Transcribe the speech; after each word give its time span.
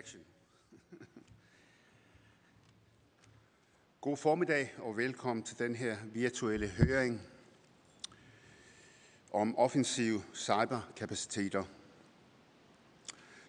Action. 0.00 0.20
God 4.00 4.16
formiddag 4.16 4.74
og 4.78 4.96
velkommen 4.96 5.42
til 5.42 5.58
den 5.58 5.76
her 5.76 5.96
virtuelle 6.12 6.68
høring 6.68 7.22
om 9.32 9.58
offensive 9.58 10.22
cyberkapaciteter. 10.34 11.64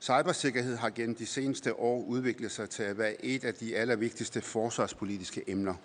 Cybersikkerhed 0.01 0.75
har 0.75 0.89
gennem 0.89 1.15
de 1.15 1.25
seneste 1.25 1.75
år 1.75 2.03
udviklet 2.03 2.51
sig 2.51 2.69
til 2.69 2.83
at 2.83 2.97
være 2.97 3.25
et 3.25 3.43
af 3.43 3.53
de 3.53 3.75
allervigtigste 3.75 4.41
forsvarspolitiske 4.41 5.49
emner. 5.49 5.75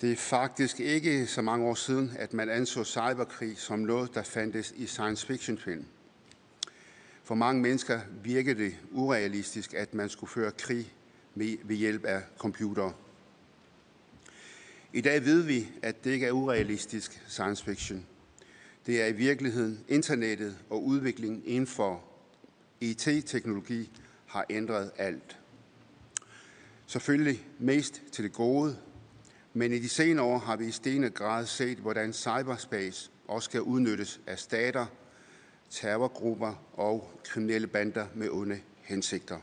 Det 0.00 0.12
er 0.12 0.16
faktisk 0.16 0.80
ikke 0.80 1.26
så 1.26 1.42
mange 1.42 1.66
år 1.66 1.74
siden, 1.74 2.12
at 2.18 2.32
man 2.32 2.48
anså 2.48 2.84
cyberkrig 2.84 3.58
som 3.58 3.78
noget, 3.78 4.14
der 4.14 4.22
fandtes 4.22 4.72
i 4.76 4.86
science 4.86 5.26
fiction 5.26 5.58
film. 5.58 5.86
For 7.28 7.34
mange 7.34 7.62
mennesker 7.62 8.00
virker 8.24 8.54
det 8.54 8.76
urealistisk, 8.90 9.74
at 9.74 9.94
man 9.94 10.08
skulle 10.08 10.30
føre 10.30 10.50
krig 10.50 10.92
ved 11.34 11.76
hjælp 11.76 12.04
af 12.04 12.22
computere 12.38 12.92
I 14.92 15.00
dag 15.00 15.24
ved 15.24 15.42
vi, 15.42 15.68
at 15.82 16.04
det 16.04 16.10
ikke 16.10 16.26
er 16.26 16.32
urealistisk 16.32 17.22
science 17.26 17.64
fiction. 17.64 18.06
Det 18.86 19.02
er 19.02 19.06
i 19.06 19.12
virkeligheden 19.12 19.84
internettet 19.88 20.58
og 20.70 20.84
udviklingen 20.84 21.42
inden 21.44 21.66
for 21.66 22.04
IT-teknologi 22.80 23.90
har 24.26 24.46
ændret 24.50 24.90
alt. 24.96 25.38
Selvfølgelig 26.86 27.46
mest 27.58 28.02
til 28.12 28.24
det 28.24 28.32
gode, 28.32 28.76
men 29.54 29.72
i 29.72 29.78
de 29.78 29.88
senere 29.88 30.26
år 30.26 30.38
har 30.38 30.56
vi 30.56 30.66
i 30.66 30.70
stigende 30.70 31.10
grad 31.10 31.46
set, 31.46 31.78
hvordan 31.78 32.12
cyberspace 32.12 33.10
også 33.26 33.50
kan 33.50 33.60
udnyttes 33.60 34.20
af 34.26 34.38
stater, 34.38 34.86
terrorgrupper 35.70 36.54
og 36.72 37.20
kriminelle 37.24 37.66
bander 37.66 38.06
med 38.14 38.28
onde 38.30 38.60
hensigter. 38.82 39.38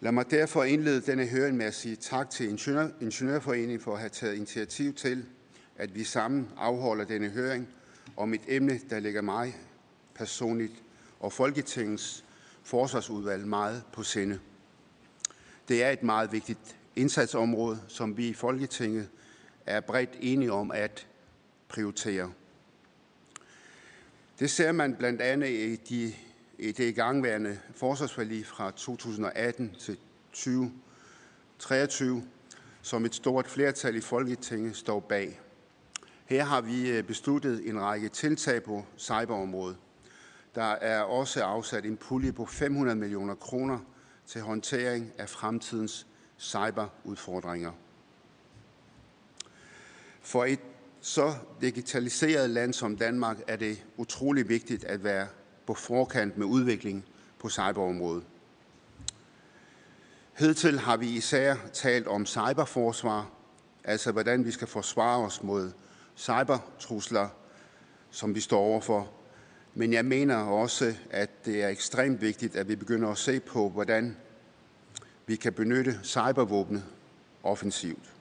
Lad 0.00 0.12
mig 0.12 0.30
derfor 0.30 0.64
indlede 0.64 1.00
denne 1.00 1.26
høring 1.26 1.56
med 1.56 1.66
at 1.66 1.74
sige 1.74 1.96
tak 1.96 2.30
til 2.30 2.48
Ingeniør, 2.48 2.88
Ingeniørforeningen 3.00 3.80
for 3.80 3.92
at 3.92 3.98
have 3.98 4.08
taget 4.08 4.34
initiativ 4.34 4.94
til, 4.94 5.26
at 5.76 5.94
vi 5.94 6.04
sammen 6.04 6.48
afholder 6.56 7.04
denne 7.04 7.28
høring 7.28 7.68
om 8.16 8.34
et 8.34 8.40
emne, 8.48 8.80
der 8.90 9.00
ligger 9.00 9.22
mig 9.22 9.56
personligt 10.14 10.82
og 11.20 11.32
Folketingets 11.32 12.24
forsvarsudvalg 12.62 13.46
meget 13.46 13.82
på 13.92 14.02
sinde. 14.02 14.40
Det 15.68 15.84
er 15.84 15.90
et 15.90 16.02
meget 16.02 16.32
vigtigt 16.32 16.76
indsatsområde, 16.96 17.80
som 17.88 18.16
vi 18.16 18.28
i 18.28 18.34
Folketinget 18.34 19.08
er 19.66 19.80
bredt 19.80 20.16
enige 20.20 20.52
om 20.52 20.70
at 20.70 21.06
prioritere. 21.68 22.32
Det 24.38 24.50
ser 24.50 24.72
man 24.72 24.96
blandt 24.96 25.20
andet 25.20 25.48
i, 25.48 25.76
de, 25.76 26.14
i 26.58 26.72
det 26.72 26.84
igangværende 26.84 27.58
forsvarsforlig 27.74 28.46
fra 28.46 28.70
2018 28.70 29.76
til 29.78 29.98
2023, 30.32 32.22
som 32.82 33.04
et 33.04 33.14
stort 33.14 33.46
flertal 33.46 33.96
i 33.96 34.00
Folketinget 34.00 34.76
står 34.76 35.00
bag. 35.00 35.40
Her 36.24 36.44
har 36.44 36.60
vi 36.60 36.90
øh, 36.90 37.04
besluttet 37.04 37.68
en 37.68 37.80
række 37.80 38.08
tiltag 38.08 38.62
på 38.62 38.84
cyberområdet. 38.98 39.76
Der 40.54 40.72
er 40.72 41.02
også 41.02 41.44
afsat 41.44 41.84
en 41.84 41.96
pulje 41.96 42.32
på 42.32 42.46
500 42.46 42.96
millioner 42.96 43.34
kroner 43.34 43.78
til 44.26 44.40
håndtering 44.40 45.12
af 45.18 45.28
fremtidens 45.28 46.06
cyberudfordringer. 46.38 47.72
For 50.20 50.44
et 50.44 50.60
så 51.04 51.34
digitaliseret 51.60 52.50
land 52.50 52.72
som 52.72 52.96
Danmark 52.96 53.36
er 53.48 53.56
det 53.56 53.84
utrolig 53.96 54.48
vigtigt 54.48 54.84
at 54.84 55.04
være 55.04 55.26
på 55.66 55.74
forkant 55.74 56.38
med 56.38 56.46
udviklingen 56.46 57.04
på 57.38 57.48
cyberområdet. 57.48 58.24
Hidtil 60.38 60.78
har 60.78 60.96
vi 60.96 61.06
især 61.08 61.56
talt 61.72 62.06
om 62.06 62.26
cyberforsvar, 62.26 63.30
altså 63.84 64.12
hvordan 64.12 64.44
vi 64.44 64.50
skal 64.50 64.68
forsvare 64.68 65.24
os 65.24 65.42
mod 65.42 65.72
cybertrusler, 66.16 67.28
som 68.10 68.34
vi 68.34 68.40
står 68.40 68.60
overfor. 68.60 69.10
Men 69.74 69.92
jeg 69.92 70.04
mener 70.04 70.36
også, 70.36 70.94
at 71.10 71.44
det 71.44 71.62
er 71.62 71.68
ekstremt 71.68 72.20
vigtigt, 72.20 72.56
at 72.56 72.68
vi 72.68 72.76
begynder 72.76 73.08
at 73.08 73.18
se 73.18 73.40
på, 73.40 73.68
hvordan 73.68 74.16
vi 75.26 75.36
kan 75.36 75.52
benytte 75.52 76.00
cybervåbne 76.02 76.84
offensivt. 77.42 78.11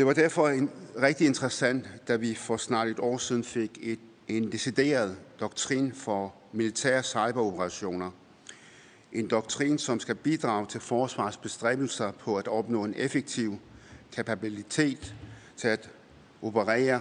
Det 0.00 0.06
var 0.06 0.12
derfor 0.12 0.48
en, 0.48 0.70
rigtig 1.02 1.26
interessant, 1.26 1.86
da 2.08 2.16
vi 2.16 2.34
for 2.34 2.56
snart 2.56 2.88
et 2.88 2.98
år 2.98 3.18
siden 3.18 3.44
fik 3.44 3.78
et, 3.82 3.98
en 4.28 4.52
decideret 4.52 5.16
doktrin 5.40 5.92
for 5.92 6.34
militære 6.52 7.02
cyberoperationer. 7.02 8.10
En 9.12 9.28
doktrin, 9.28 9.78
som 9.78 10.00
skal 10.00 10.14
bidrage 10.14 10.66
til 10.66 10.80
forsvarsbestræbelser 10.80 12.10
på 12.10 12.36
at 12.36 12.48
opnå 12.48 12.84
en 12.84 12.94
effektiv 12.96 13.58
kapabilitet 14.12 15.14
til 15.56 15.68
at 15.68 15.90
operere 16.42 17.00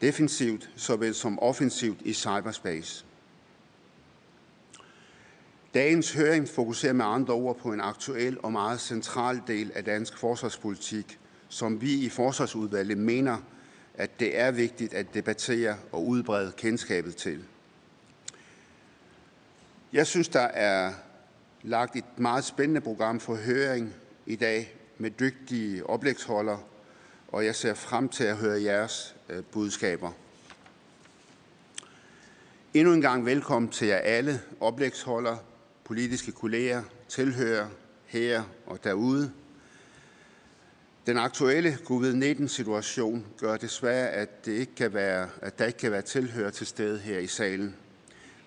defensivt 0.00 0.70
såvel 0.76 1.14
som 1.14 1.38
offensivt 1.38 2.02
i 2.02 2.12
cyberspace. 2.12 3.04
Dagens 5.74 6.12
høring 6.12 6.48
fokuserer 6.48 6.92
med 6.92 7.04
andre 7.04 7.34
ord 7.34 7.58
på 7.58 7.72
en 7.72 7.80
aktuel 7.80 8.38
og 8.42 8.52
meget 8.52 8.80
central 8.80 9.42
del 9.46 9.72
af 9.74 9.84
dansk 9.84 10.18
forsvarspolitik, 10.18 11.18
som 11.48 11.80
vi 11.80 11.94
i 11.94 12.08
Forsvarsudvalget 12.08 12.98
mener, 12.98 13.38
at 13.94 14.20
det 14.20 14.38
er 14.38 14.50
vigtigt 14.50 14.94
at 14.94 15.14
debattere 15.14 15.76
og 15.92 16.06
udbrede 16.06 16.52
kendskabet 16.56 17.16
til. 17.16 17.44
Jeg 19.92 20.06
synes, 20.06 20.28
der 20.28 20.40
er 20.40 20.92
lagt 21.62 21.96
et 21.96 22.04
meget 22.16 22.44
spændende 22.44 22.80
program 22.80 23.20
for 23.20 23.34
høring 23.34 23.94
i 24.26 24.36
dag 24.36 24.74
med 24.98 25.10
dygtige 25.10 25.86
oplægsholdere, 25.86 26.60
og 27.28 27.44
jeg 27.44 27.54
ser 27.54 27.74
frem 27.74 28.08
til 28.08 28.24
at 28.24 28.36
høre 28.36 28.62
jeres 28.62 29.16
øh, 29.28 29.42
budskaber. 29.42 30.12
Endnu 32.74 32.92
en 32.92 33.00
gang 33.00 33.26
velkommen 33.26 33.70
til 33.70 33.88
jer 33.88 33.96
alle, 33.96 34.40
oplægsholdere, 34.60 35.38
politiske 35.84 36.32
kolleger, 36.32 36.82
tilhører 37.08 37.68
her 38.06 38.42
og 38.66 38.84
derude. 38.84 39.32
Den 41.06 41.16
aktuelle 41.16 41.78
covid-19-situation 41.84 43.26
gør 43.38 43.56
desværre, 43.56 44.08
at, 44.08 44.46
det 44.46 44.52
ikke 44.52 44.74
kan 44.74 44.94
være, 44.94 45.28
at 45.42 45.58
der 45.58 45.64
ikke 45.64 45.78
kan 45.78 45.92
være 45.92 46.02
tilhør 46.02 46.50
til 46.50 46.66
stede 46.66 46.98
her 46.98 47.18
i 47.18 47.26
salen. 47.26 47.76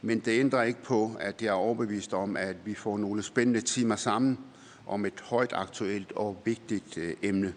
Men 0.01 0.19
det 0.19 0.39
ændrer 0.39 0.63
ikke 0.63 0.83
på, 0.83 1.11
at 1.19 1.41
jeg 1.41 1.47
er 1.47 1.53
overbevist 1.53 2.13
om, 2.13 2.37
at 2.37 2.55
vi 2.65 2.73
får 2.73 2.97
nogle 2.97 3.23
spændende 3.23 3.61
timer 3.61 3.95
sammen 3.95 4.39
om 4.87 5.05
et 5.05 5.19
højt 5.21 5.53
aktuelt 5.53 6.11
og 6.11 6.41
vigtigt 6.45 6.97
øh, 6.97 7.13
emne. 7.21 7.53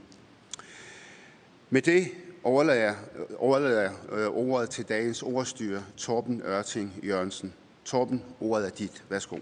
Med 1.70 1.82
det 1.82 2.08
overlader 2.44 2.82
jeg, 2.82 2.96
overlader 3.38 3.80
jeg 3.80 3.92
øh, 4.12 4.28
ordet 4.28 4.70
til 4.70 4.84
dagens 4.84 5.22
ordstyre, 5.22 5.84
Torben 5.96 6.42
Ørting 6.44 7.00
Jørgensen. 7.02 7.54
Torben, 7.84 8.22
ordet 8.40 8.66
er 8.66 8.70
dit. 8.70 9.04
Værsgo. 9.08 9.38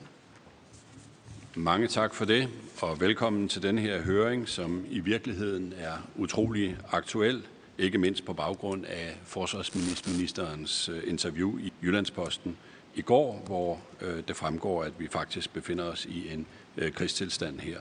Mange 1.54 1.88
tak 1.88 2.14
for 2.14 2.24
det, 2.24 2.48
og 2.82 3.00
velkommen 3.00 3.48
til 3.48 3.62
denne 3.62 3.80
her 3.80 4.02
høring, 4.02 4.48
som 4.48 4.84
i 4.90 5.00
virkeligheden 5.00 5.74
er 5.78 5.92
utrolig 6.16 6.76
aktuel, 6.92 7.46
ikke 7.78 7.98
mindst 7.98 8.24
på 8.24 8.32
baggrund 8.32 8.84
af 8.84 9.16
forsvarsministerens 9.24 10.88
øh, 10.88 11.02
interview 11.06 11.58
i 11.58 11.72
Jyllandsposten 11.82 12.56
i 12.94 13.02
går, 13.02 13.42
hvor 13.46 13.80
øh, 14.00 14.22
det 14.28 14.36
fremgår, 14.36 14.82
at 14.84 14.92
vi 14.98 15.08
faktisk 15.08 15.52
befinder 15.52 15.84
os 15.84 16.04
i 16.04 16.32
en 16.32 16.46
øh, 16.76 16.92
krigstilstand 16.92 17.60
her. 17.60 17.78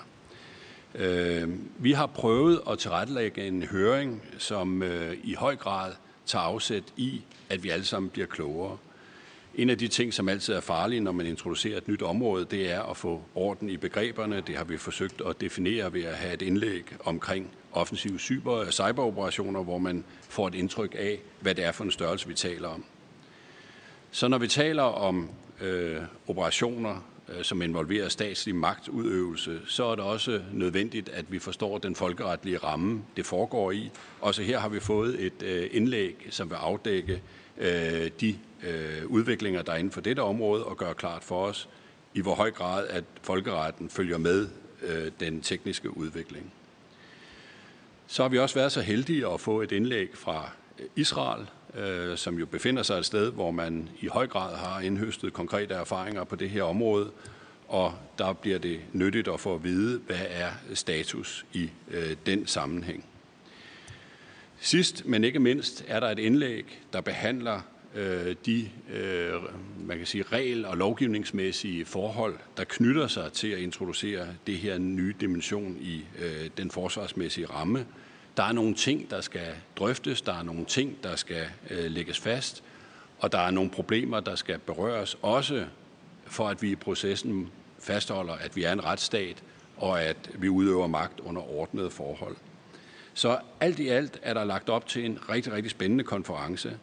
Vi 1.78 1.92
har 1.92 2.06
prøvet 2.06 2.62
at 2.70 2.80
tilrettelægge 2.80 3.48
en 3.48 3.64
høring, 3.64 4.22
som 4.38 4.84
i 5.24 5.34
høj 5.34 5.56
grad 5.56 5.94
tager 6.26 6.44
afsæt 6.44 6.84
i, 6.98 7.22
at 7.50 7.64
vi 7.64 7.70
alle 7.70 7.86
sammen 7.86 8.10
bliver 8.10 8.28
klogere. 8.28 8.78
En 9.56 9.70
af 9.70 9.78
de 9.78 9.88
ting, 9.88 10.14
som 10.14 10.30
altid 10.30 10.54
er 10.54 10.62
farlige, 10.62 11.00
når 11.00 11.12
man 11.12 11.26
introducerer 11.26 11.78
et 11.78 11.88
nyt 11.88 12.02
område, 12.02 12.46
det 12.52 12.72
er 12.72 12.84
at 12.84 12.98
få 12.98 13.22
orden 13.36 13.70
i 13.70 13.78
begreberne. 13.78 14.44
Det 14.48 14.58
har 14.58 14.64
vi 14.64 14.78
forsøgt 14.78 15.22
at 15.30 15.42
definere 15.42 15.94
ved 15.94 16.04
at 16.04 16.16
have 16.16 16.34
et 16.34 16.42
indlæg 16.42 16.84
omkring 17.06 17.52
offensive 17.72 18.20
cyber, 18.20 18.72
cyberoperationer, 18.72 19.64
hvor 19.64 19.78
man 19.78 20.04
får 20.30 20.48
et 20.48 20.56
indtryk 20.56 20.96
af, 21.00 21.20
hvad 21.40 21.56
det 21.56 21.66
er 21.66 21.72
for 21.72 21.84
en 21.84 21.92
størrelse, 21.92 22.28
vi 22.28 22.34
taler 22.34 22.68
om. 22.68 22.86
Så 24.12 24.28
når 24.28 24.38
vi 24.38 24.48
taler 24.48 24.84
om 24.84 25.30
øh, 25.62 26.02
operationer, 26.28 27.06
øh, 27.30 27.44
som 27.44 27.62
involverer 27.62 28.10
statslig 28.10 28.56
magtudøvelse, 28.56 29.60
så 29.66 29.86
er 29.86 29.96
det 29.96 30.04
også 30.04 30.42
nødvendigt, 30.54 31.10
at 31.10 31.26
vi 31.32 31.40
forstår 31.40 31.78
den 31.78 31.96
folkeretlige 31.96 32.58
ramme, 32.58 33.02
det 33.18 33.26
foregår 33.26 33.72
i. 33.72 33.92
Også 34.22 34.42
her 34.42 34.60
har 34.60 34.70
vi 34.70 34.80
fået 34.80 35.26
et 35.26 35.44
øh, 35.44 35.70
indlæg, 35.72 36.28
som 36.30 36.50
vil 36.50 36.56
afdække 36.56 37.22
øh, 37.60 38.12
de 38.22 38.36
øh, 38.64 39.06
udviklinger, 39.06 39.62
der 39.62 39.72
er 39.72 39.78
inden 39.78 39.92
for 39.92 40.02
dette 40.02 40.20
område, 40.20 40.66
og 40.66 40.78
gøre 40.78 40.94
klart 40.94 41.24
for 41.24 41.46
os, 41.46 41.70
i 42.14 42.22
hvor 42.22 42.36
høj 42.36 42.52
grad 42.52 42.88
at 42.88 43.04
folkeretten 43.22 43.90
følger 43.90 44.18
med 44.18 44.48
øh, 44.82 45.12
den 45.20 45.42
tekniske 45.42 45.98
udvikling. 45.98 46.54
Så 48.08 48.22
har 48.22 48.30
vi 48.30 48.40
også 48.40 48.56
været 48.56 48.72
så 48.72 48.82
heldige 48.82 49.28
at 49.28 49.42
få 49.42 49.62
et 49.62 49.72
indlæg 49.72 50.10
fra 50.14 50.52
Israel, 50.96 51.48
øh, 51.76 52.18
som 52.18 52.40
jo 52.40 52.46
befinder 52.46 52.84
sig 52.84 52.98
et 52.98 53.06
sted, 53.06 53.32
hvor 53.32 53.52
man 53.52 53.90
i 54.00 54.08
høj 54.08 54.28
grad 54.28 54.56
har 54.56 54.80
indhøstet 54.80 55.34
konkrete 55.34 55.74
erfaringer 55.74 56.24
på 56.24 56.36
det 56.36 56.50
her 56.50 56.64
område, 56.64 57.12
og 57.68 57.94
der 58.18 58.34
bliver 58.34 58.60
det 58.60 58.80
nyttigt 58.94 59.28
at 59.28 59.40
få 59.40 59.56
at 59.56 59.64
vide, 59.64 60.00
hvad 60.00 60.26
er 60.30 60.50
status 60.74 61.46
i 61.54 61.70
øh, 61.92 62.16
den 62.26 62.48
sammenhæng. 62.48 63.06
Sidst, 64.62 65.06
men 65.06 65.24
ikke 65.24 65.40
mindst, 65.40 65.86
er 65.88 66.00
der 66.00 66.08
et 66.08 66.20
indlæg, 66.20 66.82
der 66.94 67.02
behandler 67.02 67.62
øh, 67.96 68.36
de 68.46 68.70
øh, 68.94 69.34
man 69.90 69.98
kan 69.98 70.06
sige, 70.06 70.24
regel- 70.24 70.66
og 70.66 70.78
lovgivningsmæssige 70.78 71.86
forhold, 71.86 72.38
der 72.58 72.64
knytter 72.64 73.08
sig 73.08 73.34
til 73.34 73.48
at 73.48 73.60
introducere 73.60 74.28
det 74.48 74.58
her 74.58 74.78
nye 74.78 75.14
dimension 75.22 75.78
i 75.82 76.06
øh, 76.20 76.50
den 76.58 76.72
forsvarsmæssige 76.72 77.46
ramme. 77.46 77.86
Der 78.38 78.44
er 78.44 78.52
nogle 78.52 78.74
ting, 78.76 79.10
der 79.10 79.22
skal 79.22 79.48
drøftes, 79.76 80.22
der 80.22 80.34
er 80.34 80.44
nogle 80.44 80.66
ting, 80.66 81.04
der 81.04 81.16
skal 81.16 81.46
øh, 81.70 81.92
lægges 81.92 82.20
fast, 82.20 82.64
og 83.20 83.32
der 83.32 83.40
er 83.40 83.52
nogle 83.52 83.70
problemer, 83.70 84.20
der 84.20 84.36
skal 84.36 84.60
berøres, 84.60 85.18
også 85.22 85.66
for 86.26 86.48
at 86.48 86.62
vi 86.62 86.72
i 86.72 86.76
processen 86.76 87.50
fastholder, 87.80 88.34
at 88.34 88.56
vi 88.56 88.64
er 88.64 88.74
en 88.74 88.84
retsstat, 88.84 89.44
og 89.78 90.04
at 90.04 90.30
vi 90.36 90.50
udøver 90.50 90.88
magt 90.88 91.20
under 91.20 91.42
ordnede 91.42 91.90
forhold. 91.90 92.36
Så 93.20 93.40
alt 93.60 93.80
i 93.80 93.88
alt 93.88 94.20
er 94.22 94.34
der 94.34 94.44
lagt 94.44 94.70
op 94.70 94.88
til 94.88 95.06
en 95.06 95.20
rigtig, 95.30 95.54
rigtig 95.54 95.72
spændende 95.72 96.04
konference. 96.04 96.78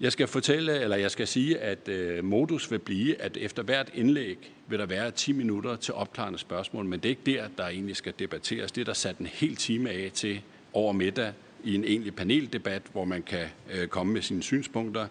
Jeg 0.00 0.12
skal 0.12 0.26
fortælle, 0.26 0.80
eller 0.80 0.96
jeg 0.96 1.10
skal 1.10 1.26
sige, 1.26 1.58
at 1.58 1.88
øh, 1.88 2.24
modus 2.24 2.70
vil 2.70 2.78
blive, 2.78 3.22
at 3.22 3.36
efter 3.36 3.62
hvert 3.62 3.90
indlæg 3.94 4.52
vil 4.66 4.78
der 4.78 4.86
være 4.86 5.10
10 5.10 5.32
minutter 5.32 5.76
til 5.76 5.94
opklarende 5.94 6.38
spørgsmål, 6.38 6.84
men 6.84 7.00
det 7.00 7.04
er 7.04 7.10
ikke 7.10 7.38
der, 7.38 7.48
der 7.58 7.68
egentlig 7.68 7.96
skal 7.96 8.12
debatteres. 8.18 8.72
Det 8.72 8.80
er 8.80 8.84
der 8.84 8.92
sat 8.92 9.18
en 9.18 9.26
hel 9.26 9.56
time 9.56 9.90
af 9.90 10.10
til 10.14 10.42
over 10.72 10.92
middag 10.92 11.32
i 11.64 11.74
en 11.74 11.84
egentlig 11.84 12.14
paneldebat, 12.14 12.82
hvor 12.92 13.04
man 13.04 13.22
kan 13.22 13.46
øh, 13.72 13.88
komme 13.88 14.12
med 14.12 14.22
sine 14.22 14.42
synspunkter. 14.42 15.06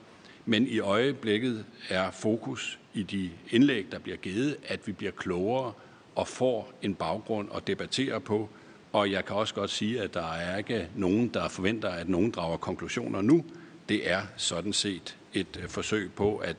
Men 0.46 0.68
i 0.68 0.80
øjeblikket 0.80 1.66
er 1.90 2.12
fokus 2.12 2.80
i 2.94 3.04
de 3.04 3.30
indlæg, 3.52 3.86
der 3.92 4.00
bliver 4.00 4.18
givet, 4.18 4.58
at 4.68 4.88
vi 4.88 4.92
bliver 4.92 5.12
klogere 5.12 5.74
og 6.16 6.28
får 6.28 6.74
en 6.82 6.96
baggrund 6.96 7.50
at 7.56 7.68
debattere 7.68 8.22
på. 8.22 8.50
Og 8.94 9.12
jeg 9.12 9.26
kan 9.26 9.36
også 9.36 9.54
godt 9.54 9.70
sige, 9.70 10.02
at 10.02 10.14
der 10.14 10.34
er 10.34 10.58
ikke 10.58 10.88
nogen, 10.96 11.28
der 11.28 11.48
forventer, 11.48 11.90
at 11.90 12.10
nogen 12.10 12.32
drager 12.32 12.58
konklusioner 12.58 13.22
nu. 13.22 13.46
Det 13.90 14.12
er 14.12 14.22
sådan 14.38 14.74
set 14.74 15.18
et 15.34 15.60
øh, 15.64 15.70
forsøg 15.70 16.12
på 16.16 16.38
at 16.38 16.58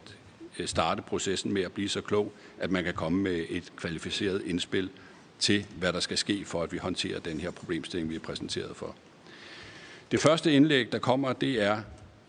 øh, 0.58 0.66
starte 0.66 1.02
processen 1.02 1.52
med 1.52 1.62
at 1.62 1.72
blive 1.72 1.88
så 1.88 2.00
klog, 2.00 2.32
at 2.58 2.70
man 2.70 2.84
kan 2.84 2.94
komme 2.94 3.22
med 3.22 3.44
et 3.48 3.72
kvalificeret 3.76 4.42
indspil 4.46 4.90
til, 5.38 5.66
hvad 5.78 5.92
der 5.92 6.00
skal 6.00 6.18
ske 6.18 6.44
for, 6.44 6.62
at 6.62 6.72
vi 6.72 6.78
håndterer 6.78 7.20
den 7.20 7.40
her 7.40 7.50
problemstilling, 7.50 8.10
vi 8.10 8.14
er 8.14 8.20
præsenteret 8.20 8.76
for. 8.76 8.94
Det 10.10 10.20
første 10.20 10.52
indlæg, 10.52 10.92
der 10.92 10.98
kommer, 10.98 11.32
det 11.32 11.62
er 11.62 11.82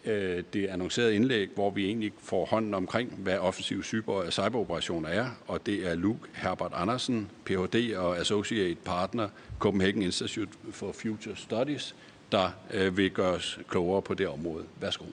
øh, 0.06 0.44
det 0.54 0.68
annoncerede 0.68 1.16
indlæg, 1.16 1.50
hvor 1.56 1.70
vi 1.70 1.86
egentlig 1.86 2.14
får 2.20 2.46
hånden 2.46 2.74
omkring, 2.74 3.12
hvad 3.12 3.38
offensiv 3.38 3.84
cyber- 3.84 4.30
cyberoperationer 4.32 5.10
er, 5.10 5.30
og 5.48 5.66
det 5.66 5.88
er 5.88 5.96
Luke 5.96 6.30
Herbert 6.34 6.72
Andersen, 6.76 7.30
Ph.D. 7.46 7.96
og 7.98 8.18
Associate 8.18 8.80
Partner, 8.86 9.30
Copenhagen 9.60 10.02
Institute 10.02 10.52
for 10.72 10.92
Future 10.92 11.36
Studies, 11.36 11.96
der 12.32 12.50
øh, 12.74 12.98
vil 12.98 13.12
gøre 13.12 13.32
os 13.32 13.60
klogere 13.70 14.02
på 14.02 14.14
det 14.14 14.28
område. 14.28 14.64
Værsgo. 14.82 15.06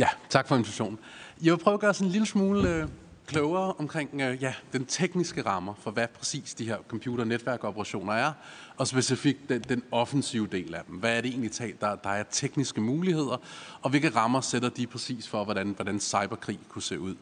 Ja, 0.00 0.08
tak 0.28 0.48
for 0.48 0.56
invitationen. 0.56 0.98
Jeg 1.42 1.52
vil 1.52 1.58
prøve 1.58 1.74
at 1.74 1.80
gøre 1.80 1.94
sådan 1.94 2.06
en 2.06 2.12
lille 2.12 2.26
smule 2.26 2.74
øh, 2.74 2.88
klogere 3.30 3.72
omkring 3.78 4.20
øh, 4.20 4.42
ja, 4.42 4.54
den 4.72 4.86
tekniske 4.86 5.42
rammer 5.42 5.74
for, 5.80 5.90
hvad 5.90 6.06
præcis 6.08 6.54
de 6.54 6.64
her 6.64 6.76
computernetværkoperationer 6.88 8.12
er, 8.12 8.32
og 8.76 8.86
specifikt 8.86 9.48
den, 9.48 9.60
den 9.60 9.82
offensive 9.90 10.46
del 10.46 10.74
af 10.74 10.82
dem. 10.88 10.96
Hvad 10.96 11.16
er 11.16 11.20
det 11.20 11.28
egentlig, 11.28 11.80
der, 11.80 11.94
der 11.94 12.10
er 12.10 12.22
tekniske 12.22 12.80
muligheder, 12.80 13.36
og 13.82 13.90
hvilke 13.90 14.08
rammer 14.08 14.40
sætter 14.40 14.68
de 14.68 14.86
præcis 14.86 15.28
for, 15.28 15.44
hvordan, 15.44 15.70
hvordan 15.70 16.00
cyberkrig 16.00 16.58
kunne 16.68 16.82
se 16.82 17.00
ud. 17.00 17.14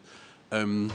Øhm, 0.53 0.91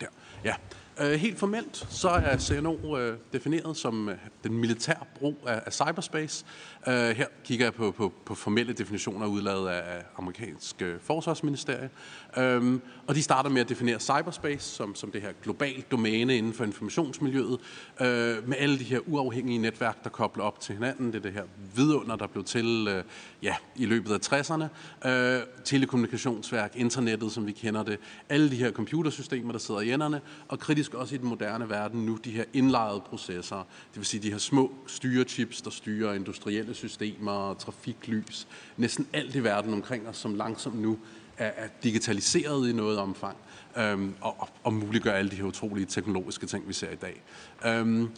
der. 0.00 0.06
Ja. 0.44 0.54
Øh, 1.00 1.12
helt 1.12 1.38
formelt 1.38 1.86
så 1.90 2.08
er 2.08 2.38
CNO 2.38 2.98
øh, 2.98 3.18
defineret 3.32 3.76
som 3.76 4.08
øh, 4.08 4.16
den 4.44 4.54
militære 4.58 5.04
brug 5.18 5.36
af, 5.46 5.62
af 5.66 5.72
cyberspace. 5.72 6.44
Øh, 6.88 7.16
her 7.16 7.26
kigger 7.44 7.66
jeg 7.66 7.74
på, 7.74 7.90
på, 7.90 8.12
på 8.24 8.34
formelle 8.34 8.72
definitioner 8.72 9.26
udladet 9.26 9.68
af 9.68 10.02
amerikansk 10.18 10.82
øh, 10.82 11.00
forsvarsministerie. 11.00 11.90
Øhm, 12.36 12.80
og 13.06 13.14
de 13.14 13.22
starter 13.22 13.50
med 13.50 13.60
at 13.60 13.68
definere 13.68 14.00
cyberspace 14.00 14.70
som, 14.70 14.94
som 14.94 15.10
det 15.10 15.22
her 15.22 15.32
globalt 15.42 15.90
domæne 15.90 16.36
inden 16.36 16.52
for 16.52 16.64
informationsmiljøet, 16.64 17.60
øh, 18.00 18.48
med 18.48 18.56
alle 18.58 18.78
de 18.78 18.84
her 18.84 19.00
uafhængige 19.06 19.58
netværk, 19.58 20.04
der 20.04 20.10
kobler 20.10 20.44
op 20.44 20.60
til 20.60 20.74
hinanden. 20.74 21.06
Det 21.06 21.14
er 21.14 21.22
det 21.22 21.32
her 21.32 21.44
vidunder, 21.74 22.16
der 22.16 22.26
blev 22.26 22.44
til 22.44 22.88
øh, 22.88 23.04
ja, 23.42 23.56
i 23.76 23.86
løbet 23.86 24.32
af 24.32 24.42
60'erne. 24.42 25.08
Øh, 25.08 25.42
telekommunikationsværk, 25.64 26.72
internettet, 26.76 27.32
som 27.32 27.46
vi 27.46 27.52
kender 27.52 27.82
det. 27.82 27.98
Alle 28.28 28.50
de 28.50 28.56
her 28.56 28.72
computersystemer, 28.72 29.52
der 29.52 29.58
sidder 29.58 29.80
i 29.80 29.92
enderne. 29.92 30.20
Og 30.48 30.58
kritisk 30.58 30.94
også 30.94 31.14
i 31.14 31.18
den 31.18 31.28
moderne 31.28 31.70
verden 31.70 32.06
nu, 32.06 32.18
de 32.24 32.30
her 32.30 32.44
indlejrede 32.52 33.00
processer. 33.00 33.56
Det 33.56 33.96
vil 33.96 34.06
sige 34.06 34.22
de 34.22 34.30
her 34.30 34.38
små 34.38 34.72
styrechips, 34.86 35.62
der 35.62 35.70
styrer 35.70 36.14
industrielle 36.14 36.69
systemer, 36.74 37.54
trafiklys. 37.54 38.48
Næsten 38.76 39.06
alt 39.12 39.34
i 39.34 39.44
verden 39.44 39.72
omkring 39.72 40.08
os, 40.08 40.16
som 40.16 40.34
langsomt 40.34 40.80
nu 40.80 40.98
er, 41.38 41.50
er 41.56 41.68
digitaliseret 41.82 42.68
i 42.68 42.72
noget 42.72 42.98
omfang, 42.98 43.36
øhm, 43.76 44.14
og, 44.20 44.48
og 44.64 44.72
muliggør 44.72 45.12
alle 45.12 45.30
de 45.30 45.36
her 45.36 45.44
utrolige 45.44 45.86
teknologiske 45.86 46.46
ting, 46.46 46.68
vi 46.68 46.72
ser 46.72 46.90
i 46.90 46.96
dag. 46.96 47.22
Øhm, 47.66 48.08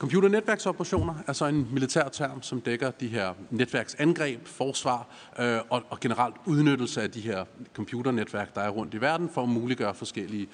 Computernetværksoperationer 0.00 1.14
er 1.26 1.32
så 1.32 1.46
en 1.46 1.68
militær 1.72 2.08
term, 2.08 2.42
som 2.42 2.60
dækker 2.60 2.90
de 2.90 3.08
her 3.08 3.34
netværksangreb, 3.50 4.46
forsvar 4.46 5.06
øh, 5.38 5.58
og, 5.70 5.82
og 5.90 6.00
generelt 6.00 6.34
udnyttelse 6.44 7.02
af 7.02 7.10
de 7.10 7.20
her 7.20 7.44
computernetværk, 7.74 8.54
der 8.54 8.60
er 8.60 8.68
rundt 8.68 8.94
i 8.94 9.00
verden, 9.00 9.30
for 9.34 9.42
at 9.42 9.48
muliggøre 9.48 9.94
forskellige 9.94 10.48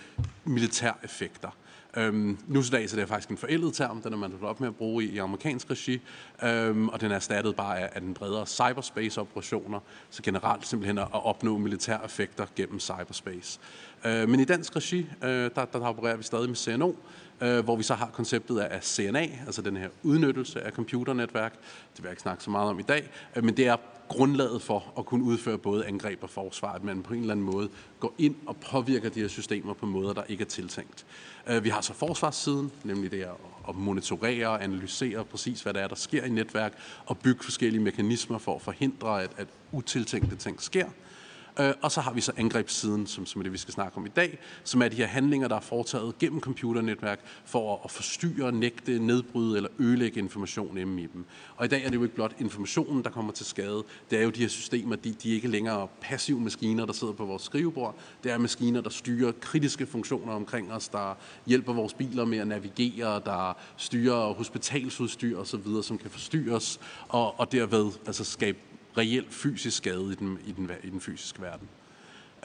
militære 0.45 0.95
effekter. 1.05 1.49
Øhm, 1.97 2.39
nu 2.47 2.63
til 2.63 2.73
dags 2.73 2.93
er 2.93 2.97
det 2.97 3.09
faktisk 3.09 3.29
en 3.29 3.37
forældet 3.37 3.75
term, 3.75 4.03
den 4.03 4.13
er 4.13 4.17
man 4.17 4.33
op 4.43 4.61
med 4.61 4.69
at 4.69 4.77
bruge 4.77 5.05
i, 5.05 5.09
i 5.09 5.19
amerikansk 5.19 5.71
regi, 5.71 6.01
øhm, 6.43 6.89
og 6.89 7.01
den 7.01 7.11
er 7.11 7.15
erstattet 7.15 7.57
bare 7.57 7.79
af, 7.79 7.91
af 7.93 8.01
den 8.01 8.15
bredere 8.15 8.47
cyberspace-operationer, 8.47 9.81
så 10.11 10.23
generelt 10.23 10.67
simpelthen 10.67 10.99
at 10.99 11.09
opnå 11.13 11.59
militære 11.59 12.05
effekter 12.05 12.47
gennem 12.57 12.81
cyberspace. 12.81 13.61
Øh, 14.05 14.29
men 14.29 14.41
i 14.41 14.45
dansk 14.45 14.77
regi, 14.77 15.07
øh, 15.23 15.31
der, 15.31 15.49
der, 15.49 15.65
der 15.65 15.87
opererer 15.87 16.17
vi 16.17 16.23
stadig 16.23 16.49
med 16.49 16.57
CNO, 16.57 16.93
øh, 17.41 17.65
hvor 17.65 17.77
vi 17.77 17.83
så 17.83 17.95
har 17.95 18.07
konceptet 18.07 18.59
af 18.59 18.85
CNA, 18.85 19.29
altså 19.47 19.63
den 19.63 19.77
her 19.77 19.89
udnyttelse 20.03 20.63
af 20.63 20.73
computernetværk. 20.73 21.53
Det 21.53 22.03
vil 22.03 22.05
jeg 22.05 22.13
ikke 22.13 22.23
snakke 22.23 22.45
så 22.45 22.51
meget 22.51 22.71
om 22.71 22.79
i 22.79 22.83
dag, 22.83 23.11
øh, 23.37 23.45
men 23.45 23.57
det 23.57 23.67
er 23.67 23.77
grundlaget 24.09 24.63
for 24.63 24.93
at 24.99 25.07
kunne 25.07 25.25
udføre 25.25 25.59
både 25.59 25.87
angreb 25.87 26.23
og 26.23 26.31
forsvar, 26.31 26.73
at 26.73 26.85
man 26.85 27.03
på 27.03 27.15
en 27.15 27.21
eller 27.21 27.33
anden 27.33 27.47
måde 27.47 27.69
går 28.01 28.15
ind 28.19 28.37
og 28.47 28.57
påvirker 28.57 29.09
de 29.09 29.21
her 29.21 29.29
systemer 29.29 29.75
på 29.75 29.87
måder, 29.87 30.13
der 30.13 30.23
ikke 30.29 30.43
er 30.43 30.49
tiltænkt. 30.49 31.07
Øh, 31.47 31.65
vi 31.65 31.69
har 31.69 31.81
så 31.81 31.93
forsvarssiden, 31.93 32.73
nemlig 32.85 33.11
det 33.11 33.27
at 33.69 33.75
monitorere 33.75 34.49
og 34.49 34.65
analysere 34.65 35.25
præcis, 35.25 35.63
hvad 35.63 35.75
der 35.75 35.81
er, 35.81 35.89
der 35.89 35.95
sker 35.95 36.25
i 36.25 36.29
netværk, 36.29 36.79
og 37.07 37.19
bygge 37.19 37.45
forskellige 37.45 37.83
mekanismer 37.83 38.39
for 38.39 38.55
at 38.55 38.63
forhindre, 38.63 39.23
at, 39.23 39.31
at 39.37 39.47
utiltænkte 39.73 40.37
ting 40.37 40.63
sker. 40.63 40.87
Øh, 41.61 41.73
og 41.83 41.93
så 41.93 42.01
har 42.01 42.13
vi 42.13 42.21
så 42.21 42.33
angrebssiden, 42.37 43.07
som, 43.07 43.27
som 43.27 43.41
er 43.41 43.43
det, 43.43 43.53
vi 43.53 43.59
skal 43.59 43.75
snakke 43.75 43.97
om 43.97 44.07
i 44.07 44.09
dag, 44.09 44.39
som 44.65 44.83
er 44.83 44.89
de 44.89 44.97
her 44.97 45.07
handlinger, 45.07 45.49
der 45.49 45.57
er 45.57 45.61
foretaget 45.61 46.19
gennem 46.19 46.41
computernetværk 46.41 47.21
for 47.45 47.81
at 47.85 47.91
forstyrre, 47.91 48.53
nægte, 48.53 48.99
nedbryde 48.99 49.57
eller 49.57 49.69
ødelægge 49.79 50.19
information 50.19 50.77
hjemme 50.77 51.03
i 51.03 51.07
dem. 51.07 51.25
Og 51.57 51.65
i 51.65 51.69
dag 51.69 51.85
er 51.85 51.89
det 51.89 51.97
jo 51.97 52.03
ikke 52.03 52.15
blot 52.15 52.35
informationen, 52.39 53.05
der 53.05 53.11
kommer 53.11 53.33
til 53.33 53.47
skade. 53.47 53.85
Det 54.11 54.19
er 54.19 54.23
jo 54.23 54.31
de 54.31 54.41
her 54.41 54.49
systemer, 54.49 54.97
de, 54.97 55.13
de 55.13 55.31
er 55.31 55.35
ikke 55.35 55.49
længere 55.49 55.89
passive 56.01 56.41
maskiner, 56.41 56.87
der 56.87 56.93
sidder 56.93 57.13
på 57.13 57.25
vores 57.25 57.43
skrivebord. 57.43 57.95
Det 58.25 58.33
er 58.33 58.39
maskiner, 58.39 58.81
der 58.81 58.91
styrer 58.91 59.33
kritiske 59.33 59.87
funktioner 59.87 60.33
omkring 60.33 60.73
os, 60.73 60.89
der 60.89 61.19
hjælper 61.47 61.73
vores 61.73 61.95
biler 61.95 62.25
med 62.25 62.39
at 62.39 62.49
navigere, 62.49 63.21
der 63.25 63.57
styrer 63.77 64.35
hospitalsudstyr 64.35 65.39
osv., 65.39 65.83
som 65.83 65.99
kan 65.99 66.11
forstyrres, 66.11 66.81
og, 67.09 67.41
og 67.41 67.53
derved 67.53 67.93
altså 68.07 68.25
skabe 68.25 68.59
reelt 68.99 69.35
fysisk 69.35 69.77
skade 69.77 70.13
i 70.13 70.15
den, 70.15 70.39
i 70.47 70.53
den, 70.53 70.71
i 70.83 70.91
den 70.91 71.01
fysiske 71.01 71.43
verden. 71.43 71.69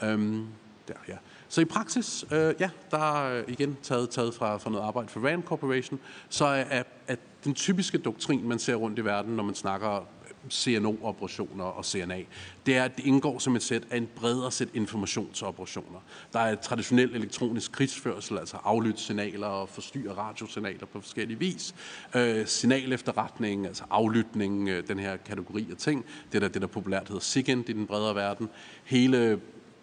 Øhm, 0.02 0.46
der, 0.88 0.94
ja. 1.08 1.16
Så 1.48 1.60
i 1.60 1.64
praksis, 1.64 2.24
øh, 2.32 2.54
ja, 2.60 2.70
der 2.90 2.98
er 2.98 3.38
øh, 3.38 3.44
igen 3.48 3.76
taget, 3.82 4.10
taget 4.10 4.34
fra, 4.34 4.56
fra 4.56 4.70
noget 4.70 4.84
arbejde 4.84 5.08
for 5.08 5.28
Rand 5.28 5.42
Corporation, 5.42 6.00
så 6.28 6.44
er, 6.44 6.82
er 7.08 7.16
den 7.44 7.54
typiske 7.54 7.98
doktrin, 7.98 8.48
man 8.48 8.58
ser 8.58 8.74
rundt 8.74 8.98
i 8.98 9.04
verden, 9.04 9.36
når 9.36 9.42
man 9.42 9.54
snakker 9.54 10.06
CNO-operationer 10.50 11.64
og 11.64 11.84
CNA, 11.84 12.22
det 12.66 12.76
er, 12.76 12.84
at 12.84 12.96
det 12.96 13.06
indgår 13.06 13.38
som 13.38 13.56
et 13.56 13.62
sæt 13.62 13.82
af 13.90 13.96
en 13.96 14.08
bredere 14.16 14.50
sæt 14.50 14.68
informationsoperationer. 14.74 15.98
Der 16.32 16.38
er 16.38 16.54
traditionel 16.54 17.14
elektronisk 17.14 17.72
krigsførsel, 17.72 18.38
altså 18.38 18.56
aflytte 18.64 19.00
signaler 19.00 19.46
og 19.46 19.68
forstyrre 19.68 20.14
radiosignaler 20.14 20.86
på 20.86 21.00
forskellige 21.00 21.38
vis. 21.38 21.74
Øh, 22.14 22.46
signal 22.46 22.92
efterretning, 22.92 23.66
altså 23.66 23.84
aflytning, 23.90 24.68
øh, 24.68 24.88
den 24.88 24.98
her 24.98 25.16
kategori 25.16 25.68
af 25.70 25.76
ting. 25.76 26.04
Det 26.32 26.36
er 26.36 26.40
der, 26.40 26.48
det 26.48 26.62
der 26.62 26.68
populært 26.68 27.08
hedder 27.08 27.22
SIGINT 27.22 27.68
i 27.68 27.72
den 27.72 27.86
bredere 27.86 28.14
verden. 28.14 28.48
Hele 28.84 29.40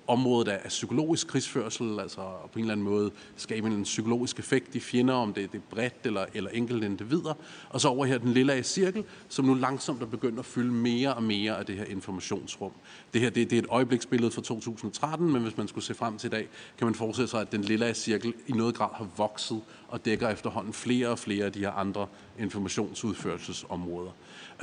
området 0.10 0.52
af, 0.52 0.68
psykologisk 0.68 1.28
krigsførsel, 1.28 2.00
altså 2.00 2.22
på 2.22 2.60
en 2.60 2.60
eller 2.60 2.72
anden 2.72 2.84
måde 2.84 3.12
skabe 3.36 3.68
en 3.68 3.84
psykologisk 3.84 4.40
effekt 4.40 4.76
i 4.76 4.80
fjender, 4.80 5.14
om 5.14 5.34
det, 5.34 5.52
det 5.52 5.58
er 5.58 5.62
bredt 5.70 5.94
eller, 6.04 6.26
eller 6.34 6.50
enkelte 6.50 6.86
individer. 6.86 7.34
Og 7.70 7.82
så 7.82 7.88
over 7.88 8.06
her 8.06 8.18
den 8.18 8.34
lille 8.34 8.54
af 8.54 8.66
cirkel, 8.66 9.04
som 9.30 9.46
nu 9.46 9.54
langsomt 9.54 10.02
er 10.02 10.06
begyndt 10.06 10.40
at 10.40 10.46
fylde 10.46 10.72
mere 10.72 11.14
og 11.14 11.24
mere 11.24 11.58
af 11.60 11.66
det 11.66 11.76
her 11.76 11.86
informationsrum. 11.86 12.72
Det 13.14 13.22
her 13.22 13.30
det, 13.30 13.50
det 13.50 13.56
er 13.56 13.62
et 13.62 13.68
øjebliksbillede 13.70 14.32
fra 14.32 14.42
2013, 14.42 15.32
men 15.32 15.42
hvis 15.42 15.58
man 15.58 15.68
skulle 15.68 15.86
se 15.86 15.94
frem 15.94 16.18
til 16.18 16.28
i 16.28 16.30
dag, 16.30 16.48
kan 16.78 16.88
man 16.88 16.96
forestille 16.96 17.28
sig, 17.28 17.42
at 17.42 17.52
den 17.52 17.62
lille 17.62 17.86
af 17.86 17.96
cirkel 17.96 18.34
i 18.48 18.52
noget 18.52 18.76
grad 18.76 18.90
har 18.94 19.08
vokset 19.18 19.62
og 19.88 20.06
dækker 20.06 20.30
efterhånden 20.30 20.74
flere 20.74 21.08
og 21.08 21.20
flere 21.20 21.46
af 21.46 21.52
de 21.52 21.60
her 21.60 21.72
andre 21.72 22.08
informationsudførelsesområder. 22.40 24.12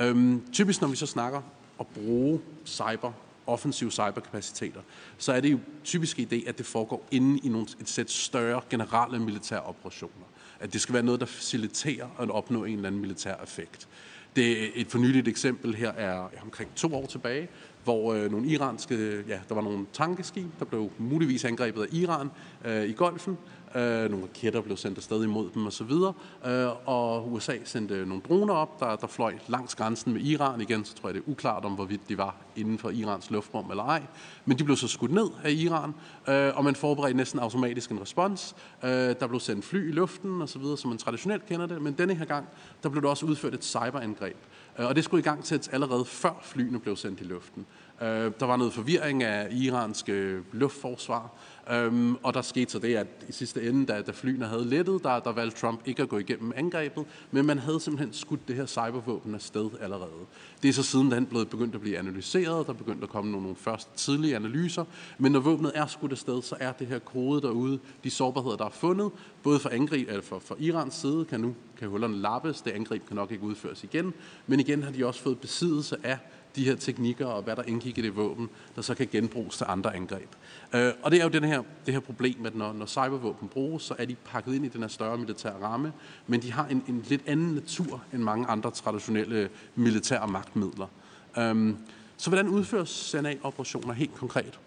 Øhm, 0.01 0.43
typisk 0.51 0.81
når 0.81 0.87
vi 0.87 0.95
så 0.95 1.05
snakker 1.05 1.41
at 1.79 1.87
bruge 1.87 2.41
cyber, 2.65 3.11
offensive 3.47 3.91
cyberkapaciteter, 3.91 4.81
så 5.17 5.33
er 5.33 5.39
det 5.39 5.51
jo 5.51 5.59
typisk 5.83 6.19
idé, 6.19 6.49
at 6.49 6.57
det 6.57 6.65
foregår 6.65 7.07
inde 7.11 7.39
i 7.43 7.49
nogle, 7.49 7.67
et 7.81 7.89
sæt 7.89 8.11
større 8.11 8.61
generelle 8.69 9.19
militære 9.19 9.61
operationer. 9.61 10.25
At 10.59 10.73
det 10.73 10.81
skal 10.81 10.93
være 10.93 11.03
noget, 11.03 11.19
der 11.19 11.25
faciliterer 11.25 12.07
at 12.19 12.29
opnå 12.29 12.63
en 12.63 12.75
eller 12.75 12.87
anden 12.87 13.01
militær 13.01 13.35
effekt. 13.43 13.87
Det 14.35 14.81
et 14.81 14.87
fornyeligt 14.87 15.27
eksempel 15.27 15.75
her 15.75 15.91
er 15.91 16.29
omkring 16.43 16.75
to 16.75 16.95
år 16.95 17.05
tilbage, 17.05 17.49
hvor 17.83 18.13
øh, 18.13 18.31
nogle 18.31 18.47
iranske, 18.47 19.23
ja, 19.27 19.39
der 19.49 19.55
var 19.55 19.61
nogle 19.61 19.85
tankeskib, 19.93 20.47
der 20.59 20.65
blev 20.65 20.91
muligvis 20.97 21.45
angrebet 21.45 21.81
af 21.81 21.87
Iran 21.91 22.29
øh, 22.65 22.83
i 22.83 22.93
Golfen, 22.93 23.37
Øh, 23.75 24.11
nogle 24.11 24.25
raketter 24.25 24.61
blev 24.61 24.77
sendt 24.77 24.97
afsted 24.97 25.23
imod 25.23 25.49
dem 25.53 25.67
osv. 25.67 25.91
Øh, 26.45 26.87
og 26.87 27.31
USA 27.31 27.57
sendte 27.63 28.05
nogle 28.05 28.23
droner 28.27 28.53
op, 28.53 28.79
der, 28.79 28.95
der 28.95 29.07
fløj 29.07 29.33
langs 29.47 29.75
grænsen 29.75 30.13
med 30.13 30.21
Iran. 30.21 30.61
Igen, 30.61 30.85
så 30.85 30.95
tror 30.95 31.09
jeg, 31.09 31.13
det 31.13 31.23
er 31.27 31.31
uklart 31.31 31.65
om, 31.65 31.71
hvorvidt 31.71 32.09
de 32.09 32.17
var 32.17 32.35
inden 32.55 32.77
for 32.77 32.89
Irans 32.89 33.31
luftrum 33.31 33.71
eller 33.71 33.83
ej. 33.83 34.03
Men 34.45 34.59
de 34.59 34.63
blev 34.63 34.77
så 34.77 34.87
skudt 34.87 35.11
ned 35.11 35.27
af 35.43 35.51
Iran, 35.51 35.93
øh, 36.29 36.57
og 36.57 36.63
man 36.63 36.75
forberedte 36.75 37.17
næsten 37.17 37.39
automatisk 37.39 37.91
en 37.91 38.01
respons. 38.01 38.55
Øh, 38.83 38.89
der 38.89 39.27
blev 39.27 39.39
sendt 39.39 39.65
fly 39.65 39.89
i 39.89 39.91
luften 39.91 40.41
osv., 40.41 40.63
som 40.77 40.89
man 40.89 40.97
traditionelt 40.97 41.45
kender 41.45 41.65
det. 41.65 41.81
Men 41.81 41.93
denne 41.93 42.15
her 42.15 42.25
gang, 42.25 42.47
der 42.83 42.89
blev 42.89 43.03
der 43.03 43.09
også 43.09 43.25
udført 43.25 43.53
et 43.53 43.63
cyberangreb. 43.63 44.37
Øh, 44.79 44.85
og 44.85 44.95
det 44.95 45.03
skulle 45.03 45.21
i 45.21 45.23
gang 45.23 45.47
sættes 45.47 45.67
allerede 45.67 46.05
før 46.05 46.39
flyene 46.41 46.79
blev 46.79 46.95
sendt 46.95 47.21
i 47.21 47.23
luften. 47.23 47.65
Øh, 48.01 48.31
der 48.39 48.45
var 48.45 48.57
noget 48.57 48.73
forvirring 48.73 49.23
af 49.23 49.47
iranske 49.51 50.11
øh, 50.11 50.43
luftforsvar, 50.51 51.31
Øhm, 51.71 52.15
og 52.23 52.33
der 52.33 52.41
skete 52.41 52.71
så 52.71 52.79
det, 52.79 52.95
at 52.95 53.07
i 53.29 53.31
sidste 53.31 53.69
ende, 53.69 53.85
da, 53.85 54.01
da 54.01 54.11
flyene 54.11 54.45
havde 54.45 54.65
lettet, 54.65 55.03
der, 55.03 55.19
der 55.19 55.31
valgte 55.31 55.59
Trump 55.59 55.81
ikke 55.85 56.01
at 56.01 56.09
gå 56.09 56.17
igennem 56.17 56.53
angrebet, 56.55 57.05
men 57.31 57.45
man 57.45 57.59
havde 57.59 57.79
simpelthen 57.79 58.13
skudt 58.13 58.47
det 58.47 58.55
her 58.55 58.65
cybervåben 58.65 59.35
afsted 59.35 59.69
allerede. 59.81 60.25
Det 60.63 60.69
er 60.69 60.73
så 60.73 60.83
siden 60.83 61.11
den 61.11 61.25
blevet 61.25 61.49
begyndt 61.49 61.75
at 61.75 61.81
blive 61.81 61.97
analyseret, 61.97 62.67
der 62.67 62.73
begyndte 62.73 62.87
begyndt 62.87 63.03
at 63.03 63.09
komme 63.09 63.31
nogle, 63.31 63.43
nogle 63.43 63.55
første 63.55 63.89
tidlige 63.95 64.35
analyser, 64.35 64.85
men 65.17 65.31
når 65.31 65.39
våbnet 65.39 65.71
er 65.75 65.85
skudt 65.85 66.11
afsted, 66.11 66.41
så 66.41 66.55
er 66.59 66.71
det 66.71 66.87
her 66.87 66.99
kode 66.99 67.41
derude, 67.41 67.79
de 68.03 68.09
sårbarheder, 68.09 68.57
der 68.57 68.65
er 68.65 68.69
fundet, 68.69 69.11
både 69.43 69.59
for, 69.59 69.69
angreb, 69.69 70.07
eller 70.07 70.21
for, 70.21 70.39
for 70.39 70.55
Irans 70.59 70.93
side, 70.93 71.25
kan 71.25 71.39
nu 71.39 71.55
kan 71.77 71.87
hullerne 71.87 72.17
lappes, 72.17 72.61
det 72.61 72.71
angreb 72.71 73.07
kan 73.07 73.15
nok 73.15 73.31
ikke 73.31 73.43
udføres 73.43 73.83
igen, 73.83 74.13
men 74.47 74.59
igen 74.59 74.83
har 74.83 74.91
de 74.91 75.05
også 75.05 75.21
fået 75.21 75.39
besiddelse 75.39 75.97
af 76.03 76.17
de 76.55 76.65
her 76.65 76.75
teknikker 76.75 77.25
og 77.25 77.43
hvad 77.43 77.55
der 77.55 77.63
indgik 77.63 77.97
i 77.97 78.01
det 78.01 78.15
våben, 78.15 78.49
der 78.75 78.81
så 78.81 78.95
kan 78.95 79.07
genbruges 79.11 79.57
til 79.57 79.65
andre 79.69 79.95
angreb. 79.95 80.29
Øh, 80.73 80.91
og 81.03 81.11
det 81.11 81.19
er 81.19 81.23
jo 81.23 81.29
den 81.29 81.43
her, 81.43 81.63
det 81.85 81.93
her 81.93 82.01
problem, 82.01 82.45
at 82.45 82.55
når, 82.55 82.73
når 82.73 82.85
cybervåben 82.85 83.47
bruges, 83.47 83.83
så 83.83 83.95
er 83.97 84.05
de 84.05 84.15
pakket 84.15 84.53
ind 84.53 84.65
i 84.65 84.69
den 84.69 84.81
her 84.81 84.87
større 84.87 85.17
militære 85.17 85.61
ramme, 85.61 85.93
men 86.27 86.41
de 86.41 86.51
har 86.51 86.67
en, 86.67 86.83
en 86.87 87.03
lidt 87.07 87.21
anden 87.27 87.53
natur 87.53 88.03
end 88.13 88.21
mange 88.21 88.47
andre 88.47 88.71
traditionelle 88.71 89.49
militære 89.75 90.27
magtmidler. 90.27 90.87
Øh, 91.37 91.73
så 92.17 92.29
hvordan 92.29 92.47
udføres 92.47 92.89
CNA-operationer 92.89 93.93
helt 93.93 94.15
konkret? 94.15 94.59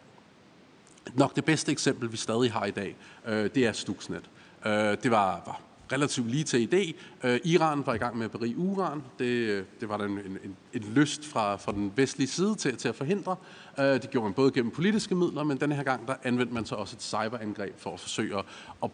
Nok 1.14 1.36
det 1.36 1.44
bedste 1.44 1.72
eksempel, 1.72 2.12
vi 2.12 2.16
stadig 2.16 2.52
har 2.52 2.64
i 2.64 2.70
dag, 2.70 2.96
øh, 3.26 3.50
det 3.54 3.66
er 3.66 3.72
Stuxnet. 3.72 4.30
Øh, 4.66 4.72
det 4.72 5.10
var, 5.10 5.42
var 5.46 5.60
relativt 5.92 6.30
lige 6.30 6.44
til 6.44 6.68
idé. 6.72 6.94
Øh, 7.28 7.40
Iran 7.44 7.86
var 7.86 7.94
i 7.94 7.98
gang 7.98 8.16
med 8.16 8.24
at 8.24 8.30
berige 8.30 8.58
uran. 8.58 9.02
Det, 9.18 9.24
øh, 9.24 9.64
det 9.80 9.88
var 9.88 9.96
der 9.96 10.04
en, 10.04 10.18
en, 10.18 10.56
en 10.72 10.82
lyst 10.94 11.26
fra, 11.26 11.56
fra 11.56 11.72
den 11.72 11.92
vestlige 11.96 12.28
side 12.28 12.54
til, 12.54 12.76
til 12.76 12.88
at 12.88 12.94
forhindre. 12.94 13.36
Øh, 13.78 13.84
det 13.84 14.10
gjorde 14.10 14.24
man 14.24 14.32
både 14.34 14.52
gennem 14.52 14.70
politiske 14.70 15.14
midler, 15.14 15.44
men 15.44 15.60
denne 15.60 15.74
her 15.74 15.82
gang 15.82 16.06
der 16.06 16.14
anvendte 16.24 16.54
man 16.54 16.64
så 16.64 16.74
også 16.74 16.96
et 16.96 17.02
cyberangreb 17.02 17.78
for 17.78 17.94
at 17.94 18.00
forsøge 18.00 18.38
at, 18.38 18.44
at 18.82 18.90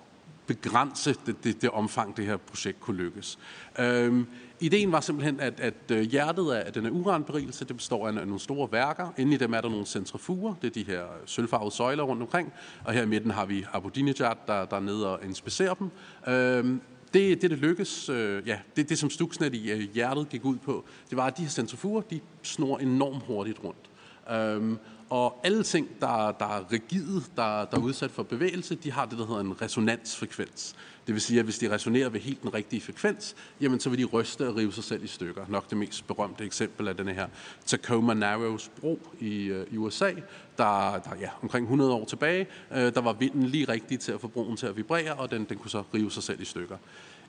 begrænse 0.47 1.15
det, 1.27 1.45
det, 1.45 1.63
det 1.63 1.71
omfang, 1.71 2.17
det 2.17 2.27
her 2.27 2.37
projekt 2.37 2.81
kunne 2.81 2.97
lykkes. 2.97 3.39
Øhm, 3.79 4.27
ideen 4.61 4.93
var 4.93 5.01
simpelthen, 5.01 5.41
at, 5.41 5.61
at 5.61 5.75
øh, 5.93 6.01
hjertet 6.01 6.53
af 6.53 6.73
denne 6.73 6.93
uranberigelse, 6.93 7.65
det 7.65 7.77
består 7.77 8.09
af 8.09 8.15
nogle 8.15 8.41
store 8.41 8.73
værker. 8.73 9.13
Inde 9.19 9.35
i 9.35 9.37
dem 9.37 9.55
er 9.55 9.61
der 9.61 9.69
nogle 9.69 9.87
centrifuger, 9.87 10.55
det 10.63 10.69
er 10.69 10.73
de 10.73 10.85
her 10.85 11.05
sølvfarvede 11.27 11.75
søjler 11.75 12.03
rundt 12.03 12.23
omkring. 12.23 12.53
Og 12.85 12.93
her 12.93 13.03
i 13.03 13.07
midten 13.07 13.31
har 13.31 13.47
vi 13.47 13.67
Ahmadinejad, 13.73 14.37
der, 14.47 14.65
der 14.65 14.77
er 14.77 14.81
nede 14.81 15.17
og 15.17 15.25
inspicerer 15.25 15.75
dem. 15.75 15.91
Øhm, 16.29 16.81
det, 17.15 17.43
det, 17.43 17.51
det 17.51 17.59
lykkes, 17.59 18.09
øh, 18.09 18.49
ja, 18.49 18.59
det, 18.77 18.89
det 18.89 18.99
som 18.99 19.11
Stuxnet 19.11 19.55
i 19.55 19.71
øh, 19.71 19.81
hjertet 19.95 20.29
gik 20.29 20.45
ud 20.45 20.57
på, 20.57 20.85
det 21.11 21.17
var, 21.17 21.27
at 21.27 21.37
de 21.37 21.43
her 21.43 21.51
centrifuger, 21.51 22.01
de 22.01 22.21
snor 22.43 22.79
enormt 22.79 23.23
hurtigt 23.27 23.61
rundt. 23.65 23.91
Øhm, 24.31 24.79
og 25.11 25.41
alle 25.45 25.63
ting, 25.63 25.89
der, 26.01 26.33
der 26.33 26.47
er 26.47 26.73
rigide, 26.73 27.23
der, 27.37 27.65
der 27.65 27.77
er 27.77 27.81
udsat 27.81 28.11
for 28.11 28.23
bevægelse, 28.23 28.75
de 28.75 28.93
har 28.93 29.05
det, 29.07 29.19
der 29.19 29.27
hedder 29.27 29.41
en 29.41 29.63
resonansfrekvens. 29.63 30.75
Det 31.07 31.15
vil 31.15 31.23
sige, 31.23 31.39
at 31.39 31.45
hvis 31.45 31.59
de 31.59 31.75
resonerer 31.75 32.09
ved 32.09 32.21
helt 32.21 32.43
den 32.43 32.55
rigtige 32.55 32.81
frekvens, 32.81 33.37
jamen 33.61 33.81
så 33.81 33.91
vil 33.91 33.99
de 33.99 34.05
ryste 34.05 34.49
og 34.49 34.57
rive 34.57 34.73
sig 34.73 34.85
selv 34.85 35.05
i 35.05 35.07
stykker. 35.07 35.45
Nok 35.49 35.71
det 35.71 35.79
mest 35.79 36.07
berømte 36.07 36.45
eksempel 36.45 36.89
er 36.89 36.93
den 36.93 37.09
her 37.09 37.27
Tacoma 37.67 38.15
Narrows 38.15 38.71
bro 38.81 39.01
i, 39.21 39.45
øh, 39.45 39.67
i 39.71 39.77
USA, 39.77 40.11
der, 40.59 40.99
der 40.99 41.11
ja, 41.21 41.31
omkring 41.43 41.65
100 41.65 41.93
år 41.93 42.05
tilbage, 42.05 42.47
øh, 42.73 42.95
der 42.95 43.01
var 43.01 43.13
vinden 43.13 43.43
lige 43.43 43.65
rigtig 43.69 44.01
til 44.01 44.13
at 44.13 44.21
få 44.21 44.29
broen 44.29 44.57
til 44.57 44.67
at 44.67 44.77
vibrere, 44.77 45.15
og 45.15 45.31
den, 45.31 45.45
den 45.45 45.59
kunne 45.59 45.71
så 45.71 45.83
rive 45.95 46.11
sig 46.11 46.23
selv 46.23 46.41
i 46.41 46.45
stykker. 46.45 46.77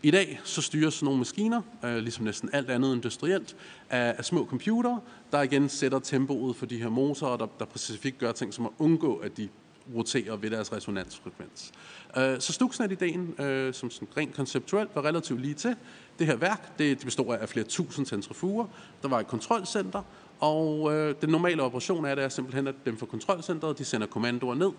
I 0.04 0.12
dag 0.12 0.40
så 0.44 0.62
styres 0.62 1.04
nogle 1.04 1.18
maskiner, 1.18 1.62
øh, 1.84 1.98
ligesom 1.98 2.26
næsten 2.26 2.50
alt 2.54 2.70
andet 2.70 2.96
industrielt, 2.96 3.56
af, 3.90 4.16
af 4.18 4.26
små 4.26 4.46
computere, 4.46 5.00
der 5.32 5.42
igen 5.42 5.70
sætter 5.70 6.00
tempoet 6.00 6.56
for 6.56 6.66
de 6.66 6.78
her 6.78 6.90
motorer, 6.90 7.38
der, 7.38 7.48
der 7.60 7.66
specifikt 7.70 8.18
gør 8.18 8.32
ting 8.32 8.54
som 8.54 8.66
at 8.66 8.72
undgå, 8.80 9.16
at 9.16 9.38
de 9.38 9.50
roterer 9.96 10.36
ved 10.36 10.50
deres 10.50 10.74
resonansfrekvens. 10.74 11.72
Øh, 12.18 12.40
så 12.40 12.54
Stuxnet-ideen, 12.54 13.42
øh, 13.42 13.74
som 13.74 13.90
sådan 13.90 14.08
rent 14.18 14.36
konceptuelt 14.36 14.90
var 14.96 15.06
relativt 15.06 15.42
lige 15.42 15.54
til, 15.54 15.76
det 16.20 16.28
her 16.28 16.36
værk, 16.36 16.78
det, 16.78 16.98
det 16.98 17.06
består 17.06 17.34
af 17.34 17.50
flere 17.50 17.66
tusind 17.66 18.06
centrifuger. 18.06 18.66
Der 19.02 19.08
var 19.08 19.20
et 19.20 19.28
kontrolcenter, 19.28 20.02
og 20.40 20.94
øh, 20.94 21.16
den 21.22 21.30
normale 21.30 21.64
operation 21.64 22.06
er, 22.06 22.16
det 22.16 22.24
er 22.24 22.30
simpelthen, 22.30 22.68
at 22.68 22.76
dem 22.86 22.98
fra 22.98 23.06
kontrolcentret, 23.06 23.78
de 23.78 23.86
sender 23.86 24.08
kommandoer 24.08 24.56
ned 24.56 24.72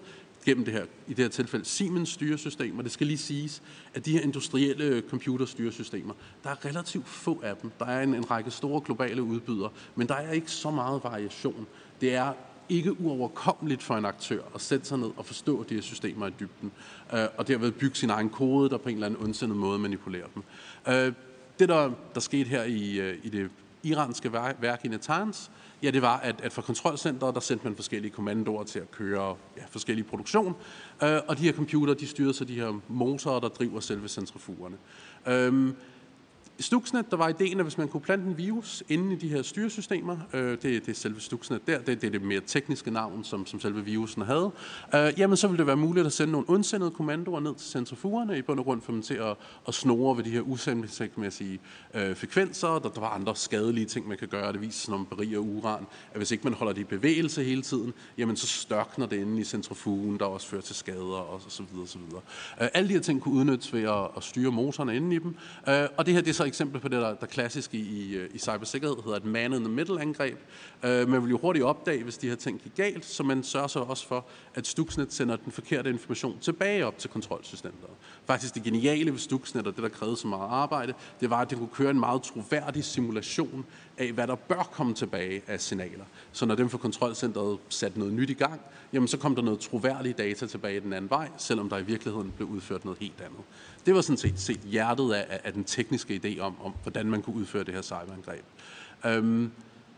gennem 0.45 0.65
det 0.65 0.75
her, 0.75 0.85
i 1.07 1.15
det 1.15 1.25
her 1.25 1.29
tilfælde 1.29 1.65
Siemens 1.65 2.09
styresystem, 2.09 2.79
og 2.79 2.85
det 2.85 2.93
skal 2.93 3.07
lige 3.07 3.19
siges, 3.19 3.63
at 3.95 4.07
de 4.07 4.13
her 4.13 4.21
industrielle 4.21 5.03
computerstyresystemer, 5.11 6.15
der 6.45 6.51
er 6.51 6.65
relativt 6.65 7.09
få 7.09 7.41
af 7.45 7.57
dem. 7.57 7.71
Der 7.79 7.87
er 7.87 8.03
en, 8.03 8.15
en 8.15 8.31
række 8.31 8.51
store 8.51 8.81
globale 8.81 9.23
udbydere, 9.23 9.71
men 9.95 10.07
der 10.09 10.15
er 10.15 10.33
ikke 10.33 10.51
så 10.51 10.71
meget 10.71 11.05
variation. 11.05 11.67
Det 12.01 12.15
er 12.15 12.33
ikke 12.69 13.01
uoverkommeligt 13.01 13.83
for 13.83 13.97
en 13.97 14.05
aktør 14.05 14.43
at 14.55 14.61
sætte 14.61 14.87
sig 14.87 14.99
ned 14.99 15.11
og 15.17 15.27
forstå 15.27 15.65
de 15.69 15.75
her 15.75 15.83
systemer 15.83 16.27
i 16.27 16.33
dybden, 16.41 16.73
øh, 17.13 17.27
og 17.37 17.49
derved 17.49 17.73
bygge 17.73 17.97
sin 17.97 18.11
egen 18.11 18.31
kode, 18.31 18.71
der 18.71 18.79
på 18.79 18.89
en 18.89 18.95
eller 18.95 19.07
anden 19.07 19.25
ondsindet 19.25 19.57
måde 19.57 19.79
manipulerer 19.79 20.27
dem. 20.35 20.43
Øh, 20.89 21.13
det, 21.59 21.69
der, 21.69 21.91
der 22.15 22.21
skete 22.21 22.51
her 22.51 22.63
i, 22.63 23.01
øh, 23.01 23.19
i 23.23 23.29
det 23.29 23.51
iranske 23.83 24.33
værk 24.33 24.85
i 24.85 24.89
Natanz, 24.89 25.49
ja, 25.83 25.91
det 25.91 26.03
var, 26.03 26.17
at, 26.19 26.41
at 26.41 26.53
fra 26.53 26.63
kontrolcenteret, 26.63 27.35
der 27.35 27.41
sendte 27.41 27.65
man 27.65 27.77
forskellige 27.77 28.13
kommandoer 28.13 28.65
til 28.65 28.79
at 28.79 28.91
køre 28.91 29.37
ja, 29.57 29.63
forskellige 29.71 30.05
produktion, 30.05 30.55
øh, 31.03 31.19
og 31.29 31.39
de 31.39 31.43
her 31.43 31.53
computer, 31.53 31.95
de 31.95 32.07
styrede 32.07 32.35
så 32.35 32.45
de 32.45 32.55
her 32.55 32.81
motorer, 32.89 33.41
der 33.41 33.49
driver 33.49 33.81
selve 33.81 34.09
centrifugerne. 34.09 34.77
Øh, 35.27 35.73
Stuxnet, 36.61 37.11
der 37.11 37.17
var 37.17 37.29
ideen, 37.29 37.59
at 37.59 37.65
hvis 37.65 37.79
man 37.79 37.89
kunne 37.89 38.01
plante 38.01 38.27
en 38.27 38.39
virus 38.39 38.83
inde 38.89 39.15
i 39.15 39.17
de 39.17 39.29
her 39.29 39.43
styresystemer, 39.43 40.17
øh, 40.33 40.51
det, 40.51 40.63
det 40.63 40.89
er 40.89 40.93
selve 40.93 41.21
Stuxnet 41.21 41.67
der, 41.67 41.79
det, 41.79 42.01
det 42.01 42.07
er 42.07 42.11
det 42.11 42.23
mere 42.23 42.41
tekniske 42.47 42.91
navn, 42.91 43.25
som, 43.25 43.47
som 43.47 43.61
selve 43.61 43.85
virusen 43.85 44.23
havde, 44.23 44.51
øh, 44.95 45.13
jamen 45.19 45.37
så 45.37 45.47
ville 45.49 45.59
det 45.59 45.67
være 45.67 45.77
muligt 45.77 46.07
at 46.07 46.13
sende 46.13 46.33
nogle 46.33 46.51
undsendede 46.51 46.91
kommandoer 46.91 47.41
ned 47.41 47.55
til 47.55 47.71
centrifugerne, 47.71 48.39
i 48.39 48.43
bund 48.43 48.59
og 48.59 48.65
grund 48.65 48.83
for 48.83 48.93
dem 48.93 49.03
til 49.03 49.15
at, 49.15 49.37
at 49.69 49.75
snore 49.75 50.17
ved 50.17 50.25
de 50.25 50.31
her 50.31 50.41
usammenhængsmæssige 50.41 51.61
øh, 51.95 52.17
frekvenser, 52.17 52.69
der, 52.69 52.89
der 52.89 53.01
var 53.01 53.09
andre 53.09 53.37
skadelige 53.37 53.87
ting, 53.87 54.09
man 54.09 54.19
kan 54.19 54.29
gøre. 54.29 54.53
Det 54.53 54.61
viser, 54.61 54.91
når 54.91 54.99
man 54.99 55.07
beriger 55.07 55.39
uran, 55.39 55.87
at 56.13 56.17
hvis 56.17 56.31
ikke 56.31 56.45
man 56.45 56.53
holder 56.53 56.73
det 56.73 56.81
i 56.81 56.85
bevægelse 56.85 57.45
hele 57.45 57.63
tiden, 57.63 57.93
jamen 58.19 58.37
så 58.37 58.47
størkner 58.47 59.07
det 59.07 59.17
inde 59.17 59.41
i 59.41 59.45
centrifugen, 59.45 60.19
der 60.19 60.25
også 60.25 60.47
fører 60.47 60.63
til 60.63 60.75
skader 60.75 61.03
og 61.03 61.41
så 61.49 61.63
videre. 61.63 61.83
Og 61.83 61.89
så 61.89 61.99
videre. 61.99 62.21
Øh, 62.63 62.69
alle 62.75 62.89
de 62.89 62.95
her 62.95 63.01
ting 63.01 63.21
kunne 63.21 63.35
udnyttes 63.35 63.73
ved 63.73 63.83
at, 63.83 64.09
at 64.17 64.25
styre 64.25 64.53
motorerne 64.53 64.97
inde 64.97 65.17
i 65.17 65.19
dem, 65.19 65.37
øh, 65.69 65.89
og 65.97 66.07
det 66.07 66.15
her 66.15 66.21
det 66.21 66.31
er 66.31 66.35
så 66.35 66.48
eksempel 66.49 66.81
på 66.81 66.89
det, 66.89 67.03
der, 67.03 67.15
der 67.15 67.27
klassisk 67.27 67.75
i, 67.75 67.79
i, 67.79 68.15
øh, 68.15 68.31
i 68.35 68.39
cybersikkerhed 68.39 68.97
hedder 69.05 69.17
et 69.17 69.25
man-in-the-middle-angreb. 69.25 70.39
Øh, 70.83 71.09
man 71.09 71.23
vil 71.23 71.31
jo 71.31 71.39
hurtigt 71.39 71.65
opdage, 71.65 72.03
hvis 72.03 72.19
de 72.19 72.29
her 72.29 72.37
ting 72.37 72.61
gik 72.61 72.77
galt, 72.77 73.05
så 73.05 73.23
man 73.23 73.43
sørger 73.43 73.67
så 73.67 73.81
også 73.81 74.07
for, 74.07 74.27
at 74.55 74.67
Stuxnet 74.67 75.13
sender 75.13 75.37
den 75.37 75.53
forkerte 75.53 75.91
information 75.91 76.39
tilbage 76.41 76.87
op 76.87 76.99
til 76.99 77.11
kontrolsystemet. 77.11 77.79
Faktisk 78.27 78.55
det 78.55 78.63
geniale 78.63 79.13
ved 79.13 79.19
Stuxnet, 79.19 79.67
og 79.67 79.75
det 79.77 79.83
der 79.83 79.89
krævede 79.89 80.17
så 80.17 80.27
meget 80.27 80.49
arbejde, 80.51 80.95
det 81.21 81.31
var, 81.31 81.41
at 81.41 81.51
det 81.51 81.59
kunne 81.59 81.69
køre 81.75 81.91
en 81.91 82.01
meget 82.01 82.23
troværdig 82.23 82.85
simulation 82.85 83.67
af, 83.99 84.13
hvad 84.13 84.27
der 84.27 84.35
bør 84.35 84.69
komme 84.73 84.95
tilbage 84.95 85.43
af 85.47 85.61
signaler. 85.61 86.05
Så 86.33 86.47
når 86.47 86.55
dem 86.55 86.69
fra 86.69 86.79
kontrolcentret 86.79 87.59
satte 87.69 87.99
noget 87.99 88.15
nyt 88.15 88.31
i 88.31 88.35
gang, 88.35 88.61
jamen 88.93 89.09
så 89.09 89.17
kom 89.17 89.35
der 89.35 89.43
noget 89.43 89.61
troværdig 89.61 90.19
data 90.19 90.47
tilbage 90.47 90.81
den 90.81 90.93
anden 90.93 91.11
vej, 91.11 91.29
selvom 91.37 91.69
der 91.69 91.79
i 91.79 91.83
virkeligheden 91.83 92.33
blev 92.37 92.49
udført 92.49 92.85
noget 92.85 92.99
helt 93.01 93.21
andet. 93.21 93.41
Det 93.89 93.97
var 93.97 94.01
sådan 94.01 94.17
set, 94.17 94.41
set 94.41 94.61
hjertet 94.61 95.13
af, 95.13 95.41
af 95.45 95.53
den 95.53 95.65
tekniske 95.65 96.21
idé 96.25 96.41
om, 96.41 96.55
om, 96.65 96.75
hvordan 96.83 97.07
man 97.07 97.23
kunne 97.23 97.37
udføre 97.37 97.65
det 97.65 97.75
her 97.75 97.83
cyberangreb. 97.83 98.45
Øhm, 99.07 99.51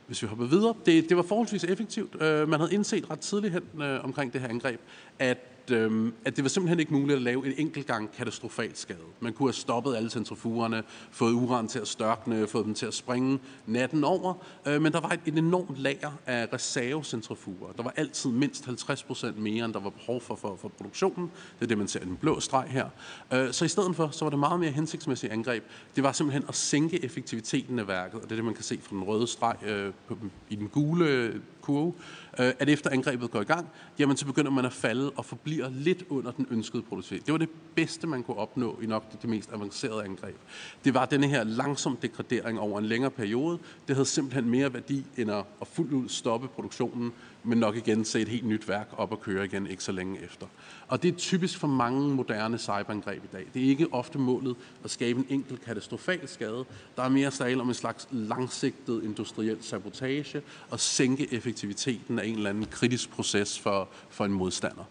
hvis 0.07 0.23
vi 0.23 0.27
hopper 0.27 0.47
videre, 0.47 0.75
det, 0.87 1.09
det 1.09 1.17
var 1.17 1.23
forholdsvis 1.23 1.65
effektivt. 1.65 2.23
Øh, 2.23 2.49
man 2.49 2.61
havde 2.61 2.75
indset 2.75 3.11
ret 3.11 3.19
tidligt 3.21 3.53
hen 3.53 3.83
øh, 3.83 4.05
omkring 4.05 4.33
det 4.33 4.41
her 4.41 4.49
angreb, 4.49 4.81
at 5.19 5.39
øh, 5.73 6.13
at 6.25 6.37
det 6.37 6.45
var 6.45 6.49
simpelthen 6.49 6.81
ikke 6.81 6.93
muligt 6.93 7.17
at 7.17 7.23
lave 7.23 7.47
en 7.47 7.53
enkelt 7.57 7.87
gang 7.87 8.13
katastrofalt 8.13 8.79
skade. 8.79 8.99
Man 9.21 9.33
kunne 9.33 9.49
have 9.49 9.55
stoppet 9.55 9.97
alle 9.97 10.11
centrifugerne, 10.11 10.83
fået 11.11 11.33
uran 11.33 11.69
til 11.69 11.79
at 11.79 11.89
størkne, 11.89 12.47
fået 12.47 12.65
dem 12.67 12.75
til 12.75 12.87
at 12.87 12.95
springe 12.95 13.39
natten 13.67 14.05
over, 14.05 14.35
øh, 14.67 14.83
men 14.83 14.93
der 14.93 15.01
var 15.01 15.09
et, 15.09 15.21
et 15.27 15.39
enormt 15.39 15.77
lager 15.79 16.11
af 16.27 16.49
reservecentrifuger. 16.53 17.73
Der 17.77 17.83
var 17.83 17.93
altid 17.97 18.31
mindst 18.31 18.67
50 18.67 19.03
procent 19.03 19.39
mere, 19.39 19.65
end 19.65 19.75
der 19.75 19.81
var 19.81 19.91
behov 19.91 20.21
for, 20.21 20.35
for, 20.35 20.57
for 20.57 20.69
produktionen. 20.69 21.31
Det 21.59 21.65
er 21.65 21.69
det, 21.69 21.79
man 21.79 21.89
ser 21.89 22.01
i 22.01 22.05
den 22.05 22.17
blå 22.17 22.41
streg 22.41 22.67
her. 22.69 22.89
Øh, 23.33 23.53
så 23.53 23.65
i 23.65 23.69
stedet 23.69 23.97
for, 23.97 24.09
så 24.09 24.25
var 24.25 24.31
det 24.31 24.39
meget 24.39 24.61
mere 24.61 24.71
hensigtsmæssigt 24.71 25.33
angreb. 25.33 25.65
Det 25.97 26.05
var 26.05 26.13
simpelthen 26.13 26.45
at 26.49 26.55
sænke 26.55 27.05
effektiviteten 27.05 27.79
af 27.79 27.89
værket, 27.89 28.15
og 28.15 28.23
det 28.23 28.33
er 28.33 28.37
det, 28.37 28.45
man 28.45 28.55
kan 28.55 28.65
se 28.65 28.79
fra 28.83 28.97
den 28.97 29.05
røde 29.05 29.27
streg 29.27 29.57
øh, 29.67 29.93
på, 30.09 30.19
i 30.49 30.57
den 30.57 30.69
gule 30.69 31.41
kurve, 31.61 31.93
øh, 32.41 32.53
at 32.59 32.69
efter 32.69 32.91
angrebet 32.91 33.31
går 33.31 33.41
i 33.41 33.45
gang, 33.45 33.69
jamen 33.99 34.17
så 34.17 34.27
begynder 34.27 34.51
man 34.51 34.65
at 34.65 34.73
falde 34.73 35.11
og 35.11 35.25
forbliver 35.25 35.69
lidt 35.71 36.05
under 36.09 36.31
den 36.31 36.47
ønskede 36.51 36.83
produktivitet. 36.83 37.27
Det 37.27 37.33
var 37.33 37.39
det 37.39 37.49
bedste, 37.75 38.07
man 38.07 38.23
kunne 38.23 38.37
opnå 38.37 38.79
i 38.83 38.87
nok 38.87 39.13
det, 39.13 39.23
det 39.23 39.31
mest 39.31 39.53
avancerede 39.53 40.05
angreb. 40.05 40.37
Det 40.85 40.95
var 40.95 41.07
denne 41.07 41.29
her 41.29 41.45
langsom 41.45 41.97
degradering 41.97 42.61
over 42.61 42.79
en 42.79 42.87
længere 42.87 43.11
periode. 43.11 43.59
Det 43.89 43.97
havde 43.97 44.07
simpelthen 44.07 44.51
mere 44.51 44.75
værdi 44.75 45.05
end 45.17 45.31
at, 45.31 45.45
at 45.61 45.67
fuldt 45.67 45.93
ud 45.93 46.09
stoppe 46.09 46.49
produktionen, 46.49 47.13
men 47.45 47.59
nok 47.59 47.77
igen 47.77 48.05
se 48.05 48.21
et 48.21 48.29
helt 48.29 48.47
nyt 48.47 48.69
værk 48.69 48.89
op 48.97 49.13
og 49.13 49.21
køre 49.21 49.45
igen 49.45 49.67
ikke 49.67 49.85
så 49.85 49.93
længe 49.93 50.23
efter. 50.25 50.47
Og 50.89 51.03
det 51.03 51.15
er 51.15 51.17
typisk 51.17 51.59
for 51.59 51.67
mange 51.67 52.15
moderne 52.15 52.59
cyberangreb 52.59 53.25
i 53.25 53.29
dag. 53.33 53.47
Det 53.55 53.65
er 53.65 53.69
ikke 53.69 53.87
ofte 53.93 54.19
målet 54.19 54.57
at 54.85 54.91
skabe 54.91 55.19
en 55.19 55.27
enkelt 55.29 55.65
katastrofal 55.65 56.29
skade. 56.29 56.65
Der 56.97 57.03
er 57.03 57.09
mere 57.09 57.31
tale 57.31 57.61
om 57.61 57.69
en 57.69 57.75
slags 57.75 58.09
langsigtet 58.11 59.05
industriel 59.05 59.59
sabotage 59.61 60.43
og 60.71 60.81
sænke 60.81 61.35
effektiviteten 61.35 62.19
af 62.19 62.27
en 62.27 62.37
eller 62.37 62.51
anden 62.51 62.67
kritisk 62.67 63.11
proces 63.11 63.59
for, 63.59 63.89
for 64.11 64.25
en 64.25 64.33
modstander. 64.33 64.85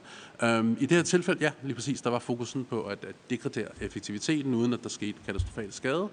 Um, 0.44 0.78
I 0.80 0.86
det 0.86 0.98
her 0.98 1.04
tilfælde, 1.04 1.40
ja, 1.42 1.52
lige 1.64 1.76
præcis, 1.76 2.02
der 2.02 2.10
var 2.10 2.20
fokusen 2.20 2.66
på 2.66 2.84
at, 2.84 3.06
at 3.06 3.16
degradere 3.30 3.68
effektiviteten, 3.82 4.54
uden 4.54 4.74
at 4.74 4.84
der 4.84 4.90
skete 4.90 5.18
katastrofal 5.26 5.74
skade. 5.74 6.10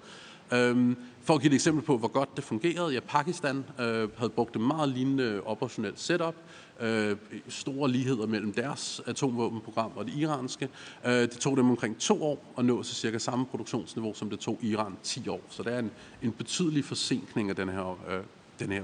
Øhm, 0.53 0.97
for 1.23 1.35
at 1.35 1.41
give 1.41 1.50
et 1.50 1.55
eksempel 1.55 1.85
på, 1.85 1.99
hvor 1.99 2.09
godt 2.09 2.37
det 2.37 2.45
fungerede, 2.45 2.93
ja, 2.95 3.00
Pakistan 3.00 3.65
øh, 3.81 4.09
havde 4.17 4.31
brugt 4.31 4.57
et 4.57 4.62
meget 4.62 4.88
lignende 4.88 5.41
operationelt 5.45 6.00
setup, 6.00 6.35
øh, 6.81 7.17
store 7.49 7.91
ligheder 7.91 8.26
mellem 8.26 8.53
deres 8.53 9.00
atomvåbenprogram 9.07 9.93
og 9.97 10.07
det 10.07 10.15
iranske. 10.15 10.69
Øh, 11.07 11.12
det 11.12 11.31
tog 11.31 11.57
dem 11.57 11.71
omkring 11.71 11.99
to 11.99 12.23
år 12.23 12.55
at 12.59 12.65
nå 12.65 12.83
til 12.83 12.97
cirka 12.97 13.19
samme 13.19 13.47
produktionsniveau, 13.47 14.15
som 14.15 14.31
det 14.31 14.38
tog 14.38 14.59
Iran 14.62 14.93
10 15.03 15.29
år. 15.29 15.41
Så 15.49 15.62
der 15.62 15.71
er 15.71 15.79
en, 15.79 15.91
en 16.23 16.33
betydelig 16.33 16.85
forsinkning 16.85 17.50
af 17.50 17.57
den 17.57 17.69
her, 17.69 17.99
øh, 18.11 18.21
den 18.59 18.73
her 18.73 18.83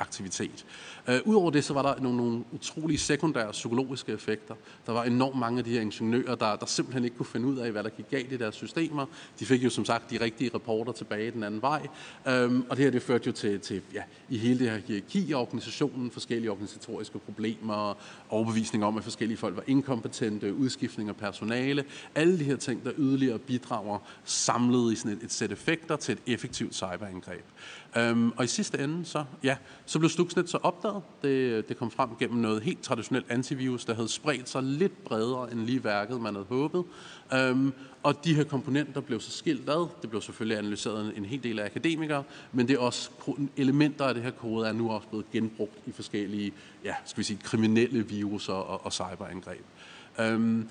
aktivitet. 0.00 0.66
Uh, 1.08 1.14
Udover 1.24 1.50
det, 1.50 1.64
så 1.64 1.74
var 1.74 1.82
der 1.82 2.02
nogle, 2.02 2.16
nogle 2.18 2.44
utrolige 2.52 2.98
sekundære 2.98 3.52
psykologiske 3.52 4.12
effekter. 4.12 4.54
Der 4.86 4.92
var 4.92 5.04
enormt 5.04 5.38
mange 5.38 5.58
af 5.58 5.64
de 5.64 5.70
her 5.70 5.80
ingeniører, 5.80 6.34
der, 6.34 6.56
der 6.56 6.66
simpelthen 6.66 7.04
ikke 7.04 7.16
kunne 7.16 7.26
finde 7.26 7.46
ud 7.46 7.56
af, 7.56 7.72
hvad 7.72 7.82
der 7.82 7.90
gik 7.90 8.10
galt 8.10 8.32
i 8.32 8.36
deres 8.36 8.54
systemer. 8.54 9.06
De 9.40 9.46
fik 9.46 9.64
jo 9.64 9.70
som 9.70 9.84
sagt 9.84 10.10
de 10.10 10.20
rigtige 10.20 10.50
rapporter 10.54 10.92
tilbage 10.92 11.30
den 11.30 11.42
anden 11.42 11.62
vej. 11.62 11.88
Um, 12.26 12.66
og 12.68 12.76
det 12.76 12.84
her 12.84 12.90
det 12.90 13.02
førte 13.02 13.26
jo 13.26 13.32
til, 13.32 13.60
til 13.60 13.82
ja, 13.94 14.02
i 14.28 14.38
hele 14.38 14.58
det 14.58 14.70
her 14.70 14.80
hierarki 14.86 15.24
i 15.28 15.34
organisationen, 15.34 16.10
forskellige 16.10 16.50
organisatoriske 16.50 17.18
problemer, 17.18 17.96
overbevisning 18.28 18.84
om, 18.84 18.96
at 18.96 19.04
forskellige 19.04 19.38
folk 19.38 19.56
var 19.56 19.64
inkompetente, 19.66 20.54
udskiftning 20.54 21.08
af 21.08 21.16
personale. 21.16 21.84
Alle 22.14 22.38
de 22.38 22.44
her 22.44 22.56
ting, 22.56 22.84
der 22.84 22.92
yderligere 22.98 23.38
bidrager 23.38 23.98
samlet 24.24 24.92
i 24.92 24.96
sådan 24.96 25.12
et, 25.12 25.22
et 25.22 25.32
sæt 25.32 25.52
effekter 25.52 25.96
til 25.96 26.12
et 26.12 26.32
effektivt 26.32 26.74
cyberangreb. 26.74 27.44
Øhm, 27.96 28.32
og 28.36 28.44
i 28.44 28.46
sidste 28.46 28.78
ende, 28.78 29.04
så, 29.04 29.24
ja, 29.42 29.56
så 29.86 29.98
blev 29.98 30.08
Stuxnet 30.08 30.50
så 30.50 30.58
opdaget. 30.62 31.02
Det, 31.22 31.68
det 31.68 31.76
kom 31.76 31.90
frem 31.90 32.08
gennem 32.18 32.38
noget 32.38 32.62
helt 32.62 32.82
traditionelt 32.82 33.26
antivirus, 33.28 33.84
der 33.84 33.94
havde 33.94 34.08
spredt 34.08 34.48
sig 34.48 34.62
lidt 34.62 35.04
bredere 35.04 35.52
end 35.52 35.60
lige 35.60 35.84
værket, 35.84 36.20
man 36.20 36.34
havde 36.34 36.46
håbet. 36.48 36.84
Øhm, 37.34 37.72
og 38.02 38.24
de 38.24 38.34
her 38.34 38.44
komponenter 38.44 39.00
blev 39.00 39.20
så 39.20 39.30
skilt 39.30 39.68
ad. 39.68 39.88
Det 40.02 40.10
blev 40.10 40.22
selvfølgelig 40.22 40.58
analyseret 40.58 41.12
en 41.16 41.24
hel 41.24 41.42
del 41.42 41.58
af 41.58 41.64
akademikere, 41.64 42.22
men 42.52 42.68
det 42.68 42.74
er 42.74 42.78
også 42.78 43.10
elementer 43.56 44.04
af 44.04 44.14
det 44.14 44.22
her 44.22 44.30
kode 44.30 44.68
er 44.68 44.72
nu 44.72 44.90
også 44.90 45.08
blevet 45.08 45.30
genbrugt 45.30 45.78
i 45.86 45.92
forskellige, 45.92 46.52
ja, 46.84 46.94
skal 47.04 47.18
vi 47.18 47.24
sige, 47.24 47.38
kriminelle 47.42 48.08
viruser 48.08 48.52
og, 48.52 48.84
og 48.84 48.92
cyberangreb. 48.92 49.64
Øhm, 50.20 50.68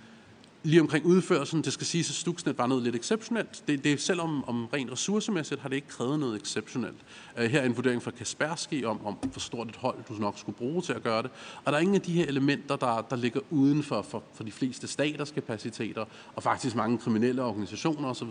Lige 0.64 0.82
omkring 0.82 1.06
udførelsen, 1.06 1.62
det 1.62 1.74
skal 1.74 1.88
siges, 1.88 2.10
at 2.10 2.16
Stuxnet 2.16 2.58
var 2.58 2.68
noget 2.68 2.84
lidt 2.84 2.96
exceptionelt. 2.96 3.64
Det, 3.68 3.84
det, 3.84 4.02
selvom 4.02 4.44
om 4.44 4.66
rent 4.66 4.92
ressourcemæssigt 4.92 5.62
har 5.62 5.70
det 5.70 5.76
ikke 5.76 5.88
krævet 5.88 6.20
noget 6.20 6.42
exceptionelt. 6.42 6.98
Uh, 7.38 7.44
her 7.44 7.62
er 7.62 7.66
en 7.66 7.76
vurdering 7.76 8.04
fra 8.04 8.12
Kaspersky 8.12 8.86
om, 8.86 9.06
om 9.06 9.14
hvor 9.14 9.40
stort 9.40 9.70
et 9.70 9.76
hold 9.76 9.98
du 10.10 10.14
nok 10.14 10.40
skulle 10.40 10.58
bruge 10.58 10.82
til 10.82 10.94
at 10.94 11.04
gøre 11.04 11.24
det. 11.24 11.32
Og 11.66 11.72
der 11.72 11.78
er 11.78 11.82
ingen 11.82 11.96
af 11.96 12.02
de 12.02 12.14
her 12.14 12.26
elementer, 12.26 12.76
der, 12.76 13.02
der 13.02 13.16
ligger 13.16 13.40
uden 13.50 13.84
for, 13.84 14.02
for, 14.02 14.24
for 14.34 14.44
de 14.44 14.52
fleste 14.52 14.88
staters 14.88 15.32
kapaciteter, 15.32 16.06
og 16.36 16.44
faktisk 16.44 16.76
mange 16.76 16.98
kriminelle 16.98 17.44
organisationer 17.44 18.10
osv., 18.10 18.30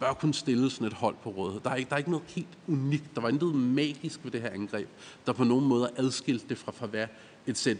bør 0.00 0.12
kunne 0.12 0.34
stille 0.34 0.70
sådan 0.70 0.86
et 0.86 0.92
hold 0.92 1.14
på 1.22 1.30
rådighed. 1.30 1.60
Der 1.64 1.70
er, 1.70 1.74
ikke, 1.74 1.88
der 1.88 1.94
er 1.94 1.98
ikke 1.98 2.10
noget 2.10 2.26
helt 2.28 2.58
unikt. 2.68 3.14
Der 3.14 3.20
var 3.20 3.28
intet 3.28 3.54
magisk 3.54 4.20
ved 4.24 4.30
det 4.30 4.42
her 4.42 4.50
angreb, 4.50 4.88
der 5.26 5.32
på 5.32 5.44
nogen 5.44 5.64
måde 5.66 5.90
adskilte 5.96 6.44
det 6.48 6.58
fra, 6.58 6.72
fra 6.72 6.86
hvad 6.86 7.06
et 7.46 7.58
sæt 7.58 7.76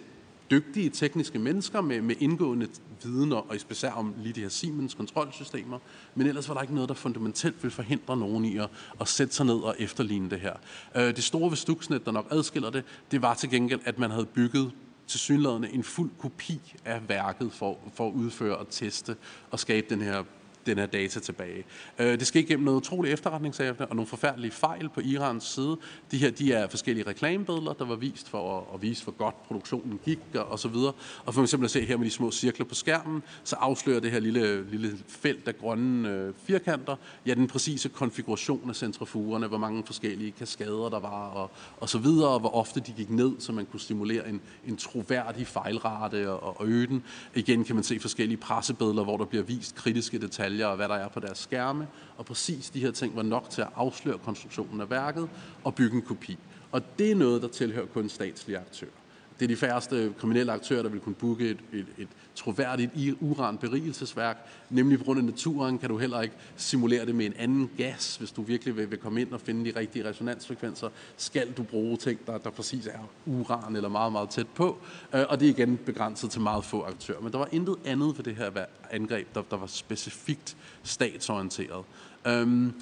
dygtige 0.50 0.90
tekniske 0.90 1.38
mennesker 1.38 1.80
med, 1.80 2.00
med 2.00 2.14
indgående 2.20 2.68
viden, 3.02 3.32
og 3.32 3.56
især 3.70 3.90
om 3.90 4.14
lige 4.22 4.32
de 4.32 4.40
her 4.40 4.48
Siemens 4.48 4.94
kontrolsystemer, 4.94 5.78
men 6.14 6.26
ellers 6.26 6.48
var 6.48 6.54
der 6.54 6.62
ikke 6.62 6.74
noget, 6.74 6.88
der 6.88 6.94
fundamentalt 6.94 7.62
ville 7.62 7.74
forhindre 7.74 8.16
nogen 8.16 8.44
i 8.44 8.56
at, 8.56 8.68
at 9.00 9.08
sætte 9.08 9.34
sig 9.34 9.46
ned 9.46 9.54
og 9.54 9.74
efterligne 9.78 10.30
det 10.30 10.40
her. 10.40 10.54
Øh, 10.96 11.16
det 11.16 11.24
store 11.24 11.50
ved 11.50 11.56
Stuxnet, 11.56 12.06
der 12.06 12.12
nok 12.12 12.26
adskiller 12.30 12.70
det, 12.70 12.84
det 13.10 13.22
var 13.22 13.34
til 13.34 13.50
gengæld, 13.50 13.80
at 13.84 13.98
man 13.98 14.10
havde 14.10 14.26
bygget 14.26 14.70
til 15.06 15.20
synlædende 15.20 15.70
en 15.70 15.82
fuld 15.82 16.10
kopi 16.18 16.60
af 16.84 17.08
værket 17.08 17.52
for, 17.52 17.78
for 17.94 18.08
at 18.08 18.12
udføre 18.12 18.56
og 18.56 18.66
teste 18.70 19.16
og 19.50 19.60
skabe 19.60 19.86
den 19.90 20.02
her 20.02 20.24
den 20.66 20.78
her 20.78 20.86
data 20.86 21.20
tilbage. 21.20 21.64
Øh, 21.98 22.18
det 22.18 22.26
sker 22.26 22.42
gennem 22.42 22.64
noget 22.64 22.76
utroligt 22.76 23.12
efterretningsevne 23.12 23.86
og 23.86 23.96
nogle 23.96 24.06
forfærdelige 24.06 24.50
fejl 24.50 24.88
på 24.88 25.00
Irans 25.00 25.44
side. 25.44 25.76
De 26.10 26.18
her 26.18 26.30
de 26.30 26.52
er 26.52 26.68
forskellige 26.68 27.06
reklamebilleder, 27.06 27.72
der 27.72 27.84
var 27.84 27.96
vist 27.96 28.28
for 28.28 28.58
at, 28.58 28.64
at 28.74 28.82
vise, 28.82 29.04
hvor 29.04 29.12
godt 29.12 29.42
produktionen 29.42 30.00
gik 30.04 30.18
og, 30.34 30.44
og 30.44 30.58
så 30.58 30.68
videre. 30.68 30.92
Og 31.24 31.34
for 31.34 31.42
eksempel 31.42 31.64
at 31.64 31.70
se 31.70 31.84
her 31.84 31.96
med 31.96 32.06
de 32.06 32.10
små 32.10 32.30
cirkler 32.30 32.66
på 32.66 32.74
skærmen, 32.74 33.22
så 33.44 33.56
afslører 33.56 34.00
det 34.00 34.10
her 34.10 34.20
lille, 34.20 34.70
lille 34.70 34.98
felt 35.08 35.48
af 35.48 35.58
grønne 35.58 36.08
øh, 36.08 36.34
firkanter, 36.44 36.96
ja, 37.26 37.34
den 37.34 37.46
præcise 37.46 37.88
konfiguration 37.88 38.68
af 38.68 38.76
centrifugerne, 38.76 39.46
hvor 39.46 39.58
mange 39.58 39.82
forskellige 39.86 40.30
kaskader 40.30 40.88
der 40.88 41.00
var 41.00 41.26
og, 41.28 41.50
og 41.80 41.88
så 41.88 41.98
videre, 41.98 42.28
og 42.28 42.40
hvor 42.40 42.54
ofte 42.54 42.80
de 42.80 42.92
gik 42.92 43.10
ned, 43.10 43.32
så 43.38 43.52
man 43.52 43.66
kunne 43.66 43.80
stimulere 43.80 44.28
en, 44.28 44.40
en 44.66 44.76
troværdig 44.76 45.46
fejlrate 45.46 46.30
og, 46.30 46.60
og 46.60 46.66
øge 46.66 46.86
den. 46.86 47.04
Igen 47.34 47.64
kan 47.64 47.74
man 47.74 47.84
se 47.84 47.98
forskellige 48.00 48.36
pressebilleder, 48.36 49.04
hvor 49.04 49.16
der 49.16 49.24
bliver 49.24 49.44
vist 49.44 49.74
kritiske 49.74 50.18
detaljer 50.18 50.55
detaljer 50.56 50.66
og 50.66 50.76
hvad 50.76 50.88
der 50.88 50.94
er 50.94 51.08
på 51.08 51.20
deres 51.20 51.38
skærme, 51.38 51.88
og 52.16 52.26
præcis 52.26 52.70
de 52.70 52.80
her 52.80 52.90
ting 52.90 53.16
var 53.16 53.22
nok 53.22 53.50
til 53.50 53.62
at 53.62 53.68
afsløre 53.76 54.18
konstruktionen 54.18 54.80
af 54.80 54.90
værket 54.90 55.28
og 55.64 55.74
bygge 55.74 55.96
en 55.96 56.02
kopi. 56.02 56.38
Og 56.72 56.82
det 56.98 57.10
er 57.10 57.14
noget, 57.14 57.42
der 57.42 57.48
tilhører 57.48 57.86
kun 57.86 58.08
statslige 58.08 58.58
aktører. 58.58 58.90
Det 59.38 59.44
er 59.44 59.48
de 59.48 59.56
færreste 59.56 60.14
kriminelle 60.18 60.52
aktører, 60.52 60.82
der 60.82 60.88
vil 60.88 61.00
kunne 61.00 61.14
booke 61.14 61.50
et, 61.50 61.58
et, 61.72 61.86
et 61.98 62.08
troværdigt 62.34 62.90
uranberigelsesværk. 63.20 64.46
Nemlig 64.70 64.98
på 64.98 65.04
grund 65.04 65.18
af 65.18 65.24
naturen 65.24 65.78
kan 65.78 65.88
du 65.88 65.98
heller 65.98 66.20
ikke 66.20 66.34
simulere 66.56 67.06
det 67.06 67.14
med 67.14 67.26
en 67.26 67.34
anden 67.38 67.70
gas. 67.76 68.16
Hvis 68.16 68.30
du 68.30 68.42
virkelig 68.42 68.76
vil, 68.76 68.90
vil 68.90 68.98
komme 68.98 69.20
ind 69.20 69.32
og 69.32 69.40
finde 69.40 69.72
de 69.72 69.78
rigtige 69.78 70.08
resonansfrekvenser, 70.08 70.88
skal 71.16 71.52
du 71.52 71.62
bruge 71.62 71.96
ting, 71.96 72.26
der, 72.26 72.38
der 72.38 72.50
præcis 72.50 72.86
er 72.86 73.08
uran 73.26 73.76
eller 73.76 73.88
meget, 73.88 74.12
meget 74.12 74.30
tæt 74.30 74.48
på. 74.54 74.78
Øh, 75.14 75.24
og 75.28 75.40
det 75.40 75.46
er 75.46 75.50
igen 75.50 75.76
begrænset 75.76 76.30
til 76.30 76.40
meget 76.40 76.64
få 76.64 76.82
aktører. 76.82 77.20
Men 77.20 77.32
der 77.32 77.38
var 77.38 77.48
intet 77.52 77.76
andet 77.84 78.16
ved 78.16 78.24
det 78.24 78.36
her 78.36 78.50
angreb, 78.90 79.34
der, 79.34 79.42
der 79.50 79.56
var 79.56 79.66
specifikt 79.66 80.56
statsorienteret. 80.82 81.84
Øhm, 82.26 82.72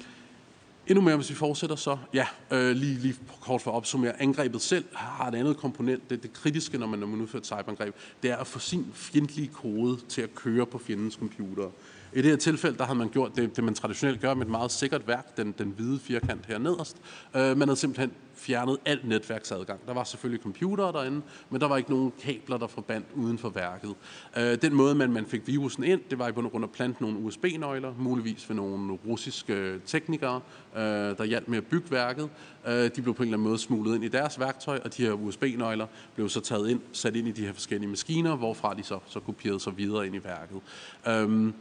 Endnu 0.87 1.01
mere, 1.01 1.15
hvis 1.15 1.29
vi 1.29 1.35
fortsætter 1.35 1.75
så, 1.75 1.97
ja, 2.13 2.27
øh, 2.51 2.75
lige, 2.75 2.99
lige 2.99 3.15
kort 3.41 3.61
for 3.61 3.71
at 3.71 3.75
opsummere, 3.75 4.21
angrebet 4.21 4.61
selv 4.61 4.85
har 4.93 5.27
et 5.27 5.35
andet 5.35 5.57
komponent, 5.57 6.09
det, 6.09 6.23
det 6.23 6.33
kritiske, 6.33 6.77
når 6.77 6.87
man, 6.87 6.99
når 6.99 7.07
man 7.07 7.21
udfører 7.21 7.41
et 7.41 7.45
cyberangreb, 7.45 7.95
det 8.23 8.31
er 8.31 8.37
at 8.37 8.47
få 8.47 8.59
sin 8.59 8.85
fjendtlige 8.93 9.47
kode 9.47 9.99
til 10.09 10.21
at 10.21 10.35
køre 10.35 10.65
på 10.65 10.77
fjendens 10.77 11.13
computer. 11.13 11.69
I 12.15 12.21
det 12.21 12.29
her 12.29 12.37
tilfælde, 12.37 12.77
der 12.77 12.83
havde 12.83 12.99
man 12.99 13.09
gjort 13.09 13.35
det, 13.35 13.55
det 13.55 13.63
man 13.63 13.73
traditionelt 13.73 14.21
gør 14.21 14.33
med 14.33 14.45
et 14.45 14.51
meget 14.51 14.71
sikkert 14.71 15.07
værk, 15.07 15.37
den, 15.37 15.55
den 15.57 15.73
hvide 15.77 15.99
firkant 15.99 16.45
her 16.45 16.57
nederst. 16.57 16.97
Øh, 17.35 17.57
man 17.57 17.67
havde 17.67 17.75
simpelthen 17.75 18.11
fjernet 18.35 18.77
alt 18.85 19.07
netværksadgang. 19.07 19.79
Der 19.87 19.93
var 19.93 20.03
selvfølgelig 20.03 20.43
computere 20.43 20.91
derinde, 20.91 21.21
men 21.49 21.61
der 21.61 21.67
var 21.67 21.77
ikke 21.77 21.89
nogen 21.89 22.13
kabler, 22.21 22.57
der 22.57 22.67
forbandt 22.67 23.07
uden 23.15 23.37
for 23.37 23.49
værket. 23.49 23.95
Øh, 24.37 24.61
den 24.61 24.73
måde, 24.73 24.95
man, 24.95 25.11
man 25.11 25.25
fik 25.25 25.47
virusen 25.47 25.83
ind, 25.83 26.01
det 26.09 26.19
var 26.19 26.27
i 26.27 26.31
bund 26.31 26.45
og 26.45 26.51
grund 26.51 26.63
at 26.63 26.71
plante 26.71 27.01
nogle 27.01 27.19
USB-nøgler, 27.19 27.93
muligvis 27.97 28.49
ved 28.49 28.55
nogle 28.55 28.93
russiske 29.07 29.79
teknikere, 29.85 30.41
øh, 30.75 30.81
der 30.81 31.23
hjalp 31.23 31.47
med 31.47 31.57
at 31.57 31.65
bygge 31.65 31.91
værket. 31.91 32.29
Øh, 32.67 32.73
de 32.95 33.01
blev 33.01 33.13
på 33.13 33.23
en 33.23 33.27
eller 33.27 33.37
anden 33.37 33.47
måde 33.47 33.57
smuglet 33.57 33.95
ind 33.95 34.03
i 34.03 34.09
deres 34.09 34.39
værktøj, 34.39 34.79
og 34.85 34.97
de 34.97 35.03
her 35.03 35.11
USB-nøgler 35.11 35.87
blev 36.15 36.29
så 36.29 36.41
taget 36.41 36.69
ind, 36.69 36.81
sat 36.91 37.15
ind 37.15 37.27
i 37.27 37.31
de 37.31 37.45
her 37.45 37.53
forskellige 37.53 37.89
maskiner, 37.89 38.35
hvorfra 38.35 38.73
de 38.73 38.83
så, 38.83 38.99
så 39.07 39.19
kopierede 39.19 39.59
sig 39.59 39.77
videre 39.77 40.07
ind 40.07 40.15
i 40.15 40.23
værket. 40.23 40.61
Øh, 41.07 41.53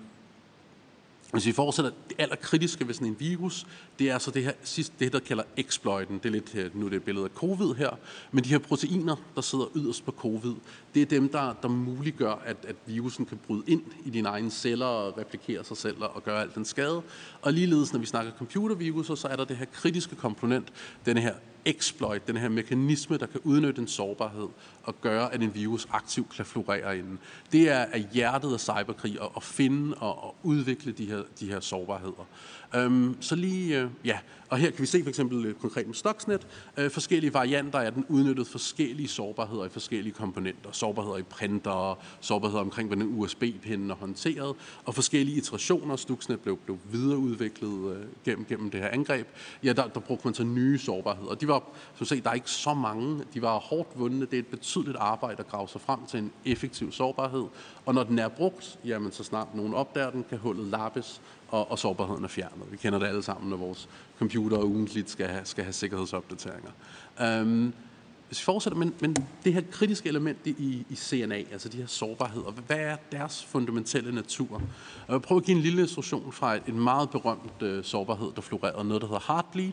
hvis 1.35 1.47
vi 1.47 1.53
fortsætter, 1.53 1.91
det 2.09 2.17
allerkritiske 2.19 2.87
ved 2.87 2.95
sådan 2.95 3.07
en 3.07 3.17
virus, 3.19 3.67
det 3.99 4.09
er 4.09 4.13
altså 4.13 4.31
det 4.31 4.45
her 4.45 4.53
sidste, 4.63 4.95
det 4.99 5.13
der 5.13 5.19
kalder 5.19 5.43
exploiten. 5.57 6.19
Det 6.19 6.27
er 6.27 6.31
lidt, 6.31 6.55
øh, 6.55 6.77
nu 6.77 6.87
er 6.87 6.91
det 6.91 6.97
et 6.97 7.03
billede 7.03 7.25
af 7.25 7.31
covid 7.31 7.75
her, 7.75 7.91
men 8.33 8.45
de 8.45 8.49
her 8.49 8.59
proteiner, 8.59 9.17
der 9.35 9.41
sidder 9.41 9.65
yderst 9.77 10.05
på 10.05 10.13
covid, 10.13 10.55
det 10.95 11.03
er 11.03 11.07
dem, 11.07 11.29
der, 11.29 11.55
der 11.63 11.69
muliggør, 11.69 12.33
at, 12.45 12.57
at 12.69 12.77
virusen 12.87 13.27
kan 13.27 13.39
bryde 13.47 13.63
ind 13.67 13.83
i 14.05 14.11
dine 14.11 14.29
egne 14.29 14.51
celler 14.51 14.87
og 14.87 15.19
replikere 15.19 15.65
sig 15.65 15.77
selv 15.77 15.97
og 16.01 16.25
gøre 16.25 16.41
alt 16.41 16.55
den 16.55 16.65
skade. 16.65 17.03
Og 17.43 17.53
ligeledes, 17.53 17.93
når 17.93 18.01
vi 18.01 18.07
snakker 18.07 18.33
computerviruser, 18.39 19.15
så 19.15 19.29
er 19.29 19.37
der 19.37 19.45
det 19.45 19.57
her 19.57 19.67
kritiske 19.73 20.17
komponent, 20.17 20.73
den 21.07 21.19
her 21.19 21.35
exploit, 21.67 22.27
den 22.27 22.37
her 22.37 22.49
mekanisme, 22.49 23.17
der 23.19 23.27
kan 23.27 23.41
udnytte 23.45 23.81
en 23.81 23.89
sårbarhed 23.89 24.49
og 24.83 25.01
gøre, 25.01 25.35
at 25.35 25.43
en 25.43 25.55
virus 25.55 25.87
aktivt 25.91 26.29
kan 26.37 26.45
florere 26.45 26.99
inden. 26.99 27.19
Det 27.53 27.71
er 27.71 27.79
af 27.79 28.07
hjertet 28.13 28.53
af 28.53 28.61
cyberkrig 28.61 29.19
at, 29.21 29.29
at 29.37 29.43
finde 29.43 29.97
og 29.97 30.29
at 30.29 30.35
udvikle 30.43 30.93
de 30.93 31.07
her, 31.07 31.23
de 31.41 31.49
her 31.49 31.61
sårbarheder. 31.61 32.27
Øhm, 32.75 33.17
så 33.21 33.37
lige, 33.37 33.81
øh, 33.81 33.91
ja, 34.05 34.19
og 34.49 34.59
her 34.59 34.71
kan 34.71 34.81
vi 34.81 34.87
se 34.87 35.03
for 35.03 35.09
eksempel 35.09 35.47
øh, 35.47 35.55
konkret 35.55 35.87
med 35.87 35.95
Stuxnet, 35.95 36.47
øh, 36.77 36.91
forskellige 36.91 37.35
varianter 37.35 37.79
af 37.79 37.93
den 37.93 38.07
udnyttet 38.09 38.47
forskellige 38.47 39.09
sårbarheder 39.09 39.65
i 39.65 39.69
forskellige 39.69 40.13
komponenter. 40.13 40.73
Sårbarheder 40.73 41.17
i 41.17 41.23
printer, 41.23 41.99
sårbarheder 42.21 42.61
omkring, 42.61 42.89
hvordan 42.89 43.09
USB-pinden 43.17 43.91
er 43.91 43.95
håndteret, 43.95 44.57
og 44.85 44.95
forskellige 44.95 45.37
iterationer. 45.37 45.97
Stuxnet 45.97 46.41
blev, 46.41 46.59
blev 46.59 46.79
videreudviklet 46.93 47.97
øh, 47.97 48.03
gennem, 48.25 48.45
gennem 48.45 48.71
det 48.71 48.81
her 48.81 48.89
angreb. 48.89 49.27
Ja, 49.65 49.73
der, 49.73 49.87
der 49.87 50.01
brugte 50.01 50.27
man 50.27 50.35
så 50.35 50.45
nye 50.45 50.79
sårbarheder. 50.79 51.35
De 51.35 51.49
var, 51.49 51.63
som 51.95 52.07
se, 52.07 52.21
der 52.21 52.31
er 52.31 52.35
ikke 52.35 52.51
så 52.51 52.75
mange. 52.75 53.25
De 53.35 53.43
var 53.43 53.59
hårdt 53.59 53.99
vundne. 53.99 54.27
Det 54.27 54.35
er 54.35 54.39
et 54.39 54.47
betydeligt 54.47 54.97
arbejde 54.97 55.39
at 55.39 55.49
grave 55.49 55.69
sig 55.69 55.81
frem 55.81 56.07
til 56.07 56.19
en 56.19 56.33
effektiv 56.45 56.93
sårbarhed. 56.93 57.45
Og 57.87 57.95
når 57.95 58.05
den 58.05 58.19
er 58.19 58.29
brugt, 58.29 58.79
jamen 58.85 59.13
så 59.13 59.25
snart 59.25 59.55
nogen 59.55 59.75
opdager 59.75 60.11
den, 60.11 60.25
kan 60.31 60.39
hullet 60.39 60.67
lappes, 60.67 61.21
og, 61.55 61.71
og 61.71 61.79
sårbarheden 61.79 62.25
er 62.25 62.29
fjernet. 62.29 62.67
Vi 62.71 62.77
kender 62.77 62.99
det 62.99 63.07
alle 63.07 63.23
sammen, 63.23 63.51
når 63.51 63.57
vores 63.57 63.89
computer 64.19 64.59
ugentligt 64.59 65.11
skal 65.11 65.27
have, 65.27 65.45
skal 65.45 65.65
have 65.65 65.73
sikkerhedsopdateringer. 65.73 66.71
Um, 67.23 67.75
hvis 68.29 68.41
vi 68.41 68.45
fortsætter, 68.45 68.79
men, 68.79 68.95
men 69.01 69.17
det 69.45 69.53
her 69.53 69.63
kritiske 69.71 70.09
element 70.09 70.39
i, 70.45 70.87
i 70.91 70.95
CNA, 70.95 71.35
altså 71.35 71.69
de 71.69 71.77
her 71.77 71.87
sårbarheder, 71.87 72.51
hvad 72.67 72.77
er 72.77 72.97
deres 73.13 73.45
fundamentale 73.45 74.15
natur? 74.15 74.63
Jeg 75.09 75.15
vil 75.15 75.21
prøve 75.21 75.39
at 75.39 75.45
give 75.45 75.57
en 75.57 75.63
lille 75.63 75.79
illustration 75.79 76.33
fra 76.33 76.59
en 76.69 76.81
meget 76.81 77.11
berømt 77.11 77.63
øh, 77.63 77.85
sårbarhed, 77.85 78.33
der 78.37 78.43
florerede, 78.43 78.89
noget 78.89 79.03
der 79.03 79.09
hedder 79.09 79.33
Heartbleed. 79.33 79.73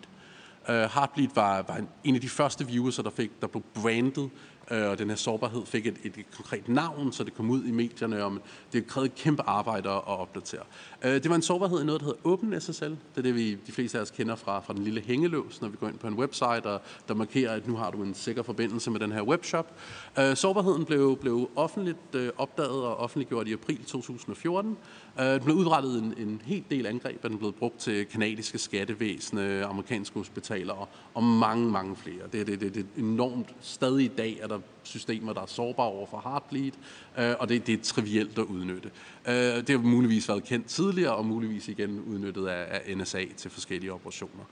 Uh, 0.70 0.76
Heartbleed 0.76 1.30
var, 1.36 1.62
var 1.62 1.76
en, 1.76 1.88
en 2.04 2.16
af 2.16 2.22
de 2.22 2.30
første 2.30 2.68
viruser, 2.68 3.04
der, 3.04 3.10
fik, 3.10 3.42
der 3.42 3.48
blev 3.48 3.64
brandet 3.74 4.30
øh, 4.72 4.90
og 4.90 5.00
den 5.00 5.10
her 5.10 5.16
sårbarhed 5.16 5.66
fik 5.66 5.88
et, 5.88 5.98
et, 6.04 6.14
konkret 6.36 6.70
navn, 6.70 7.12
så 7.12 7.24
det 7.24 7.36
kom 7.36 7.50
ud 7.50 7.64
i 7.64 7.72
medierne, 7.72 8.26
og 8.26 8.38
det 8.74 8.88
krævede 8.88 9.12
kæmpe 9.18 9.44
arbejde 9.46 9.90
at 9.90 10.08
opdatere. 10.08 10.64
Øh, 11.04 11.14
det 11.14 11.30
var 11.30 11.36
en 11.36 11.42
sårbarhed 11.42 11.82
i 11.82 11.86
noget, 11.86 12.02
der 12.02 12.08
hedder 12.08 12.30
Open 12.30 12.62
SSL. 12.62 12.84
Det 12.86 12.98
er 13.18 13.22
det, 13.22 13.36
vi 13.36 13.58
de 13.68 13.72
fleste 13.72 13.98
af 13.98 14.02
os 14.02 14.12
kender 14.12 14.36
fra, 14.36 14.60
fra 14.60 14.74
den 14.74 14.84
lille 14.84 15.02
hængelås, 15.02 15.62
når 15.62 15.70
vi 15.70 15.78
går 15.78 15.88
ind 15.88 15.98
på 15.98 16.08
en 16.08 16.14
website, 16.14 16.66
og 16.66 16.82
der 17.08 17.14
markerer, 17.14 17.56
at 17.56 17.68
nu 17.68 17.76
har 17.76 17.92
du 17.92 18.04
en 18.04 18.14
sikker 18.14 18.44
forbindelse 18.44 18.92
med 18.92 19.00
den 19.00 19.12
her 19.12 19.22
webshop. 19.22 19.74
Øh, 20.20 20.36
sårbarheden 20.36 20.86
blev, 20.86 21.18
blev 21.18 21.50
offentligt 21.56 22.16
øh, 22.16 22.30
opdaget 22.38 22.84
og 22.84 22.98
offentliggjort 22.98 23.48
i 23.48 23.54
april 23.54 23.84
2014. 23.86 24.78
Øh, 25.20 25.26
den 25.26 25.44
blev 25.44 25.56
udrettet 25.56 26.04
en, 26.04 26.14
en 26.18 26.42
helt 26.46 26.72
del 26.72 26.86
angreb, 26.86 27.20
og 27.24 27.30
den 27.30 27.38
blev 27.38 27.54
brugt 27.54 27.80
til 27.80 28.06
kanadiske 28.06 28.58
skattevæsne, 28.58 29.66
amerikanske 29.66 30.20
hospitaler 30.20 30.74
og, 30.74 30.90
og 31.14 31.24
mange, 31.24 31.72
mange 31.72 31.96
flere. 31.96 32.22
Det, 32.32 32.48
det, 32.48 32.62
det, 32.62 32.76
det 32.76 32.86
er 32.96 33.00
enormt. 33.00 33.56
Stadig 33.62 34.06
i 34.06 34.12
dag 34.18 34.40
er 34.42 34.48
der 34.48 34.60
systemer, 34.84 35.34
der 35.34 35.42
er 35.42 35.46
sårbare 35.46 35.88
over 35.88 36.08
for 36.08 36.22
Heartbleed, 36.24 36.72
øh, 37.20 37.36
og 37.40 37.50
det, 37.50 37.68
det 37.68 37.80
er 37.80 37.84
trivielt 37.84 38.40
at 38.40 38.44
udnytte. 38.46 38.92
Øh, 39.28 39.34
det 39.36 39.70
har 39.70 39.78
muligvis 39.78 40.30
været 40.30 40.44
kendt 40.44 40.68
tidligere, 40.68 41.16
og 41.16 41.26
muligvis 41.26 41.68
igen 41.68 42.00
udnyttet 42.00 42.48
af, 42.48 42.82
af 42.88 42.98
NSA 42.98 43.26
til 43.38 43.52
forskellige 43.52 43.94
operationer. 43.94 44.44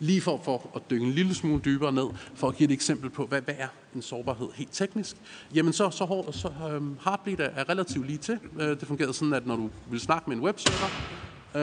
Lige 0.00 0.20
for, 0.20 0.40
for 0.44 0.70
at 0.74 0.82
dykke 0.90 1.06
en 1.06 1.12
lille 1.12 1.34
smule 1.34 1.60
dybere 1.64 1.92
ned, 1.92 2.06
for 2.34 2.48
at 2.48 2.56
give 2.56 2.68
et 2.68 2.72
eksempel 2.72 3.10
på, 3.10 3.26
hvad, 3.26 3.42
hvad 3.42 3.54
er 3.58 3.68
en 3.94 4.02
sårbarhed 4.02 4.48
helt 4.54 4.72
teknisk, 4.72 5.16
jamen 5.54 5.72
så, 5.72 5.90
så, 5.90 6.04
hårdt, 6.04 6.34
så 6.34 6.48
øhm, 6.48 6.76
um, 6.76 6.98
Heartbleed 7.04 7.40
er, 7.40 7.44
er 7.44 7.68
relativt 7.68 8.06
lige 8.06 8.18
til. 8.18 8.38
Uh, 8.54 8.62
det 8.62 8.82
fungerede 8.82 9.14
sådan, 9.14 9.34
at 9.34 9.46
når 9.46 9.56
du 9.56 9.70
vil 9.90 10.00
snakke 10.00 10.30
med 10.30 10.36
en 10.36 10.42
webserver, 10.42 10.90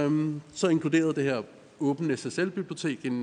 um, 0.05 0.41
så 0.53 0.67
inkluderede 0.67 1.13
det 1.13 1.23
her 1.23 1.41
åbent 1.79 2.19
SSL-bibliotek 2.19 3.05
en, 3.05 3.13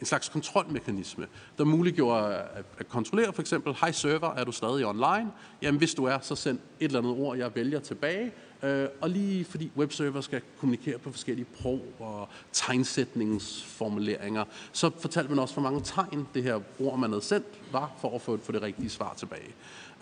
en 0.00 0.04
slags 0.06 0.28
kontrolmekanisme, 0.28 1.26
der 1.58 1.64
muliggjorde 1.64 2.34
at, 2.34 2.64
at 2.78 2.88
kontrollere 2.88 3.32
for 3.32 3.42
eksempel, 3.42 3.74
hej 3.80 3.92
server, 3.92 4.34
er 4.34 4.44
du 4.44 4.52
stadig 4.52 4.86
online? 4.86 5.30
Jamen 5.62 5.78
hvis 5.78 5.94
du 5.94 6.04
er, 6.04 6.18
så 6.22 6.34
send 6.34 6.58
et 6.80 6.84
eller 6.84 6.98
andet 6.98 7.12
ord, 7.12 7.36
jeg 7.36 7.54
vælger 7.54 7.80
tilbage, 7.80 8.32
Øh, 8.62 8.88
og 9.00 9.10
lige 9.10 9.44
fordi 9.44 9.70
webserver 9.76 10.20
skal 10.20 10.40
kommunikere 10.58 10.98
på 10.98 11.10
forskellige 11.10 11.46
pro- 11.60 11.94
og 11.98 12.28
tegnsætningsformuleringer, 12.52 14.44
så 14.72 14.90
fortalte 14.98 15.30
man 15.30 15.38
også, 15.38 15.54
hvor 15.54 15.62
mange 15.62 15.80
tegn 15.84 16.28
det 16.34 16.42
her 16.42 16.60
ord, 16.80 16.98
man 16.98 17.10
havde 17.10 17.24
sendt, 17.24 17.46
var 17.72 17.92
for 18.00 18.14
at 18.14 18.20
få, 18.20 18.38
det 18.52 18.62
rigtige 18.62 18.90
svar 18.90 19.14
tilbage. 19.16 19.54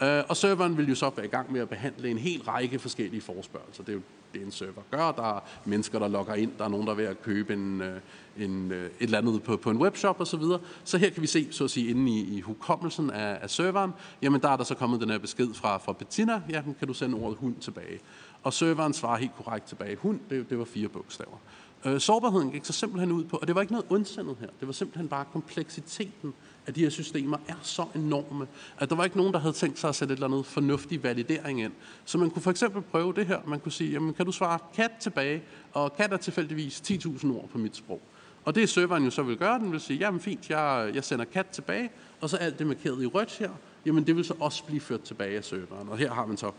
Øh, 0.02 0.22
og 0.28 0.36
serveren 0.36 0.76
vil 0.76 0.88
jo 0.88 0.94
så 0.94 1.10
være 1.16 1.26
i 1.26 1.28
gang 1.28 1.52
med 1.52 1.60
at 1.60 1.68
behandle 1.68 2.10
en 2.10 2.18
hel 2.18 2.42
række 2.42 2.78
forskellige 2.78 3.20
forspørgelser. 3.20 3.82
Det 3.82 3.92
er 3.92 3.96
jo 3.96 4.02
det, 4.34 4.42
en 4.42 4.52
server 4.52 4.82
gør. 4.90 5.12
Der 5.12 5.36
er 5.36 5.40
mennesker, 5.64 5.98
der 5.98 6.08
logger 6.08 6.34
ind. 6.34 6.52
Der 6.58 6.64
er 6.64 6.68
nogen, 6.68 6.86
der 6.86 6.92
er 6.92 6.96
ved 6.96 7.04
at 7.04 7.22
købe 7.22 7.52
en, 7.52 7.80
øh, 7.80 8.00
en, 8.38 8.72
øh, 8.72 8.86
et 8.86 8.92
eller 9.00 9.18
andet 9.18 9.42
på, 9.42 9.56
på 9.56 9.70
en 9.70 9.76
webshop 9.76 10.20
osv. 10.20 10.26
Så, 10.26 10.36
videre. 10.36 10.60
så 10.84 10.98
her 10.98 11.10
kan 11.10 11.22
vi 11.22 11.26
se, 11.26 11.48
så 11.50 11.64
at 11.64 11.70
sige, 11.70 11.90
inde 11.90 12.12
i, 12.12 12.36
i 12.36 12.40
hukommelsen 12.40 13.10
af, 13.10 13.38
af 13.42 13.50
serveren, 13.50 13.92
jamen 14.22 14.40
der 14.40 14.48
er 14.48 14.56
der 14.56 14.64
så 14.64 14.74
kommet 14.74 15.00
den 15.00 15.10
her 15.10 15.18
besked 15.18 15.54
fra, 15.54 15.78
fra 15.78 15.92
Bettina, 15.92 16.42
jamen 16.48 16.74
kan 16.78 16.88
du 16.88 16.94
sende 16.94 17.18
ordet 17.18 17.38
hund 17.38 17.54
tilbage. 17.60 18.00
Og 18.44 18.52
serveren 18.52 18.92
svarer 18.92 19.18
helt 19.18 19.36
korrekt 19.36 19.66
tilbage, 19.66 19.96
hund, 19.96 20.20
det, 20.30 20.50
det 20.50 20.58
var 20.58 20.64
fire 20.64 20.88
bogstaver. 20.88 21.38
Øh, 21.84 22.00
sårbarheden 22.00 22.50
gik 22.50 22.64
så 22.64 22.72
simpelthen 22.72 23.12
ud 23.12 23.24
på, 23.24 23.36
og 23.36 23.46
det 23.46 23.54
var 23.54 23.60
ikke 23.60 23.72
noget 23.72 23.86
ondsindet 23.90 24.36
her, 24.40 24.48
det 24.60 24.68
var 24.68 24.72
simpelthen 24.72 25.08
bare 25.08 25.24
kompleksiteten 25.32 26.34
af 26.66 26.74
de 26.74 26.80
her 26.80 26.90
systemer 26.90 27.38
er 27.48 27.54
så 27.62 27.84
enorme, 27.94 28.46
at 28.78 28.90
der 28.90 28.96
var 28.96 29.04
ikke 29.04 29.16
nogen, 29.16 29.32
der 29.32 29.38
havde 29.38 29.54
tænkt 29.54 29.78
sig 29.78 29.88
at 29.88 29.94
sætte 29.94 30.12
et 30.12 30.16
eller 30.16 30.26
andet 30.26 30.46
fornuftig 30.46 31.02
validering 31.02 31.62
ind. 31.62 31.72
Så 32.04 32.18
man 32.18 32.30
kunne 32.30 32.42
for 32.42 32.50
eksempel 32.50 32.82
prøve 32.82 33.12
det 33.12 33.26
her. 33.26 33.38
Man 33.46 33.60
kunne 33.60 33.72
sige, 33.72 33.90
jamen 33.90 34.14
kan 34.14 34.26
du 34.26 34.32
svare 34.32 34.58
kat 34.74 34.90
tilbage, 35.00 35.42
og 35.72 35.96
kat 35.96 36.12
er 36.12 36.16
tilfældigvis 36.16 36.82
10.000 36.90 37.32
ord 37.32 37.48
på 37.48 37.58
mit 37.58 37.76
sprog. 37.76 38.00
Og 38.44 38.54
det 38.54 38.68
serveren 38.68 39.04
jo 39.04 39.10
så 39.10 39.22
vil 39.22 39.36
gøre, 39.36 39.58
den 39.58 39.72
vil 39.72 39.80
sige, 39.80 39.98
jamen 39.98 40.20
fint, 40.20 40.50
jeg, 40.50 40.90
jeg 40.94 41.04
sender 41.04 41.24
kat 41.24 41.46
tilbage, 41.46 41.90
og 42.20 42.30
så 42.30 42.36
alt 42.36 42.58
det 42.58 42.66
markeret 42.66 43.02
i 43.02 43.06
rødt 43.06 43.38
her, 43.38 43.50
jamen 43.86 44.06
det 44.06 44.16
vil 44.16 44.24
så 44.24 44.34
også 44.40 44.64
blive 44.64 44.80
ført 44.80 45.00
tilbage 45.00 45.36
af 45.36 45.44
serveren. 45.44 45.88
Og 45.88 45.98
her 45.98 46.12
har 46.12 46.26
man 46.26 46.36
så 46.36 46.50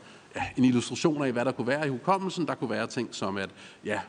en 0.58 0.64
illustration 0.64 1.24
af, 1.24 1.32
hvad 1.32 1.46
der 1.46 1.52
kunne 1.52 1.68
være 1.68 1.88
i 1.88 1.90
hukommelsen. 1.90 2.48
Der 2.48 2.56
kunne 2.56 2.70
være 2.70 2.88
ting 2.88 3.16
som, 3.16 3.38
at 3.38 3.50
ja, 3.86 4.00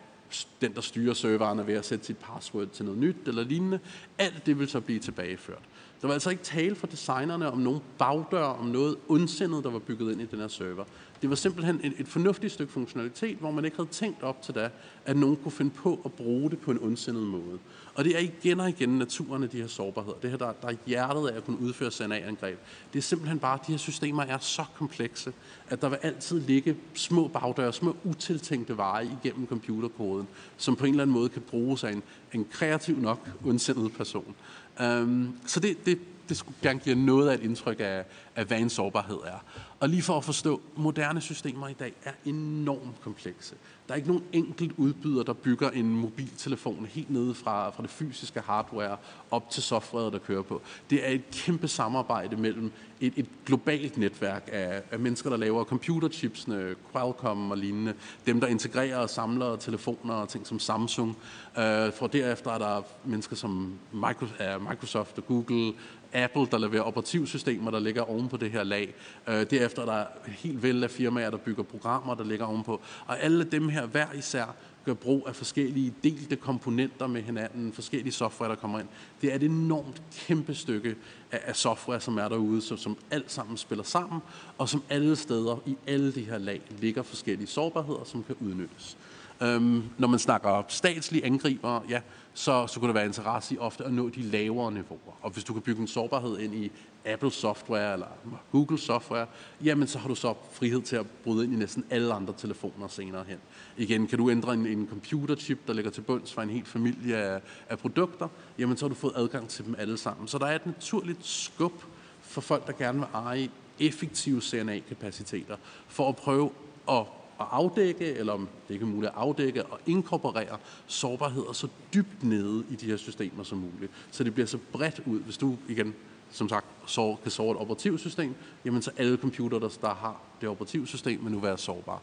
den, 0.60 0.74
der 0.74 0.80
styrer 0.80 1.14
serveren, 1.14 1.58
er 1.58 1.62
ved 1.62 1.74
at 1.74 1.84
sætte 1.84 2.06
sit 2.06 2.18
password 2.18 2.68
til 2.68 2.84
noget 2.84 3.00
nyt 3.00 3.16
eller 3.26 3.44
lignende. 3.44 3.80
Alt 4.18 4.46
det 4.46 4.58
vil 4.58 4.68
så 4.68 4.80
blive 4.80 4.98
tilbageført. 4.98 5.62
Der 6.00 6.06
var 6.06 6.14
altså 6.14 6.30
ikke 6.30 6.42
tale 6.42 6.74
for 6.74 6.86
designerne 6.86 7.52
om 7.52 7.58
nogen 7.58 7.80
bagdør, 7.98 8.44
om 8.44 8.66
noget 8.66 8.96
ondsindet, 9.08 9.64
der 9.64 9.70
var 9.70 9.78
bygget 9.78 10.12
ind 10.12 10.20
i 10.20 10.26
den 10.26 10.38
her 10.38 10.48
server. 10.48 10.84
Det 11.22 11.30
var 11.30 11.36
simpelthen 11.36 11.80
et, 11.84 11.92
et 11.98 12.08
fornuftigt 12.08 12.52
stykke 12.52 12.72
funktionalitet, 12.72 13.36
hvor 13.36 13.50
man 13.50 13.64
ikke 13.64 13.76
havde 13.76 13.88
tænkt 13.88 14.22
op 14.22 14.42
til 14.42 14.54
da, 14.54 14.70
at 15.04 15.16
nogen 15.16 15.36
kunne 15.36 15.52
finde 15.52 15.70
på 15.70 16.00
at 16.04 16.12
bruge 16.12 16.50
det 16.50 16.58
på 16.58 16.70
en 16.70 16.78
ondsindet 16.82 17.22
måde. 17.22 17.58
Og 17.94 18.04
det 18.04 18.16
er 18.16 18.20
igen 18.20 18.60
og 18.60 18.68
igen 18.68 18.88
naturen 18.88 19.42
af 19.42 19.48
de 19.48 19.60
her 19.60 19.66
sårbarheder. 19.66 20.16
Det 20.22 20.30
her, 20.30 20.36
der, 20.36 20.52
der 20.62 20.68
er 20.68 20.74
hjertet 20.86 21.28
af 21.28 21.36
at 21.36 21.44
kunne 21.44 21.60
udføre 21.60 21.90
CNA-angreb. 21.90 22.58
Det 22.92 22.98
er 22.98 23.02
simpelthen 23.02 23.38
bare, 23.38 23.54
at 23.60 23.66
de 23.66 23.72
her 23.72 23.78
systemer 23.78 24.22
er 24.22 24.38
så 24.38 24.64
komplekse, 24.74 25.32
at 25.68 25.82
der 25.82 25.88
vil 25.88 25.98
altid 26.02 26.40
ligge 26.40 26.76
små 26.94 27.28
bagdøre, 27.28 27.72
små 27.72 27.96
utiltænkte 28.04 28.76
veje 28.76 29.10
igennem 29.22 29.46
computerkoden, 29.46 30.28
som 30.56 30.76
på 30.76 30.84
en 30.84 30.90
eller 30.90 31.02
anden 31.02 31.14
måde 31.14 31.28
kan 31.28 31.42
bruges 31.42 31.84
af 31.84 31.92
en, 31.92 32.02
en 32.32 32.46
kreativ 32.50 32.98
nok 32.98 33.28
ondsindet 33.44 33.92
person. 33.92 34.34
Øhm, 34.80 35.32
så 35.46 35.60
det, 35.60 35.86
det 35.86 35.98
det 36.28 36.36
skulle 36.36 36.56
gerne 36.62 36.78
give 36.78 36.94
noget 36.94 37.28
af 37.28 37.34
et 37.34 37.42
indtryk 37.42 37.80
af, 37.80 38.04
af, 38.36 38.44
hvad 38.44 38.58
en 38.58 38.70
sårbarhed 38.70 39.18
er. 39.24 39.44
Og 39.80 39.88
lige 39.88 40.02
for 40.02 40.16
at 40.16 40.24
forstå, 40.24 40.60
moderne 40.76 41.20
systemer 41.20 41.68
i 41.68 41.72
dag 41.72 41.92
er 42.04 42.12
enormt 42.24 43.00
komplekse. 43.02 43.54
Der 43.88 43.92
er 43.92 43.96
ikke 43.96 44.08
nogen 44.08 44.24
enkelt 44.32 44.72
udbyder, 44.76 45.22
der 45.22 45.32
bygger 45.32 45.70
en 45.70 45.96
mobiltelefon 45.96 46.86
helt 46.90 47.10
nede 47.10 47.34
fra, 47.34 47.70
fra 47.70 47.82
det 47.82 47.90
fysiske 47.90 48.40
hardware 48.40 48.96
op 49.30 49.50
til 49.50 49.62
softwaret, 49.62 50.12
der 50.12 50.18
kører 50.18 50.42
på. 50.42 50.62
Det 50.90 51.08
er 51.08 51.10
et 51.10 51.30
kæmpe 51.30 51.68
samarbejde 51.68 52.36
mellem 52.36 52.72
et, 53.00 53.12
et 53.16 53.26
globalt 53.46 53.98
netværk 53.98 54.48
af, 54.52 54.82
af 54.90 54.98
mennesker, 54.98 55.30
der 55.30 55.36
laver 55.36 55.64
computerchipsene, 55.64 56.74
Qualcomm 56.92 57.50
og 57.50 57.58
lignende, 57.58 57.94
dem, 58.26 58.40
der 58.40 58.46
integrerer 58.46 58.96
og 58.96 59.10
samler 59.10 59.56
telefoner 59.56 60.14
og 60.14 60.28
ting 60.28 60.46
som 60.46 60.58
Samsung. 60.58 61.08
Uh, 61.08 61.62
for 61.92 62.06
derefter 62.06 62.50
er 62.50 62.58
der 62.58 62.82
mennesker 63.04 63.36
som 63.36 63.78
øh, 63.94 64.68
Microsoft 64.68 65.18
og 65.18 65.26
Google, 65.26 65.72
Apple, 66.16 66.46
der 66.50 66.58
leverer 66.58 66.82
operativsystemer, 66.82 67.70
der 67.70 67.80
ligger 67.80 68.02
oven 68.02 68.28
på 68.28 68.36
det 68.36 68.50
her 68.50 68.64
lag. 68.64 68.94
Øh, 69.28 69.50
derefter 69.50 69.82
er 69.82 69.86
der 69.86 70.04
helt 70.28 70.62
vel 70.62 70.84
af 70.84 70.90
firmaer, 70.90 71.30
der 71.30 71.38
bygger 71.38 71.62
programmer, 71.62 72.14
der 72.14 72.24
ligger 72.24 72.46
ovenpå. 72.46 72.80
Og 73.06 73.22
alle 73.22 73.44
dem 73.44 73.68
her 73.68 73.86
hver 73.86 74.12
især 74.12 74.54
gør 74.84 74.94
brug 74.94 75.24
af 75.28 75.36
forskellige 75.36 75.94
delte 76.04 76.36
komponenter 76.36 77.06
med 77.06 77.22
hinanden, 77.22 77.72
forskellige 77.72 78.12
software, 78.12 78.50
der 78.50 78.56
kommer 78.56 78.78
ind. 78.78 78.88
Det 79.22 79.30
er 79.30 79.36
et 79.36 79.42
enormt 79.42 80.02
kæmpe 80.16 80.54
stykke 80.54 80.94
af, 81.32 81.40
af 81.44 81.56
software, 81.56 82.00
som 82.00 82.18
er 82.18 82.28
derude, 82.28 82.62
som, 82.62 82.76
som 82.76 82.96
alt 83.10 83.32
sammen 83.32 83.56
spiller 83.56 83.84
sammen, 83.84 84.20
og 84.58 84.68
som 84.68 84.82
alle 84.90 85.16
steder 85.16 85.62
i 85.66 85.76
alle 85.86 86.12
de 86.12 86.24
her 86.24 86.38
lag 86.38 86.60
ligger 86.80 87.02
forskellige 87.02 87.46
sårbarheder, 87.46 88.04
som 88.04 88.22
kan 88.22 88.36
udnyttes. 88.40 88.96
Øhm, 89.42 89.82
når 89.98 90.08
man 90.08 90.18
snakker 90.18 90.62
statslige 90.68 91.24
angriber, 91.24 91.80
ja, 91.88 92.00
så, 92.34 92.66
så 92.66 92.80
kunne 92.80 92.88
der 92.88 92.94
være 92.94 93.06
interesse 93.06 93.54
i 93.54 93.58
ofte 93.58 93.84
at 93.84 93.92
nå 93.92 94.08
de 94.08 94.22
lavere 94.22 94.72
niveauer. 94.72 95.18
Og 95.22 95.30
hvis 95.30 95.44
du 95.44 95.52
kan 95.52 95.62
bygge 95.62 95.80
en 95.80 95.86
sårbarhed 95.86 96.38
ind 96.38 96.54
i 96.54 96.72
Apple 97.04 97.30
software 97.30 97.92
eller 97.92 98.06
Google 98.52 98.78
software, 98.78 99.26
jamen 99.64 99.88
så 99.88 99.98
har 99.98 100.08
du 100.08 100.14
så 100.14 100.34
frihed 100.52 100.82
til 100.82 100.96
at 100.96 101.06
bryde 101.24 101.44
ind 101.44 101.52
i 101.52 101.56
næsten 101.56 101.84
alle 101.90 102.14
andre 102.14 102.34
telefoner 102.38 102.88
senere 102.88 103.24
hen. 103.28 103.38
Igen, 103.76 104.06
kan 104.06 104.18
du 104.18 104.30
ændre 104.30 104.54
en, 104.54 104.66
en 104.66 104.86
computerchip, 104.90 105.66
der 105.66 105.72
ligger 105.72 105.90
til 105.90 106.00
bunds 106.00 106.32
for 106.32 106.42
en 106.42 106.50
hel 106.50 106.64
familie 106.64 107.16
af, 107.16 107.40
af 107.68 107.78
produkter, 107.78 108.28
jamen 108.58 108.76
så 108.76 108.84
har 108.84 108.88
du 108.88 108.94
fået 108.94 109.12
adgang 109.16 109.48
til 109.48 109.64
dem 109.64 109.74
alle 109.78 109.96
sammen. 109.96 110.28
Så 110.28 110.38
der 110.38 110.46
er 110.46 110.54
et 110.54 110.66
naturligt 110.66 111.26
skub 111.26 111.82
for 112.20 112.40
folk, 112.40 112.66
der 112.66 112.72
gerne 112.72 112.98
vil 112.98 113.08
eje 113.14 113.48
effektive 113.80 114.40
CNA-kapaciteter, 114.40 115.56
for 115.88 116.08
at 116.08 116.16
prøve 116.16 116.50
at 116.90 117.04
at 117.40 117.46
afdække, 117.50 118.04
eller 118.04 118.32
om 118.32 118.48
det 118.68 118.74
ikke 118.74 118.84
er 118.84 118.88
muligt 118.88 119.12
at 119.12 119.18
afdække 119.18 119.64
og 119.66 119.80
inkorporere 119.86 120.58
sårbarheder 120.86 121.52
så 121.52 121.68
dybt 121.94 122.22
nede 122.24 122.64
i 122.70 122.74
de 122.74 122.86
her 122.86 122.96
systemer 122.96 123.44
som 123.44 123.58
muligt. 123.58 123.92
Så 124.10 124.24
det 124.24 124.34
bliver 124.34 124.46
så 124.46 124.58
bredt 124.72 125.00
ud. 125.06 125.20
Hvis 125.20 125.36
du 125.36 125.56
igen, 125.68 125.94
som 126.30 126.48
sagt, 126.48 126.66
så 126.86 127.16
kan 127.22 127.30
såre 127.30 127.50
et 127.50 127.56
operativsystem, 127.56 128.34
jamen 128.64 128.82
så 128.82 128.90
alle 128.96 129.16
computere, 129.16 129.60
der, 129.60 129.68
der 129.80 129.94
har 129.94 130.20
det 130.40 130.48
operativsystem, 130.48 131.24
vil 131.24 131.32
nu 131.32 131.38
være 131.38 131.58
sårbare. 131.58 131.98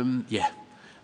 Um, 0.00 0.26
ja, 0.30 0.44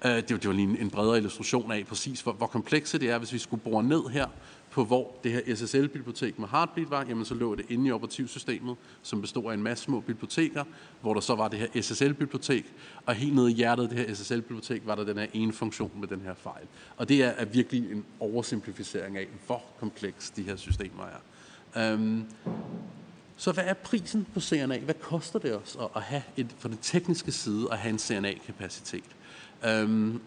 uh, 0.05 0.11
det, 0.11 0.29
det 0.29 0.47
var 0.47 0.53
lige 0.53 0.69
en, 0.69 0.77
en 0.77 0.91
bredere 0.91 1.17
illustration 1.17 1.73
af 1.73 1.87
præcis, 1.87 2.21
hvor, 2.21 2.33
hvor 2.33 2.47
komplekse 2.47 2.99
det 2.99 3.11
er, 3.11 3.19
hvis 3.19 3.33
vi 3.33 3.39
skulle 3.39 3.63
bore 3.63 3.83
ned 3.83 4.09
her 4.11 4.27
på 4.71 4.85
hvor 4.85 5.17
det 5.25 5.33
her 5.33 5.55
SSL-bibliotek 5.55 6.39
med 6.39 6.49
Heartbeat 6.49 6.91
var, 6.91 7.05
jamen 7.09 7.25
så 7.25 7.35
lå 7.35 7.55
det 7.55 7.67
inde 7.69 7.89
i 7.89 7.93
operativsystemet, 7.93 8.77
som 9.03 9.21
bestod 9.21 9.51
af 9.51 9.55
en 9.55 9.63
masse 9.63 9.85
små 9.85 10.01
biblioteker, 10.01 10.65
hvor 11.01 11.15
der 11.15 11.21
så 11.21 11.35
var 11.35 11.49
det 11.49 11.59
her 11.59 11.83
SSL-bibliotek, 11.83 12.73
og 13.07 13.15
helt 13.15 13.35
nede 13.35 13.51
i 13.51 13.55
hjertet 13.55 13.83
af 13.83 13.89
det 13.89 13.99
her 13.99 14.15
SSL-bibliotek 14.15 14.83
var 14.87 14.95
der 14.95 15.05
den 15.05 15.19
her 15.19 15.27
ene 15.33 15.53
funktion 15.53 15.91
med 16.01 16.09
den 16.09 16.21
her 16.21 16.35
fejl. 16.35 16.67
Og 16.97 17.09
det 17.09 17.23
er, 17.23 17.29
er 17.29 17.45
virkelig 17.45 17.93
en 17.93 18.05
oversimplificering 18.21 19.19
af, 19.19 19.27
hvor 19.47 19.63
kompleks 19.81 20.31
de 20.31 20.43
her 20.43 20.57
systemer 20.57 21.05
er. 21.05 21.95
Um, 21.95 22.25
så 23.37 23.53
hvad 23.53 23.65
er 23.65 23.75
prisen 23.75 24.27
på 24.35 24.41
CNA? 24.41 24.79
Hvad 24.79 24.95
koster 24.95 25.39
det 25.39 25.57
os 25.57 25.77
at, 25.81 25.89
at 25.97 26.03
have 26.03 26.23
et, 26.37 26.47
for 26.59 26.69
den 26.69 26.79
tekniske 26.83 27.33
side 27.33 27.69
at 27.73 27.79
have 27.79 27.91
en 27.91 27.99
CNA-kapacitet? 27.99 29.05
Um, 29.65 29.71
øhm, 29.71 30.21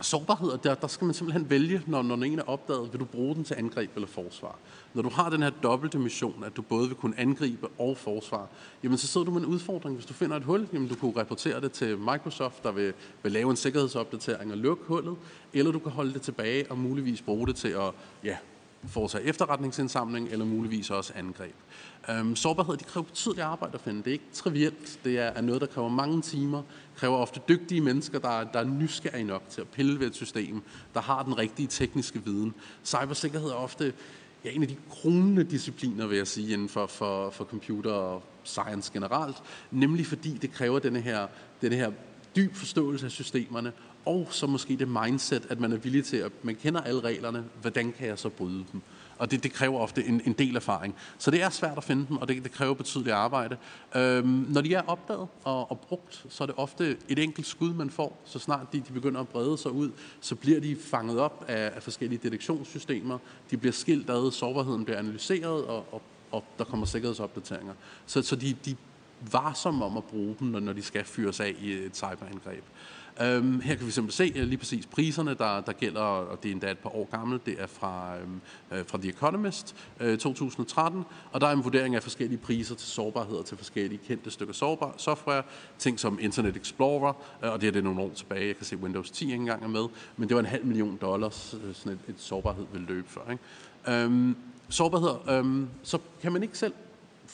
sårbarheder, 0.00 0.56
der, 0.56 0.74
der 0.74 0.86
skal 0.86 1.04
man 1.04 1.14
simpelthen 1.14 1.50
vælge, 1.50 1.82
når, 1.86 2.02
når 2.02 2.16
en 2.16 2.38
er 2.38 2.42
opdaget, 2.42 2.92
vil 2.92 3.00
du 3.00 3.04
bruge 3.04 3.34
den 3.34 3.44
til 3.44 3.54
angreb 3.58 3.90
eller 3.94 4.08
forsvar. 4.08 4.58
Når 4.94 5.02
du 5.02 5.08
har 5.08 5.30
den 5.30 5.42
her 5.42 5.50
dobbelte 5.50 5.98
mission, 5.98 6.44
at 6.44 6.56
du 6.56 6.62
både 6.62 6.88
vil 6.88 6.96
kunne 6.96 7.20
angribe 7.20 7.68
og 7.78 7.96
forsvare, 7.96 8.46
jamen 8.82 8.98
så 8.98 9.06
sidder 9.06 9.24
du 9.24 9.30
med 9.30 9.40
en 9.40 9.46
udfordring. 9.46 9.94
Hvis 9.94 10.06
du 10.06 10.14
finder 10.14 10.36
et 10.36 10.44
hul, 10.44 10.68
jamen 10.72 10.88
du 10.88 10.94
kunne 10.94 11.20
rapportere 11.20 11.60
det 11.60 11.72
til 11.72 11.98
Microsoft, 11.98 12.62
der 12.62 12.72
vil, 12.72 12.92
vil 13.22 13.32
lave 13.32 13.50
en 13.50 13.56
sikkerhedsopdatering 13.56 14.52
og 14.52 14.58
lukke 14.58 14.84
hullet, 14.86 15.16
eller 15.52 15.72
du 15.72 15.78
kan 15.78 15.92
holde 15.92 16.14
det 16.14 16.22
tilbage 16.22 16.70
og 16.70 16.78
muligvis 16.78 17.22
bruge 17.22 17.46
det 17.46 17.56
til 17.56 17.68
at 17.68 17.92
ja, 18.24 18.36
foretage 18.88 19.24
efterretningsindsamling 19.24 20.28
eller 20.28 20.44
muligvis 20.44 20.90
også 20.90 21.12
angreb. 21.16 21.54
Øhm, 22.10 22.36
sårbarhed, 22.36 22.76
det 22.76 22.86
kræver 22.86 23.04
betydeligt 23.04 23.44
arbejde 23.44 23.74
at 23.74 23.80
finde. 23.80 23.98
Det 23.98 24.06
er 24.06 24.12
ikke 24.12 24.24
trivielt. 24.32 25.00
Det 25.04 25.18
er, 25.18 25.22
er 25.22 25.40
noget, 25.40 25.60
der 25.60 25.66
kræver 25.66 25.88
mange 25.88 26.22
timer, 26.22 26.62
kræver 26.96 27.16
ofte 27.16 27.40
dygtige 27.48 27.80
mennesker, 27.80 28.18
der, 28.18 28.44
der 28.44 28.58
er 28.58 28.64
nysgerrige 28.64 29.24
nok 29.24 29.42
til 29.48 29.60
at 29.60 29.68
pille 29.68 30.00
ved 30.00 30.06
et 30.06 30.14
system, 30.14 30.62
der 30.94 31.00
har 31.00 31.22
den 31.22 31.38
rigtige 31.38 31.68
tekniske 31.68 32.24
viden. 32.24 32.54
Cybersikkerhed 32.84 33.48
er 33.48 33.54
ofte 33.54 33.92
ja, 34.44 34.50
en 34.50 34.62
af 34.62 34.68
de 34.68 34.76
kronende 34.90 35.44
discipliner, 35.44 36.06
vil 36.06 36.16
jeg 36.16 36.26
sige, 36.26 36.52
inden 36.52 36.68
for, 36.68 36.86
for, 36.86 37.30
for 37.30 37.44
computer 37.44 37.92
og 37.92 38.22
science 38.44 38.92
generelt, 38.92 39.36
nemlig 39.70 40.06
fordi 40.06 40.38
det 40.42 40.52
kræver 40.52 40.78
denne 40.78 41.00
her, 41.00 41.26
denne 41.62 41.76
her 41.76 41.92
dyb 42.36 42.54
forståelse 42.54 43.06
af 43.06 43.12
systemerne, 43.12 43.72
og 44.04 44.28
så 44.30 44.46
måske 44.46 44.76
det 44.76 44.88
mindset, 44.88 45.46
at 45.50 45.60
man 45.60 45.72
er 45.72 45.76
villig 45.76 46.04
til 46.04 46.16
at, 46.16 46.32
man 46.42 46.54
kender 46.54 46.80
alle 46.80 47.00
reglerne, 47.00 47.44
hvordan 47.60 47.92
kan 47.92 48.06
jeg 48.06 48.18
så 48.18 48.28
bryde 48.28 48.64
dem? 48.72 48.82
Og 49.18 49.30
det, 49.30 49.42
det 49.42 49.52
kræver 49.52 49.78
ofte 49.78 50.04
en, 50.04 50.20
en 50.24 50.32
del 50.32 50.56
erfaring. 50.56 50.94
Så 51.18 51.30
det 51.30 51.42
er 51.42 51.50
svært 51.50 51.76
at 51.76 51.84
finde 51.84 52.06
dem, 52.08 52.16
og 52.16 52.28
det, 52.28 52.44
det 52.44 52.52
kræver 52.52 52.74
betydeligt 52.74 53.14
arbejde. 53.14 53.56
Øhm, 53.96 54.46
når 54.48 54.60
de 54.60 54.74
er 54.74 54.82
opdaget 54.86 55.28
og, 55.44 55.70
og 55.70 55.80
brugt, 55.80 56.26
så 56.28 56.44
er 56.44 56.46
det 56.46 56.54
ofte 56.58 56.96
et 57.08 57.18
enkelt 57.18 57.46
skud, 57.46 57.74
man 57.74 57.90
får. 57.90 58.18
Så 58.24 58.38
snart 58.38 58.72
de, 58.72 58.80
de 58.80 58.92
begynder 58.92 59.20
at 59.20 59.28
brede 59.28 59.58
sig 59.58 59.70
ud, 59.70 59.90
så 60.20 60.34
bliver 60.34 60.60
de 60.60 60.76
fanget 60.76 61.18
op 61.18 61.44
af, 61.48 61.72
af 61.76 61.82
forskellige 61.82 62.20
detektionssystemer. 62.22 63.18
De 63.50 63.56
bliver 63.56 63.72
skilt 63.72 64.10
ad, 64.10 64.32
sårbarheden 64.32 64.84
bliver 64.84 64.98
analyseret, 64.98 65.64
og, 65.64 65.86
og, 65.92 66.02
og 66.30 66.44
der 66.58 66.64
kommer 66.64 66.86
sikkerhedsopdateringer. 66.86 67.74
Så, 68.06 68.22
så 68.22 68.36
de, 68.36 68.56
de 68.64 68.76
varsomme 69.32 69.84
om 69.84 69.96
at 69.96 70.04
bruge 70.04 70.36
dem, 70.40 70.48
når, 70.48 70.60
når 70.60 70.72
de 70.72 70.82
skal 70.82 71.04
fyres 71.04 71.40
af 71.40 71.54
i 71.60 71.72
et 71.72 71.96
cyberangreb. 71.96 72.64
Øhm, 73.20 73.60
her 73.60 73.74
kan 73.74 73.86
vi 73.86 73.90
simpelthen 73.90 74.34
se 74.34 74.40
øh, 74.40 74.46
lige 74.46 74.58
præcis 74.58 74.86
priserne, 74.86 75.34
der, 75.34 75.60
der 75.60 75.72
gælder, 75.72 76.00
og 76.00 76.42
det 76.42 76.48
er 76.48 76.52
endda 76.52 76.70
et 76.70 76.78
par 76.78 76.96
år 76.96 77.08
gammelt. 77.10 77.46
Det 77.46 77.56
er 77.58 77.66
fra, 77.66 78.16
øhm, 78.18 78.40
øh, 78.72 78.86
fra 78.86 78.98
The 78.98 79.08
Economist 79.08 79.76
øh, 80.00 80.18
2013, 80.18 81.04
og 81.32 81.40
der 81.40 81.46
er 81.46 81.52
en 81.52 81.64
vurdering 81.64 81.94
af 81.94 82.02
forskellige 82.02 82.38
priser 82.38 82.74
til 82.74 82.88
sårbarheder 82.88 83.42
til 83.42 83.56
forskellige 83.56 84.00
kendte 84.06 84.30
stykker 84.30 84.54
sårbar, 84.54 84.94
software. 84.96 85.42
Ting 85.78 86.00
som 86.00 86.18
Internet 86.20 86.56
Explorer, 86.56 87.12
øh, 87.44 87.52
og 87.52 87.60
det 87.60 87.66
er 87.66 87.72
det 87.72 87.84
nogle 87.84 88.00
år 88.00 88.10
tilbage. 88.14 88.46
Jeg 88.46 88.56
kan 88.56 88.66
se 88.66 88.76
Windows 88.76 89.10
10 89.10 89.24
ikke 89.24 89.34
engang 89.34 89.64
er 89.64 89.68
med, 89.68 89.84
men 90.16 90.28
det 90.28 90.34
var 90.34 90.40
en 90.40 90.46
halv 90.46 90.66
million 90.66 90.98
dollars, 91.00 91.54
øh, 91.64 91.74
sådan 91.74 91.92
et, 91.92 91.98
et 92.08 92.20
sårbarhed 92.20 92.66
vil 92.72 92.82
løbe 92.88 93.08
for. 93.08 93.30
Ikke? 93.30 94.02
Øhm, 94.04 94.36
sårbarheder, 94.68 95.30
øhm, 95.30 95.68
så 95.82 95.98
kan 96.22 96.32
man 96.32 96.42
ikke 96.42 96.58
selv 96.58 96.72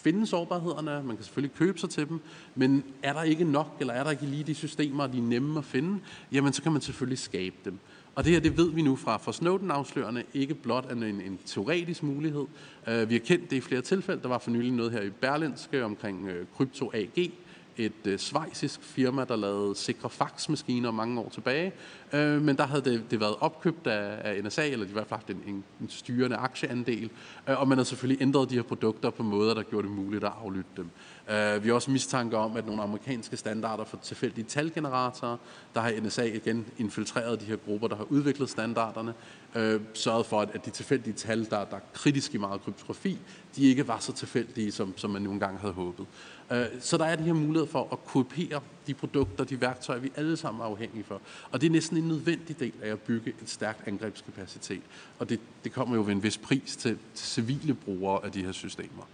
finde 0.02 0.26
sårbarhederne, 0.26 1.06
man 1.06 1.16
kan 1.16 1.24
selvfølgelig 1.24 1.56
købe 1.56 1.78
sig 1.78 1.90
til 1.90 2.08
dem, 2.08 2.20
men 2.54 2.84
er 3.02 3.12
der 3.12 3.22
ikke 3.22 3.44
nok, 3.44 3.76
eller 3.80 3.94
er 3.94 4.04
der 4.04 4.10
ikke 4.10 4.26
lige 4.26 4.44
de 4.44 4.54
systemer, 4.54 5.06
de 5.06 5.18
er 5.18 5.22
nemme 5.22 5.58
at 5.58 5.64
finde, 5.64 5.98
jamen 6.32 6.52
så 6.52 6.62
kan 6.62 6.72
man 6.72 6.80
selvfølgelig 6.80 7.18
skabe 7.18 7.56
dem. 7.64 7.78
Og 8.14 8.24
det 8.24 8.32
her, 8.32 8.40
det 8.40 8.56
ved 8.56 8.70
vi 8.70 8.82
nu 8.82 8.96
fra, 8.96 9.16
fra 9.16 9.32
Snowden-afslørende, 9.32 10.22
ikke 10.34 10.54
blot 10.54 10.92
en, 10.92 11.02
en, 11.02 11.20
en 11.20 11.38
teoretisk 11.46 12.02
mulighed. 12.02 12.46
Uh, 12.86 13.08
vi 13.08 13.14
har 13.14 13.20
kendt 13.24 13.50
det 13.50 13.56
i 13.56 13.60
flere 13.60 13.80
tilfælde. 13.80 14.22
Der 14.22 14.28
var 14.28 14.38
for 14.38 14.50
nylig 14.50 14.72
noget 14.72 14.92
her 14.92 15.02
i 15.02 15.10
Berlinske 15.10 15.84
omkring 15.84 16.24
uh, 16.24 16.32
Krypto 16.56 16.90
AG, 16.94 17.32
et 17.76 18.06
øh, 18.06 18.18
svejsisk 18.18 18.82
firma, 18.82 19.24
der 19.24 19.36
lavede 19.36 19.76
sikre 19.76 20.10
faxmaskiner 20.10 20.90
mange 20.90 21.20
år 21.20 21.28
tilbage. 21.28 21.72
Øh, 22.12 22.42
men 22.42 22.56
der 22.56 22.66
havde 22.66 22.82
det, 22.82 23.10
det 23.10 23.20
været 23.20 23.34
opkøbt 23.40 23.86
af, 23.86 24.30
af 24.30 24.44
NSA, 24.44 24.66
eller 24.66 24.84
de 24.84 24.90
i 24.90 24.92
hvert 24.92 25.06
fald 25.06 25.20
haft 25.20 25.30
en, 25.30 25.42
en, 25.46 25.64
en 25.80 25.88
styrende 25.88 26.36
aktieandel. 26.36 27.10
Øh, 27.48 27.60
og 27.60 27.68
man 27.68 27.78
har 27.78 27.84
selvfølgelig 27.84 28.22
ændret 28.22 28.50
de 28.50 28.54
her 28.54 28.62
produkter 28.62 29.10
på 29.10 29.22
måder, 29.22 29.54
der 29.54 29.62
gjorde 29.62 29.88
det 29.88 29.96
muligt 29.96 30.24
at 30.24 30.32
aflytte 30.44 30.70
dem. 30.76 30.90
Øh, 31.30 31.64
vi 31.64 31.68
har 31.68 31.74
også 31.74 31.90
mistanke 31.90 32.36
om, 32.36 32.56
at 32.56 32.66
nogle 32.66 32.82
amerikanske 32.82 33.36
standarder 33.36 33.84
for 33.84 33.96
tilfældige 33.96 34.44
talgeneratorer, 34.44 35.36
der 35.74 35.80
har 35.80 35.92
NSA 36.00 36.22
igen 36.22 36.66
infiltreret 36.78 37.40
de 37.40 37.44
her 37.44 37.56
grupper, 37.56 37.88
der 37.88 37.96
har 37.96 38.06
udviklet 38.10 38.50
standarderne, 38.50 39.14
øh, 39.54 39.80
sørget 39.94 40.26
for, 40.26 40.40
at 40.40 40.64
de 40.64 40.70
tilfældige 40.70 41.14
tal, 41.14 41.50
der, 41.50 41.64
der 41.64 41.76
er 41.76 41.80
kritisk 41.92 42.34
i 42.34 42.38
meget 42.38 42.60
kryptografi, 42.60 43.18
de 43.56 43.62
ikke 43.62 43.88
var 43.88 43.98
så 43.98 44.12
tilfældige, 44.12 44.72
som, 44.72 44.98
som 44.98 45.10
man 45.10 45.22
nogle 45.22 45.40
gange 45.40 45.58
havde 45.58 45.74
håbet. 45.74 46.06
Øh, 46.52 46.66
så 46.80 46.96
der 46.96 47.04
er 47.04 47.16
de 47.16 47.22
her 47.22 47.32
muligheder 47.32 47.66
for 47.66 47.88
at 47.92 48.04
kopiere 48.04 48.60
de 48.86 48.94
produkter, 48.94 49.44
de 49.44 49.60
værktøjer, 49.60 50.00
vi 50.00 50.12
alle 50.16 50.36
sammen 50.36 50.60
er 50.60 50.64
afhængige 50.64 51.04
for. 51.04 51.20
Og 51.50 51.60
det 51.60 51.66
er 51.66 51.70
næsten 51.70 51.96
en 51.96 52.08
nødvendig 52.08 52.60
del 52.60 52.72
af 52.82 52.90
at 52.90 53.00
bygge 53.00 53.34
et 53.42 53.50
stærkt 53.50 53.88
angrebskapacitet. 53.88 54.82
Og 55.18 55.28
det, 55.28 55.40
det 55.64 55.72
kommer 55.72 55.96
jo 55.96 56.02
ved 56.02 56.12
en 56.12 56.22
vis 56.22 56.38
pris 56.38 56.76
til, 56.76 56.98
til 57.14 57.26
civile 57.26 57.74
brugere 57.74 58.24
af 58.24 58.32
de 58.32 58.44
her 58.44 58.52
systemer. 58.52 59.08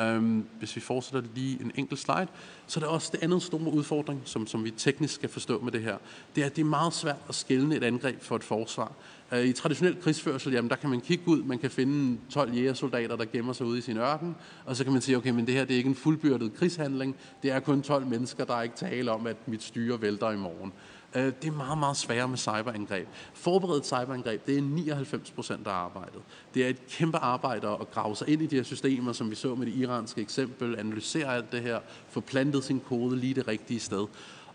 Øhm, 0.00 0.46
hvis 0.58 0.76
vi 0.76 0.80
fortsætter 0.80 1.30
lige 1.34 1.60
en 1.60 1.72
enkelt 1.74 2.00
slide, 2.00 2.28
så 2.66 2.80
er 2.80 2.84
der 2.84 2.90
også 2.90 3.08
det 3.12 3.22
andet 3.22 3.42
store 3.42 3.72
udfordring, 3.72 4.22
som, 4.24 4.46
som 4.46 4.64
vi 4.64 4.70
teknisk 4.70 5.14
skal 5.14 5.28
forstå 5.28 5.60
med 5.60 5.72
det 5.72 5.82
her. 5.82 5.96
Det 6.34 6.42
er, 6.42 6.46
at 6.46 6.56
det 6.56 6.62
er 6.62 6.66
meget 6.66 6.94
svært 6.94 7.16
at 7.28 7.34
skælne 7.34 7.76
et 7.76 7.84
angreb 7.84 8.22
for 8.22 8.36
et 8.36 8.44
forsvar. 8.44 8.92
Øh, 9.32 9.44
I 9.44 9.52
traditionel 9.52 10.00
krigsførsel, 10.02 10.52
jamen 10.52 10.70
der 10.70 10.76
kan 10.76 10.90
man 10.90 11.00
kigge 11.00 11.28
ud, 11.28 11.42
man 11.42 11.58
kan 11.58 11.70
finde 11.70 12.18
12 12.30 12.54
jægersoldater, 12.54 13.16
der 13.16 13.24
gemmer 13.24 13.52
sig 13.52 13.66
ude 13.66 13.78
i 13.78 13.80
sin 13.80 13.96
ørken, 13.96 14.36
og 14.64 14.76
så 14.76 14.84
kan 14.84 14.92
man 14.92 15.02
sige, 15.02 15.16
okay, 15.16 15.30
men 15.30 15.46
det 15.46 15.54
her 15.54 15.64
det 15.64 15.74
er 15.74 15.78
ikke 15.78 15.88
en 15.88 15.94
fuldbyrdet 15.94 16.54
krigshandling, 16.54 17.16
det 17.42 17.50
er 17.50 17.60
kun 17.60 17.82
12 17.82 18.06
mennesker, 18.06 18.44
der 18.44 18.54
er 18.54 18.62
ikke 18.62 18.76
tale 18.76 19.10
om, 19.10 19.26
at 19.26 19.48
mit 19.48 19.62
styre 19.62 20.02
vælter 20.02 20.30
i 20.30 20.36
morgen. 20.36 20.72
Øh, 21.14 21.32
det 21.42 21.48
er 21.48 21.52
meget, 21.52 21.78
meget 21.78 21.96
sværere 21.96 22.28
med 22.28 22.38
cyberangreb. 22.38 23.08
Forberedt 23.34 23.86
cyberangreb, 23.86 24.46
det 24.46 24.58
er 24.58 24.62
99 24.62 25.30
procent 25.30 25.66
af 25.66 25.72
arbejdet. 25.72 26.22
Det 26.54 26.64
er 26.64 26.68
et 26.68 26.86
kæmpe 26.86 27.18
arbejde 27.18 27.68
at 27.68 27.90
grave 27.90 28.16
sig 28.16 28.28
ind 28.28 28.42
i 28.42 28.46
de 28.46 28.56
her 28.56 28.62
systemer, 28.62 29.12
som 29.12 29.30
vi 29.30 29.34
så 29.34 29.54
med 29.54 29.66
det 29.66 29.74
iranske 29.74 30.20
eksempel, 30.20 30.78
analysere 30.78 31.34
alt 31.34 31.52
det 31.52 31.62
her, 31.62 31.78
få 32.08 32.20
plantet 32.20 32.64
sin 32.64 32.80
kode 32.80 33.16
lige 33.16 33.34
det 33.34 33.48
rigtige 33.48 33.80
sted. 33.80 34.06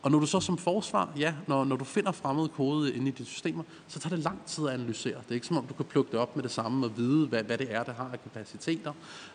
Og 0.01 0.11
når 0.11 0.19
du 0.19 0.25
så 0.25 0.39
som 0.39 0.57
forsvar, 0.57 1.09
ja, 1.17 1.33
når, 1.47 1.63
når 1.63 1.75
du 1.75 1.83
finder 1.83 2.11
fremmede 2.11 2.49
kode 2.49 2.93
inde 2.93 3.07
i 3.07 3.11
de 3.11 3.25
systemer, 3.25 3.63
så 3.87 3.99
tager 3.99 4.15
det 4.15 4.23
lang 4.23 4.45
tid 4.45 4.67
at 4.67 4.73
analysere. 4.73 5.15
Det 5.15 5.29
er 5.29 5.35
ikke 5.35 5.47
som 5.47 5.57
om, 5.57 5.65
du 5.65 5.73
kan 5.73 5.85
plukke 5.85 6.11
det 6.11 6.19
op 6.19 6.35
med 6.35 6.43
det 6.43 6.51
samme 6.51 6.85
og 6.85 6.97
vide, 6.97 7.27
hvad, 7.27 7.43
hvad 7.43 7.57
det 7.57 7.73
er, 7.73 7.83
der 7.83 7.93
har 7.93 8.09
af 8.13 8.23
kapaciteter. 8.23 8.93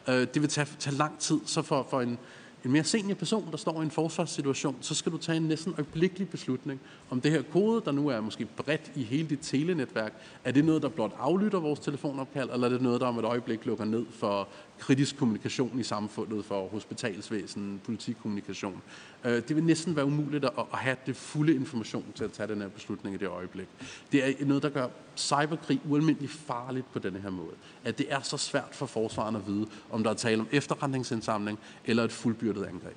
Øh, 0.09 0.15
det 0.15 0.43
vil 0.43 0.49
tage, 0.49 0.69
tage 0.79 0.97
lang 0.97 1.19
tid, 1.19 1.41
så 1.47 1.63
for, 1.63 1.87
for 1.91 2.01
en, 2.01 2.19
en 2.65 2.73
mere 2.73 2.85
senior 2.85 3.15
person, 3.15 3.49
der 3.51 3.57
står 3.57 3.81
i 3.81 3.85
en 3.85 3.91
forsvarssituation, 3.91 4.77
så 4.81 4.95
skal 4.95 5.13
du 5.13 5.19
tage 5.19 5.37
en 5.37 5.43
næsten 5.43 5.73
øjeblikkelig 5.73 6.29
beslutning, 6.29 6.81
om 7.11 7.21
det 7.21 7.31
her 7.31 7.43
kode, 7.43 7.83
der 7.85 7.93
nu 7.93 8.09
er 8.09 8.21
måske 8.21 8.45
bredt 8.45 8.93
i 8.95 9.03
hele 9.03 9.29
dit 9.29 9.39
telenetværk, 9.43 10.13
er 10.45 10.53
det 10.53 10.65
noget, 10.65 10.83
der 10.83 10.89
blot 10.89 11.13
aflytter 11.19 11.61
vores 11.61 11.81
telefonopkald, 11.81 12.51
eller 12.51 12.67
er 12.67 12.73
det 12.73 12.83
noget, 12.83 13.01
der 13.01 13.07
om 13.07 13.19
et 13.19 13.25
øjeblik 13.25 13.67
lukker 13.67 13.85
ned 13.85 14.07
for 14.11 14.49
kritisk 14.83 15.17
kommunikation 15.17 15.81
i 15.81 15.83
samfundet, 15.83 16.45
for 16.45 16.69
hospitalsvæsen, 16.69 17.81
politikommunikation. 17.85 18.83
Øh, 19.25 19.33
det 19.49 19.57
vil 19.57 19.65
næsten 19.65 19.97
være 19.97 20.05
umuligt 20.05 20.45
at 20.45 20.53
have 20.73 20.97
det 21.07 21.17
fulde 21.17 21.55
information 21.55 22.05
til 22.15 22.25
at 22.25 22.33
tage 22.33 22.49
den 22.49 22.61
her 22.61 22.69
beslutning 22.69 23.15
i 23.15 23.19
det 23.19 23.29
øjeblik. 23.29 23.67
Det 24.13 24.43
er 24.43 24.45
noget, 24.45 24.63
der 24.63 24.69
gør 24.69 24.89
cyberkrig 25.17 25.81
ualmindeligt 25.89 26.33
farligt 26.33 26.93
på 26.93 26.99
denne 26.99 27.21
her 27.21 27.31
måde. 27.31 27.55
At 27.85 27.99
det 27.99 28.07
er 28.13 28.21
så 28.21 28.37
svært 28.37 28.69
for 28.73 28.87
forsvaren 28.87 29.37
at 29.37 29.47
vide, 29.47 29.67
om 29.91 30.03
der 30.03 30.11
er 30.11 30.15
tale 30.15 30.41
om 30.41 30.49
efterretningsindsamling 30.53 31.59
eller 31.85 32.05
et 32.05 32.13
fuldbyrdet 32.13 32.65
angreb. 32.65 32.97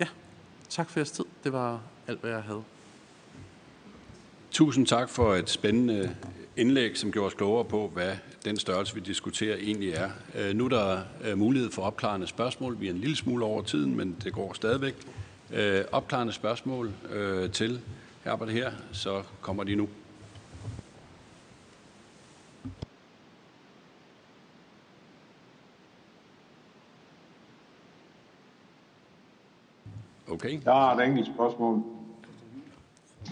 Ja, 0.00 0.06
tak 0.68 0.90
for 0.90 0.98
jeres 0.98 1.10
tid. 1.10 1.24
Det 1.44 1.52
var 1.52 1.80
alt, 2.06 2.20
hvad 2.20 2.30
jeg 2.30 2.42
havde. 2.42 2.62
Tusind 4.50 4.86
tak 4.86 5.08
for 5.08 5.34
et 5.34 5.50
spændende 5.50 6.16
indlæg, 6.56 6.96
som 6.96 7.12
gjorde 7.12 7.26
os 7.26 7.34
klogere 7.34 7.64
på, 7.64 7.90
hvad 7.94 8.16
den 8.46 8.58
størrelse, 8.58 8.94
vi 8.94 9.00
diskuterer, 9.00 9.56
egentlig 9.56 9.92
er. 9.92 10.10
Øh, 10.34 10.54
nu 10.54 10.64
er 10.64 10.68
der 10.68 11.00
øh, 11.24 11.38
mulighed 11.38 11.70
for 11.70 11.82
opklarende 11.82 12.26
spørgsmål. 12.26 12.80
Vi 12.80 12.86
er 12.86 12.90
en 12.90 12.98
lille 12.98 13.16
smule 13.16 13.44
over 13.44 13.62
tiden, 13.62 13.96
men 13.96 14.16
det 14.24 14.32
går 14.32 14.52
stadigvæk. 14.52 14.94
Øh, 15.52 15.84
opklarende 15.92 16.32
spørgsmål 16.32 16.92
til 17.52 17.80
Herbert 18.24 18.52
her, 18.52 18.72
så 18.92 19.22
kommer 19.40 19.64
de 19.64 19.74
nu. 19.74 19.88
Okay. 30.30 30.60
Der 30.64 30.90
er 30.90 30.96
et 30.96 31.06
enkelt 31.06 31.26
spørgsmål. 31.34 31.82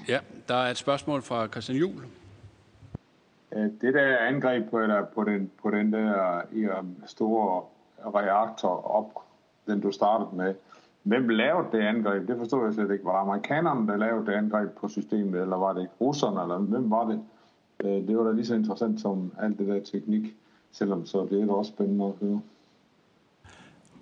Ja, 0.09 0.19
der 0.49 0.55
er 0.55 0.71
et 0.71 0.77
spørgsmål 0.77 1.23
fra 1.23 1.47
Christian 1.47 1.79
Juhl. 1.79 2.05
Øh, 3.55 3.71
det 3.81 3.95
der 3.95 4.19
angreb 4.19 4.71
på, 4.71 4.79
eller 4.79 5.05
på, 5.05 5.25
den, 5.25 5.51
på 5.63 5.71
den 5.71 5.93
der 5.93 6.43
øh, 6.53 6.69
store 7.07 7.63
reaktor 8.15 8.91
op, 8.97 9.13
den 9.67 9.81
du 9.81 9.91
startede 9.91 10.37
med, 10.37 10.55
hvem 11.03 11.29
lavede 11.29 11.69
det 11.73 11.79
angreb? 11.79 12.29
Det 12.29 12.39
forstår 12.39 12.65
jeg 12.65 12.75
slet 12.75 12.91
ikke. 12.91 13.05
Var 13.05 13.13
det 13.13 13.21
amerikanerne, 13.21 13.89
der 13.89 13.97
lavede 13.97 14.27
det 14.27 14.33
angreb 14.33 14.71
på 14.71 14.89
systemet, 14.89 15.41
eller 15.41 15.57
var 15.57 15.73
det 15.73 15.89
russerne, 16.01 16.43
eller 16.43 16.59
hvem 16.59 16.91
var 16.91 17.05
det? 17.05 17.21
Øh, 17.85 18.09
det 18.09 18.19
var 18.19 18.25
da 18.25 18.33
lige 18.33 18.47
så 18.47 18.55
interessant 18.55 19.01
som 19.01 19.33
alt 19.41 19.59
det 19.59 19.69
der 19.69 19.81
teknik, 19.81 20.37
selvom 20.73 21.07
så 21.07 21.27
det 21.31 21.43
er 21.43 21.47
da 21.47 21.53
også 21.53 21.73
spændende 21.73 22.05
at 22.05 22.13
høre. 22.21 22.41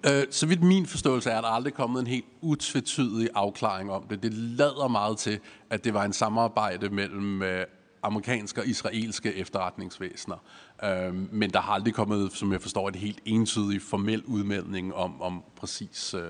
Øh, 0.07 0.27
så 0.31 0.47
vidt 0.47 0.63
min 0.63 0.87
forståelse 0.87 1.31
er, 1.31 1.39
at 1.39 1.45
der 1.45 1.49
aldrig 1.49 1.75
kommet 1.75 2.01
en 2.01 2.07
helt 2.07 2.25
utvetydig 2.41 3.29
afklaring 3.35 3.91
om 3.91 4.03
det. 4.03 4.23
Det 4.23 4.33
lader 4.33 4.89
meget 4.89 5.19
til, 5.19 5.41
at 5.71 5.85
det 5.85 5.95
var 5.95 6.05
en 6.05 6.13
samarbejde 6.13 6.89
mellem 6.89 7.43
øh, 7.43 7.65
amerikanske 8.03 8.61
og 8.61 8.67
israelske 8.67 9.35
efterretningsvæsener. 9.35 10.37
Øh, 10.85 11.15
men 11.33 11.51
der 11.51 11.61
har 11.61 11.73
aldrig 11.73 11.95
kommet, 11.95 12.33
som 12.33 12.53
jeg 12.53 12.61
forstår, 12.61 12.89
et 12.89 12.97
helt 12.97 13.21
entydig 13.25 13.83
formel 13.83 14.23
udmelding 14.25 14.95
om, 14.95 15.23
om 15.23 15.43
præcis, 15.57 16.15
øh, 16.15 16.23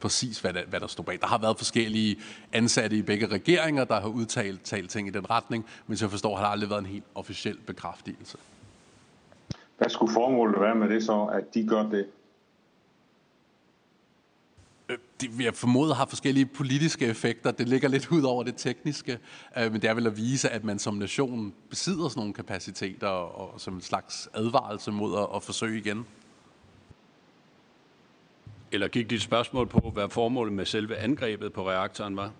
præcis 0.00 0.40
hvad, 0.40 0.52
der, 0.52 0.66
hvad 0.66 0.80
der 0.80 0.86
står 0.86 1.02
bag. 1.02 1.18
Der 1.20 1.26
har 1.26 1.38
været 1.38 1.58
forskellige 1.58 2.16
ansatte 2.52 2.96
i 2.96 3.02
begge 3.02 3.26
regeringer, 3.26 3.84
der 3.84 4.00
har 4.00 4.08
udtalt 4.08 4.62
talt 4.62 4.90
ting 4.90 5.08
i 5.08 5.10
den 5.10 5.30
retning, 5.30 5.66
men 5.86 5.96
som 5.96 6.06
jeg 6.06 6.10
forstår, 6.10 6.36
har 6.36 6.44
der 6.44 6.50
aldrig 6.50 6.70
været 6.70 6.80
en 6.80 6.86
helt 6.86 7.04
officiel 7.14 7.58
bekræftelse. 7.66 8.38
Hvad 9.78 9.88
skulle 9.88 10.12
formålet 10.12 10.60
være 10.60 10.74
med 10.74 10.88
det 10.88 11.04
så, 11.04 11.24
at 11.24 11.54
de 11.54 11.66
gør 11.66 11.82
det? 11.82 12.06
Øh, 14.92 14.98
det 15.20 15.38
vil 15.38 15.44
jeg 15.44 15.54
formode 15.54 15.94
har 15.94 16.06
forskellige 16.06 16.46
politiske 16.46 17.06
effekter. 17.06 17.50
Det 17.50 17.68
ligger 17.68 17.88
lidt 17.88 18.10
ud 18.10 18.22
over 18.22 18.42
det 18.42 18.54
tekniske, 18.56 19.18
øh, 19.58 19.72
men 19.72 19.82
det 19.82 19.90
er 19.90 19.94
vel 19.94 20.06
at 20.06 20.16
vise, 20.16 20.50
at 20.50 20.64
man 20.64 20.78
som 20.78 20.94
nation 20.94 21.54
besidder 21.70 22.08
sådan 22.08 22.20
nogle 22.20 22.34
kapaciteter 22.34 23.08
og 23.08 23.60
som 23.60 23.74
en 23.74 23.80
slags 23.80 24.28
advarelse 24.34 24.90
mod 24.90 25.18
at, 25.18 25.36
at 25.36 25.42
forsøge 25.42 25.78
igen. 25.78 26.06
Eller 28.72 28.88
gik 28.88 29.10
dit 29.10 29.22
spørgsmål 29.22 29.66
på, 29.66 29.90
hvad 29.94 30.08
formålet 30.08 30.52
med 30.52 30.64
selve 30.64 30.96
angrebet 30.96 31.52
på 31.52 31.68
reaktoren 31.68 32.16
var? 32.16 32.32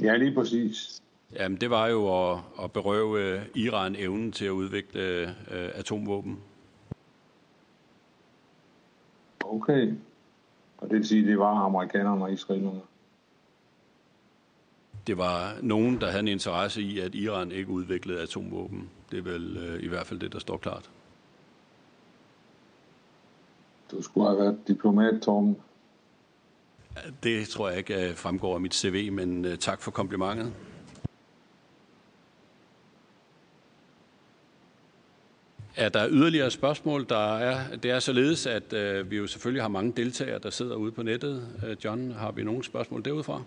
Ja, 0.00 0.16
lige 0.16 0.34
præcis. 0.34 1.02
Jamen, 1.32 1.60
det 1.60 1.70
var 1.70 1.86
jo 1.86 2.32
at, 2.32 2.38
at 2.62 2.72
berøve 2.72 3.40
Iran 3.54 3.96
evnen 3.98 4.32
til 4.32 4.44
at 4.44 4.50
udvikle 4.50 5.28
øh, 5.50 5.70
atomvåben. 5.74 6.38
Okay. 9.44 9.92
Og 10.78 10.90
det 10.90 10.96
vil 10.96 11.06
sige, 11.06 11.26
det 11.26 11.38
var 11.38 11.54
amerikanerne 11.54 12.24
og 12.24 12.32
israelerne? 12.32 12.80
Det 15.06 15.18
var 15.18 15.56
nogen, 15.62 16.00
der 16.00 16.06
havde 16.06 16.20
en 16.20 16.28
interesse 16.28 16.82
i, 16.82 16.98
at 16.98 17.14
Iran 17.14 17.52
ikke 17.52 17.70
udviklede 17.70 18.22
atomvåben. 18.22 18.90
Det 19.10 19.18
er 19.18 19.22
vel 19.22 19.56
øh, 19.56 19.82
i 19.82 19.88
hvert 19.88 20.06
fald 20.06 20.20
det, 20.20 20.32
der 20.32 20.38
står 20.38 20.56
klart. 20.56 20.90
Du 23.90 24.02
skulle 24.02 24.26
have 24.26 24.38
været 24.38 24.58
diplomat, 24.68 25.22
Torben. 25.22 25.56
Det 27.22 27.48
tror 27.48 27.68
jeg 27.68 27.78
ikke 27.78 28.08
øh, 28.08 28.16
fremgår 28.16 28.54
af 28.54 28.60
mit 28.60 28.74
CV, 28.74 29.12
men 29.12 29.44
øh, 29.44 29.58
tak 29.58 29.82
for 29.82 29.90
komplimentet. 29.90 30.52
Er 35.78 35.88
der 35.88 36.08
yderligere 36.10 36.50
spørgsmål? 36.50 37.06
Der 37.08 37.38
er, 37.38 37.76
det 37.76 37.90
er 37.90 37.98
således, 37.98 38.46
at 38.46 38.72
øh, 38.72 39.10
vi 39.10 39.16
jo 39.16 39.26
selvfølgelig 39.26 39.62
har 39.62 39.68
mange 39.68 39.92
deltagere, 39.96 40.38
der 40.38 40.50
sidder 40.50 40.74
ude 40.74 40.92
på 40.92 41.02
nettet. 41.02 41.42
Øh, 41.66 41.76
John, 41.84 42.12
har 42.18 42.32
vi 42.32 42.42
nogle 42.42 42.64
spørgsmål 42.64 43.04
derudfra? 43.04 43.42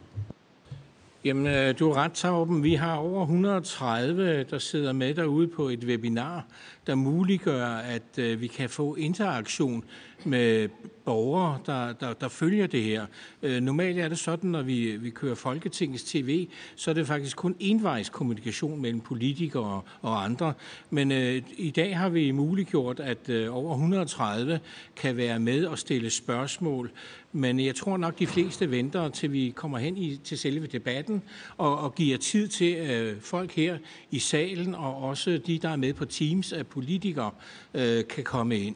Jamen, 1.25 1.47
øh, 1.47 1.79
du 1.79 1.89
er 1.89 1.95
ret, 1.95 2.11
Torben. 2.11 2.63
Vi 2.63 2.73
har 2.73 2.95
over 2.95 3.21
130, 3.21 4.43
der 4.43 4.57
sidder 4.57 4.93
med 4.93 5.13
derude 5.13 5.47
på 5.47 5.69
et 5.69 5.83
webinar, 5.83 6.45
der 6.87 6.95
muliggør, 6.95 7.65
at 7.65 8.17
øh, 8.17 8.41
vi 8.41 8.47
kan 8.47 8.69
få 8.69 8.95
interaktion 8.95 9.83
med 10.25 10.69
borgere, 11.05 11.59
der, 11.65 11.93
der, 11.93 12.13
der 12.13 12.27
følger 12.27 12.67
det 12.67 12.83
her. 12.83 13.05
Øh, 13.43 13.61
normalt 13.61 13.99
er 13.99 14.09
det 14.09 14.19
sådan, 14.19 14.49
når 14.49 14.61
vi, 14.61 14.97
vi 14.97 15.09
kører 15.09 15.35
Folketingets 15.35 16.03
TV, 16.03 16.47
så 16.75 16.89
er 16.91 16.93
det 16.93 17.07
faktisk 17.07 17.37
kun 17.37 17.55
envejs 17.59 18.09
kommunikation 18.09 18.81
mellem 18.81 19.01
politikere 19.01 19.81
og 20.01 20.23
andre. 20.23 20.53
Men 20.89 21.11
øh, 21.11 21.41
i 21.57 21.71
dag 21.71 21.97
har 21.97 22.09
vi 22.09 22.31
muliggjort, 22.31 22.99
at 22.99 23.29
øh, 23.29 23.55
over 23.55 23.73
130 23.73 24.59
kan 24.95 25.17
være 25.17 25.39
med 25.39 25.65
og 25.65 25.79
stille 25.79 26.09
spørgsmål. 26.09 26.91
Men 27.33 27.59
jeg 27.59 27.75
tror 27.75 27.97
nok, 27.97 28.19
de 28.19 28.27
fleste 28.27 28.71
venter, 28.71 29.09
til 29.09 29.31
vi 29.31 29.53
kommer 29.55 29.77
hen 29.77 29.97
i, 29.97 30.15
til 30.23 30.37
selve 30.37 30.67
debatten, 30.67 31.21
og, 31.57 31.79
og 31.79 31.95
giver 31.95 32.17
tid 32.17 32.47
til 32.47 32.75
øh, 32.75 33.21
folk 33.21 33.51
her 33.51 33.77
i 34.11 34.19
salen, 34.19 34.75
og 34.75 34.97
også 34.97 35.41
de, 35.47 35.59
der 35.59 35.69
er 35.69 35.75
med 35.75 35.93
på 35.93 36.05
Teams 36.05 36.53
at 36.53 36.67
politikere, 36.71 37.31
øh, 37.73 38.07
kan 38.07 38.23
komme 38.23 38.59
ind. 38.59 38.75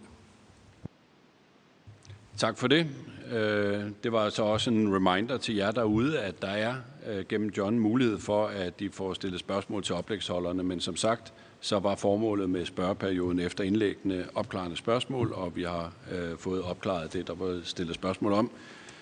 Tak 2.37 2.57
for 2.57 2.67
det. 2.67 2.87
Øh, 3.31 3.83
det 4.03 4.11
var 4.11 4.19
altså 4.19 4.43
også 4.43 4.69
en 4.69 4.95
reminder 4.95 5.37
til 5.37 5.55
jer 5.55 5.71
derude, 5.71 6.19
at 6.19 6.41
der 6.41 6.47
er 6.47 6.75
øh, 7.07 7.25
gennem 7.29 7.49
John 7.57 7.79
mulighed 7.79 8.19
for, 8.19 8.47
at 8.47 8.79
de 8.79 8.89
får 8.89 9.13
stillet 9.13 9.39
spørgsmål 9.39 9.83
til 9.83 9.95
oplægsholderne, 9.95 10.63
men 10.63 10.79
som 10.79 10.95
sagt, 10.95 11.33
så 11.59 11.79
var 11.79 11.95
formålet 11.95 12.49
med 12.49 12.65
spørgeperioden 12.65 13.39
efter 13.39 13.63
indlæggende 13.63 14.25
opklarende 14.35 14.77
spørgsmål, 14.77 15.33
og 15.33 15.55
vi 15.55 15.63
har 15.63 15.93
øh, 16.11 16.37
fået 16.37 16.61
opklaret 16.61 17.13
det, 17.13 17.27
der 17.27 17.33
var 17.35 17.61
stillet 17.63 17.95
spørgsmål 17.95 18.33
om. 18.33 18.51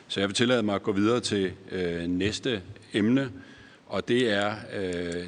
Så 0.07 0.19
jeg 0.19 0.29
vil 0.29 0.35
tillade 0.35 0.63
mig 0.63 0.75
at 0.75 0.83
gå 0.83 0.91
videre 0.91 1.19
til 1.19 1.51
øh, 1.71 2.07
næste 2.07 2.61
emne, 2.93 3.31
og 3.87 4.07
det 4.07 4.33
er 4.33 4.55
øh, 4.75 5.25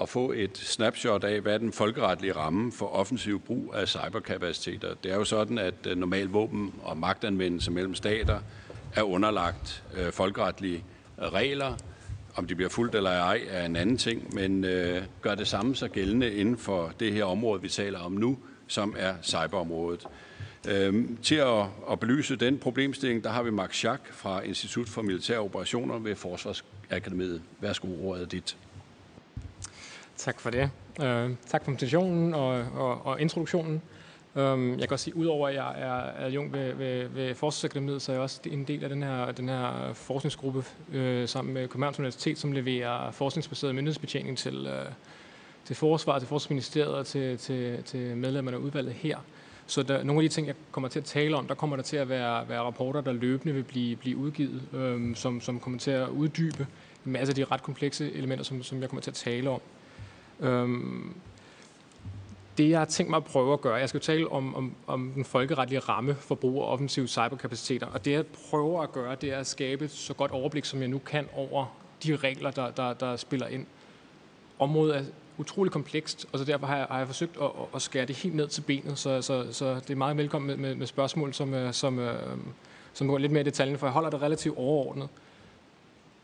at 0.00 0.08
få 0.08 0.32
et 0.32 0.58
snapshot 0.58 1.24
af, 1.24 1.40
hvad 1.40 1.54
er 1.54 1.58
den 1.58 1.72
folkeretlige 1.72 2.32
ramme 2.32 2.72
for 2.72 2.86
offensiv 2.86 3.40
brug 3.40 3.74
af 3.74 3.88
cyberkapaciteter. 3.88 4.94
Det 5.02 5.12
er 5.12 5.16
jo 5.16 5.24
sådan, 5.24 5.58
at 5.58 5.74
øh, 5.86 5.96
normal 5.96 6.26
våben 6.26 6.74
og 6.82 6.96
magtanvendelse 6.96 7.70
mellem 7.70 7.94
stater 7.94 8.40
er 8.94 9.02
underlagt 9.02 9.84
øh, 9.96 10.12
folkeretlige 10.12 10.84
øh, 11.18 11.24
regler. 11.24 11.76
Om 12.34 12.46
de 12.46 12.54
bliver 12.54 12.70
fuldt 12.70 12.94
eller 12.94 13.10
ej 13.10 13.40
er 13.48 13.66
en 13.66 13.76
anden 13.76 13.96
ting, 13.96 14.34
men 14.34 14.64
øh, 14.64 15.02
gør 15.22 15.34
det 15.34 15.48
samme 15.48 15.76
så 15.76 15.88
gældende 15.88 16.34
inden 16.34 16.58
for 16.58 16.92
det 17.00 17.12
her 17.12 17.24
område, 17.24 17.62
vi 17.62 17.68
taler 17.68 17.98
om 17.98 18.12
nu, 18.12 18.38
som 18.66 18.94
er 18.98 19.14
cyberområdet. 19.22 20.06
Øhm, 20.68 21.18
til 21.22 21.34
at, 21.34 21.64
at 21.90 22.00
belyse 22.00 22.36
den 22.36 22.58
problemstilling, 22.58 23.24
der 23.24 23.30
har 23.30 23.42
vi 23.42 23.50
Max 23.50 23.74
Schack 23.74 24.12
fra 24.12 24.40
Institut 24.40 24.88
for 24.88 25.02
Militære 25.02 25.38
Operationer 25.38 25.98
ved 25.98 26.16
Forsvarsakademiet. 26.16 27.42
Værsgo, 27.60 27.88
ordet 28.08 28.22
er 28.22 28.26
dit. 28.26 28.56
Tak 30.20 30.40
for 30.40 30.50
det. 30.50 30.70
Uh, 30.98 31.36
tak 31.46 31.64
for 31.64 31.70
invitationen 31.70 32.34
og, 32.34 32.64
og, 32.74 33.06
og 33.06 33.20
introduktionen. 33.20 33.82
Um, 34.34 34.70
jeg 34.70 34.88
kan 34.88 34.92
også 34.92 35.04
sige, 35.04 35.16
udover 35.16 35.48
at 35.48 35.54
jeg 35.54 35.74
er 35.76 36.24
adjunkt 36.26 36.52
ved, 36.52 36.74
ved, 36.74 37.08
ved 37.08 37.34
Forskningsakademiet, 37.34 38.02
så 38.02 38.12
er 38.12 38.16
jeg 38.16 38.22
også 38.22 38.40
en 38.46 38.64
del 38.64 38.84
af 38.84 38.90
den 38.90 39.02
her, 39.02 39.32
den 39.32 39.48
her 39.48 39.92
forskningsgruppe 39.94 40.58
uh, 40.58 41.28
sammen 41.28 41.54
med 41.54 41.68
Københavns 41.68 41.98
Universitet, 41.98 42.38
som 42.38 42.52
leverer 42.52 43.10
forskningsbaseret 43.10 43.74
myndighedsbetjening 43.74 44.38
til, 44.38 44.66
uh, 44.66 44.92
til 45.64 45.76
Forsvaret, 45.76 46.20
til 46.20 46.28
Forsvarsministeriet 46.28 46.94
og 46.94 47.06
til, 47.06 47.38
til, 47.38 47.82
til 47.82 48.16
medlemmerne 48.16 48.56
af 48.56 48.60
udvalget 48.60 48.94
her. 48.94 49.18
Så 49.66 49.82
der, 49.82 50.02
nogle 50.02 50.22
af 50.22 50.28
de 50.28 50.34
ting, 50.34 50.46
jeg 50.46 50.54
kommer 50.72 50.88
til 50.88 50.98
at 50.98 51.04
tale 51.04 51.36
om, 51.36 51.46
der 51.46 51.54
kommer 51.54 51.76
der 51.76 51.82
til 51.82 51.96
at 51.96 52.08
være, 52.08 52.48
være 52.48 52.60
rapporter, 52.60 53.00
der 53.00 53.12
løbende 53.12 53.54
vil 53.54 53.62
blive, 53.64 53.96
blive 53.96 54.16
udgivet, 54.16 54.62
øhm, 54.72 55.14
som, 55.14 55.40
som 55.40 55.60
kommer 55.60 55.78
til 55.78 55.90
at 55.90 56.08
uddybe 56.08 56.66
en 57.06 57.12
masse 57.12 57.30
af 57.30 57.34
de 57.34 57.44
ret 57.44 57.62
komplekse 57.62 58.12
elementer, 58.12 58.44
som, 58.44 58.62
som 58.62 58.80
jeg 58.80 58.88
kommer 58.88 59.02
til 59.02 59.10
at 59.10 59.14
tale 59.14 59.50
om. 59.50 59.60
Øhm, 60.40 61.14
det, 62.58 62.70
jeg 62.70 62.78
har 62.78 62.86
tænkt 62.86 63.10
mig 63.10 63.16
at 63.16 63.24
prøve 63.24 63.52
at 63.52 63.60
gøre, 63.60 63.74
jeg 63.74 63.88
skal 63.88 64.00
tale 64.00 64.28
om, 64.28 64.54
om, 64.54 64.74
om 64.86 65.12
den 65.14 65.24
folkeretlige 65.24 65.78
ramme 65.78 66.14
for 66.14 66.34
brug 66.34 66.62
af 66.62 66.66
offensive 66.66 67.08
cyberkapaciteter, 67.08 67.86
og 67.86 68.04
det, 68.04 68.12
jeg 68.12 68.24
prøver 68.50 68.82
at 68.82 68.92
gøre, 68.92 69.14
det 69.14 69.32
er 69.32 69.38
at 69.38 69.46
skabe 69.46 69.84
et 69.84 69.90
så 69.90 70.14
godt 70.14 70.30
overblik, 70.30 70.64
som 70.64 70.80
jeg 70.80 70.88
nu 70.88 70.98
kan 70.98 71.28
over 71.34 71.66
de 72.04 72.16
regler, 72.16 72.50
der, 72.50 72.70
der, 72.70 72.92
der 72.92 73.16
spiller 73.16 73.46
ind. 73.46 73.66
Området 74.58 74.96
er 74.96 75.02
utrolig 75.38 75.72
komplekst, 75.72 76.26
og 76.32 76.38
så 76.38 76.44
derfor 76.44 76.66
har 76.66 76.76
jeg, 76.76 76.86
har 76.90 76.98
jeg 76.98 77.06
forsøgt 77.06 77.36
at, 77.42 77.50
at 77.74 77.82
skære 77.82 78.06
det 78.06 78.16
helt 78.16 78.34
ned 78.34 78.48
til 78.48 78.60
benet, 78.60 78.98
så, 78.98 79.22
så, 79.22 79.46
så 79.52 79.74
det 79.74 79.90
er 79.90 79.96
meget 79.96 80.16
velkommen 80.16 80.46
med, 80.46 80.56
med, 80.56 80.74
med 80.74 80.86
spørgsmål, 80.86 81.34
som, 81.34 81.72
som, 81.72 81.98
øhm, 81.98 82.44
som 82.92 83.08
går 83.08 83.18
lidt 83.18 83.32
mere 83.32 83.40
i 83.40 83.44
detaljen, 83.44 83.78
for 83.78 83.86
jeg 83.86 83.92
holder 83.92 84.10
det 84.10 84.22
relativt 84.22 84.58
overordnet. 84.58 85.08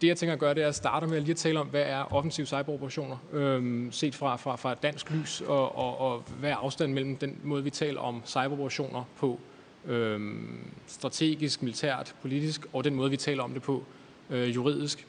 Det, 0.00 0.08
jeg 0.08 0.16
tænker 0.16 0.32
at 0.32 0.38
gøre, 0.38 0.54
det 0.54 0.62
er 0.62 0.68
at 0.68 0.74
starte 0.74 1.06
med 1.06 1.16
at 1.16 1.22
lige 1.22 1.30
at 1.30 1.36
tale 1.36 1.60
om, 1.60 1.66
hvad 1.66 1.82
er 1.82 2.12
offensive 2.14 2.46
cyberoperationer, 2.46 3.16
øhm, 3.32 3.92
set 3.92 4.14
fra, 4.14 4.36
fra, 4.36 4.56
fra 4.56 4.74
dansk 4.74 5.10
lys, 5.10 5.40
og, 5.40 5.78
og, 5.78 5.98
og 5.98 6.24
hvad 6.40 6.50
er 6.50 6.56
afstanden 6.56 6.94
mellem 6.94 7.16
den 7.16 7.40
måde, 7.42 7.64
vi 7.64 7.70
taler 7.70 8.00
om 8.00 8.22
cyberoperationer 8.26 9.04
på, 9.18 9.40
øhm, 9.86 10.58
strategisk, 10.86 11.62
militært, 11.62 12.14
politisk, 12.22 12.66
og 12.72 12.84
den 12.84 12.94
måde, 12.94 13.10
vi 13.10 13.16
taler 13.16 13.42
om 13.42 13.52
det 13.52 13.62
på 13.62 13.84
øh, 14.30 14.54
juridisk. 14.54 15.06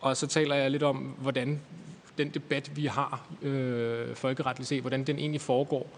Og 0.00 0.16
så 0.16 0.26
taler 0.26 0.54
jeg 0.54 0.70
lidt 0.70 0.82
om, 0.82 0.96
hvordan 0.96 1.60
den 2.18 2.28
debat, 2.28 2.76
vi 2.76 2.86
har 2.86 3.26
øh, 3.42 4.14
folkeretligt 4.14 4.68
set, 4.68 4.80
hvordan 4.80 5.04
den 5.04 5.18
egentlig 5.18 5.40
foregår, 5.40 5.90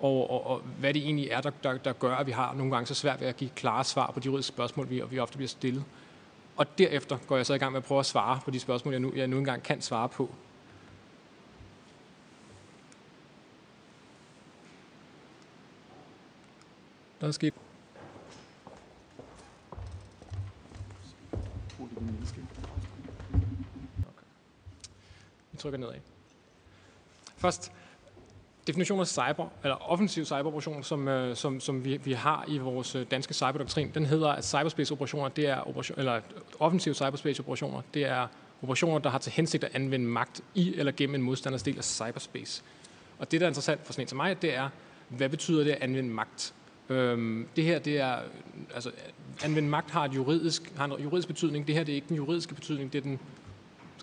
og, 0.00 0.30
og, 0.30 0.46
og 0.46 0.62
hvad 0.80 0.94
det 0.94 1.02
egentlig 1.02 1.28
er, 1.30 1.40
der, 1.40 1.50
der, 1.62 1.78
der 1.78 1.92
gør, 1.92 2.16
at 2.16 2.26
vi 2.26 2.32
har 2.32 2.54
nogle 2.54 2.72
gange 2.72 2.86
så 2.86 2.94
svært 2.94 3.20
ved 3.20 3.28
at 3.28 3.36
give 3.36 3.50
klare 3.56 3.84
svar 3.84 4.10
på 4.14 4.20
de 4.20 4.26
juridiske 4.26 4.48
spørgsmål, 4.48 4.90
vi, 4.90 5.02
vi 5.10 5.18
ofte 5.18 5.36
bliver 5.36 5.48
stillet. 5.48 5.84
Og 6.56 6.78
derefter 6.78 7.18
går 7.26 7.36
jeg 7.36 7.46
så 7.46 7.54
i 7.54 7.58
gang 7.58 7.72
med 7.72 7.80
at 7.80 7.84
prøve 7.84 7.98
at 7.98 8.06
svare 8.06 8.40
på 8.44 8.50
de 8.50 8.60
spørgsmål, 8.60 8.94
jeg 8.94 9.00
nu, 9.00 9.12
jeg 9.14 9.28
nu 9.28 9.38
engang 9.38 9.62
kan 9.62 9.80
svare 9.80 10.08
på. 10.08 10.34
Der 17.20 17.26
er 17.26 17.32
sket 17.32 17.54
trykker 25.64 25.78
nedad. 25.78 26.00
Først, 27.36 27.72
definition 28.66 29.00
af 29.00 29.06
cyber, 29.06 29.48
eller 29.62 29.90
offensiv 29.90 30.24
cyberoperation, 30.24 30.82
som, 30.82 31.08
øh, 31.08 31.36
som, 31.36 31.60
som 31.60 31.84
vi, 31.84 31.96
vi 31.96 32.12
har 32.12 32.44
i 32.48 32.58
vores 32.58 32.94
øh, 32.94 33.06
danske 33.10 33.34
cyberdoktrin, 33.34 33.90
den 33.94 34.06
hedder, 34.06 34.28
at 34.28 34.44
cyberspace-operationer, 34.44 35.28
det 35.28 35.48
er 35.48 35.68
operation, 35.68 35.98
eller 35.98 36.20
offensive 36.60 36.94
cyberspace-operationer, 36.94 37.80
det 37.94 38.04
er 38.04 38.26
operationer, 38.62 38.98
der 38.98 39.10
har 39.10 39.18
til 39.18 39.32
hensigt 39.32 39.64
at 39.64 39.70
anvende 39.74 40.06
magt 40.06 40.40
i 40.54 40.74
eller 40.76 40.92
gennem 40.92 41.14
en 41.14 41.22
modstanders 41.22 41.62
del 41.62 41.78
af 41.78 41.84
cyberspace. 41.84 42.62
Og 43.18 43.30
det, 43.30 43.40
der 43.40 43.46
er 43.46 43.50
interessant 43.50 43.86
for 43.86 43.92
sådan 43.92 44.04
en 44.04 44.08
som 44.08 44.16
mig, 44.16 44.42
det 44.42 44.54
er, 44.54 44.68
hvad 45.08 45.28
betyder 45.28 45.64
det 45.64 45.70
at 45.70 45.82
anvende 45.82 46.10
magt? 46.10 46.54
Øhm, 46.88 47.48
det 47.56 47.64
her, 47.64 47.78
det 47.78 48.00
er, 48.00 48.18
altså, 48.74 48.90
anvende 49.44 49.68
magt 49.68 49.90
har, 49.90 50.04
et 50.04 50.14
juridisk, 50.14 50.72
har 50.76 50.84
en 50.84 51.02
juridisk 51.02 51.28
betydning. 51.28 51.66
Det 51.66 51.74
her, 51.74 51.84
det 51.84 51.92
er 51.92 51.96
ikke 51.96 52.08
den 52.08 52.16
juridiske 52.16 52.54
betydning, 52.54 52.92
det 52.92 52.98
er 52.98 53.02
den 53.02 53.20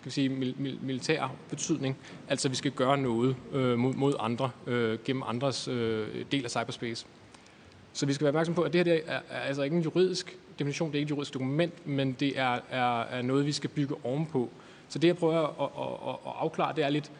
skal 0.02 0.10
vi 0.10 0.14
sige, 0.14 0.28
mil, 0.28 0.54
mil, 0.58 0.78
militær 0.82 1.34
betydning. 1.50 1.96
Altså, 2.28 2.48
vi 2.48 2.54
skal 2.54 2.70
gøre 2.70 2.98
noget 2.98 3.36
øh, 3.52 3.78
mod, 3.78 3.94
mod 3.94 4.14
andre 4.20 4.50
øh, 4.66 4.98
gennem 5.04 5.22
andres 5.26 5.68
øh, 5.68 6.08
del 6.32 6.44
af 6.44 6.50
cyberspace. 6.50 7.06
Så 7.92 8.06
vi 8.06 8.12
skal 8.12 8.24
være 8.24 8.30
opmærksom 8.30 8.54
på, 8.54 8.62
at 8.62 8.72
det 8.72 8.78
her 8.78 8.84
det 8.84 9.02
er, 9.06 9.20
er 9.30 9.40
altså 9.40 9.62
ikke 9.62 9.76
en 9.76 9.82
juridisk 9.82 10.38
definition, 10.58 10.88
det 10.88 10.94
er 10.94 10.98
ikke 10.98 11.06
et 11.06 11.10
juridisk 11.10 11.34
dokument, 11.34 11.86
men 11.86 12.12
det 12.12 12.38
er, 12.38 12.58
er, 12.70 13.02
er 13.02 13.22
noget, 13.22 13.46
vi 13.46 13.52
skal 13.52 13.70
bygge 13.70 13.94
ovenpå. 14.04 14.50
Så 14.88 14.98
det, 14.98 15.08
jeg 15.08 15.16
prøver 15.16 15.34
at, 15.34 15.48
at, 15.60 16.08
at, 16.08 16.16
at 16.26 16.32
afklare, 16.40 16.74
det 16.76 16.84
er 16.84 16.90
lidt, 16.90 17.12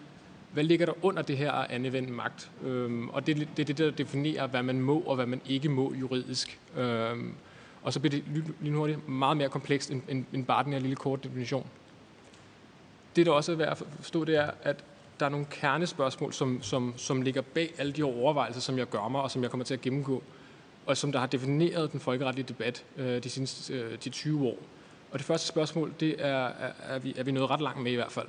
hvad 0.53 0.64
ligger 0.64 0.87
der 0.87 0.93
under 1.03 1.22
det 1.22 1.37
her 1.37 1.53
anvendt 1.53 2.11
magt? 2.11 2.51
Øhm, 2.64 3.09
og 3.09 3.26
det, 3.26 3.37
det 3.57 3.62
er 3.62 3.66
det, 3.66 3.78
der 3.78 3.91
definerer, 3.91 4.47
hvad 4.47 4.62
man 4.62 4.80
må 4.80 5.01
og 5.01 5.14
hvad 5.14 5.26
man 5.26 5.41
ikke 5.47 5.68
må 5.68 5.95
juridisk. 6.01 6.59
Øhm, 6.76 7.35
og 7.83 7.93
så 7.93 8.01
bliver 8.01 8.11
det 8.11 8.45
lige 8.61 8.74
hurtigt 8.74 9.09
meget 9.09 9.37
mere 9.37 9.49
komplekst 9.49 9.91
end, 9.91 10.03
end, 10.09 10.24
end 10.33 10.45
bare 10.45 10.64
den 10.64 10.72
her 10.72 10.80
lille 10.80 10.97
kort 10.97 11.24
definition. 11.24 11.66
Det, 13.16 13.26
der 13.26 13.32
også 13.32 13.52
er 13.52 13.56
værd 13.56 13.68
at 13.68 13.82
forstå, 14.00 14.24
det 14.24 14.36
er, 14.36 14.50
at 14.62 14.84
der 15.20 15.26
er 15.26 15.30
nogle 15.30 15.46
kernespørgsmål, 15.50 16.32
som, 16.32 16.62
som, 16.62 16.94
som 16.96 17.22
ligger 17.22 17.42
bag 17.42 17.74
alle 17.78 17.92
de 17.92 18.02
overvejelser, 18.02 18.60
som 18.60 18.78
jeg 18.78 18.86
gør 18.86 19.08
mig, 19.08 19.20
og 19.20 19.30
som 19.30 19.42
jeg 19.42 19.50
kommer 19.50 19.64
til 19.64 19.74
at 19.74 19.80
gennemgå, 19.80 20.22
og 20.86 20.96
som 20.96 21.12
der 21.12 21.18
har 21.18 21.26
defineret 21.26 21.92
den 21.92 22.00
folkeretlige 22.00 22.44
debat 22.48 22.84
øh, 22.96 23.22
de 23.22 23.30
seneste 23.30 23.74
øh, 23.74 23.98
de 24.04 24.10
20 24.10 24.46
år. 24.46 24.56
Og 25.10 25.18
det 25.18 25.26
første 25.26 25.48
spørgsmål, 25.48 25.94
det 26.00 26.16
er, 26.18 26.46
er, 26.46 26.72
er, 26.88 26.98
vi, 26.98 27.14
er 27.16 27.22
vi 27.22 27.32
nået 27.32 27.50
ret 27.50 27.60
langt 27.60 27.82
med 27.82 27.92
i 27.92 27.94
hvert 27.94 28.12
fald. 28.12 28.26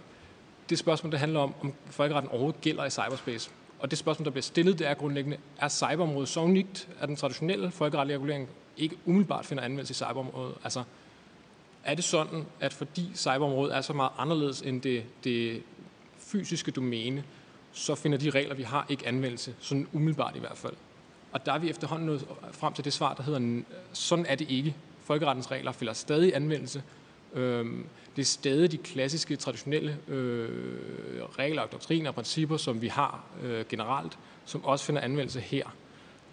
Det 0.70 0.80
spørgsmål, 0.80 1.12
der 1.12 1.18
handler 1.18 1.40
om, 1.40 1.54
om 1.62 1.74
folkeretten 1.86 2.32
overhovedet 2.32 2.62
gælder 2.62 2.86
i 2.86 2.90
cyberspace. 2.90 3.52
Og 3.80 3.92
det 3.92 4.00
spørgsmål, 4.00 4.26
der 4.26 4.32
bliver 4.32 4.42
stillet, 4.42 4.80
det 4.80 4.88
er 4.88 4.94
grundlæggende, 4.94 5.38
er 5.58 5.70
cyberområdet 5.70 6.30
så 6.30 6.40
unikt, 6.40 6.90
at 7.00 7.08
den 7.08 7.16
traditionelle 7.16 7.72
folkeretlige 7.72 8.18
regulering 8.18 8.50
ikke 8.78 8.96
umiddelbart 9.06 9.46
finder 9.46 9.64
anvendelse 9.64 9.92
i 9.92 9.96
cyberområdet? 9.96 10.56
Altså, 10.64 10.84
er 11.84 11.96
det 11.96 12.04
sådan, 12.04 12.46
at 12.60 12.74
fordi 12.74 13.12
cyberområdet 13.16 13.76
er 13.76 13.82
så 13.82 13.94
meget 13.94 14.12
anderledes 14.18 14.62
end 14.62 14.82
det, 14.82 15.04
det 15.24 15.64
fysiske 16.18 16.72
domæne, 16.72 17.24
så 17.72 17.96
finder 17.96 18.18
de 18.18 18.30
regler, 18.30 18.56
vi 18.56 18.64
har, 18.64 18.86
ikke 18.90 19.08
anvendelse, 19.08 19.56
sådan 19.60 19.88
umiddelbart 19.94 20.36
i 20.36 20.40
hvert 20.40 20.58
fald. 20.58 20.74
Og 21.32 21.46
der 21.46 21.54
er 21.54 21.60
vi 21.60 21.70
efterhånden 21.70 22.08
nået 22.08 22.26
frem 22.52 22.74
til 22.74 22.86
det 22.86 22.94
svar, 22.94 23.14
der 23.14 23.24
hedder, 23.24 23.62
sådan 23.94 24.26
er 24.26 24.36
det 24.36 24.52
ikke. 24.52 24.76
Folkerettens 25.04 25.52
regler 25.52 25.72
finder 25.72 25.94
stadig 25.94 26.36
anvendelse. 26.36 26.84
Øhm, 27.34 27.86
det 28.16 28.22
er 28.22 28.26
stadig 28.26 28.72
de 28.72 28.78
klassiske, 28.78 29.36
traditionelle 29.36 29.98
øh, 30.08 30.50
regler, 31.40 31.66
doktriner 31.66 32.10
og 32.10 32.16
principper, 32.16 32.58
som 32.58 32.82
vi 32.82 32.88
har 32.88 33.24
øh, 33.44 33.66
generelt, 33.70 34.18
som 34.46 34.66
også 34.66 34.86
finder 34.86 35.02
anvendelse 35.02 35.40
her. 35.40 35.66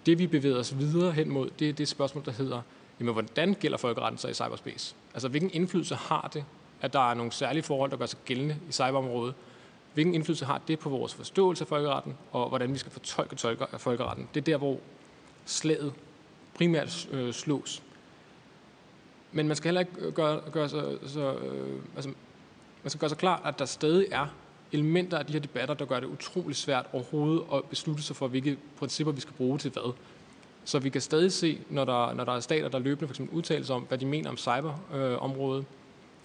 Det 0.06 0.18
vi 0.18 0.26
bevæger 0.26 0.56
os 0.56 0.78
videre 0.78 1.12
hen 1.12 1.30
mod, 1.30 1.50
det 1.58 1.68
er 1.68 1.72
det 1.72 1.88
spørgsmål, 1.88 2.24
der 2.24 2.32
hedder, 2.32 2.62
jamen 3.00 3.12
hvordan 3.12 3.54
gælder 3.54 3.78
folkeretten 3.78 4.18
så 4.18 4.28
i 4.28 4.34
cyberspace? 4.34 4.94
Altså 5.14 5.28
hvilken 5.28 5.50
indflydelse 5.54 5.94
har 5.94 6.30
det, 6.34 6.44
at 6.80 6.92
der 6.92 7.10
er 7.10 7.14
nogle 7.14 7.32
særlige 7.32 7.62
forhold, 7.62 7.90
der 7.90 7.96
gør 7.96 8.06
sig 8.06 8.18
gældende 8.24 8.56
i 8.68 8.72
cyberområdet? 8.72 9.34
Hvilken 9.94 10.14
indflydelse 10.14 10.44
har 10.44 10.60
det 10.68 10.78
på 10.78 10.88
vores 10.88 11.14
forståelse 11.14 11.64
af 11.64 11.68
folkeretten, 11.68 12.14
og 12.32 12.48
hvordan 12.48 12.72
vi 12.72 12.78
skal 12.78 12.92
fortolke 12.92 13.36
tolker 13.36 13.66
af 13.72 13.80
folkeretten? 13.80 14.28
Det 14.34 14.40
er 14.40 14.44
der, 14.44 14.56
hvor 14.56 14.78
slaget 15.44 15.92
primært 16.54 17.08
øh, 17.12 17.32
slås. 17.32 17.82
Men 19.32 19.48
man 19.48 19.56
skal 19.56 19.68
heller 19.68 19.80
ikke 19.80 19.92
øh, 19.98 20.12
gøre, 20.12 20.40
gøre 20.52 20.68
sig, 20.68 20.84
så, 21.06 21.34
øh, 21.34 21.80
altså, 21.94 22.10
man 22.82 22.90
skal 22.90 23.00
gøre 23.00 23.10
sig 23.10 23.18
klar, 23.18 23.42
at 23.44 23.58
der 23.58 23.64
stadig 23.64 24.06
er 24.12 24.26
elementer 24.72 25.18
af 25.18 25.26
de 25.26 25.32
her 25.32 25.40
debatter, 25.40 25.74
der 25.74 25.84
gør 25.84 26.00
det 26.00 26.06
utrolig 26.06 26.56
svært 26.56 26.86
overhovedet 26.92 27.42
at 27.52 27.64
beslutte 27.64 28.02
sig 28.02 28.16
for, 28.16 28.28
hvilke 28.28 28.58
principper 28.78 29.12
vi 29.12 29.20
skal 29.20 29.34
bruge 29.34 29.58
til 29.58 29.70
hvad. 29.70 29.94
Så 30.64 30.78
vi 30.78 30.88
kan 30.88 31.00
stadig 31.00 31.32
se, 31.32 31.60
når 31.70 31.84
der, 31.84 32.14
når 32.14 32.24
der 32.24 32.32
er 32.32 32.40
stater, 32.40 32.68
der 32.68 32.78
løbende 32.78 33.08
for 33.08 33.12
eksempel 33.12 33.36
udtaler 33.36 33.64
sig 33.64 33.76
om, 33.76 33.82
hvad 33.82 33.98
de 33.98 34.06
mener 34.06 34.30
om 34.30 34.36
cyberområdet, 34.36 35.60
øh, 35.60 35.66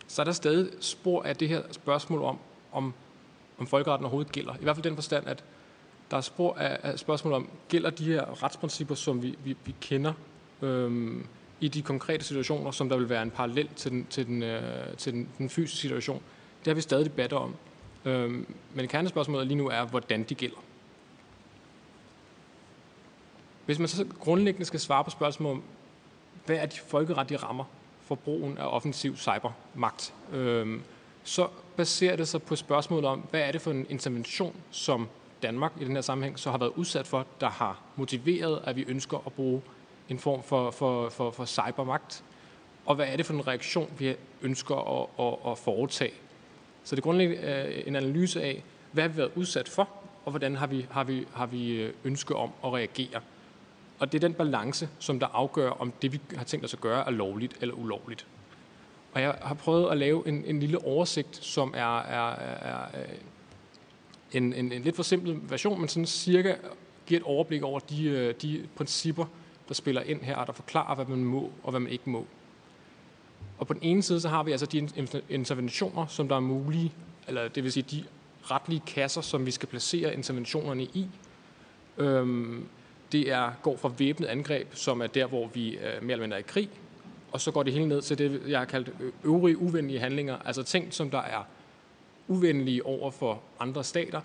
så 0.07 0.21
er 0.21 0.23
der 0.23 0.31
stadig 0.31 0.69
spor 0.79 1.23
af 1.23 1.35
det 1.35 1.49
her 1.49 1.61
spørgsmål 1.71 2.21
om, 2.21 2.37
om, 2.71 2.93
om 3.57 3.67
folkeretten 3.67 4.05
overhovedet 4.05 4.31
gælder. 4.31 4.53
I 4.53 4.63
hvert 4.63 4.75
fald 4.75 4.83
den 4.83 4.95
forstand, 4.95 5.27
at 5.27 5.43
der 6.11 6.17
er 6.17 6.21
spor 6.21 6.53
af, 6.53 6.79
af 6.83 6.99
spørgsmål 6.99 7.33
om, 7.33 7.49
gælder 7.69 7.89
de 7.89 8.05
her 8.05 8.43
retsprincipper, 8.43 8.95
som 8.95 9.23
vi, 9.23 9.35
vi, 9.43 9.55
vi 9.65 9.75
kender 9.81 10.13
øh, 10.61 11.15
i 11.59 11.67
de 11.67 11.81
konkrete 11.81 12.25
situationer, 12.25 12.71
som 12.71 12.89
der 12.89 12.97
vil 12.97 13.09
være 13.09 13.23
en 13.23 13.31
parallel 13.31 13.69
til 13.75 13.91
den, 13.91 14.07
til 14.09 14.27
den, 14.27 14.43
øh, 14.43 14.95
til 14.97 15.13
den, 15.13 15.29
den 15.37 15.49
fysiske 15.49 15.81
situation. 15.81 16.21
Det 16.59 16.67
har 16.67 16.75
vi 16.75 16.81
stadig 16.81 17.05
debatter 17.05 17.37
om. 17.37 17.55
Øh, 18.05 18.31
men 18.73 18.87
kernespørgsmålet 18.87 19.47
lige 19.47 19.57
nu 19.57 19.69
er, 19.69 19.85
hvordan 19.85 20.23
de 20.23 20.35
gælder. 20.35 20.57
Hvis 23.65 23.79
man 23.79 23.87
så 23.87 24.05
grundlæggende 24.19 24.65
skal 24.65 24.79
svare 24.79 25.03
på 25.03 25.09
spørgsmålet 25.09 25.57
om, 25.57 25.63
hvad 26.45 26.55
er 26.55 26.65
de 26.65 26.77
folkeretlige 26.77 27.37
rammer 27.37 27.63
for 28.01 28.15
brugen 28.15 28.57
af 28.57 28.65
offensiv 28.65 29.17
cybermagt, 29.17 30.13
øhm, 30.33 30.81
så 31.23 31.47
baserer 31.75 32.15
det 32.15 32.27
sig 32.27 32.41
på 32.41 32.55
spørgsmålet 32.55 33.05
om, 33.05 33.19
hvad 33.31 33.41
er 33.41 33.51
det 33.51 33.61
for 33.61 33.71
en 33.71 33.85
intervention, 33.89 34.55
som 34.71 35.07
Danmark 35.41 35.71
i 35.81 35.85
den 35.85 35.95
her 35.95 36.01
sammenhæng 36.01 36.39
så 36.39 36.51
har 36.51 36.57
været 36.57 36.71
udsat 36.75 37.07
for, 37.07 37.25
der 37.41 37.49
har 37.49 37.79
motiveret, 37.95 38.61
at 38.63 38.75
vi 38.75 38.85
ønsker 38.87 39.17
at 39.25 39.33
bruge 39.33 39.61
en 40.09 40.19
form 40.19 40.43
for, 40.43 40.71
for, 40.71 41.09
for, 41.09 41.31
for 41.31 41.45
cybermagt, 41.45 42.23
og 42.85 42.95
hvad 42.95 43.07
er 43.07 43.17
det 43.17 43.25
for 43.25 43.33
en 43.33 43.47
reaktion, 43.47 43.91
vi 43.97 44.15
ønsker 44.41 44.75
at, 44.75 45.25
at, 45.25 45.51
at 45.51 45.57
foretage. 45.57 46.13
Så 46.83 46.95
det 46.95 47.01
er 47.01 47.03
grundlæggende 47.03 47.41
øh, 47.43 47.83
en 47.87 47.95
analyse 47.95 48.43
af, 48.43 48.63
hvad 48.91 49.03
har 49.03 49.09
vi 49.09 49.17
været 49.17 49.31
udsat 49.35 49.69
for, 49.69 49.89
og 50.25 50.31
hvordan 50.31 50.55
har 50.55 50.67
vi, 50.67 50.87
har 50.91 51.03
vi, 51.03 51.27
har 51.33 51.45
vi 51.45 51.71
øh, 51.71 51.93
ønske 52.03 52.35
om 52.35 52.51
at 52.65 52.73
reagere. 52.73 53.21
Og 53.99 54.11
det 54.11 54.23
er 54.23 54.27
den 54.27 54.33
balance, 54.33 54.89
som 54.99 55.19
der 55.19 55.27
afgør, 55.27 55.69
om 55.69 55.93
det, 56.01 56.13
vi 56.13 56.21
har 56.35 56.43
tænkt 56.43 56.65
os 56.65 56.73
at 56.73 56.81
gøre, 56.81 57.07
er 57.07 57.11
lovligt 57.11 57.57
eller 57.61 57.75
ulovligt. 57.75 58.27
Og 59.13 59.21
jeg 59.21 59.35
har 59.41 59.55
prøvet 59.55 59.91
at 59.91 59.97
lave 59.97 60.27
en, 60.27 60.45
en 60.45 60.59
lille 60.59 60.85
oversigt, 60.85 61.35
som 61.45 61.73
er, 61.77 61.99
er, 61.99 62.35
er, 62.35 62.87
en, 64.31 64.53
en, 64.53 64.71
en 64.71 64.81
lidt 64.81 64.95
forsimplet 64.95 65.51
version, 65.51 65.79
men 65.79 65.89
sådan 65.89 66.05
cirka 66.05 66.55
giver 67.05 67.19
et 67.19 67.25
overblik 67.25 67.63
over 67.63 67.79
de, 67.79 68.03
øh, 68.03 68.33
de 68.41 68.67
principper, 68.75 69.25
der 69.67 69.73
spiller 69.73 70.01
ind 70.01 70.21
her, 70.21 70.35
og 70.35 70.47
der 70.47 70.53
forklarer, 70.53 70.95
hvad 70.95 71.05
man 71.05 71.25
må 71.25 71.51
og 71.63 71.69
hvad 71.71 71.79
man 71.79 71.91
ikke 71.91 72.09
må. 72.09 72.25
Og 73.57 73.67
på 73.67 73.73
den 73.73 73.83
ene 73.83 74.03
side, 74.03 74.21
så 74.21 74.29
har 74.29 74.43
vi 74.43 74.51
altså 74.51 74.65
de 74.65 74.89
interventioner, 75.29 76.05
som 76.07 76.27
der 76.27 76.35
er 76.35 76.39
mulige, 76.39 76.93
eller 77.27 77.47
det 77.47 77.63
vil 77.63 77.71
sige 77.71 77.85
de 77.91 78.03
retlige 78.51 78.81
kasser, 78.87 79.21
som 79.21 79.45
vi 79.45 79.51
skal 79.51 79.69
placere 79.69 80.13
interventionerne 80.13 80.83
i. 80.83 81.07
Øhm, 81.97 82.67
det 83.11 83.31
er, 83.31 83.51
går 83.63 83.77
fra 83.77 83.91
væbnet 83.97 84.27
angreb, 84.27 84.75
som 84.75 85.01
er 85.01 85.07
der, 85.07 85.25
hvor 85.25 85.47
vi 85.47 85.69
øh, 85.69 85.81
mere 85.81 86.11
eller 86.11 86.23
mindre 86.23 86.37
er 86.37 86.39
i 86.39 86.45
krig, 86.47 86.69
og 87.31 87.41
så 87.41 87.51
går 87.51 87.63
det 87.63 87.73
hele 87.73 87.87
ned 87.87 88.01
til 88.01 88.17
det, 88.17 88.41
jeg 88.47 88.59
har 88.59 88.65
kaldt 88.65 88.89
øvrige 89.23 89.57
uvenlige 89.57 89.99
handlinger, 89.99 90.37
altså 90.45 90.63
ting, 90.63 90.93
som 90.93 91.09
der 91.09 91.21
er 91.21 91.47
uvenlige 92.27 92.85
over 92.85 93.11
for 93.11 93.41
andre 93.59 93.83
stater, 93.83 94.21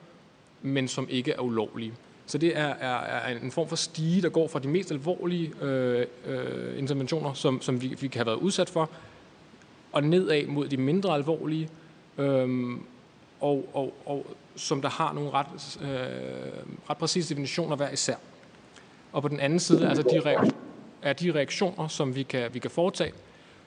men 0.63 0.89
som 0.89 1.07
ikke 1.11 1.33
er 1.33 1.41
ulovlige. 1.41 1.93
Så 2.27 2.39
det 2.39 2.57
er, 2.57 2.69
er, 2.69 2.99
er 2.99 3.39
en 3.39 3.53
form 3.53 3.69
for 3.69 3.77
stige, 3.77 4.23
der 4.23 4.29
går 4.29 4.49
fra 4.49 4.59
de 4.59 4.69
mest 4.69 4.91
alvorlige 4.91 5.53
øh, 5.63 6.07
øh, 6.27 6.79
interventioner, 6.79 7.33
som, 7.33 7.63
som 7.63 7.83
vi, 7.83 7.89
vi 8.01 8.09
kan 8.09 8.19
have 8.19 8.27
været 8.27 8.37
udsat 8.37 8.71
for, 8.71 8.91
og 9.93 10.05
nedad 10.05 10.47
mod 10.47 10.69
de 10.69 10.77
mindre 10.77 11.15
alvorlige, 11.15 11.69
øh, 12.19 12.71
og, 13.41 13.69
og, 13.73 13.95
og 14.07 14.27
som 14.57 14.83
der 14.83 14.89
har 14.89 15.13
nogle 15.13 15.31
ret, 15.31 15.79
øh, 15.83 15.89
ret 16.91 16.97
præcise 16.97 17.29
definitioner 17.29 17.77
hver 17.77 17.91
især. 17.91 18.17
Og 19.13 19.23
på 19.23 19.29
den 19.29 19.41
anden 19.41 19.61
side 19.61 19.89
altså 19.89 20.03
de 20.03 20.19
re- 20.19 20.51
er 21.03 21.13
de 21.13 21.33
reaktioner, 21.35 21.89
som 21.89 22.15
vi 22.15 22.23
kan, 22.23 22.55
vi 22.55 22.59
kan 22.59 22.71
foretage, 22.71 23.13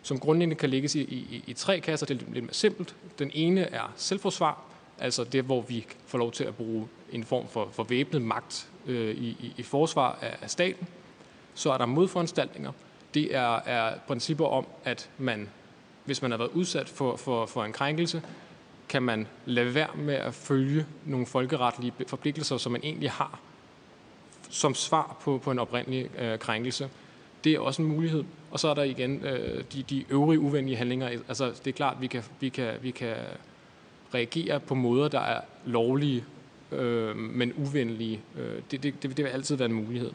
som 0.02 0.20
grundlæggende 0.20 0.56
kan 0.56 0.70
lægges 0.70 0.96
i, 0.96 1.02
i, 1.02 1.44
i 1.48 1.54
tre 1.54 1.80
kasser. 1.80 2.06
Det 2.06 2.22
er 2.22 2.26
lidt 2.34 2.44
mere 2.44 2.54
simpelt. 2.54 2.96
Den 3.20 3.32
ene 3.34 3.62
er 3.62 3.94
selvforsvar, 3.96 4.62
altså 5.00 5.24
det, 5.24 5.44
hvor 5.44 5.62
vi 5.62 5.86
får 6.06 6.18
lov 6.18 6.32
til 6.32 6.44
at 6.44 6.56
bruge 6.56 6.88
en 7.12 7.24
form 7.24 7.48
for, 7.48 7.70
for 7.72 7.84
væbnet 7.84 8.22
magt 8.22 8.70
øh, 8.88 9.16
i, 9.16 9.28
i, 9.28 9.54
i 9.58 9.64
forsvar 9.64 10.18
af, 10.22 10.38
af 10.41 10.50
staten. 10.50 10.88
Så 11.54 11.72
er 11.72 11.78
der 11.78 11.86
modforanstaltninger. 11.86 12.72
Det 13.14 13.36
er, 13.36 13.56
er 13.56 13.98
principper 14.08 14.46
om, 14.46 14.66
at 14.84 15.10
man, 15.18 15.50
hvis 16.06 16.22
man 16.22 16.32
har 16.32 16.38
været 16.38 16.52
udsat 16.52 16.89
for, 16.89 17.16
for, 17.16 17.46
for 17.46 17.64
en 17.64 17.74
krænkelse, 17.74 18.22
kan 18.89 19.04
man 19.04 19.28
lade 19.46 19.76
være 19.76 19.96
med 19.96 20.16
at 20.16 20.34
følge 20.34 20.86
nogle 21.06 21.26
folkeretlige 21.26 21.94
forpligtelser, 22.08 22.58
som 22.58 22.72
man 22.72 22.82
egentlig 22.84 23.12
har 23.12 23.39
som 24.54 24.76
svar 24.76 25.18
på, 25.22 25.38
på 25.38 25.51
en 25.51 25.60
oprindelig 25.60 26.10
øh, 26.20 26.39
krænkelse. 26.39 26.89
Det 27.43 27.54
er 27.54 27.60
også 27.60 27.82
en 27.82 27.88
mulighed. 27.88 28.24
Og 28.51 28.60
så 28.60 28.68
er 28.68 28.74
der 28.74 28.84
igen 28.84 29.26
øh, 29.26 29.64
de, 29.74 29.84
de 29.84 30.06
øvrige 30.10 30.39
uvenlige 30.39 30.78
handlinger. 30.78 31.08
Altså, 31.08 31.45
det 31.45 31.68
er 31.68 31.72
klart, 31.72 31.95
at 31.95 32.01
vi 32.01 32.08
kan, 32.08 32.24
vi 32.39 32.49
kan, 32.49 32.74
vi 32.82 32.91
kan 32.91 33.16
reagere 34.14 34.60
på 34.60 34.76
måder, 34.76 35.08
der 35.08 35.20
er 35.20 35.41
lovlige, 35.66 36.24
øh, 36.72 37.16
men 37.16 37.54
uvenlige. 37.54 38.22
Øh, 38.38 38.62
det, 38.72 38.84
det, 38.84 39.04
det 39.04 39.18
vil 39.18 39.26
altid 39.26 39.56
være 39.56 39.70
en 39.70 39.76
mulighed. 39.76 40.12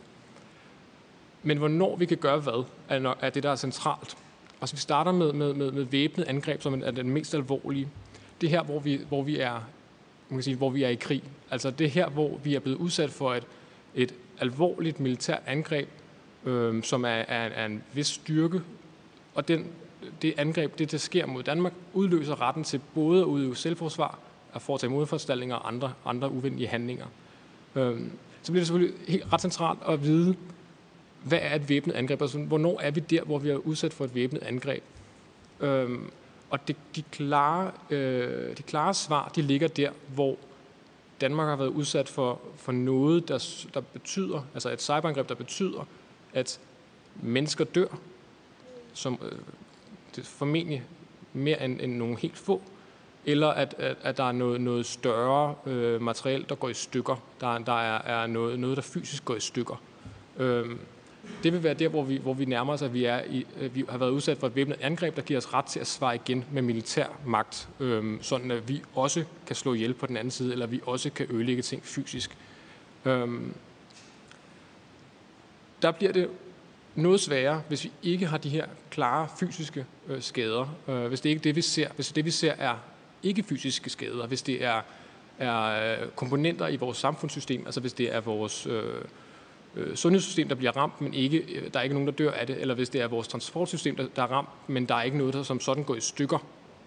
Men 1.42 1.58
hvornår 1.58 1.96
vi 1.96 2.06
kan 2.06 2.16
gøre 2.16 2.40
hvad, 2.40 2.64
er, 2.88 3.14
er 3.20 3.30
det, 3.30 3.42
der 3.42 3.50
er 3.50 3.56
centralt. 3.56 4.16
Og 4.60 4.68
så 4.68 4.76
vi 4.76 4.80
starter 4.80 5.12
med, 5.12 5.32
med, 5.32 5.54
med, 5.54 5.72
med 5.72 5.82
væbnet 5.82 6.24
angreb, 6.24 6.62
som 6.62 6.82
er 6.84 6.90
den 6.90 7.10
mest 7.10 7.34
alvorlige. 7.34 7.88
Det 8.40 8.50
her, 8.50 8.62
hvor 8.62 8.80
vi, 8.80 9.00
hvor 9.08 9.22
vi 9.22 9.38
er 9.38 9.60
man 10.28 10.36
kan 10.36 10.42
sige, 10.42 10.56
hvor 10.56 10.70
vi 10.70 10.82
er 10.82 10.88
i 10.88 10.94
krig. 10.94 11.22
Altså 11.50 11.70
det 11.70 11.90
her, 11.90 12.08
hvor 12.08 12.38
vi 12.44 12.54
er 12.54 12.60
blevet 12.60 12.76
udsat 12.76 13.10
for 13.10 13.34
et, 13.34 13.46
et 13.94 14.14
alvorligt 14.40 15.00
militært 15.00 15.42
angreb, 15.46 15.88
øh, 16.44 16.82
som 16.82 17.04
er, 17.04 17.08
er, 17.08 17.48
er 17.48 17.66
en 17.66 17.82
vis 17.92 18.06
styrke, 18.06 18.60
og 19.34 19.48
den, 19.48 19.66
det 20.22 20.34
angreb, 20.36 20.78
det 20.78 20.92
der 20.92 20.98
sker 20.98 21.26
mod 21.26 21.42
Danmark, 21.42 21.72
udløser 21.92 22.40
retten 22.40 22.64
til 22.64 22.80
både 22.94 23.20
at 23.20 23.26
udøve 23.26 23.56
selvforsvar, 23.56 24.18
at 24.54 24.62
foretage 24.62 24.90
modforanstaltninger 24.90 25.56
og 25.56 25.68
andre, 25.68 25.92
andre 26.04 26.30
uvendige 26.30 26.68
handlinger. 26.68 27.06
Øh, 27.76 28.00
så 28.42 28.52
bliver 28.52 28.60
det 28.60 28.66
selvfølgelig 28.66 28.94
helt 29.08 29.32
ret 29.32 29.40
centralt 29.40 29.78
at 29.88 30.02
vide, 30.02 30.36
hvad 31.24 31.38
er 31.42 31.54
et 31.54 31.68
væbnet 31.68 31.94
angreb? 31.94 32.22
Altså, 32.22 32.38
hvornår 32.38 32.80
er 32.80 32.90
vi 32.90 33.00
der, 33.00 33.24
hvor 33.24 33.38
vi 33.38 33.50
er 33.50 33.56
udsat 33.56 33.92
for 33.92 34.04
et 34.04 34.14
væbnet 34.14 34.42
angreb? 34.42 34.82
Øh, 35.60 35.98
og 36.50 36.68
det, 36.68 36.76
de, 36.96 37.02
klare, 37.02 37.70
øh, 37.90 38.56
de 38.56 38.62
klare 38.62 38.94
svar, 38.94 39.32
de 39.36 39.42
ligger 39.42 39.68
der, 39.68 39.90
hvor 40.14 40.36
Danmark 41.20 41.48
har 41.48 41.56
været 41.56 41.68
udsat 41.68 42.08
for, 42.08 42.40
for 42.56 42.72
noget, 42.72 43.28
der, 43.28 43.66
der 43.74 43.80
betyder, 43.80 44.46
altså 44.54 44.70
et 44.70 44.82
cyberangreb, 44.82 45.28
der 45.28 45.34
betyder, 45.34 45.86
at 46.34 46.60
mennesker 47.22 47.64
dør, 47.64 47.98
som 48.94 49.18
øh, 49.22 49.38
det 50.16 50.22
er 50.22 50.26
formentlig 50.26 50.82
mere 51.32 51.64
end, 51.64 51.80
end 51.80 51.96
nogle 51.96 52.16
helt 52.16 52.36
få, 52.36 52.62
eller 53.26 53.48
at, 53.48 53.74
at, 53.78 53.96
at 54.02 54.16
der 54.16 54.24
er 54.24 54.32
noget, 54.32 54.60
noget 54.60 54.86
større 54.86 55.54
øh, 55.66 56.02
materiel, 56.02 56.46
der 56.48 56.54
går 56.54 56.68
i 56.68 56.74
stykker. 56.74 57.22
Der, 57.40 57.58
der 57.58 57.80
er, 57.80 58.22
er 58.22 58.26
noget, 58.26 58.58
noget, 58.58 58.76
der 58.76 58.82
fysisk 58.82 59.24
går 59.24 59.34
i 59.34 59.40
stykker. 59.40 59.82
Øh, 60.36 60.66
det 61.42 61.52
vil 61.52 61.62
være 61.62 61.74
der, 61.74 61.88
hvor 61.88 62.02
vi, 62.02 62.16
hvor 62.16 62.34
vi 62.34 62.44
nærmer 62.44 62.72
os, 62.72 62.82
at 62.82 62.94
vi, 62.94 63.04
er 63.04 63.22
i, 63.30 63.46
vi 63.72 63.84
har 63.88 63.98
været 63.98 64.10
udsat 64.10 64.38
for 64.38 64.46
et 64.46 64.56
væbnet 64.56 64.76
angreb, 64.80 65.16
der 65.16 65.22
giver 65.22 65.38
os 65.38 65.54
ret 65.54 65.64
til 65.64 65.80
at 65.80 65.86
svare 65.86 66.14
igen 66.14 66.44
med 66.52 66.62
militær 66.62 67.06
magt, 67.26 67.68
øhm, 67.80 68.18
sådan 68.22 68.50
at 68.50 68.68
vi 68.68 68.82
også 68.94 69.24
kan 69.46 69.56
slå 69.56 69.74
ihjel 69.74 69.94
på 69.94 70.06
den 70.06 70.16
anden 70.16 70.30
side, 70.30 70.52
eller 70.52 70.66
vi 70.66 70.80
også 70.86 71.10
kan 71.10 71.26
ødelægge 71.30 71.62
ting 71.62 71.84
fysisk. 71.84 72.36
Øhm, 73.04 73.54
der 75.82 75.90
bliver 75.90 76.12
det 76.12 76.28
noget 76.94 77.20
sværere, 77.20 77.62
hvis 77.68 77.84
vi 77.84 77.92
ikke 78.02 78.26
har 78.26 78.38
de 78.38 78.48
her 78.48 78.66
klare 78.90 79.28
fysiske 79.40 79.86
øh, 80.08 80.22
skader. 80.22 80.76
Øh, 80.88 81.06
hvis 81.06 81.20
det 81.20 81.28
ikke 81.28 81.40
er 81.40 81.42
det, 81.42 81.56
vi 81.56 81.62
ser. 81.62 81.88
Hvis 81.94 82.12
det, 82.12 82.24
vi 82.24 82.30
ser, 82.30 82.52
er 82.52 82.74
ikke 83.22 83.42
fysiske 83.42 83.90
skader. 83.90 84.26
Hvis 84.26 84.42
det 84.42 84.64
er, 84.64 84.80
er 85.38 85.92
øh, 86.02 86.08
komponenter 86.08 86.68
i 86.68 86.76
vores 86.76 86.98
samfundssystem, 86.98 87.62
altså 87.66 87.80
hvis 87.80 87.92
det 87.92 88.14
er 88.14 88.20
vores... 88.20 88.66
Øh, 88.66 88.84
øh, 89.76 89.96
sundhedssystem, 89.96 90.48
der 90.48 90.54
bliver 90.54 90.76
ramt, 90.76 91.00
men 91.00 91.14
ikke, 91.14 91.38
øh, 91.38 91.72
der 91.72 91.78
er 91.78 91.82
ikke 91.82 91.94
nogen, 91.94 92.06
der 92.08 92.12
dør 92.12 92.30
af 92.30 92.46
det, 92.46 92.60
eller 92.60 92.74
hvis 92.74 92.88
det 92.88 93.00
er 93.00 93.06
vores 93.06 93.28
transportsystem, 93.28 93.96
der, 93.96 94.06
der 94.16 94.22
er 94.22 94.26
ramt, 94.26 94.48
men 94.66 94.86
der 94.86 94.94
er 94.94 95.02
ikke 95.02 95.18
noget, 95.18 95.34
der 95.34 95.42
som 95.42 95.60
sådan 95.60 95.84
går 95.84 95.94
i 95.94 96.00
stykker. 96.00 96.38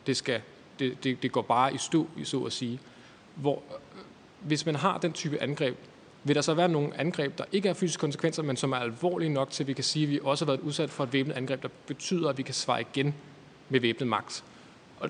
Det, 0.07 0.17
skal, 0.17 0.41
det, 0.79 1.03
det, 1.03 1.23
det 1.23 1.31
går 1.31 1.41
bare 1.41 1.73
i 1.73 1.77
stå, 1.77 2.07
så 2.23 2.39
at 2.43 2.53
sige. 2.53 2.79
Hvor, 3.35 3.55
øh, 3.55 4.01
hvis 4.39 4.65
man 4.65 4.75
har 4.75 4.97
den 4.97 5.13
type 5.13 5.41
angreb, 5.41 5.77
vil 6.23 6.35
der 6.35 6.41
så 6.41 6.53
være 6.53 6.69
nogle 6.69 6.99
angreb, 6.99 7.37
der 7.37 7.43
ikke 7.51 7.69
er 7.69 7.73
fysiske 7.73 7.99
konsekvenser, 7.99 8.43
men 8.43 8.57
som 8.57 8.71
er 8.71 8.77
alvorlige 8.77 9.29
nok 9.29 9.49
til, 9.49 9.63
at 9.63 9.67
vi 9.67 9.73
kan 9.73 9.83
sige, 9.83 10.03
at 10.03 10.09
vi 10.09 10.19
også 10.23 10.45
har 10.45 10.51
været 10.51 10.59
udsat 10.59 10.89
for 10.89 11.03
et 11.03 11.13
væbnet 11.13 11.35
angreb, 11.35 11.63
der 11.63 11.69
betyder, 11.87 12.29
at 12.29 12.37
vi 12.37 12.43
kan 12.43 12.53
svare 12.53 12.81
igen 12.81 13.15
med 13.69 13.79
væbnet 13.79 14.07
magt. 14.07 14.43
Og 14.99 15.09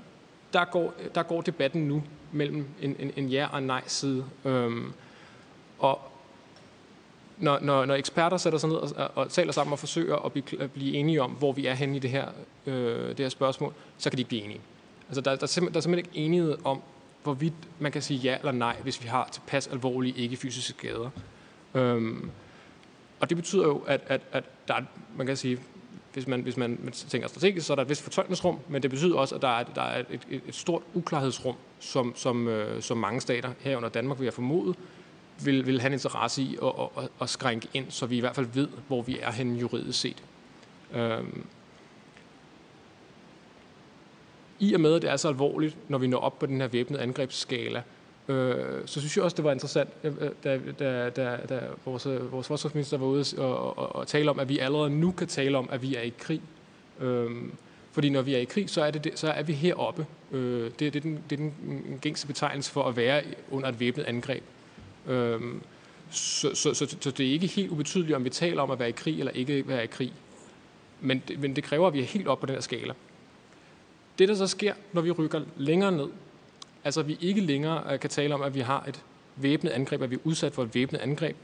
der 0.53 0.65
går, 0.65 0.93
der 1.15 1.23
går 1.23 1.41
debatten 1.41 1.87
nu 1.87 2.03
mellem 2.31 2.65
en, 2.81 2.95
en, 2.99 3.11
en 3.15 3.29
ja 3.29 3.47
og 3.51 3.57
en 3.57 3.63
nej 3.63 3.81
side. 3.87 4.25
Øhm, 4.45 4.93
og 5.79 6.10
når, 7.37 7.59
når, 7.59 7.85
når 7.85 7.95
eksperter 7.95 8.37
sætter 8.37 8.59
sig 8.59 8.69
ned 8.69 8.77
og, 8.77 9.11
og 9.15 9.29
taler 9.29 9.51
sammen 9.51 9.73
og 9.73 9.79
forsøger 9.79 10.15
at 10.15 10.31
blive, 10.31 10.61
at 10.61 10.71
blive 10.71 10.93
enige 10.93 11.21
om, 11.21 11.31
hvor 11.31 11.51
vi 11.51 11.65
er 11.65 11.73
henne 11.73 11.95
i 11.95 11.99
det 11.99 12.09
her, 12.09 12.27
øh, 12.65 13.09
det 13.09 13.19
her 13.19 13.29
spørgsmål, 13.29 13.73
så 13.97 14.09
kan 14.09 14.17
de 14.17 14.21
ikke 14.21 14.29
blive 14.29 14.41
enige. 14.41 14.61
Altså, 15.07 15.21
der, 15.21 15.35
der, 15.35 15.43
er 15.43 15.47
simpelthen, 15.47 15.73
der 15.73 15.79
er 15.79 15.81
simpelthen 15.81 16.11
ikke 16.13 16.25
enighed 16.25 16.57
om, 16.63 16.81
hvorvidt 17.23 17.53
man 17.79 17.91
kan 17.91 18.01
sige 18.01 18.17
ja 18.17 18.37
eller 18.37 18.51
nej, 18.51 18.75
hvis 18.83 19.03
vi 19.03 19.07
har 19.07 19.29
tilpas 19.31 19.67
alvorlige 19.67 20.17
ikke-fysiske 20.17 20.73
skader. 20.77 21.09
Øhm, 21.73 22.29
og 23.19 23.29
det 23.29 23.37
betyder 23.37 23.63
jo, 23.63 23.83
at, 23.87 24.01
at, 24.07 24.21
at 24.31 24.43
der 24.67 24.73
er, 24.73 24.81
man 25.17 25.27
kan 25.27 25.37
sige, 25.37 25.59
hvis 26.13 26.27
man, 26.27 26.41
hvis 26.41 26.57
man 26.57 26.93
tænker 27.09 27.27
strategisk, 27.27 27.67
så 27.67 27.73
er 27.73 27.75
der 27.75 27.83
et 27.83 27.89
vist 27.89 28.01
fortolkningsrum, 28.01 28.59
men 28.69 28.81
det 28.81 28.89
betyder 28.89 29.17
også, 29.17 29.35
at 29.35 29.41
der 29.41 29.59
er, 29.59 29.63
der 29.63 29.81
er 29.81 29.99
et, 29.99 30.19
et, 30.29 30.41
et 30.47 30.55
stort 30.55 30.81
uklarhedsrum, 30.93 31.55
som, 31.79 32.13
som, 32.15 32.47
øh, 32.47 32.81
som 32.81 32.97
mange 32.97 33.21
stater 33.21 33.49
herunder 33.59 33.89
Danmark 33.89 34.19
vil 34.19 34.25
have 34.25 34.31
formodet, 34.31 34.75
vil, 35.43 35.65
vil 35.65 35.81
have 35.81 35.87
en 35.87 35.93
interesse 35.93 36.41
i 36.41 36.57
at, 36.63 36.71
at, 36.97 37.09
at 37.21 37.29
skrænke 37.29 37.67
ind, 37.73 37.85
så 37.89 38.05
vi 38.05 38.17
i 38.17 38.19
hvert 38.19 38.35
fald 38.35 38.47
ved, 38.53 38.67
hvor 38.87 39.01
vi 39.01 39.19
er 39.21 39.31
henne 39.31 39.59
juridisk 39.59 39.99
set. 39.99 40.23
Øhm. 40.93 41.45
i 44.59 44.73
og 44.73 44.81
med, 44.81 44.95
at 44.95 45.01
det 45.01 45.09
er 45.09 45.17
så 45.17 45.27
alvorligt, 45.27 45.77
når 45.87 45.97
vi 45.97 46.07
når 46.07 46.17
op 46.17 46.39
på 46.39 46.45
den 46.45 46.61
her 46.61 46.67
væbnede 46.67 47.01
angrebsskala, 47.01 47.83
øh, 48.27 48.55
så 48.85 48.99
synes 48.99 49.17
jeg 49.17 49.23
også, 49.25 49.35
det 49.35 49.45
var 49.45 49.51
interessant, 49.51 49.89
øh, 50.03 50.13
øh, 50.19 50.29
da, 50.43 50.59
da, 50.79 51.09
da, 51.09 51.37
da 51.49 51.59
vores, 51.85 52.05
øh, 52.05 52.31
vores 52.31 52.47
forsvarsminister 52.47 52.97
var 52.97 53.05
ude 53.05 53.25
og, 53.37 53.77
og, 53.77 53.95
og 53.95 54.07
tale 54.07 54.29
om, 54.29 54.39
at 54.39 54.49
vi 54.49 54.59
allerede 54.59 54.89
nu 54.89 55.11
kan 55.11 55.27
tale 55.27 55.57
om, 55.57 55.69
at 55.71 55.81
vi 55.81 55.95
er 55.95 56.01
i 56.01 56.13
krig. 56.19 56.41
Øhm, 56.99 57.51
fordi 57.91 58.09
når 58.09 58.21
vi 58.21 58.33
er 58.33 58.39
i 58.39 58.43
krig, 58.43 58.69
så 58.69 58.83
er, 58.83 58.91
det, 58.91 59.19
så 59.19 59.31
er 59.31 59.43
vi 59.43 59.53
heroppe. 59.53 60.05
Øh, 60.31 60.63
det, 60.63 60.79
det, 60.79 60.95
er 60.95 60.99
den, 60.99 61.19
det 61.29 61.39
er 61.39 61.43
den 61.43 61.99
gængse 62.01 62.27
betegnelse 62.27 62.71
for 62.71 62.83
at 62.83 62.95
være 62.95 63.23
under 63.51 63.69
et 63.69 63.79
væbnet 63.79 64.03
angreb. 64.03 64.43
Øhm, 65.07 65.61
så, 66.11 66.55
så, 66.55 66.73
så, 66.73 66.95
så 67.01 67.11
det 67.11 67.27
er 67.27 67.31
ikke 67.31 67.47
helt 67.47 67.71
ubetydeligt, 67.71 68.15
om 68.15 68.23
vi 68.23 68.29
taler 68.29 68.61
om 68.61 68.71
at 68.71 68.79
være 68.79 68.89
i 68.89 68.91
krig 68.91 69.19
eller 69.19 69.31
ikke 69.31 69.67
være 69.67 69.83
i 69.83 69.87
krig. 69.87 70.13
Men 71.01 71.23
det, 71.27 71.39
men 71.39 71.55
det 71.55 71.63
kræver, 71.63 71.87
at 71.87 71.93
vi 71.93 71.99
er 71.99 72.03
helt 72.03 72.27
op 72.27 72.39
på 72.39 72.45
den 72.45 72.55
her 72.55 72.61
skala. 72.61 72.93
Det, 74.19 74.27
der 74.29 74.35
så 74.35 74.47
sker, 74.47 74.73
når 74.93 75.01
vi 75.01 75.11
rykker 75.11 75.41
længere 75.57 75.91
ned, 75.91 76.07
altså 76.83 76.99
at 76.99 77.07
vi 77.07 77.17
ikke 77.21 77.41
længere 77.41 77.93
øh, 77.93 77.99
kan 77.99 78.09
tale 78.09 78.33
om, 78.33 78.41
at 78.41 78.55
vi 78.55 78.59
har 78.59 78.85
et 78.87 79.03
væbnet 79.35 79.71
angreb, 79.71 80.01
at 80.01 80.11
vi 80.11 80.15
er 80.15 80.19
udsat 80.23 80.53
for 80.53 80.63
et 80.63 80.75
væbnet 80.75 80.99
angreb, 80.99 81.35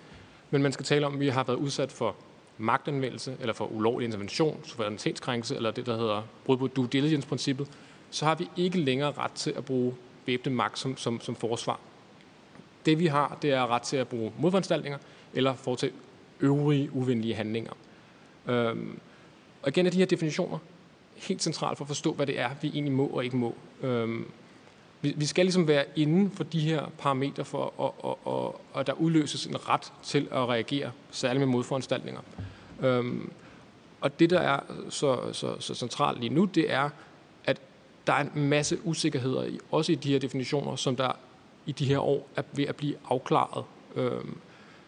men 0.52 0.62
man 0.62 0.72
skal 0.72 0.86
tale 0.86 1.06
om, 1.06 1.14
at 1.14 1.20
vi 1.20 1.28
har 1.28 1.44
været 1.44 1.58
udsat 1.58 1.92
for 1.92 2.16
magtanvendelse, 2.58 3.38
eller 3.40 3.54
for 3.54 3.66
ulovlig 3.66 4.06
intervention, 4.06 4.60
suverænitetskrænkelse, 4.64 5.56
eller 5.56 5.72
det, 5.72 5.86
der 5.86 5.98
hedder 5.98 6.22
brud 6.46 6.58
på 6.58 6.68
due 6.68 6.88
diligence-princippet, 6.88 7.68
så 8.12 8.26
har 8.26 8.36
vi 8.36 8.50
ikke 8.58 8.80
længere 8.80 9.12
ret 9.12 9.32
til 9.32 9.54
at 9.58 9.66
bruge 9.66 9.94
væbnet 10.26 10.56
magt 10.56 10.80
som, 10.80 10.98
som, 10.98 11.22
som 11.22 11.36
forsvar. 11.36 11.80
Det 12.88 13.00
vi 13.00 13.06
har, 13.06 13.38
det 13.42 13.52
er 13.52 13.68
ret 13.68 13.82
til 13.82 13.98
at 13.98 14.08
bruge 14.08 14.32
modforanstaltninger, 14.40 15.00
eller 15.34 15.56
foretage 15.56 15.94
øvrige 16.40 16.94
uvenlige 16.94 17.36
handlinger. 17.36 17.72
Øhm, 18.48 19.00
og 19.62 19.70
igen 19.70 19.86
er 19.86 19.90
de 19.90 19.98
her 19.98 20.06
definitioner 20.06 20.58
helt 21.16 21.44
centralt 21.44 21.78
for 21.78 21.86
at 21.86 21.88
forstå, 21.88 22.14
hvad 22.14 22.28
det 22.28 22.40
er, 22.40 22.50
vi 22.62 22.68
egentlig 22.68 22.94
må 22.94 23.08
og 23.08 23.26
ikke 23.26 23.38
må. 23.38 23.56
Øhm, 23.82 24.32
vi, 25.02 25.14
vi 25.18 25.26
skal 25.26 25.46
ligesom 25.46 25.68
være 25.68 25.86
inden 25.96 26.32
for 26.32 26.44
de 26.44 26.60
her 26.60 26.92
parametre, 26.98 27.46
for 27.46 27.66
at, 27.66 28.04
og, 28.06 28.28
og, 28.28 28.62
og 28.74 28.88
der 28.88 28.94
udløses 28.94 29.46
en 29.46 29.70
ret 29.70 29.94
til 30.04 30.28
at 30.32 30.50
reagere, 30.50 30.92
særligt 31.12 31.40
med 31.40 31.48
modforanstaltninger. 31.48 32.22
Øhm, 32.82 33.32
og 34.02 34.20
det, 34.20 34.30
der 34.30 34.40
er 34.40 34.60
så, 34.90 35.34
så, 35.34 35.56
så 35.60 35.76
centralt 35.76 36.20
lige 36.20 36.34
nu, 36.34 36.46
det 36.46 36.74
er, 36.74 36.90
at 37.46 37.62
der 38.08 38.14
er 38.14 38.22
en 38.36 38.50
masse 38.50 38.78
usikkerheder, 38.84 39.44
i, 39.44 39.60
også 39.72 39.92
i 39.92 39.96
de 39.96 40.12
her 40.12 40.20
definitioner, 40.20 40.76
som 40.76 40.96
der 40.96 41.12
i 41.68 41.72
de 41.72 41.86
her 41.86 42.00
år 42.00 42.28
er 42.36 42.42
ved 42.54 42.66
at 42.66 42.76
blive 42.76 42.96
afklaret. 43.10 43.66
Øhm, 43.96 44.38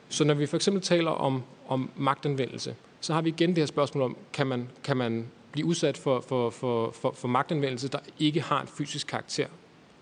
så 0.10 0.24
når 0.24 0.34
vi 0.34 0.46
for 0.46 0.56
eksempel 0.56 0.84
taler 0.84 1.12
om, 1.12 1.44
om 1.68 1.90
magtanvendelse, 1.96 2.76
så 3.02 3.14
har 3.14 3.22
vi 3.22 3.30
igen 3.30 3.50
det 3.50 3.58
her 3.58 3.66
spørgsmål 3.66 4.04
om, 4.04 4.18
kan 4.34 4.48
man, 4.48 4.70
kan 4.84 4.98
man 4.98 5.28
blive 5.52 5.66
udsat 5.66 5.98
for, 5.98 6.22
for, 6.28 6.50
for, 6.50 6.92
for, 6.92 7.12
for 7.12 7.28
magtanvendelse, 7.28 7.88
der 7.88 8.00
ikke 8.20 8.42
har 8.42 8.62
en 8.62 8.68
fysisk 8.68 9.08
karakter? 9.08 9.48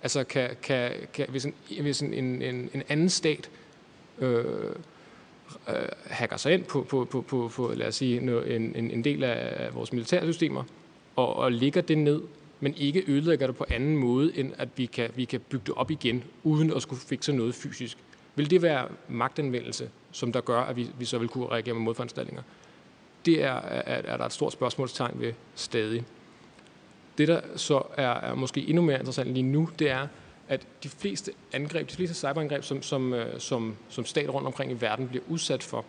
Altså 0.03 0.23
kan, 0.23 0.49
kan, 0.63 0.91
kan, 1.13 1.25
hvis, 1.29 1.45
en, 1.45 1.53
hvis 1.81 2.01
en, 2.01 2.13
en, 2.13 2.41
en 2.73 2.83
anden 2.89 3.09
stat 3.09 3.49
øh, 4.19 4.45
øh, 5.69 5.75
hacker 6.05 6.37
sig 6.37 6.53
ind 6.53 6.63
på, 6.63 6.83
på, 6.83 7.05
på, 7.05 7.21
på, 7.21 7.51
på 7.55 7.71
lad 7.75 7.87
os 7.87 7.95
sige, 7.95 8.17
en, 8.17 8.29
en, 8.75 8.91
en 8.91 9.03
del 9.03 9.23
af 9.23 9.75
vores 9.75 9.93
militærsystemer, 9.93 10.63
og, 11.15 11.35
og 11.35 11.51
ligger 11.51 11.81
det 11.81 11.97
ned, 11.97 12.21
men 12.59 12.73
ikke 12.77 13.03
ødelægger 13.07 13.47
det 13.47 13.55
på 13.55 13.65
anden 13.69 13.97
måde, 13.97 14.37
end 14.37 14.53
at 14.57 14.69
vi 14.75 14.85
kan, 14.85 15.09
vi 15.15 15.25
kan 15.25 15.39
bygge 15.39 15.65
det 15.65 15.73
op 15.75 15.91
igen, 15.91 16.23
uden 16.43 16.73
at 16.73 16.81
skulle 16.81 17.01
fikse 17.01 17.33
noget 17.33 17.55
fysisk. 17.55 17.97
Vil 18.35 18.49
det 18.49 18.61
være 18.61 18.87
magtanvendelse, 19.07 19.89
som 20.11 20.31
der 20.31 20.41
gør, 20.41 20.61
at 20.61 20.75
vi, 20.75 20.89
vi 20.99 21.05
så 21.05 21.17
vil 21.17 21.27
kunne 21.27 21.47
reagere 21.47 21.73
med 21.73 21.81
modforanstaltninger? 21.81 22.43
Det 23.25 23.43
er, 23.43 23.53
er, 23.53 24.01
er 24.13 24.17
der 24.17 24.25
et 24.25 24.33
stort 24.33 24.53
spørgsmålstegn 24.53 25.19
ved 25.19 25.33
stadig. 25.55 26.03
Det, 27.17 27.27
der 27.27 27.41
så 27.55 27.81
er, 27.97 28.09
er 28.09 28.35
måske 28.35 28.67
endnu 28.67 28.81
mere 28.81 28.99
interessant 28.99 29.33
lige 29.33 29.43
nu, 29.43 29.69
det 29.79 29.89
er, 29.89 30.07
at 30.49 30.67
de 30.83 30.89
fleste 30.89 31.31
angreb, 31.53 31.89
de 31.89 31.95
fleste 31.95 32.15
cyberangreb, 32.15 32.63
som, 32.63 32.81
som, 32.81 33.13
øh, 33.13 33.39
som, 33.39 33.75
som 33.89 34.05
stat 34.05 34.29
rundt 34.29 34.47
omkring 34.47 34.71
i 34.71 34.81
verden 34.81 35.07
bliver 35.07 35.23
udsat 35.27 35.63
for, 35.63 35.85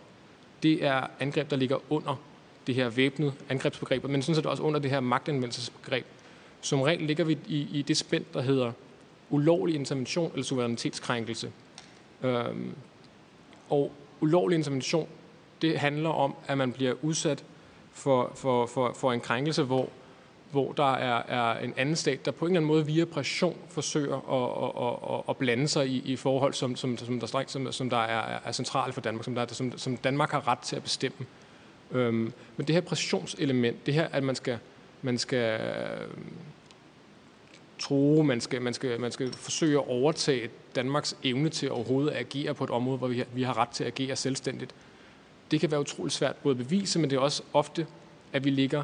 det 0.63 0.85
er 0.85 1.07
angreb, 1.19 1.49
der 1.49 1.55
ligger 1.55 1.77
under 1.89 2.15
det 2.67 2.75
her 2.75 2.89
væbnede 2.89 3.33
angrebsbegreb, 3.49 4.03
men 4.03 4.21
sådan 4.21 4.35
set 4.35 4.45
også 4.45 4.63
under 4.63 4.79
det 4.79 4.91
her 4.91 4.99
magtanvendelsesbegreb. 4.99 6.05
Som 6.61 6.81
regel 6.81 7.01
ligger 7.01 7.23
vi 7.23 7.37
i, 7.47 7.67
i 7.71 7.81
det 7.81 7.97
spænd, 7.97 8.25
der 8.33 8.41
hedder 8.41 8.71
ulovlig 9.29 9.75
intervention 9.75 10.31
eller 10.31 10.43
suverænitetskrænkelse. 10.43 11.51
Øhm, 12.23 12.75
og 13.69 13.91
ulovlig 14.21 14.55
intervention, 14.55 15.07
det 15.61 15.79
handler 15.79 16.09
om, 16.09 16.35
at 16.47 16.57
man 16.57 16.71
bliver 16.71 16.93
udsat 17.01 17.43
for, 17.91 18.31
for, 18.35 18.65
for, 18.65 18.93
for 18.93 19.13
en 19.13 19.21
krænkelse, 19.21 19.63
hvor 19.63 19.89
hvor 20.51 20.71
der 20.71 20.93
er, 20.93 21.23
er 21.27 21.59
en 21.59 21.73
anden 21.77 21.95
stat, 21.95 22.25
der 22.25 22.31
på 22.31 22.45
en 22.45 22.51
eller 22.51 22.59
anden 22.59 22.67
måde 22.67 22.85
via 22.85 23.05
pression 23.05 23.57
forsøger 23.67 24.15
at, 24.15 25.13
at, 25.13 25.15
at, 25.15 25.23
at 25.29 25.37
blande 25.37 25.67
sig 25.67 25.87
i, 25.87 26.01
i 26.05 26.15
forhold, 26.15 26.53
som, 26.53 26.75
som, 26.75 26.97
som, 26.97 27.19
der, 27.19 27.43
som, 27.47 27.71
som 27.71 27.89
der 27.89 27.97
er, 27.97 28.39
er 28.45 28.51
centrale 28.51 28.93
for 28.93 29.01
Danmark, 29.01 29.23
som, 29.23 29.35
der, 29.35 29.45
som, 29.47 29.77
som 29.77 29.97
Danmark 29.97 30.31
har 30.31 30.47
ret 30.47 30.59
til 30.59 30.75
at 30.75 30.83
bestemme. 30.83 31.25
Øhm, 31.91 32.33
men 32.57 32.67
det 32.67 32.75
her 32.75 32.81
pressionselement, 32.81 33.85
det 33.85 33.93
her, 33.93 34.07
at 34.11 34.23
man 34.23 34.35
skal, 34.35 34.57
man 35.01 35.17
skal 35.17 35.61
øh, 35.61 36.07
tro, 37.79 38.21
man 38.21 38.41
skal, 38.41 38.61
man, 38.61 38.73
skal, 38.73 39.01
man 39.01 39.11
skal 39.11 39.33
forsøge 39.33 39.79
at 39.79 39.87
overtage 39.87 40.49
Danmarks 40.75 41.17
evne 41.23 41.49
til 41.49 41.71
overhovedet 41.71 42.11
at 42.11 42.17
agere 42.17 42.53
på 42.53 42.63
et 42.63 42.69
område, 42.69 42.97
hvor 42.97 43.07
vi 43.07 43.17
har, 43.17 43.25
vi 43.33 43.43
har 43.43 43.57
ret 43.57 43.69
til 43.69 43.83
at 43.83 43.87
agere 43.99 44.15
selvstændigt. 44.15 44.75
Det 45.51 45.59
kan 45.59 45.71
være 45.71 45.79
utroligt 45.79 46.13
svært 46.13 46.35
både 46.35 46.53
at 46.53 46.57
bevise, 46.57 46.99
men 46.99 47.09
det 47.09 47.15
er 47.15 47.19
også 47.19 47.43
ofte, 47.53 47.87
at 48.33 48.45
vi 48.45 48.49
ligger 48.49 48.83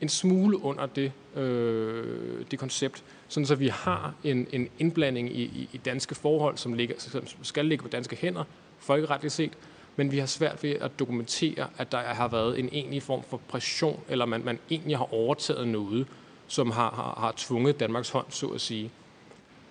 en 0.00 0.08
smule 0.08 0.62
under 0.62 0.86
det, 0.86 1.12
øh, 1.36 2.44
det 2.50 2.58
koncept, 2.58 3.04
sådan 3.28 3.46
så 3.46 3.54
vi 3.54 3.68
har 3.68 4.14
en, 4.24 4.46
en 4.52 4.68
indblanding 4.78 5.36
i, 5.36 5.42
i, 5.42 5.68
i 5.72 5.76
danske 5.76 6.14
forhold, 6.14 6.56
som, 6.56 6.72
ligger, 6.72 6.94
som 6.98 7.44
skal 7.44 7.66
ligge 7.66 7.82
på 7.82 7.88
danske 7.88 8.16
hænder, 8.16 8.44
folkeretligt 8.78 9.32
set, 9.32 9.52
men 9.96 10.12
vi 10.12 10.18
har 10.18 10.26
svært 10.26 10.62
ved 10.62 10.70
at 10.70 10.98
dokumentere, 10.98 11.68
at 11.78 11.92
der 11.92 11.98
har 11.98 12.28
været 12.28 12.58
en 12.58 12.68
egentlig 12.72 13.02
form 13.02 13.22
for 13.22 13.40
pression, 13.48 14.00
eller 14.08 14.24
man, 14.24 14.44
man 14.44 14.58
egentlig 14.70 14.96
har 14.98 15.14
overtaget 15.14 15.68
noget, 15.68 16.06
som 16.46 16.70
har, 16.70 16.90
har, 16.90 17.20
har 17.20 17.34
tvunget 17.36 17.80
Danmarks 17.80 18.10
hånd, 18.10 18.26
så 18.28 18.46
at 18.46 18.60
sige. 18.60 18.90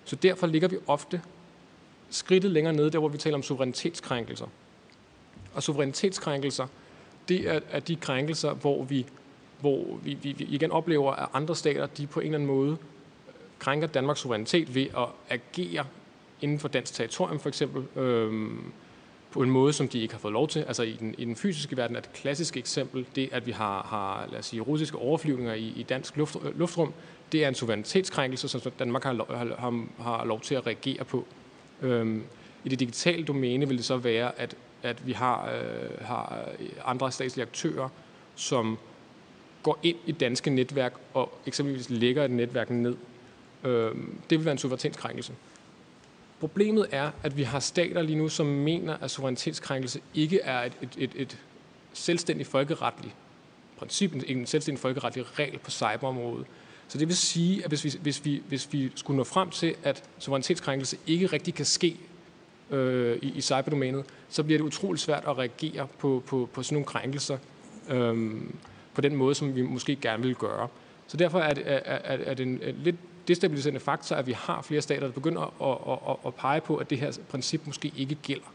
Så 0.04 0.16
derfor 0.16 0.46
ligger 0.46 0.68
vi 0.68 0.76
ofte 0.86 1.20
skridtet 2.10 2.50
længere 2.50 2.74
nede, 2.74 2.90
der 2.90 2.98
hvor 2.98 3.08
vi 3.08 3.18
taler 3.18 3.36
om 3.36 3.42
suverænitetskrænkelser. 3.42 4.46
Og 5.54 5.62
suverænitetskrænkelser, 5.62 6.66
det 7.28 7.48
er, 7.48 7.60
er 7.70 7.80
de 7.80 7.96
krænkelser, 7.96 8.52
hvor 8.52 8.84
vi 8.84 9.06
hvor 9.60 9.96
vi, 10.02 10.14
vi, 10.22 10.32
vi 10.32 10.44
igen 10.44 10.70
oplever, 10.70 11.12
at 11.12 11.28
andre 11.32 11.56
stater 11.56 11.86
de 11.86 12.06
på 12.06 12.20
en 12.20 12.26
eller 12.26 12.38
anden 12.38 12.46
måde 12.46 12.76
krænker 13.58 13.86
Danmarks 13.86 14.20
suverænitet 14.20 14.74
ved 14.74 14.86
at 14.96 15.08
agere 15.30 15.86
inden 16.40 16.58
for 16.58 16.68
dansk 16.68 16.94
territorium 16.94 17.40
for 17.40 17.48
eksempel, 17.48 18.02
øhm, 18.02 18.72
på 19.36 19.42
en 19.42 19.50
måde, 19.50 19.72
som 19.72 19.88
de 19.88 19.98
ikke 19.98 20.14
har 20.14 20.18
fået 20.18 20.32
lov 20.32 20.48
til. 20.48 20.60
Altså 20.60 20.82
i 20.82 20.96
den, 21.00 21.14
i 21.18 21.24
den 21.24 21.36
fysiske 21.36 21.76
verden 21.76 21.96
er 21.96 22.00
et 22.00 22.12
klassisk 22.12 22.56
eksempel, 22.56 23.06
det 23.16 23.28
at 23.32 23.46
vi 23.46 23.52
har, 23.52 23.82
har 23.82 24.28
lad 24.30 24.38
os 24.38 24.46
sige, 24.46 24.60
russiske 24.60 24.98
overflyvninger 24.98 25.54
i, 25.54 25.72
i 25.76 25.82
dansk 25.82 26.16
luft, 26.16 26.36
øh, 26.44 26.58
luftrum, 26.58 26.92
det 27.32 27.44
er 27.44 27.48
en 27.48 27.54
suverænitetskrænkelse, 27.54 28.48
som 28.48 28.60
Danmark 28.78 29.04
har, 29.04 29.12
har, 29.58 29.84
har 30.02 30.24
lov 30.24 30.40
til 30.40 30.54
at 30.54 30.66
reagere 30.66 31.04
på. 31.04 31.24
Øhm, 31.82 32.22
I 32.64 32.68
det 32.68 32.80
digitale 32.80 33.24
domæne 33.24 33.68
vil 33.68 33.76
det 33.76 33.84
så 33.84 33.96
være, 33.96 34.40
at, 34.40 34.56
at 34.82 35.06
vi 35.06 35.12
har, 35.12 35.50
øh, 35.50 36.06
har 36.06 36.44
andre 36.84 37.12
statslige 37.12 37.46
aktører, 37.46 37.88
som 38.34 38.78
går 39.62 39.78
ind 39.82 39.96
i 40.06 40.12
danske 40.12 40.50
netværk 40.50 40.94
og 41.14 41.38
eksempelvis 41.46 41.90
lægger 41.90 42.24
et 42.24 42.30
netværk 42.30 42.70
ned. 42.70 42.96
Øhm, 43.64 44.18
det 44.30 44.38
vil 44.38 44.44
være 44.44 44.52
en 44.52 44.58
suverænitetskrænkelse. 44.58 45.32
Problemet 46.40 46.86
er, 46.90 47.10
at 47.22 47.36
vi 47.36 47.42
har 47.42 47.60
stater 47.60 48.02
lige 48.02 48.18
nu, 48.18 48.28
som 48.28 48.46
mener, 48.46 48.96
at 49.00 49.10
suverænitetskrænkelse 49.10 50.00
ikke 50.14 50.40
er 50.40 50.62
et, 50.62 50.72
et, 50.82 50.90
et, 50.98 51.10
et 51.14 51.38
selvstændigt 51.92 52.48
folkeretligt 52.48 53.14
princip, 53.78 54.14
en 54.26 54.46
selvstændig 54.46 54.80
folkeretlig 54.80 55.38
regel 55.38 55.58
på 55.58 55.70
cyberområdet. 55.70 56.46
Så 56.88 56.98
det 56.98 57.08
vil 57.08 57.16
sige, 57.16 57.64
at 57.64 57.70
hvis 57.70 57.84
vi, 57.84 57.92
hvis 58.02 58.24
vi, 58.24 58.42
hvis 58.48 58.72
vi 58.72 58.92
skulle 58.94 59.16
nå 59.16 59.24
frem 59.24 59.50
til, 59.50 59.74
at 59.84 60.02
suverænitetskrænkelse 60.18 60.96
ikke 61.06 61.26
rigtig 61.26 61.54
kan 61.54 61.64
ske 61.64 61.96
øh, 62.70 63.18
i, 63.22 63.32
i 63.36 63.40
cyberdomænet, 63.40 64.04
så 64.28 64.42
bliver 64.42 64.58
det 64.58 64.64
utroligt 64.64 65.02
svært 65.02 65.24
at 65.28 65.38
reagere 65.38 65.86
på, 65.98 66.22
på, 66.26 66.48
på 66.52 66.62
sådan 66.62 66.74
nogle 66.74 66.86
krænkelser. 66.86 67.38
Øh, 67.88 68.34
på 68.94 69.00
den 69.00 69.16
måde, 69.16 69.34
som 69.34 69.56
vi 69.56 69.62
måske 69.62 69.96
gerne 69.96 70.22
vil 70.22 70.34
gøre. 70.34 70.68
Så 71.06 71.16
derfor 71.16 71.38
er 71.38 71.54
det, 71.54 71.62
er, 71.66 71.80
er, 71.84 72.18
er 72.24 72.34
det 72.34 72.46
en 72.46 72.60
lidt 72.76 72.96
destabiliserende 73.28 73.80
faktor, 73.80 74.16
at 74.16 74.26
vi 74.26 74.32
har 74.32 74.62
flere 74.62 74.82
stater, 74.82 75.06
der 75.06 75.12
begynder 75.12 75.42
at, 75.42 75.92
at, 75.92 76.10
at, 76.10 76.16
at 76.26 76.34
pege 76.34 76.60
på, 76.60 76.76
at 76.76 76.90
det 76.90 76.98
her 76.98 77.18
princip 77.28 77.66
måske 77.66 77.92
ikke 77.96 78.14
gælder. 78.14 78.52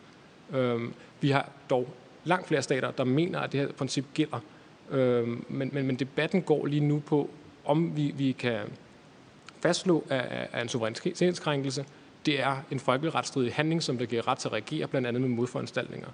Øhm, 0.53 0.93
vi 1.22 1.30
har 1.30 1.49
dog 1.69 1.88
langt 2.24 2.47
flere 2.47 2.61
stater, 2.61 2.91
der 2.91 3.03
mener, 3.03 3.39
at 3.39 3.51
det 3.51 3.59
her 3.59 3.72
princip 3.72 4.05
gælder. 4.13 4.39
Øhm, 4.91 5.45
men, 5.49 5.69
men, 5.74 5.88
men 5.88 5.95
debatten 5.95 6.41
går 6.41 6.65
lige 6.65 6.82
nu 6.82 6.99
på, 6.99 7.30
om 7.65 7.97
vi, 7.97 8.13
vi 8.17 8.32
kan 8.32 8.59
fastslå, 9.61 10.03
at, 10.09 10.47
at 10.51 10.61
en 10.61 10.69
suverænitetskrænkelse 10.69 11.86
det 12.26 12.41
er 12.41 12.57
en 12.72 12.80
folkeretsstridig 12.80 13.53
handling, 13.53 13.84
som 13.84 13.97
der 13.97 14.05
giver 14.05 14.28
ret 14.28 14.38
til 14.38 14.47
at 14.47 14.53
reagere, 14.53 14.88
blandt 14.88 15.07
andet 15.07 15.22
med 15.22 15.30
modforanstaltninger. 15.30 16.07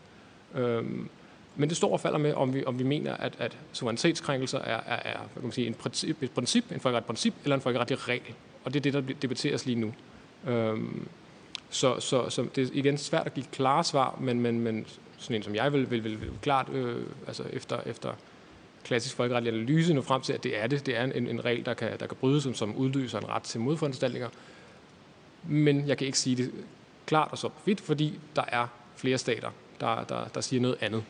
Øhm, 0.56 1.10
men 1.58 1.70
det 1.70 1.78
står 1.78 1.94
og 1.94 2.00
falder 2.00 2.18
med, 2.20 2.34
om 2.34 2.54
vi, 2.54 2.66
om 2.66 2.80
vi 2.80 2.84
mener, 2.84 3.14
at, 3.14 3.34
at 3.40 3.58
suverænitetskrænkelser 3.72 4.60
er, 4.60 4.80
er, 4.86 5.00
er 5.12 5.18
hvad 5.18 5.34
kan 5.34 5.44
man 5.44 5.52
sige, 5.52 5.68
en 5.68 5.74
princip, 5.74 6.24
et 6.24 6.32
princip, 6.32 6.72
en 6.72 6.80
folkeret 6.80 7.06
princip 7.06 7.34
eller 7.44 7.56
en 7.56 7.62
folkeretlig 7.62 8.08
regel. 8.08 8.34
Og 8.66 8.74
det 8.74 8.86
er 8.86 8.92
det, 8.92 8.94
der 8.94 9.14
debatteres 9.22 9.66
lige 9.66 9.80
nu. 9.80 9.94
Øhm, 10.48 11.08
så, 11.70 12.00
så, 12.00 12.30
så 12.30 12.48
det 12.56 12.64
er 12.64 12.70
igen 12.74 12.98
svært 12.98 13.26
at 13.26 13.34
give 13.34 13.46
klare 13.52 13.84
svar, 13.84 14.18
men, 14.22 14.40
men, 14.42 14.60
men 14.60 14.86
sådan 15.18 15.36
en 15.36 15.44
som 15.44 15.56
jeg 15.56 15.74
vil, 15.74 15.92
vil, 15.92 16.04
vil, 16.04 16.22
vil 16.22 16.30
klart, 16.42 16.70
øh, 16.70 17.06
altså 17.28 17.44
efter, 17.54 17.80
efter 17.86 18.14
klassisk 18.84 19.16
folkeretlig 19.16 19.54
analyse, 19.54 19.94
nå 19.94 20.02
frem 20.02 20.22
til, 20.22 20.34
at 20.34 20.44
det 20.44 20.64
er 20.64 20.68
det. 20.68 20.86
Det 20.86 20.98
er 20.98 21.04
en, 21.04 21.28
en 21.28 21.46
regel, 21.46 21.66
der 21.66 21.74
kan, 21.74 22.00
der 22.00 22.08
kan 22.08 22.18
brydes, 22.20 22.44
som, 22.44 22.54
som 22.54 22.76
udløser 22.76 23.20
en 23.20 23.30
ret 23.30 23.44
til 23.44 23.60
modforanstaltninger. 23.60 24.30
Men 25.44 25.88
jeg 25.88 25.98
kan 25.98 26.08
ikke 26.08 26.20
sige 26.20 26.36
det 26.36 26.52
klart 27.06 27.28
og 27.32 27.38
så 27.38 27.50
vidt, 27.66 27.82
fordi 27.82 28.20
der 28.36 28.44
er 28.48 28.68
flere 28.96 29.18
stater, 29.18 29.50
der, 29.80 30.04
der, 30.04 30.28
der 30.28 30.42
siger 30.42 30.62
noget 30.62 30.78
andet. 30.82 31.04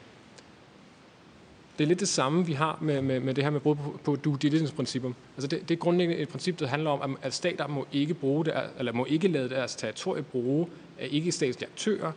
Det 1.78 1.84
er 1.84 1.88
lidt 1.88 2.00
det 2.00 2.08
samme, 2.08 2.46
vi 2.46 2.54
har 2.54 2.78
med, 2.82 3.02
med, 3.02 3.20
med 3.20 3.34
det 3.34 3.44
her 3.44 3.52
med 3.52 3.60
brud 3.60 3.76
på, 3.76 4.00
på 4.04 4.16
due 4.16 4.38
diligence-principper. 4.42 5.12
Altså 5.36 5.48
det, 5.48 5.70
det 5.70 5.76
er 5.76 5.80
grundlæggende 5.80 6.22
et 6.22 6.30
princip, 6.30 6.60
der 6.60 6.68
handler 6.68 6.90
om, 6.90 7.18
at 7.22 7.34
stater 7.34 7.68
må 7.68 7.86
ikke, 7.94 8.14
bruge 8.14 8.46
der, 8.46 8.62
eller 8.80 8.92
må 8.92 9.06
ikke 9.06 9.28
lade 9.28 9.50
deres 9.50 9.76
territorie 9.76 10.24
bruge 10.24 10.68
af 11.00 11.08
ikke-statslige 11.12 11.70
aktører, 11.70 12.12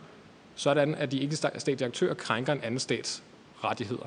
sådan 0.55 0.95
at 0.95 1.11
de 1.11 1.19
ikke-statslige 1.19 1.85
aktører 1.85 2.13
krænker 2.13 2.53
en 2.53 2.61
anden 2.63 2.79
stats 2.79 3.23
rettigheder. 3.63 4.05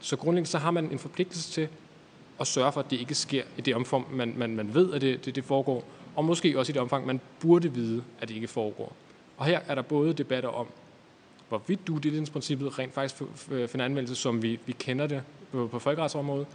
Så 0.00 0.16
grundlæggende 0.16 0.50
så 0.50 0.58
har 0.58 0.70
man 0.70 0.92
en 0.92 0.98
forpligtelse 0.98 1.52
til 1.52 1.68
at 2.40 2.46
sørge 2.46 2.72
for, 2.72 2.80
at 2.80 2.90
det 2.90 3.00
ikke 3.00 3.14
sker 3.14 3.42
i 3.56 3.60
det 3.60 3.74
omfang, 3.74 4.16
man, 4.16 4.34
man, 4.36 4.56
man 4.56 4.74
ved, 4.74 4.92
at 4.92 5.00
det, 5.00 5.24
det, 5.24 5.36
det 5.36 5.44
foregår, 5.44 5.84
og 6.16 6.24
måske 6.24 6.58
også 6.58 6.72
i 6.72 6.74
det 6.74 6.82
omfang, 6.82 7.06
man 7.06 7.20
burde 7.40 7.74
vide, 7.74 8.02
at 8.20 8.28
det 8.28 8.34
ikke 8.34 8.48
foregår. 8.48 8.92
Og 9.36 9.46
her 9.46 9.60
er 9.68 9.74
der 9.74 9.82
både 9.82 10.12
debatter 10.12 10.48
om, 10.48 10.66
hvorvidt 11.48 11.86
due 11.86 12.00
diligence-princippet 12.00 12.78
rent 12.78 12.94
faktisk 12.94 13.22
øh, 13.50 13.68
finder 13.68 13.84
anvendelse, 13.84 14.14
som 14.14 14.42
vi, 14.42 14.60
vi 14.66 14.72
kender 14.72 15.06
det 15.06 15.22
på, 15.52 15.66
på 15.66 15.78
folkeretsområdet 15.78 16.46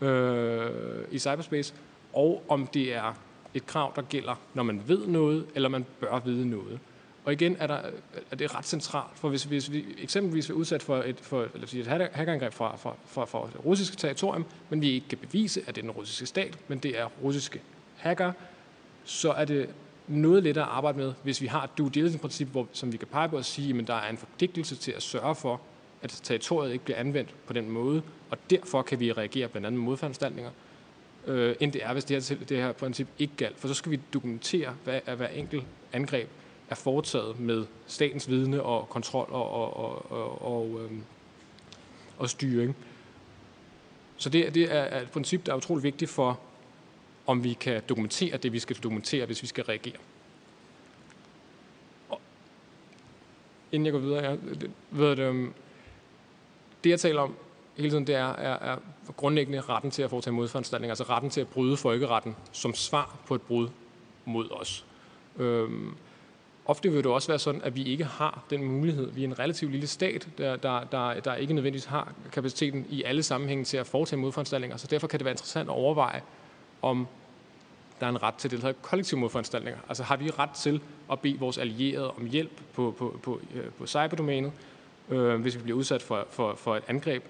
øh, 0.00 0.70
i 1.10 1.18
cyberspace, 1.18 1.74
og 2.12 2.44
om 2.48 2.66
det 2.66 2.94
er 2.94 3.14
et 3.54 3.66
krav, 3.66 3.92
der 3.96 4.02
gælder, 4.02 4.34
når 4.54 4.62
man 4.62 4.82
ved 4.86 5.06
noget, 5.06 5.46
eller 5.54 5.68
man 5.68 5.86
bør 6.00 6.18
vide 6.18 6.50
noget. 6.50 6.80
Og 7.24 7.32
igen 7.32 7.56
er, 7.58 7.66
der, 7.66 7.80
er 8.30 8.36
det 8.36 8.54
ret 8.54 8.66
centralt, 8.66 9.18
for 9.18 9.28
hvis, 9.28 9.44
hvis 9.44 9.72
vi 9.72 9.84
eksempelvis 10.02 10.50
er 10.50 10.54
udsat 10.54 10.82
for 10.82 10.96
et, 10.96 11.20
for, 11.20 11.40
lad 11.54 11.64
os 11.64 11.70
sige, 11.70 11.80
et 11.80 11.86
hackerangreb 12.12 12.52
fra, 12.52 12.76
fra, 12.76 12.94
fra, 13.06 13.24
fra 13.24 13.48
det 13.52 13.64
russiske 13.64 13.96
territorium, 13.96 14.44
men 14.70 14.80
vi 14.80 14.90
ikke 14.90 15.08
kan 15.08 15.18
bevise, 15.18 15.60
at 15.60 15.66
det 15.66 15.76
er 15.76 15.82
den 15.82 15.90
russiske 15.90 16.26
stat, 16.26 16.58
men 16.68 16.78
det 16.78 17.00
er 17.00 17.08
russiske 17.22 17.60
hacker, 17.96 18.32
så 19.04 19.32
er 19.32 19.44
det 19.44 19.68
noget 20.08 20.42
lettere 20.42 20.64
at 20.64 20.70
arbejde 20.70 20.98
med, 20.98 21.12
hvis 21.22 21.40
vi 21.40 21.46
har 21.46 21.64
et 21.64 21.70
due 21.78 21.90
diligence-princip, 21.90 22.48
hvor, 22.48 22.66
som 22.72 22.92
vi 22.92 22.96
kan 22.96 23.08
pege 23.08 23.28
på 23.28 23.36
og 23.36 23.44
sige, 23.44 23.78
at 23.78 23.86
der 23.86 23.94
er 23.94 24.10
en 24.10 24.16
forpligtelse 24.16 24.76
til 24.76 24.92
at 24.92 25.02
sørge 25.02 25.34
for, 25.34 25.60
at 26.02 26.20
territoriet 26.22 26.72
ikke 26.72 26.84
bliver 26.84 26.98
anvendt 26.98 27.34
på 27.46 27.52
den 27.52 27.70
måde, 27.70 28.02
og 28.30 28.38
derfor 28.50 28.82
kan 28.82 29.00
vi 29.00 29.12
reagere 29.12 29.48
blandt 29.48 29.66
andet 29.66 29.80
med 29.80 29.84
modforanstaltninger, 29.84 30.50
øh, 31.26 31.56
end 31.60 31.72
det 31.72 31.84
er, 31.84 31.92
hvis 31.92 32.04
det 32.04 32.28
her, 32.28 32.36
det 32.36 32.56
her 32.56 32.72
princip 32.72 33.08
ikke 33.18 33.34
galt. 33.36 33.58
For 33.58 33.68
så 33.68 33.74
skal 33.74 33.92
vi 33.92 34.00
dokumentere, 34.12 34.74
hvad 34.84 35.00
er 35.06 35.14
hver 35.14 35.28
enkelt 35.28 35.64
angreb 35.92 36.28
er 36.70 36.74
foretaget 36.74 37.40
med 37.40 37.66
statens 37.86 38.28
vidne 38.28 38.62
og 38.62 38.88
kontrol 38.88 39.28
og, 39.30 39.50
og, 39.50 39.76
og, 39.76 40.12
og, 40.12 40.42
og, 40.42 40.80
øhm, 40.80 41.02
og 42.18 42.30
styring. 42.30 42.76
Så 44.16 44.28
det, 44.28 44.54
det 44.54 44.74
er 44.74 45.00
et 45.00 45.10
princip, 45.10 45.46
der 45.46 45.52
er 45.52 45.56
utrolig 45.56 45.82
vigtigt 45.82 46.10
for, 46.10 46.40
om 47.26 47.44
vi 47.44 47.52
kan 47.52 47.82
dokumentere 47.88 48.36
det, 48.36 48.52
vi 48.52 48.58
skal 48.58 48.76
dokumentere, 48.76 49.26
hvis 49.26 49.42
vi 49.42 49.46
skal 49.46 49.64
reagere. 49.64 49.96
Og 52.08 52.20
inden 53.72 53.86
jeg 53.86 53.92
går 53.92 54.00
videre, 54.00 54.22
jeg, 54.22 54.38
ved 54.90 55.10
det, 55.10 55.18
øhm, 55.18 55.52
det 56.84 56.90
jeg 56.90 57.00
taler 57.00 57.20
om 57.20 57.34
hele 57.76 57.90
tiden, 57.90 58.06
det 58.06 58.14
er, 58.14 58.32
er, 58.32 58.72
er 58.72 58.78
grundlæggende 59.16 59.60
retten 59.60 59.90
til 59.90 60.02
at 60.02 60.10
foretage 60.10 60.34
modforanstaltninger, 60.34 60.92
altså 60.92 61.04
retten 61.04 61.30
til 61.30 61.40
at 61.40 61.48
bryde 61.48 61.76
folkeretten 61.76 62.36
som 62.52 62.74
svar 62.74 63.18
på 63.26 63.34
et 63.34 63.42
brud 63.42 63.68
mod 64.24 64.50
os. 64.50 64.86
Øhm, 65.38 65.96
Ofte 66.66 66.88
vil 66.88 67.04
det 67.04 67.06
også 67.06 67.28
være 67.28 67.38
sådan, 67.38 67.62
at 67.62 67.76
vi 67.76 67.84
ikke 67.84 68.04
har 68.04 68.44
den 68.50 68.64
mulighed. 68.64 69.10
Vi 69.10 69.24
er 69.24 69.28
en 69.28 69.38
relativt 69.38 69.72
lille 69.72 69.86
stat, 69.86 70.28
der, 70.38 70.56
der, 70.56 70.84
der, 70.84 71.20
der 71.20 71.34
ikke 71.34 71.54
nødvendigvis 71.54 71.84
har 71.84 72.12
kapaciteten 72.32 72.86
i 72.90 73.02
alle 73.02 73.22
sammenhænge 73.22 73.64
til 73.64 73.76
at 73.76 73.86
foretage 73.86 74.20
modforanstaltninger. 74.20 74.76
Så 74.76 74.86
derfor 74.86 75.06
kan 75.06 75.18
det 75.20 75.24
være 75.24 75.32
interessant 75.32 75.68
at 75.68 75.74
overveje, 75.74 76.22
om 76.84 77.06
der 78.00 78.06
er 78.06 78.10
en 78.10 78.22
ret 78.22 78.34
til 78.34 78.50
det, 78.50 78.62
der 78.62 78.66
hedder 78.66 78.80
kollektive 78.82 79.20
modforanstaltninger. 79.20 79.80
Altså 79.88 80.02
har 80.02 80.16
vi 80.16 80.30
ret 80.30 80.50
til 80.50 80.80
at 81.12 81.20
bede 81.20 81.38
vores 81.38 81.58
allierede 81.58 82.10
om 82.10 82.26
hjælp 82.26 82.60
på, 82.74 82.94
på, 82.98 83.18
på, 83.22 83.40
øh, 83.54 83.64
på 83.78 83.86
cyberdomænet, 83.86 84.52
øh, 85.10 85.40
hvis 85.40 85.56
vi 85.56 85.62
bliver 85.62 85.78
udsat 85.78 86.02
for, 86.02 86.26
for, 86.30 86.54
for 86.54 86.76
et 86.76 86.82
angreb, 86.88 87.24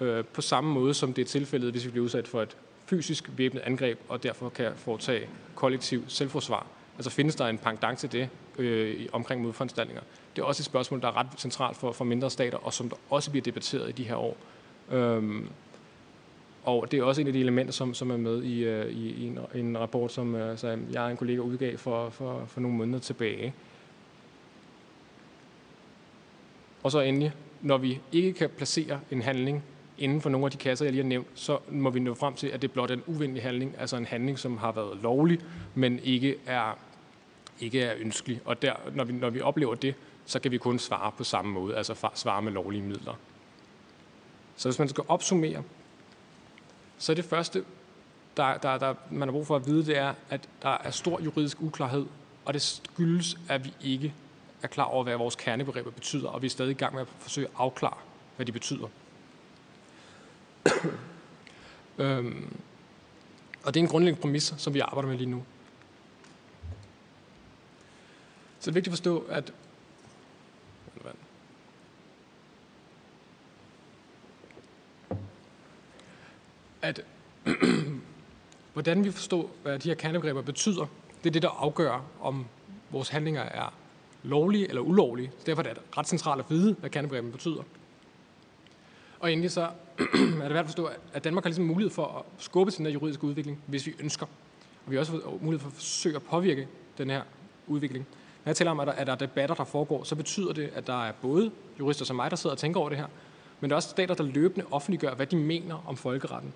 øh, 0.00 0.24
på 0.24 0.40
samme 0.40 0.72
måde 0.72 0.94
som 0.94 1.12
det 1.12 1.22
er 1.22 1.26
tilfældet, 1.26 1.70
hvis 1.70 1.84
vi 1.84 1.90
bliver 1.90 2.04
udsat 2.04 2.28
for 2.28 2.42
et 2.42 2.56
fysisk 2.86 3.30
væbnet 3.36 3.60
angreb, 3.60 3.98
og 4.08 4.22
derfor 4.22 4.48
kan 4.48 4.72
foretage 4.76 5.28
kollektiv 5.54 6.04
selvforsvar. 6.08 6.66
Altså 6.96 7.10
findes 7.10 7.34
der 7.34 7.46
en 7.46 7.58
pendant 7.58 7.98
til 7.98 8.12
det 8.12 8.28
øh, 8.58 9.06
omkring 9.12 9.42
modforanstaltninger? 9.42 10.02
Det 10.36 10.42
er 10.42 10.46
også 10.46 10.60
et 10.60 10.64
spørgsmål, 10.64 11.00
der 11.00 11.08
er 11.08 11.16
ret 11.16 11.26
centralt 11.38 11.76
for, 11.76 11.92
for 11.92 12.04
mindre 12.04 12.30
stater, 12.30 12.58
og 12.58 12.72
som 12.72 12.88
der 12.88 12.96
også 13.10 13.30
bliver 13.30 13.44
debatteret 13.44 13.88
i 13.88 13.92
de 13.92 14.04
her 14.04 14.16
år. 14.16 14.36
Øhm, 14.90 15.48
og 16.64 16.90
det 16.90 16.98
er 16.98 17.02
også 17.02 17.22
et 17.22 17.26
af 17.26 17.32
de 17.32 17.40
elementer, 17.40 17.72
som, 17.72 17.94
som 17.94 18.10
er 18.10 18.16
med 18.16 18.42
i, 18.42 18.68
uh, 18.68 18.86
i, 18.86 19.08
i 19.10 19.26
en, 19.26 19.38
en 19.54 19.78
rapport, 19.78 20.12
som 20.12 20.34
øh, 20.34 20.52
uh, 20.52 20.58
så 20.58 20.78
jeg 20.92 21.02
og 21.02 21.10
en 21.10 21.16
kollega 21.16 21.40
udgav 21.40 21.78
for, 21.78 22.10
for, 22.10 22.44
for 22.46 22.60
nogle 22.60 22.76
måneder 22.76 22.98
tilbage. 22.98 23.54
Og 26.82 26.90
så 26.90 27.00
endelig, 27.00 27.32
når 27.62 27.78
vi 27.78 28.00
ikke 28.12 28.32
kan 28.32 28.50
placere 28.50 29.00
en 29.10 29.22
handling 29.22 29.62
inden 29.98 30.20
for 30.20 30.30
nogle 30.30 30.44
af 30.44 30.50
de 30.50 30.56
kasser, 30.56 30.84
jeg 30.84 30.92
lige 30.92 31.02
har 31.02 31.08
nævnt, 31.08 31.26
så 31.34 31.58
må 31.70 31.90
vi 31.90 32.00
nå 32.00 32.14
frem 32.14 32.34
til, 32.34 32.46
at 32.46 32.62
det 32.62 32.72
blot 32.72 32.90
er 32.90 32.94
en 32.94 33.02
uvenlig 33.06 33.42
handling, 33.42 33.74
altså 33.78 33.96
en 33.96 34.06
handling, 34.06 34.38
som 34.38 34.56
har 34.56 34.72
været 34.72 34.98
lovlig, 35.02 35.40
men 35.74 35.98
ikke 35.98 36.36
er 36.46 36.78
ikke 37.60 37.82
er 37.82 37.94
ønskelig. 37.98 38.40
Og 38.44 38.62
der, 38.62 38.72
når, 38.94 39.04
vi, 39.04 39.12
når 39.12 39.30
vi 39.30 39.40
oplever 39.40 39.74
det, 39.74 39.94
så 40.26 40.40
kan 40.40 40.50
vi 40.50 40.58
kun 40.58 40.78
svare 40.78 41.12
på 41.12 41.24
samme 41.24 41.52
måde, 41.52 41.76
altså 41.76 42.10
svare 42.14 42.42
med 42.42 42.52
lovlige 42.52 42.82
midler. 42.82 43.14
Så 44.56 44.68
hvis 44.68 44.78
man 44.78 44.88
skal 44.88 45.04
opsummere, 45.08 45.62
så 47.00 47.12
er 47.12 47.14
det 47.16 47.24
første, 47.24 47.64
der, 48.36 48.58
der, 48.58 48.78
der 48.78 48.94
man 49.10 49.28
har 49.28 49.32
brug 49.32 49.46
for 49.46 49.56
at 49.56 49.66
vide, 49.66 49.86
det 49.86 49.96
er, 49.98 50.14
at 50.30 50.48
der 50.62 50.76
er 50.84 50.90
stor 50.90 51.20
juridisk 51.20 51.62
uklarhed, 51.62 52.06
og 52.44 52.54
det 52.54 52.62
skyldes, 52.62 53.38
at 53.48 53.64
vi 53.64 53.74
ikke 53.82 54.14
er 54.62 54.68
klar 54.68 54.84
over, 54.84 55.04
hvad 55.04 55.16
vores 55.16 55.34
kernebegreber 55.34 55.90
betyder, 55.90 56.28
og 56.28 56.42
vi 56.42 56.46
er 56.46 56.50
stadig 56.50 56.70
i 56.70 56.74
gang 56.74 56.94
med 56.94 57.02
at 57.02 57.08
forsøge 57.18 57.46
at 57.46 57.52
afklare, 57.56 57.96
hvad 58.36 58.46
de 58.46 58.52
betyder. 58.52 58.86
øhm, 61.98 62.56
og 63.64 63.74
det 63.74 63.80
er 63.80 63.84
en 63.84 63.90
grundlæggende 63.90 64.22
præmis, 64.22 64.54
som 64.56 64.74
vi 64.74 64.80
arbejder 64.80 65.08
med 65.08 65.18
lige 65.18 65.30
nu. 65.30 65.44
Så 68.58 68.64
det 68.64 68.68
er 68.68 68.72
vigtigt 68.72 68.92
at 68.92 68.98
forstå, 68.98 69.18
at 69.18 69.52
at 76.82 77.00
hvordan 78.72 79.04
vi 79.04 79.10
forstår, 79.10 79.50
hvad 79.62 79.78
de 79.78 79.88
her 79.88 79.94
kernebegreber 79.94 80.42
betyder, 80.42 80.86
det 81.24 81.30
er 81.30 81.32
det, 81.32 81.42
der 81.42 81.48
afgør, 81.48 82.04
om 82.20 82.46
vores 82.90 83.08
handlinger 83.08 83.42
er 83.42 83.74
lovlige 84.22 84.68
eller 84.68 84.82
ulovlige. 84.82 85.30
Så 85.38 85.42
derfor 85.46 85.62
er 85.62 85.74
det 85.74 85.82
ret 85.98 86.08
centralt 86.08 86.40
at 86.40 86.50
vide, 86.50 86.76
hvad 86.80 86.90
kernebegreberne 86.90 87.32
betyder. 87.32 87.62
Og 89.20 89.32
endelig 89.32 89.50
så 89.50 89.60
er 89.98 90.42
det 90.42 90.50
værd 90.50 90.56
at 90.56 90.66
forstå, 90.66 90.90
at 91.12 91.24
Danmark 91.24 91.44
har 91.44 91.48
ligesom 91.48 91.64
mulighed 91.64 91.90
for 91.90 92.06
at 92.06 92.42
skubbe 92.42 92.70
til 92.70 92.78
den 92.78 92.86
her 92.86 92.92
juridiske 92.92 93.24
udvikling, 93.24 93.62
hvis 93.66 93.86
vi 93.86 93.94
ønsker. 94.00 94.26
Og 94.86 94.90
vi 94.90 94.96
har 94.96 95.00
også 95.00 95.20
mulighed 95.40 95.58
for 95.58 95.68
at 95.68 95.74
forsøge 95.74 96.16
at 96.16 96.22
påvirke 96.22 96.68
den 96.98 97.10
her 97.10 97.22
udvikling. 97.66 98.06
Når 98.44 98.50
jeg 98.50 98.56
taler 98.56 98.70
om, 98.70 98.80
at 98.80 98.86
der, 98.86 98.92
at 98.92 99.06
der 99.06 99.12
er 99.12 99.16
debatter, 99.16 99.54
der 99.54 99.64
foregår, 99.64 100.04
så 100.04 100.16
betyder 100.16 100.52
det, 100.52 100.70
at 100.74 100.86
der 100.86 101.04
er 101.04 101.12
både 101.12 101.50
jurister 101.78 102.04
som 102.04 102.16
mig, 102.16 102.30
der 102.30 102.36
sidder 102.36 102.54
og 102.54 102.58
tænker 102.58 102.80
over 102.80 102.88
det 102.88 102.98
her, 102.98 103.06
men 103.60 103.70
der 103.70 103.74
er 103.74 103.76
også 103.76 103.88
stater, 103.88 104.14
der 104.14 104.24
løbende 104.24 104.66
offentliggør, 104.70 105.14
hvad 105.14 105.26
de 105.26 105.36
mener 105.36 105.84
om 105.88 105.96
folkeretten. 105.96 106.52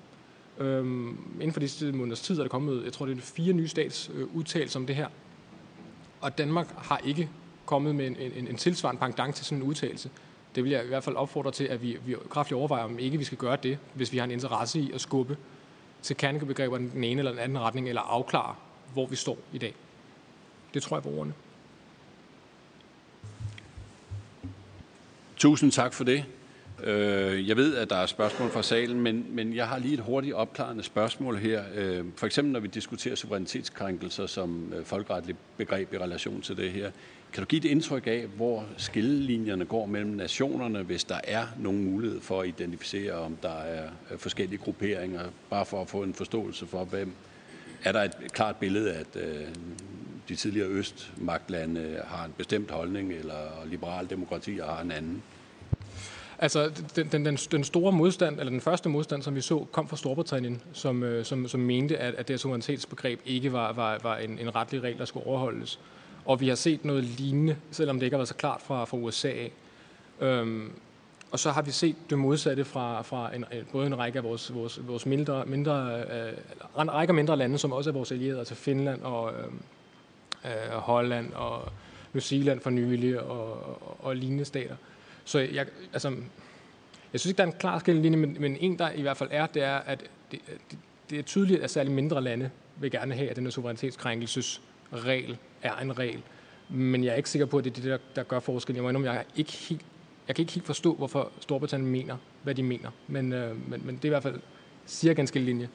Øhm, 0.59 1.19
inden 1.35 1.53
for 1.53 1.61
de 1.61 1.93
måneders 1.93 2.21
tid 2.21 2.39
er 2.39 2.43
der 2.43 2.49
kommet, 2.49 2.85
jeg 2.85 2.93
tror 2.93 3.07
det 3.07 3.19
er 3.19 3.23
fire 3.23 3.53
nye 3.53 3.69
stats 3.69 4.11
øh, 4.15 4.37
udtalelser 4.37 4.81
om 4.81 4.87
det 4.87 4.97
her. 4.97 5.09
Og 6.21 6.39
Danmark 6.39 6.69
har 6.77 6.99
ikke 6.99 7.31
kommet 7.67 7.95
med 7.95 8.07
en, 8.07 8.17
en, 8.17 8.49
en 8.49 8.57
tilsvarende 8.57 9.01
pendant 9.01 9.37
til 9.37 9.45
sådan 9.45 9.59
en 9.59 9.69
udtalelse. 9.69 10.11
Det 10.55 10.65
vil 10.65 10.73
jeg 10.73 10.85
i 10.85 10.89
hvert 10.89 11.05
fald 11.05 11.17
opfordre 11.17 11.51
til, 11.51 11.65
at 11.65 11.83
vi, 11.83 11.99
vi 12.07 12.17
kraftigt 12.31 12.59
overvejer, 12.59 12.85
om 12.85 12.99
ikke 12.99 13.19
vi 13.19 13.25
skal 13.25 13.39
gøre 13.39 13.57
det, 13.63 13.79
hvis 13.95 14.13
vi 14.13 14.19
har 14.19 14.25
en 14.25 14.31
interesse 14.31 14.81
i 14.81 14.93
at 14.93 15.01
skubbe 15.01 15.37
til 16.03 16.17
kernebegreberne 16.17 16.91
den 16.91 17.05
ene 17.05 17.19
eller 17.19 17.31
den 17.31 17.41
anden 17.41 17.59
retning, 17.59 17.89
eller 17.89 18.03
afklare, 18.03 18.55
hvor 18.93 19.07
vi 19.07 19.17
står 19.17 19.39
i 19.53 19.59
dag. 19.59 19.75
Det 20.75 20.83
tror 20.83 20.97
jeg 20.97 21.03
på 21.03 21.09
ordene. 21.09 21.35
Tusind 25.37 25.73
tak 25.73 25.93
for 25.93 26.05
det. 26.05 26.25
Øh, 26.87 27.49
jeg 27.49 27.57
ved, 27.57 27.77
at 27.77 27.91
der 27.91 27.97
er 27.97 28.07
spørgsmål 28.07 28.51
fra 28.51 28.63
salen, 28.63 29.01
men, 29.01 29.27
men 29.31 29.55
jeg 29.55 29.69
har 29.69 29.79
lige 29.79 29.95
et 29.95 30.01
hurtigt 30.01 30.35
opklarende 30.35 30.83
spørgsmål 30.83 31.37
her. 31.37 31.63
Øh, 31.75 32.05
for 32.17 32.27
eksempel 32.27 32.53
når 32.53 32.61
vi 32.61 32.69
diskuterer 32.69 33.15
suverænitetskrænkelser 33.15 34.27
som 34.27 34.73
øh, 34.77 34.85
folkeretligt 34.85 35.39
begreb 35.57 35.95
i 35.95 35.99
relation 35.99 36.43
til 36.43 36.57
det 36.57 36.71
her. 36.71 36.91
Kan 37.33 37.43
du 37.43 37.47
give 37.47 37.65
et 37.65 37.71
indtryk 37.71 38.07
af, 38.07 38.27
hvor 38.37 38.67
skillelinjerne 38.77 39.65
går 39.65 39.87
mellem 39.87 40.11
nationerne, 40.11 40.83
hvis 40.83 41.05
der 41.05 41.21
er 41.25 41.47
nogen 41.59 41.85
mulighed 41.85 42.21
for 42.21 42.41
at 42.41 42.49
identificere, 42.49 43.13
om 43.13 43.37
der 43.43 43.55
er 43.55 43.89
øh, 44.11 44.19
forskellige 44.19 44.59
grupperinger, 44.59 45.23
bare 45.51 45.67
for 45.67 45.83
at 45.83 45.89
få 45.89 46.03
en 46.03 46.15
forståelse 46.15 46.67
for, 46.67 46.85
hvem 46.85 47.13
er 47.85 47.93
der 47.93 48.03
et 48.03 48.33
klart 48.33 48.57
billede 48.57 48.93
at 48.93 49.07
øh, 49.17 49.47
de 50.29 50.37
tidligere 50.37 50.69
østmagtlande 50.69 52.01
har 52.05 52.25
en 52.25 52.33
bestemt 52.39 52.71
holdning, 52.71 53.13
eller 53.13 53.67
liberale 53.67 54.09
demokratier 54.09 54.67
har 54.67 54.83
en 54.83 54.93
anden? 54.93 55.23
Altså, 56.45 56.71
den, 56.97 57.09
den, 57.13 57.25
den, 57.25 57.37
den 57.37 57.65
store 57.65 57.93
modstand, 57.93 58.39
eller 58.39 58.51
den 58.51 58.61
første 58.61 58.89
modstand, 58.89 59.23
som 59.23 59.35
vi 59.35 59.41
så, 59.41 59.67
kom 59.73 59.89
fra 59.89 59.97
Storbritannien, 59.97 60.63
som, 60.73 61.03
øh, 61.03 61.25
som, 61.25 61.49
som 61.49 61.61
mente, 61.61 61.99
at, 61.99 62.15
at 62.15 62.29
det 62.29 62.41
suverænitetsbegreb 62.41 63.21
ikke 63.27 63.53
var, 63.53 63.73
var, 63.73 63.99
var 64.03 64.17
en, 64.17 64.39
en 64.39 64.55
retlig 64.55 64.83
regel, 64.83 64.99
der 64.99 65.05
skulle 65.05 65.27
overholdes. 65.27 65.81
Og 66.25 66.41
vi 66.41 66.49
har 66.49 66.55
set 66.55 66.85
noget 66.85 67.05
lignende, 67.05 67.57
selvom 67.71 67.99
det 67.99 68.07
ikke 68.07 68.15
har 68.15 68.19
været 68.19 68.29
så 68.29 68.35
klart 68.35 68.63
fra, 68.63 68.85
fra 68.85 68.97
USA 68.97 69.29
af. 69.29 69.53
Øhm, 70.21 70.73
og 71.31 71.39
så 71.39 71.51
har 71.51 71.63
vi 71.63 71.71
set 71.71 71.97
det 72.11 72.19
modsatte 72.19 72.65
fra, 72.65 73.03
fra 73.03 73.35
en, 73.35 73.45
både 73.73 73.87
en 73.87 73.99
række 73.99 74.19
af 74.19 74.25
vores, 74.25 74.55
vores, 74.55 74.89
vores 74.89 75.07
mindre, 75.07 75.45
mindre, 75.47 76.03
øh, 76.03 76.33
en 76.83 76.93
række 76.93 77.11
af 77.11 77.15
mindre 77.15 77.37
lande, 77.37 77.59
som 77.59 77.73
også 77.73 77.91
er 77.91 77.95
vores 77.95 78.13
allierede, 78.13 78.39
altså 78.39 78.55
Finland 78.55 79.03
og 79.03 79.33
øh, 79.33 79.47
øh, 80.45 80.73
Holland 80.73 81.33
og 81.33 81.63
New 82.13 82.21
Zealand 82.21 82.61
for 82.61 82.71
nylig 82.71 83.21
og, 83.21 83.53
og, 83.53 83.97
og 83.99 84.17
lignende 84.17 84.45
stater. 84.45 84.77
Så 85.25 85.39
jeg, 85.39 85.67
altså, 85.93 86.09
jeg 87.13 87.21
synes 87.21 87.31
ikke, 87.31 87.39
der 87.39 87.43
er 87.43 87.53
en 87.53 87.59
klar 87.59 87.79
skillelinje, 87.79 88.19
men, 88.19 88.37
men 88.41 88.57
en, 88.57 88.79
der 88.79 88.91
i 88.91 89.03
hvert 89.03 89.17
fald 89.17 89.29
er, 89.33 89.47
det 89.47 89.63
er, 89.63 89.77
at 89.77 90.05
det, 90.33 90.41
det, 90.71 90.79
det 91.11 91.19
er 91.19 91.23
tydeligt, 91.23 91.63
at 91.63 91.71
særligt 91.71 91.95
mindre 91.95 92.23
lande 92.23 92.51
vil 92.77 92.91
gerne 92.91 93.15
have, 93.15 93.31
at 93.31 93.37
den 93.37 93.51
suverænitetskrænkelsesregel 93.51 95.39
er 95.63 95.77
en 95.77 95.99
regel. 95.99 96.23
Men 96.69 97.05
jeg 97.05 97.13
er 97.13 97.17
ikke 97.17 97.31
sikker 97.31 97.47
på, 97.47 97.59
at 97.59 97.65
det 97.65 97.71
er 97.71 97.75
det, 97.75 97.85
der, 97.85 97.99
der 98.17 98.23
gør 98.23 98.41
forskel. 98.41 98.75
Jeg 98.75 98.83
må 98.83 98.89
indrømme, 98.89 99.11
jeg, 99.11 99.19
er 99.19 99.25
ikke 99.37 99.53
helt, 99.53 99.85
jeg 100.29 100.37
kan 100.37 100.43
ikke 100.43 100.53
helt 100.53 100.67
forstå, 100.67 100.95
hvorfor 100.95 101.33
Storbritannien 101.41 101.93
mener, 101.93 102.17
hvad 102.43 102.55
de 102.55 102.63
mener. 102.63 102.91
Men, 103.09 103.33
øh, 103.33 103.71
men, 103.71 103.87
men 103.87 103.97
det 103.97 104.05
er 104.05 104.09
i 104.09 104.09
hvert 104.09 104.23
fald 104.23 104.41
cirka 104.87 105.21
en 105.21 105.27
skillelinje. 105.27 105.69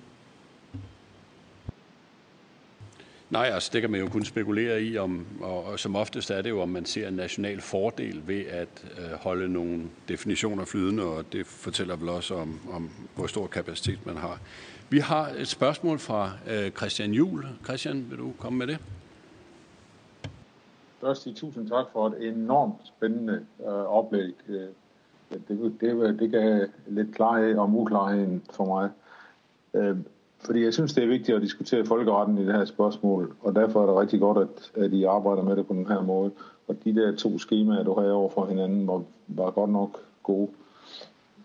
Nej, 3.30 3.50
altså 3.54 3.70
det 3.74 3.82
kan 3.82 3.92
man 3.92 4.00
jo 4.00 4.08
kun 4.08 4.26
spekulere 4.26 4.82
i, 4.82 4.98
om, 4.98 5.28
og, 5.42 5.64
og 5.64 5.80
som 5.80 5.96
oftest 5.96 6.32
er 6.32 6.42
det 6.42 6.50
jo, 6.50 6.62
om 6.62 6.70
man 6.70 6.86
ser 6.86 7.08
en 7.08 7.14
national 7.14 7.62
fordel 7.62 8.28
ved 8.28 8.46
at 8.46 8.86
øh, 8.98 9.12
holde 9.20 9.54
nogle 9.54 9.84
definitioner 10.08 10.66
flydende, 10.66 11.04
og 11.04 11.34
det 11.34 11.46
fortæller 11.46 11.96
vel 11.96 12.10
også 12.10 12.36
om, 12.36 12.60
om, 12.72 12.90
hvor 13.16 13.28
stor 13.28 13.48
kapacitet 13.48 14.06
man 14.06 14.18
har. 14.18 14.40
Vi 14.90 15.00
har 15.00 15.30
et 15.38 15.48
spørgsmål 15.48 16.00
fra 16.00 16.32
øh, 16.50 16.72
Christian 16.72 17.12
Jul. 17.12 17.46
Christian, 17.64 18.06
vil 18.10 18.18
du 18.18 18.34
komme 18.40 18.60
med 18.60 18.68
det? 18.68 18.78
Først 21.02 21.28
i 21.28 21.34
tusind 21.34 21.70
tak 21.70 21.86
for 21.94 22.08
et 22.08 22.28
enormt 22.28 22.76
spændende 22.84 23.46
øh, 23.60 23.68
oplæg. 23.68 24.34
Øh, 24.48 24.68
det, 25.30 25.42
det, 25.48 25.74
det, 25.82 26.20
det 26.20 26.32
gav 26.32 26.68
lidt 26.88 27.16
klarhed 27.16 27.58
om 27.58 27.76
uklarheden 27.76 28.44
for 28.54 28.66
mig. 28.66 28.90
Øh, 29.74 29.98
fordi 30.46 30.64
jeg 30.64 30.74
synes, 30.74 30.94
det 30.94 31.04
er 31.04 31.08
vigtigt 31.08 31.36
at 31.36 31.42
diskutere 31.42 31.86
folkeretten 31.86 32.38
i 32.38 32.46
det 32.46 32.56
her 32.56 32.66
spørgsmål, 32.66 33.36
og 33.42 33.56
derfor 33.56 33.82
er 33.82 33.86
det 33.86 33.96
rigtig 33.96 34.20
godt, 34.20 34.38
at, 34.38 34.84
at 34.84 34.94
I 34.94 35.04
arbejder 35.04 35.44
med 35.44 35.56
det 35.56 35.68
på 35.68 35.74
den 35.74 35.88
her 35.88 36.02
måde. 36.02 36.32
Og 36.68 36.76
de 36.84 36.96
der 36.96 37.16
to 37.16 37.38
skemaer, 37.38 37.84
du 37.84 37.94
har 37.94 38.12
over 38.12 38.30
for 38.30 38.46
hinanden, 38.46 38.88
var, 38.88 39.04
var 39.28 39.52
godt 39.52 39.70
nok 39.70 40.00
gode. 40.24 40.50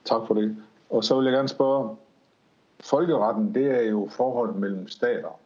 Tak 0.04 0.26
for 0.26 0.34
det. 0.34 0.56
Og 0.90 1.04
så 1.04 1.16
vil 1.16 1.24
jeg 1.24 1.32
gerne 1.32 1.48
spørge, 1.48 1.96
folkeretten, 2.80 3.54
det 3.54 3.66
er 3.66 3.82
jo 3.82 4.08
forholdet 4.10 4.56
mellem 4.56 4.88
stater. 4.88 5.40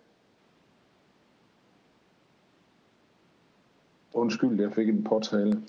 Undskyld, 4.13 4.61
jeg 4.61 4.73
fik 4.73 4.89
en 4.89 5.05
påtale. 5.05 5.63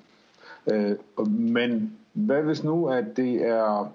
Øh, 0.72 0.96
men 1.30 1.98
hvad 2.14 2.44
hvis 2.44 2.64
nu, 2.64 2.88
at 2.88 3.06
det 3.18 3.48
er 3.48 3.92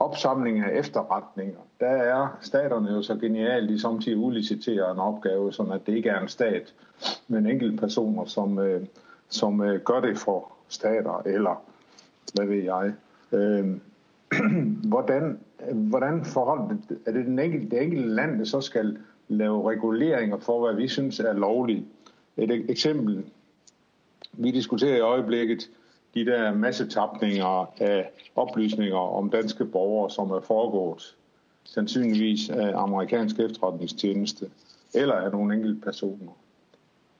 opsamling 0.00 0.60
af 0.60 0.78
efterretninger, 0.78 1.58
der 1.80 1.86
er 1.86 2.38
staterne 2.40 2.90
jo 2.90 3.02
så 3.02 3.14
genialt, 3.14 3.68
de 3.68 3.80
samtidig 3.80 4.18
udliciterer 4.18 4.92
en 4.92 4.98
opgave, 4.98 5.52
så 5.52 5.62
at 5.62 5.86
det 5.86 5.94
ikke 5.94 6.08
er 6.08 6.20
en 6.20 6.28
stat, 6.28 6.74
men 7.28 7.46
enkelte 7.46 7.76
personer, 7.76 8.24
som, 8.24 8.58
øh, 8.58 8.86
som 9.28 9.60
øh, 9.60 9.80
gør 9.80 10.00
det 10.00 10.18
for 10.18 10.52
stater, 10.68 11.22
eller 11.26 11.62
hvad 12.34 12.46
ved 12.46 12.62
jeg. 12.62 12.92
Øh, 13.32 13.76
hvordan, 14.92 15.38
hvordan 15.72 16.24
forhold, 16.24 16.78
er 17.06 17.12
det 17.12 17.26
den 17.26 17.38
enkelte, 17.38 17.76
det 17.76 17.82
enkelte 17.82 18.08
land, 18.08 18.38
der 18.38 18.44
så 18.44 18.60
skal 18.60 18.98
lave 19.28 19.70
reguleringer 19.70 20.38
for, 20.38 20.66
hvad 20.66 20.76
vi 20.76 20.88
synes 20.88 21.20
er 21.20 21.32
lovligt? 21.32 21.84
Et 22.36 22.70
eksempel, 22.70 23.24
vi 24.32 24.50
diskuterer 24.50 24.96
i 24.96 25.00
øjeblikket 25.00 25.70
de 26.18 26.30
der 26.30 26.54
massetapninger 26.54 27.72
af 27.80 28.10
oplysninger 28.36 28.96
om 28.96 29.30
danske 29.30 29.64
borgere, 29.64 30.10
som 30.10 30.30
er 30.30 30.40
foregået 30.40 31.16
sandsynligvis 31.64 32.50
af 32.50 32.72
amerikansk 32.74 33.40
efterretningstjeneste 33.40 34.50
eller 34.94 35.14
af 35.14 35.32
nogle 35.32 35.54
enkelte 35.54 35.80
personer. 35.80 36.32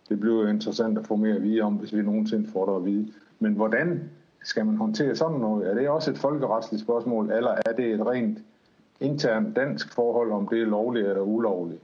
Det 0.09 0.21
bliver 0.21 0.43
jo 0.43 0.49
interessant 0.49 0.99
at 0.99 1.07
få 1.07 1.17
mere 1.17 1.37
at 1.37 1.43
vide 1.43 1.61
om, 1.61 1.75
hvis 1.75 1.95
vi 1.95 2.03
nogensinde 2.03 2.51
får 2.53 2.67
det 2.67 2.77
at 2.77 2.85
vide. 2.85 3.13
Men 3.39 3.53
hvordan 3.53 4.11
skal 4.45 4.67
man 4.67 4.77
håndtere 4.77 5.17
sådan 5.17 5.39
noget? 5.39 5.71
Er 5.71 5.75
det 5.75 5.89
også 5.89 6.11
et 6.11 6.19
folkeretsligt 6.19 6.83
spørgsmål, 6.83 7.33
eller 7.33 7.51
er 7.67 7.73
det 7.73 7.87
et 7.95 8.07
rent 8.07 8.39
internt 9.01 9.57
dansk 9.57 9.95
forhold, 9.95 10.33
om 10.33 10.49
det 10.49 10.63
er 10.63 10.67
lovligt 10.67 11.07
eller 11.07 11.21
ulovligt? 11.21 11.83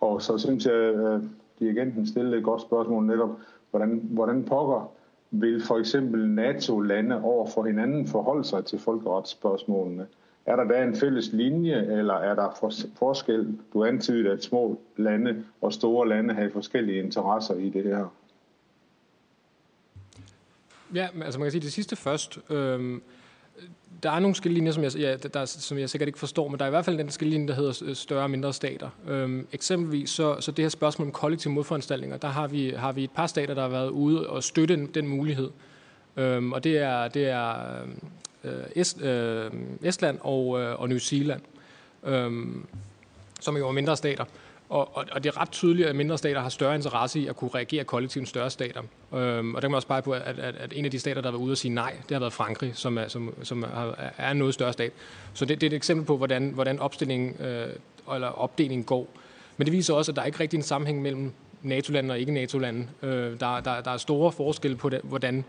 Og 0.00 0.22
så 0.22 0.38
synes 0.38 0.66
jeg, 0.66 0.74
at 0.74 1.20
dirigenten 1.58 2.06
stillede 2.06 2.38
et 2.38 2.44
godt 2.44 2.62
spørgsmål 2.62 3.06
netop, 3.06 3.30
hvordan, 3.70 4.00
hvordan 4.04 4.44
pokker 4.44 4.92
vil 5.32 5.62
for 5.62 5.78
eksempel 5.78 6.28
NATO-lande 6.28 7.22
over 7.22 7.46
for 7.46 7.64
hinanden 7.64 8.08
forholde 8.08 8.44
sig 8.44 8.64
til 8.64 8.78
folkeretsspørgsmålene? 8.78 10.06
Er 10.46 10.56
der 10.56 10.64
da 10.64 10.82
en 10.82 10.96
fælles 10.96 11.32
linje, 11.32 11.98
eller 11.98 12.14
er 12.14 12.34
der 12.34 12.74
forskel? 12.98 13.58
Du 13.72 13.84
antyder, 13.84 14.32
at 14.32 14.42
små 14.42 14.80
lande 14.96 15.44
og 15.60 15.72
store 15.72 16.08
lande 16.08 16.34
har 16.34 16.50
forskellige 16.52 16.98
interesser 16.98 17.54
i 17.54 17.68
det 17.68 17.84
her. 17.84 18.14
Ja, 20.94 21.08
altså 21.24 21.38
man 21.38 21.44
kan 21.46 21.50
sige 21.50 21.62
det 21.62 21.72
sidste 21.72 21.96
først. 21.96 22.38
Øhm, 22.50 23.02
der 24.02 24.10
er 24.10 24.18
nogle 24.18 24.34
skillelinjer, 24.34 24.72
som 24.72 24.82
jeg, 24.82 24.96
ja, 24.96 25.16
der, 25.16 25.44
som 25.44 25.78
jeg 25.78 25.90
sikkert 25.90 26.06
ikke 26.06 26.18
forstår, 26.18 26.48
men 26.48 26.58
der 26.58 26.64
er 26.64 26.68
i 26.68 26.70
hvert 26.70 26.84
fald 26.84 26.98
den 26.98 27.10
skillelinje, 27.10 27.48
der 27.48 27.54
hedder 27.54 27.82
øh, 27.84 27.94
større 27.96 28.22
og 28.22 28.30
mindre 28.30 28.52
stater. 28.52 28.88
Øhm, 29.08 29.46
eksempelvis 29.52 30.10
så, 30.10 30.36
så 30.40 30.50
det 30.50 30.64
her 30.64 30.68
spørgsmål 30.68 31.08
om 31.08 31.12
kollektive 31.12 31.52
modforanstaltninger, 31.52 32.16
der 32.16 32.28
har 32.28 32.48
vi, 32.48 32.70
har 32.70 32.92
vi 32.92 33.04
et 33.04 33.10
par 33.10 33.26
stater, 33.26 33.54
der 33.54 33.62
har 33.62 33.68
været 33.68 33.88
ude 33.88 34.28
og 34.28 34.42
støtte 34.42 34.76
den, 34.76 34.86
den 34.86 35.08
mulighed. 35.08 35.50
Øhm, 36.16 36.52
og 36.52 36.64
det 36.64 36.78
er, 36.78 37.08
det 37.08 37.28
er 37.28 37.54
øh, 38.44 38.52
Est, 38.76 39.02
øh, 39.02 39.50
Estland 39.82 40.18
og, 40.20 40.60
øh, 40.60 40.80
og 40.80 40.88
New 40.88 40.98
Zealand, 40.98 41.40
øh, 42.04 42.30
som 43.40 43.56
jo 43.56 43.68
er 43.68 43.72
mindre 43.72 43.96
stater. 43.96 44.24
Og, 44.72 44.96
og, 44.96 45.04
og 45.12 45.24
det 45.24 45.30
er 45.30 45.40
ret 45.40 45.50
tydeligt, 45.50 45.88
at 45.88 45.96
mindre 45.96 46.18
stater 46.18 46.40
har 46.40 46.48
større 46.48 46.74
interesse 46.74 47.20
i 47.20 47.26
at 47.26 47.36
kunne 47.36 47.50
reagere 47.54 47.84
kollektivt 47.84 48.20
end 48.20 48.26
større 48.26 48.50
stater. 48.50 48.82
Øhm, 49.14 49.54
og 49.54 49.62
der 49.62 49.68
kan 49.68 49.70
man 49.70 49.76
også 49.76 49.88
pege 49.88 50.02
på, 50.02 50.12
at, 50.12 50.38
at, 50.38 50.56
at 50.56 50.72
en 50.76 50.84
af 50.84 50.90
de 50.90 50.98
stater, 50.98 51.20
der 51.20 51.30
har 51.30 51.36
været 51.36 51.44
ude 51.44 51.52
og 51.52 51.56
sige 51.56 51.74
nej, 51.74 51.96
det 52.08 52.14
har 52.14 52.18
været 52.18 52.32
Frankrig, 52.32 52.72
som 52.74 52.98
er, 52.98 53.08
som, 53.08 53.34
som 53.42 53.64
er 54.18 54.30
en 54.30 54.36
noget 54.36 54.54
større 54.54 54.72
stat. 54.72 54.92
Så 55.34 55.44
det, 55.44 55.60
det 55.60 55.66
er 55.66 55.70
et 55.70 55.76
eksempel 55.76 56.06
på, 56.06 56.16
hvordan, 56.16 56.48
hvordan 56.48 56.78
opstillingen 56.78 57.46
øh, 57.46 57.68
eller 58.14 58.28
opdelingen 58.28 58.84
går. 58.84 59.08
Men 59.56 59.66
det 59.66 59.72
viser 59.72 59.94
også, 59.94 60.12
at 60.12 60.16
der 60.16 60.22
er 60.22 60.26
ikke 60.26 60.40
rigtig 60.40 60.56
en 60.56 60.62
sammenhæng 60.62 61.02
mellem 61.02 61.32
NATO-lande 61.62 62.12
og 62.12 62.18
ikke-NATO-lande. 62.18 62.88
Øh, 63.02 63.40
der, 63.40 63.60
der, 63.60 63.80
der 63.80 63.90
er 63.90 63.96
store 63.96 64.32
forskelle 64.32 64.76
på, 64.76 64.88
det, 64.88 65.00
hvordan 65.02 65.44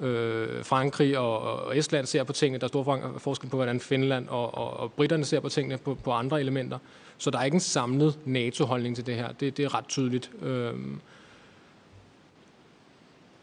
øh, 0.00 0.64
Frankrig 0.64 1.18
og, 1.18 1.40
og 1.40 1.78
Estland 1.78 2.06
ser 2.06 2.24
på 2.24 2.32
tingene. 2.32 2.58
Der 2.58 2.64
er 2.64 2.68
stor 2.68 3.18
forskel 3.18 3.50
på, 3.50 3.56
hvordan 3.56 3.80
Finland 3.80 4.28
og, 4.28 4.54
og, 4.54 4.80
og 4.80 4.92
britterne 4.92 5.24
ser 5.24 5.40
på 5.40 5.48
tingene 5.48 5.78
på, 5.78 5.94
på 5.94 6.12
andre 6.12 6.40
elementer. 6.40 6.78
Så 7.18 7.30
der 7.30 7.38
er 7.38 7.44
ikke 7.44 7.54
en 7.54 7.60
samlet 7.60 8.18
NATO-holdning 8.24 8.96
til 8.96 9.06
det 9.06 9.14
her. 9.14 9.32
Det, 9.32 9.56
det 9.56 9.64
er 9.64 9.74
ret 9.74 9.88
tydeligt. 9.88 10.30
Øh, 10.42 10.74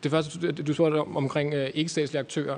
det 0.03 0.11
første, 0.11 0.51
du 0.51 0.73
spurgte 0.73 0.97
om, 0.97 1.17
omkring 1.17 1.53
øh, 1.53 1.69
ikke-statslige 1.73 2.19
aktører. 2.19 2.57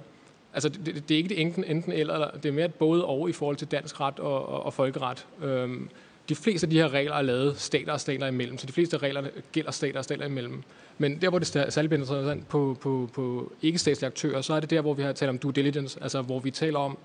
Altså, 0.53 0.69
det, 0.69 0.85
det, 0.85 1.09
det 1.09 1.15
er 1.15 1.17
ikke 1.17 1.29
det 1.29 1.41
enten, 1.41 1.63
enten 1.63 1.91
eller, 1.91 2.31
det 2.31 2.45
er 2.45 2.53
mere 2.53 2.69
både 2.69 3.05
og 3.05 3.29
i 3.29 3.33
forhold 3.33 3.55
til 3.55 3.67
dansk 3.67 4.01
ret 4.01 4.19
og, 4.19 4.49
og, 4.49 4.63
og 4.65 4.73
folkeret. 4.73 5.25
Øhm, 5.43 5.89
de 6.29 6.35
fleste 6.35 6.65
af 6.65 6.69
de 6.69 6.77
her 6.77 6.93
regler 6.93 7.15
er 7.15 7.21
lavet 7.21 7.59
stater 7.59 7.93
og 7.93 7.99
stater 7.99 8.27
imellem, 8.27 8.57
så 8.57 8.67
de 8.67 8.71
fleste 8.71 8.97
af 8.97 9.01
reglerne 9.01 9.29
gælder 9.51 9.71
stater 9.71 9.97
og 9.97 10.03
stater 10.03 10.25
imellem. 10.25 10.63
Men 10.97 11.21
der, 11.21 11.29
hvor 11.29 11.39
det 11.39 11.47
særligt 11.47 11.89
bliver 11.89 12.01
interessant 12.01 12.47
på, 12.47 12.77
på, 12.81 13.09
på 13.13 13.51
ikke-statslige 13.61 14.07
aktører, 14.07 14.41
så 14.41 14.53
er 14.53 14.59
det 14.59 14.69
der, 14.69 14.81
hvor 14.81 14.93
vi 14.93 15.03
har 15.03 15.13
talt 15.13 15.29
om 15.29 15.37
due 15.37 15.51
diligence, 15.51 15.99
altså 16.03 16.21
hvor 16.21 16.39
vi 16.39 16.51
taler 16.51 16.79
om, 16.79 16.97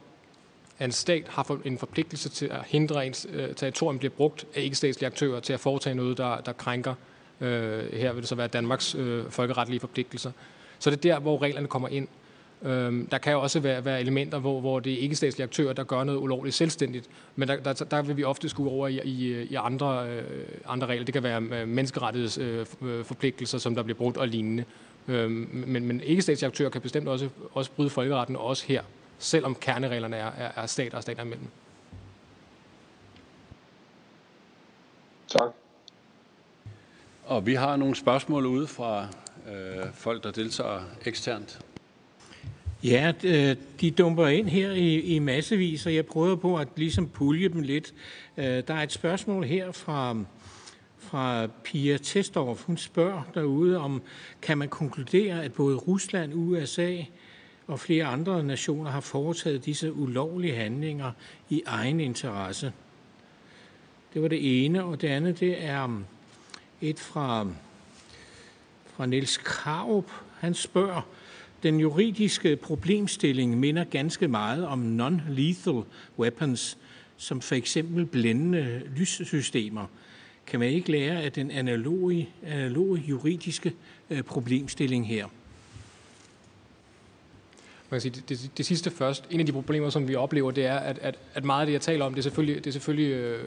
at 0.80 0.84
en 0.84 0.92
stat 0.92 1.28
har 1.28 1.58
en 1.64 1.78
forpligtelse 1.78 2.28
til 2.28 2.46
at 2.46 2.60
hindre, 2.66 3.00
at 3.00 3.06
ens 3.06 3.26
øh, 3.32 3.54
territorium 3.54 3.98
bliver 3.98 4.12
brugt 4.16 4.46
af 4.54 4.60
ikke-statslige 4.60 5.06
aktører 5.06 5.40
til 5.40 5.52
at 5.52 5.60
foretage 5.60 5.94
noget, 5.94 6.18
der, 6.18 6.40
der 6.40 6.52
krænker, 6.52 6.94
øh, 7.40 7.92
her 7.92 8.12
vil 8.12 8.20
det 8.20 8.28
så 8.28 8.34
være 8.34 8.46
Danmarks 8.46 8.94
øh, 8.94 9.30
folkeretlige 9.30 9.80
forpligtelser. 9.80 10.32
Så 10.78 10.90
det 10.90 10.96
er 10.96 11.00
der, 11.00 11.18
hvor 11.18 11.42
reglerne 11.42 11.68
kommer 11.68 11.88
ind. 11.88 12.08
Øh, 12.62 13.04
der 13.10 13.18
kan 13.18 13.32
jo 13.32 13.40
også 13.40 13.60
være, 13.60 13.84
være 13.84 14.00
elementer, 14.00 14.38
hvor, 14.38 14.60
hvor 14.60 14.80
det 14.80 14.92
er 14.92 14.98
ikke 14.98 15.16
statslige 15.16 15.44
aktører, 15.44 15.72
der 15.72 15.84
gør 15.84 16.04
noget 16.04 16.18
ulovligt 16.18 16.56
selvstændigt, 16.56 17.08
men 17.36 17.48
der, 17.48 17.56
der, 17.56 17.72
der 17.72 18.02
vil 18.02 18.16
vi 18.16 18.24
ofte 18.24 18.48
skue 18.48 18.70
over 18.70 18.88
i, 18.88 19.00
i, 19.04 19.42
i 19.42 19.54
andre, 19.54 20.08
øh, 20.08 20.22
andre 20.66 20.86
regler. 20.86 21.04
Det 21.04 21.14
kan 21.14 21.22
være 21.22 21.42
øh, 21.42 21.68
menneskerettighedsforpligtelser, 21.68 23.56
øh, 23.56 23.58
øh 23.58 23.62
som 23.62 23.74
der 23.74 23.82
bliver 23.82 23.98
brugt 23.98 24.16
og 24.16 24.28
lignende. 24.28 24.64
Øh, 25.08 25.30
men, 25.30 25.84
men 25.84 26.00
ikke 26.00 26.22
statslige 26.22 26.48
aktører 26.48 26.70
kan 26.70 26.80
bestemt 26.80 27.08
også, 27.08 27.28
også 27.52 27.70
bryde 27.70 27.90
folkeretten, 27.90 28.36
også 28.36 28.64
her, 28.66 28.82
selvom 29.20 29.54
kernereglerne 29.54 30.16
er, 30.16 30.30
er, 30.38 30.50
er 30.56 30.66
stater 30.66 30.96
og 30.96 31.02
stater 31.02 31.22
imellem. 31.22 31.48
Tak. 35.28 35.50
Og 37.24 37.46
vi 37.46 37.54
har 37.54 37.76
nogle 37.76 37.94
spørgsmål 37.94 38.46
ude 38.46 38.66
fra 38.66 39.08
øh, 39.52 39.92
folk, 39.94 40.24
der 40.24 40.30
deltager 40.30 40.80
eksternt. 41.06 41.60
Ja, 42.84 43.12
de 43.80 43.90
dumper 43.90 44.26
ind 44.26 44.48
her 44.48 44.70
i, 44.72 45.00
i 45.00 45.18
massevis, 45.18 45.86
og 45.86 45.94
jeg 45.94 46.06
prøver 46.06 46.36
på 46.36 46.56
at 46.56 46.68
ligesom 46.76 47.08
pulje 47.08 47.48
dem 47.48 47.62
lidt. 47.62 47.94
Øh, 48.36 48.44
der 48.44 48.74
er 48.74 48.82
et 48.82 48.92
spørgsmål 48.92 49.44
her 49.44 49.72
fra, 49.72 50.16
fra 50.98 51.46
Pia 51.64 51.96
Testorf. 51.96 52.62
Hun 52.62 52.76
spørger 52.76 53.22
derude, 53.34 53.78
om 53.78 54.02
kan 54.42 54.58
man 54.58 54.68
konkludere, 54.68 55.44
at 55.44 55.52
både 55.52 55.76
Rusland, 55.76 56.32
USA 56.34 56.96
og 57.70 57.80
flere 57.80 58.04
andre 58.04 58.42
nationer 58.44 58.90
har 58.90 59.00
foretaget 59.00 59.64
disse 59.64 59.92
ulovlige 59.92 60.54
handlinger 60.54 61.12
i 61.48 61.62
egen 61.66 62.00
interesse. 62.00 62.72
Det 64.14 64.22
var 64.22 64.28
det 64.28 64.64
ene, 64.64 64.84
og 64.84 65.00
det 65.00 65.08
andet 65.08 65.40
det 65.40 65.64
er 65.64 66.02
et 66.80 66.98
fra, 66.98 67.46
fra 68.86 69.06
Niels 69.06 69.36
Kraup. 69.36 70.10
Han 70.38 70.54
spørger, 70.54 71.02
den 71.62 71.80
juridiske 71.80 72.56
problemstilling 72.56 73.58
minder 73.58 73.84
ganske 73.84 74.28
meget 74.28 74.66
om 74.66 75.00
non-lethal 75.00 75.84
weapons, 76.18 76.78
som 77.16 77.40
for 77.40 77.54
eksempel 77.54 78.06
blændende 78.06 78.82
lyssystemer. 78.96 79.86
Kan 80.46 80.60
man 80.60 80.68
ikke 80.68 80.90
lære 80.90 81.22
af 81.22 81.32
den 81.32 81.50
analoge, 81.50 82.28
analoge 82.46 83.04
juridiske 83.08 83.72
øh, 84.10 84.22
problemstilling 84.22 85.08
her? 85.08 85.26
Man 87.90 88.00
kan 88.00 88.00
sige, 88.00 88.12
det, 88.12 88.28
det, 88.28 88.50
det 88.58 88.66
sidste 88.66 88.90
først. 88.90 89.24
En 89.30 89.40
af 89.40 89.46
de 89.46 89.52
problemer, 89.52 89.90
som 89.90 90.08
vi 90.08 90.14
oplever, 90.14 90.50
det 90.50 90.66
er, 90.66 90.76
at, 90.76 90.98
at, 90.98 91.18
at 91.34 91.44
meget 91.44 91.60
af 91.60 91.66
det, 91.66 91.72
jeg 91.72 91.80
taler 91.80 92.04
om, 92.04 92.12
det 92.14 92.18
er 92.18 92.22
selvfølgelig, 92.22 92.56
det 92.56 92.66
er 92.66 92.72
selvfølgelig 92.72 93.12
øh, 93.12 93.44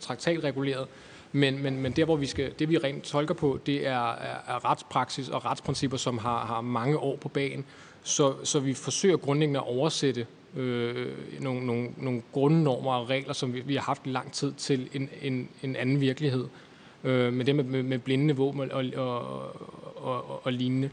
traktatreguleret. 0.00 0.86
Men, 1.32 1.62
men, 1.62 1.82
men 1.82 1.92
der, 1.92 2.04
hvor 2.04 2.16
vi 2.16 2.26
skal, 2.26 2.52
det 2.58 2.68
vi 2.68 2.78
rent 2.78 3.04
tolker 3.04 3.34
på, 3.34 3.60
det 3.66 3.86
er, 3.86 4.12
er, 4.12 4.36
er 4.48 4.70
retspraksis 4.70 5.28
og 5.28 5.44
retsprincipper, 5.44 5.96
som 5.96 6.18
har, 6.18 6.46
har 6.46 6.60
mange 6.60 6.98
år 6.98 7.16
på 7.16 7.28
banen. 7.28 7.64
Så, 8.02 8.34
så 8.44 8.60
vi 8.60 8.74
forsøger 8.74 9.16
grundlæggende 9.16 9.60
at 9.60 9.66
oversætte 9.66 10.26
øh, 10.56 11.06
nogle, 11.40 11.66
nogle, 11.66 11.88
nogle 11.96 12.22
grundnormer 12.32 12.92
og 12.92 13.10
regler, 13.10 13.32
som 13.32 13.54
vi, 13.54 13.60
vi 13.60 13.74
har 13.74 13.82
haft 13.82 14.02
i 14.04 14.08
lang 14.08 14.32
tid, 14.32 14.52
til 14.52 14.88
en, 14.94 15.08
en, 15.22 15.48
en 15.62 15.76
anden 15.76 16.00
virkelighed. 16.00 16.44
Øh, 17.04 17.32
med 17.32 17.44
det 17.44 17.56
med, 17.56 17.64
med, 17.64 17.82
med 17.82 17.98
blinde 17.98 18.36
våben 18.36 18.72
og, 18.72 18.84
og, 18.94 19.20
og, 19.96 20.30
og, 20.30 20.46
og 20.46 20.52
lignende. 20.52 20.90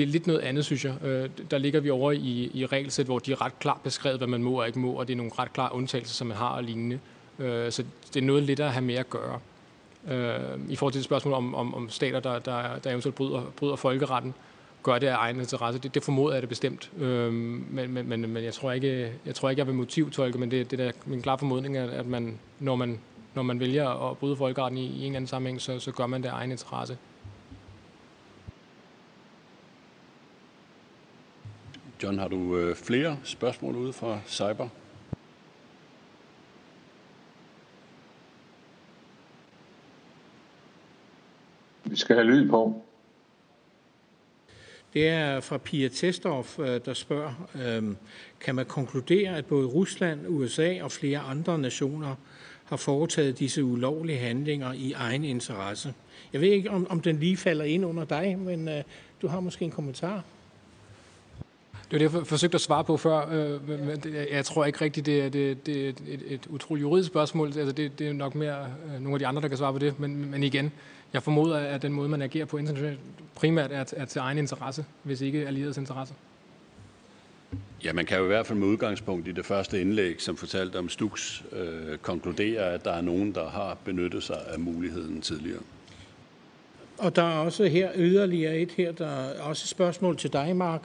Det 0.00 0.08
er 0.08 0.12
lidt 0.12 0.26
noget 0.26 0.40
andet, 0.40 0.64
synes 0.64 0.84
jeg. 0.84 1.04
Øh, 1.04 1.30
der 1.50 1.58
ligger 1.58 1.80
vi 1.80 1.90
over 1.90 2.12
i, 2.12 2.50
i 2.54 2.66
regelsæt, 2.66 3.06
hvor 3.06 3.18
de 3.18 3.32
er 3.32 3.44
ret 3.44 3.58
klart 3.58 3.80
beskrevet, 3.84 4.18
hvad 4.18 4.28
man 4.28 4.42
må 4.42 4.60
og 4.60 4.66
ikke 4.66 4.78
må, 4.78 4.92
og 4.92 5.08
det 5.08 5.12
er 5.12 5.16
nogle 5.16 5.32
ret 5.38 5.52
klare 5.52 5.74
undtagelser, 5.74 6.14
som 6.14 6.26
man 6.26 6.36
har 6.36 6.48
og 6.48 6.64
lignende. 6.64 6.98
Øh, 7.38 7.72
så 7.72 7.84
det 8.14 8.22
er 8.22 8.24
noget 8.26 8.42
lidt 8.42 8.60
at 8.60 8.72
have 8.72 8.84
mere 8.84 8.98
at 8.98 9.10
gøre. 9.10 9.38
Øh, 10.10 10.58
I 10.68 10.76
forhold 10.76 10.92
til 10.92 10.98
det 10.98 11.04
spørgsmål 11.04 11.34
om, 11.34 11.54
om, 11.54 11.74
om 11.74 11.88
stater, 11.88 12.20
der, 12.20 12.38
der, 12.38 12.78
der 12.84 12.90
eventuelt 12.90 13.14
bryder, 13.14 13.42
bryder 13.56 13.76
folkeretten, 13.76 14.34
gør 14.82 14.98
det 14.98 15.06
af 15.06 15.16
egen 15.16 15.40
interesse. 15.40 15.80
Det, 15.80 15.94
det 15.94 16.02
formoder 16.02 16.34
jeg 16.34 16.42
det 16.42 16.48
bestemt. 16.48 16.90
Øh, 16.98 17.32
men, 17.32 17.94
men, 17.94 18.08
men, 18.08 18.20
men 18.20 18.44
jeg 18.44 18.54
tror 18.54 18.72
ikke, 18.72 19.12
jeg 19.26 19.34
tror 19.34 19.50
ikke, 19.50 19.60
jeg 19.60 19.66
vil 19.66 19.74
motivtolke, 19.74 20.38
men 20.38 20.50
det, 20.50 20.70
det 20.70 20.80
er 20.80 20.92
min 21.06 21.22
klare 21.22 21.38
formodning, 21.38 21.76
at, 21.76 21.90
at 21.90 22.06
man, 22.06 22.38
når 22.58 22.76
man, 22.76 22.98
når 23.34 23.42
man 23.42 23.60
vælger 23.60 24.10
at 24.10 24.18
bryde 24.18 24.36
folkeretten 24.36 24.78
i, 24.78 24.86
i 24.86 24.98
en 24.98 25.02
eller 25.02 25.16
anden 25.16 25.26
sammenhæng, 25.26 25.60
så, 25.60 25.78
så 25.78 25.92
gør 25.92 26.06
man 26.06 26.22
det 26.22 26.28
af 26.28 26.32
egen 26.32 26.50
interesse. 26.50 26.96
John, 32.02 32.18
har 32.18 32.28
du 32.28 32.56
øh, 32.56 32.76
flere 32.76 33.18
spørgsmål 33.24 33.76
ude 33.76 33.92
fra 33.92 34.20
Cyber? 34.26 34.68
Vi 41.84 41.96
skal 41.96 42.16
have 42.16 42.26
lyd 42.26 42.48
på. 42.48 42.82
Det 44.94 45.08
er 45.08 45.40
fra 45.40 45.58
Pia 45.58 45.88
Testorf, 45.88 46.58
øh, 46.58 46.80
der 46.84 46.94
spørger, 46.94 47.48
øhm, 47.54 47.96
kan 48.40 48.54
man 48.54 48.66
konkludere, 48.66 49.36
at 49.36 49.46
både 49.46 49.66
Rusland, 49.66 50.20
USA 50.28 50.82
og 50.82 50.92
flere 50.92 51.18
andre 51.18 51.58
nationer 51.58 52.14
har 52.64 52.76
foretaget 52.76 53.38
disse 53.38 53.64
ulovlige 53.64 54.18
handlinger 54.18 54.72
i 54.72 54.92
egen 54.92 55.24
interesse? 55.24 55.94
Jeg 56.32 56.40
ved 56.40 56.48
ikke, 56.48 56.70
om, 56.70 56.86
om 56.90 57.00
den 57.00 57.18
lige 57.18 57.36
falder 57.36 57.64
ind 57.64 57.84
under 57.84 58.04
dig, 58.04 58.38
men 58.38 58.68
uh, 58.68 58.74
du 59.22 59.28
har 59.28 59.40
måske 59.40 59.64
en 59.64 59.70
kommentar. 59.70 60.24
Det 61.90 62.00
var 62.00 62.08
det, 62.08 62.18
jeg 62.18 62.26
forsøgte 62.26 62.54
at 62.54 62.60
svare 62.60 62.84
på 62.84 62.96
før. 62.96 63.28
Øh, 63.32 63.68
men 63.68 64.14
jeg 64.32 64.44
tror 64.44 64.64
ikke 64.64 64.80
rigtigt, 64.80 65.06
det 65.06 65.20
er, 65.20 65.28
det, 65.28 65.66
det 65.66 65.84
er 65.84 65.88
et, 65.88 66.22
et 66.26 66.46
utroligt 66.46 66.82
juridisk 66.82 67.08
spørgsmål. 67.08 67.46
Altså 67.46 67.72
det, 67.72 67.98
det 67.98 68.08
er 68.08 68.12
nok 68.12 68.34
mere 68.34 68.66
nogle 69.00 69.14
af 69.14 69.18
de 69.18 69.26
andre, 69.26 69.42
der 69.42 69.48
kan 69.48 69.56
svare 69.56 69.72
på 69.72 69.78
det. 69.78 70.00
Men, 70.00 70.30
men 70.30 70.42
igen, 70.42 70.72
jeg 71.12 71.22
formoder, 71.22 71.58
at 71.58 71.82
den 71.82 71.92
måde, 71.92 72.08
man 72.08 72.22
agerer 72.22 72.44
på 72.44 72.56
internationalt, 72.56 73.00
primært 73.34 73.72
er, 73.72 73.84
er 73.96 74.04
til 74.04 74.18
egen 74.18 74.38
interesse, 74.38 74.84
hvis 75.02 75.20
ikke 75.20 75.46
allierets 75.46 75.78
interesse. 75.78 76.14
Ja, 77.84 77.92
man 77.92 78.06
kan 78.06 78.18
jo 78.18 78.24
i 78.24 78.26
hvert 78.26 78.46
fald 78.46 78.58
med 78.58 78.68
udgangspunkt 78.68 79.28
i 79.28 79.32
det 79.32 79.46
første 79.46 79.80
indlæg, 79.80 80.20
som 80.20 80.36
fortalte 80.36 80.76
om 80.76 80.88
Stux, 80.88 81.42
øh, 81.52 81.98
konkludere, 81.98 82.62
at 82.62 82.84
der 82.84 82.92
er 82.92 83.00
nogen, 83.00 83.34
der 83.34 83.48
har 83.48 83.76
benyttet 83.84 84.22
sig 84.22 84.36
af 84.48 84.58
muligheden 84.58 85.20
tidligere. 85.20 85.60
Og 86.98 87.16
der 87.16 87.22
er 87.22 87.38
også 87.38 87.64
her 87.64 87.90
yderligere 87.96 88.58
et 88.58 88.70
her, 88.70 88.92
der 88.92 89.06
er 89.06 89.42
også 89.42 89.64
et 89.64 89.68
spørgsmål 89.68 90.16
til 90.16 90.32
dig, 90.32 90.56
Mark. 90.56 90.82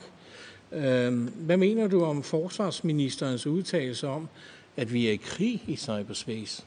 Øhm, 0.76 1.34
hvad 1.36 1.58
mener 1.58 1.88
du 1.88 2.04
om 2.04 2.24
forsvarsministerens 2.24 3.48
udtalelse 3.48 4.08
om, 4.08 4.28
at 4.78 4.94
vi 4.94 5.08
er 5.08 5.12
i 5.12 5.16
krig 5.16 5.64
i 5.68 5.76
cyberspace? 5.76 6.64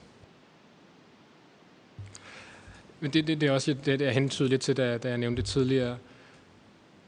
Men 3.00 3.10
det, 3.10 3.26
det, 3.26 3.40
det 3.40 3.48
er 3.48 3.52
også 3.52 3.76
det, 3.84 4.00
jeg 4.00 4.12
hentydede 4.12 4.50
lidt 4.50 4.62
til, 4.62 4.76
da, 4.76 4.98
da 4.98 5.08
jeg 5.08 5.18
nævnte 5.18 5.42
det 5.42 5.48
tidligere. 5.50 5.98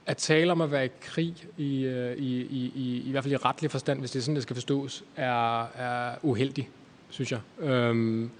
At 0.07 0.17
tale 0.17 0.53
om 0.53 0.61
at 0.61 0.71
være 0.71 0.87
i 0.87 0.91
krig, 1.01 1.35
i, 1.59 1.85
øh, 1.85 2.17
i, 2.17 2.41
i, 2.41 2.73
i, 2.75 3.03
i 3.07 3.11
hvert 3.11 3.25
fald 3.25 3.35
i 3.35 3.37
retlig 3.37 3.71
forstand, 3.71 4.01
hvis 4.01 4.11
det 4.11 4.19
er 4.19 4.23
sådan, 4.23 4.35
det 4.35 4.43
skal 4.43 4.57
forstås, 4.57 5.05
er, 5.17 5.63
er 5.63 6.15
uheldig, 6.23 6.69
synes 7.11 7.33
jeg. 7.33 7.41
Øhm, 7.61 8.31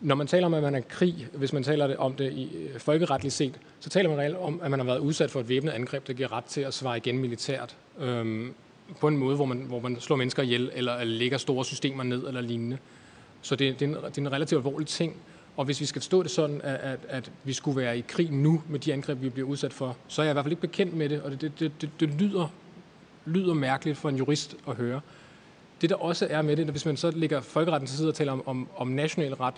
når 0.00 0.14
man 0.14 0.26
taler 0.26 0.46
om, 0.46 0.54
at 0.54 0.62
man 0.62 0.74
er 0.74 0.78
i 0.78 0.82
krig, 0.88 1.28
hvis 1.32 1.52
man 1.52 1.62
taler 1.62 1.96
om 1.96 2.12
det 2.12 2.32
i 2.32 2.56
øh, 2.56 2.80
folkeretligt 2.80 3.34
set, 3.34 3.60
så 3.80 3.90
taler 3.90 4.10
man 4.10 4.18
reelt 4.18 4.36
om, 4.36 4.60
at 4.62 4.70
man 4.70 4.80
har 4.80 4.86
været 4.86 4.98
udsat 4.98 5.30
for 5.30 5.40
et 5.40 5.48
væbnet 5.48 5.72
angreb, 5.72 6.06
der 6.06 6.12
giver 6.12 6.32
ret 6.32 6.44
til 6.44 6.60
at 6.60 6.74
svare 6.74 6.96
igen 6.96 7.18
militært. 7.18 7.76
Øhm, 8.00 8.54
på 9.00 9.08
en 9.08 9.16
måde, 9.16 9.36
hvor 9.36 9.44
man, 9.44 9.58
hvor 9.58 9.80
man 9.80 10.00
slår 10.00 10.16
mennesker 10.16 10.42
ihjel, 10.42 10.70
eller, 10.74 11.04
lægger 11.04 11.38
store 11.38 11.64
systemer 11.64 12.02
ned, 12.02 12.26
eller 12.28 12.40
lignende. 12.40 12.78
Så 13.42 13.56
det, 13.56 13.80
det, 13.80 13.92
er, 13.92 13.96
en, 13.96 14.04
det 14.04 14.18
er 14.18 14.22
en 14.22 14.32
relativt 14.32 14.58
alvorlig 14.58 14.86
ting. 14.86 15.16
Og 15.56 15.64
hvis 15.64 15.80
vi 15.80 15.86
skal 15.86 16.02
forstå 16.02 16.22
det 16.22 16.30
sådan, 16.30 16.60
at, 16.64 16.74
at, 16.74 16.98
at 17.08 17.32
vi 17.44 17.52
skulle 17.52 17.80
være 17.80 17.98
i 17.98 18.04
krig 18.08 18.30
nu 18.30 18.62
med 18.68 18.78
de 18.78 18.92
angreb, 18.92 19.22
vi 19.22 19.28
bliver 19.28 19.48
udsat 19.48 19.72
for, 19.72 19.96
så 20.08 20.22
er 20.22 20.26
jeg 20.26 20.32
i 20.32 20.34
hvert 20.34 20.44
fald 20.44 20.52
ikke 20.52 20.60
bekendt 20.60 20.94
med 20.94 21.08
det, 21.08 21.22
og 21.22 21.30
det, 21.30 21.52
det, 21.60 21.72
det, 21.80 21.90
det 22.00 22.08
lyder, 22.08 22.52
lyder 23.26 23.54
mærkeligt 23.54 23.98
for 23.98 24.08
en 24.08 24.16
jurist 24.16 24.56
at 24.68 24.74
høre. 24.74 25.00
Det 25.80 25.90
der 25.90 25.96
også 25.96 26.26
er 26.30 26.42
med 26.42 26.56
det, 26.56 26.66
hvis 26.66 26.86
man 26.86 26.96
så 26.96 27.10
lægger 27.10 27.40
folkeretten 27.40 27.86
til 27.86 27.96
side 27.96 28.08
og 28.08 28.14
taler 28.14 28.32
om, 28.32 28.48
om, 28.48 28.68
om 28.76 28.88
national 28.88 29.34
ret, 29.34 29.54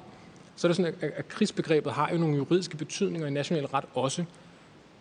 så 0.59 0.67
er 0.67 0.69
det 0.69 0.77
sådan, 0.77 0.95
at, 1.01 1.11
at 1.17 1.29
krigsbegrebet 1.29 1.93
har 1.93 2.11
jo 2.13 2.19
nogle 2.19 2.37
juridiske 2.37 2.77
betydninger 2.77 3.29
i 3.29 3.31
national 3.31 3.67
ret 3.67 3.85
også. 3.95 4.25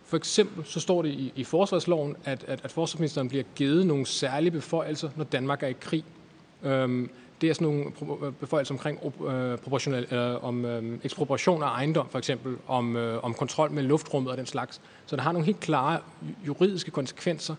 For 0.04 0.16
eksempel 0.16 0.64
så 0.64 0.80
står 0.80 1.02
det 1.02 1.08
i, 1.08 1.32
i 1.36 1.44
forsvarsloven, 1.44 2.16
at, 2.24 2.44
at, 2.48 2.60
at 2.64 2.70
forsvarsministeren 2.70 3.28
bliver 3.28 3.44
givet 3.54 3.86
nogle 3.86 4.06
særlige 4.06 4.50
beføjelser, 4.50 5.10
når 5.16 5.24
Danmark 5.24 5.62
er 5.62 5.66
i 5.66 5.74
krig. 5.80 6.04
Øhm, 6.62 7.10
det 7.40 7.50
er 7.50 7.54
sådan 7.54 7.68
nogle 7.68 7.84
øh, 8.26 8.32
beføjelser 8.32 8.74
omkring 8.74 8.98
øh, 9.28 9.58
proportional, 9.58 10.14
øh, 10.14 10.44
om 10.44 10.64
øh, 10.64 10.98
ekspropriation 11.04 11.62
af 11.62 11.66
ejendom, 11.66 12.08
for 12.08 12.18
eksempel, 12.18 12.56
om, 12.66 12.96
øh, 12.96 13.24
om 13.24 13.34
kontrol 13.34 13.70
med 13.70 13.82
luftrummet 13.82 14.30
og 14.30 14.36
den 14.36 14.46
slags. 14.46 14.80
Så 15.06 15.16
det 15.16 15.24
har 15.24 15.32
nogle 15.32 15.46
helt 15.46 15.60
klare 15.60 16.00
juridiske 16.46 16.90
konsekvenser 16.90 17.54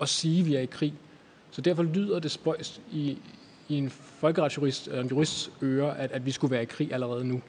at 0.00 0.08
sige, 0.08 0.40
at 0.40 0.46
vi 0.46 0.54
er 0.54 0.60
i 0.60 0.66
krig. 0.66 0.94
Så 1.50 1.60
derfor 1.60 1.82
lyder 1.82 2.18
det 2.18 2.30
spøjst 2.30 2.80
i, 2.92 3.18
i 3.70 3.78
en 3.78 3.90
folkeretsjurist, 3.90 4.86
eller 4.86 5.02
en 5.02 5.08
jurists 5.08 5.50
øre, 5.62 5.98
at, 5.98 6.12
at 6.12 6.26
vi 6.26 6.30
skulle 6.30 6.50
være 6.50 6.62
i 6.62 6.66
krig 6.66 6.92
allerede 6.92 7.24
nu. 7.24 7.42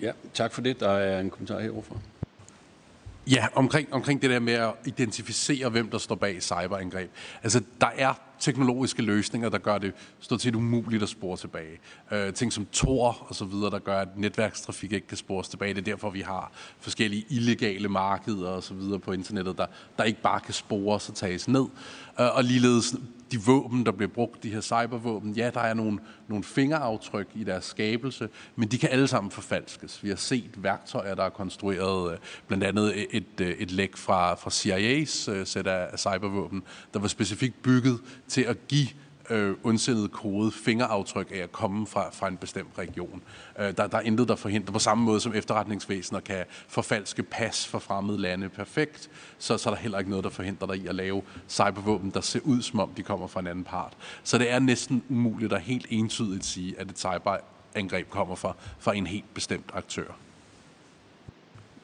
Ja, 0.00 0.12
tak 0.34 0.52
for 0.52 0.62
det. 0.62 0.80
Der 0.80 0.88
er 0.88 1.20
en 1.20 1.30
kommentar 1.30 1.60
heroverfra. 1.60 1.96
Ja, 3.30 3.46
omkring, 3.54 3.92
omkring 3.92 4.22
det 4.22 4.30
der 4.30 4.38
med 4.40 4.52
at 4.52 4.72
identificere, 4.84 5.68
hvem 5.68 5.90
der 5.90 5.98
står 5.98 6.14
bag 6.14 6.42
cyberangreb. 6.42 7.10
Altså, 7.42 7.62
der 7.80 7.90
er 7.96 8.14
teknologiske 8.38 9.02
løsninger, 9.02 9.48
der 9.48 9.58
gør 9.58 9.78
det 9.78 9.92
stort 10.20 10.42
set 10.42 10.54
umuligt 10.54 11.02
at 11.02 11.08
spore 11.08 11.36
tilbage. 11.36 11.78
Øh, 12.12 12.32
ting 12.32 12.52
som 12.52 12.66
Tor 12.72 13.26
og 13.28 13.34
så 13.34 13.44
videre, 13.44 13.70
der 13.70 13.78
gør, 13.78 14.00
at 14.00 14.08
netværkstrafik 14.16 14.92
ikke 14.92 15.06
kan 15.06 15.16
spores 15.16 15.48
tilbage. 15.48 15.74
Det 15.74 15.80
er 15.80 15.84
derfor, 15.84 16.10
vi 16.10 16.20
har 16.20 16.52
forskellige 16.80 17.26
illegale 17.28 17.88
markeder 17.88 18.48
og 18.48 18.62
så 18.62 18.74
videre 18.74 18.98
på 18.98 19.12
internettet, 19.12 19.58
der, 19.58 19.66
der 19.98 20.04
ikke 20.04 20.22
bare 20.22 20.40
kan 20.40 20.54
spores 20.54 21.08
og 21.08 21.14
tages 21.14 21.48
ned. 21.48 21.66
Øh, 22.20 22.36
og 22.36 22.44
ligeledes 22.44 22.94
de 23.32 23.40
våben, 23.40 23.86
der 23.86 23.92
bliver 23.92 24.10
brugt, 24.10 24.42
de 24.42 24.50
her 24.50 24.60
cybervåben, 24.60 25.32
ja, 25.32 25.50
der 25.54 25.60
er 25.60 25.74
nogle, 25.74 25.98
nogle 26.28 26.44
fingeraftryk 26.44 27.28
i 27.34 27.44
deres 27.44 27.64
skabelse, 27.64 28.28
men 28.56 28.68
de 28.68 28.78
kan 28.78 28.88
alle 28.88 29.08
sammen 29.08 29.30
forfalskes. 29.30 30.04
Vi 30.04 30.08
har 30.08 30.16
set 30.16 30.50
værktøjer, 30.56 31.14
der 31.14 31.24
er 31.24 31.30
konstrueret, 31.30 32.12
øh, 32.12 32.18
blandt 32.46 32.64
andet 32.64 33.00
et, 33.00 33.24
et, 33.38 33.40
øh, 33.40 33.70
læk 33.70 33.96
fra, 33.96 34.34
fra 34.34 34.50
CIA's 34.50 35.30
øh, 35.30 35.46
sæt 35.46 35.66
af 35.66 35.98
cybervåben, 35.98 36.62
der 36.94 37.00
var 37.00 37.08
specifikt 37.08 37.62
bygget 37.62 38.00
til 38.28 38.42
at 38.42 38.68
give 38.68 38.88
øh, 39.30 39.56
ondsindet 39.64 40.12
kode 40.12 40.52
fingeraftryk 40.52 41.30
af 41.34 41.38
at 41.38 41.52
komme 41.52 41.86
fra, 41.86 42.10
fra 42.12 42.28
en 42.28 42.36
bestemt 42.36 42.78
region. 42.78 43.22
Øh, 43.58 43.76
der, 43.76 43.86
der 43.86 43.98
er 43.98 44.00
intet, 44.00 44.28
der 44.28 44.36
forhindrer, 44.36 44.72
på 44.72 44.78
samme 44.78 45.04
måde 45.04 45.20
som 45.20 45.34
efterretningsvæsener 45.34 46.20
kan 46.20 46.44
forfalske 46.68 47.22
pas 47.22 47.66
fra 47.66 47.78
fremmede 47.78 48.18
lande 48.18 48.48
perfekt, 48.48 49.10
så, 49.38 49.58
så 49.58 49.70
er 49.70 49.74
der 49.74 49.80
heller 49.80 49.98
ikke 49.98 50.10
noget, 50.10 50.24
der 50.24 50.30
forhindrer 50.30 50.66
dig 50.66 50.76
i 50.76 50.86
at 50.86 50.94
lave 50.94 51.22
cybervåben, 51.48 52.10
der 52.10 52.20
ser 52.20 52.40
ud, 52.44 52.62
som 52.62 52.80
om 52.80 52.90
de 52.96 53.02
kommer 53.02 53.26
fra 53.26 53.40
en 53.40 53.46
anden 53.46 53.64
part. 53.64 53.92
Så 54.22 54.38
det 54.38 54.50
er 54.50 54.58
næsten 54.58 55.02
umuligt 55.08 55.52
at 55.52 55.60
helt 55.60 55.86
entydigt 55.90 56.44
sige, 56.44 56.80
at 56.80 56.90
et 56.90 56.98
cyberangreb 56.98 58.10
kommer 58.10 58.34
fra, 58.34 58.54
fra 58.78 58.94
en 58.94 59.06
helt 59.06 59.34
bestemt 59.34 59.70
aktør. 59.74 60.16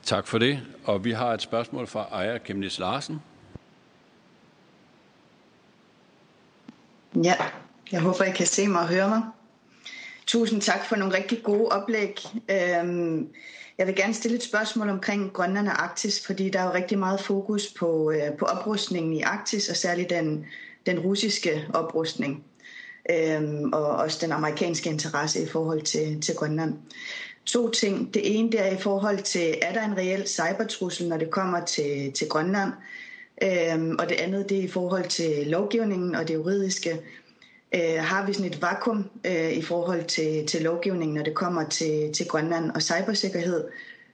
Tak 0.03 0.27
for 0.27 0.39
det. 0.39 0.61
Og 0.85 1.05
vi 1.05 1.13
har 1.13 1.33
et 1.33 1.43
spørgsmål 1.43 1.87
fra 1.87 2.03
Ejer 2.13 2.39
Kemnis 2.39 2.79
Larsen. 2.79 3.21
Ja, 7.25 7.35
jeg 7.93 8.01
håber, 8.01 8.25
I 8.25 8.31
kan 8.31 8.47
se 8.47 8.69
mig 8.69 8.81
og 8.81 8.89
høre 8.89 9.09
mig. 9.09 9.23
Tusind 10.27 10.63
tak 10.63 10.85
for 10.85 10.97
nogle 10.97 11.17
rigtig 11.17 11.43
gode 11.43 11.69
oplæg. 11.69 12.21
Øhm, 12.51 13.29
jeg 13.79 13.87
vil 13.87 13.97
gerne 13.97 14.15
stille 14.15 14.37
et 14.37 14.43
spørgsmål 14.43 14.89
omkring 14.89 15.33
Grønland 15.33 15.69
og 15.69 15.83
Arktis, 15.83 16.27
fordi 16.27 16.51
der 16.51 16.61
er 16.61 16.65
jo 16.65 16.75
rigtig 16.75 16.99
meget 16.99 17.21
fokus 17.21 17.75
på, 17.79 18.11
øh, 18.11 18.37
på 18.39 18.45
oprustningen 18.45 19.13
i 19.13 19.21
Arktis, 19.21 19.69
og 19.69 19.77
særligt 19.77 20.11
den, 20.11 20.47
den 20.87 20.99
russiske 20.99 21.67
oprustning, 21.75 22.45
øhm, 23.11 23.73
og 23.73 23.87
også 23.87 24.19
den 24.21 24.33
amerikanske 24.33 24.91
interesse 24.91 25.43
i 25.43 25.47
forhold 25.47 25.83
til, 25.83 26.21
til 26.21 26.35
Grønland. 26.35 26.75
To 27.47 27.71
ting. 27.71 28.15
Det 28.15 28.39
ene 28.39 28.53
det 28.53 28.61
er 28.61 28.71
i 28.71 28.81
forhold 28.81 29.19
til, 29.19 29.55
er 29.63 29.73
der 29.73 29.85
en 29.85 29.97
reel 29.97 30.29
cybertrussel, 30.29 31.09
når 31.09 31.17
det 31.17 31.31
kommer 31.31 31.65
til, 31.65 32.13
til 32.13 32.29
Grønland? 32.29 32.73
Øhm, 33.43 33.97
og 33.99 34.09
det 34.09 34.15
andet 34.15 34.49
det 34.49 34.59
er 34.59 34.63
i 34.63 34.69
forhold 34.69 35.09
til 35.09 35.47
lovgivningen 35.47 36.15
og 36.15 36.29
det 36.29 36.35
juridiske. 36.35 37.01
Øh, 37.75 37.99
har 37.99 38.27
vi 38.27 38.33
sådan 38.33 38.53
et 38.53 38.63
vakuum 38.63 39.11
øh, 39.27 39.53
i 39.53 39.63
forhold 39.63 40.05
til, 40.05 40.47
til 40.47 40.63
lovgivningen, 40.63 41.17
når 41.17 41.25
det 41.25 41.35
kommer 41.35 41.69
til, 41.69 42.13
til 42.13 42.29
Grønland 42.29 42.71
og 42.71 42.83
cybersikkerhed? 42.83 43.65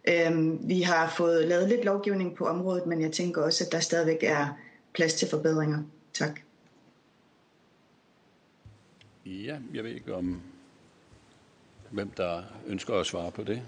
Øhm, 0.09 0.69
vi 0.69 0.81
har 0.81 1.15
fået 1.17 1.49
lavet 1.49 1.69
lidt 1.69 1.85
lovgivning 1.85 2.37
på 2.37 2.47
området, 2.47 2.87
men 2.87 3.01
jeg 3.01 3.13
tænker 3.13 3.43
også, 3.43 3.65
at 3.65 3.73
der 3.73 3.81
stadigvæk 3.81 4.19
er 4.23 4.47
plads 4.95 5.15
til 5.15 5.29
forbedringer. 5.29 5.83
Tak. 6.15 6.41
Ja, 9.27 9.57
jeg 9.75 9.85
ved 9.85 9.91
ikke 9.91 10.15
om, 10.15 10.41
hvem 11.91 12.11
der 12.11 12.43
ønsker 12.67 12.95
at 12.95 13.07
svare 13.07 13.31
på 13.31 13.45
det. 13.45 13.63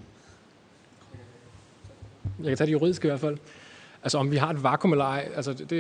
Jeg 2.39 2.49
kan 2.49 2.57
tage 2.57 2.67
det 2.67 2.73
juridiske 2.73 3.09
i 3.09 3.11
hvert 3.11 3.21
fald. 3.21 3.39
Altså 4.05 4.19
om 4.19 4.31
vi 4.31 4.37
har 4.37 4.51
et 4.51 4.63
vakuum 4.63 4.93
eller 4.93 5.05
ej, 5.05 5.29
altså 5.37 5.53
det, 5.53 5.71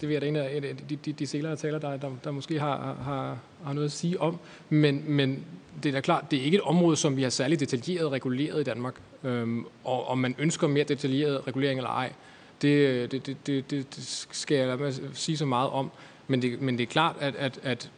det 0.00 0.08
vil 0.08 0.10
jeg 0.10 0.20
da 0.20 0.26
en 0.26 0.36
af 0.36 0.76
de, 0.88 0.96
de, 0.96 1.12
de 1.12 1.26
senere 1.26 1.56
taler, 1.56 1.78
der, 1.78 1.96
der, 1.96 2.10
der 2.24 2.30
måske 2.30 2.60
har, 2.60 2.96
har, 3.04 3.38
har 3.64 3.72
noget 3.72 3.86
at 3.86 3.92
sige 3.92 4.20
om. 4.20 4.38
Men, 4.68 5.04
men 5.06 5.44
det 5.82 5.88
er 5.88 5.92
da 5.92 6.00
klart, 6.00 6.30
det 6.30 6.38
er 6.38 6.42
ikke 6.42 6.54
et 6.54 6.62
område, 6.62 6.96
som 6.96 7.16
vi 7.16 7.22
har 7.22 7.30
særlig 7.30 7.60
detaljeret 7.60 8.12
reguleret 8.12 8.60
i 8.60 8.64
Danmark. 8.64 8.94
Øhm, 9.24 9.64
og 9.84 10.08
om 10.08 10.18
man 10.18 10.34
ønsker 10.38 10.68
mere 10.68 10.84
detaljeret 10.84 11.46
regulering 11.46 11.78
eller 11.78 11.90
ej, 11.90 12.12
det, 12.62 13.12
det, 13.12 13.26
det, 13.26 13.46
det, 13.46 13.70
det 13.70 14.26
skal 14.30 14.56
jeg 14.56 14.66
lade 14.66 14.78
mig 14.78 14.94
sige 15.14 15.36
så 15.36 15.46
meget 15.46 15.70
om. 15.70 15.90
Men 16.28 16.42
det, 16.42 16.60
men 16.60 16.78
det 16.78 16.82
er 16.82 16.86
klart, 16.86 17.16
at, 17.20 17.36
at, 17.36 17.60
at 17.62 17.90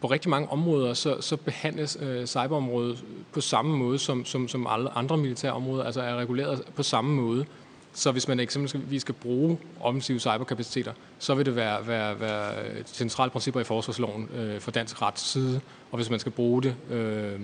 på 0.00 0.06
rigtig 0.06 0.30
mange 0.30 0.48
områder, 0.48 0.94
så, 0.94 1.20
så 1.20 1.36
behandles 1.36 1.98
øh, 2.00 2.26
cyberområdet 2.26 3.04
på 3.32 3.40
samme 3.40 3.76
måde 3.76 3.98
som, 3.98 4.24
som, 4.24 4.48
som 4.48 4.66
alle 4.66 4.90
andre 4.90 5.16
militære 5.16 5.52
områder, 5.52 5.84
altså 5.84 6.00
er 6.00 6.16
reguleret 6.16 6.62
på 6.76 6.82
samme 6.82 7.14
måde. 7.14 7.46
Så 7.92 8.12
hvis 8.12 8.28
man 8.28 8.40
eksempelvis 8.40 9.00
skal 9.00 9.14
bruge 9.14 9.58
offensive 9.80 10.18
cyberkapaciteter, 10.18 10.92
så 11.18 11.34
vil 11.34 11.46
det 11.46 11.56
være, 11.56 11.86
være, 11.86 12.20
være 12.20 12.78
et 12.78 12.88
centralt 12.88 13.32
principper 13.32 13.60
i 13.60 13.64
forsvarsloven 13.64 14.28
øh, 14.36 14.60
for 14.60 14.70
dansk 14.70 15.02
rets 15.02 15.22
side. 15.22 15.60
Og 15.90 15.96
hvis 15.96 16.10
man 16.10 16.20
skal 16.20 16.32
bruge 16.32 16.62
det 16.62 16.76
øh, 16.90 17.40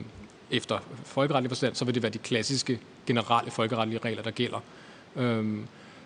efter 0.50 0.78
folkeretlig 1.04 1.50
forstand, 1.50 1.74
så 1.74 1.84
vil 1.84 1.94
det 1.94 2.02
være 2.02 2.12
de 2.12 2.18
klassiske 2.18 2.80
generelle 3.06 3.50
folkeretlige 3.50 4.00
regler, 4.04 4.22
der 4.22 4.30
gælder. 4.30 4.60
Øh, 5.16 5.58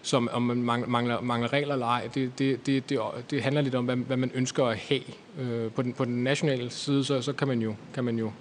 som 0.03 0.29
om 0.33 0.43
man 0.43 0.63
mangler, 0.63 1.21
mangler 1.21 1.53
regler 1.53 1.73
eller 1.73 1.87
ej, 1.87 2.09
det, 2.15 2.39
det, 2.39 2.67
det, 2.67 2.89
det, 2.89 3.01
det 3.31 3.43
handler 3.43 3.63
lidt 3.63 3.75
om, 3.75 3.85
hvad, 3.85 3.97
hvad 3.97 4.17
man 4.17 4.31
ønsker 4.35 4.65
at 4.65 4.77
have. 4.77 5.03
Øh, 5.39 5.71
på, 5.71 5.83
den, 5.83 5.93
på 5.93 6.05
den 6.05 6.25
nationale 6.25 6.71
side, 6.71 7.05
så, 7.05 7.23
så 7.23 7.33
kan, 7.33 7.49
man 7.49 7.63
jo, 7.63 7.75
kan 7.95 8.05
man 8.05 8.19
jo 8.19 8.33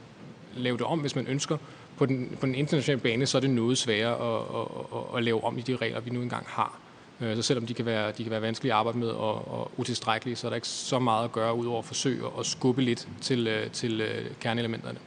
lave 0.55 0.77
det 0.77 0.85
om, 0.85 0.99
hvis 0.99 1.15
man 1.15 1.27
ønsker 1.27 1.57
på 2.01 2.05
den, 2.05 2.37
på 2.39 2.45
den 2.45 2.55
internationale 2.55 3.01
bane, 3.01 3.25
så 3.25 3.37
er 3.37 3.39
det 3.39 3.49
noget 3.49 3.77
sværere 3.77 4.13
at, 4.13 4.41
at, 4.59 4.99
at, 4.99 5.17
at 5.17 5.23
lave 5.23 5.43
om 5.43 5.57
i 5.57 5.61
de 5.61 5.75
regler, 5.75 5.99
vi 5.99 6.09
nu 6.09 6.21
engang 6.21 6.45
har. 6.47 6.79
Øh, 7.21 7.35
så 7.35 7.41
selvom 7.41 7.65
de 7.65 7.73
kan 7.73 7.85
være, 7.85 8.11
de 8.11 8.23
kan 8.23 8.31
være 8.31 8.41
vanskelige 8.41 8.73
at 8.73 8.79
arbejde 8.79 8.97
med 8.97 9.07
og, 9.07 9.51
og 9.53 9.71
utilstrækkelige, 9.77 10.35
så 10.35 10.47
er 10.47 10.49
der 10.49 10.55
ikke 10.55 10.67
så 10.67 10.99
meget 10.99 11.23
at 11.23 11.31
gøre, 11.31 11.55
udover 11.55 11.79
at 11.79 11.85
forsøge 11.85 12.23
at 12.39 12.45
skubbe 12.45 12.81
lidt 12.81 13.07
til, 13.21 13.47
øh, 13.47 13.71
til 13.71 14.01
øh, 14.01 14.25
kerneelementerne. 14.39 14.99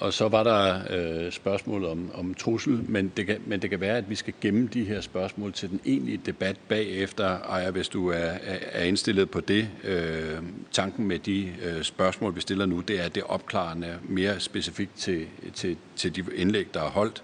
Og 0.00 0.12
så 0.12 0.28
var 0.28 0.42
der 0.42 0.80
øh, 0.90 1.32
spørgsmål 1.32 1.84
om, 1.84 2.10
om 2.14 2.34
trussel, 2.34 2.80
men 2.88 3.12
det, 3.16 3.26
kan, 3.26 3.36
men 3.46 3.62
det 3.62 3.70
kan 3.70 3.80
være, 3.80 3.96
at 3.96 4.10
vi 4.10 4.14
skal 4.14 4.34
gemme 4.40 4.68
de 4.74 4.84
her 4.84 5.00
spørgsmål 5.00 5.52
til 5.52 5.70
den 5.70 5.80
egentlige 5.84 6.20
debat 6.26 6.56
bagefter. 6.68 7.38
Ejer, 7.38 7.70
hvis 7.70 7.88
du 7.88 8.08
er, 8.08 8.32
er 8.72 8.84
indstillet 8.84 9.30
på 9.30 9.40
det. 9.40 9.68
Øh, 9.84 10.38
tanken 10.72 11.06
med 11.06 11.18
de 11.18 11.52
øh, 11.62 11.82
spørgsmål, 11.82 12.36
vi 12.36 12.40
stiller 12.40 12.66
nu, 12.66 12.80
det 12.80 13.04
er 13.04 13.08
det 13.08 13.22
opklarende 13.22 13.98
mere 14.02 14.40
specifikt 14.40 14.96
til, 14.96 15.26
til, 15.54 15.76
til 15.96 16.16
de 16.16 16.24
indlæg, 16.34 16.66
der 16.74 16.80
er 16.80 16.90
holdt. 16.90 17.22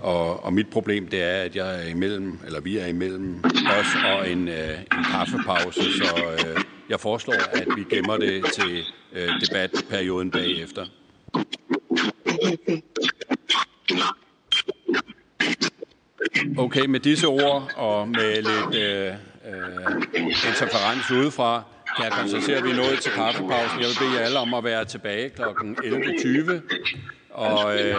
Og, 0.00 0.44
og 0.44 0.52
mit 0.52 0.68
problem, 0.68 1.06
det 1.06 1.22
er, 1.22 1.42
at 1.42 1.56
jeg 1.56 1.84
er 1.84 1.88
imellem, 1.88 2.38
eller 2.46 2.60
vi 2.60 2.78
er 2.78 2.86
imellem 2.86 3.44
os 3.44 3.86
og 4.04 4.30
en, 4.30 4.48
øh, 4.48 4.78
en 4.78 5.04
kaffepause, 5.10 5.82
så 5.82 6.22
øh, 6.32 6.64
jeg 6.88 7.00
foreslår, 7.00 7.34
at 7.52 7.66
vi 7.76 7.96
gemmer 7.96 8.16
det 8.16 8.44
til 8.54 8.84
øh, 9.12 9.28
debatperioden 9.40 10.30
bagefter. 10.30 10.86
Okay, 16.58 16.86
med 16.86 17.00
disse 17.00 17.26
ord 17.26 17.72
og 17.76 18.08
med 18.08 18.36
lidt 18.36 18.82
øh, 18.82 19.06
øh, 19.06 20.02
interferens 20.48 21.10
udefra, 21.10 21.62
kan 21.96 22.04
jeg 22.04 22.12
konstatere, 22.12 22.56
at 22.56 22.64
vi 22.64 22.70
er 22.70 22.76
nået 22.76 22.98
til 23.02 23.12
kaffepausen. 23.12 23.80
Jeg 23.80 23.88
vil 23.88 23.96
bede 23.98 24.20
jer 24.20 24.26
alle 24.26 24.38
om 24.38 24.54
at 24.54 24.64
være 24.64 24.84
tilbage 24.84 25.28
kl. 25.28 25.42
11.20. 25.42 26.52
Og 27.30 27.74
øh, 27.74 27.94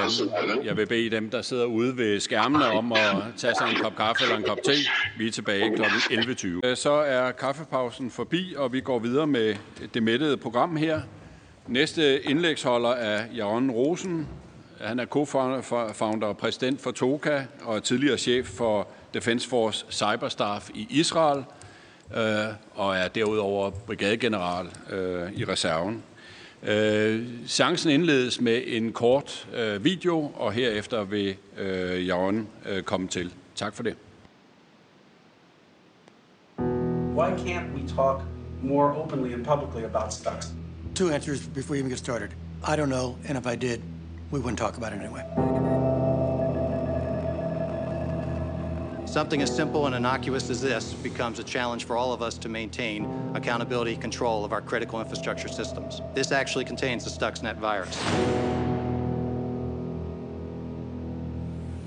jeg 0.63 0.77
vil 0.77 0.85
bede 0.85 1.09
dem, 1.09 1.29
der 1.29 1.41
sidder 1.41 1.65
ude 1.65 1.97
ved 1.97 2.19
skærmene, 2.19 2.65
om 2.65 2.93
at 2.93 3.15
tage 3.37 3.53
sig 3.57 3.69
en 3.69 3.75
kop 3.81 3.95
kaffe 3.95 4.23
eller 4.23 4.37
en 4.37 4.43
kop 4.43 4.57
te. 4.63 4.71
Vi 5.17 5.27
er 5.27 5.31
tilbage 5.31 5.75
kl. 5.75 5.81
11.20. 5.81 6.47
Øh, 6.63 6.77
så 6.77 6.91
er 6.91 7.31
kaffepausen 7.31 8.11
forbi, 8.11 8.53
og 8.57 8.73
vi 8.73 8.81
går 8.81 8.99
videre 8.99 9.27
med 9.27 9.55
det 9.93 10.03
mættede 10.03 10.37
program 10.37 10.75
her. 10.75 11.01
Næste 11.67 12.23
indlægsholder 12.23 12.89
er 12.89 13.25
Jaron 13.35 13.71
Rosen. 13.71 14.27
Han 14.81 14.99
er 14.99 15.05
co-founder 15.05 16.25
og 16.25 16.37
præsident 16.37 16.81
for 16.81 16.91
TOKA 16.91 17.45
og 17.63 17.83
tidligere 17.83 18.17
chef 18.17 18.45
for 18.45 18.87
Defense 19.13 19.49
Force 19.49 19.85
Cyberstaff 19.89 20.69
i 20.73 20.87
Israel 20.89 21.43
øh, 22.17 22.53
og 22.75 22.95
er 22.95 23.07
derudover 23.07 23.69
brigadegeneral 23.69 24.67
øh, 24.89 25.31
i 25.31 25.45
reserven. 25.45 26.03
Øh, 26.63 27.27
chancen 27.47 27.91
indledes 27.91 28.41
med 28.41 28.61
en 28.65 28.93
kort 28.93 29.47
øh, 29.55 29.83
video, 29.83 30.31
og 30.35 30.51
herefter 30.51 31.03
vil 31.03 31.35
øh, 31.57 32.07
Jaron 32.07 32.47
komme 32.85 33.07
til. 33.07 33.33
Tak 33.55 33.73
for 33.73 33.83
det. 33.83 33.95
Why 37.17 37.29
can't 37.29 37.75
we 37.75 37.87
talk 37.95 38.21
more 38.63 38.95
openly 38.95 39.33
and 39.33 39.45
publicly 39.45 39.83
about 39.83 40.13
stuff? 40.13 40.62
Two 40.95 41.09
answers 41.09 41.41
before 41.41 41.75
you 41.75 41.79
even 41.79 41.89
get 41.89 41.97
started. 41.97 42.31
I 42.63 42.75
don't 42.75 42.89
know, 42.89 43.17
and 43.27 43.35
if 43.35 43.47
I 43.47 43.55
did, 43.55 43.81
we 44.29 44.39
wouldn't 44.39 44.59
talk 44.59 44.77
about 44.77 44.93
it 44.93 45.01
anyway. 45.01 45.23
Something 49.07 49.41
as 49.41 49.55
simple 49.55 49.87
and 49.87 49.95
innocuous 49.95 50.51
as 50.51 50.61
this 50.61 50.93
becomes 50.93 51.39
a 51.39 51.43
challenge 51.43 51.85
for 51.85 51.97
all 51.97 52.13
of 52.13 52.21
us 52.21 52.37
to 52.39 52.49
maintain 52.49 53.05
accountability 53.33 53.95
control 53.95 54.45
of 54.45 54.51
our 54.51 54.61
critical 54.61 54.99
infrastructure 54.99 55.47
systems. 55.47 56.01
This 56.13 56.31
actually 56.31 56.65
contains 56.65 57.03
the 57.03 57.09
Stuxnet 57.09 57.57
virus. 57.57 57.95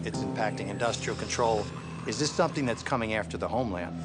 It's 0.04 0.18
impacting 0.18 0.68
industrial 0.68 1.16
control. 1.16 1.64
Is 2.08 2.18
this 2.18 2.30
something 2.30 2.66
that's 2.66 2.82
coming 2.82 3.14
after 3.14 3.36
the 3.36 3.48
homeland? 3.48 4.00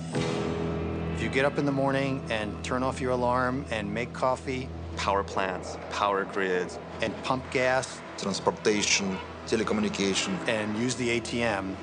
If 1.15 1.23
you 1.23 1.29
get 1.29 1.45
up 1.45 1.57
in 1.59 1.65
the 1.65 1.71
morning 1.71 2.23
and 2.29 2.63
turn 2.63 2.81
off 2.81 3.01
your 3.01 3.11
alarm 3.11 3.65
and 3.69 3.91
make 3.91 4.13
coffee, 4.13 4.67
power 5.01 5.23
plants, 5.23 5.79
power 5.89 6.25
grids, 6.25 6.77
and 7.01 7.11
pump 7.23 7.43
gas, 7.49 7.99
transportation, 8.19 9.17
telecommunication, 9.47 10.37
and 10.47 10.77
use 10.77 10.93
the 10.93 11.19
ATM, 11.19 11.73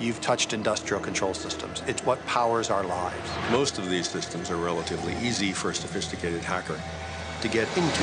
you've 0.00 0.20
touched 0.20 0.52
industrial 0.52 1.00
control 1.00 1.34
systems. 1.34 1.84
It's 1.86 2.04
what 2.04 2.18
powers 2.26 2.70
our 2.70 2.82
lives. 2.82 3.30
Most 3.52 3.78
of 3.78 3.88
these 3.88 4.08
systems 4.08 4.50
are 4.50 4.56
relatively 4.56 5.14
easy 5.22 5.52
for 5.52 5.70
a 5.70 5.74
sophisticated 5.74 6.42
hacker 6.42 6.80
to 7.42 7.48
get 7.48 7.68
into. 7.76 8.02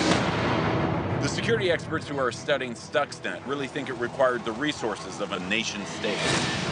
The 1.21 1.27
security 1.27 1.69
experts 1.69 2.07
who 2.07 2.17
are 2.17 2.31
studying 2.31 2.73
Stuxnet 2.73 3.45
really 3.45 3.67
think 3.67 3.89
it 3.89 3.95
required 3.95 4.45
the 4.45 4.53
resources 4.53 5.19
of 5.19 5.33
a 5.33 5.39
nation 5.49 5.85
state. 5.85 6.70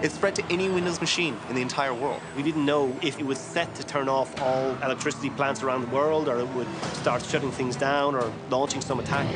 It 0.00 0.12
spread 0.12 0.36
to 0.36 0.44
any 0.48 0.68
Windows 0.68 1.00
machine 1.00 1.36
in 1.48 1.56
the 1.56 1.62
entire 1.62 1.92
world. 1.92 2.20
We 2.36 2.44
didn't 2.44 2.64
know 2.64 2.96
if 3.02 3.18
it 3.18 3.26
was 3.26 3.36
set 3.36 3.74
to 3.74 3.84
turn 3.84 4.08
off 4.08 4.40
all 4.40 4.76
electricity 4.82 5.28
plants 5.30 5.64
around 5.64 5.80
the 5.80 5.94
world 5.94 6.28
or 6.28 6.38
it 6.38 6.48
would 6.54 6.68
start 6.94 7.24
shutting 7.24 7.50
things 7.50 7.74
down 7.74 8.14
or 8.14 8.32
launching 8.48 8.80
some 8.80 9.00
attack. 9.00 9.26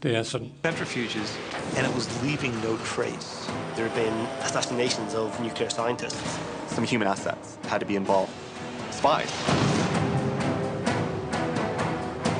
Det 0.00 0.16
er. 0.16 0.24
Centrifuges, 0.24 1.30
and 1.76 1.86
it 1.86 1.94
was 1.94 2.08
leaving 2.22 2.52
no 2.60 2.76
trace. 2.78 3.46
There 3.76 3.88
had 3.88 3.94
been 3.94 4.26
assassinations 4.42 5.14
of 5.14 5.40
nuclear 5.40 5.70
scientists. 5.70 6.38
Some 6.66 6.84
human 6.84 7.08
assets 7.08 7.56
had 7.68 7.78
to 7.78 7.86
be 7.86 7.96
involved. 7.96 8.32
Spies. 8.90 9.32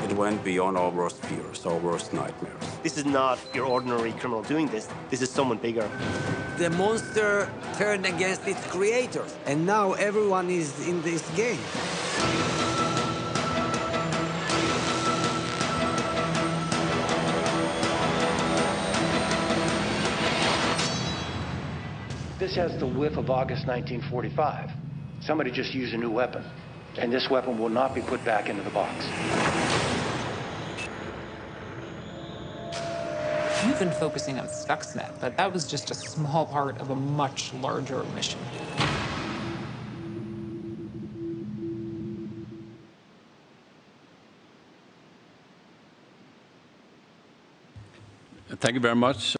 It 0.03 0.15
went 0.15 0.43
beyond 0.43 0.77
our 0.77 0.91
worst 0.91 1.17
fears, 1.25 1.65
our 1.65 1.77
worst 1.79 2.13
nightmares. 2.13 2.62
This 2.83 2.97
is 2.97 3.05
not 3.05 3.39
your 3.53 3.65
ordinary 3.65 4.11
criminal 4.11 4.43
doing 4.43 4.67
this. 4.67 4.89
This 5.09 5.21
is 5.21 5.29
someone 5.29 5.57
bigger. 5.57 5.89
The 6.57 6.69
monster 6.71 7.49
turned 7.77 8.05
against 8.05 8.45
its 8.45 8.59
creators, 8.67 9.33
and 9.45 9.65
now 9.65 9.93
everyone 9.93 10.49
is 10.49 10.85
in 10.85 11.01
this 11.01 11.21
game. 11.29 11.61
This 22.37 22.53
has 22.55 22.77
the 22.77 22.85
whiff 22.85 23.15
of 23.15 23.29
August 23.29 23.65
1945. 23.65 24.71
Somebody 25.21 25.51
just 25.51 25.73
used 25.73 25.93
a 25.93 25.97
new 25.97 26.11
weapon, 26.11 26.43
and 26.97 27.13
this 27.13 27.29
weapon 27.29 27.57
will 27.57 27.69
not 27.69 27.95
be 27.95 28.01
put 28.01 28.25
back 28.25 28.49
into 28.49 28.61
the 28.61 28.71
box. 28.71 29.62
You've 33.73 33.89
been 33.89 33.99
focusing 33.99 34.39
on 34.39 34.45
Stuxnet, 34.45 35.19
but 35.19 35.35
that 35.37 35.51
was 35.51 35.65
just 35.65 35.89
a 35.89 35.95
small 35.95 36.45
part 36.45 36.79
of 36.79 36.91
a 36.91 36.95
much 36.95 37.51
larger 37.55 38.03
mission. 38.15 38.39
Thank 48.61 48.75
you 48.75 48.81
very 48.81 48.95
much. 48.95 49.35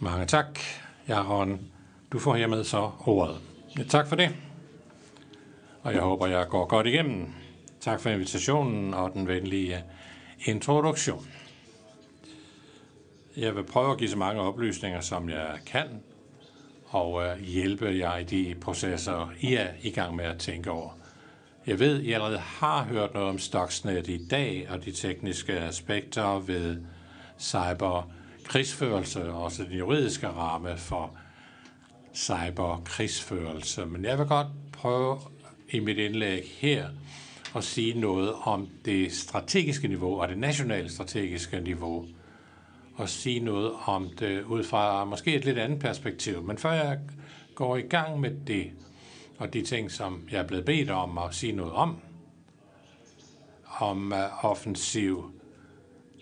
Mange 0.00 0.26
tak, 0.26 0.58
Jaron. 1.06 1.58
Du 2.12 2.18
får 2.18 2.34
hermed 2.34 2.64
så 2.66 2.92
ordet. 2.98 3.38
Ja, 3.78 3.84
tak 3.84 4.06
for 4.06 4.16
det. 4.16 4.30
Og 5.82 5.92
jeg 5.92 6.02
håber, 6.02 6.26
jeg 6.26 6.48
går 6.48 6.66
godt 6.66 6.86
igennem. 6.86 7.34
Tak 7.80 8.00
for 8.00 8.10
invitationen 8.10 8.94
og 8.94 9.12
den 9.14 9.28
venlige 9.28 9.84
introduktion. 10.44 11.26
Jeg 13.36 13.56
vil 13.56 13.64
prøve 13.64 13.92
at 13.92 13.98
give 13.98 14.10
så 14.10 14.18
mange 14.18 14.40
oplysninger, 14.40 15.00
som 15.00 15.28
jeg 15.28 15.58
kan, 15.66 15.86
og 16.86 17.24
øh, 17.24 17.40
hjælpe 17.40 17.86
jer 17.98 18.16
i 18.16 18.24
de 18.24 18.54
processer, 18.60 19.32
I 19.40 19.54
er 19.54 19.68
i 19.82 19.90
gang 19.90 20.16
med 20.16 20.24
at 20.24 20.38
tænke 20.38 20.70
over. 20.70 20.98
Jeg 21.66 21.78
ved, 21.78 22.00
I 22.00 22.12
allerede 22.12 22.38
har 22.38 22.84
hørt 22.84 23.14
noget 23.14 23.28
om 23.28 23.38
Stuxnet 23.38 24.08
i 24.08 24.26
dag, 24.26 24.66
og 24.70 24.84
de 24.84 24.92
tekniske 24.92 25.52
aspekter 25.52 26.38
ved 26.38 26.76
cyberkrigsførelse, 27.38 29.32
og 29.32 29.42
også 29.42 29.64
den 29.64 29.72
juridiske 29.72 30.28
ramme 30.28 30.76
for 30.76 31.16
cyberkrigsførelse. 32.14 33.86
Men 33.86 34.04
jeg 34.04 34.18
vil 34.18 34.26
godt 34.26 34.46
prøve 34.72 35.18
i 35.70 35.80
mit 35.80 35.98
indlæg 35.98 36.44
her 36.58 36.88
at 37.56 37.64
sige 37.64 38.00
noget 38.00 38.32
om 38.42 38.68
det 38.84 39.12
strategiske 39.12 39.88
niveau 39.88 40.20
og 40.20 40.28
det 40.28 40.38
nationale 40.38 40.90
strategiske 40.90 41.60
niveau– 41.60 42.06
og 42.94 43.08
sige 43.08 43.40
noget 43.40 43.72
om 43.86 44.10
det 44.18 44.42
ud 44.42 44.64
fra 44.64 45.04
måske 45.04 45.34
et 45.34 45.44
lidt 45.44 45.58
andet 45.58 45.78
perspektiv. 45.78 46.42
Men 46.42 46.58
før 46.58 46.72
jeg 46.72 46.98
går 47.54 47.76
i 47.76 47.82
gang 47.82 48.20
med 48.20 48.30
det, 48.46 48.70
og 49.38 49.52
de 49.52 49.62
ting, 49.62 49.90
som 49.90 50.28
jeg 50.30 50.38
er 50.38 50.46
blevet 50.46 50.64
bedt 50.64 50.90
om 50.90 51.18
at 51.18 51.34
sige 51.34 51.52
noget 51.52 51.72
om, 51.72 51.96
om 53.78 54.12
øh, 54.12 54.44
offensiv 54.44 55.30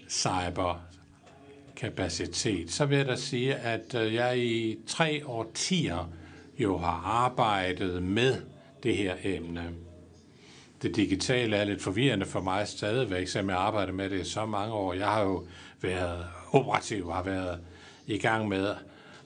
cyberkapacitet, 0.09 2.71
så 2.71 2.87
vil 2.87 2.99
jeg 2.99 3.07
da 3.07 3.17
sige, 3.17 3.55
at 3.55 3.95
øh, 3.95 4.15
jeg 4.15 4.39
i 4.39 4.77
tre 4.87 5.27
årtier 5.27 6.11
jo 6.59 6.79
har 6.79 7.03
arbejdet 7.05 8.03
med 8.03 8.43
det 8.83 8.97
her 8.97 9.17
emne. 9.25 9.75
Det 10.83 10.97
digitale 10.97 11.57
er 11.57 11.65
lidt 11.65 11.83
forvirrende 11.83 12.27
for 12.27 12.41
mig 12.41 12.69
stadigvæk, 12.69 13.29
selvom 13.29 13.51
jeg 13.51 13.59
arbejder 13.59 13.93
med 13.93 14.11
det 14.11 14.21
i 14.21 14.25
så 14.25 14.47
mange 14.47 14.75
år. 14.75 14.93
Jeg 14.93 15.09
har 15.09 15.23
jo 15.23 15.47
været 15.81 16.27
operativ, 16.53 17.13
har 17.13 17.23
været 17.23 17.61
i 18.07 18.19
gang 18.19 18.49
med 18.49 18.67
at 18.69 18.77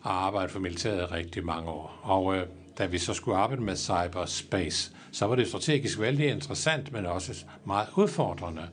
arbejde 0.05 0.49
for 0.49 0.61
militæret 0.61 1.12
rigtig 1.12 1.44
mange 1.44 1.70
år. 1.70 2.01
Og 2.03 2.36
øh, 2.36 2.47
da 2.78 2.86
vi 2.86 2.99
så 2.99 3.15
skulle 3.15 3.39
arbejde 3.39 3.62
med 3.62 3.77
cyberspace, 3.77 4.93
så 5.12 5.27
var 5.27 5.36
det 5.36 5.49
strategisk 5.49 6.01
vældig 6.01 6.28
interessant, 6.28 6.93
men 6.93 7.07
også 7.07 7.44
meget 7.65 7.89
udfordrende. 7.97 8.69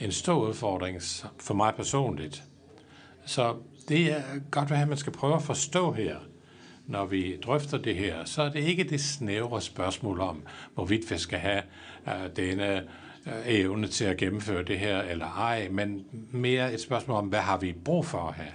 En 0.00 0.12
stor 0.12 0.48
udfordring 0.48 1.02
for 1.38 1.54
mig 1.54 1.74
personligt. 1.74 2.42
Så 3.26 3.56
det 3.88 4.12
er 4.12 4.22
godt, 4.50 4.68
hvad 4.68 4.86
man 4.86 4.96
skal 4.96 5.12
prøve 5.12 5.34
at 5.34 5.42
forstå 5.42 5.92
her, 5.92 6.16
når 6.86 7.04
vi 7.04 7.36
drøfter 7.36 7.78
det 7.78 7.94
her. 7.94 8.24
Så 8.24 8.42
er 8.42 8.48
det 8.48 8.60
ikke 8.60 8.84
det 8.84 9.00
snævre 9.00 9.60
spørgsmål 9.60 10.20
om, 10.20 10.42
hvorvidt 10.74 11.10
vi 11.10 11.18
skal 11.18 11.38
have 11.38 11.62
øh, 12.08 12.36
denne 12.36 12.82
Øh, 13.26 13.32
evne 13.46 13.86
til 13.86 14.04
at 14.04 14.16
gennemføre 14.16 14.62
det 14.62 14.78
her 14.78 15.02
eller 15.02 15.26
ej, 15.26 15.68
men 15.70 16.06
mere 16.30 16.74
et 16.74 16.80
spørgsmål 16.80 17.16
om, 17.16 17.26
hvad 17.26 17.40
har 17.40 17.58
vi 17.58 17.72
brug 17.84 18.06
for 18.06 18.18
at 18.18 18.34
have 18.34 18.52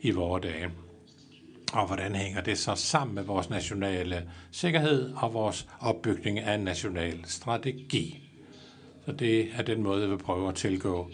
i 0.00 0.10
vores 0.10 0.42
dage? 0.42 0.70
Og 1.72 1.86
hvordan 1.86 2.14
hænger 2.14 2.40
det 2.40 2.58
så 2.58 2.74
sammen 2.74 3.14
med 3.14 3.22
vores 3.22 3.50
nationale 3.50 4.30
sikkerhed 4.50 5.12
og 5.16 5.34
vores 5.34 5.68
opbygning 5.80 6.38
af 6.38 6.54
en 6.54 6.60
national 6.60 7.24
strategi? 7.24 8.30
Så 9.06 9.12
det 9.12 9.48
er 9.54 9.62
den 9.62 9.82
måde, 9.82 10.00
jeg 10.00 10.10
vil 10.10 10.18
prøve 10.18 10.48
at 10.48 10.54
tilgå 10.54 11.10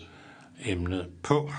emnet 0.64 1.06
på. 1.22 1.51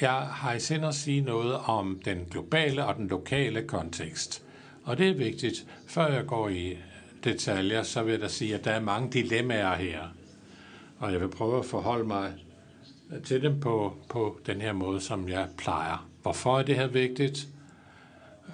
Jeg 0.00 0.12
har 0.12 0.52
i 0.52 0.60
sind 0.60 0.84
at 0.84 0.94
sige 0.94 1.20
noget 1.20 1.54
om 1.54 2.00
den 2.04 2.18
globale 2.30 2.84
og 2.84 2.96
den 2.96 3.08
lokale 3.08 3.62
kontekst. 3.62 4.42
Og 4.84 4.98
det 4.98 5.08
er 5.08 5.14
vigtigt. 5.14 5.66
Før 5.86 6.06
jeg 6.06 6.26
går 6.26 6.48
i 6.48 6.78
detaljer, 7.24 7.82
så 7.82 8.02
vil 8.02 8.12
jeg 8.12 8.20
da 8.20 8.28
sige, 8.28 8.54
at 8.54 8.64
der 8.64 8.70
er 8.70 8.80
mange 8.80 9.10
dilemmaer 9.10 9.74
her. 9.74 10.02
Og 10.98 11.12
jeg 11.12 11.20
vil 11.20 11.28
prøve 11.28 11.58
at 11.58 11.64
forholde 11.64 12.04
mig 12.04 12.32
til 13.24 13.42
dem 13.42 13.60
på, 13.60 13.96
på 14.08 14.40
den 14.46 14.60
her 14.60 14.72
måde, 14.72 15.00
som 15.00 15.28
jeg 15.28 15.48
plejer. 15.56 16.08
Hvorfor 16.22 16.58
er 16.58 16.62
det 16.62 16.76
her 16.76 16.86
vigtigt 16.86 17.48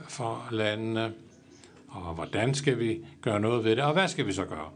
for 0.09 0.49
landene? 0.51 1.13
Og 1.89 2.15
hvordan 2.15 2.55
skal 2.55 2.79
vi 2.79 3.01
gøre 3.23 3.41
noget 3.41 3.65
ved 3.65 3.77
det? 3.77 3.85
Og 3.85 3.93
hvad 3.93 4.09
skal 4.09 4.27
vi 4.27 4.33
så 4.33 4.45
gøre? 4.45 4.71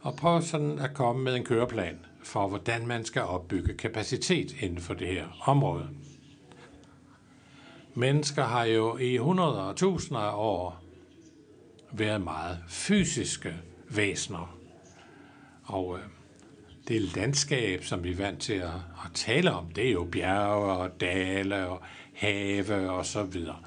Og 0.00 0.16
prøv 0.16 0.42
sådan 0.42 0.78
at 0.78 0.94
komme 0.94 1.22
med 1.22 1.34
en 1.34 1.44
køreplan 1.44 1.98
for, 2.22 2.48
hvordan 2.48 2.86
man 2.86 3.04
skal 3.04 3.22
opbygge 3.22 3.74
kapacitet 3.74 4.62
inden 4.62 4.80
for 4.80 4.94
det 4.94 5.06
her 5.06 5.26
område. 5.48 5.88
Mennesker 7.94 8.44
har 8.44 8.64
jo 8.64 8.96
i 8.96 9.16
hundreder 9.16 9.60
og 9.60 9.76
tusinder 9.76 10.20
af 10.20 10.34
år 10.34 10.82
været 11.92 12.20
meget 12.20 12.58
fysiske 12.68 13.54
væsener. 13.88 14.56
Og 15.64 15.98
øh, 15.98 16.04
det 16.88 17.16
landskab, 17.16 17.84
som 17.84 18.04
vi 18.04 18.12
er 18.12 18.16
vant 18.16 18.40
til 18.40 18.52
at, 18.52 18.74
at 19.04 19.10
tale 19.14 19.52
om, 19.52 19.70
det 19.70 19.88
er 19.88 19.92
jo 19.92 20.08
bjerge 20.12 20.72
og 20.72 21.00
dale 21.00 21.66
og 21.66 21.82
have 22.14 22.90
og 22.90 23.06
så 23.06 23.22
videre. 23.22 23.58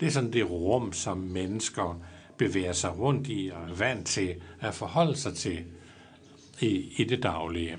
Det 0.00 0.06
er 0.06 0.10
sådan 0.10 0.32
det 0.32 0.50
rum, 0.50 0.92
som 0.92 1.18
mennesker 1.18 2.00
bevæger 2.38 2.72
sig 2.72 2.98
rundt 2.98 3.28
i 3.28 3.50
og 3.54 3.70
er 3.70 3.74
vant 3.74 4.06
til 4.06 4.34
at 4.60 4.74
forholde 4.74 5.16
sig 5.16 5.34
til 5.34 5.64
i, 6.60 6.94
i 6.96 7.04
det 7.04 7.22
daglige. 7.22 7.76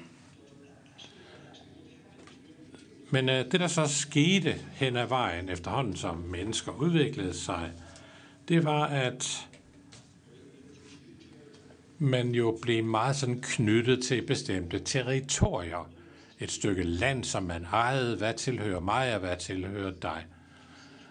Men 3.10 3.30
øh, 3.30 3.52
det, 3.52 3.60
der 3.60 3.68
så 3.68 3.86
skete 3.88 4.56
hen 4.72 4.96
ad 4.96 5.08
vejen 5.08 5.50
efterhånden, 5.50 5.96
som 5.96 6.18
mennesker 6.18 6.72
udviklede 6.72 7.34
sig, 7.34 7.72
det 8.48 8.66
var, 8.66 8.86
at 8.86 9.48
man 11.98 12.30
jo 12.30 12.58
blev 12.62 12.84
meget 12.84 13.16
sådan 13.16 13.42
knyttet 13.42 14.04
til 14.04 14.28
bestemte 14.28 14.80
territorier. 14.80 15.90
Et 16.40 16.52
stykke 16.52 16.84
land, 16.84 17.24
som 17.24 17.44
man 17.44 17.66
ejede, 17.74 18.18
hvad 18.18 18.34
tilhører 18.34 18.80
mig 18.80 19.14
og 19.14 19.20
hvad 19.20 19.38
tilhører 19.38 19.92
dig. 20.02 20.26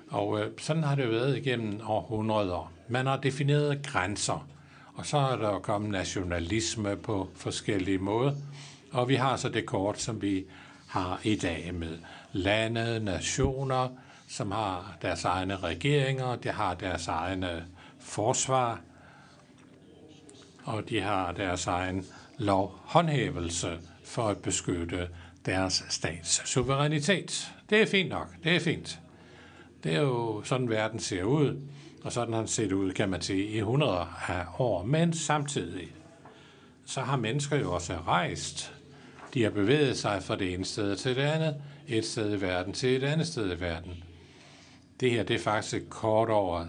Og 0.08 0.40
øh, 0.40 0.50
sådan 0.58 0.82
har 0.82 0.94
det 0.94 1.10
været 1.10 1.36
igennem 1.36 1.80
århundreder. 1.86 2.72
Man 2.88 3.06
har 3.06 3.16
defineret 3.16 3.86
grænser, 3.86 4.48
og 4.94 5.06
så 5.06 5.18
er 5.18 5.36
der 5.36 5.58
kommet 5.58 5.90
nationalisme 5.90 6.96
på 6.96 7.28
forskellige 7.34 7.98
måder. 7.98 8.34
Og 8.92 9.08
vi 9.08 9.14
har 9.14 9.36
så 9.36 9.48
det 9.48 9.66
kort, 9.66 10.00
som 10.00 10.22
vi 10.22 10.44
har 10.88 11.20
i 11.22 11.36
dag 11.36 11.74
med 11.74 11.98
lande, 12.32 13.00
nationer, 13.00 13.88
som 14.28 14.50
har 14.50 14.96
deres 15.02 15.24
egne 15.24 15.56
regeringer, 15.56 16.36
de 16.36 16.48
har 16.48 16.74
deres 16.74 17.08
egne 17.08 17.64
forsvar, 18.00 18.80
og 20.64 20.88
de 20.88 21.00
har 21.00 21.32
deres 21.32 21.66
egen 21.66 22.06
lovhåndhævelse 22.38 23.78
for 24.04 24.28
at 24.28 24.38
beskytte 24.38 25.08
deres 25.46 25.84
stats 25.88 26.48
suverænitet. 26.48 27.52
Det 27.70 27.82
er 27.82 27.86
fint 27.86 28.08
nok, 28.08 28.28
det 28.44 28.56
er 28.56 28.60
fint. 28.60 29.00
Det 29.84 29.94
er 29.94 30.00
jo 30.00 30.42
sådan, 30.44 30.68
verden 30.68 31.00
ser 31.00 31.22
ud, 31.22 31.60
og 32.04 32.12
sådan 32.12 32.32
har 32.32 32.40
den 32.40 32.48
set 32.48 32.72
ud, 32.72 32.92
kan 32.92 33.08
man 33.08 33.20
sige, 33.20 33.46
i 33.46 33.60
hundreder 33.60 34.22
af 34.28 34.44
år. 34.58 34.84
Men 34.84 35.12
samtidig, 35.12 35.88
så 36.86 37.00
har 37.00 37.16
mennesker 37.16 37.56
jo 37.56 37.72
også 37.74 37.96
rejst. 38.06 38.75
De 39.36 39.42
har 39.42 39.50
bevæget 39.50 39.98
sig 39.98 40.22
fra 40.22 40.36
det 40.36 40.54
ene 40.54 40.64
sted 40.64 40.96
til 40.96 41.16
det 41.16 41.22
andet, 41.22 41.56
et 41.88 42.04
sted 42.04 42.38
i 42.38 42.40
verden 42.40 42.72
til 42.72 42.96
et 42.96 43.04
andet 43.04 43.26
sted 43.26 43.56
i 43.56 43.60
verden. 43.60 44.04
Det 45.00 45.10
her, 45.10 45.22
det 45.22 45.36
er 45.36 45.40
faktisk 45.40 45.82
kort 45.88 46.28
over 46.28 46.66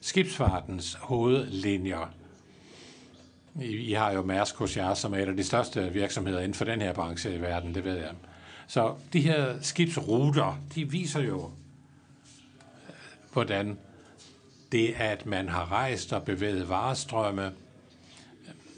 skibsfartens 0.00 0.94
hovedlinjer. 1.00 2.14
I, 3.60 3.66
I 3.66 3.92
har 3.92 4.12
jo 4.12 4.22
Mærsk 4.22 4.56
hos 4.56 4.76
jer, 4.76 4.94
som 4.94 5.14
er 5.14 5.18
et 5.18 5.28
af 5.28 5.36
de 5.36 5.44
største 5.44 5.92
virksomheder 5.92 6.40
inden 6.40 6.54
for 6.54 6.64
den 6.64 6.80
her 6.80 6.92
branche 6.92 7.34
i 7.34 7.40
verden, 7.40 7.74
det 7.74 7.84
ved 7.84 7.96
jeg. 7.96 8.12
Så 8.66 8.94
de 9.12 9.20
her 9.20 9.60
skibsruter, 9.60 10.58
de 10.74 10.90
viser 10.90 11.20
jo, 11.20 11.50
hvordan 13.32 13.78
det, 14.72 14.94
at 14.96 15.26
man 15.26 15.48
har 15.48 15.72
rejst 15.72 16.12
og 16.12 16.22
bevæget 16.22 16.68
varestrømme, 16.68 17.52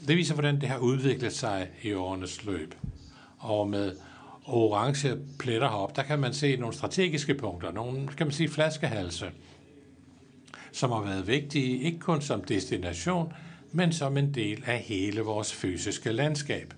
det 0.07 0.17
viser, 0.17 0.33
hvordan 0.33 0.61
det 0.61 0.69
har 0.69 0.77
udviklet 0.77 1.33
sig 1.33 1.69
i 1.83 1.93
årenes 1.93 2.45
løb. 2.45 2.75
Og 3.39 3.67
med 3.67 3.95
orange 4.45 5.17
pletter 5.39 5.69
heroppe, 5.69 5.95
der 5.95 6.03
kan 6.03 6.19
man 6.19 6.33
se 6.33 6.55
nogle 6.55 6.75
strategiske 6.75 7.35
punkter, 7.35 7.71
nogle, 7.71 8.07
kan 8.07 8.27
man 8.27 8.31
sige, 8.31 8.49
flaskehalse, 8.49 9.31
som 10.71 10.91
har 10.91 11.01
været 11.01 11.27
vigtige, 11.27 11.81
ikke 11.81 11.99
kun 11.99 12.21
som 12.21 12.43
destination, 12.43 13.33
men 13.71 13.93
som 13.93 14.17
en 14.17 14.33
del 14.33 14.63
af 14.67 14.79
hele 14.79 15.21
vores 15.21 15.53
fysiske 15.53 16.11
landskab. 16.11 16.73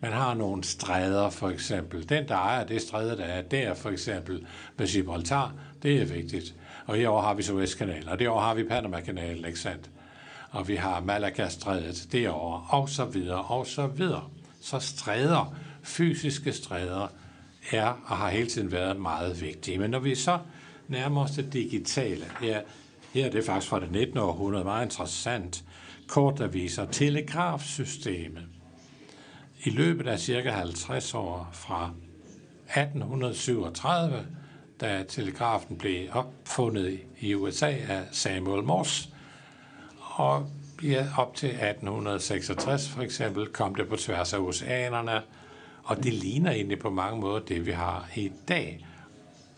Man 0.00 0.12
har 0.12 0.34
nogle 0.34 0.64
stræder, 0.64 1.30
for 1.30 1.48
eksempel. 1.48 2.08
Den, 2.08 2.28
der 2.28 2.34
ejer 2.34 2.66
det 2.66 2.82
stræde, 2.82 3.16
der 3.16 3.24
er 3.24 3.42
der, 3.42 3.74
for 3.74 3.90
eksempel 3.90 4.46
med 4.76 4.86
Gibraltar, 4.86 5.54
det 5.82 6.02
er 6.02 6.04
vigtigt. 6.06 6.54
Og 6.86 6.96
herover 6.96 7.22
har 7.22 7.34
vi 7.34 7.42
Suezkanalen, 7.42 8.08
og 8.08 8.18
derovre 8.18 8.42
har 8.42 8.54
vi 8.54 8.64
Panama-kanalen, 8.64 9.44
ikke 9.44 9.58
sandt? 9.58 9.90
Og 10.50 10.68
vi 10.68 10.76
har 10.76 11.00
Malaga-strædet 11.00 12.08
derovre, 12.12 12.62
og 12.68 12.88
så 12.88 13.04
videre, 13.04 13.42
og 13.42 13.66
så 13.66 13.86
videre. 13.86 14.24
Så 14.60 14.78
stræder, 14.78 15.54
fysiske 15.82 16.52
stræder, 16.52 17.08
er 17.70 17.86
og 18.06 18.16
har 18.16 18.30
hele 18.30 18.46
tiden 18.46 18.72
været 18.72 19.00
meget 19.00 19.40
vigtige. 19.40 19.78
Men 19.78 19.90
når 19.90 19.98
vi 19.98 20.14
så 20.14 20.38
nærmer 20.88 21.24
os 21.24 21.30
det 21.30 21.52
digitale, 21.52 22.24
ja, 22.42 22.60
her 23.12 23.26
er 23.26 23.30
det 23.30 23.44
faktisk 23.44 23.70
fra 23.70 23.80
det 23.80 23.92
19. 23.92 24.18
århundrede, 24.18 24.64
meget 24.64 24.84
interessant, 24.84 25.64
kort, 26.08 26.38
der 26.38 26.46
viser 26.46 26.86
telegrafsystemet. 26.86 28.42
I 29.64 29.70
løbet 29.70 30.06
af 30.06 30.20
cirka 30.20 30.50
50 30.50 31.14
år 31.14 31.50
fra 31.52 31.90
1837 32.64 34.26
da 34.80 35.04
telegrafen 35.08 35.76
blev 35.76 36.08
opfundet 36.12 37.00
i 37.20 37.34
USA 37.34 37.66
af 37.66 38.02
Samuel 38.12 38.62
Morse. 38.62 39.08
Og 39.98 40.50
ja, 40.82 41.06
op 41.18 41.34
til 41.34 41.48
1866 41.48 42.88
for 42.88 43.02
eksempel 43.02 43.46
kom 43.46 43.74
det 43.74 43.88
på 43.88 43.96
tværs 43.96 44.32
af 44.32 44.38
oceanerne, 44.38 45.22
og 45.84 46.04
det 46.04 46.12
ligner 46.12 46.50
egentlig 46.50 46.78
på 46.78 46.90
mange 46.90 47.20
måder 47.20 47.40
det, 47.40 47.66
vi 47.66 47.70
har 47.70 48.08
i 48.16 48.32
dag. 48.48 48.86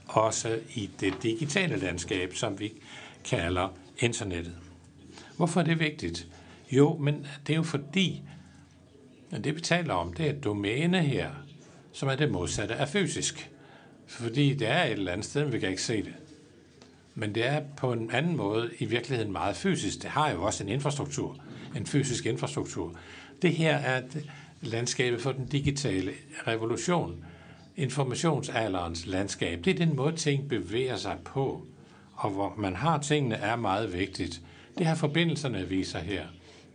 Også 0.06 0.58
i 0.74 0.90
det 1.00 1.14
digitale 1.22 1.76
landskab, 1.76 2.34
som 2.34 2.60
vi 2.60 2.72
kalder 3.24 3.68
internettet. 3.98 4.56
Hvorfor 5.36 5.60
er 5.60 5.64
det 5.64 5.78
vigtigt? 5.78 6.26
Jo, 6.70 6.96
men 6.96 7.26
det 7.46 7.52
er 7.52 7.56
jo 7.56 7.62
fordi, 7.62 8.22
at 9.30 9.44
det 9.44 9.56
vi 9.56 9.60
taler 9.60 9.94
om, 9.94 10.12
det 10.12 10.26
er 10.26 10.30
et 10.30 10.44
domæne 10.44 11.02
her, 11.02 11.30
som 11.92 12.08
er 12.08 12.16
det 12.16 12.30
modsatte 12.30 12.74
af 12.74 12.88
fysisk. 12.88 13.50
Fordi 14.06 14.54
det 14.54 14.68
er 14.68 14.84
et 14.84 14.92
eller 14.92 15.12
andet 15.12 15.26
sted, 15.26 15.44
men 15.44 15.52
vi 15.52 15.58
kan 15.58 15.68
ikke 15.68 15.82
se 15.82 16.02
det. 16.02 16.14
Men 17.14 17.34
det 17.34 17.46
er 17.46 17.62
på 17.76 17.92
en 17.92 18.10
anden 18.10 18.36
måde 18.36 18.70
i 18.78 18.84
virkeligheden 18.84 19.32
meget 19.32 19.56
fysisk. 19.56 20.02
Det 20.02 20.10
har 20.10 20.30
jo 20.30 20.42
også 20.42 20.64
en 20.64 20.68
infrastruktur, 20.68 21.38
en 21.76 21.86
fysisk 21.86 22.26
infrastruktur. 22.26 22.96
Det 23.42 23.54
her 23.54 23.76
er 23.76 24.02
landskabet 24.62 25.20
for 25.20 25.32
den 25.32 25.46
digitale 25.46 26.12
revolution. 26.46 27.24
Informationsalderens 27.76 29.06
landskab, 29.06 29.64
det 29.64 29.70
er 29.70 29.86
den 29.86 29.96
måde, 29.96 30.16
ting 30.16 30.48
bevæger 30.48 30.96
sig 30.96 31.18
på. 31.24 31.66
Og 32.14 32.30
hvor 32.30 32.54
man 32.56 32.76
har 32.76 32.98
tingene, 32.98 33.34
er 33.34 33.56
meget 33.56 33.92
vigtigt. 33.92 34.40
Det 34.78 34.86
her 34.86 34.94
forbindelserne 34.94 35.68
viser 35.68 35.98
her. 35.98 36.26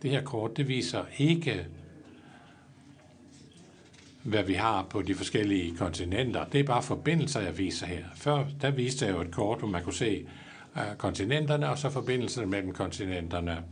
Det 0.01 0.11
her 0.11 0.23
kort, 0.23 0.57
det 0.57 0.67
viser 0.67 1.03
ikke 1.17 1.65
hvad 4.27 4.43
vi 4.43 4.53
har 4.53 4.83
på 4.89 5.01
de 5.01 5.15
forskellige 5.15 5.77
kontinenter. 5.77 6.45
Det 6.45 6.59
er 6.59 6.63
bare 6.63 6.83
forbindelser, 6.83 7.41
jeg 7.41 7.57
viser 7.57 7.85
her. 7.85 8.03
Før, 8.15 8.45
der 8.61 8.71
viste 8.71 9.05
jeg 9.05 9.15
jo 9.15 9.21
et 9.21 9.31
kort, 9.31 9.59
hvor 9.59 9.67
man 9.67 9.83
kunne 9.83 9.93
se 9.93 10.27
øh, 10.77 10.95
kontinenterne, 10.97 11.69
og 11.69 11.77
så 11.77 11.89
forbindelserne 11.89 12.47
mellem 12.47 12.73
kontinenterne. 12.73 13.63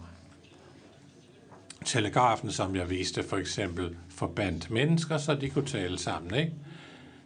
Telegrafen, 1.85 2.51
som 2.51 2.75
jeg 2.75 2.89
viste, 2.89 3.23
for 3.23 3.37
eksempel 3.37 3.95
forbandt 4.09 4.71
mennesker, 4.71 5.17
så 5.17 5.35
de 5.35 5.49
kunne 5.49 5.65
tale 5.65 5.99
sammen. 5.99 6.35
Ikke? 6.35 6.51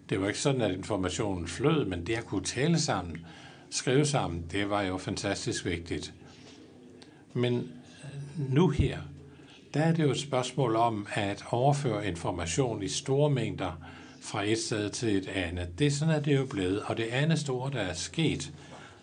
Det 0.10 0.22
var 0.22 0.27
ikke 0.27 0.40
sådan, 0.40 0.61
at 0.61 0.72
informationen 0.72 1.48
flød, 1.48 1.86
men 1.86 2.07
det 2.07 2.15
at 2.15 2.26
kunne 2.26 2.44
tale 2.44 2.80
sammen, 2.80 3.26
skrive 3.69 4.06
sammen, 4.06 4.45
det 4.52 4.69
var 4.69 4.81
jo 4.81 4.98
fantastisk 4.98 5.65
vigtigt. 5.65 6.14
Men 7.34 7.56
øh, 7.56 8.53
nu 8.53 8.69
her, 8.69 8.98
der 9.73 9.80
er 9.80 9.94
det 9.94 10.03
jo 10.03 10.11
et 10.11 10.19
spørgsmål 10.19 10.76
om 10.76 11.07
at 11.14 11.44
overføre 11.49 12.07
information 12.07 12.84
i 12.84 12.88
store 12.88 13.30
mængder 13.30 13.72
fra 14.22 14.44
et 14.44 14.57
sted 14.57 14.90
til 14.90 15.18
et 15.18 15.27
andet. 15.27 15.80
Det 15.80 15.88
er 15.88 15.91
sådan, 15.91 16.15
at 16.15 16.26
det 16.26 16.34
er 16.34 16.38
jo 16.38 16.45
blevet. 16.45 16.81
Og 16.81 16.98
det 16.98 17.03
andet 17.03 17.40
store, 17.40 17.72
der 17.72 17.80
er 17.80 17.94
sket, 17.94 18.52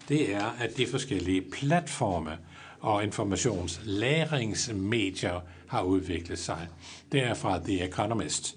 det 0.08 0.34
er, 0.34 0.44
at 0.60 0.76
de 0.76 0.86
forskellige 0.86 1.42
platforme 1.52 2.38
og 2.80 3.04
informationslæringsmedier 3.04 5.40
har 5.68 5.82
udviklet 5.82 6.38
sig. 6.38 6.68
Det 7.12 7.22
er 7.22 7.34
fra 7.34 7.58
The 7.58 7.84
Economist. 7.84 8.56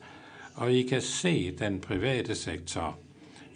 Og 0.55 0.73
I 0.73 0.81
kan 0.81 1.01
se, 1.01 1.51
at 1.53 1.59
den 1.59 1.81
private 1.81 2.35
sektor 2.35 2.97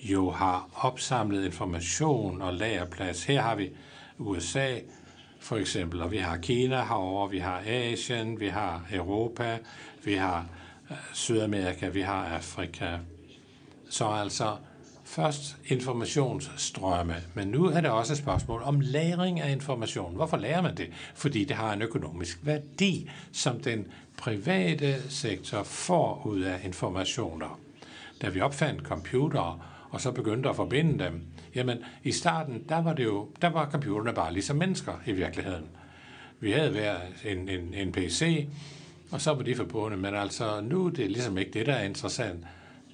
jo 0.04 0.30
har 0.30 0.70
opsamlet 0.76 1.46
information 1.46 2.42
og 2.42 2.54
lagerplads. 2.54 3.24
Her 3.24 3.42
har 3.42 3.56
vi 3.56 3.72
USA, 4.18 4.80
for 5.40 5.58
eksempel. 5.58 6.02
Og 6.02 6.12
vi 6.12 6.18
har 6.18 6.38
Kina 6.38 6.84
herovre, 6.84 7.30
vi 7.30 7.40
har 7.40 7.62
Asien, 7.66 8.40
vi 8.40 8.48
har 8.48 8.88
Europa, 8.92 9.58
vi 10.04 10.14
har 10.14 10.46
øh, 10.92 10.98
Sydamerika, 11.14 11.90
vi 11.90 12.02
har 12.02 12.26
Afrika. 12.26 12.98
Så 13.90 14.06
altså 14.06 14.58
først 15.16 15.58
informationsstrømme, 15.66 17.16
men 17.34 17.48
nu 17.48 17.66
er 17.66 17.82
det 17.82 17.90
også 17.90 18.14
et 18.14 18.20
spørgsmål 18.20 18.62
om 18.62 18.80
lagring 18.80 19.42
af 19.42 19.52
information. 19.52 20.16
Hvorfor 20.16 20.38
lærer 20.38 20.62
man 20.62 20.78
det? 20.78 20.88
Fordi 21.16 21.46
det 21.46 21.56
har 21.56 21.74
en 21.74 21.82
økonomisk 21.82 22.40
værdi, 22.42 23.10
som 23.32 23.60
den 23.60 23.88
private 24.18 25.12
sektor 25.12 25.64
får 25.64 26.22
ud 26.26 26.42
af 26.42 26.60
informationer. 26.64 27.60
Da 28.22 28.30
vi 28.30 28.42
opfandt 28.42 28.82
computere, 28.82 29.60
og 29.90 30.02
så 30.02 30.12
begyndte 30.12 30.50
at 30.50 30.56
forbinde 30.56 31.04
dem, 31.04 31.22
Jamen, 31.56 31.78
i 32.04 32.12
starten, 32.12 32.64
der 32.70 32.82
var 32.82 32.94
det 32.94 33.04
jo, 33.04 33.30
der 33.42 33.50
var 33.50 33.70
computerne 33.72 34.14
bare 34.14 34.34
ligesom 34.34 34.56
mennesker 34.56 34.94
i 35.06 35.12
virkeligheden. 35.12 35.66
Vi 36.40 36.52
havde 36.52 36.72
hver 36.72 36.96
en, 37.26 37.50
en, 37.50 37.74
en 37.74 37.92
PC, 37.92 38.48
og 39.12 39.22
så 39.22 39.34
var 39.34 39.44
de 39.44 39.56
forbundet, 39.56 40.00
men 40.00 40.16
altså, 40.16 40.62
nu 40.62 40.86
er 40.86 40.90
det 40.90 41.12
ligesom 41.12 41.38
ikke 41.38 41.52
det, 41.52 41.66
der 41.66 41.74
er 41.74 41.84
interessant. 41.84 42.46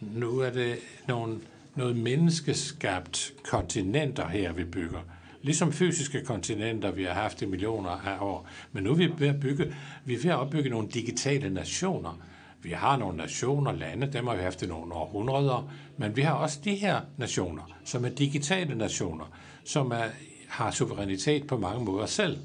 Nu 0.02 0.40
er 0.40 0.50
det 0.50 0.76
nogle, 1.08 1.40
noget 1.80 1.98
menneskeskabt 1.98 3.34
kontinenter 3.44 4.28
her, 4.28 4.54
vi 4.54 4.64
bygger. 4.64 5.00
Ligesom 5.42 5.72
fysiske 5.72 6.26
kontinenter, 6.26 6.92
vi 6.92 7.04
har 7.04 7.14
haft 7.14 7.42
i 7.42 7.46
millioner 7.46 7.90
af 7.90 8.18
år. 8.22 8.48
Men 8.72 8.84
nu 8.84 8.92
er 8.92 8.96
vi 8.96 9.10
ved 9.18 9.28
at 9.28 9.40
bygge, 9.40 9.76
vi 10.06 10.14
er 10.14 10.20
ved 10.24 10.32
at 10.32 10.38
opbygge 10.38 10.70
nogle 10.70 10.88
digitale 10.88 11.50
nationer, 11.50 12.20
vi 12.62 12.70
har 12.70 12.98
nogle 12.98 13.18
nationer, 13.18 13.72
lande, 13.72 14.14
dem 14.14 14.28
har 14.28 14.36
vi 14.36 14.42
haft 14.42 14.62
i 14.62 14.68
nogle 14.68 14.94
århundreder, 14.94 15.72
men 15.98 16.16
vi 16.16 16.22
har 16.22 16.34
også 16.34 16.60
de 16.64 16.76
her 16.76 17.02
nationer, 17.18 17.64
som 17.86 18.06
er 18.06 18.10
digitale 18.10 18.76
nationer, 18.76 19.32
som 19.64 19.92
er, 19.92 20.04
har 20.48 20.72
suverænitet 20.72 21.48
på 21.48 21.58
mange 21.58 21.86
måder 21.86 22.06
selv. 22.06 22.38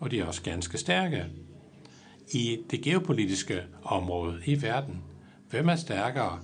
Og 0.00 0.10
de 0.10 0.20
er 0.20 0.24
også 0.24 0.42
ganske 0.42 0.78
stærke. 0.78 1.24
i 2.32 2.58
det 2.70 2.82
geopolitiske 2.82 3.62
område 3.82 4.40
i 4.44 4.62
verden. 4.62 5.02
Hvem 5.50 5.68
er 5.68 5.76
stærkere? 5.76 6.38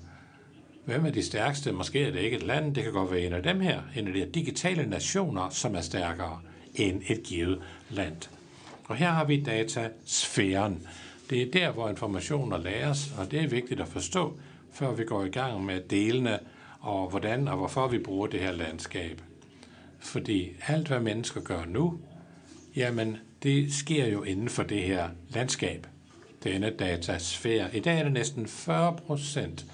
Hvem 0.89 1.06
er 1.06 1.10
de 1.10 1.23
stærkeste? 1.23 1.73
Måske 1.73 2.05
er 2.05 2.10
det 2.10 2.20
ikke 2.20 2.36
et 2.36 2.43
land, 2.43 2.74
det 2.74 2.85
kan 2.85 2.93
godt 2.93 3.10
være 3.10 3.20
en 3.20 3.32
af 3.32 3.43
dem 3.43 3.60
her, 3.60 3.82
en 3.97 4.06
af 4.06 4.12
de 4.15 4.27
digitale 4.35 4.86
nationer, 4.86 5.48
som 5.51 5.74
er 5.74 5.81
stærkere 5.81 6.40
end 6.74 7.02
et 7.09 7.23
givet 7.23 7.60
land. 7.90 8.16
Og 8.85 8.97
her 8.97 9.10
har 9.10 9.24
vi 9.24 9.43
datasfæren. 9.43 10.86
Det 11.31 11.43
er 11.43 11.51
der, 11.51 11.70
hvor 11.70 11.89
informationer 11.89 12.59
læres, 12.59 13.12
og 13.19 13.31
det 13.31 13.43
er 13.43 13.48
vigtigt 13.48 13.81
at 13.81 13.89
forstå, 13.89 14.39
før 14.73 14.93
vi 14.93 15.05
går 15.05 15.24
i 15.24 15.28
gang 15.28 15.65
med 15.65 15.81
delene 15.81 16.39
og 16.81 17.10
hvordan 17.10 17.48
og 17.48 17.56
hvorfor 17.56 17.89
vi 17.89 17.98
bruger 17.98 18.27
det 18.27 18.40
her 18.40 18.52
landskab. 18.52 19.23
Fordi 19.98 20.52
alt, 20.66 20.89
hvad 20.89 21.01
mennesker 21.01 21.40
gør 21.40 21.65
nu, 21.65 21.98
jamen, 22.77 23.16
det 23.43 23.73
sker 23.73 24.06
jo 24.06 24.23
inden 24.23 24.48
for 24.48 24.62
det 24.62 24.82
her 24.82 25.09
landskab, 25.28 25.86
denne 26.44 26.70
datasfære. 26.70 27.77
I 27.77 27.81
dag 27.81 27.98
er 27.98 28.02
det 28.02 28.12
næsten 28.12 28.47
40 28.47 28.97
procent 29.06 29.66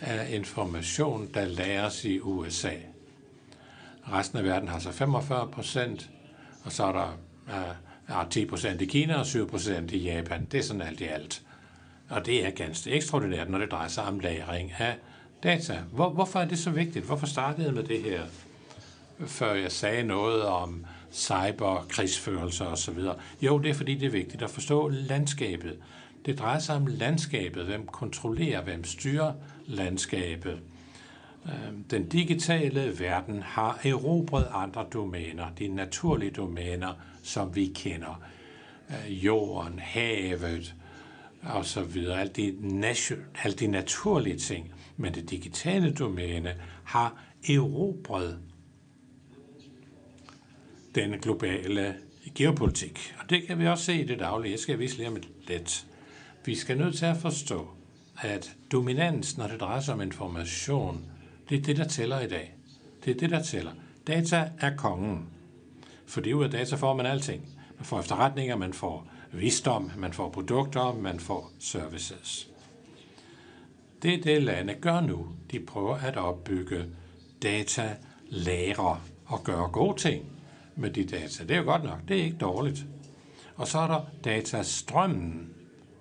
af 0.00 0.34
information, 0.34 1.28
der 1.34 1.44
læres 1.44 2.04
i 2.04 2.20
USA. 2.20 2.72
Resten 4.12 4.38
af 4.38 4.44
verden 4.44 4.68
har 4.68 4.78
så 4.78 4.92
45 4.92 5.48
procent, 5.52 6.10
og 6.64 6.72
så 6.72 6.84
er 6.84 6.92
der 6.92 7.18
øh, 8.10 8.24
uh, 8.24 8.30
10 8.30 8.46
procent 8.46 8.80
i 8.80 8.86
Kina 8.86 9.18
og 9.18 9.26
7 9.26 9.48
procent 9.48 9.92
i 9.92 9.98
Japan. 9.98 10.46
Det 10.52 10.58
er 10.58 10.62
sådan 10.62 10.82
alt 10.82 11.00
i 11.00 11.04
alt. 11.04 11.42
Og 12.08 12.26
det 12.26 12.46
er 12.46 12.50
ganske 12.50 12.90
ekstraordinært, 12.90 13.50
når 13.50 13.58
det 13.58 13.70
drejer 13.70 13.88
sig 13.88 14.04
om 14.04 14.20
lagring 14.20 14.72
af 14.78 14.94
data. 15.42 15.78
Hvor, 15.92 16.10
hvorfor 16.10 16.40
er 16.40 16.44
det 16.44 16.58
så 16.58 16.70
vigtigt? 16.70 17.04
Hvorfor 17.04 17.26
startede 17.26 17.66
jeg 17.66 17.74
med 17.74 17.82
det 17.82 18.02
her, 18.02 18.22
før 19.26 19.54
jeg 19.54 19.72
sagde 19.72 20.02
noget 20.02 20.42
om 20.42 20.86
cyberkrigsførelse 21.12 22.66
osv.? 22.66 22.98
Jo, 23.40 23.58
det 23.58 23.70
er 23.70 23.74
fordi, 23.74 23.94
det 23.94 24.06
er 24.06 24.10
vigtigt 24.10 24.42
at 24.42 24.50
forstå 24.50 24.88
landskabet. 24.88 25.78
Det 26.26 26.38
drejer 26.38 26.58
sig 26.58 26.76
om 26.76 26.86
landskabet. 26.86 27.64
Hvem 27.64 27.86
kontrollerer, 27.86 28.62
hvem 28.62 28.84
styrer 28.84 29.32
landskabe. 29.66 30.58
Øhm, 31.46 31.84
den 31.84 32.08
digitale 32.08 32.98
verden 33.00 33.42
har 33.42 33.80
erobret 33.84 34.46
andre 34.52 34.86
domæner, 34.92 35.46
de 35.58 35.68
naturlige 35.68 36.30
domæner, 36.30 36.92
som 37.22 37.54
vi 37.56 37.72
kender. 37.74 38.22
Øh, 38.90 39.24
jorden, 39.24 39.78
havet 39.78 40.74
og 41.42 41.64
så 41.64 41.82
videre. 41.82 42.20
Alt 42.20 42.36
de, 42.36 42.54
natu- 42.60 43.42
alt 43.44 43.60
de 43.60 43.66
naturlige 43.66 44.38
ting. 44.38 44.72
Men 44.96 45.14
det 45.14 45.30
digitale 45.30 45.94
domæne 45.94 46.54
har 46.84 47.22
erobret 47.48 48.38
den 50.94 51.18
globale 51.18 51.94
geopolitik. 52.34 53.14
Og 53.22 53.30
det 53.30 53.46
kan 53.46 53.58
vi 53.58 53.66
også 53.66 53.84
se 53.84 54.00
i 54.00 54.04
det 54.04 54.18
daglige. 54.18 54.52
Jeg 54.52 54.58
skal 54.60 54.78
vise 54.78 54.96
lige 54.96 55.08
om 55.08 55.16
lidt. 55.48 55.86
Vi 56.44 56.54
skal 56.54 56.78
nødt 56.78 56.96
til 56.96 57.06
at 57.06 57.16
forstå, 57.16 57.68
at 58.20 58.56
dominans, 58.72 59.38
når 59.38 59.46
det 59.46 59.60
drejer 59.60 59.80
sig 59.80 59.94
om 59.94 60.00
information, 60.00 61.04
det 61.48 61.58
er 61.58 61.62
det, 61.62 61.76
der 61.76 61.88
tæller 61.88 62.20
i 62.20 62.28
dag. 62.28 62.54
Det 63.04 63.10
er 63.10 63.18
det, 63.18 63.30
der 63.30 63.42
tæller. 63.42 63.72
Data 64.06 64.50
er 64.58 64.76
kongen. 64.76 65.28
Fordi 66.06 66.32
ud 66.32 66.44
af 66.44 66.50
data 66.50 66.76
får 66.76 66.96
man 66.96 67.06
alting. 67.06 67.42
Man 67.76 67.84
får 67.84 68.00
efterretninger, 68.00 68.56
man 68.56 68.72
får 68.72 69.06
visdom, 69.32 69.90
man 69.96 70.12
får 70.12 70.30
produkter, 70.30 70.92
man 70.92 71.20
får 71.20 71.50
services. 71.58 72.48
Det 74.02 74.14
er 74.14 74.22
det, 74.22 74.42
lande 74.42 74.74
gør 74.74 75.00
nu. 75.00 75.26
De 75.50 75.60
prøver 75.60 75.94
at 75.96 76.16
opbygge 76.16 76.84
data, 77.42 77.96
datalagre 78.30 79.00
og 79.26 79.44
gøre 79.44 79.68
gode 79.68 80.00
ting 80.00 80.24
med 80.76 80.90
de 80.90 81.04
data. 81.04 81.42
Det 81.42 81.50
er 81.50 81.56
jo 81.56 81.64
godt 81.64 81.84
nok. 81.84 81.98
Det 82.08 82.20
er 82.20 82.24
ikke 82.24 82.36
dårligt. 82.36 82.86
Og 83.56 83.68
så 83.68 83.78
er 83.78 83.86
der 83.86 84.00
datastrømmen, 84.24 85.54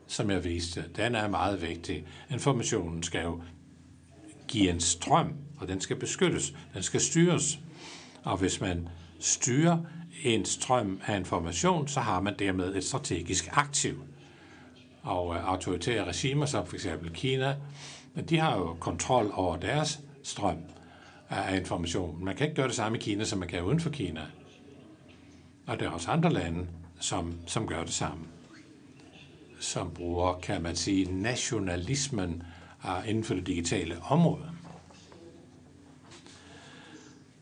som 0.07 0.30
jeg 0.30 0.44
viste. 0.44 0.86
Den 0.95 1.15
er 1.15 1.27
meget 1.27 1.61
vigtig. 1.61 2.06
Informationen 2.30 3.03
skal 3.03 3.23
jo 3.23 3.41
give 4.48 4.69
en 4.69 4.80
strøm, 4.80 5.34
og 5.57 5.68
den 5.68 5.82
skal 5.82 5.95
beskyttes. 5.95 6.53
Den 6.73 6.84
skal 6.84 7.02
styres. 7.02 7.60
Og 8.23 8.38
hvis 8.38 8.61
man 8.61 8.90
styrer 9.19 9.77
en 10.23 10.45
strøm 10.45 11.02
af 11.06 11.18
information, 11.18 11.88
så 11.88 11.99
har 11.99 12.22
man 12.22 12.36
dermed 12.40 12.76
et 12.76 12.84
strategisk 12.84 13.49
aktiv. 13.52 14.03
Og 15.03 15.36
øh, 15.36 15.49
autoritære 15.49 16.06
regimer, 16.06 16.45
som 16.45 16.68
f.eks. 16.68 16.88
Kina, 17.14 17.56
de 18.30 18.38
har 18.38 18.57
jo 18.57 18.73
kontrol 18.80 19.32
over 19.34 19.57
deres 19.57 19.99
strøm 20.23 20.57
af 21.30 21.57
information. 21.57 22.26
Man 22.26 22.36
kan 22.36 22.45
ikke 22.48 22.56
gøre 22.56 22.68
det 22.68 22.76
samme 22.76 22.98
i 22.98 23.02
Kina, 23.02 23.23
som 23.23 23.40
man 23.40 23.48
kan 23.48 23.64
uden 23.64 23.80
for 23.80 23.90
Kina. 23.90 24.22
Og 25.68 25.80
der 25.80 25.86
er 25.86 25.90
også 25.90 26.11
andre 26.11 26.34
lande, 26.34 26.68
som, 26.99 27.34
som 27.45 27.68
gør 27.68 27.84
det 27.84 27.94
samme. 27.94 28.26
Som 29.65 29.91
bruger, 29.91 30.39
kan 30.39 30.61
man 30.61 30.75
sige, 30.75 31.21
nationalismen 31.21 32.43
uh, 32.83 33.09
inden 33.09 33.23
for 33.23 33.33
det 33.33 33.47
digitale 33.47 33.97
område. 34.01 34.51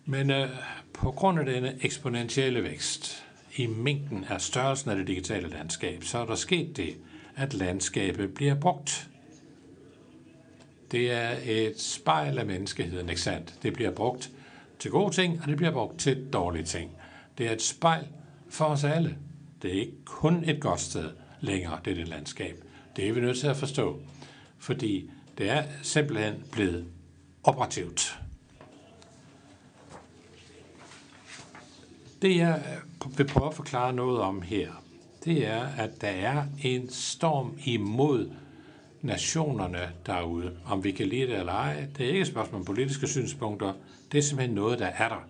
Men 0.05 0.31
uh, 0.31 0.49
på 0.93 1.11
grund 1.11 1.39
af 1.39 1.45
denne 1.45 1.77
eksponentielle 1.81 2.63
vækst 2.63 3.25
i 3.55 3.67
mængden 3.67 4.23
af 4.23 4.41
størrelsen 4.41 4.89
af 4.89 4.95
det 4.97 5.07
digitale 5.07 5.49
landskab, 5.49 6.03
så 6.03 6.17
er 6.17 6.25
der 6.25 6.35
sket 6.35 6.77
det, 6.77 6.97
at 7.35 7.53
landskabet 7.53 8.33
bliver 8.33 8.55
brugt. 8.55 9.09
Det 10.91 11.11
er 11.11 11.35
et 11.43 11.81
spejl 11.81 12.37
af 12.37 12.45
menneskeheden, 12.45 13.09
ikke 13.09 13.21
sandt? 13.21 13.53
Det 13.63 13.73
bliver 13.73 13.91
brugt 13.91 14.31
til 14.79 14.91
gode 14.91 15.13
ting, 15.13 15.41
og 15.41 15.47
det 15.47 15.57
bliver 15.57 15.71
brugt 15.71 15.99
til 15.99 16.27
dårlige 16.33 16.65
ting. 16.65 16.91
Det 17.37 17.47
er 17.47 17.51
et 17.51 17.61
spejl 17.61 18.07
for 18.49 18.65
os 18.65 18.83
alle. 18.83 19.17
Det 19.61 19.75
er 19.75 19.79
ikke 19.79 20.05
kun 20.05 20.43
et 20.43 20.61
godt 20.61 20.79
sted 20.81 21.09
længere, 21.43 21.79
dette 21.85 22.01
det 22.01 22.09
landskab. 22.09 22.63
Det 22.95 23.07
er 23.07 23.13
vi 23.13 23.21
nødt 23.21 23.39
til 23.39 23.47
at 23.47 23.57
forstå, 23.57 23.99
fordi 24.57 25.11
det 25.37 25.49
er 25.49 25.63
simpelthen 25.81 26.43
blevet 26.51 26.85
operativt. 27.43 28.19
Det 32.21 32.37
jeg 32.37 32.63
vil 33.17 33.27
prøve 33.27 33.47
at 33.47 33.53
forklare 33.53 33.93
noget 33.93 34.19
om 34.19 34.41
her, 34.41 34.71
det 35.25 35.47
er, 35.47 35.63
at 35.77 36.01
der 36.01 36.07
er 36.07 36.43
en 36.63 36.89
storm 36.89 37.57
imod 37.65 38.31
nationerne 39.01 39.91
derude. 40.05 40.57
Om 40.65 40.83
vi 40.83 40.91
kan 40.91 41.07
lide 41.07 41.27
det 41.27 41.39
eller 41.39 41.53
ej, 41.53 41.87
det 41.97 42.05
er 42.05 42.09
ikke 42.09 42.21
et 42.21 42.27
spørgsmål 42.27 42.59
om 42.59 42.65
politiske 42.65 43.07
synspunkter. 43.07 43.73
Det 44.11 44.17
er 44.17 44.21
simpelthen 44.21 44.55
noget, 44.55 44.79
der 44.79 44.85
er 44.85 45.09
der. 45.09 45.23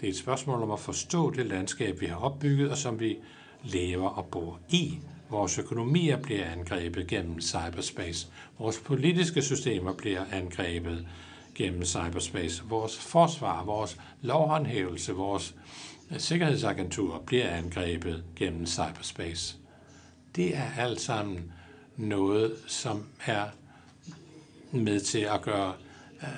Det 0.00 0.06
er 0.06 0.10
et 0.10 0.18
spørgsmål 0.18 0.62
om 0.62 0.70
at 0.70 0.80
forstå 0.80 1.30
det 1.30 1.46
landskab, 1.46 2.00
vi 2.00 2.06
har 2.06 2.16
opbygget, 2.16 2.70
og 2.70 2.76
som 2.76 3.00
vi 3.00 3.16
lever 3.62 4.08
og 4.08 4.26
bor 4.26 4.58
i. 4.68 4.98
Vores 5.30 5.58
økonomier 5.58 6.16
bliver 6.16 6.44
angrebet 6.44 7.06
gennem 7.06 7.40
cyberspace. 7.40 8.28
Vores 8.58 8.78
politiske 8.78 9.42
systemer 9.42 9.92
bliver 9.92 10.24
angrebet 10.32 11.06
gennem 11.54 11.84
cyberspace. 11.84 12.62
Vores 12.68 12.98
forsvar, 12.98 13.64
vores 13.64 13.98
lovhåndhævelse, 14.22 15.12
vores 15.12 15.54
øh, 16.10 16.18
sikkerhedsagentur 16.18 17.22
bliver 17.26 17.48
angrebet 17.48 18.24
gennem 18.36 18.66
cyberspace. 18.66 19.56
Det 20.36 20.56
er 20.56 20.70
alt 20.78 21.00
sammen 21.00 21.52
noget, 21.96 22.52
som 22.66 23.04
er 23.26 23.44
med 24.72 25.00
til 25.00 25.18
at 25.20 25.42
gøre 25.42 25.72
øh, 26.22 26.28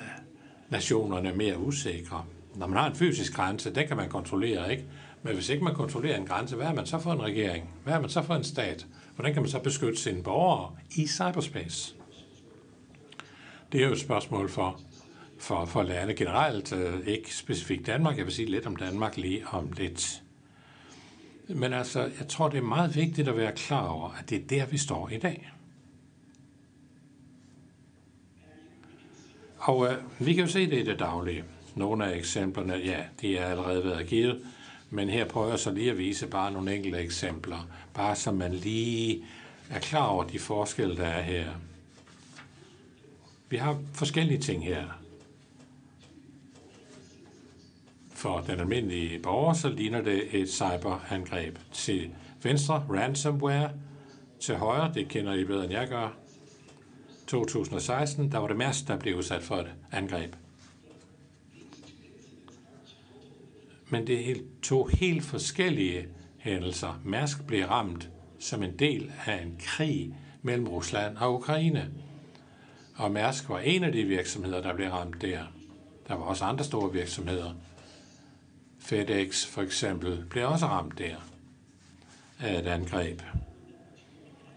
nationerne 0.69 1.33
mere 1.33 1.59
usikre. 1.59 2.25
Når 2.55 2.67
man 2.67 2.77
har 2.77 2.87
en 2.87 2.95
fysisk 2.95 3.33
grænse, 3.33 3.75
den 3.75 3.87
kan 3.87 3.97
man 3.97 4.09
kontrollere, 4.09 4.71
ikke? 4.71 4.85
Men 5.23 5.33
hvis 5.33 5.49
ikke 5.49 5.63
man 5.63 5.75
kontrollerer 5.75 6.17
en 6.17 6.25
grænse, 6.25 6.55
hvad 6.55 6.67
er 6.67 6.73
man 6.73 6.85
så 6.85 6.99
for 6.99 7.11
en 7.11 7.21
regering? 7.21 7.73
Hvad 7.83 7.93
er 7.93 8.01
man 8.01 8.09
så 8.09 8.21
for 8.21 8.35
en 8.35 8.43
stat? 8.43 8.87
Hvordan 9.15 9.33
kan 9.33 9.41
man 9.41 9.51
så 9.51 9.59
beskytte 9.59 9.97
sine 9.97 10.23
borgere 10.23 10.75
i 10.95 11.07
cyberspace? 11.07 11.95
Det 13.71 13.81
er 13.81 13.85
jo 13.85 13.91
et 13.91 13.99
spørgsmål 13.99 14.49
for, 14.49 14.79
for, 15.39 15.65
for 15.65 15.83
lande 15.83 16.13
generelt, 16.13 16.73
øh, 16.73 17.07
ikke 17.07 17.35
specifikt 17.35 17.85
Danmark. 17.85 18.17
Jeg 18.17 18.25
vil 18.25 18.33
sige 18.33 18.51
lidt 18.51 18.65
om 18.65 18.75
Danmark 18.75 19.17
lige 19.17 19.47
om 19.47 19.71
lidt. 19.77 20.23
Men 21.47 21.73
altså, 21.73 21.99
jeg 21.99 22.27
tror, 22.27 22.49
det 22.49 22.57
er 22.57 22.61
meget 22.61 22.95
vigtigt 22.95 23.27
at 23.27 23.37
være 23.37 23.51
klar 23.51 23.87
over, 23.87 24.09
at 24.19 24.29
det 24.29 24.37
er 24.37 24.47
der, 24.47 24.65
vi 24.65 24.77
står 24.77 25.09
i 25.09 25.17
dag. 25.17 25.51
Og 29.57 29.87
øh, 29.87 29.97
vi 30.19 30.33
kan 30.33 30.43
jo 30.43 30.49
se 30.49 30.69
det 30.69 30.79
i 30.79 30.85
det 30.85 30.99
daglige. 30.99 31.43
Nogle 31.75 32.05
af 32.05 32.17
eksemplerne, 32.17 32.73
ja, 32.73 33.03
de 33.21 33.37
er 33.37 33.45
allerede 33.45 33.83
været 33.83 34.07
givet, 34.07 34.41
men 34.93 35.09
her 35.09 35.25
prøver 35.25 35.49
jeg 35.49 35.59
så 35.59 35.71
lige 35.71 35.91
at 35.91 35.97
vise 35.97 36.27
bare 36.27 36.51
nogle 36.51 36.75
enkelte 36.75 36.97
eksempler, 36.97 37.67
bare 37.93 38.15
så 38.15 38.31
man 38.31 38.53
lige 38.53 39.23
er 39.69 39.79
klar 39.79 40.05
over 40.05 40.23
de 40.23 40.39
forskelle, 40.39 40.97
der 40.97 41.05
er 41.05 41.21
her. 41.21 41.49
Vi 43.49 43.57
har 43.57 43.79
forskellige 43.93 44.39
ting 44.39 44.65
her. 44.65 44.83
For 48.13 48.41
den 48.41 48.59
almindelige 48.59 49.19
borger, 49.19 49.53
så 49.53 49.69
ligner 49.69 50.01
det 50.01 50.41
et 50.41 50.49
cyberangreb. 50.49 51.57
Til 51.71 52.09
venstre, 52.43 52.85
ransomware. 52.89 53.71
Til 54.39 54.55
højre, 54.55 54.93
det 54.93 55.07
kender 55.07 55.33
I 55.33 55.43
bedre 55.43 55.63
end 55.63 55.73
jeg 55.73 55.87
gør. 55.87 56.13
2016, 57.27 58.31
der 58.31 58.37
var 58.37 58.47
det 58.47 58.57
Mærsk, 58.57 58.87
der 58.87 58.97
blev 58.97 59.17
udsat 59.17 59.43
for 59.43 59.55
et 59.55 59.71
angreb. 59.91 60.35
Men 63.91 64.07
det 64.07 64.19
er 64.19 64.23
helt, 64.23 64.61
to 64.63 64.85
helt 64.85 65.23
forskellige 65.23 66.07
hændelser. 66.37 67.01
Mærsk 67.05 67.47
blev 67.47 67.65
ramt 67.65 68.09
som 68.39 68.63
en 68.63 68.79
del 68.79 69.11
af 69.25 69.41
en 69.41 69.57
krig 69.59 70.15
mellem 70.41 70.67
Rusland 70.67 71.17
og 71.17 71.33
Ukraine. 71.33 71.91
Og 72.95 73.11
Mærsk 73.11 73.49
var 73.49 73.59
en 73.59 73.83
af 73.83 73.91
de 73.91 74.03
virksomheder, 74.03 74.61
der 74.61 74.75
blev 74.75 74.89
ramt 74.89 75.21
der. 75.21 75.43
Der 76.07 76.15
var 76.15 76.23
også 76.23 76.45
andre 76.45 76.63
store 76.63 76.93
virksomheder. 76.93 77.53
FedEx 78.79 79.45
for 79.45 79.61
eksempel 79.61 80.25
blev 80.29 80.49
også 80.49 80.65
ramt 80.65 80.97
der 80.97 81.15
af 82.39 82.59
et 82.59 82.67
angreb. 82.67 83.21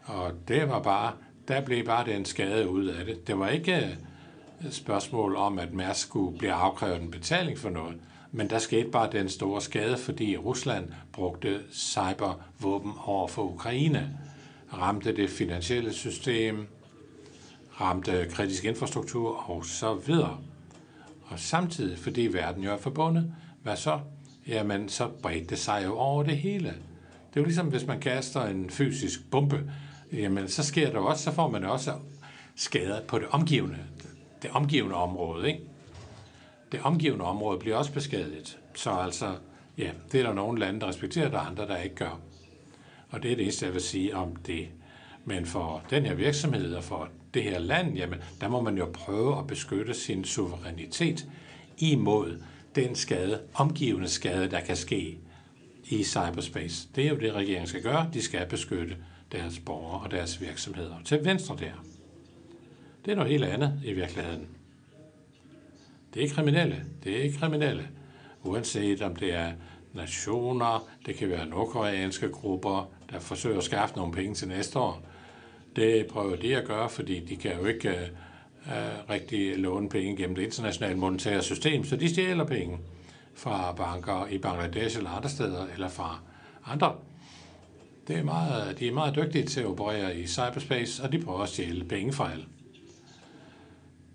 Og 0.05 0.33
det 0.49 0.69
var 0.69 0.83
bare, 0.83 1.13
der 1.49 1.61
blev 1.61 1.85
bare 1.85 2.07
den 2.07 2.25
skade 2.25 2.69
ud 2.69 2.87
af 2.87 3.05
det. 3.05 3.27
Det 3.27 3.39
var 3.39 3.49
ikke 3.49 3.99
et 4.67 4.75
spørgsmål 4.75 5.37
om, 5.37 5.59
at 5.59 5.73
Mærsk 5.73 6.01
skulle 6.01 6.39
blive 6.39 6.53
afkrævet 6.53 7.03
en 7.03 7.11
betaling 7.11 7.59
for 7.59 7.71
noget, 7.71 8.01
men 8.37 8.51
der 8.51 8.59
skete 8.59 8.91
bare 8.91 9.13
den 9.13 9.29
store 9.29 9.61
skade, 9.61 9.97
fordi 9.97 10.37
Rusland 10.37 10.89
brugte 11.13 11.61
cybervåben 11.73 12.93
over 13.05 13.29
for 13.29 13.43
Ukraine, 13.43 14.19
ramte 14.73 15.17
det 15.17 15.31
finansielle 15.31 15.93
system, 15.93 16.67
ramte 17.81 18.27
kritisk 18.31 18.65
infrastruktur 18.65 19.51
og 19.51 19.67
så 19.67 19.95
videre. 19.95 20.39
Og 21.23 21.39
samtidig, 21.39 21.99
fordi 21.99 22.27
verden 22.33 22.65
jo 22.65 22.73
er 22.73 22.77
forbundet, 22.77 23.35
hvad 23.63 23.77
så? 23.77 24.01
Jamen, 24.47 24.89
så 24.89 25.09
bredte 25.23 25.47
det 25.47 25.59
sig 25.59 25.83
jo 25.85 25.97
over 25.97 26.23
det 26.23 26.37
hele. 26.37 26.69
Det 26.69 27.37
er 27.37 27.41
jo 27.41 27.45
ligesom, 27.45 27.67
hvis 27.67 27.87
man 27.87 28.01
kaster 28.01 28.45
en 28.45 28.71
fysisk 28.71 29.31
bombe, 29.31 29.71
jamen, 30.13 30.49
så 30.49 30.63
sker 30.63 30.91
der 30.91 30.99
også, 30.99 31.25
så 31.25 31.33
får 31.33 31.51
man 31.51 31.65
også 31.65 31.93
skader 32.57 33.01
på 33.01 33.19
det 33.19 33.29
omgivende, 33.31 33.79
det 34.43 34.51
omgivende 34.51 34.95
område, 34.95 35.49
ikke? 35.49 35.61
Det 36.75 36.83
omgivende 36.83 37.25
område 37.25 37.59
bliver 37.59 37.77
også 37.77 37.93
beskadiget. 37.93 38.59
Så 38.75 38.91
altså, 38.91 39.35
ja, 39.79 39.91
det 40.13 40.21
er 40.21 40.27
der 40.27 40.33
nogle 40.33 40.61
lande, 40.61 40.81
der 40.81 40.89
respekterer, 40.89 41.31
der 41.31 41.39
er 41.39 41.43
andre, 41.43 41.67
der 41.67 41.77
ikke 41.77 41.95
gør. 41.95 42.21
Og 43.11 43.23
det 43.23 43.33
er 43.33 43.37
det 43.37 43.43
eneste, 43.43 43.67
jeg 43.67 43.75
vil 43.75 43.83
sige 43.83 44.17
om 44.17 44.37
det. 44.37 44.69
Men 45.25 45.47
for 45.47 45.83
den 45.91 46.07
her 46.07 46.15
virksomhed 46.15 46.75
og 46.75 46.85
for 46.85 47.09
det 47.35 47.43
her 47.43 47.59
land, 47.59 47.97
jamen, 47.97 48.19
der 48.41 48.49
må 48.49 48.61
man 48.61 48.79
jo 48.79 48.87
prøve 48.93 49.39
at 49.39 49.47
beskytte 49.47 49.95
sin 49.95 50.25
suverænitet 50.25 51.27
imod 51.79 52.43
den 52.75 52.95
skade, 52.95 53.41
omgivende 53.55 54.09
skade, 54.09 54.51
der 54.51 54.61
kan 54.61 54.77
ske 54.77 55.19
i 55.85 56.05
cyberspace. 56.05 56.89
Det 56.97 57.05
er 57.05 57.09
jo 57.09 57.17
det, 57.17 57.33
regeringen 57.33 57.67
skal 57.67 57.83
gøre. 57.83 58.11
De 58.13 58.23
skal 58.23 58.49
beskytte 58.49 58.97
deres 59.33 59.59
borgere 59.59 60.01
og 60.01 60.11
deres 60.11 60.41
virksomheder. 60.41 60.97
Til 61.05 61.25
venstre 61.25 61.57
der. 61.57 61.85
Det 63.05 63.11
er 63.11 63.17
noget 63.17 63.31
helt 63.31 63.45
andet 63.45 63.81
i 63.85 63.93
virkeligheden. 63.93 64.49
Det 66.15 66.25
er 66.25 66.29
kriminelle. 66.29 66.85
Det 67.05 67.27
er 67.27 67.39
kriminelle. 67.39 67.89
Uanset 68.43 69.03
om 69.03 69.17
det 69.17 69.35
er 69.35 69.53
nationer, 69.93 70.89
det 71.07 71.17
kan 71.17 71.29
være 71.29 71.47
nordkoreanske 71.47 72.29
grupper, 72.29 72.91
der 73.11 73.19
forsøger 73.19 73.59
at 73.59 73.65
skaffe 73.65 73.97
nogle 73.97 74.13
penge 74.13 74.35
til 74.35 74.49
næste 74.49 74.79
år. 74.79 75.03
Det 75.77 76.07
prøver 76.07 76.37
de 76.37 76.57
at 76.57 76.67
gøre, 76.67 76.89
fordi 76.89 77.21
de 77.21 77.37
kan 77.37 77.57
jo 77.61 77.67
ikke 77.67 78.11
uh, 78.67 79.11
rigtig 79.11 79.59
låne 79.59 79.89
penge 79.89 80.17
gennem 80.17 80.37
det 80.37 80.43
internationale 80.43 80.99
monetære 80.99 81.43
system, 81.43 81.85
så 81.85 81.97
de 81.97 82.09
stjæler 82.09 82.45
penge 82.45 82.79
fra 83.35 83.73
banker 83.73 84.27
i 84.27 84.39
Bangladesh 84.39 84.97
eller 84.97 85.11
andre 85.11 85.29
steder, 85.29 85.67
eller 85.75 85.89
fra 85.89 86.21
andre. 86.67 86.95
Det 88.09 88.19
er 88.19 88.23
meget, 88.23 88.79
de 88.79 88.89
er 88.89 88.93
meget 88.93 89.17
dygtige 89.17 89.45
til 89.45 89.61
at 89.61 89.67
operere 89.67 90.17
i 90.17 90.27
cyberspace, 90.27 91.03
og 91.03 91.13
de 91.13 91.19
prøver 91.19 91.41
at 91.41 91.49
stjæle 91.49 91.85
penge 91.85 92.13
fra 92.13 92.33
alle. 92.33 92.45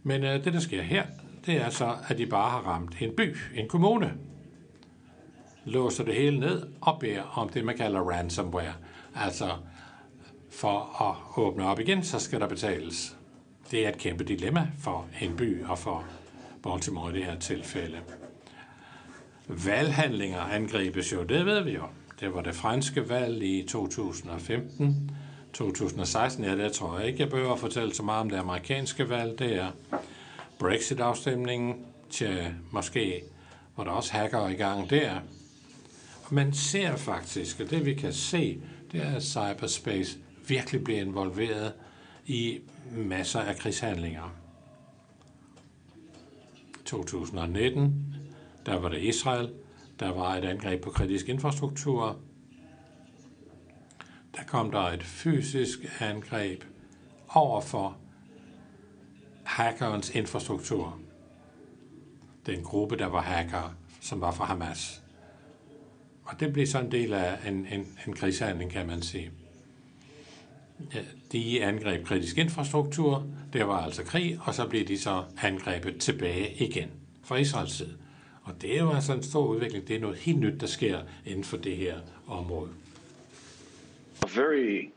Men 0.03 0.23
uh, 0.23 0.29
det, 0.29 0.53
der 0.53 0.59
sker 0.59 0.81
her, 0.81 1.03
det 1.45 1.55
er 1.55 1.69
så, 1.69 1.95
at 2.07 2.17
de 2.17 2.25
bare 2.25 2.49
har 2.49 2.59
ramt 2.59 3.01
en 3.01 3.15
by, 3.17 3.35
en 3.55 3.67
kommune, 3.67 4.13
låser 5.65 6.03
det 6.03 6.13
hele 6.13 6.39
ned 6.39 6.67
og 6.81 6.99
beder 6.99 7.37
om 7.37 7.49
det, 7.49 7.65
man 7.65 7.77
kalder 7.77 7.99
ransomware. 7.99 8.73
Altså, 9.15 9.49
for 10.51 11.01
at 11.09 11.43
åbne 11.43 11.65
op 11.65 11.79
igen, 11.79 12.03
så 12.03 12.19
skal 12.19 12.39
der 12.39 12.47
betales. 12.47 13.17
Det 13.71 13.85
er 13.85 13.89
et 13.89 13.97
kæmpe 13.97 14.23
dilemma 14.23 14.67
for 14.79 15.07
en 15.21 15.35
by 15.37 15.63
og 15.63 15.79
for 15.79 16.03
Baltimore 16.63 17.11
i 17.11 17.13
det 17.13 17.25
her 17.25 17.39
tilfælde. 17.39 17.97
Valghandlinger 19.47 20.39
angribes 20.39 21.13
jo, 21.13 21.23
det 21.23 21.45
ved 21.45 21.63
vi 21.63 21.71
jo. 21.71 21.83
Det 22.19 22.33
var 22.33 22.41
det 22.41 22.55
franske 22.55 23.09
valg 23.09 23.43
i 23.43 23.65
2015. 23.69 25.11
2016, 25.53 26.43
ja, 26.43 26.55
det 26.55 26.71
tror 26.71 26.99
jeg 26.99 27.07
ikke, 27.07 27.19
jeg 27.19 27.29
behøver 27.29 27.53
at 27.53 27.59
fortælle 27.59 27.93
så 27.93 28.03
meget 28.03 28.21
om 28.21 28.29
det 28.29 28.37
amerikanske 28.37 29.09
valg. 29.09 29.39
Det 29.39 29.55
er 29.55 29.71
Brexit-afstemningen 30.59 31.85
til 32.09 32.55
måske, 32.71 33.23
hvor 33.75 33.83
der 33.83 33.91
også 33.91 34.13
hacker 34.13 34.47
i 34.47 34.53
gang 34.53 34.89
der. 34.89 35.19
Man 36.31 36.53
ser 36.53 36.95
faktisk, 36.95 37.59
og 37.59 37.69
det 37.69 37.85
vi 37.85 37.93
kan 37.93 38.13
se, 38.13 38.61
det 38.91 39.01
er, 39.01 39.15
at 39.15 39.23
cyberspace 39.23 40.17
virkelig 40.47 40.83
bliver 40.83 41.01
involveret 41.01 41.73
i 42.25 42.59
masser 42.91 43.39
af 43.39 43.55
krigshandlinger. 43.55 44.35
2019, 46.85 48.15
der 48.65 48.75
var 48.75 48.89
det 48.89 49.01
Israel, 49.01 49.53
der 49.99 50.09
var 50.09 50.35
et 50.35 50.45
angreb 50.45 50.83
på 50.83 50.89
kritisk 50.89 51.29
infrastruktur. 51.29 52.19
Der 54.35 54.43
kom 54.47 54.71
der 54.71 54.79
et 54.79 55.03
fysisk 55.03 55.79
angreb 55.99 56.63
over 57.29 57.61
for 57.61 57.97
hackerens 59.49 60.15
infrastruktur. 60.15 60.99
Den 62.45 62.63
gruppe, 62.63 62.97
der 62.97 63.05
var 63.05 63.21
hacker, 63.21 63.75
som 64.01 64.21
var 64.21 64.31
fra 64.31 64.45
Hamas. 64.45 65.01
Og 66.23 66.39
det 66.39 66.53
blev 66.53 66.67
så 66.67 66.79
en 66.79 66.91
del 66.91 67.13
af 67.13 67.37
en, 67.47 67.67
en, 67.71 67.87
en 68.07 68.13
krigshandling, 68.13 68.71
kan 68.71 68.87
man 68.87 69.01
sige. 69.01 69.31
De 71.31 71.63
angreb 71.63 72.05
kritisk 72.05 72.37
infrastruktur, 72.37 73.27
det 73.53 73.67
var 73.67 73.83
altså 73.83 74.03
krig, 74.03 74.39
og 74.41 74.55
så 74.55 74.67
blev 74.67 74.87
de 74.87 74.99
så 74.99 75.23
angrebet 75.41 75.97
tilbage 75.99 76.53
igen 76.53 76.89
fra 77.23 77.35
Israels 77.35 77.73
side. 77.73 77.97
Og 78.43 78.61
det 78.61 78.75
er 78.75 78.79
jo 78.79 78.91
altså 78.91 79.13
en 79.13 79.23
stor 79.23 79.45
udvikling. 79.45 79.87
Det 79.87 79.95
er 79.95 79.99
noget 79.99 80.17
helt 80.17 80.39
nyt, 80.39 80.61
der 80.61 80.67
sker 80.67 80.99
inden 81.25 81.43
for 81.43 81.57
det 81.57 81.77
her 81.77 81.99
område. 82.27 82.69
Very 84.35 84.89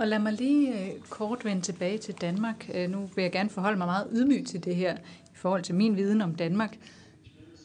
og 0.00 0.08
lad 0.08 0.18
mig 0.18 0.32
lige 0.32 0.80
øh, 0.80 1.00
kort 1.10 1.44
vende 1.44 1.62
tilbage 1.62 1.98
til 1.98 2.14
Danmark. 2.14 2.70
Øh, 2.74 2.90
nu 2.90 3.10
vil 3.14 3.22
jeg 3.22 3.32
gerne 3.32 3.50
forholde 3.50 3.78
mig 3.78 3.86
meget 3.86 4.08
ydmygt 4.12 4.48
til 4.48 4.64
det 4.64 4.76
her 4.76 4.96
i 4.96 5.34
forhold 5.34 5.62
til 5.62 5.74
min 5.74 5.96
viden 5.96 6.20
om 6.20 6.34
Danmark. 6.34 6.78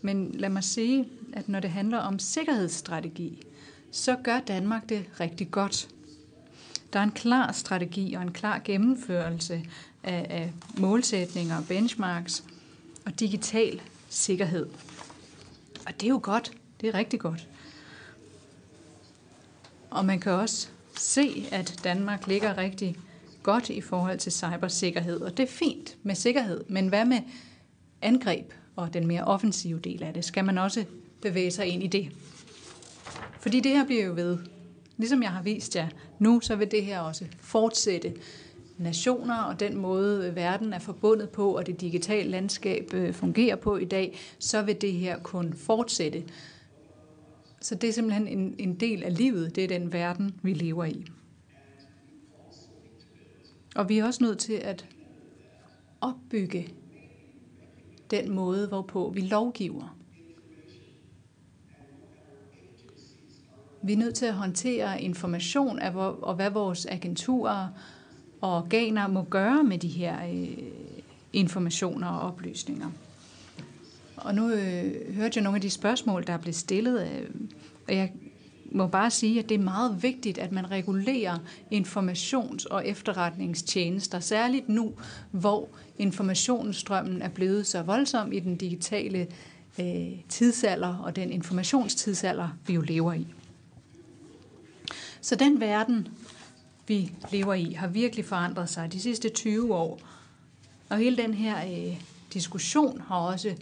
Men 0.02 0.32
lad 0.32 0.50
mig 0.50 0.64
sige, 0.64 1.10
at 1.34 1.50
når 1.50 1.60
det 1.60 1.70
handler 1.70 1.98
om 1.98 2.20
sikkerhedsstrategi, 2.20 3.44
så 3.92 4.16
gør 4.24 4.40
Danmark 4.40 4.90
det 4.90 5.06
rigtig 5.20 5.52
godt. 5.52 5.90
Der 6.94 7.00
er 7.00 7.04
en 7.04 7.12
klar 7.12 7.52
strategi 7.52 8.14
og 8.14 8.22
en 8.22 8.32
klar 8.32 8.62
gennemførelse 8.64 9.66
af, 10.04 10.28
af 10.30 10.54
målsætninger 10.78 11.58
og 11.58 11.64
benchmarks 11.68 12.44
og 13.06 13.20
digital 13.20 13.82
sikkerhed. 14.10 14.66
Og 15.88 15.94
det 15.94 16.04
er 16.04 16.10
jo 16.10 16.20
godt. 16.24 16.52
Det 16.82 16.90
er 16.90 16.94
rigtig 16.94 17.20
godt. 17.20 17.48
Og 19.90 20.06
man 20.06 20.20
kan 20.20 20.32
også 20.32 20.70
se, 20.98 21.48
at 21.52 21.80
Danmark 21.84 22.28
ligger 22.28 22.58
rigtig 22.58 22.98
godt 23.44 23.70
i 23.70 23.82
forhold 23.82 24.20
til 24.20 24.32
cybersikkerhed, 24.32 25.22
og 25.22 25.38
det 25.38 25.44
er 25.44 25.48
fint 25.48 25.98
med 26.04 26.16
sikkerhed, 26.16 26.64
men 26.68 26.88
hvad 26.88 27.06
med 27.06 27.20
angreb 28.02 28.54
og 28.76 28.94
den 28.94 29.08
mere 29.08 29.24
offensive 29.24 29.80
del 29.80 30.04
af 30.04 30.14
det? 30.14 30.26
Skal 30.26 30.46
man 30.46 30.58
også 30.58 30.86
bevæge 31.22 31.52
sig 31.52 31.66
ind 31.68 31.84
i 31.84 31.88
det? 31.88 32.12
Fordi 33.40 33.60
det 33.60 33.72
her 33.72 33.86
bliver 33.86 34.06
jo 34.06 34.14
ved. 34.14 34.38
Ligesom 34.98 35.24
jeg 35.24 35.32
har 35.32 35.42
vist 35.42 35.76
jer 35.76 35.88
nu, 36.20 36.40
så 36.40 36.56
vil 36.56 36.72
det 36.72 36.86
her 36.86 37.00
også 37.00 37.26
fortsætte 37.40 38.14
nationer 38.78 39.38
og 39.38 39.60
den 39.60 39.78
måde, 39.78 40.36
verden 40.36 40.74
er 40.74 40.80
forbundet 40.80 41.30
på, 41.30 41.58
og 41.58 41.68
det 41.68 41.82
digitale 41.82 42.30
landskab 42.30 42.94
øh, 42.94 43.14
fungerer 43.14 43.56
på 43.56 43.78
i 43.78 43.86
dag, 43.86 44.20
så 44.40 44.62
vil 44.62 44.82
det 44.82 44.94
her 44.94 45.20
kun 45.20 45.54
fortsætte. 45.54 46.24
Så 47.66 47.76
det 47.76 47.90
er 47.90 47.94
simpelthen 47.94 48.28
en, 48.28 48.56
en 48.60 48.76
del 48.76 49.04
af 49.04 49.18
livet. 49.18 49.56
Det 49.56 49.64
er 49.64 49.68
den 49.68 49.94
verden, 49.94 50.40
vi 50.42 50.54
lever 50.54 50.86
i. 50.86 51.06
Og 53.76 53.90
vi 53.90 53.98
er 53.98 54.06
også 54.06 54.24
nødt 54.24 54.40
til 54.40 54.54
at 54.54 54.88
opbygge 56.02 56.74
den 58.12 58.32
måde, 58.32 58.68
hvorpå 58.68 59.12
vi 59.16 59.22
lovgiver. 59.22 59.98
Vi 63.84 63.94
er 63.94 63.98
nødt 63.98 64.16
til 64.16 64.26
at 64.26 64.34
håndtere 64.34 65.02
information 65.02 65.80
af, 65.80 65.96
og 65.96 66.36
hvad 66.36 66.50
vores 66.50 66.86
agenturer 66.86 67.68
og 68.42 68.58
organer 68.58 69.08
må 69.08 69.24
gøre 69.24 69.64
med 69.64 69.78
de 69.78 69.88
her 69.88 70.28
øh, 70.28 70.58
informationer 71.34 72.08
og 72.08 72.20
oplysninger. 72.22 72.92
Og 74.18 74.36
nu 74.36 74.50
øh, 74.50 75.16
hørte 75.16 75.38
jeg 75.38 75.44
nogle 75.44 75.58
af 75.58 75.62
de 75.62 75.70
spørgsmål, 75.70 76.28
der 76.28 76.34
er 76.34 76.38
blevet 76.38 76.56
stillet, 76.56 77.02
øh, 77.02 77.30
og 77.88 77.96
jeg 77.96 78.12
må 78.72 78.88
bare 78.88 79.12
sige, 79.12 79.40
at 79.40 79.50
det 79.50 79.56
er 79.56 79.64
meget 79.64 80.04
vigtigt, 80.04 80.38
at 80.38 80.52
man 80.52 80.72
regulerer 80.72 81.38
informations- 81.74 82.66
og 82.66 82.88
efterretningstjenester, 82.88 84.20
særligt 84.20 84.70
nu, 84.70 84.94
hvor 85.32 85.70
informationsstrømmen 85.98 87.22
er 87.22 87.30
blevet 87.30 87.68
så 87.68 87.82
voldsom 87.82 88.32
i 88.32 88.40
den 88.40 88.56
digitale 88.56 89.28
øh, 89.80 90.08
tidsalder 90.30 90.96
og 90.98 91.16
den 91.16 91.32
informationstidsalder, 91.32 92.50
vi 92.68 92.74
jo 92.74 92.82
lever 92.82 93.14
i. 93.14 93.28
Så 95.22 95.36
den 95.36 95.60
verden, 95.60 96.08
vi 96.88 97.12
lever 97.32 97.54
i, 97.54 97.74
har 97.74 97.88
virkelig 97.88 98.26
forandret 98.26 98.70
sig 98.70 98.94
de 98.94 99.00
sidste 99.00 99.30
20 99.30 99.76
år. 99.76 100.00
Og 100.90 100.98
hele 100.98 101.18
den 101.18 101.34
her 101.34 101.58
øh, 101.66 102.02
diskussion 102.34 103.02
har 103.08 103.16
også 103.16 103.56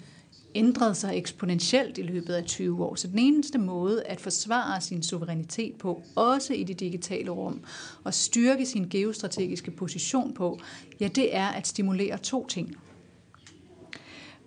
ændret 0.56 0.98
sig 0.98 1.18
eksponentielt 1.18 1.98
i 1.98 2.02
løbet 2.02 2.34
af 2.34 2.44
20 2.46 2.86
år. 2.86 2.96
Så 2.96 3.08
den 3.08 3.20
eneste 3.20 3.58
måde 3.58 4.04
at 4.04 4.22
forsvare 4.22 4.82
sin 4.82 5.04
suverænitet 5.04 5.76
på, 5.76 6.04
også 6.16 6.54
i 6.54 6.64
det 6.64 6.80
digitale 6.80 7.32
rum, 7.32 7.62
og 8.04 8.14
styrke 8.14 8.66
sin 8.66 8.90
geostrategiske 8.90 9.72
position 9.72 10.34
på, 10.34 10.60
ja, 11.00 11.08
det 11.08 11.36
er 11.36 11.48
at 11.48 11.68
stimulere 11.68 12.18
to 12.18 12.48
ting. 12.48 12.76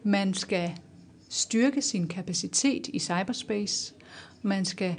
Man 0.02 0.34
skal 0.34 0.72
styrke 1.28 1.82
sin 1.82 2.08
kapacitet 2.08 2.88
i 2.88 2.98
cyberspace. 2.98 3.94
Man 4.42 4.64
skal 4.64 4.96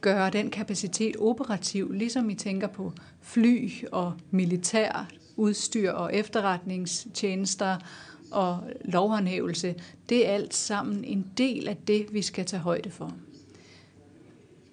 gøre 0.00 0.30
den 0.30 0.50
kapacitet 0.50 1.16
operativ, 1.16 1.92
ligesom 1.92 2.30
I 2.30 2.34
tænker 2.34 2.66
på 2.66 2.92
fly 3.20 3.70
og 3.92 4.12
militær 4.30 5.08
udstyr 5.36 5.92
og 5.92 6.14
efterretningstjenester 6.14 7.76
og 8.30 8.62
lovhåndhævelse. 8.84 9.74
Det 10.08 10.28
er 10.28 10.32
alt 10.32 10.54
sammen 10.54 11.04
en 11.04 11.26
del 11.38 11.68
af 11.68 11.76
det, 11.76 12.06
vi 12.12 12.22
skal 12.22 12.44
tage 12.44 12.60
højde 12.60 12.90
for. 12.90 13.12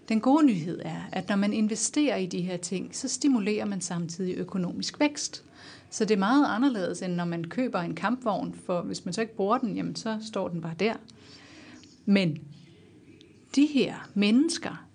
Den 0.10 0.22
gode 0.22 0.46
nyhed 0.46 0.82
er, 0.86 1.02
at 1.12 1.30
når 1.30 1.36
man 1.36 1.54
investerer 1.54 2.16
i 2.16 2.26
de 2.26 2.42
her 2.42 2.58
ting, 2.58 2.96
så 2.96 3.08
stimulerer 3.08 3.66
man 3.66 3.82
samtidig 3.82 4.36
økonomisk 4.38 5.00
vækst. 5.00 5.44
Så 5.90 6.06
det 6.06 6.14
er 6.14 6.20
meget 6.20 6.46
anderledes, 6.50 7.02
end 7.02 7.14
når 7.14 7.26
man 7.26 7.44
køber 7.44 7.80
en 7.80 7.96
kampvogn, 7.96 8.54
for 8.66 8.82
hvis 8.82 9.06
man 9.06 9.14
så 9.14 9.22
ikke 9.22 9.36
bruger 9.36 9.58
den, 9.58 9.76
jamen 9.76 9.96
så 9.96 10.20
står 10.28 10.48
den 10.48 10.62
bare 10.62 10.76
der. 10.80 10.94
Men 12.06 12.38
de 13.56 13.66
her 13.66 14.10
mennesker, 14.14 14.88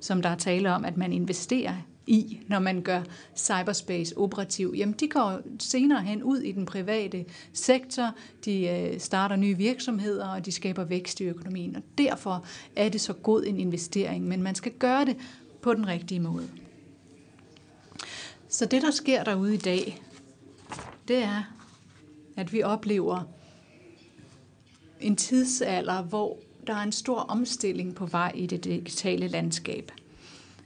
som 0.00 0.22
der 0.22 0.28
er 0.28 0.36
tale 0.36 0.72
om, 0.72 0.84
at 0.84 0.96
man 0.96 1.12
investerer 1.12 1.74
i, 2.06 2.40
når 2.48 2.58
man 2.58 2.82
gør 2.82 3.02
cyberspace 3.36 4.18
operativ, 4.18 4.74
jamen 4.76 4.94
de 4.94 5.08
går 5.08 5.40
senere 5.58 6.02
hen 6.02 6.22
ud 6.22 6.38
i 6.38 6.52
den 6.52 6.66
private 6.66 7.24
sektor, 7.52 8.10
de 8.44 8.68
øh, 8.68 9.00
starter 9.00 9.36
nye 9.36 9.56
virksomheder, 9.56 10.28
og 10.28 10.46
de 10.46 10.52
skaber 10.52 10.84
vækst 10.84 11.20
i 11.20 11.24
økonomien. 11.24 11.76
Og 11.76 11.82
derfor 11.98 12.44
er 12.76 12.88
det 12.88 13.00
så 13.00 13.12
god 13.12 13.44
en 13.46 13.60
investering, 13.60 14.24
men 14.24 14.42
man 14.42 14.54
skal 14.54 14.72
gøre 14.72 15.04
det 15.04 15.16
på 15.60 15.74
den 15.74 15.88
rigtige 15.88 16.20
måde. 16.20 16.48
Så 18.48 18.66
det, 18.66 18.82
der 18.82 18.90
sker 18.90 19.24
derude 19.24 19.54
i 19.54 19.58
dag, 19.58 20.02
det 21.08 21.16
er, 21.16 21.42
at 22.36 22.52
vi 22.52 22.62
oplever 22.62 23.22
en 25.00 25.16
tidsalder, 25.16 26.02
hvor 26.02 26.38
der 26.66 26.74
er 26.74 26.82
en 26.82 26.92
stor 26.92 27.18
omstilling 27.18 27.94
på 27.94 28.06
vej 28.06 28.32
i 28.34 28.46
det 28.46 28.64
digitale 28.64 29.28
landskab. 29.28 29.92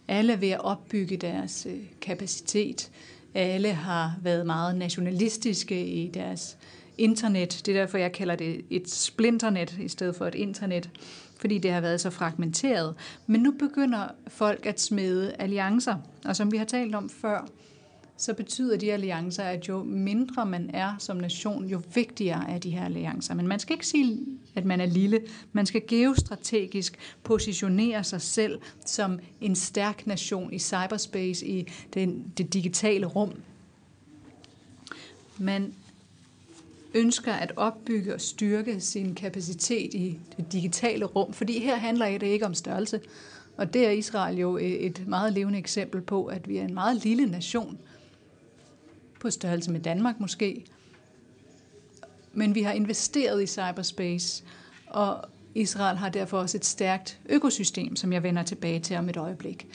Alle 0.08 0.32
er 0.32 0.36
ved 0.36 0.50
at 0.50 0.60
opbygge 0.60 1.16
deres 1.16 1.66
øh, 1.70 1.78
kapacitet. 2.00 2.90
Alle 3.34 3.72
har 3.72 4.14
været 4.22 4.46
meget 4.46 4.76
nationalistiske 4.76 5.86
i 5.86 6.08
deres 6.08 6.56
internet. 6.98 7.62
Det 7.66 7.76
er 7.76 7.80
derfor, 7.80 7.98
jeg 7.98 8.12
kalder 8.12 8.36
det 8.36 8.64
et 8.70 8.90
splinternet 8.90 9.78
i 9.80 9.88
stedet 9.88 10.16
for 10.16 10.26
et 10.26 10.34
internet, 10.34 10.90
fordi 11.36 11.58
det 11.58 11.70
har 11.70 11.80
været 11.80 12.00
så 12.00 12.10
fragmenteret. 12.10 12.94
Men 13.26 13.40
nu 13.40 13.50
begynder 13.50 14.08
folk 14.28 14.66
at 14.66 14.80
smede 14.80 15.34
alliancer, 15.38 15.96
og 16.24 16.36
som 16.36 16.52
vi 16.52 16.56
har 16.56 16.64
talt 16.64 16.94
om 16.94 17.08
før, 17.08 17.48
så 18.16 18.34
betyder 18.34 18.76
de 18.76 18.92
alliancer, 18.92 19.42
at 19.42 19.68
jo 19.68 19.82
mindre 19.82 20.46
man 20.46 20.70
er 20.74 20.94
som 20.98 21.16
nation, 21.16 21.66
jo 21.66 21.82
vigtigere 21.94 22.50
er 22.50 22.58
de 22.58 22.70
her 22.70 22.84
alliancer. 22.84 23.34
Men 23.34 23.48
man 23.48 23.58
skal 23.58 23.74
ikke 23.74 23.86
sige, 23.86 24.18
at 24.54 24.64
man 24.64 24.80
er 24.80 24.86
lille. 24.86 25.20
Man 25.52 25.66
skal 25.66 25.82
geostrategisk 25.88 26.98
positionere 27.22 28.04
sig 28.04 28.22
selv 28.22 28.60
som 28.86 29.18
en 29.40 29.54
stærk 29.54 30.06
nation 30.06 30.52
i 30.52 30.58
cyberspace, 30.58 31.46
i 31.46 31.66
den, 31.94 32.32
det 32.38 32.52
digitale 32.52 33.06
rum. 33.06 33.32
Man 35.38 35.74
ønsker 36.94 37.32
at 37.32 37.52
opbygge 37.56 38.14
og 38.14 38.20
styrke 38.20 38.80
sin 38.80 39.14
kapacitet 39.14 39.94
i 39.94 40.18
det 40.36 40.52
digitale 40.52 41.04
rum, 41.04 41.32
fordi 41.32 41.58
her 41.58 41.76
handler 41.76 42.18
det 42.18 42.26
ikke 42.26 42.46
om 42.46 42.54
størrelse. 42.54 43.00
Og 43.56 43.74
det 43.74 43.86
er 43.86 43.90
Israel 43.90 44.38
jo 44.38 44.56
et 44.60 45.02
meget 45.06 45.32
levende 45.32 45.58
eksempel 45.58 46.00
på, 46.00 46.24
at 46.24 46.48
vi 46.48 46.56
er 46.56 46.64
en 46.64 46.74
meget 46.74 47.04
lille 47.04 47.26
nation, 47.26 47.78
på 49.20 49.30
størrelse 49.30 49.70
med 49.70 49.80
Danmark 49.80 50.20
måske. 50.20 50.64
Men 52.32 52.54
vi 52.54 52.62
har 52.62 52.72
investeret 52.72 53.42
i 53.42 53.46
cyberspace, 53.46 54.44
og 54.86 55.24
Israel 55.54 55.96
har 55.96 56.08
derfor 56.08 56.38
også 56.38 56.56
et 56.56 56.64
stærkt 56.64 57.18
økosystem, 57.28 57.96
som 57.96 58.12
jeg 58.12 58.22
vender 58.22 58.42
tilbage 58.42 58.80
til 58.80 58.96
om 58.96 59.08
et 59.08 59.16
øjeblik. 59.16 59.66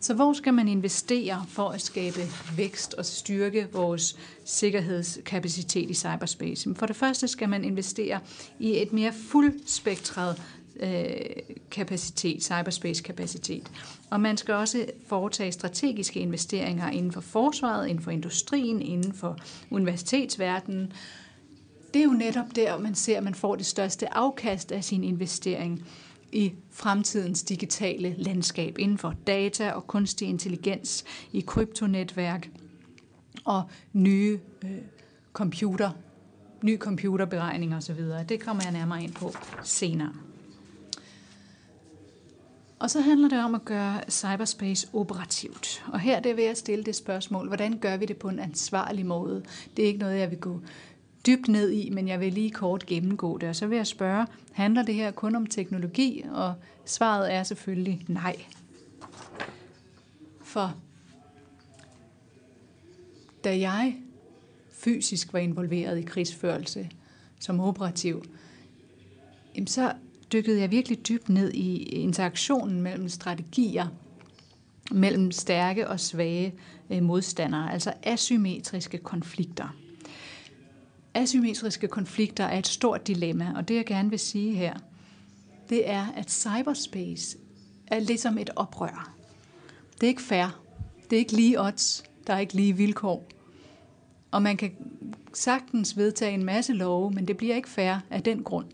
Så 0.00 0.14
hvor 0.14 0.32
skal 0.32 0.54
man 0.54 0.68
investere 0.68 1.44
for 1.48 1.68
at 1.68 1.80
skabe 1.80 2.20
vækst 2.56 2.94
og 2.94 3.06
styrke 3.06 3.68
vores 3.72 4.16
sikkerhedskapacitet 4.44 5.90
i 5.90 5.94
cyberspace? 5.94 6.74
For 6.74 6.86
det 6.86 6.96
første 6.96 7.28
skal 7.28 7.48
man 7.48 7.64
investere 7.64 8.20
i 8.58 8.82
et 8.82 8.92
mere 8.92 9.12
fuldspektret 9.12 10.42
kapacitet, 11.70 12.42
cyberspace-kapacitet. 12.42 13.70
Og 14.10 14.20
man 14.20 14.36
skal 14.36 14.54
også 14.54 14.86
foretage 15.06 15.52
strategiske 15.52 16.20
investeringer 16.20 16.90
inden 16.90 17.12
for 17.12 17.20
forsvaret, 17.20 17.88
inden 17.88 18.04
for 18.04 18.10
industrien, 18.10 18.82
inden 18.82 19.12
for 19.12 19.38
universitetsverdenen. 19.70 20.92
Det 21.94 22.00
er 22.00 22.04
jo 22.04 22.12
netop 22.12 22.56
der, 22.56 22.78
man 22.78 22.94
ser, 22.94 23.16
at 23.16 23.24
man 23.24 23.34
får 23.34 23.56
det 23.56 23.66
største 23.66 24.14
afkast 24.14 24.72
af 24.72 24.84
sin 24.84 25.04
investering 25.04 25.86
i 26.32 26.52
fremtidens 26.70 27.42
digitale 27.42 28.14
landskab 28.18 28.78
inden 28.78 28.98
for 28.98 29.14
data 29.26 29.72
og 29.72 29.86
kunstig 29.86 30.28
intelligens, 30.28 31.04
i 31.32 31.40
kryptonetværk 31.40 32.50
og 33.44 33.62
nye 33.92 34.38
øh, 34.64 34.70
computer, 35.32 35.90
ny 36.62 36.78
computerberegning 36.78 37.74
osv. 37.74 38.04
Det 38.28 38.40
kommer 38.40 38.62
jeg 38.62 38.72
nærmere 38.72 39.02
ind 39.02 39.12
på 39.12 39.32
senere. 39.62 40.12
Og 42.80 42.90
så 42.90 43.00
handler 43.00 43.28
det 43.28 43.44
om 43.44 43.54
at 43.54 43.64
gøre 43.64 44.00
cyberspace 44.10 44.88
operativt. 44.92 45.84
Og 45.92 46.00
her 46.00 46.20
det 46.20 46.36
vil 46.36 46.44
jeg 46.44 46.56
stille 46.56 46.84
det 46.84 46.96
spørgsmål, 46.96 47.46
hvordan 47.46 47.78
gør 47.78 47.96
vi 47.96 48.06
det 48.06 48.16
på 48.16 48.28
en 48.28 48.38
ansvarlig 48.38 49.06
måde? 49.06 49.42
Det 49.76 49.82
er 49.82 49.86
ikke 49.86 49.98
noget, 49.98 50.18
jeg 50.18 50.30
vil 50.30 50.38
gå 50.38 50.60
dybt 51.26 51.48
ned 51.48 51.70
i, 51.70 51.90
men 51.90 52.08
jeg 52.08 52.20
vil 52.20 52.32
lige 52.32 52.50
kort 52.50 52.86
gennemgå 52.86 53.38
det. 53.38 53.48
Og 53.48 53.56
så 53.56 53.66
vil 53.66 53.76
jeg 53.76 53.86
spørge, 53.86 54.26
handler 54.52 54.82
det 54.82 54.94
her 54.94 55.10
kun 55.10 55.34
om 55.34 55.46
teknologi? 55.46 56.24
Og 56.32 56.54
svaret 56.84 57.34
er 57.34 57.42
selvfølgelig 57.42 58.04
nej. 58.08 58.36
For 60.42 60.74
da 63.44 63.58
jeg 63.58 63.96
fysisk 64.70 65.32
var 65.32 65.38
involveret 65.38 65.98
i 65.98 66.02
krigsførelse 66.02 66.90
som 67.40 67.60
operativ, 67.60 68.24
så 69.66 69.92
dykkede 70.32 70.60
jeg 70.60 70.70
virkelig 70.70 71.08
dybt 71.08 71.28
ned 71.28 71.52
i 71.52 71.82
interaktionen 71.82 72.82
mellem 72.82 73.08
strategier, 73.08 73.86
mellem 74.90 75.32
stærke 75.32 75.88
og 75.88 76.00
svage 76.00 76.54
øh, 76.90 77.02
modstandere, 77.02 77.72
altså 77.72 77.92
asymmetriske 78.02 78.98
konflikter. 78.98 79.76
Asymmetriske 81.14 81.88
konflikter 81.88 82.44
er 82.44 82.58
et 82.58 82.66
stort 82.66 83.06
dilemma, 83.06 83.52
og 83.56 83.68
det 83.68 83.74
jeg 83.74 83.86
gerne 83.86 84.10
vil 84.10 84.18
sige 84.18 84.54
her, 84.54 84.74
det 85.68 85.90
er, 85.90 86.06
at 86.16 86.30
cyberspace 86.30 87.38
er 87.86 87.98
ligesom 87.98 88.38
et 88.38 88.50
oprør. 88.56 89.14
Det 89.94 90.02
er 90.02 90.08
ikke 90.08 90.22
fair. 90.22 90.60
Det 91.10 91.16
er 91.16 91.20
ikke 91.20 91.32
lige 91.32 91.60
odds. 91.60 92.04
Der 92.26 92.34
er 92.34 92.38
ikke 92.38 92.54
lige 92.54 92.76
vilkår. 92.76 93.28
Og 94.30 94.42
man 94.42 94.56
kan 94.56 94.72
sagtens 95.34 95.96
vedtage 95.96 96.34
en 96.34 96.44
masse 96.44 96.72
love, 96.72 97.10
men 97.10 97.28
det 97.28 97.36
bliver 97.36 97.56
ikke 97.56 97.68
fair 97.68 97.96
af 98.10 98.22
den 98.22 98.42
grund. 98.42 98.66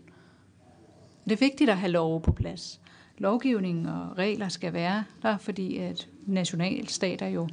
Det 1.29 1.33
er 1.33 1.45
vigtigt 1.45 1.69
at 1.69 1.77
have 1.77 1.91
love 1.91 2.21
på 2.21 2.31
plads. 2.31 2.79
Lovgivning 3.17 3.89
og 3.89 4.17
regler 4.17 4.49
skal 4.49 4.73
være 4.73 5.03
der, 5.21 5.37
fordi 5.37 5.77
at 5.77 6.07
nationalstater 6.25 7.27
jo 7.27 7.49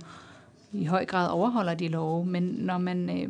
i 0.72 0.84
høj 0.84 1.05
grad 1.05 1.30
overholder 1.30 1.74
de 1.74 1.88
love, 1.88 2.26
men 2.26 2.42
når 2.42 2.78
man 2.78 3.22
øh, 3.22 3.28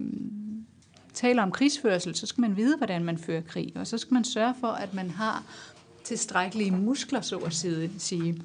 taler 1.15 1.43
om 1.43 1.51
krigsførsel, 1.51 2.15
så 2.15 2.27
skal 2.27 2.41
man 2.41 2.57
vide, 2.57 2.77
hvordan 2.77 3.05
man 3.05 3.19
fører 3.19 3.41
krig, 3.41 3.73
og 3.77 3.87
så 3.87 3.99
skal 3.99 4.15
man 4.15 4.25
sørge 4.25 4.55
for, 4.61 4.69
at 4.69 4.95
man 4.95 5.11
har 5.11 5.43
tilstrækkelige 6.05 6.71
muskler, 6.71 7.21
så 7.21 7.39
at 7.39 7.53
sige, 7.99 8.43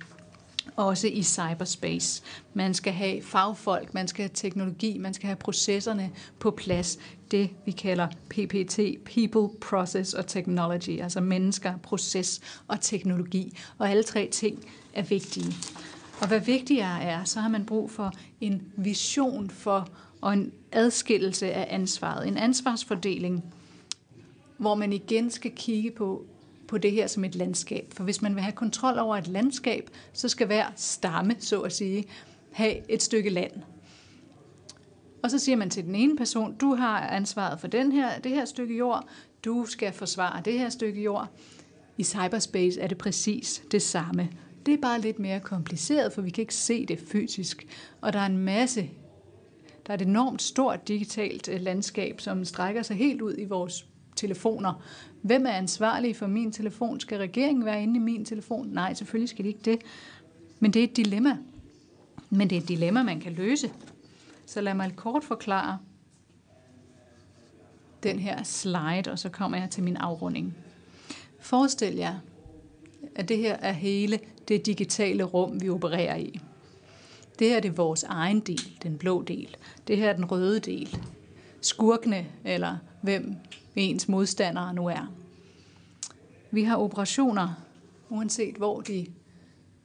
også 0.80 1.07
i 1.07 1.23
cyberspace. 1.23 2.23
Man 2.53 2.73
skal 2.73 2.93
have 2.93 3.22
fagfolk, 3.22 3.93
man 3.93 4.07
skal 4.07 4.23
have 4.23 4.31
teknologi, 4.34 4.97
man 4.97 5.14
skal 5.14 5.27
have 5.27 5.35
processerne 5.35 6.11
på 6.39 6.51
plads. 6.51 6.99
Det 7.31 7.49
vi 7.65 7.72
kalder 7.72 8.07
PPT, 8.30 8.80
People, 9.06 9.60
Process 9.61 10.14
og 10.14 10.27
Technology, 10.27 11.01
altså 11.01 11.22
mennesker, 11.22 11.77
proces 11.77 12.41
og 12.68 12.81
teknologi. 12.81 13.57
Og 13.77 13.89
alle 13.89 14.03
tre 14.03 14.30
ting 14.31 14.65
er 14.93 15.03
vigtige. 15.03 15.53
Og 16.22 16.27
hvad 16.27 16.39
vigtigere 16.39 17.01
er, 17.01 17.23
så 17.23 17.39
har 17.39 17.49
man 17.49 17.65
brug 17.65 17.91
for 17.91 18.11
en 18.41 18.61
vision 18.77 19.49
for 19.49 19.89
og 20.22 20.34
en 20.34 20.51
adskillelse 20.72 21.51
af 21.51 21.68
ansvaret, 21.69 22.27
en 22.27 22.38
ansvarsfordeling, 22.38 23.43
hvor 24.57 24.76
man 24.76 24.93
igen 24.93 25.31
skal 25.31 25.51
kigge 25.56 25.91
på, 25.91 26.26
på 26.69 26.77
det 26.77 26.91
her 26.91 27.07
som 27.07 27.23
et 27.23 27.35
landskab. 27.35 27.93
For 27.93 28.03
hvis 28.03 28.21
man 28.21 28.35
vil 28.35 28.43
have 28.43 28.53
kontrol 28.53 28.99
over 28.99 29.17
et 29.17 29.27
landskab, 29.27 29.89
så 30.13 30.29
skal 30.29 30.47
hver 30.47 30.65
stamme, 30.75 31.35
så 31.39 31.61
at 31.61 31.73
sige, 31.73 32.05
have 32.51 32.91
et 32.91 33.03
stykke 33.03 33.29
land. 33.29 33.51
Og 35.23 35.31
så 35.31 35.39
siger 35.39 35.55
man 35.55 35.69
til 35.69 35.83
den 35.83 35.95
ene 35.95 36.17
person, 36.17 36.55
du 36.55 36.75
har 36.75 36.99
ansvaret 36.99 37.59
for 37.59 37.67
den 37.67 37.91
her, 37.91 38.19
det 38.19 38.31
her 38.31 38.45
stykke 38.45 38.77
jord, 38.77 39.07
du 39.45 39.65
skal 39.65 39.93
forsvare 39.93 40.41
det 40.45 40.59
her 40.59 40.69
stykke 40.69 41.01
jord. 41.01 41.27
I 41.97 42.03
cyberspace 42.03 42.81
er 42.81 42.87
det 42.87 42.97
præcis 42.97 43.63
det 43.71 43.81
samme. 43.81 44.29
Det 44.65 44.73
er 44.73 44.81
bare 44.81 45.01
lidt 45.01 45.19
mere 45.19 45.39
kompliceret, 45.39 46.13
for 46.13 46.21
vi 46.21 46.29
kan 46.29 46.41
ikke 46.41 46.55
se 46.55 46.85
det 46.85 46.99
fysisk. 47.11 47.67
Og 48.01 48.13
der 48.13 48.19
er 48.19 48.25
en 48.25 48.37
masse, 48.37 48.89
der 49.87 49.93
er 49.93 49.97
et 49.97 50.01
enormt 50.01 50.41
stort 50.41 50.87
digitalt 50.87 51.49
øh, 51.49 51.61
landskab, 51.61 52.21
som 52.21 52.45
strækker 52.45 52.81
sig 52.81 52.95
helt 52.95 53.21
ud 53.21 53.35
i 53.37 53.45
vores 53.45 53.85
telefoner. 54.15 54.83
Hvem 55.21 55.45
er 55.45 55.51
ansvarlig 55.51 56.15
for 56.15 56.27
min 56.27 56.51
telefon? 56.51 56.99
Skal 56.99 57.17
regeringen 57.17 57.65
være 57.65 57.83
inde 57.83 57.95
i 57.95 57.99
min 57.99 58.25
telefon? 58.25 58.67
Nej, 58.67 58.93
selvfølgelig 58.93 59.29
skal 59.29 59.45
de 59.45 59.49
ikke 59.49 59.61
det. 59.65 59.81
Men 60.59 60.73
det 60.73 60.79
er 60.79 60.83
et 60.83 60.97
dilemma. 60.97 61.37
Men 62.29 62.49
det 62.49 62.57
er 62.57 62.61
et 62.61 62.67
dilemma, 62.67 63.03
man 63.03 63.19
kan 63.19 63.33
løse. 63.33 63.71
Så 64.45 64.61
lad 64.61 64.73
mig 64.73 64.95
kort 64.95 65.23
forklare 65.23 65.79
den 68.03 68.19
her 68.19 68.43
slide, 68.43 69.11
og 69.11 69.19
så 69.19 69.29
kommer 69.29 69.57
jeg 69.57 69.69
til 69.69 69.83
min 69.83 69.97
afrunding. 69.97 70.55
Forestil 71.39 71.95
jer, 71.95 72.15
at 73.15 73.29
det 73.29 73.37
her 73.37 73.55
er 73.55 73.71
hele 73.71 74.19
det 74.47 74.65
digitale 74.65 75.23
rum, 75.23 75.61
vi 75.61 75.69
opererer 75.69 76.15
i. 76.15 76.39
Det 77.39 77.49
her 77.49 77.59
det 77.59 77.69
er 77.69 77.73
vores 77.73 78.03
egen 78.03 78.39
del, 78.39 78.77
den 78.83 78.97
blå 78.97 79.21
del. 79.21 79.57
Det 79.87 79.97
her 79.97 80.09
er 80.09 80.15
den 80.15 80.25
røde 80.25 80.59
del. 80.59 80.97
Skurkene, 81.61 82.25
eller 82.43 82.77
hvem 83.01 83.35
ens 83.75 84.07
modstandere 84.07 84.73
nu 84.73 84.87
er. 84.87 85.13
Vi 86.51 86.63
har 86.63 86.77
operationer, 86.77 87.49
uanset 88.09 88.55
hvor 88.55 88.81
de 88.81 89.05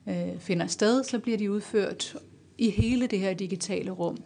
øh, 0.09 0.39
finder 0.39 0.67
sted, 0.67 1.05
så 1.05 1.19
bliver 1.19 1.39
de 1.39 1.51
udført 1.51 2.17
i 2.59 2.71
hele 2.71 3.07
det 3.07 3.19
her 3.19 3.35
digitale 3.35 3.91
rum. 3.91 4.19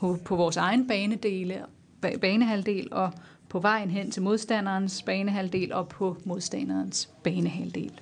På, 0.00 0.18
på 0.24 0.36
vores 0.36 0.56
egen 0.56 0.86
banedele, 0.88 1.64
banehalvdel 2.00 2.88
og 2.92 3.12
på 3.48 3.60
vejen 3.60 3.90
hen 3.90 4.10
til 4.10 4.22
modstanderens 4.22 5.02
banehalvdel 5.02 5.72
og 5.72 5.88
på 5.88 6.16
modstanderens 6.24 7.08
banehalvdel. 7.22 8.00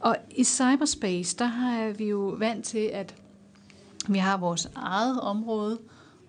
Og 0.00 0.16
i 0.30 0.44
cyberspace, 0.44 1.36
der 1.36 1.44
har 1.44 1.90
vi 1.90 2.04
jo 2.04 2.18
vant 2.18 2.64
til, 2.64 2.90
at 2.92 3.14
vi 4.08 4.18
har 4.18 4.36
vores 4.36 4.70
eget 4.74 5.20
område, 5.20 5.78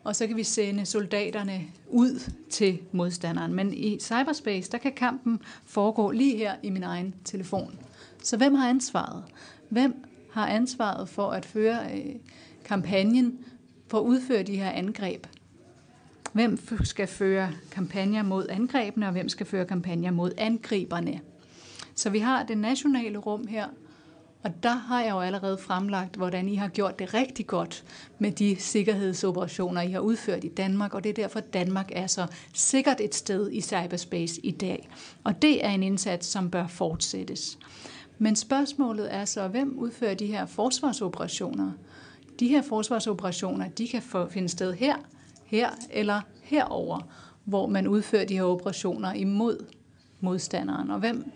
og 0.03 0.15
så 0.15 0.27
kan 0.27 0.37
vi 0.37 0.43
sende 0.43 0.85
soldaterne 0.85 1.61
ud 1.89 2.31
til 2.49 2.79
modstanderen. 2.91 3.53
Men 3.53 3.73
i 3.73 3.99
cyberspace, 3.99 4.71
der 4.71 4.77
kan 4.77 4.91
kampen 4.91 5.39
foregå 5.65 6.11
lige 6.11 6.37
her 6.37 6.55
i 6.63 6.69
min 6.69 6.83
egen 6.83 7.15
telefon. 7.25 7.79
Så 8.23 8.37
hvem 8.37 8.55
har 8.55 8.69
ansvaret? 8.69 9.23
Hvem 9.69 10.05
har 10.31 10.47
ansvaret 10.47 11.09
for 11.09 11.29
at 11.29 11.45
føre 11.45 11.79
øh, 11.93 12.15
kampagnen 12.65 13.39
for 13.87 13.99
at 13.99 14.03
udføre 14.03 14.43
de 14.43 14.55
her 14.55 14.69
angreb? 14.69 15.27
Hvem 16.33 16.59
skal 16.83 17.07
føre 17.07 17.51
kampagner 17.71 18.23
mod 18.23 18.45
angrebene, 18.49 19.05
og 19.05 19.11
hvem 19.11 19.29
skal 19.29 19.45
føre 19.45 19.65
kampagner 19.65 20.11
mod 20.11 20.31
angriberne? 20.37 21.21
Så 21.95 22.09
vi 22.09 22.19
har 22.19 22.43
det 22.43 22.57
nationale 22.57 23.17
rum 23.17 23.47
her, 23.47 23.67
og 24.43 24.63
der 24.63 24.73
har 24.73 25.01
jeg 25.01 25.11
jo 25.11 25.19
allerede 25.19 25.57
fremlagt, 25.57 26.15
hvordan 26.15 26.49
I 26.49 26.55
har 26.55 26.67
gjort 26.67 26.99
det 26.99 27.13
rigtig 27.13 27.47
godt 27.47 27.83
med 28.19 28.31
de 28.31 28.55
sikkerhedsoperationer, 28.59 29.81
I 29.81 29.91
har 29.91 29.99
udført 29.99 30.43
i 30.43 30.47
Danmark, 30.47 30.93
og 30.93 31.03
det 31.03 31.09
er 31.09 31.13
derfor, 31.13 31.39
Danmark 31.39 31.91
er 31.91 32.07
så 32.07 32.27
sikkert 32.53 33.01
et 33.01 33.15
sted 33.15 33.51
i 33.51 33.61
cyberspace 33.61 34.45
i 34.45 34.51
dag. 34.51 34.89
Og 35.23 35.41
det 35.41 35.65
er 35.65 35.69
en 35.69 35.83
indsats, 35.83 36.27
som 36.27 36.49
bør 36.49 36.67
fortsættes. 36.67 37.57
Men 38.17 38.35
spørgsmålet 38.35 39.13
er 39.13 39.25
så, 39.25 39.47
hvem 39.47 39.77
udfører 39.77 40.13
de 40.13 40.25
her 40.25 40.45
forsvarsoperationer? 40.45 41.71
De 42.39 42.47
her 42.47 42.61
forsvarsoperationer, 42.61 43.69
de 43.69 43.87
kan 43.87 44.01
finde 44.29 44.49
sted 44.49 44.73
her, 44.73 44.95
her 45.45 45.69
eller 45.89 46.21
herover, 46.41 46.99
hvor 47.45 47.67
man 47.67 47.87
udfører 47.87 48.25
de 48.25 48.33
her 48.33 48.43
operationer 48.43 49.13
imod 49.13 49.65
modstanderen. 50.19 50.91
Og 50.91 50.99
hvem 50.99 51.31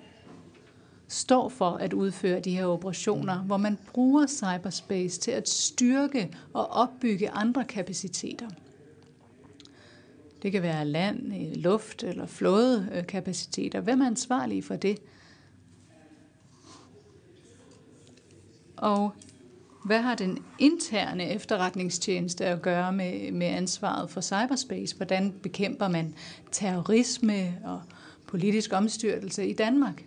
står 1.08 1.50
for 1.50 1.70
at 1.70 1.94
udføre 1.94 2.40
de 2.40 2.56
her 2.56 2.66
operationer, 2.66 3.38
hvor 3.38 3.58
man 3.58 3.78
bruger 3.94 4.28
cyberspace 4.28 5.20
til 5.20 5.32
at 5.32 5.50
styrke 5.50 6.34
og 6.54 6.68
opbygge 6.68 7.30
andre 7.30 7.64
kapaciteter. 7.64 8.50
Det 10.42 10.52
kan 10.52 10.62
være 10.62 10.86
land, 10.86 11.34
luft 11.56 12.04
eller 12.04 12.26
flådekapaciteter. 12.26 13.82
Hvem 13.82 14.02
er 14.02 14.08
ansvarlig 14.08 14.64
for 14.64 14.76
det? 14.76 14.98
Og 18.78 19.12
hvad 19.86 20.02
har 20.02 20.16
den 20.16 20.44
interne 20.60 21.30
efterretningstjeneste 21.30 22.46
at 22.46 22.62
gøre 22.62 22.94
med, 22.94 23.32
med 23.32 23.48
ansvaret 23.48 24.10
for 24.10 24.22
cyberspace? 24.22 24.96
Hvordan 24.96 25.34
bekæmper 25.44 25.88
man 25.88 26.16
terrorisme 26.52 27.58
og 27.64 27.82
politisk 28.28 28.74
omstyrtelse 28.74 29.48
i 29.48 29.54
Danmark? 29.54 30.04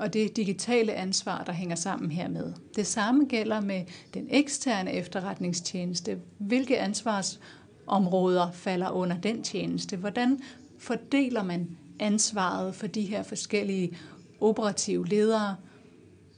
Og 0.00 0.12
det 0.12 0.36
digitale 0.36 0.92
ansvar, 0.94 1.44
der 1.44 1.52
hænger 1.52 1.76
sammen 1.76 2.10
hermed. 2.10 2.52
Det 2.76 2.86
samme 2.86 3.24
gælder 3.24 3.60
med 3.60 3.84
den 4.14 4.26
eksterne 4.30 4.92
efterretningstjeneste. 4.92 6.18
Hvilke 6.38 6.78
ansvarsområder 6.78 8.50
falder 8.52 8.90
under 8.90 9.16
den 9.16 9.42
tjeneste? 9.42 9.96
Hvordan 9.96 10.40
fordeler 10.78 11.42
man 11.42 11.76
ansvaret 11.98 12.74
for 12.74 12.86
de 12.86 13.02
her 13.02 13.22
forskellige 13.22 13.98
operative 14.40 15.06
ledere? 15.06 15.56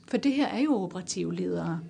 For 0.09 0.17
det 0.17 0.33
her 0.33 0.47
er 0.47 0.61
jo 0.61 0.83
operative 0.83 1.35
ledere. 1.35 1.81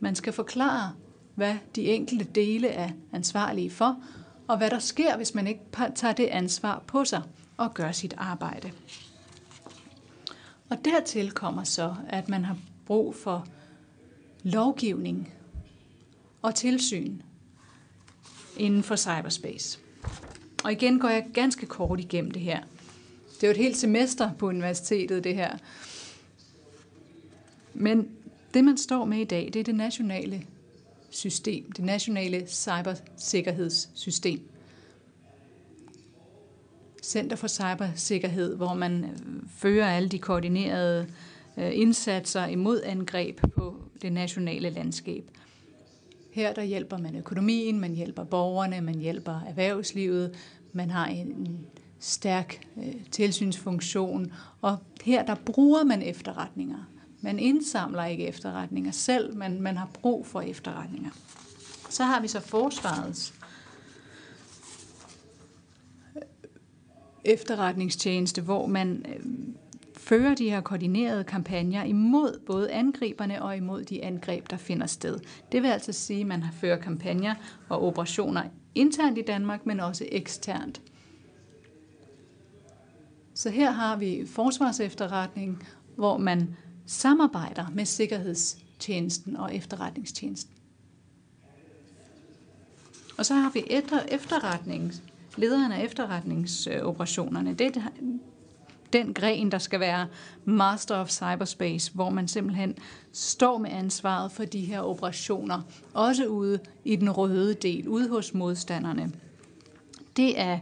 Man 0.00 0.14
skal 0.14 0.32
forklare, 0.32 0.92
hvad 1.34 1.54
de 1.76 1.82
enkelte 1.82 2.24
dele 2.24 2.68
er 2.68 2.90
ansvarlige 3.12 3.70
for, 3.70 3.96
og 4.48 4.58
hvad 4.58 4.70
der 4.70 4.78
sker, 4.78 5.16
hvis 5.16 5.34
man 5.34 5.46
ikke 5.46 5.60
tager 5.94 6.14
det 6.14 6.26
ansvar 6.26 6.82
på 6.86 7.04
sig 7.04 7.22
og 7.56 7.74
gør 7.74 7.92
sit 7.92 8.14
arbejde. 8.16 8.70
Og 10.70 10.84
dertil 10.84 11.30
kommer 11.30 11.64
så, 11.64 11.94
at 12.08 12.28
man 12.28 12.44
har 12.44 12.56
brug 12.86 13.14
for 13.14 13.46
lovgivning 14.42 15.34
og 16.42 16.54
tilsyn 16.54 17.20
inden 18.56 18.82
for 18.82 18.96
cyberspace. 18.96 19.78
Og 20.64 20.72
igen 20.72 21.00
går 21.00 21.08
jeg 21.08 21.26
ganske 21.34 21.66
kort 21.66 22.00
igennem 22.00 22.30
det 22.30 22.42
her. 22.42 22.60
Det 23.34 23.42
er 23.42 23.48
jo 23.48 23.50
et 23.50 23.56
helt 23.56 23.76
semester 23.76 24.32
på 24.32 24.48
universitetet, 24.48 25.24
det 25.24 25.34
her. 25.34 25.58
Men 27.74 28.08
det, 28.54 28.64
man 28.64 28.78
står 28.78 29.04
med 29.04 29.18
i 29.18 29.24
dag, 29.24 29.50
det 29.52 29.60
er 29.60 29.64
det 29.64 29.74
nationale 29.74 30.46
system, 31.10 31.72
det 31.72 31.84
nationale 31.84 32.46
cybersikkerhedssystem. 32.48 34.49
Center 37.02 37.36
for 37.36 37.48
Cybersikkerhed, 37.48 38.56
hvor 38.56 38.74
man 38.74 39.04
øh, 39.04 39.42
fører 39.56 39.86
alle 39.86 40.08
de 40.08 40.18
koordinerede 40.18 41.06
øh, 41.56 41.70
indsatser 41.72 42.46
imod 42.46 42.82
angreb 42.84 43.40
på 43.56 43.76
det 44.02 44.12
nationale 44.12 44.70
landskab. 44.70 45.24
Her 46.32 46.52
der 46.52 46.62
hjælper 46.62 46.98
man 46.98 47.16
økonomien, 47.16 47.80
man 47.80 47.94
hjælper 47.94 48.24
borgerne, 48.24 48.80
man 48.80 48.94
hjælper 48.94 49.40
erhvervslivet, 49.48 50.34
man 50.72 50.90
har 50.90 51.06
en 51.06 51.58
stærk 52.00 52.66
øh, 52.76 52.94
tilsynsfunktion, 53.10 54.32
og 54.60 54.76
her 55.04 55.26
der 55.26 55.34
bruger 55.34 55.84
man 55.84 56.02
efterretninger. 56.02 56.88
Man 57.20 57.38
indsamler 57.38 58.04
ikke 58.04 58.26
efterretninger 58.26 58.90
selv, 58.90 59.36
men 59.36 59.62
man 59.62 59.76
har 59.76 59.88
brug 59.92 60.26
for 60.26 60.40
efterretninger. 60.40 61.10
Så 61.90 62.04
har 62.04 62.20
vi 62.20 62.28
så 62.28 62.40
forsvarets 62.40 63.34
efterretningstjeneste, 67.24 68.42
hvor 68.42 68.66
man 68.66 69.04
øh, 69.08 69.24
fører 69.96 70.34
de 70.34 70.50
her 70.50 70.60
koordinerede 70.60 71.24
kampagner 71.24 71.84
imod 71.84 72.40
både 72.46 72.72
angriberne 72.72 73.42
og 73.42 73.56
imod 73.56 73.84
de 73.84 74.04
angreb, 74.04 74.50
der 74.50 74.56
finder 74.56 74.86
sted. 74.86 75.18
Det 75.52 75.62
vil 75.62 75.68
altså 75.68 75.92
sige, 75.92 76.20
at 76.20 76.26
man 76.26 76.42
har 76.42 76.52
fører 76.52 76.80
kampagner 76.80 77.34
og 77.68 77.82
operationer 77.82 78.42
internt 78.74 79.18
i 79.18 79.22
Danmark, 79.22 79.66
men 79.66 79.80
også 79.80 80.06
eksternt. 80.08 80.82
Så 83.34 83.50
her 83.50 83.70
har 83.70 83.96
vi 83.96 84.26
forsvarsefterretning, 84.26 85.68
hvor 85.96 86.18
man 86.18 86.56
samarbejder 86.86 87.66
med 87.74 87.84
sikkerhedstjenesten 87.84 89.36
og 89.36 89.54
efterretningstjenesten. 89.54 90.54
Og 93.18 93.26
så 93.26 93.34
har 93.34 93.50
vi 93.50 93.62
efter, 93.70 94.00
efterretning, 94.08 94.94
lederen 95.36 95.72
af 95.72 95.84
efterretningsoperationerne. 95.84 97.54
Det 97.54 97.76
er 97.76 97.80
den 98.92 99.14
gren, 99.14 99.52
der 99.52 99.58
skal 99.58 99.80
være 99.80 100.06
Master 100.44 100.96
of 100.96 101.10
Cyberspace, 101.10 101.92
hvor 101.94 102.10
man 102.10 102.28
simpelthen 102.28 102.76
står 103.12 103.58
med 103.58 103.70
ansvaret 103.70 104.32
for 104.32 104.44
de 104.44 104.60
her 104.60 104.80
operationer, 104.80 105.62
også 105.94 106.26
ude 106.26 106.58
i 106.84 106.96
den 106.96 107.10
røde 107.10 107.54
del, 107.54 107.88
ude 107.88 108.08
hos 108.08 108.34
modstanderne. 108.34 109.12
Det 110.16 110.40
er 110.40 110.58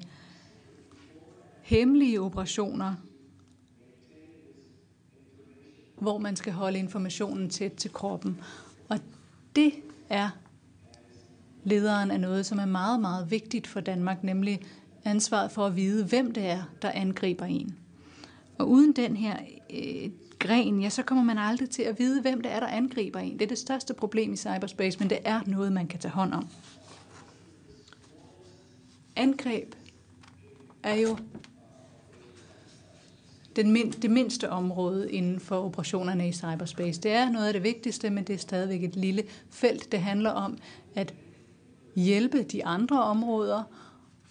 hemmelige 1.62 2.20
operationer, 2.20 2.94
hvor 6.00 6.18
man 6.18 6.36
skal 6.36 6.52
holde 6.52 6.78
informationen 6.78 7.50
tæt 7.50 7.72
til 7.72 7.92
kroppen. 7.92 8.40
Og 8.88 8.98
det 9.56 9.72
er 10.08 10.30
lederen 11.64 12.10
af 12.10 12.20
noget, 12.20 12.46
som 12.46 12.58
er 12.58 12.66
meget, 12.66 13.00
meget 13.00 13.30
vigtigt 13.30 13.66
for 13.66 13.80
Danmark, 13.80 14.24
nemlig 14.24 14.60
ansvaret 15.04 15.50
for 15.50 15.66
at 15.66 15.76
vide, 15.76 16.04
hvem 16.04 16.32
det 16.32 16.46
er, 16.46 16.62
der 16.82 16.90
angriber 16.90 17.44
en. 17.44 17.76
Og 18.58 18.70
uden 18.70 18.92
den 18.92 19.16
her 19.16 19.36
øh, 19.74 20.10
gren, 20.38 20.80
ja, 20.80 20.88
så 20.88 21.02
kommer 21.02 21.24
man 21.24 21.38
aldrig 21.38 21.70
til 21.70 21.82
at 21.82 21.98
vide, 21.98 22.22
hvem 22.22 22.40
det 22.40 22.52
er, 22.52 22.60
der 22.60 22.66
angriber 22.66 23.20
en. 23.20 23.32
Det 23.32 23.42
er 23.42 23.48
det 23.48 23.58
største 23.58 23.94
problem 23.94 24.32
i 24.32 24.36
cyberspace, 24.36 24.98
men 24.98 25.10
det 25.10 25.18
er 25.24 25.40
noget, 25.46 25.72
man 25.72 25.86
kan 25.86 26.00
tage 26.00 26.12
hånd 26.12 26.32
om. 26.32 26.48
Angreb 29.16 29.74
er 30.82 30.94
jo 30.94 31.18
den 33.56 33.70
mind, 33.70 33.92
det 33.92 34.10
mindste 34.10 34.50
område 34.50 35.12
inden 35.12 35.40
for 35.40 35.56
operationerne 35.56 36.28
i 36.28 36.32
cyberspace. 36.32 37.00
Det 37.00 37.10
er 37.10 37.30
noget 37.30 37.46
af 37.46 37.52
det 37.52 37.62
vigtigste, 37.62 38.10
men 38.10 38.24
det 38.24 38.34
er 38.34 38.38
stadigvæk 38.38 38.84
et 38.84 38.96
lille 38.96 39.22
felt. 39.50 39.92
Det 39.92 40.00
handler 40.00 40.30
om 40.30 40.58
at 40.94 41.14
hjælpe 41.98 42.42
de 42.42 42.64
andre 42.66 43.02
områder, 43.02 43.62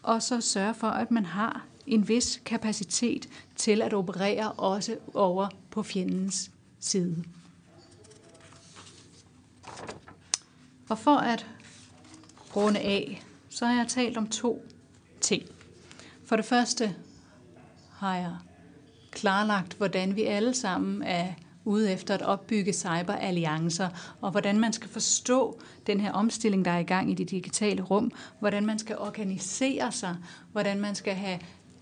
og 0.03 0.21
så 0.21 0.41
sørge 0.41 0.73
for, 0.73 0.87
at 0.87 1.11
man 1.11 1.25
har 1.25 1.65
en 1.87 2.07
vis 2.07 2.41
kapacitet 2.45 3.29
til 3.55 3.81
at 3.81 3.93
operere 3.93 4.51
også 4.51 4.97
over 5.13 5.47
på 5.71 5.83
fjendens 5.83 6.51
side. 6.79 7.23
Og 10.89 10.97
for 10.97 11.15
at 11.15 11.45
runde 12.55 12.79
af, 12.79 13.23
så 13.49 13.65
har 13.65 13.75
jeg 13.77 13.87
talt 13.87 14.17
om 14.17 14.27
to 14.27 14.65
ting. 15.21 15.43
For 16.25 16.35
det 16.35 16.45
første 16.45 16.95
har 17.91 18.15
jeg 18.15 18.35
klarlagt, 19.11 19.73
hvordan 19.73 20.15
vi 20.15 20.23
alle 20.23 20.53
sammen 20.53 21.03
er 21.03 21.33
ude 21.67 21.91
efter 21.91 22.13
at 22.13 22.21
opbygge 22.21 22.73
cyberalliancer, 22.73 23.89
og 24.21 24.31
hvordan 24.31 24.59
man 24.59 24.73
skal 24.73 24.89
forstå 24.89 25.59
den 25.87 25.99
her 25.99 26.11
omstilling, 26.11 26.65
der 26.65 26.71
er 26.71 26.79
i 26.79 26.83
gang 26.83 27.11
i 27.11 27.13
det 27.13 27.29
digitale 27.29 27.81
rum, 27.81 28.11
hvordan 28.39 28.65
man 28.65 28.79
skal 28.79 28.97
organisere 28.97 29.91
sig, 29.91 30.15
hvordan 30.51 30.79
man 30.79 30.95
skal 30.95 31.13
have 31.13 31.39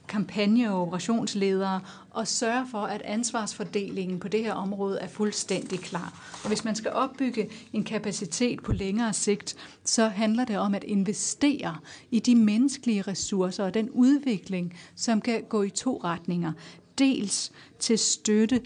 kampagne- 0.07 0.71
og 0.71 0.81
operationsledere 0.81 1.81
og 2.11 2.27
sørge 2.27 2.67
for, 2.71 2.81
at 2.81 3.01
ansvarsfordelingen 3.01 4.19
på 4.19 4.27
det 4.27 4.43
her 4.43 4.53
område 4.53 4.99
er 4.99 5.07
fuldstændig 5.07 5.79
klar. 5.79 6.39
Og 6.43 6.47
hvis 6.47 6.65
man 6.65 6.75
skal 6.75 6.91
opbygge 6.91 7.49
en 7.73 7.83
kapacitet 7.83 8.63
på 8.63 8.73
længere 8.73 9.13
sigt, 9.13 9.55
så 9.83 10.07
handler 10.07 10.45
det 10.45 10.57
om 10.57 10.75
at 10.75 10.83
investere 10.83 11.77
i 12.11 12.19
de 12.19 12.35
menneskelige 12.35 13.01
ressourcer 13.01 13.63
og 13.63 13.73
den 13.73 13.89
udvikling, 13.89 14.77
som 14.95 15.21
kan 15.21 15.43
gå 15.49 15.63
i 15.63 15.69
to 15.69 16.01
retninger. 16.03 16.51
Dels 16.97 17.51
til 17.79 17.99
støtte 17.99 18.61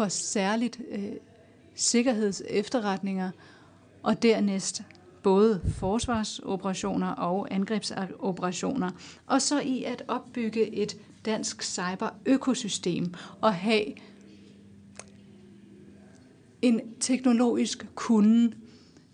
for 0.00 0.08
særligt 0.08 0.80
øh, 0.90 1.12
sikkerhedsefterretninger, 1.74 3.30
og 4.02 4.22
dernæst 4.22 4.82
både 5.22 5.60
forsvarsoperationer 5.74 7.08
og 7.08 7.54
angrebsoperationer, 7.54 8.90
og 9.26 9.42
så 9.42 9.60
i 9.60 9.84
at 9.84 10.02
opbygge 10.08 10.74
et 10.74 10.96
dansk 11.24 11.62
cyberøkosystem 11.62 13.14
og 13.40 13.54
have 13.54 13.84
en 16.62 16.80
teknologisk 17.00 17.86
kunde, 17.94 18.52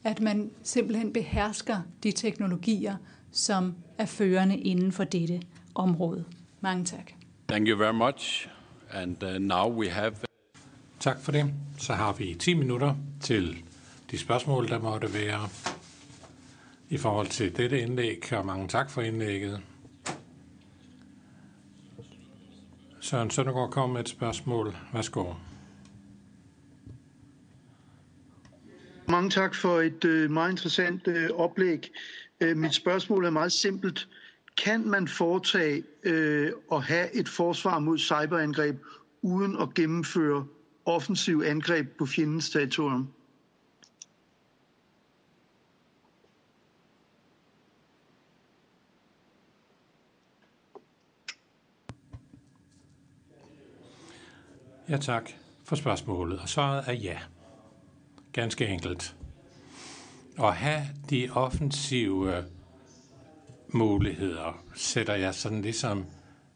at 0.04 0.20
man 0.20 0.50
simpelthen 0.62 1.12
behersker 1.12 1.80
de 2.02 2.12
teknologier, 2.12 2.96
som 3.32 3.74
er 3.98 4.06
førende 4.06 4.56
inden 4.56 4.92
for 4.92 5.04
dette 5.04 5.40
område. 5.74 6.24
Mange 6.60 6.84
tak. 6.84 7.12
Thank 7.48 7.68
you 7.68 7.78
very 7.78 7.94
much. 7.94 8.48
And 8.90 9.22
uh, 9.22 9.38
now 9.38 9.80
we 9.80 9.90
have... 9.90 10.12
Tak 11.06 11.20
for 11.20 11.32
det. 11.32 11.54
Så 11.78 11.92
har 11.92 12.12
vi 12.12 12.34
10 12.34 12.54
minutter 12.54 12.94
til 13.20 13.64
de 14.10 14.18
spørgsmål, 14.18 14.68
der 14.68 14.78
måtte 14.78 15.14
være 15.14 15.48
i 16.88 16.98
forhold 16.98 17.26
til 17.26 17.56
dette 17.56 17.80
indlæg, 17.80 18.32
og 18.32 18.46
mange 18.46 18.68
tak 18.68 18.90
for 18.90 19.02
indlægget. 19.02 19.62
Søren 23.00 23.30
Søndergaard 23.30 23.70
kom 23.70 23.90
med 23.90 24.00
et 24.00 24.08
spørgsmål. 24.08 24.76
Værsgo. 24.92 25.24
Mange 29.08 29.30
tak 29.30 29.54
for 29.54 29.80
et 29.80 30.04
øh, 30.04 30.30
meget 30.30 30.50
interessant 30.50 31.08
øh, 31.08 31.30
oplæg. 31.34 31.90
Øh, 32.40 32.56
mit 32.56 32.74
spørgsmål 32.74 33.24
er 33.24 33.30
meget 33.30 33.52
simpelt. 33.52 34.08
Kan 34.64 34.88
man 34.88 35.08
foretage 35.08 35.82
øh, 36.02 36.52
og 36.70 36.82
have 36.82 37.16
et 37.16 37.28
forsvar 37.28 37.78
mod 37.78 37.98
cyberangreb 37.98 38.76
uden 39.22 39.56
at 39.60 39.74
gennemføre 39.74 40.46
offensiv 40.86 41.42
angreb 41.46 41.98
på 41.98 42.06
fjendens 42.06 42.50
territorium? 42.50 43.12
Ja, 54.88 54.96
tak 54.96 55.30
for 55.64 55.76
spørgsmålet. 55.76 56.40
Og 56.40 56.48
svaret 56.48 56.84
er 56.86 56.92
ja. 56.92 57.18
Ganske 58.32 58.66
enkelt. 58.66 59.16
At 60.38 60.54
have 60.54 60.82
de 61.10 61.28
offensive 61.32 62.36
øh, 62.36 62.44
muligheder, 63.68 64.64
sætter 64.74 65.14
jeg 65.14 65.34
sådan 65.34 65.62
ligesom 65.62 66.06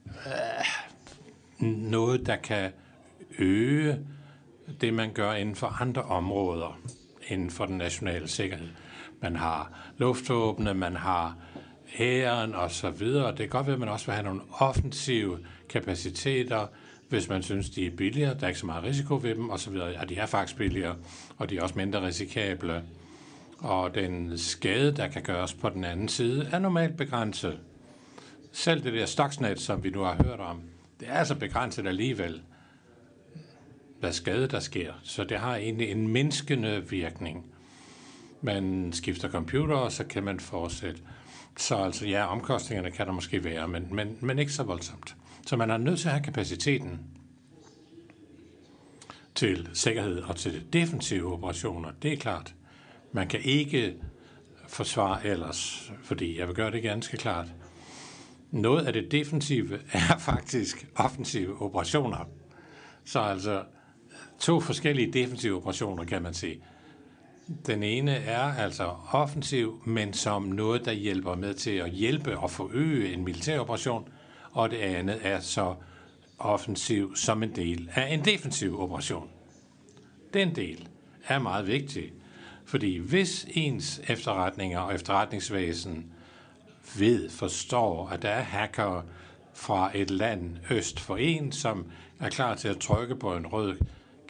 øh, 0.09 1.67
noget, 1.69 2.27
der 2.27 2.37
kan 2.37 2.73
øge 3.39 4.07
det, 4.81 4.95
man 4.95 5.13
gør 5.13 5.33
inden 5.33 5.57
for 5.57 5.83
andre 5.83 6.03
områder 6.03 6.81
inden 7.29 7.51
for 7.51 7.67
den 7.67 7.79
nationale 7.79 8.29
sikkerhed. 8.29 8.69
Man 9.21 9.37
har 9.37 9.73
luftvåbne, 9.99 10.75
man 10.75 10.97
har 10.97 11.37
hæren 11.87 12.55
og 12.55 12.71
så 12.71 12.91
videre. 12.91 13.29
Det 13.29 13.39
kan 13.39 13.49
godt 13.49 13.67
være, 13.67 13.75
at 13.75 13.81
man 13.81 13.89
også 13.89 14.07
vil 14.07 14.15
have 14.15 14.25
nogle 14.25 14.41
offensive 14.59 15.39
kapaciteter, 15.69 16.67
hvis 17.09 17.29
man 17.29 17.43
synes, 17.43 17.71
de 17.71 17.87
er 17.87 17.91
billigere. 17.91 18.35
Der 18.35 18.45
er 18.45 18.49
ikke 18.49 18.61
så 18.61 18.67
meget 18.67 18.85
risiko 18.85 19.19
ved 19.23 19.35
dem, 19.35 19.51
og 19.51 19.61
så 19.61 19.71
videre. 19.71 19.89
Ja, 19.89 20.05
de 20.05 20.17
er 20.17 20.27
faktisk 20.27 20.59
billigere, 20.59 20.97
og 21.39 21.51
de 21.51 21.57
er 21.57 21.63
også 21.63 21.75
mindre 21.79 22.07
risikable. 22.07 22.83
Og 23.59 23.95
den 23.95 24.39
skade, 24.39 24.97
der 24.97 25.09
kan 25.09 25.23
gøres 25.23 25.55
på 25.55 25.69
den 25.69 25.85
anden 25.85 26.09
side, 26.09 26.49
er 26.53 26.59
normalt 26.59 26.97
begrænset. 26.97 27.59
Selv 28.53 28.85
det 28.85 28.93
der 28.93 29.07
Stuxnet, 29.07 29.61
som 29.61 29.85
vi 29.85 29.91
nu 29.91 30.01
har 30.01 30.23
hørt 30.23 30.41
om, 30.41 30.61
det 31.01 31.09
er 31.09 31.13
altså 31.13 31.35
begrænset 31.35 31.87
alligevel, 31.87 32.43
hvad 34.01 34.13
skade 34.13 34.49
der 34.49 34.61
sker. 34.61 34.93
Så 35.03 35.25
det 35.25 35.39
har 35.39 35.57
egentlig 35.57 35.91
en 35.91 36.09
mindskende 36.09 36.91
virkning. 36.91 37.47
Man 38.43 38.93
skifter 38.93 39.31
computer, 39.31 39.77
og 39.77 39.93
så 39.93 40.05
kan 40.05 40.25
man 40.25 40.41
fortsætte. 40.41 41.01
Så 41.57 41.77
altså, 41.77 42.07
ja, 42.07 42.27
omkostningerne 42.27 42.91
kan 42.91 43.07
der 43.07 43.13
måske 43.13 43.45
være, 43.45 43.69
men, 43.69 43.89
men, 43.91 44.17
men 44.21 44.39
ikke 44.39 44.53
så 44.53 44.63
voldsomt. 44.63 45.17
Så 45.47 45.57
man 45.57 45.71
er 45.71 45.77
nødt 45.77 46.01
til 46.01 46.09
at 46.09 46.13
have 46.13 46.25
kapaciteten 46.25 47.01
til 49.35 49.69
sikkerhed 49.73 50.23
og 50.23 50.37
til 50.37 50.73
defensive 50.73 51.33
operationer. 51.33 51.91
Det 52.03 52.13
er 52.13 52.17
klart. 52.17 52.55
Man 53.13 53.29
kan 53.29 53.41
ikke 53.41 53.95
forsvare 54.69 55.27
ellers, 55.27 55.93
fordi 56.03 56.39
jeg 56.39 56.47
vil 56.47 56.55
gøre 56.55 56.71
det 56.71 56.83
ganske 56.83 57.17
klart. 57.17 57.47
Noget 58.51 58.87
af 58.87 58.93
det 58.93 59.13
defensive 59.13 59.79
er 59.93 60.19
faktisk 60.31 60.87
offensive 60.97 61.63
operationer. 61.63 62.29
Så 63.05 63.21
altså 63.21 63.65
to 64.41 64.61
forskellige 64.61 65.13
defensive 65.13 65.57
operationer, 65.57 66.05
kan 66.05 66.23
man 66.23 66.35
sige. 66.35 66.61
Den 67.67 67.83
ene 67.83 68.13
er 68.13 68.55
altså 68.55 68.95
offensiv, 69.13 69.83
men 69.85 70.13
som 70.13 70.43
noget, 70.43 70.85
der 70.85 70.93
hjælper 70.93 71.35
med 71.35 71.55
til 71.55 71.71
at 71.71 71.91
hjælpe 71.91 72.39
og 72.39 72.51
forøge 72.51 73.13
en 73.13 73.25
militær 73.25 73.59
operation– 73.59 74.09
og 74.53 74.71
det 74.71 74.77
andet 74.77 75.19
er 75.23 75.41
så 75.41 75.75
offensiv 76.39 77.17
som 77.17 77.43
en 77.43 77.57
del 77.57 77.91
af 77.95 78.15
en 78.15 78.25
defensiv 78.25 78.81
operation. 78.81 79.29
Den 80.35 80.57
del 80.57 80.89
er 81.25 81.39
meget 81.39 81.67
vigtig, 81.67 82.13
fordi 82.65 82.99
hvis 82.99 83.47
ens 83.51 84.01
efterretninger 84.09 84.79
og 84.79 84.95
efterretningsvæsen 84.95 86.07
ved, 86.99 87.31
forstår, 87.31 88.09
at 88.09 88.23
der 88.23 88.29
er 88.29 88.43
hacker 88.43 89.03
fra 89.55 89.91
et 89.95 90.11
land 90.11 90.57
øst 90.71 91.01
for 91.01 91.17
en, 91.17 91.53
som 91.53 91.87
er 92.21 92.29
klar 92.29 92.55
til 92.55 92.69
at 92.69 92.79
trykke 92.79 93.17
på 93.17 93.37
en 93.37 93.47
rød 93.47 93.77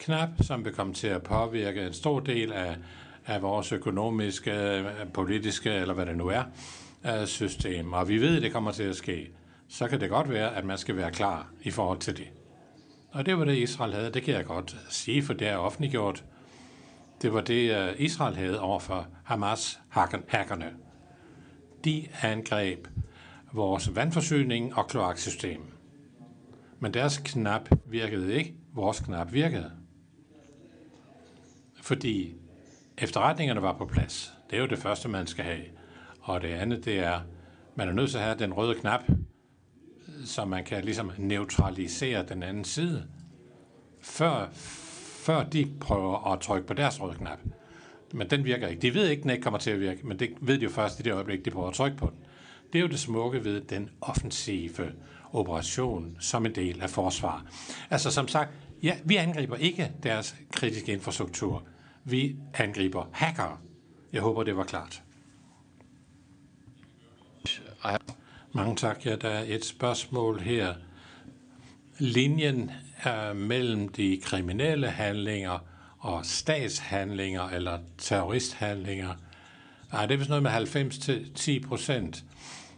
knap, 0.01 0.29
som 0.41 0.65
vil 0.65 0.73
komme 0.73 0.93
til 0.93 1.07
at 1.07 1.23
påvirke 1.23 1.87
en 1.87 1.93
stor 1.93 2.19
del 2.19 2.53
af, 2.53 2.77
af 3.25 3.41
vores 3.41 3.71
økonomiske, 3.71 4.51
øh, 4.51 4.85
politiske, 5.13 5.69
eller 5.69 5.93
hvad 5.93 6.05
det 6.05 6.17
nu 6.17 6.27
er, 6.27 6.43
øh, 7.05 7.27
system. 7.27 7.93
Og 7.93 8.07
vi 8.07 8.21
ved, 8.21 8.35
at 8.35 8.41
det 8.41 8.53
kommer 8.53 8.71
til 8.71 8.83
at 8.83 8.95
ske 8.95 9.31
så 9.71 9.87
kan 9.87 10.01
det 10.01 10.09
godt 10.09 10.29
være, 10.29 10.55
at 10.55 10.65
man 10.65 10.77
skal 10.77 10.95
være 10.95 11.11
klar 11.11 11.51
i 11.61 11.71
forhold 11.71 11.99
til 11.99 12.17
det. 12.17 12.27
Og 13.11 13.25
det 13.25 13.37
var 13.37 13.45
det, 13.45 13.57
Israel 13.57 13.93
havde. 13.93 14.11
Det 14.11 14.23
kan 14.23 14.33
jeg 14.33 14.45
godt 14.45 14.77
sige, 14.89 15.23
for 15.23 15.33
det 15.33 15.47
er 15.47 15.57
offentliggjort. 15.57 16.23
Det 17.21 17.33
var 17.33 17.41
det, 17.41 17.77
øh, 17.77 17.95
Israel 17.97 18.35
havde 18.35 18.59
overfor 18.59 19.07
Hamas-hackerne. 19.23 20.65
De 21.85 22.07
angreb 22.21 22.87
vores 23.53 23.95
vandforsyning 23.95 24.75
og 24.75 24.87
kloaksystem. 24.87 25.61
Men 26.79 26.93
deres 26.93 27.21
knap 27.25 27.69
virkede 27.85 28.33
ikke. 28.33 28.55
Vores 28.73 28.99
knap 28.99 29.33
virkede. 29.33 29.71
Fordi 31.91 32.33
efterretningerne 32.97 33.61
var 33.61 33.77
på 33.77 33.85
plads. 33.85 34.33
Det 34.49 34.55
er 34.55 34.61
jo 34.61 34.67
det 34.67 34.79
første, 34.79 35.09
man 35.09 35.27
skal 35.27 35.45
have. 35.45 35.63
Og 36.21 36.41
det 36.41 36.47
andet, 36.47 36.85
det 36.85 36.99
er, 36.99 37.19
man 37.75 37.87
er 37.87 37.93
nødt 37.93 38.11
til 38.11 38.17
at 38.17 38.23
have 38.23 38.39
den 38.39 38.53
røde 38.53 38.75
knap, 38.75 38.99
så 40.25 40.45
man 40.45 40.63
kan 40.63 40.83
ligesom 40.83 41.11
neutralisere 41.17 42.25
den 42.25 42.43
anden 42.43 42.63
side, 42.63 43.07
før, 44.01 44.49
før 45.25 45.43
de 45.43 45.67
prøver 45.81 46.33
at 46.33 46.39
trykke 46.39 46.67
på 46.67 46.73
deres 46.73 47.01
røde 47.01 47.15
knap. 47.15 47.39
Men 48.13 48.29
den 48.29 48.45
virker 48.45 48.67
ikke. 48.67 48.81
De 48.81 48.93
ved 48.93 49.07
ikke, 49.07 49.23
den 49.23 49.29
ikke 49.29 49.43
kommer 49.43 49.59
til 49.59 49.71
at 49.71 49.79
virke, 49.79 50.07
men 50.07 50.19
det 50.19 50.29
ved 50.41 50.57
de 50.57 50.63
jo 50.63 50.69
først 50.69 50.99
i 50.99 51.03
det 51.03 51.13
øjeblik, 51.13 51.45
de 51.45 51.51
prøver 51.51 51.67
at 51.67 51.73
trykke 51.73 51.97
på 51.97 52.05
den. 52.05 52.25
Det 52.73 52.79
er 52.79 52.83
jo 52.83 52.87
det 52.87 52.99
smukke 52.99 53.43
ved 53.43 53.61
den 53.61 53.89
offensive 54.01 54.91
operation 55.31 56.17
som 56.19 56.45
en 56.45 56.55
del 56.55 56.81
af 56.81 56.89
forsvar. 56.89 57.45
Altså 57.89 58.11
som 58.11 58.27
sagt, 58.27 58.51
ja, 58.83 58.97
vi 59.05 59.15
angriber 59.15 59.55
ikke 59.55 59.91
deres 60.03 60.35
kritiske 60.51 60.91
infrastruktur. 60.91 61.63
Vi 62.03 62.35
angriber 62.53 63.05
hacker. 63.11 63.61
Jeg 64.13 64.21
håber, 64.21 64.43
det 64.43 64.57
var 64.57 64.63
klart. 64.63 65.03
Mange 68.53 68.75
tak. 68.75 69.05
Ja, 69.05 69.15
der 69.15 69.29
er 69.29 69.43
et 69.47 69.65
spørgsmål 69.65 70.39
her. 70.39 70.73
Linjen 71.97 72.71
er 73.03 73.33
mellem 73.33 73.89
de 73.89 74.19
kriminelle 74.23 74.89
handlinger 74.89 75.59
og 75.99 76.25
statshandlinger 76.25 77.49
eller 77.49 77.79
terroristhandlinger. 77.97 79.13
Nej, 79.91 80.05
det 80.05 80.13
er 80.13 80.17
vist 80.17 80.29
noget 80.29 80.43
med 80.43 80.51
90 80.51 80.97
til 80.97 81.33
10 81.35 81.59
procent. 81.59 82.23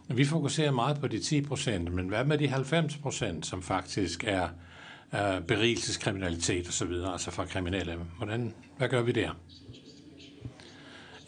Vi 0.08 0.24
fokuserer 0.24 0.70
meget 0.70 1.00
på 1.00 1.08
de 1.08 1.20
10 1.20 1.40
procent, 1.40 1.92
men 1.92 2.08
hvad 2.08 2.24
med 2.24 2.38
de 2.38 2.48
90 2.48 2.96
procent, 2.96 3.46
som 3.46 3.62
faktisk 3.62 4.24
er 4.24 4.48
uh, 5.14 5.46
berigelseskriminalitet 5.46 6.68
osv., 6.68 6.92
altså 7.12 7.30
for 7.30 7.44
kriminelle? 7.44 7.94
Hvordan, 8.16 8.54
hvad 8.78 8.88
gør 8.88 9.02
vi 9.02 9.12
der? 9.12 9.30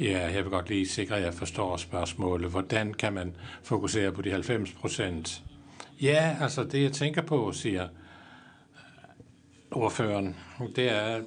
Ja, 0.00 0.30
jeg 0.34 0.44
vil 0.44 0.50
godt 0.50 0.68
lige 0.68 0.88
sikre, 0.88 1.16
at 1.16 1.22
jeg 1.22 1.34
forstår 1.34 1.76
spørgsmålet. 1.76 2.50
Hvordan 2.50 2.94
kan 2.94 3.12
man 3.12 3.36
fokusere 3.62 4.12
på 4.12 4.22
de 4.22 4.30
90 4.30 4.72
procent? 4.72 5.42
Ja, 6.02 6.36
altså 6.40 6.64
det 6.64 6.82
jeg 6.82 6.92
tænker 6.92 7.22
på, 7.22 7.52
siger 7.52 7.88
ordføreren, 9.70 10.36
det 10.76 10.90
er, 10.90 11.22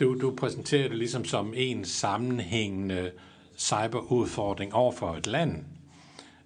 du, 0.00 0.20
du 0.20 0.34
præsenterer 0.36 0.88
det 0.88 0.98
ligesom 0.98 1.24
som 1.24 1.52
en 1.56 1.84
sammenhængende 1.84 3.10
cyberudfordring 3.58 4.74
over 4.74 4.92
for 4.92 5.14
et 5.14 5.26
land. 5.26 5.64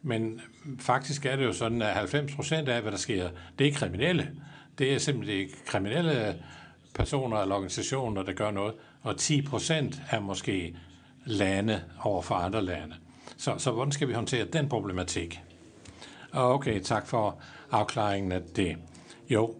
Men 0.06 0.40
faktisk 0.78 1.26
er 1.26 1.36
det 1.36 1.44
jo 1.44 1.52
sådan, 1.52 1.82
at 1.82 1.94
90 1.94 2.34
procent 2.34 2.68
af, 2.68 2.82
hvad 2.82 2.92
der 2.92 2.98
sker, 2.98 3.28
det 3.58 3.66
er 3.66 3.72
kriminelle. 3.72 4.30
Det 4.78 4.94
er 4.94 4.98
simpelthen 4.98 5.48
kriminelle 5.66 6.42
personer 6.94 7.36
eller 7.36 7.54
organisationer, 7.54 8.22
der 8.22 8.32
gør 8.32 8.50
noget 8.50 8.74
og 9.02 9.16
10 9.16 9.42
procent 9.42 10.02
er 10.10 10.20
måske 10.20 10.76
lande 11.24 11.82
over 12.02 12.22
for 12.22 12.34
andre 12.34 12.62
lande. 12.62 12.94
Så, 13.36 13.54
så 13.58 13.70
hvordan 13.70 13.92
skal 13.92 14.08
vi 14.08 14.12
håndtere 14.12 14.44
den 14.44 14.68
problematik? 14.68 15.40
Okay, 16.32 16.80
tak 16.80 17.06
for 17.06 17.40
afklaringen 17.70 18.32
af 18.32 18.42
det. 18.56 18.76
Jo, 19.30 19.54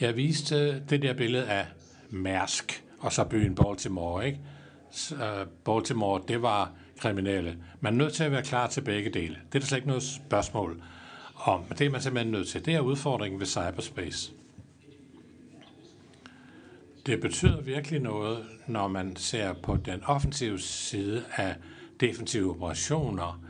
jeg 0.00 0.16
viste 0.16 0.80
det 0.80 1.02
der 1.02 1.14
billede 1.14 1.46
af 1.46 1.66
Mærsk 2.10 2.84
og 2.98 3.12
så 3.12 3.24
byen 3.24 3.54
Baltimore, 3.54 4.26
ikke? 4.26 4.40
Øh, 5.12 5.46
Baltimore, 5.64 6.22
det 6.28 6.42
var 6.42 6.72
kriminelle. 7.00 7.56
Man 7.80 7.92
er 7.92 7.98
nødt 7.98 8.12
til 8.12 8.24
at 8.24 8.32
være 8.32 8.42
klar 8.42 8.66
til 8.66 8.80
begge 8.80 9.10
dele. 9.10 9.34
Det 9.34 9.54
er 9.54 9.58
der 9.58 9.66
slet 9.66 9.78
ikke 9.78 9.88
noget 9.88 10.02
spørgsmål 10.02 10.82
om. 11.36 11.64
Det 11.64 11.86
er 11.86 11.90
man 11.90 12.00
simpelthen 12.00 12.32
nødt 12.32 12.48
til. 12.48 12.64
Det 12.64 12.74
er 12.74 12.80
udfordringen 12.80 13.40
ved 13.40 13.46
cyberspace. 13.46 14.32
Det 17.06 17.20
betyder 17.20 17.60
virkelig 17.60 18.00
noget, 18.00 18.44
når 18.66 18.88
man 18.88 19.16
ser 19.16 19.52
på 19.52 19.76
den 19.76 20.04
offensive 20.04 20.58
side 20.58 21.24
af 21.36 21.56
defensive 22.00 22.50
operationer, 22.50 23.42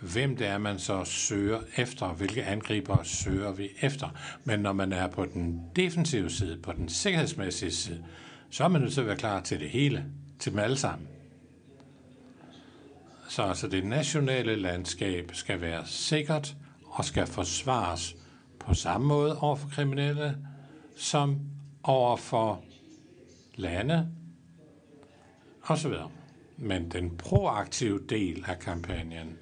hvem 0.00 0.36
det 0.36 0.46
er, 0.46 0.58
man 0.58 0.78
så 0.78 1.04
søger 1.04 1.60
efter, 1.76 2.06
hvilke 2.06 2.44
angriber 2.44 3.02
søger 3.02 3.52
vi 3.52 3.68
efter. 3.80 4.08
Men 4.44 4.60
når 4.60 4.72
man 4.72 4.92
er 4.92 5.06
på 5.06 5.24
den 5.24 5.62
defensive 5.76 6.30
side, 6.30 6.58
på 6.62 6.72
den 6.72 6.88
sikkerhedsmæssige 6.88 7.70
side, 7.70 8.04
så 8.50 8.64
er 8.64 8.68
man 8.68 8.80
nødt 8.80 8.92
til 8.92 9.00
at 9.00 9.06
være 9.06 9.16
klar 9.16 9.40
til 9.40 9.60
det 9.60 9.70
hele, 9.70 10.04
til 10.38 10.52
dem 10.52 10.58
alle 10.58 10.76
sammen. 10.76 11.08
Så 13.28 13.42
altså 13.42 13.68
det 13.68 13.84
nationale 13.84 14.56
landskab 14.56 15.30
skal 15.32 15.60
være 15.60 15.86
sikkert 15.86 16.56
og 16.86 17.04
skal 17.04 17.26
forsvares 17.26 18.16
på 18.60 18.74
samme 18.74 19.06
måde 19.06 19.38
over 19.38 19.56
for 19.56 19.68
kriminelle, 19.68 20.36
som 20.96 21.40
over 21.82 22.16
for 22.16 22.62
lande 23.54 24.08
osv. 25.62 25.92
Men 26.56 26.90
den 26.90 27.16
proaktive 27.16 28.00
del 28.08 28.44
af 28.48 28.58
kampagnen 28.58 29.36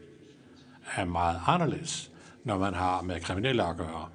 er 0.96 1.04
meget 1.04 1.40
anderledes, 1.46 2.10
når 2.44 2.58
man 2.58 2.74
har 2.74 3.02
med 3.02 3.20
kriminelle 3.20 3.64
at 3.64 3.76
gøre. 3.76 4.08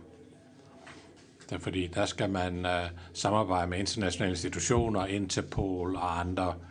Det 1.49 1.55
er 1.55 1.59
fordi, 1.59 1.87
der 1.87 2.05
skal 2.05 2.29
man 2.29 2.65
uh, 2.65 2.71
samarbejde 3.13 3.69
med 3.69 3.79
internationale 3.79 4.31
institutioner, 4.31 5.05
Interpol 5.05 5.95
og 5.95 6.19
andre. 6.19 6.53
Måske, 6.53 6.70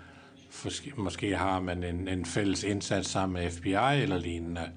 måske 0.97 1.37
har 1.37 1.61
man 1.61 1.85
en, 1.85 2.09
en 2.09 2.25
fælles 2.25 2.65
indsats 2.65 3.09
sammen 3.09 3.43
med 3.43 3.51
FBI 3.51 4.03
eller 4.03 4.19
lignende. 4.19 4.71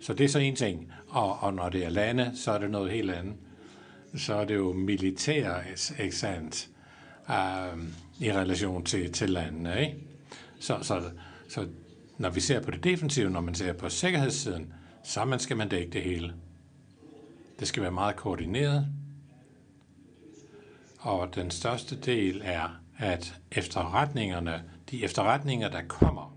Så 0.00 0.14
det 0.14 0.24
er 0.24 0.28
så 0.28 0.38
en 0.38 0.56
ting. 0.56 0.92
Og, 1.08 1.38
og 1.38 1.54
når 1.54 1.68
det 1.68 1.84
er 1.84 1.90
lande, 1.90 2.32
så 2.34 2.52
er 2.52 2.58
det 2.58 2.70
noget 2.70 2.92
helt 2.92 3.10
andet. 3.10 3.34
Så 4.16 4.34
er 4.34 4.44
det 4.44 4.54
jo 4.54 4.72
militær, 4.72 5.56
ikke 5.98 6.16
sandt? 6.16 6.68
Øhm, 7.30 7.94
i 8.20 8.32
relation 8.32 8.84
til, 8.84 9.12
til 9.12 9.30
landene. 9.30 9.80
Ikke? 9.80 9.96
Så, 10.60 10.78
så, 10.82 11.02
så 11.48 11.68
når 12.18 12.30
vi 12.30 12.40
ser 12.40 12.60
på 12.60 12.70
det 12.70 12.84
defensive, 12.84 13.30
når 13.30 13.40
man 13.40 13.54
ser 13.54 13.72
på 13.72 13.88
sikkerhedssiden, 13.88 14.72
så 15.04 15.24
man 15.24 15.38
skal 15.38 15.56
man 15.56 15.68
dække 15.68 15.92
det 15.92 16.02
hele. 16.02 16.34
Det 17.60 17.68
skal 17.68 17.82
være 17.82 17.92
meget 17.92 18.16
koordineret. 18.16 18.86
Og 20.98 21.34
den 21.34 21.50
største 21.50 21.96
del 21.96 22.42
er, 22.44 22.80
at 22.98 23.34
efterretningerne, 23.52 24.62
de 24.92 25.04
efterretninger, 25.04 25.68
der 25.68 25.82
kommer 25.88 26.36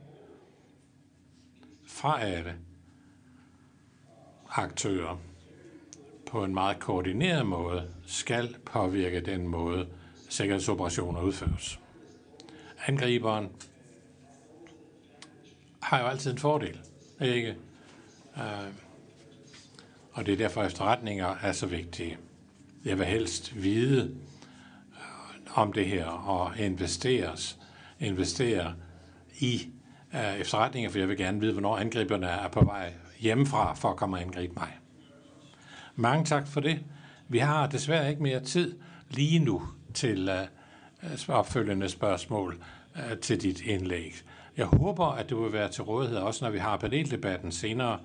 fra 1.87 2.21
alle 2.21 2.55
aktører, 4.49 5.17
på 6.31 6.43
en 6.43 6.53
meget 6.53 6.79
koordineret 6.79 7.45
måde, 7.45 7.91
skal 8.05 8.55
påvirke 8.65 9.21
den 9.21 9.47
måde, 9.47 9.87
sikkerhedsoperationer 10.29 11.21
udføres. 11.21 11.79
Angriberen 12.87 13.49
har 15.81 15.99
jo 15.99 16.07
altid 16.07 16.31
en 16.31 16.37
fordel, 16.37 16.79
ikke? 17.21 17.55
Øh, 18.37 18.73
og 20.11 20.25
det 20.25 20.33
er 20.33 20.37
derfor 20.37 20.63
efterretninger 20.63 21.35
er 21.41 21.51
så 21.51 21.67
vigtige. 21.67 22.17
Jeg 22.85 22.99
vil 22.99 23.05
helst 23.05 23.63
vide 23.63 24.17
øh, 24.91 25.57
om 25.57 25.73
det 25.73 25.85
her 25.85 26.05
og 26.05 26.59
investeres, 26.59 27.59
investere 28.05 28.73
i 29.39 29.69
uh, 30.13 30.39
efterretninger, 30.39 30.89
for 30.89 30.99
jeg 30.99 31.09
vil 31.09 31.17
gerne 31.17 31.39
vide, 31.39 31.51
hvornår 31.51 31.77
angriberne 31.77 32.27
er 32.27 32.47
på 32.47 32.65
vej 32.65 32.93
hjemmefra 33.19 33.73
for 33.73 33.89
at 33.89 33.95
komme 33.95 34.17
og 34.17 34.21
angribe 34.21 34.53
mig. 34.57 34.77
Mange 35.95 36.25
tak 36.25 36.47
for 36.47 36.59
det. 36.59 36.79
Vi 37.27 37.37
har 37.37 37.67
desværre 37.67 38.09
ikke 38.09 38.23
mere 38.23 38.39
tid 38.39 38.79
lige 39.09 39.39
nu 39.39 39.61
til 39.93 40.29
uh, 40.29 41.35
opfølgende 41.35 41.89
spørgsmål 41.89 42.63
uh, 42.95 43.17
til 43.17 43.41
dit 43.41 43.61
indlæg. 43.61 44.13
Jeg 44.57 44.65
håber, 44.65 45.05
at 45.05 45.29
du 45.29 45.43
vil 45.43 45.53
være 45.53 45.69
til 45.69 45.83
rådighed, 45.83 46.17
også 46.17 46.45
når 46.45 46.51
vi 46.51 46.59
har 46.59 46.77
paneldebatten 46.77 47.51
senere 47.51 47.99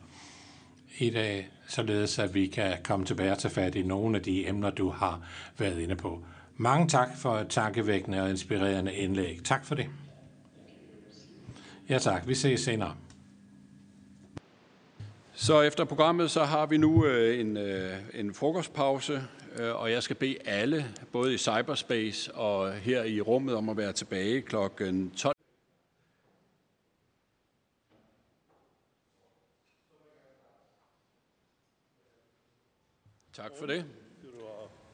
i 0.98 1.10
dag, 1.10 1.48
således 1.68 2.18
at 2.18 2.34
vi 2.34 2.46
kan 2.46 2.76
komme 2.84 3.06
tilbage 3.06 3.36
til 3.36 3.50
fat 3.50 3.74
i 3.74 3.82
nogle 3.82 4.16
af 4.16 4.22
de 4.22 4.48
emner, 4.48 4.70
du 4.70 4.88
har 4.88 5.20
været 5.58 5.78
inde 5.78 5.96
på. 5.96 6.24
Mange 6.60 6.88
tak 6.88 7.08
for 7.16 7.38
et 7.38 7.48
tankevækkende 7.48 8.22
og 8.22 8.30
inspirerende 8.30 8.94
indlæg. 8.94 9.40
Tak 9.44 9.64
for 9.64 9.74
det. 9.74 9.90
Ja 11.88 11.98
tak, 11.98 12.28
vi 12.28 12.34
ses 12.34 12.60
senere. 12.60 12.96
Så 15.34 15.60
efter 15.60 15.84
programmet, 15.84 16.30
så 16.30 16.44
har 16.44 16.66
vi 16.66 16.76
nu 16.76 17.06
øh, 17.06 17.40
en, 17.40 17.56
øh, 17.56 17.98
en 18.14 18.34
frokostpause, 18.34 19.22
øh, 19.58 19.74
og 19.74 19.90
jeg 19.90 20.02
skal 20.02 20.16
bede 20.16 20.38
alle, 20.44 20.86
både 21.12 21.34
i 21.34 21.38
cyberspace 21.38 22.34
og 22.34 22.72
her 22.72 23.04
i 23.04 23.20
rummet, 23.20 23.54
om 23.54 23.68
at 23.68 23.76
være 23.76 23.92
tilbage 23.92 24.42
kl. 24.42 24.56
12. 25.16 25.36
Tak 33.32 33.50
for 33.58 33.66
det. 33.66 33.99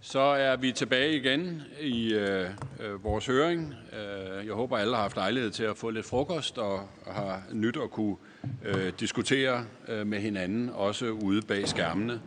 Så 0.09 0.21
er 0.21 0.57
vi 0.57 0.73
tilbage 0.73 1.17
igen 1.17 1.63
i 1.81 2.15
øh, 2.15 2.51
øh, 2.81 3.05
vores 3.05 3.27
høring. 3.27 3.75
Øh, 3.93 4.47
jeg 4.47 4.55
håber, 4.55 4.79
alle 4.79 4.95
har 4.95 5.03
haft 5.03 5.17
lejlighed 5.17 5.51
til 5.51 5.65
at 5.65 5.77
få 5.77 5.91
lidt 5.91 6.07
frokost 6.07 6.59
og 6.59 6.89
har 7.07 7.43
nyt 7.53 7.77
at 7.77 7.91
kunne 7.91 8.17
øh, 8.65 8.93
diskutere 9.01 9.65
øh, 9.89 10.07
med 10.07 10.21
hinanden, 10.21 10.71
også 10.75 11.07
ude 11.11 11.43
bag 11.43 11.69
skærmene. 11.69 12.21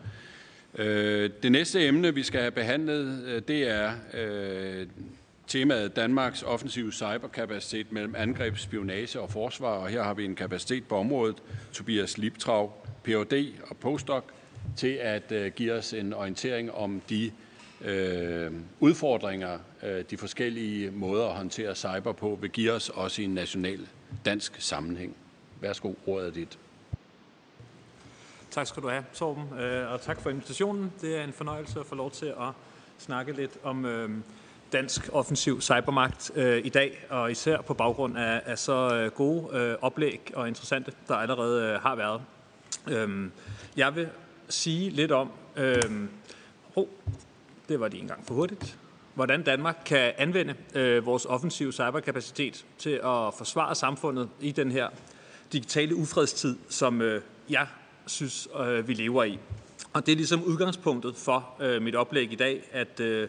Øh, 0.77 1.29
det 1.43 1.51
næste 1.51 1.87
emne, 1.87 2.15
vi 2.15 2.23
skal 2.23 2.39
have 2.39 2.51
behandlet, 2.51 3.23
øh, 3.25 3.41
det 3.47 3.69
er 3.69 3.91
øh, 4.13 4.87
temaet 5.47 5.95
Danmarks 5.95 6.43
offensive 6.43 6.91
cyberkapacitet 6.91 7.91
mellem 7.91 8.15
angreb, 8.17 8.57
spionage 8.57 9.19
og 9.19 9.31
forsvar, 9.31 9.73
og 9.73 9.87
her 9.87 10.03
har 10.03 10.13
vi 10.13 10.25
en 10.25 10.35
kapacitet 10.35 10.83
på 10.87 10.97
området, 10.97 11.35
Tobias 11.73 12.17
Liptrav, 12.17 12.73
Ph.D. 13.03 13.53
og 13.69 13.77
postdoc, 13.77 14.23
til 14.77 14.93
at 15.01 15.31
øh, 15.31 15.51
give 15.51 15.73
os 15.73 15.93
en 15.93 16.13
orientering 16.13 16.71
om 16.71 17.01
de 17.09 17.31
øh, 17.81 18.51
udfordringer, 18.79 19.59
øh, 19.83 20.03
de 20.09 20.17
forskellige 20.17 20.91
måder 20.91 21.27
at 21.27 21.35
håndtere 21.35 21.75
cyber 21.75 22.11
på, 22.11 22.37
vil 22.41 22.49
give 22.49 22.71
os 22.71 22.89
også 22.89 23.21
i 23.21 23.25
en 23.25 23.33
national 23.33 23.87
dansk 24.25 24.61
sammenhæng. 24.61 25.15
Værsgo, 25.61 25.93
ordet 26.07 26.27
er 26.27 26.31
dit. 26.31 26.59
Tak 28.51 28.67
skal 28.67 28.83
du 28.83 28.89
have, 28.89 29.03
Torben, 29.13 29.59
øh, 29.59 29.91
og 29.91 30.01
tak 30.01 30.21
for 30.21 30.29
invitationen. 30.29 30.93
Det 31.01 31.17
er 31.17 31.23
en 31.23 31.33
fornøjelse 31.33 31.79
at 31.79 31.85
få 31.85 31.95
lov 31.95 32.11
til 32.11 32.25
at 32.25 32.51
snakke 32.97 33.31
lidt 33.31 33.57
om 33.63 33.85
øh, 33.85 34.09
dansk 34.71 35.09
offensiv 35.13 35.61
cybermagt 35.61 36.31
øh, 36.35 36.65
i 36.65 36.69
dag, 36.69 37.05
og 37.09 37.31
især 37.31 37.61
på 37.61 37.73
baggrund 37.73 38.17
af, 38.17 38.41
af 38.45 38.59
så 38.59 38.95
øh, 38.95 39.11
gode 39.11 39.57
øh, 39.57 39.75
oplæg 39.81 40.31
og 40.35 40.47
interessante, 40.47 40.91
der 41.07 41.15
allerede 41.15 41.63
øh, 41.63 41.81
har 41.81 41.95
været. 41.95 42.21
Øh, 42.89 43.29
jeg 43.77 43.95
vil 43.95 44.09
sige 44.49 44.89
lidt 44.89 45.11
om, 45.11 45.31
øh, 45.55 45.81
oh, 46.75 46.87
det 47.69 47.79
var 47.79 47.87
det 47.87 47.99
engang 47.99 48.25
for 48.27 48.33
hurtigt, 48.33 48.77
hvordan 49.15 49.43
Danmark 49.43 49.81
kan 49.85 50.13
anvende 50.17 50.55
øh, 50.75 51.05
vores 51.05 51.25
offensive 51.25 51.71
cyberkapacitet 51.71 52.65
til 52.77 52.89
at 52.89 53.33
forsvare 53.37 53.75
samfundet 53.75 54.29
i 54.41 54.51
den 54.51 54.71
her 54.71 54.89
digitale 55.53 55.95
ufredstid, 55.95 56.57
som 56.69 57.01
øh, 57.01 57.21
jeg 57.49 57.67
synes, 58.07 58.47
øh, 58.59 58.87
vi 58.87 58.93
lever 58.93 59.23
i. 59.23 59.39
Og 59.93 60.05
det 60.05 60.11
er 60.11 60.15
ligesom 60.15 60.43
udgangspunktet 60.43 61.15
for 61.15 61.55
øh, 61.61 61.81
mit 61.81 61.95
oplæg 61.95 62.31
i 62.31 62.35
dag, 62.35 62.69
at 62.71 62.99
øh, 62.99 63.27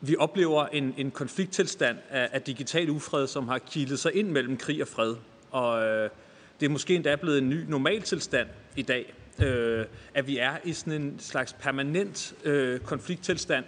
vi 0.00 0.16
oplever 0.16 0.66
en, 0.66 0.94
en 0.96 1.10
konflikttilstand 1.10 1.98
af, 2.10 2.28
af 2.32 2.42
digital 2.42 2.90
ufred, 2.90 3.26
som 3.26 3.48
har 3.48 3.58
kilet 3.58 3.98
sig 3.98 4.14
ind 4.14 4.28
mellem 4.28 4.56
krig 4.56 4.82
og 4.82 4.88
fred. 4.88 5.14
Og 5.50 5.82
øh, 5.82 6.10
det 6.60 6.66
er 6.66 6.70
måske 6.70 6.94
endda 6.94 7.16
blevet 7.16 7.38
en 7.38 7.48
ny 7.48 7.64
normaltilstand 7.68 8.48
i 8.76 8.82
dag, 8.82 9.14
øh, 9.42 9.86
at 10.14 10.26
vi 10.26 10.38
er 10.38 10.56
i 10.64 10.72
sådan 10.72 11.02
en 11.02 11.16
slags 11.18 11.52
permanent 11.52 12.34
øh, 12.44 12.80
konflikttilstand, 12.80 13.64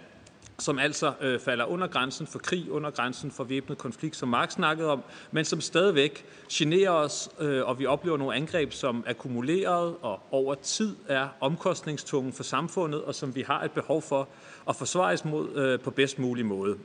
som 0.59 0.79
altså 0.79 1.13
øh, 1.21 1.39
falder 1.39 1.65
under 1.65 1.87
grænsen 1.87 2.27
for 2.27 2.39
krig, 2.39 2.71
under 2.71 2.91
grænsen 2.91 3.31
for 3.31 3.43
væbnet 3.43 3.77
konflikt, 3.77 4.15
som 4.15 4.29
Marx 4.29 4.53
snakkede 4.53 4.89
om, 4.89 5.03
men 5.31 5.45
som 5.45 5.61
stadigvæk 5.61 6.25
generer 6.51 6.91
os, 6.91 7.29
øh, 7.39 7.65
og 7.65 7.79
vi 7.79 7.85
oplever 7.85 8.17
nogle 8.17 8.35
angreb, 8.35 8.73
som 8.73 9.03
akkumuleret 9.07 9.95
og 10.01 10.19
over 10.31 10.55
tid 10.55 10.95
er 11.07 11.27
omkostningstunge 11.39 12.33
for 12.33 12.43
samfundet, 12.43 13.01
og 13.01 13.15
som 13.15 13.35
vi 13.35 13.41
har 13.41 13.63
et 13.63 13.71
behov 13.71 14.01
for 14.01 14.27
at 14.69 14.75
forsvares 14.75 15.25
mod 15.25 15.55
øh, 15.55 15.79
på 15.79 15.91
bedst 15.91 16.19
mulig 16.19 16.45
måde. 16.45 16.77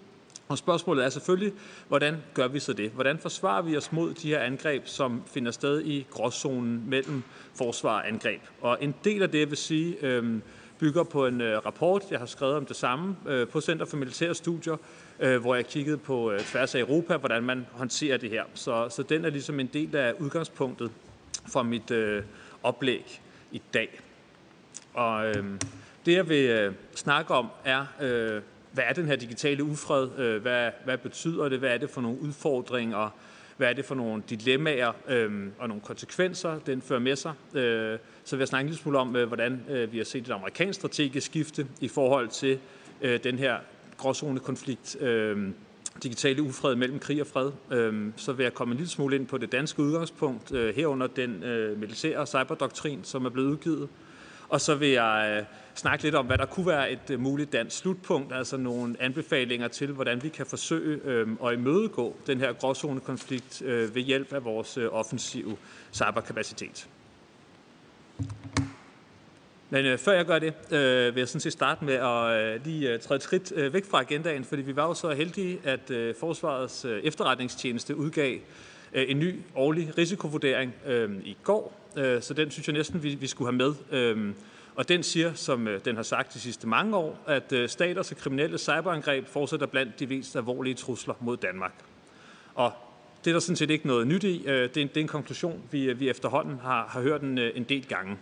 Og 0.49 0.59
spørgsmålet 0.59 1.05
er 1.05 1.09
selvfølgelig, 1.09 1.53
hvordan 1.89 2.17
gør 2.35 2.49
vi 2.49 2.59
så 2.59 2.73
det? 2.73 2.91
Hvordan 2.91 3.19
forsvarer 3.19 3.63
vi 3.63 3.77
os 3.77 3.93
mod 3.93 4.15
de 4.15 4.29
her 4.29 4.41
angreb, 4.41 4.83
som 4.87 5.23
finder 5.27 5.51
sted 5.51 5.85
i 5.85 6.07
gråzonen 6.11 6.91
mellem 6.91 7.23
forsvar 7.55 7.95
og 7.99 8.09
angreb? 8.09 8.41
Og 8.61 8.79
en 8.81 8.95
del 9.05 9.23
af 9.23 9.31
det, 9.31 9.39
jeg 9.39 9.49
vil 9.49 9.57
sige, 9.57 9.97
øh, 10.03 10.41
bygger 10.79 11.03
på 11.05 11.27
en 11.27 11.41
øh, 11.41 11.67
rapport, 11.67 12.03
jeg 12.11 12.19
har 12.19 12.27
skrevet 12.27 12.55
om 12.55 12.67
det 12.67 12.77
samme 12.77 13.17
øh, 13.27 13.49
på 13.49 13.61
Center 13.61 13.87
for 13.87 13.97
Militære 13.97 14.35
Studier, 14.35 14.77
øh, 15.21 15.41
hvor 15.41 15.55
jeg 15.55 15.67
kiggede 15.67 15.99
på 15.99 16.31
øh, 16.31 16.41
tværs 16.41 16.75
af 16.75 16.81
Europa, 16.81 17.17
hvordan 17.17 17.43
man 17.43 17.67
håndterer 17.73 18.17
det 18.17 18.31
her. 18.31 18.45
Så, 18.55 18.89
så 18.89 19.03
den 19.03 19.25
er 19.25 19.31
ligesom 19.31 19.61
en 19.61 19.67
del 19.67 19.97
af 19.97 20.13
udgangspunktet 20.19 20.91
for 21.53 21.63
mit 21.63 21.91
øh, 21.91 22.23
oplæg 22.63 23.21
i 23.53 23.63
dag. 23.75 24.01
Og 24.95 25.27
øh, 25.27 25.45
det, 26.07 26.13
jeg 26.13 26.29
vil 26.29 26.51
øh, 26.51 26.73
snakke 26.95 27.35
om, 27.35 27.49
er, 27.65 27.87
øh, 28.01 28.43
hvad 28.73 28.85
er 28.89 28.93
den 28.93 29.07
her 29.07 29.17
digitale 29.17 29.65
ufred? 29.65 30.19
Øh, 30.19 30.43
hvad, 30.43 30.71
hvad 30.85 30.99
betyder 30.99 31.49
det? 31.49 31.59
Hvad 31.59 31.71
er 31.71 31.79
det 31.79 31.91
for 31.91 32.01
nogle 32.01 32.21
udfordringer? 32.21 33.11
Hvad 33.57 33.69
er 33.69 33.73
det 33.73 33.85
for 33.85 33.95
nogle 33.95 34.23
dilemmaer 34.31 34.93
øh, 35.09 35.47
og 35.59 35.69
nogle 35.69 35.83
konsekvenser, 35.83 36.59
den 36.59 36.83
fører 36.83 37.01
med 37.01 37.17
sig? 37.17 37.33
Øh, 37.55 37.99
så 38.25 38.37
vil 38.37 38.41
jeg 38.41 38.49
snakke 38.49 38.65
en 38.65 38.69
lille 38.69 38.83
smule 38.83 38.99
om, 38.99 39.17
øh, 39.17 39.27
hvordan 39.27 39.65
øh, 39.69 39.93
vi 39.93 39.99
har 39.99 40.05
set 40.05 40.27
et 40.27 40.31
amerikansk 40.31 40.81
strategisk 40.81 41.27
skifte 41.27 41.67
i 41.81 41.89
forhold 41.89 42.29
til 42.29 42.59
øh, 43.03 43.25
den 43.25 43.39
her 43.39 43.57
gråzone-konflikt, 43.97 44.97
øh, 45.01 45.49
digitale 46.03 46.43
ufred 46.43 46.75
mellem 46.75 46.99
krig 46.99 47.21
og 47.21 47.27
fred. 47.27 47.51
Øh, 47.73 48.07
så 48.17 48.33
vil 48.33 48.43
jeg 48.43 48.55
komme 48.55 48.73
en 48.73 48.77
lille 48.77 48.91
smule 48.91 49.17
ind 49.17 49.27
på 49.27 49.39
det 49.39 49.53
danske 49.53 49.83
udgangspunkt, 49.83 50.53
øh, 50.53 50.75
herunder 50.75 51.07
den 51.07 51.43
øh, 51.43 51.81
militære 51.81 52.27
cyberdoktrin, 52.27 53.01
som 53.05 53.25
er 53.25 53.31
blevet 53.31 53.49
udgivet. 53.49 53.89
Og 54.49 54.61
så 54.61 54.75
vil 54.75 54.89
jeg 54.89 55.37
øh, 55.39 55.45
snakke 55.79 56.05
lidt 56.05 56.15
om, 56.15 56.27
hvad 56.27 56.39
der 56.39 56.47
kunne 56.47 56.67
være 56.67 56.93
et 56.93 57.11
øh, 57.11 57.21
muligt 57.21 57.53
dansk 57.53 57.77
slutpunkt, 57.77 58.33
altså 58.35 58.57
nogle 58.57 58.97
anbefalinger 59.01 59.69
til, 59.69 59.93
hvordan 59.93 60.23
vi 60.23 60.29
kan 60.29 60.47
forsøge 60.47 61.01
øhm, 61.05 61.39
at 61.45 61.53
imødegå 61.53 62.17
den 62.27 62.39
her 62.39 62.53
gråzonekonflikt 62.53 63.63
øh, 63.63 63.95
ved 63.95 64.03
hjælp 64.03 64.33
af 64.33 64.45
vores 64.45 64.77
øh, 64.77 64.89
offensive 64.93 65.57
cyberkapacitet. 65.93 66.89
Men 69.71 69.85
øh, 69.85 69.99
før 69.99 70.13
jeg 70.13 70.27
gør 70.27 70.39
det, 70.39 70.55
øh, 70.71 71.15
vil 71.15 71.21
jeg 71.21 71.29
sådan 71.29 71.41
set 71.41 71.53
starte 71.53 71.85
med 71.85 71.95
at 71.95 72.55
øh, 72.55 72.65
lige 72.65 72.93
øh, 72.93 73.01
træde 73.01 73.17
et 73.17 73.23
skridt 73.23 73.53
øh, 73.57 73.73
væk 73.73 73.85
fra 73.85 74.01
agendaen, 74.01 74.45
fordi 74.45 74.63
vi 74.63 74.77
var 74.77 74.87
jo 74.87 74.95
så 74.95 75.11
heldige, 75.11 75.61
at 75.65 75.91
øh, 75.91 76.15
Forsvarets 76.21 76.85
øh, 76.85 77.03
efterretningstjeneste 77.03 77.97
udgav 77.97 78.39
øh, 78.93 79.05
en 79.09 79.19
ny 79.19 79.35
årlig 79.55 79.99
risikovurdering 79.99 80.75
øh, 80.87 81.11
i 81.25 81.37
går, 81.43 81.91
øh, 81.97 82.23
så 82.23 82.35
den 82.35 82.51
synes 82.51 82.69
jeg 82.69 82.73
næsten, 82.73 83.03
vi, 83.03 83.15
vi 83.15 83.27
skulle 83.27 83.49
have 83.49 83.57
med. 83.57 83.75
Øh, 83.91 84.35
og 84.79 84.89
den 84.89 85.03
siger, 85.03 85.35
som 85.35 85.69
øh, 85.69 85.81
den 85.85 85.97
har 85.97 86.03
sagt 86.03 86.35
de 86.35 86.41
sidste 86.41 86.67
mange 86.67 86.97
år, 86.97 87.19
at 87.27 87.53
øh, 87.53 87.69
staters 87.69 88.13
og 88.13 88.17
kriminelle 88.17 88.59
cyberangreb 88.59 89.27
fortsætter 89.27 89.67
blandt 89.67 90.01
de 90.01 90.07
mest 90.07 90.37
alvorlige 90.37 90.75
trusler 90.75 91.15
mod 91.21 91.37
Danmark. 91.37 91.73
Og 92.55 92.73
det 93.25 93.31
er 93.31 93.35
der 93.35 93.41
sådan 93.41 93.57
set 93.57 93.71
ikke 93.71 93.87
noget 93.87 94.07
nyt 94.07 94.25
i. 94.25 94.47
Øh, 94.47 94.63
det, 94.63 94.77
er 94.77 94.81
en, 94.81 94.89
det 94.89 94.97
er 94.97 95.01
en 95.01 95.09
konklusion, 95.09 95.63
vi, 95.71 95.93
vi 95.93 96.09
efterhånden 96.09 96.59
har, 96.59 96.87
har 96.87 97.01
hørt 97.01 97.23
en, 97.23 97.39
en 97.39 97.65
del 97.65 97.87
gange. 97.87 98.17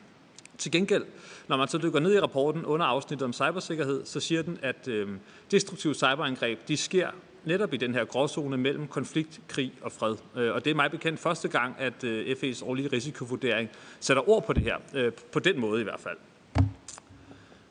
Til 0.58 0.72
gengæld, 0.72 1.04
når 1.48 1.56
man 1.56 1.68
så 1.68 1.78
dykker 1.78 2.00
ned 2.00 2.14
i 2.14 2.20
rapporten 2.20 2.64
under 2.64 2.86
afsnittet 2.86 3.24
om 3.24 3.32
cybersikkerhed, 3.32 4.04
så 4.04 4.20
siger 4.20 4.42
den, 4.42 4.58
at 4.62 4.88
øh, 4.88 5.08
destruktive 5.50 5.94
cyberangreb, 5.94 6.68
de 6.68 6.76
sker 6.76 7.10
netop 7.44 7.74
i 7.74 7.76
den 7.76 7.94
her 7.94 8.04
gråzone 8.04 8.56
mellem 8.56 8.88
konflikt, 8.88 9.40
krig 9.48 9.72
og 9.82 9.92
fred. 9.92 10.16
Og 10.34 10.64
det 10.64 10.70
er 10.70 10.74
mig 10.74 10.90
bekendt 10.90 11.20
første 11.20 11.48
gang, 11.48 11.76
at 11.78 12.04
FE's 12.38 12.64
årlige 12.64 12.88
risikovurdering 12.92 13.68
sætter 14.00 14.28
ord 14.28 14.46
på 14.46 14.52
det 14.52 14.62
her, 14.62 15.10
på 15.32 15.38
den 15.38 15.60
måde 15.60 15.80
i 15.80 15.84
hvert 15.84 16.00
fald. 16.00 16.16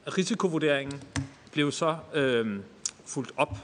Risikovurderingen 0.07 1.01
blev 1.51 1.71
så 1.71 1.97
øh, 2.13 2.59
fuldt 3.05 3.31
op 3.37 3.57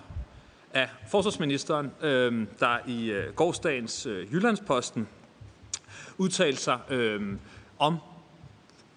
af 0.73 0.89
forsvarsministeren, 1.09 1.91
øh, 2.01 2.47
der 2.59 2.77
i 2.87 3.11
øh, 3.11 3.33
gårdsdagens 3.33 4.05
øh, 4.05 4.33
Jyllandsposten 4.33 5.07
udtalte 6.17 6.61
sig 6.61 6.79
øh, 6.89 7.21
om 7.79 7.97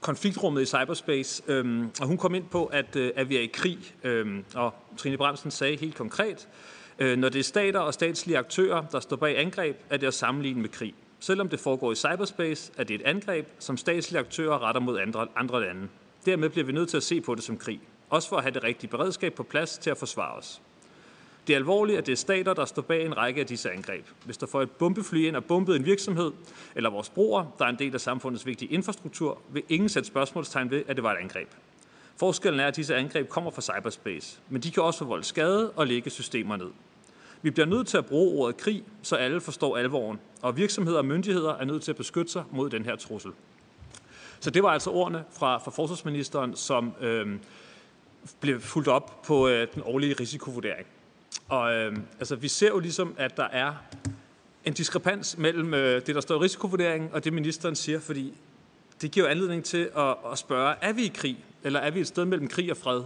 konfliktrummet 0.01 0.63
i 0.63 0.67
cyberspace, 0.67 1.43
øh, 1.47 1.85
og 2.01 2.07
hun 2.07 2.17
kom 2.17 2.35
ind 2.35 2.45
på, 2.49 2.65
at, 2.65 2.97
øh, 2.97 3.13
at 3.17 3.29
vi 3.29 3.37
er 3.37 3.41
i 3.41 3.51
krig, 3.53 3.79
øh, 4.05 4.43
og 4.55 4.75
Trine 4.97 5.17
Bremsen 5.17 5.51
sagde 5.51 5.77
helt 5.77 5.95
konkret, 5.95 6.49
øh, 6.99 7.19
når 7.19 7.29
det 7.29 7.39
er 7.39 7.45
stater 7.45 7.81
og 7.81 7.95
statslige 7.95 8.39
aktører, 8.39 8.83
der 8.87 9.01
står 9.01 9.17
bag 9.17 9.39
angreb, 9.39 9.77
er 9.91 9.97
det 9.97 10.07
at 10.07 10.15
sammenligne 10.15 10.61
med 10.61 10.69
krig. 10.69 10.95
Selvom 11.21 11.49
det 11.49 11.61
foregår 11.61 11.93
i 11.93 11.95
cyberspace, 11.95 12.73
er 12.77 12.85
det 12.85 12.95
et 12.95 13.03
angreb, 13.03 13.49
som 13.59 13.77
statslige 13.77 14.21
aktører 14.21 14.63
retter 14.63 14.81
mod 14.81 14.99
andre, 14.99 15.27
andre 15.37 15.61
lande. 15.61 15.89
Dermed 16.27 16.49
bliver 16.49 16.65
vi 16.65 16.73
nødt 16.73 16.89
til 16.89 16.97
at 16.97 17.03
se 17.03 17.21
på 17.21 17.35
det 17.35 17.45
som 17.45 17.59
krig. 17.59 17.81
Også 18.11 18.29
for 18.29 18.37
at 18.37 18.43
have 18.43 18.55
det 18.55 18.65
rigtige 18.65 18.91
beredskab 18.91 19.35
på 19.35 19.43
plads 19.43 19.79
til 19.79 19.91
at 19.91 19.99
forsvare 19.99 20.35
os. 20.35 20.61
Det 21.47 21.53
er 21.53 21.57
alvorligt, 21.57 21.99
at 21.99 22.07
det 22.07 22.13
er 22.13 22.17
stater, 22.17 22.55
der 22.55 22.65
står 22.65 22.83
bag 22.83 23.07
en 23.07 23.17
række 23.17 23.41
af 23.41 23.47
disse 23.47 23.71
angreb. 23.71 24.07
Hvis 24.25 24.37
der 24.37 24.47
får 24.47 24.63
et 24.63 24.71
bombefly 24.71 25.27
ind 25.27 25.37
og 25.37 25.45
bombet 25.45 25.77
en 25.77 25.87
virksomhed, 25.87 26.33
eller 26.75 26.91
vores 26.91 27.09
broer, 27.09 27.45
der 27.59 27.65
er 27.65 27.69
en 27.69 27.79
del 27.79 27.95
af 27.95 28.01
samfundets 28.01 28.47
vigtige 28.47 28.73
infrastruktur, 28.73 29.39
vil 29.53 29.63
ingen 29.69 29.89
sætte 29.89 30.07
spørgsmålstegn 30.07 30.71
ved, 30.71 30.83
at 30.89 30.97
det 30.97 31.03
var 31.03 31.13
et 31.13 31.19
angreb. 31.21 31.49
Forskellen 32.17 32.61
er, 32.61 32.67
at 32.67 32.77
disse 32.77 32.95
angreb 32.95 33.29
kommer 33.29 33.51
fra 33.51 33.63
cyberspace, 33.63 34.39
men 34.49 34.63
de 34.63 34.71
kan 34.71 34.83
også 34.83 34.99
forvolde 34.99 35.25
skade 35.25 35.71
og 35.71 35.87
lægge 35.87 36.11
systemer 36.11 36.57
ned. 36.57 36.71
Vi 37.43 37.51
bliver 37.51 37.67
nødt 37.67 37.87
til 37.87 37.97
at 37.97 38.07
bruge 38.07 38.43
ordet 38.43 38.57
krig, 38.57 38.85
så 39.03 39.17
alle 39.17 39.41
forstår 39.41 39.77
alvoren, 39.77 40.19
og 40.43 40.57
virksomheder 40.57 40.99
og 40.99 41.05
myndigheder 41.05 41.55
er 41.55 41.65
nødt 41.65 41.83
til 41.83 41.93
at 41.93 41.97
beskytte 41.97 42.33
sig 42.33 42.45
mod 42.51 42.71
den 42.71 42.85
her 42.85 42.97
trussel. 42.97 43.31
Så 44.45 44.51
det 44.51 44.63
var 44.63 44.69
altså 44.69 44.91
ordene 44.91 45.25
fra, 45.33 45.59
fra 45.59 45.71
forsvarsministeren, 45.71 46.57
som 46.57 46.93
øh, 47.01 47.39
blev 48.41 48.61
fuldt 48.61 48.89
op 48.89 49.23
på 49.23 49.49
øh, 49.49 49.69
den 49.75 49.83
årlige 49.85 50.15
risikovurdering. 50.21 50.87
Og 51.49 51.75
øh, 51.75 51.97
altså, 52.19 52.37
vi 52.37 52.49
ser 52.49 52.69
jo 52.69 52.79
ligesom, 52.79 53.15
at 53.19 53.37
der 53.37 53.45
er 53.45 53.73
en 54.65 54.73
diskrepans 54.73 55.39
mellem 55.39 55.75
øh, 55.75 56.07
det, 56.07 56.15
der 56.15 56.21
står 56.21 56.35
i 56.35 56.39
risikovurderingen, 56.39 57.11
og 57.13 57.25
det 57.25 57.33
ministeren 57.33 57.77
siger, 57.77 58.01
fordi 58.01 58.35
det 59.01 59.11
giver 59.11 59.29
anledning 59.29 59.65
til 59.65 59.91
at, 59.97 60.17
at 60.33 60.39
spørge, 60.39 60.75
er 60.81 60.93
vi 60.93 61.05
i 61.05 61.13
krig, 61.15 61.45
eller 61.63 61.81
er 61.81 61.91
vi 61.91 62.01
et 62.01 62.07
sted 62.07 62.25
mellem 62.25 62.49
krig 62.49 62.71
og 62.71 62.77
fred? 62.77 63.03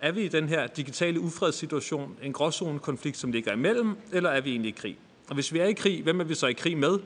Er 0.00 0.12
vi 0.12 0.20
i 0.20 0.28
den 0.28 0.48
her 0.48 0.66
digitale 0.66 1.20
ufredssituation, 1.20 2.16
en 2.22 2.32
gråzone-konflikt, 2.32 3.16
som 3.16 3.32
ligger 3.32 3.52
imellem, 3.52 3.96
eller 4.12 4.30
er 4.30 4.40
vi 4.40 4.50
egentlig 4.50 4.68
i 4.68 4.76
krig? 4.78 4.96
Og 5.28 5.34
hvis 5.34 5.52
vi 5.52 5.58
er 5.58 5.66
i 5.66 5.72
krig, 5.72 6.02
hvem 6.02 6.20
er 6.20 6.24
vi 6.24 6.34
så 6.34 6.46
i 6.46 6.52
krig 6.52 6.78
med? 6.78 6.98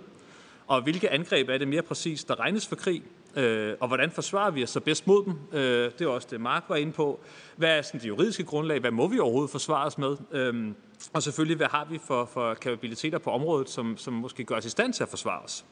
Og 0.67 0.83
hvilke 0.83 1.11
angreb 1.11 1.49
er 1.49 1.59
det 1.59 1.69
mere 1.69 1.83
præcis, 1.83 2.25
der 2.25 2.41
regnes 2.41 2.67
for 2.67 2.77
krig? 2.77 3.03
Øh, 3.37 3.75
og 3.81 3.89
hvordan 3.89 4.11
forsvarer 4.11 4.51
vi 4.51 4.63
os 4.63 4.71
så 4.71 4.81
bedst 4.81 5.07
mod 5.07 5.25
dem? 5.25 5.35
Øh, 5.53 5.91
det 5.99 6.01
er 6.01 6.09
også 6.09 6.29
det, 6.31 6.41
Mark 6.41 6.65
var 6.69 6.77
inde 6.77 6.93
på. 6.93 7.21
Hvad 7.57 7.79
er 7.79 7.83
sådan 7.83 8.01
det 8.01 8.09
juridiske 8.09 8.45
grundlag? 8.45 8.81
Hvad 8.81 8.91
må 8.91 9.09
vi 9.09 9.19
overhovedet 9.19 9.51
forsvare 9.51 9.87
os 9.87 9.99
med? 9.99 10.17
Øh, 10.33 10.73
og 11.13 11.23
selvfølgelig, 11.23 11.57
hvad 11.57 11.67
har 11.67 11.87
vi 11.91 12.01
for, 12.07 12.25
for 12.25 12.55
kapabiliteter 12.55 13.19
på 13.19 13.31
området, 13.31 13.71
som, 13.71 13.97
som 13.97 14.15
måske 14.15 14.45
gør 14.45 14.57
os 14.57 14.65
i 14.65 14.71
stand 14.71 14.93
til 14.93 15.03
at 15.03 15.09
forsvare 15.09 15.43
os? 15.43 15.65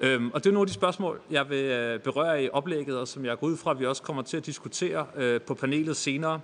Øhm, 0.00 0.30
og 0.34 0.44
det 0.44 0.50
er 0.50 0.54
nogle 0.54 0.64
af 0.64 0.66
de 0.66 0.72
spørgsmål, 0.72 1.20
jeg 1.30 1.50
vil 1.50 1.64
øh, 1.64 2.00
berøre 2.00 2.44
i 2.44 2.48
oplægget, 2.52 2.98
og 2.98 3.08
som 3.08 3.24
jeg 3.24 3.38
går 3.38 3.46
ud 3.46 3.56
fra, 3.56 3.70
at 3.70 3.80
vi 3.80 3.86
også 3.86 4.02
kommer 4.02 4.22
til 4.22 4.36
at 4.36 4.46
diskutere 4.46 5.06
øh, 5.16 5.40
på 5.40 5.54
panelet 5.54 5.96
senere. 5.96 6.40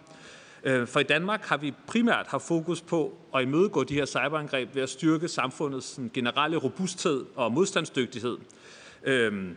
Øh, 0.64 0.86
for 0.86 1.00
i 1.00 1.02
Danmark 1.02 1.44
har 1.44 1.56
vi 1.56 1.74
primært 1.86 2.26
haft 2.26 2.46
fokus 2.46 2.82
på 2.82 3.18
at 3.34 3.42
imødegå 3.42 3.84
de 3.84 3.94
her 3.94 4.06
cyberangreb 4.06 4.74
ved 4.74 4.82
at 4.82 4.88
styrke 4.88 5.28
samfundets 5.28 5.86
sådan, 5.86 6.10
generelle 6.14 6.56
robusthed 6.56 7.24
og 7.34 7.52
modstandsdygtighed. 7.52 8.38
Øhm, 9.04 9.56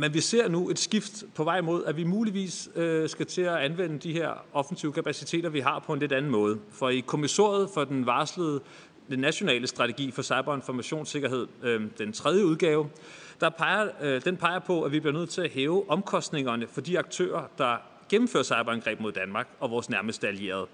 men 0.00 0.14
vi 0.14 0.20
ser 0.20 0.48
nu 0.48 0.70
et 0.70 0.78
skift 0.78 1.24
på 1.34 1.44
vej 1.44 1.60
mod, 1.60 1.84
at 1.84 1.96
vi 1.96 2.04
muligvis 2.04 2.68
øh, 2.74 3.08
skal 3.08 3.26
til 3.26 3.42
at 3.42 3.56
anvende 3.56 3.98
de 3.98 4.12
her 4.12 4.44
offensive 4.52 4.92
kapaciteter, 4.92 5.48
vi 5.48 5.60
har 5.60 5.78
på 5.78 5.92
en 5.92 6.00
lidt 6.00 6.12
anden 6.12 6.30
måde. 6.30 6.58
For 6.70 6.88
i 6.88 7.00
kommissoriet 7.00 7.70
for 7.74 7.84
den 7.84 8.06
varslede 8.06 8.60
den 9.10 9.18
nationale 9.18 9.66
strategi 9.66 10.10
for 10.10 10.22
cyberinformationssikkerhed, 10.22 11.46
øh, 11.62 11.82
den 11.98 12.12
tredje 12.12 12.46
udgave, 12.46 12.88
der 13.40 13.50
peger, 13.50 13.88
øh, 14.02 14.24
den 14.24 14.36
peger 14.36 14.58
på, 14.58 14.82
at 14.82 14.92
vi 14.92 15.00
bliver 15.00 15.12
nødt 15.12 15.30
til 15.30 15.40
at 15.40 15.50
hæve 15.50 15.90
omkostningerne 15.90 16.66
for 16.66 16.80
de 16.80 16.98
aktører, 16.98 17.44
der 17.58 17.76
gennemfører 18.08 18.44
cyberangreb 18.44 19.00
mod 19.00 19.12
Danmark 19.12 19.48
og 19.60 19.70
vores 19.70 19.90
nærmeste 19.90 20.28
allierede. 20.28 20.66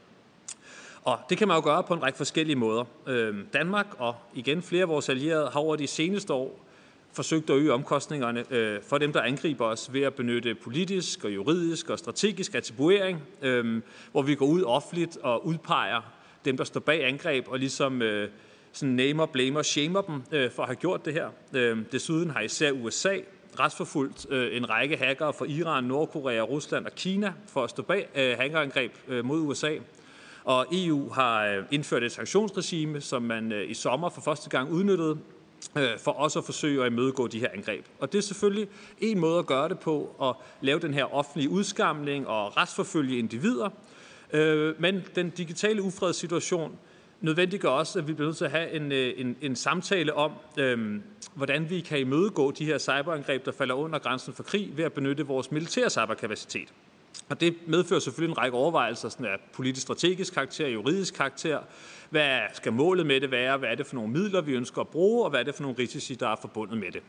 Og 1.04 1.18
det 1.28 1.38
kan 1.38 1.48
man 1.48 1.56
jo 1.56 1.64
gøre 1.64 1.82
på 1.82 1.94
en 1.94 2.02
række 2.02 2.16
forskellige 2.16 2.56
måder. 2.56 2.84
Øh, 3.06 3.36
Danmark 3.52 3.86
og 3.98 4.16
igen 4.34 4.62
flere 4.62 4.82
af 4.82 4.88
vores 4.88 5.08
allierede 5.08 5.50
har 5.52 5.60
over 5.60 5.76
de 5.76 5.86
seneste 5.86 6.32
år 6.32 6.63
forsøgt 7.14 7.50
at 7.50 7.56
øge 7.56 7.72
omkostningerne 7.72 8.44
øh, 8.50 8.82
for 8.82 8.98
dem, 8.98 9.12
der 9.12 9.22
angriber 9.22 9.66
os 9.66 9.92
ved 9.92 10.02
at 10.02 10.14
benytte 10.14 10.54
politisk 10.54 11.24
og 11.24 11.34
juridisk 11.34 11.90
og 11.90 11.98
strategisk 11.98 12.54
attribuering, 12.54 13.22
øh, 13.42 13.82
hvor 14.12 14.22
vi 14.22 14.34
går 14.34 14.46
ud 14.46 14.62
offentligt 14.62 15.16
og 15.16 15.46
udpeger 15.46 16.00
dem, 16.44 16.56
der 16.56 16.64
står 16.64 16.80
bag 16.80 17.04
angreb, 17.04 17.48
og 17.48 17.58
ligesom 17.58 18.02
øh, 18.02 18.28
sådan 18.72 18.94
namer, 18.94 19.26
blamer, 19.26 19.62
shamer 19.62 20.00
dem 20.00 20.22
øh, 20.32 20.50
for 20.50 20.62
at 20.62 20.68
have 20.68 20.76
gjort 20.76 21.04
det 21.04 21.12
her. 21.12 21.28
Øh, 21.52 21.78
desuden 21.92 22.30
har 22.30 22.40
især 22.40 22.72
USA 22.72 23.16
retsforfulgt 23.60 24.26
øh, 24.30 24.56
en 24.56 24.70
række 24.70 24.96
hackere 24.96 25.32
fra 25.32 25.44
Iran, 25.44 25.84
Nordkorea, 25.84 26.40
Rusland 26.40 26.86
og 26.86 26.92
Kina 26.92 27.32
for 27.48 27.64
at 27.64 27.70
stå 27.70 27.82
bag 27.82 28.08
øh, 28.14 28.36
hackerangreb 28.38 28.92
øh, 29.08 29.24
mod 29.24 29.40
USA. 29.40 29.76
Og 30.44 30.66
EU 30.72 31.10
har 31.10 31.46
øh, 31.46 31.64
indført 31.70 32.02
et 32.02 32.12
sanktionsregime, 32.12 33.00
som 33.00 33.22
man 33.22 33.52
øh, 33.52 33.70
i 33.70 33.74
sommer 33.74 34.08
for 34.08 34.20
første 34.20 34.50
gang 34.50 34.70
udnyttede 34.70 35.18
øh, 35.76 35.98
for 35.98 36.10
også 36.10 36.38
at 36.38 36.44
forsøge 36.44 36.84
at 36.84 36.92
imødegå 36.92 37.26
de 37.26 37.40
her 37.40 37.48
angreb. 37.54 37.84
Og 38.00 38.12
det 38.12 38.18
er 38.18 38.22
selvfølgelig 38.22 38.68
en 39.00 39.18
måde 39.18 39.38
at 39.38 39.46
gøre 39.46 39.68
det 39.68 39.78
på, 39.78 40.16
at 40.22 40.34
lave 40.60 40.78
den 40.78 40.94
her 40.94 41.14
offentlige 41.14 41.50
udskamling 41.50 42.28
og 42.28 42.56
retsforfølge 42.56 43.18
individer. 43.18 43.68
Øh, 44.32 44.80
men 44.80 45.02
den 45.14 45.30
digitale 45.30 45.82
ufredssituation 45.82 46.78
nødvendiggør 47.20 47.68
også, 47.68 47.98
at 47.98 48.08
vi 48.08 48.12
bliver 48.12 48.28
nødt 48.28 48.36
til 48.36 48.44
at 48.44 48.50
have 48.50 48.70
en, 48.70 48.92
øh, 48.92 49.12
en, 49.16 49.36
en 49.40 49.56
samtale 49.56 50.14
om, 50.14 50.32
øh, 50.58 51.00
hvordan 51.34 51.70
vi 51.70 51.80
kan 51.80 51.98
imødegå 51.98 52.50
de 52.50 52.64
her 52.64 52.78
cyberangreb, 52.78 53.44
der 53.44 53.52
falder 53.52 53.74
under 53.74 53.98
grænsen 53.98 54.34
for 54.34 54.42
krig, 54.42 54.76
ved 54.76 54.84
at 54.84 54.92
benytte 54.92 55.26
vores 55.26 55.50
militære 55.50 55.90
cyberkapacitet. 55.90 56.68
Og 57.28 57.40
det 57.40 57.54
medfører 57.66 58.00
selvfølgelig 58.00 58.32
en 58.32 58.38
række 58.38 58.56
overvejelser 58.56 59.08
sådan 59.08 59.26
af 59.26 59.36
politisk-strategisk 59.52 60.34
karakter, 60.34 60.68
juridisk 60.68 61.14
karakter. 61.14 61.58
Hvad 62.10 62.40
skal 62.52 62.72
målet 62.72 63.06
med 63.06 63.20
det 63.20 63.30
være? 63.30 63.56
Hvad 63.56 63.68
er 63.68 63.74
det 63.74 63.86
for 63.86 63.94
nogle 63.94 64.12
midler, 64.12 64.40
vi 64.40 64.52
ønsker 64.52 64.80
at 64.80 64.88
bruge? 64.88 65.24
Og 65.24 65.30
hvad 65.30 65.40
er 65.40 65.44
det 65.44 65.54
for 65.54 65.62
nogle 65.62 65.78
risici, 65.78 66.14
der 66.14 66.28
er 66.28 66.36
forbundet 66.36 66.78
med 66.78 66.92
det? 66.92 67.02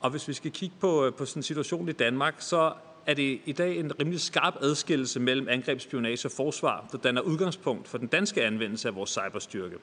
Og 0.00 0.10
hvis 0.10 0.28
vi 0.28 0.32
skal 0.32 0.50
kigge 0.50 0.74
på, 0.80 1.06
øh, 1.06 1.14
på 1.14 1.24
sådan 1.24 1.38
en 1.38 1.42
situation 1.42 1.88
i 1.88 1.92
Danmark, 1.92 2.34
så 2.38 2.72
er 3.06 3.14
det 3.14 3.40
i 3.44 3.52
dag 3.52 3.78
en 3.78 4.00
rimelig 4.00 4.20
skarp 4.20 4.54
adskillelse 4.60 5.20
mellem 5.20 5.48
angrebsspionage 5.48 6.28
og 6.28 6.32
forsvar, 6.32 6.88
der 6.92 6.98
danner 6.98 7.20
udgangspunkt 7.20 7.88
for 7.88 7.98
den 7.98 8.08
danske 8.08 8.44
anvendelse 8.44 8.88
af 8.88 8.94
vores 8.94 9.10
cyberstyrke. 9.10 9.76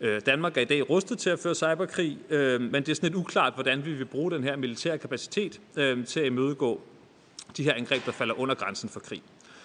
Øh, 0.00 0.20
Danmark 0.26 0.56
er 0.56 0.60
i 0.60 0.64
dag 0.64 0.90
rustet 0.90 1.18
til 1.18 1.30
at 1.30 1.38
føre 1.38 1.54
cyberkrig, 1.54 2.18
øh, 2.30 2.60
men 2.60 2.74
det 2.74 2.88
er 2.88 2.94
sådan 2.94 3.06
lidt 3.06 3.14
uklart, 3.14 3.54
hvordan 3.54 3.84
vi 3.84 3.92
vil 3.92 4.04
bruge 4.04 4.30
den 4.30 4.44
her 4.44 4.56
militære 4.56 4.98
kapacitet 4.98 5.60
til 6.06 6.20
at 6.20 6.26
imødegå 6.26 6.80
de 7.56 7.62
her 7.64 7.74
angreb, 7.74 8.06
der 8.06 8.12
falder 8.12 8.40
under 8.40 8.54
grænsen 8.54 8.88
for 8.88 9.00
krig. 9.00 9.22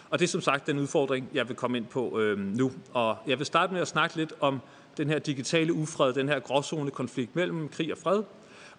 Og 0.10 0.20
det 0.20 0.26
er 0.26 0.30
som 0.30 0.42
sagt 0.42 0.68
den 0.68 0.80
udfordring, 0.80 1.30
jeg 1.34 1.48
vil 1.48 1.56
komme 1.56 1.78
ind 1.78 1.86
på 1.86 2.20
øhm, 2.20 2.42
nu. 2.42 2.72
Og 2.94 3.18
jeg 3.28 3.38
vil 3.38 3.46
starte 3.46 3.74
med 3.74 3.82
at 3.82 3.88
snakke 3.88 4.16
lidt 4.16 4.34
om 4.40 4.62
den 4.98 5.10
her 5.10 5.20
digitale 5.20 5.74
ufred, 5.74 6.14
den 6.14 6.30
her 6.30 6.40
gråzone 6.40 6.92
konflikt 6.92 7.36
mellem 7.36 7.70
krig 7.70 7.92
og 7.92 7.98
fred, 7.98 8.24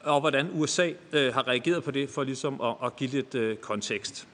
og 0.00 0.20
hvordan 0.20 0.50
USA 0.52 0.90
øh, 1.12 1.34
har 1.34 1.48
reageret 1.48 1.84
på 1.84 1.90
det, 1.90 2.10
for 2.10 2.22
ligesom 2.24 2.60
at, 2.60 2.74
at 2.84 2.96
give 2.96 3.10
lidt 3.10 3.34
øh, 3.34 3.56
kontekst. 3.56 4.28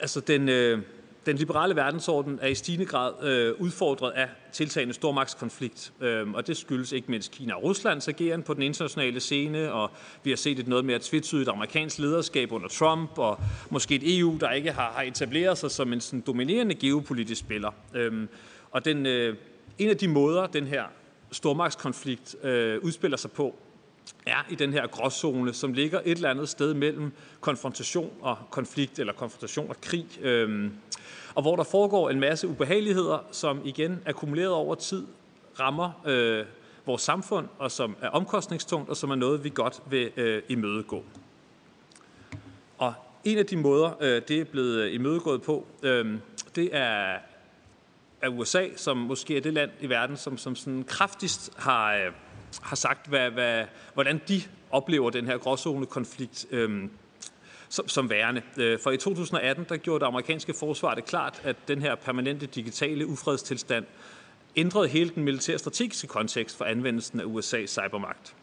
Altså, 0.00 0.20
den, 0.20 0.48
øh, 0.48 0.82
den 1.26 1.36
liberale 1.36 1.76
verdensorden 1.76 2.38
er 2.42 2.48
i 2.48 2.54
stigende 2.54 2.86
grad 2.86 3.12
øh, 3.22 3.54
udfordret 3.60 4.10
af 4.10 4.28
tiltagende 4.52 4.94
stormagtskonflikt, 4.94 5.92
øh, 6.00 6.30
og 6.30 6.46
det 6.46 6.56
skyldes 6.56 6.92
ikke 6.92 7.10
mindst 7.10 7.32
Kina 7.32 7.54
og 7.54 7.62
Ruslands 7.62 8.08
ageren 8.08 8.42
på 8.42 8.54
den 8.54 8.62
internationale 8.62 9.20
scene, 9.20 9.72
og 9.72 9.90
vi 10.24 10.30
har 10.30 10.36
set 10.36 10.58
et 10.58 10.68
noget 10.68 10.84
mere 10.84 10.98
tvetydigt 11.02 11.48
amerikansk 11.48 11.98
lederskab 11.98 12.52
under 12.52 12.68
Trump, 12.68 13.18
og 13.18 13.40
måske 13.70 13.94
et 13.94 14.18
EU, 14.18 14.36
der 14.40 14.50
ikke 14.50 14.72
har, 14.72 14.92
har 14.92 15.02
etableret 15.02 15.58
sig 15.58 15.70
som 15.70 15.92
en 15.92 16.00
sådan 16.00 16.20
dominerende 16.20 16.74
geopolitisk 16.74 17.40
spiller. 17.40 17.70
Øh, 17.94 18.26
og 18.70 18.84
den, 18.84 19.06
øh, 19.06 19.36
en 19.78 19.90
af 19.90 19.96
de 19.96 20.08
måder, 20.08 20.46
den 20.46 20.66
her 20.66 20.84
stormagtskonflikt 21.32 22.36
øh, 22.44 22.78
udspiller 22.82 23.16
sig 23.16 23.30
på, 23.30 23.54
er 24.26 24.46
i 24.50 24.54
den 24.54 24.72
her 24.72 24.86
gråzone, 24.86 25.54
som 25.54 25.72
ligger 25.72 26.00
et 26.04 26.16
eller 26.16 26.30
andet 26.30 26.48
sted 26.48 26.74
mellem 26.74 27.12
konfrontation 27.40 28.10
og 28.20 28.36
konflikt, 28.50 28.98
eller 28.98 29.12
konfrontation 29.12 29.68
og 29.68 29.80
krig, 29.80 30.06
øh, 30.22 30.70
og 31.34 31.42
hvor 31.42 31.56
der 31.56 31.62
foregår 31.62 32.10
en 32.10 32.20
masse 32.20 32.48
ubehageligheder, 32.48 33.18
som 33.30 33.60
igen 33.64 34.02
akkumuleret 34.06 34.52
over 34.52 34.74
tid 34.74 35.06
rammer 35.60 36.02
øh, 36.06 36.46
vores 36.86 37.02
samfund, 37.02 37.48
og 37.58 37.70
som 37.70 37.96
er 38.02 38.08
omkostningstungt, 38.08 38.90
og 38.90 38.96
som 38.96 39.10
er 39.10 39.14
noget, 39.14 39.44
vi 39.44 39.48
godt 39.54 39.82
vil 39.90 40.10
øh, 40.16 40.42
imødegå. 40.48 41.04
Og 42.78 42.94
en 43.24 43.38
af 43.38 43.46
de 43.46 43.56
måder, 43.56 43.90
øh, 44.00 44.22
det 44.28 44.40
er 44.40 44.44
blevet 44.44 44.92
imødegået 44.92 45.42
på, 45.42 45.66
øh, 45.82 46.18
det 46.54 46.68
er 46.72 47.18
af 48.22 48.28
USA, 48.28 48.68
som 48.76 48.96
måske 48.96 49.36
er 49.36 49.40
det 49.40 49.52
land 49.52 49.70
i 49.80 49.88
verden, 49.88 50.16
som, 50.16 50.38
som 50.38 50.56
sådan 50.56 50.84
kraftigst 50.84 51.52
har, 51.56 51.94
øh, 51.94 52.12
har 52.62 52.76
sagt, 52.76 53.06
hvad, 53.06 53.30
hvad, 53.30 53.64
hvordan 53.94 54.20
de 54.28 54.42
oplever 54.70 55.10
den 55.10 55.26
her 55.26 55.38
gråzone-konflikt 55.38 56.46
øh, 56.50 56.88
som, 57.74 57.88
som 57.88 58.10
værende. 58.10 58.42
Øh, 58.56 58.78
for 58.78 58.90
i 58.90 58.96
2018, 58.96 59.66
der 59.68 59.76
gjorde 59.76 60.00
det 60.00 60.06
amerikanske 60.06 60.54
forsvar 60.54 60.94
det 60.94 61.04
klart, 61.04 61.40
at 61.44 61.56
den 61.68 61.82
her 61.82 61.94
permanente 61.94 62.46
digitale 62.46 63.06
ufredstilstand 63.06 63.84
ændrede 64.56 64.88
hele 64.88 65.10
den 65.10 65.24
militære 65.24 65.58
strategiske 65.58 66.06
kontekst 66.06 66.56
for 66.56 66.64
anvendelsen 66.64 67.20
af 67.20 67.24
USA's 67.24 67.66
cybermagt. 67.66 68.34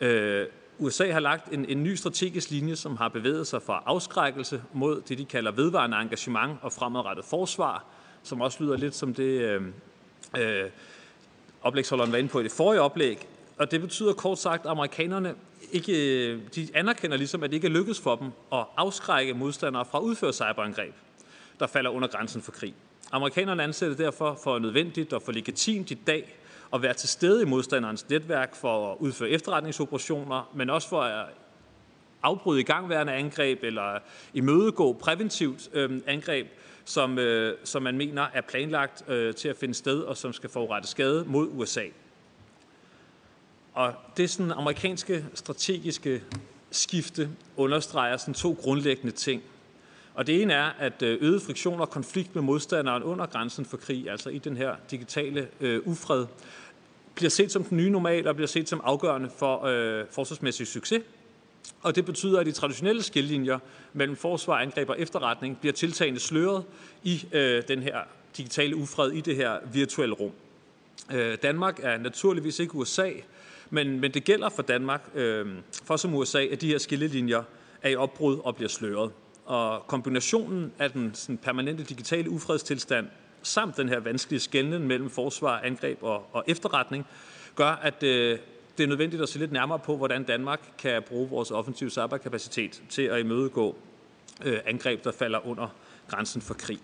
Øh, 0.00 0.46
USA 0.78 1.12
har 1.12 1.20
lagt 1.20 1.52
en, 1.52 1.64
en 1.64 1.82
ny 1.82 1.94
strategisk 1.94 2.50
linje, 2.50 2.76
som 2.76 2.96
har 2.96 3.08
bevæget 3.08 3.46
sig 3.46 3.62
fra 3.62 3.82
afskrækkelse 3.86 4.62
mod 4.72 5.02
det, 5.08 5.18
de 5.18 5.24
kalder 5.24 5.50
vedvarende 5.52 5.96
engagement 5.96 6.58
og 6.62 6.72
fremadrettet 6.72 7.24
forsvar, 7.24 7.84
som 8.22 8.40
også 8.40 8.64
lyder 8.64 8.76
lidt 8.76 8.94
som 8.94 9.14
det, 9.14 9.40
øh, 9.40 9.62
øh, 10.38 10.64
oplægsholderen 11.62 12.12
var 12.12 12.18
inde 12.18 12.28
på 12.28 12.40
i 12.40 12.42
det 12.42 12.52
forrige 12.52 12.80
oplæg. 12.80 13.28
Og 13.58 13.70
det 13.70 13.80
betyder 13.80 14.12
kort 14.12 14.38
sagt, 14.38 14.64
at 14.64 14.70
amerikanerne 14.70 15.34
ikke, 15.72 16.26
øh, 16.28 16.40
de 16.54 16.68
anerkender 16.74 17.16
ligesom, 17.16 17.42
at 17.42 17.50
det 17.50 17.54
ikke 17.54 17.66
er 17.66 17.70
lykkedes 17.70 18.00
for 18.00 18.16
dem 18.16 18.26
at 18.52 18.64
afskrække 18.76 19.34
modstandere 19.34 19.84
fra 19.84 19.98
at 19.98 20.02
udføre 20.02 20.32
cyberangreb, 20.32 20.94
der 21.60 21.66
falder 21.66 21.90
under 21.90 22.08
grænsen 22.08 22.42
for 22.42 22.52
krig. 22.52 22.74
Amerikanerne 23.12 23.62
anser 23.62 23.88
det 23.88 23.98
derfor 23.98 24.38
for 24.44 24.58
nødvendigt 24.58 25.12
og 25.12 25.22
for 25.22 25.32
legitimt 25.32 25.90
i 25.90 25.94
dag 25.94 26.36
at 26.74 26.82
være 26.82 26.94
til 26.94 27.08
stede 27.08 27.42
i 27.42 27.44
modstanderens 27.44 28.08
netværk 28.08 28.54
for 28.54 28.92
at 28.92 28.96
udføre 29.00 29.30
efterretningsoperationer, 29.30 30.50
men 30.54 30.70
også 30.70 30.88
for 30.88 31.00
at 31.00 31.26
afbryde 32.22 32.60
igangværende 32.60 33.12
angreb 33.12 33.64
eller 33.64 33.98
imødegå 34.34 34.92
præventivt 34.92 35.68
øh, 35.72 36.00
angreb, 36.06 36.46
som, 36.84 37.18
øh, 37.18 37.56
som 37.64 37.82
man 37.82 37.96
mener 37.96 38.26
er 38.34 38.40
planlagt 38.40 39.08
øh, 39.08 39.34
til 39.34 39.48
at 39.48 39.56
finde 39.56 39.74
sted 39.74 40.00
og 40.00 40.16
som 40.16 40.32
skal 40.32 40.50
forurette 40.50 40.88
skade 40.88 41.24
mod 41.26 41.48
USA. 41.52 41.84
Og 43.76 43.94
det 44.16 44.30
sådan 44.30 44.52
amerikanske 44.52 45.24
strategiske 45.34 46.22
skifte 46.70 47.28
understreger 47.56 48.16
sådan 48.16 48.34
to 48.34 48.58
grundlæggende 48.62 49.12
ting. 49.12 49.42
Og 50.14 50.26
det 50.26 50.42
ene 50.42 50.52
er, 50.52 50.70
at 50.78 51.02
øh, 51.02 51.18
øget 51.20 51.42
friktion 51.42 51.80
og 51.80 51.90
konflikt 51.90 52.34
med 52.34 52.42
modstanderen 52.42 53.02
under 53.02 53.26
grænsen 53.26 53.64
for 53.64 53.76
krig, 53.76 54.10
altså 54.10 54.30
i 54.30 54.38
den 54.38 54.56
her 54.56 54.76
digitale 54.90 55.48
øh, 55.60 55.80
ufred, 55.84 56.26
bliver 57.14 57.30
set 57.30 57.52
som 57.52 57.64
den 57.64 57.76
nye 57.76 57.90
normal 57.90 58.28
og 58.28 58.34
bliver 58.34 58.48
set 58.48 58.68
som 58.68 58.80
afgørende 58.84 59.30
for 59.38 59.64
øh, 59.64 60.04
forsvarsmæssig 60.10 60.66
succes. 60.66 61.02
Og 61.82 61.96
det 61.96 62.04
betyder, 62.04 62.40
at 62.40 62.46
de 62.46 62.52
traditionelle 62.52 63.02
skillelinjer 63.02 63.58
mellem 63.92 64.16
forsvar, 64.16 64.58
angreb 64.58 64.88
og 64.88 65.00
efterretning 65.00 65.58
bliver 65.60 65.72
tiltagende 65.72 66.20
sløret 66.20 66.64
i 67.02 67.26
øh, 67.32 67.62
den 67.68 67.82
her 67.82 67.98
digitale 68.36 68.76
ufred, 68.76 69.12
i 69.12 69.20
det 69.20 69.36
her 69.36 69.58
virtuelle 69.72 70.14
rum. 70.14 70.32
Øh, 71.12 71.38
Danmark 71.42 71.80
er 71.82 71.98
naturligvis 71.98 72.58
ikke 72.58 72.74
USA, 72.74 73.10
men, 73.70 74.00
men 74.00 74.14
det 74.14 74.24
gælder 74.24 74.48
for 74.48 74.62
Danmark, 74.62 75.10
øh, 75.14 75.46
for 75.84 75.96
som 75.96 76.14
USA, 76.14 76.44
at 76.44 76.60
de 76.60 76.68
her 76.68 76.78
skillelinjer 76.78 77.42
er 77.82 77.88
i 77.88 77.96
opbrud 77.96 78.38
og 78.44 78.56
bliver 78.56 78.68
sløret. 78.68 79.12
Og 79.44 79.86
kombinationen 79.86 80.72
af 80.78 80.90
den 80.90 81.14
sådan, 81.14 81.38
permanente 81.38 81.84
digitale 81.84 82.30
ufredstilstand 82.30 83.06
samt 83.42 83.76
den 83.76 83.88
her 83.88 84.00
vanskelige 84.00 84.40
skældning 84.40 84.86
mellem 84.86 85.10
forsvar, 85.10 85.60
angreb 85.60 86.02
og, 86.02 86.26
og 86.32 86.44
efterretning, 86.46 87.06
gør, 87.54 87.70
at 87.82 88.02
øh, 88.02 88.38
det 88.78 88.84
er 88.84 88.88
nødvendigt 88.88 89.22
at 89.22 89.28
se 89.28 89.38
lidt 89.38 89.52
nærmere 89.52 89.78
på, 89.78 89.96
hvordan 89.96 90.24
Danmark 90.24 90.60
kan 90.78 91.02
bruge 91.02 91.28
vores 91.28 91.50
offensive 91.50 91.90
cyberkapacitet 91.90 92.82
til 92.88 93.02
at 93.02 93.20
imødegå 93.20 93.76
øh, 94.44 94.58
angreb, 94.66 95.04
der 95.04 95.12
falder 95.12 95.46
under 95.46 95.68
grænsen 96.08 96.42
for 96.42 96.54
krig. 96.54 96.80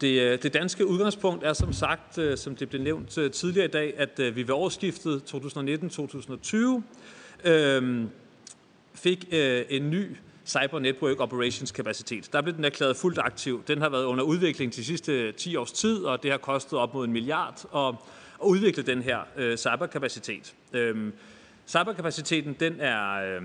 Det, 0.00 0.20
øh, 0.20 0.42
det 0.42 0.54
danske 0.54 0.86
udgangspunkt 0.86 1.44
er 1.44 1.52
som 1.52 1.72
sagt, 1.72 2.18
øh, 2.18 2.38
som 2.38 2.56
det 2.56 2.68
blev 2.68 2.82
nævnt 2.82 3.18
øh, 3.18 3.30
tidligere 3.30 3.66
i 3.66 3.70
dag, 3.70 3.94
at 3.96 4.36
vi 4.36 4.48
ved 4.48 4.54
årsskiftet 4.54 5.22
2019-2020 7.44 7.48
øh, 7.50 8.04
fik 8.94 9.28
øh, 9.32 9.64
en 9.68 9.90
ny 9.90 10.16
Cyber 10.48 10.78
Network 10.78 11.20
Operations 11.20 11.72
kapacitet. 11.72 12.32
Der 12.32 12.42
blev 12.42 12.54
den 12.54 12.64
erklæret 12.64 12.96
fuldt 12.96 13.18
aktiv. 13.18 13.62
Den 13.68 13.80
har 13.80 13.88
været 13.88 14.04
under 14.04 14.24
udvikling 14.24 14.74
de 14.74 14.84
sidste 14.84 15.32
10 15.32 15.56
års 15.56 15.72
tid, 15.72 16.04
og 16.04 16.22
det 16.22 16.30
har 16.30 16.38
kostet 16.38 16.78
op 16.78 16.94
mod 16.94 17.04
en 17.04 17.12
milliard 17.12 17.64
at, 17.74 17.94
at 18.42 18.46
udvikle 18.46 18.82
den 18.82 19.02
her 19.02 19.18
øh, 19.36 19.56
cyberkapacitet. 19.56 20.54
Øh, 20.72 21.12
cyberkapaciteten 21.66 22.56
den 22.60 22.80
er 22.80 23.14
øh, 23.14 23.42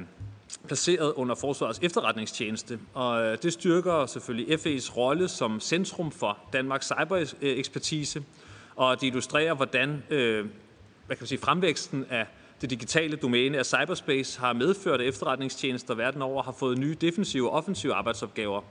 placeret 0.68 1.14
under 1.14 1.36
Forsvarets 1.36 1.80
efterretningstjeneste, 1.82 2.80
og 2.94 3.22
øh, 3.22 3.38
det 3.44 3.54
styrker 3.54 4.06
selvfølgelig 4.06 4.60
FE's 4.60 4.98
rolle 4.98 5.28
som 5.28 5.60
centrum 5.60 6.12
for 6.12 6.38
Danmarks 6.54 6.86
cyberekspertise, 6.86 8.24
og 8.76 9.02
det 9.02 9.08
illustrerer, 9.08 9.54
hvordan 9.54 10.04
øh, 10.10 10.46
hvad 11.06 11.16
kan 11.16 11.24
man 11.24 11.28
sige, 11.28 11.40
fremvæksten 11.40 12.06
af 12.10 12.28
det 12.62 12.70
digitale 12.70 13.16
domæne 13.16 13.58
af 13.58 13.66
cyberspace 13.66 14.40
har 14.40 14.54
medført, 14.54 15.02
at 15.02 15.08
efterretningstjenester 15.08 15.96
verden 15.96 16.22
over 16.22 16.44
har 16.44 16.52
fået 16.52 16.78
nye 16.78 16.96
defensive 17.02 17.50
og 17.50 17.56
offensive 17.56 17.94
arbejdsopgaver. 17.94 18.62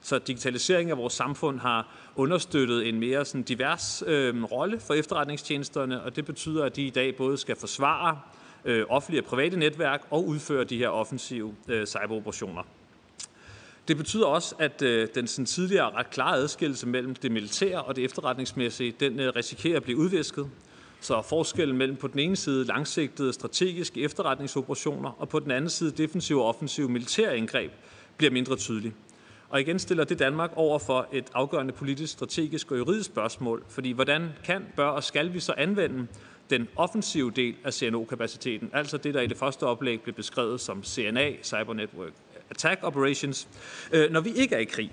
Så 0.00 0.18
digitalisering 0.18 0.90
af 0.90 0.96
vores 0.96 1.12
samfund 1.12 1.60
har 1.60 1.88
understøttet 2.16 2.88
en 2.88 3.00
mere 3.00 3.24
sådan 3.24 3.42
divers 3.42 4.02
øh, 4.06 4.44
rolle 4.44 4.80
for 4.80 4.94
efterretningstjenesterne, 4.94 6.02
og 6.02 6.16
det 6.16 6.24
betyder, 6.24 6.64
at 6.64 6.76
de 6.76 6.82
i 6.82 6.90
dag 6.90 7.16
både 7.16 7.38
skal 7.38 7.56
forsvare 7.56 8.20
øh, 8.64 8.84
offentlige 8.88 9.22
og 9.22 9.26
private 9.26 9.56
netværk 9.56 10.06
og 10.10 10.26
udføre 10.26 10.64
de 10.64 10.78
her 10.78 10.88
offensive 10.88 11.54
øh, 11.68 11.86
cyberoperationer. 11.86 12.62
Det 13.88 13.96
betyder 13.96 14.26
også, 14.26 14.54
at 14.58 14.82
øh, 14.82 15.08
den 15.14 15.26
sådan 15.26 15.46
tidligere 15.46 15.90
ret 15.90 16.10
klare 16.10 16.36
adskillelse 16.36 16.86
mellem 16.86 17.14
det 17.14 17.32
militære 17.32 17.82
og 17.82 17.96
det 17.96 18.04
efterretningsmæssige, 18.04 18.94
den 19.00 19.20
øh, 19.20 19.32
risikerer 19.36 19.76
at 19.76 19.82
blive 19.82 19.98
udvisket. 19.98 20.50
Så 21.00 21.22
forskellen 21.22 21.76
mellem 21.76 21.96
på 21.96 22.08
den 22.08 22.18
ene 22.18 22.36
side 22.36 22.64
langsigtede 22.64 23.32
strategiske 23.32 24.00
efterretningsoperationer 24.00 25.10
og 25.18 25.28
på 25.28 25.38
den 25.38 25.50
anden 25.50 25.70
side 25.70 25.90
defensive 25.90 26.42
og 26.42 26.48
offensive 26.48 26.88
militære 26.88 27.38
indgreb 27.38 27.72
bliver 28.16 28.30
mindre 28.30 28.56
tydelig. 28.56 28.92
Og 29.48 29.60
igen 29.60 29.78
stiller 29.78 30.04
det 30.04 30.18
Danmark 30.18 30.50
over 30.56 30.78
for 30.78 31.08
et 31.12 31.24
afgørende 31.34 31.72
politisk, 31.72 32.12
strategisk 32.12 32.70
og 32.70 32.78
juridisk 32.78 33.06
spørgsmål, 33.06 33.64
fordi 33.68 33.92
hvordan 33.92 34.28
kan, 34.44 34.66
bør 34.76 34.86
og 34.86 35.04
skal 35.04 35.34
vi 35.34 35.40
så 35.40 35.54
anvende 35.56 36.06
den 36.50 36.68
offensive 36.76 37.30
del 37.30 37.54
af 37.64 37.74
CNO-kapaciteten, 37.74 38.70
altså 38.72 38.96
det, 38.96 39.14
der 39.14 39.20
i 39.20 39.26
det 39.26 39.36
første 39.36 39.62
oplæg 39.62 40.00
blev 40.02 40.14
beskrevet 40.14 40.60
som 40.60 40.84
CNA, 40.84 41.32
Cyber 41.42 41.74
Network 41.74 42.12
Attack 42.50 42.80
Operations, 42.82 43.48
øh, 43.92 44.10
når 44.10 44.20
vi 44.20 44.30
ikke 44.30 44.54
er 44.54 44.58
i 44.58 44.64
krig. 44.64 44.92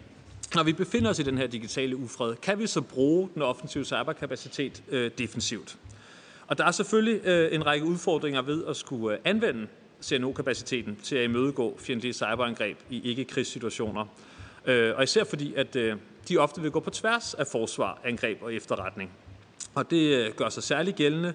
Når 0.55 0.63
vi 0.63 0.73
befinder 0.73 1.09
os 1.09 1.19
i 1.19 1.23
den 1.23 1.37
her 1.37 1.47
digitale 1.47 1.95
ufred, 1.95 2.35
kan 2.35 2.59
vi 2.59 2.67
så 2.67 2.81
bruge 2.81 3.29
den 3.33 3.41
offensive 3.41 3.85
cyberkapacitet 3.85 4.83
øh, 4.89 5.11
defensivt? 5.17 5.77
Og 6.47 6.57
der 6.57 6.65
er 6.65 6.71
selvfølgelig 6.71 7.21
øh, 7.25 7.55
en 7.55 7.65
række 7.65 7.85
udfordringer 7.85 8.41
ved 8.41 8.65
at 8.65 8.75
skulle 8.75 9.15
øh, 9.15 9.21
anvende 9.25 9.67
CNO-kapaciteten 10.03 10.97
til 11.03 11.15
at 11.15 11.23
imødegå 11.23 11.77
fjendtlige 11.79 12.13
cyberangreb 12.13 12.77
i 12.89 13.09
ikke-krigssituationer. 13.09 14.05
Øh, 14.65 14.95
og 14.95 15.03
især 15.03 15.23
fordi, 15.23 15.53
at 15.53 15.75
øh, 15.75 15.95
de 16.29 16.37
ofte 16.37 16.61
vil 16.61 16.71
gå 16.71 16.79
på 16.79 16.89
tværs 16.89 17.33
af 17.33 17.47
forsvar, 17.47 17.99
angreb 18.03 18.41
og 18.41 18.53
efterretning. 18.53 19.11
Og 19.75 19.91
det 19.91 20.15
øh, 20.15 20.33
gør 20.33 20.49
sig 20.49 20.63
særligt 20.63 20.97
gældende, 20.97 21.33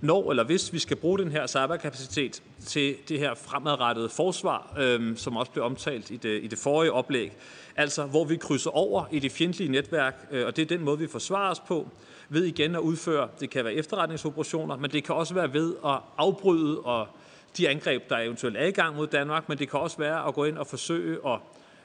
når 0.00 0.30
eller 0.30 0.44
hvis 0.44 0.72
vi 0.72 0.78
skal 0.78 0.96
bruge 0.96 1.18
den 1.18 1.32
her 1.32 1.46
cyberkapacitet 1.46 2.42
til 2.66 2.96
det 3.08 3.18
her 3.18 3.34
fremadrettede 3.34 4.08
forsvar, 4.08 4.74
øh, 4.78 5.16
som 5.16 5.36
også 5.36 5.52
blev 5.52 5.64
omtalt 5.64 6.10
i 6.10 6.16
det, 6.16 6.44
i 6.44 6.46
det 6.46 6.58
forrige 6.58 6.92
oplæg, 6.92 7.32
altså 7.76 8.04
hvor 8.04 8.24
vi 8.24 8.36
krydser 8.36 8.70
over 8.70 9.04
i 9.10 9.18
det 9.18 9.32
fjendtlige 9.32 9.70
netværk, 9.70 10.28
øh, 10.30 10.46
og 10.46 10.56
det 10.56 10.62
er 10.62 10.66
den 10.66 10.84
måde, 10.84 10.98
vi 10.98 11.06
forsvarer 11.06 11.50
os 11.50 11.60
på, 11.60 11.88
ved 12.28 12.44
igen 12.44 12.74
at 12.74 12.80
udføre, 12.80 13.28
det 13.40 13.50
kan 13.50 13.64
være 13.64 13.74
efterretningsoperationer, 13.74 14.76
men 14.76 14.90
det 14.90 15.04
kan 15.04 15.14
også 15.14 15.34
være 15.34 15.52
ved 15.52 15.74
at 15.86 15.98
afbryde 16.18 16.80
og 16.80 17.06
de 17.56 17.68
angreb, 17.68 18.08
der 18.08 18.18
eventuelt 18.18 18.56
er 18.56 18.66
i 18.66 18.70
gang 18.70 18.96
mod 18.96 19.06
Danmark, 19.06 19.48
men 19.48 19.58
det 19.58 19.70
kan 19.70 19.80
også 19.80 19.98
være 19.98 20.26
at 20.28 20.34
gå 20.34 20.44
ind 20.44 20.58
og 20.58 20.66
forsøge 20.66 21.18
at 21.26 21.38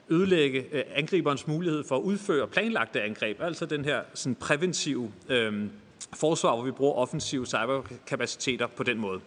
ødelægge 0.09 0.65
øh, 0.71 0.83
angriberens 0.95 1.47
mulighed 1.47 1.83
for 1.83 1.97
at 1.97 2.01
udføre 2.01 2.47
planlagte 2.47 3.01
angreb, 3.01 3.41
altså 3.41 3.65
den 3.65 3.85
her 3.85 4.01
sådan 4.13 4.35
præventive 4.35 5.11
øh, 5.29 5.65
forsvar, 6.13 6.55
hvor 6.55 6.63
vi 6.63 6.71
bruger 6.71 6.93
offensive 6.93 7.45
cyberkapaciteter 7.45 8.67
på 8.67 8.83
den 8.83 8.97
måde. 8.97 9.19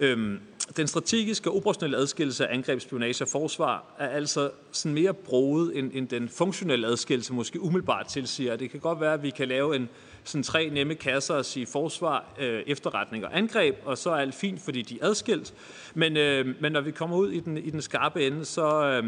Øhm, 0.00 0.40
den 0.76 0.86
strategiske 0.86 1.50
og 1.50 1.56
operationelle 1.56 1.96
adskillelse 1.96 2.46
af 2.46 2.54
angreb, 2.54 2.80
spionage 2.80 3.24
og 3.24 3.28
forsvar 3.28 3.84
er 3.98 4.08
altså 4.08 4.50
sådan 4.72 4.94
mere 4.94 5.14
broet 5.14 5.78
end, 5.78 5.90
end 5.94 6.08
den 6.08 6.28
funktionelle 6.28 6.86
adskillelse 6.86 7.32
måske 7.32 7.60
umiddelbart 7.60 8.06
tilsiger. 8.06 8.56
Det 8.56 8.70
kan 8.70 8.80
godt 8.80 9.00
være, 9.00 9.12
at 9.12 9.22
vi 9.22 9.30
kan 9.30 9.48
lave 9.48 9.76
en 9.76 9.88
sådan 10.24 10.42
tre 10.42 10.68
nemme 10.68 10.94
kasser 10.94 11.34
og 11.34 11.44
sige 11.44 11.66
forsvar, 11.66 12.24
øh, 12.38 12.62
efterretning 12.66 13.24
og 13.24 13.38
angreb, 13.38 13.76
og 13.84 13.98
så 13.98 14.10
er 14.10 14.16
alt 14.16 14.34
fint, 14.34 14.60
fordi 14.60 14.82
de 14.82 14.98
er 15.00 15.06
adskilt. 15.06 15.54
Men, 15.94 16.16
øh, 16.16 16.54
men 16.60 16.72
når 16.72 16.80
vi 16.80 16.90
kommer 16.90 17.16
ud 17.16 17.30
i 17.30 17.40
den, 17.40 17.58
i 17.58 17.70
den 17.70 17.82
skarpe 17.82 18.26
ende, 18.26 18.44
så 18.44 18.84
øh, 18.84 19.04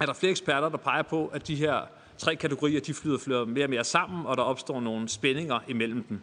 er 0.00 0.06
der 0.06 0.12
flere 0.12 0.30
eksperter, 0.30 0.68
der 0.68 0.76
peger 0.76 1.02
på, 1.02 1.26
at 1.26 1.48
de 1.48 1.54
her 1.54 1.80
tre 2.18 2.36
kategorier, 2.36 2.80
de 2.80 2.94
flyder, 2.94 3.18
flyder 3.18 3.44
mere 3.44 3.64
og 3.64 3.70
mere 3.70 3.84
sammen, 3.84 4.26
og 4.26 4.36
der 4.36 4.42
opstår 4.42 4.80
nogle 4.80 5.08
spændinger 5.08 5.58
imellem 5.68 6.02
dem. 6.02 6.20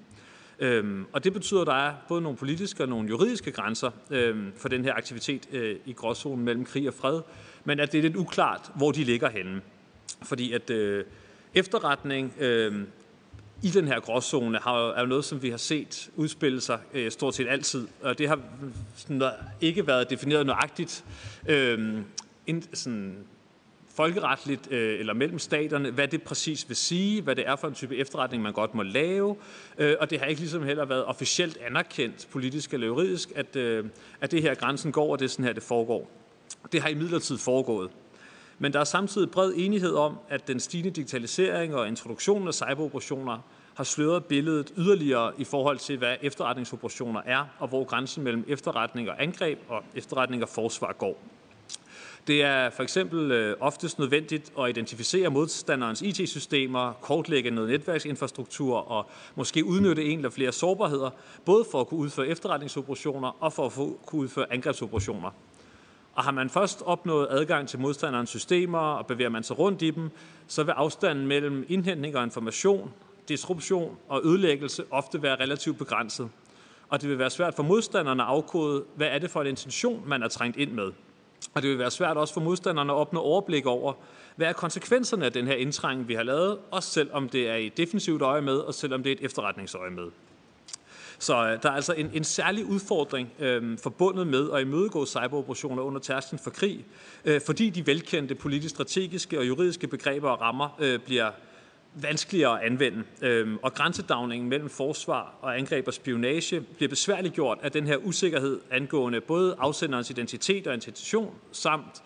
Øhm, 0.59 1.05
og 1.13 1.23
det 1.23 1.33
betyder, 1.33 1.61
at 1.61 1.67
der 1.67 1.73
er 1.73 1.93
både 2.07 2.21
nogle 2.21 2.37
politiske 2.37 2.83
og 2.83 2.89
nogle 2.89 3.09
juridiske 3.09 3.51
grænser 3.51 3.91
øhm, 4.11 4.51
for 4.57 4.69
den 4.69 4.83
her 4.83 4.93
aktivitet 4.93 5.47
øh, 5.51 5.75
i 5.85 5.93
gråzonen 5.93 6.45
mellem 6.45 6.65
krig 6.65 6.87
og 6.87 6.93
fred, 6.93 7.21
men 7.63 7.79
at 7.79 7.91
det 7.91 7.97
er 7.97 8.01
lidt 8.01 8.15
uklart, 8.15 8.71
hvor 8.75 8.91
de 8.91 9.03
ligger 9.03 9.29
henne. 9.29 9.61
Fordi 10.23 10.53
at 10.53 10.69
øh, 10.69 11.05
efterretning 11.53 12.33
øh, 12.39 12.83
i 13.63 13.67
den 13.67 13.87
her 13.87 13.99
gråzone 13.99 14.57
har, 14.57 14.91
er 14.91 15.01
jo 15.01 15.07
noget, 15.07 15.25
som 15.25 15.41
vi 15.41 15.49
har 15.49 15.57
set 15.57 16.09
udspille 16.15 16.61
sig 16.61 16.79
øh, 16.93 17.11
stort 17.11 17.35
set 17.35 17.47
altid. 17.49 17.87
Og 18.01 18.17
det 18.17 18.27
har 18.27 18.39
sådan, 18.95 19.21
ikke 19.61 19.87
været 19.87 20.09
defineret 20.09 20.45
nøjagtigt 20.45 21.05
øh, 21.47 21.97
ind, 22.47 22.63
sådan, 22.73 23.17
folkeretligt 23.99 24.71
øh, 24.71 24.99
eller 24.99 25.13
mellem 25.13 25.39
staterne, 25.39 25.91
hvad 25.91 26.07
det 26.07 26.21
præcis 26.21 26.69
vil 26.69 26.77
sige, 26.77 27.21
hvad 27.21 27.35
det 27.35 27.47
er 27.47 27.55
for 27.55 27.67
en 27.67 27.73
type 27.73 27.95
efterretning, 27.95 28.43
man 28.43 28.53
godt 28.53 28.75
må 28.75 28.83
lave, 28.83 29.35
øh, 29.77 29.95
og 29.99 30.09
det 30.09 30.19
har 30.19 30.25
ikke 30.25 30.41
ligesom 30.41 30.63
heller 30.63 30.85
været 30.85 31.05
officielt 31.05 31.57
anerkendt, 31.57 32.27
politisk 32.31 32.73
eller 32.73 32.87
juridisk, 32.87 33.31
at, 33.35 33.55
øh, 33.55 33.85
at 34.21 34.31
det 34.31 34.41
her 34.41 34.55
grænsen 34.55 34.91
går, 34.91 35.11
og 35.11 35.19
det 35.19 35.25
er 35.25 35.29
sådan 35.29 35.45
her, 35.45 35.53
det 35.53 35.63
foregår. 35.63 36.11
Det 36.71 36.81
har 36.81 36.89
i 36.89 36.93
midlertid 36.93 37.37
foregået. 37.37 37.89
Men 38.59 38.73
der 38.73 38.79
er 38.79 38.83
samtidig 38.83 39.31
bred 39.31 39.53
enighed 39.55 39.93
om, 39.93 40.17
at 40.29 40.47
den 40.47 40.59
stigende 40.59 40.91
digitalisering 40.91 41.75
og 41.75 41.87
introduktionen 41.87 42.47
af 42.47 42.53
cyberoperationer 42.53 43.39
har 43.75 43.83
sløret 43.83 44.25
billedet 44.25 44.73
yderligere 44.77 45.31
i 45.37 45.43
forhold 45.43 45.77
til, 45.77 45.97
hvad 45.97 46.15
efterretningsoperationer 46.21 47.21
er, 47.25 47.45
og 47.59 47.67
hvor 47.67 47.83
grænsen 47.83 48.23
mellem 48.23 48.45
efterretning 48.47 49.09
og 49.09 49.23
angreb 49.23 49.59
og 49.67 49.83
efterretning 49.95 50.43
og 50.43 50.49
forsvar 50.49 50.93
går. 50.93 51.23
Det 52.27 52.43
er 52.43 52.69
for 52.69 52.83
eksempel 52.83 53.31
øh, 53.31 53.55
oftest 53.59 53.99
nødvendigt 53.99 54.51
at 54.59 54.69
identificere 54.69 55.29
modstanderens 55.29 56.01
IT-systemer, 56.01 56.93
kortlægge 57.01 57.51
noget 57.51 57.69
netværksinfrastruktur 57.69 58.77
og 58.77 59.09
måske 59.35 59.65
udnytte 59.65 60.05
en 60.05 60.19
eller 60.19 60.29
flere 60.29 60.51
sårbarheder, 60.51 61.09
både 61.45 61.65
for 61.71 61.81
at 61.81 61.87
kunne 61.87 61.99
udføre 61.99 62.27
efterretningsoperationer 62.27 63.37
og 63.39 63.53
for 63.53 63.65
at 63.65 63.71
kunne 64.05 64.21
udføre 64.21 64.53
angrebsoperationer. 64.53 65.31
Og 66.13 66.23
har 66.23 66.31
man 66.31 66.49
først 66.49 66.81
opnået 66.85 67.27
adgang 67.29 67.67
til 67.67 67.79
modstanderens 67.79 68.29
systemer 68.29 68.79
og 68.79 69.07
bevæger 69.07 69.29
man 69.29 69.43
sig 69.43 69.59
rundt 69.59 69.81
i 69.81 69.91
dem, 69.91 70.09
så 70.47 70.63
vil 70.63 70.71
afstanden 70.71 71.27
mellem 71.27 71.65
indhentning 71.69 72.15
og 72.15 72.23
information, 72.23 72.93
disruption 73.29 73.97
og 74.07 74.21
ødelæggelse 74.25 74.83
ofte 74.91 75.21
være 75.21 75.35
relativt 75.35 75.77
begrænset. 75.77 76.29
Og 76.89 77.01
det 77.01 77.09
vil 77.09 77.19
være 77.19 77.29
svært 77.29 77.53
for 77.53 77.63
modstanderne 77.63 78.23
at 78.23 78.29
afkode, 78.29 78.83
hvad 78.95 79.07
er 79.07 79.19
det 79.19 79.29
for 79.29 79.41
en 79.41 79.47
intention, 79.47 80.03
man 80.07 80.23
er 80.23 80.27
trængt 80.27 80.57
ind 80.57 80.71
med. 80.71 80.91
Og 81.53 81.61
det 81.61 81.69
vil 81.69 81.79
være 81.79 81.91
svært 81.91 82.17
også 82.17 82.33
for 82.33 82.41
modstanderne 82.41 82.93
at 82.93 82.95
opnå 82.95 83.19
overblik 83.19 83.65
over, 83.65 83.93
hvad 84.35 84.47
er 84.47 84.53
konsekvenserne 84.53 85.25
af 85.25 85.33
den 85.33 85.47
her 85.47 85.55
indtrængen, 85.55 86.07
vi 86.07 86.13
har 86.13 86.23
lavet, 86.23 86.57
også 86.71 86.89
selvom 86.89 87.29
det 87.29 87.49
er 87.49 87.55
i 87.55 87.67
et 87.67 87.77
defensivt 87.77 88.21
øje 88.21 88.41
med, 88.41 88.57
og 88.57 88.73
selvom 88.73 89.03
det 89.03 89.11
er 89.11 89.15
et 89.15 89.25
efterretningsøje 89.25 89.89
med. 89.89 90.05
Så 91.19 91.45
øh, 91.45 91.63
der 91.63 91.69
er 91.69 91.73
altså 91.73 91.93
en, 91.93 92.11
en 92.13 92.23
særlig 92.23 92.65
udfordring 92.65 93.31
øh, 93.39 93.77
forbundet 93.77 94.27
med 94.27 94.51
at 94.51 94.61
imødegå 94.61 95.05
cyberoperationer 95.05 95.83
under 95.83 95.99
tærsklen 95.99 96.39
for 96.39 96.49
krig, 96.49 96.85
øh, 97.25 97.41
fordi 97.45 97.69
de 97.69 97.87
velkendte 97.87 98.35
politisk 98.35 98.75
strategiske 98.75 99.39
og 99.39 99.47
juridiske 99.47 99.87
begreber 99.87 100.29
og 100.29 100.41
rammer 100.41 100.77
øh, 100.79 100.99
bliver 100.99 101.31
vanskeligere 101.93 102.61
at 102.61 102.65
anvende. 102.65 103.03
Øhm, 103.21 103.57
og 103.61 103.73
grænsedagningen 103.73 104.49
mellem 104.49 104.69
forsvar 104.69 105.35
og 105.41 105.57
angreb 105.57 105.87
og 105.87 105.93
spionage 105.93 106.61
bliver 106.61 106.89
besværligt 106.89 107.33
gjort 107.33 107.57
af 107.61 107.71
den 107.71 107.87
her 107.87 107.97
usikkerhed 107.97 108.59
angående 108.71 109.21
både 109.21 109.55
afsenderens 109.59 110.09
identitet 110.09 110.67
og 110.67 110.73
intention, 110.73 111.33
samt 111.51 112.03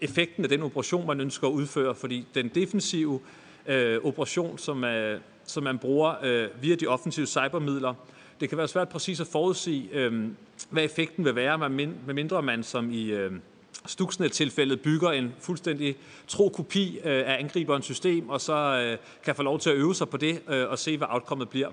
effekten 0.00 0.44
af 0.44 0.48
den 0.48 0.62
operation, 0.62 1.06
man 1.06 1.20
ønsker 1.20 1.48
at 1.48 1.52
udføre, 1.52 1.94
fordi 1.94 2.26
den 2.34 2.48
defensive 2.48 3.20
øh, 3.66 4.00
operation, 4.04 4.58
som, 4.58 4.84
er, 4.84 5.18
som 5.44 5.62
man 5.62 5.78
bruger 5.78 6.14
øh, 6.22 6.48
via 6.62 6.74
de 6.74 6.86
offensive 6.86 7.26
cybermidler, 7.26 7.94
det 8.40 8.48
kan 8.48 8.58
være 8.58 8.68
svært 8.68 8.88
præcis 8.88 9.20
at 9.20 9.26
forudsige, 9.26 9.88
øh, 9.92 10.24
hvad 10.70 10.84
effekten 10.84 11.24
vil 11.24 11.34
være, 11.34 11.68
medmindre 11.68 12.42
man 12.42 12.62
som 12.62 12.90
i 12.90 13.04
øh, 13.04 13.32
Stuxnet-tilfældet 13.86 14.80
bygger 14.80 15.10
en 15.10 15.34
fuldstændig 15.40 15.96
tro 16.28 16.48
kopi 16.48 16.98
øh, 16.98 17.02
af 17.04 17.36
angriberens 17.38 17.84
system, 17.84 18.28
og 18.28 18.40
så 18.40 18.54
øh, 18.54 18.98
kan 19.24 19.34
få 19.34 19.42
lov 19.42 19.58
til 19.58 19.70
at 19.70 19.76
øve 19.76 19.94
sig 19.94 20.08
på 20.08 20.16
det 20.16 20.42
øh, 20.48 20.70
og 20.70 20.78
se, 20.78 20.96
hvad 20.96 21.06
outcomet 21.10 21.48
bliver. 21.48 21.68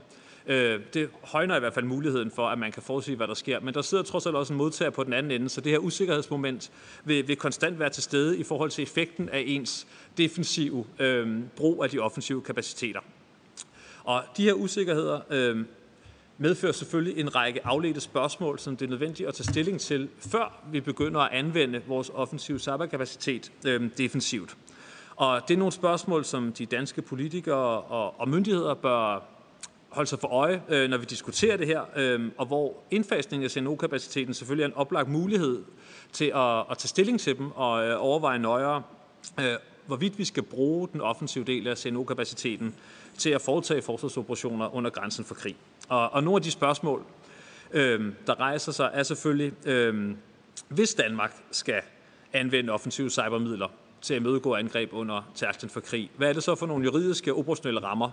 Det 0.94 1.10
højner 1.24 1.56
i 1.56 1.60
hvert 1.60 1.74
fald 1.74 1.86
muligheden 1.86 2.32
for, 2.32 2.48
at 2.48 2.60
man 2.60 2.72
kan 2.72 2.84
forudse, 2.84 3.16
hvad 3.16 3.28
der 3.28 3.34
sker. 3.34 3.60
Men 3.60 3.74
der 3.74 3.82
sidder 3.82 4.04
trods 4.04 4.26
alt 4.26 4.36
også 4.36 4.54
en 4.54 4.58
modtager 4.58 4.92
på 4.92 5.04
den 5.04 5.14
anden 5.14 5.32
ende, 5.32 5.50
så 5.50 5.62
det 5.62 5.72
her 5.72 5.80
usikkerhedsmoment 5.80 6.72
vil, 7.06 7.28
vil 7.28 7.36
konstant 7.36 7.80
være 7.80 7.90
til 7.90 8.04
stede 8.04 8.38
i 8.38 8.44
forhold 8.44 8.70
til 8.70 8.82
effekten 8.82 9.30
af 9.30 9.44
ens 9.48 9.88
defensive 10.18 10.86
øh, 11.00 11.40
brug 11.56 11.84
af 11.84 11.90
de 11.90 12.00
offensive 12.00 12.42
kapaciteter. 12.42 13.00
Og 14.04 14.24
de 14.38 14.44
her 14.44 14.54
usikkerheder 14.54 15.20
øh, 15.30 15.66
medfører 16.38 16.72
selvfølgelig 16.72 17.20
en 17.20 17.36
række 17.36 17.68
afledte 17.68 18.02
spørgsmål, 18.02 18.60
som 18.60 18.78
det 18.78 18.86
er 18.86 18.90
nødvendigt 18.90 19.30
at 19.30 19.36
tage 19.36 19.44
stilling 19.44 19.82
til, 19.82 20.10
før 20.20 20.64
vi 20.72 20.82
begynder 20.82 21.20
at 21.20 21.32
anvende 21.32 21.82
vores 21.88 22.12
offensive 22.14 22.60
cyberkapacitet 22.60 23.52
øh, 23.66 23.90
defensivt. 23.98 24.58
Og 25.16 25.42
det 25.48 25.54
er 25.54 25.58
nogle 25.58 25.72
spørgsmål, 25.72 26.26
som 26.26 26.54
de 26.54 26.66
danske 26.66 27.02
politikere 27.02 27.82
og, 27.82 28.20
og 28.20 28.30
myndigheder 28.30 28.74
bør 28.74 29.24
holde 29.90 30.10
sig 30.10 30.20
for 30.20 30.28
øje, 30.28 30.62
øh, 30.70 30.90
når 30.90 30.98
vi 30.98 31.06
diskuterer 31.06 31.58
det 31.58 31.68
her, 31.68 31.82
øh, 31.96 32.32
og 32.38 32.46
hvor 32.46 32.84
indfasningen 32.92 33.46
af 33.46 33.52
CNO-kapaciteten 33.52 34.34
selvfølgelig 34.34 34.64
er 34.64 34.68
en 34.68 34.74
oplagt 34.74 35.10
mulighed 35.10 35.64
til 36.12 36.26
at, 36.36 36.60
at 36.72 36.78
tage 36.78 36.88
stilling 36.88 37.20
til 37.20 37.38
dem 37.38 37.52
og 37.52 37.88
øh, 37.88 37.96
overveje 38.00 38.40
nøjere, 38.40 38.84
øh, 39.40 39.56
hvorvidt 39.88 40.18
vi 40.18 40.26
skal 40.26 40.44
bruge 40.44 40.88
den 40.94 41.02
offensive 41.02 41.44
del 41.44 41.68
af 41.68 41.78
CNO-kapaciteten 41.78 42.76
til 43.18 43.30
at 43.30 43.42
foretage 43.42 43.82
forsvarsoperationer 43.82 44.76
under 44.76 44.90
grænsen 44.90 45.26
for 45.26 45.36
krig. 45.36 45.56
Og, 45.90 46.14
og 46.14 46.24
nogle 46.24 46.38
af 46.38 46.42
de 46.42 46.52
spørgsmål, 46.52 47.04
øh, 47.72 48.14
der 48.28 48.40
rejser 48.40 48.72
sig, 48.72 48.90
er 48.94 49.04
selvfølgelig, 49.04 49.68
øh, 49.68 50.16
hvis 50.68 50.94
Danmark 50.94 51.36
skal 51.52 51.82
anvende 52.34 52.74
offensive 52.74 53.10
cybermidler 53.10 53.68
til 54.02 54.14
at 54.14 54.22
mødegå 54.22 54.56
angreb 54.56 54.90
under 54.94 55.32
tærsklen 55.36 55.70
for 55.70 55.80
krig, 55.80 56.12
hvad 56.18 56.30
er 56.30 56.34
det 56.34 56.44
så 56.44 56.56
for 56.56 56.66
nogle 56.66 56.86
juridiske 56.86 57.34
og 57.34 57.40
operationelle 57.40 57.84
rammer, 57.84 58.10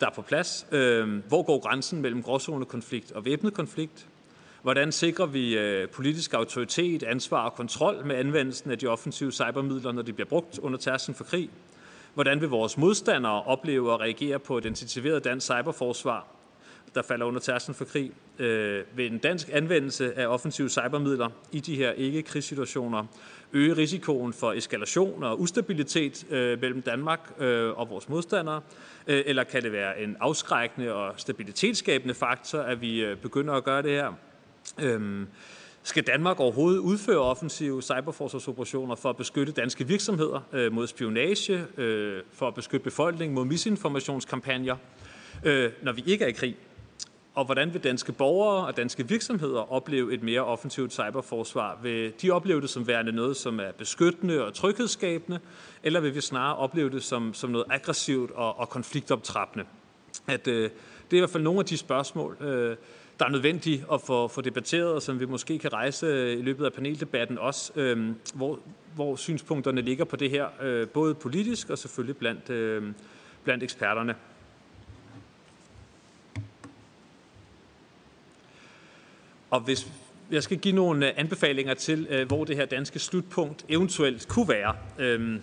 der 0.00 0.06
er 0.06 0.10
på 0.10 0.22
plads? 0.22 0.66
Øh, 0.72 1.26
hvor 1.28 1.42
går 1.42 1.58
grænsen 1.58 2.02
mellem 2.02 2.22
gråzonekonflikt 2.22 3.12
og 3.12 3.24
væbnet 3.24 3.54
konflikt? 3.54 4.06
Hvordan 4.62 4.92
sikrer 4.92 5.26
vi 5.26 5.58
øh, 5.58 5.88
politisk 5.88 6.34
autoritet, 6.34 7.02
ansvar 7.02 7.44
og 7.44 7.54
kontrol 7.54 8.06
med 8.06 8.16
anvendelsen 8.16 8.70
af 8.70 8.78
de 8.78 8.86
offensive 8.86 9.32
cybermidler, 9.32 9.92
når 9.92 10.02
de 10.02 10.12
bliver 10.12 10.28
brugt 10.28 10.58
under 10.58 10.78
tærsklen 10.78 11.14
for 11.14 11.24
krig? 11.24 11.50
Hvordan 12.14 12.40
vil 12.40 12.48
vores 12.48 12.78
modstandere 12.78 13.42
opleve 13.42 13.92
og 13.92 14.00
reagere 14.00 14.38
på 14.38 14.58
et 14.58 14.64
intensiveret 14.64 15.24
dansk 15.24 15.46
cyberforsvar, 15.46 16.26
der 16.96 17.02
falder 17.02 17.26
under 17.26 17.40
tærsen 17.40 17.74
for 17.74 17.84
krig, 17.84 18.12
øh, 18.38 18.84
ved 18.94 19.06
en 19.06 19.18
dansk 19.18 19.48
anvendelse 19.52 20.18
af 20.18 20.26
offensive 20.26 20.68
cybermidler 20.68 21.28
i 21.52 21.60
de 21.60 21.76
her 21.76 21.92
ikke-krigssituationer 21.92 23.04
øge 23.52 23.76
risikoen 23.76 24.32
for 24.32 24.52
eskalation 24.52 25.22
og 25.22 25.40
ustabilitet 25.40 26.26
øh, 26.30 26.60
mellem 26.60 26.82
Danmark 26.82 27.32
øh, 27.38 27.78
og 27.78 27.90
vores 27.90 28.08
modstandere? 28.08 28.60
Øh, 29.06 29.22
eller 29.26 29.44
kan 29.44 29.62
det 29.62 29.72
være 29.72 30.00
en 30.00 30.16
afskrækkende 30.20 30.94
og 30.94 31.14
stabilitetsskabende 31.16 32.14
faktor, 32.14 32.58
at 32.58 32.80
vi 32.80 33.04
øh, 33.04 33.16
begynder 33.16 33.54
at 33.54 33.64
gøre 33.64 33.82
det 33.82 33.90
her? 33.90 34.12
Øh, 34.80 35.26
skal 35.82 36.02
Danmark 36.02 36.40
overhovedet 36.40 36.78
udføre 36.78 37.18
offensive 37.18 37.82
cyberforsvarsoperationer 37.82 38.94
for 38.94 39.10
at 39.10 39.16
beskytte 39.16 39.52
danske 39.52 39.86
virksomheder 39.86 40.40
øh, 40.52 40.72
mod 40.72 40.86
spionage, 40.86 41.64
øh, 41.76 42.22
for 42.32 42.48
at 42.48 42.54
beskytte 42.54 42.84
befolkningen 42.84 43.34
mod 43.34 43.44
misinformationskampagner, 43.44 44.76
øh, 45.44 45.70
når 45.82 45.92
vi 45.92 46.02
ikke 46.06 46.24
er 46.24 46.28
i 46.28 46.32
krig? 46.32 46.56
Og 47.36 47.44
hvordan 47.44 47.72
vil 47.72 47.84
danske 47.84 48.12
borgere 48.12 48.66
og 48.66 48.76
danske 48.76 49.08
virksomheder 49.08 49.72
opleve 49.72 50.14
et 50.14 50.22
mere 50.22 50.40
offensivt 50.40 50.92
cyberforsvar? 50.92 51.78
Vil 51.82 52.12
de 52.22 52.30
opleve 52.30 52.60
det 52.60 52.70
som 52.70 52.86
værende 52.86 53.12
noget, 53.12 53.36
som 53.36 53.60
er 53.60 53.72
beskyttende 53.78 54.44
og 54.44 54.54
tryghedsskabende, 54.54 55.38
eller 55.82 56.00
vil 56.00 56.14
vi 56.14 56.20
snarere 56.20 56.56
opleve 56.56 56.90
det 56.90 57.02
som, 57.02 57.34
som 57.34 57.50
noget 57.50 57.66
aggressivt 57.70 58.30
og, 58.30 58.58
og 58.58 58.68
konfliktoptrappende? 58.68 59.64
At, 60.26 60.48
øh, 60.48 60.62
det 61.10 61.12
er 61.12 61.16
i 61.16 61.18
hvert 61.18 61.30
fald 61.30 61.42
nogle 61.42 61.60
af 61.60 61.66
de 61.66 61.76
spørgsmål, 61.76 62.36
øh, 62.40 62.76
der 63.18 63.24
er 63.24 63.30
nødvendige 63.30 63.84
at 63.92 64.00
få, 64.00 64.28
få 64.28 64.40
debatteret, 64.40 64.92
og 64.92 65.02
som 65.02 65.20
vi 65.20 65.26
måske 65.26 65.58
kan 65.58 65.72
rejse 65.72 66.06
øh, 66.06 66.38
i 66.38 66.42
løbet 66.42 66.64
af 66.64 66.72
paneldebatten 66.72 67.38
også, 67.38 67.72
øh, 67.76 68.14
hvor, 68.34 68.58
hvor 68.94 69.16
synspunkterne 69.16 69.80
ligger 69.80 70.04
på 70.04 70.16
det 70.16 70.30
her, 70.30 70.46
øh, 70.62 70.88
både 70.88 71.14
politisk 71.14 71.70
og 71.70 71.78
selvfølgelig 71.78 72.16
blandt, 72.16 72.50
øh, 72.50 72.82
blandt 73.44 73.64
eksperterne. 73.64 74.14
Og 79.56 79.62
hvis 79.62 79.92
jeg 80.30 80.42
skal 80.42 80.58
give 80.58 80.74
nogle 80.74 81.06
øh, 81.06 81.12
anbefalinger 81.16 81.74
til, 81.74 82.06
øh, 82.10 82.26
hvor 82.26 82.44
det 82.44 82.56
her 82.56 82.64
danske 82.64 82.98
slutpunkt 82.98 83.64
eventuelt 83.68 84.28
kunne 84.28 84.48
være, 84.48 84.76
øhm, 84.98 85.42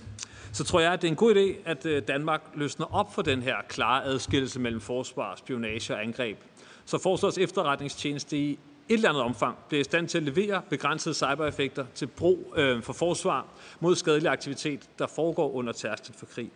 så 0.52 0.64
tror 0.64 0.80
jeg, 0.80 0.94
at 0.94 1.02
det 1.02 1.08
er 1.08 1.12
en 1.12 1.16
god 1.16 1.36
idé, 1.36 1.70
at 1.70 1.86
øh, 1.86 2.04
Danmark 2.08 2.42
løsner 2.56 2.96
op 2.96 3.16
for 3.16 3.22
den 3.22 3.42
her 3.42 3.56
klare 3.70 4.04
adskillelse 4.04 4.60
mellem 4.60 4.82
forsvar, 4.82 5.36
spionage 5.36 5.94
og 5.94 6.04
angreb. 6.04 6.38
Så 6.86 6.98
Forsvars 6.98 7.38
efterretningstjeneste 7.38 8.38
i 8.38 8.52
et 8.52 8.60
eller 8.90 9.10
andet 9.10 9.24
omfang 9.24 9.58
bliver 9.68 9.82
i 9.82 9.84
stand 9.84 10.08
til 10.08 10.18
at 10.18 10.24
levere 10.24 10.62
begrænsede 10.70 11.16
cybereffekter 11.16 11.86
til 11.96 12.08
brug 12.08 12.54
øhm, 12.58 12.82
for 12.82 12.94
forsvar 12.94 13.46
mod 13.80 13.96
skadelig 13.96 14.32
aktivitet, 14.32 14.90
der 15.00 15.08
foregår 15.08 15.52
under 15.52 15.74
tærskel 15.74 16.14
for 16.18 16.26
krig. 16.26 16.52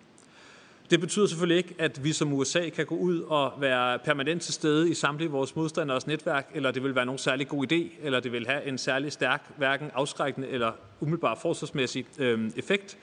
Det 0.90 1.00
betyder 1.00 1.28
selvfølgelig 1.28 1.58
ikke, 1.58 1.76
at 1.80 2.04
vi 2.04 2.14
som 2.14 2.34
USA 2.34 2.70
kan 2.70 2.86
gå 2.86 2.96
ud 2.96 3.22
og 3.22 3.54
være 3.60 4.00
permanent 4.00 4.42
til 4.42 4.54
stede 4.54 4.92
i 4.92 4.94
samtlige 4.94 5.32
vores 5.32 5.56
modstanders 5.56 6.08
netværk, 6.08 6.52
eller 6.54 6.72
det 6.72 6.84
vil 6.84 6.96
være 6.96 7.06
nogen 7.06 7.20
særlig 7.20 7.48
god 7.48 7.72
idé, 7.72 8.06
eller 8.06 8.20
det 8.20 8.32
vil 8.32 8.48
have 8.48 8.66
en 8.66 8.78
særlig 8.78 9.12
stærk, 9.12 9.52
hverken 9.58 9.92
afskrækkende 9.94 10.48
eller 10.48 10.72
umiddelbar 11.00 11.36
forsvarsmæssig 11.36 12.06
øh, 12.20 12.52
effekt. 12.56 12.98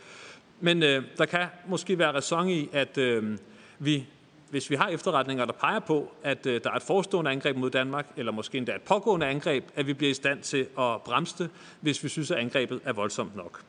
Men 0.60 0.82
øh, 0.82 1.02
der 1.18 1.24
kan 1.24 1.46
måske 1.68 1.98
være 1.98 2.12
ræson 2.12 2.48
i, 2.48 2.68
at 2.72 2.98
øh, 2.98 3.38
vi, 3.78 4.06
hvis 4.50 4.70
vi 4.70 4.76
har 4.76 4.88
efterretninger, 4.88 5.44
der 5.44 5.52
peger 5.52 5.80
på, 5.80 6.12
at 6.22 6.46
øh, 6.46 6.60
der 6.64 6.70
er 6.70 6.74
et 6.74 6.82
forestående 6.82 7.30
angreb 7.30 7.56
mod 7.56 7.70
Danmark, 7.70 8.06
eller 8.16 8.32
måske 8.32 8.58
endda 8.58 8.74
et 8.74 8.82
pågående 8.82 9.26
angreb, 9.26 9.64
at 9.76 9.86
vi 9.86 9.92
bliver 9.92 10.10
i 10.10 10.14
stand 10.14 10.42
til 10.42 10.66
at 10.78 11.02
bremse 11.04 11.34
det, 11.38 11.50
hvis 11.80 12.04
vi 12.04 12.08
synes, 12.08 12.30
at 12.30 12.38
angrebet 12.38 12.80
er 12.84 12.92
voldsomt 12.92 13.36
nok. 13.36 13.62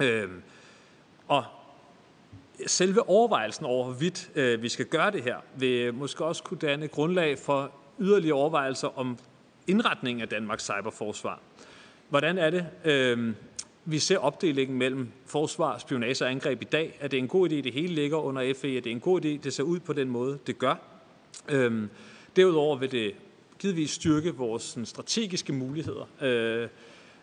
Øh, 0.00 0.28
og 1.28 1.44
selve 2.66 3.08
overvejelsen 3.08 3.66
over, 3.66 3.84
hvorvidt 3.84 4.30
øh, 4.34 4.62
vi 4.62 4.68
skal 4.68 4.86
gøre 4.86 5.10
det 5.10 5.22
her, 5.22 5.36
vil 5.56 5.94
måske 5.94 6.24
også 6.24 6.42
kunne 6.42 6.58
danne 6.58 6.88
grundlag 6.88 7.38
for 7.38 7.72
yderligere 8.00 8.36
overvejelser 8.36 8.98
om 8.98 9.18
indretningen 9.66 10.22
af 10.22 10.28
Danmarks 10.28 10.64
cyberforsvar. 10.64 11.40
Hvordan 12.08 12.38
er 12.38 12.50
det, 12.50 12.66
øh, 12.84 13.34
vi 13.84 13.98
ser 13.98 14.18
opdelingen 14.18 14.78
mellem 14.78 15.08
forsvar, 15.26 15.78
spionage 15.78 16.24
og 16.24 16.30
angreb 16.30 16.62
i 16.62 16.64
dag? 16.64 16.98
Er 17.00 17.08
det 17.08 17.18
en 17.18 17.28
god 17.28 17.50
idé, 17.50 17.54
det 17.54 17.72
hele 17.72 17.94
ligger 17.94 18.16
under 18.16 18.54
FE? 18.60 18.76
Er 18.76 18.80
det 18.80 18.92
en 18.92 19.00
god 19.00 19.24
idé, 19.24 19.28
det 19.28 19.52
ser 19.52 19.62
ud 19.62 19.80
på 19.80 19.92
den 19.92 20.08
måde, 20.08 20.38
det 20.46 20.58
gør? 20.58 20.74
Øh, 21.48 21.88
derudover 22.36 22.76
vil 22.76 22.92
det 22.92 23.14
givetvis 23.58 23.90
styrke 23.90 24.34
vores 24.34 24.62
sådan, 24.62 24.86
strategiske 24.86 25.52
muligheder. 25.52 26.08
Øh, 26.22 26.68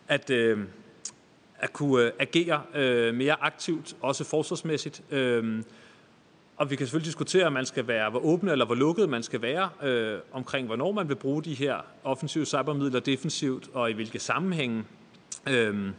at 0.08 0.30
øh, 0.30 0.58
at 1.58 1.72
kunne 1.72 2.04
øh, 2.04 2.12
agere 2.18 2.62
øh, 2.74 3.14
mere 3.14 3.42
aktivt, 3.42 3.96
også 4.00 4.24
forsvarsmæssigt. 4.24 5.02
Øh, 5.10 5.62
og 6.56 6.70
vi 6.70 6.76
kan 6.76 6.86
selvfølgelig 6.86 7.06
diskutere, 7.06 7.46
om 7.46 7.52
man 7.52 7.66
skal 7.66 7.88
være, 7.88 8.10
hvor 8.10 8.20
åbne 8.20 8.52
eller 8.52 8.64
hvor 8.64 8.74
lukket 8.74 9.08
man 9.08 9.22
skal 9.22 9.42
være 9.42 9.68
øh, 9.82 10.18
omkring, 10.32 10.66
hvornår 10.66 10.92
man 10.92 11.08
vil 11.08 11.14
bruge 11.14 11.42
de 11.42 11.54
her 11.54 11.76
offensive 12.04 12.46
cybermidler 12.46 13.00
defensivt, 13.00 13.70
og 13.72 13.90
i 13.90 13.92
hvilke 13.92 14.18
sammenhænge. 14.18 14.84
Øh, 15.48 15.90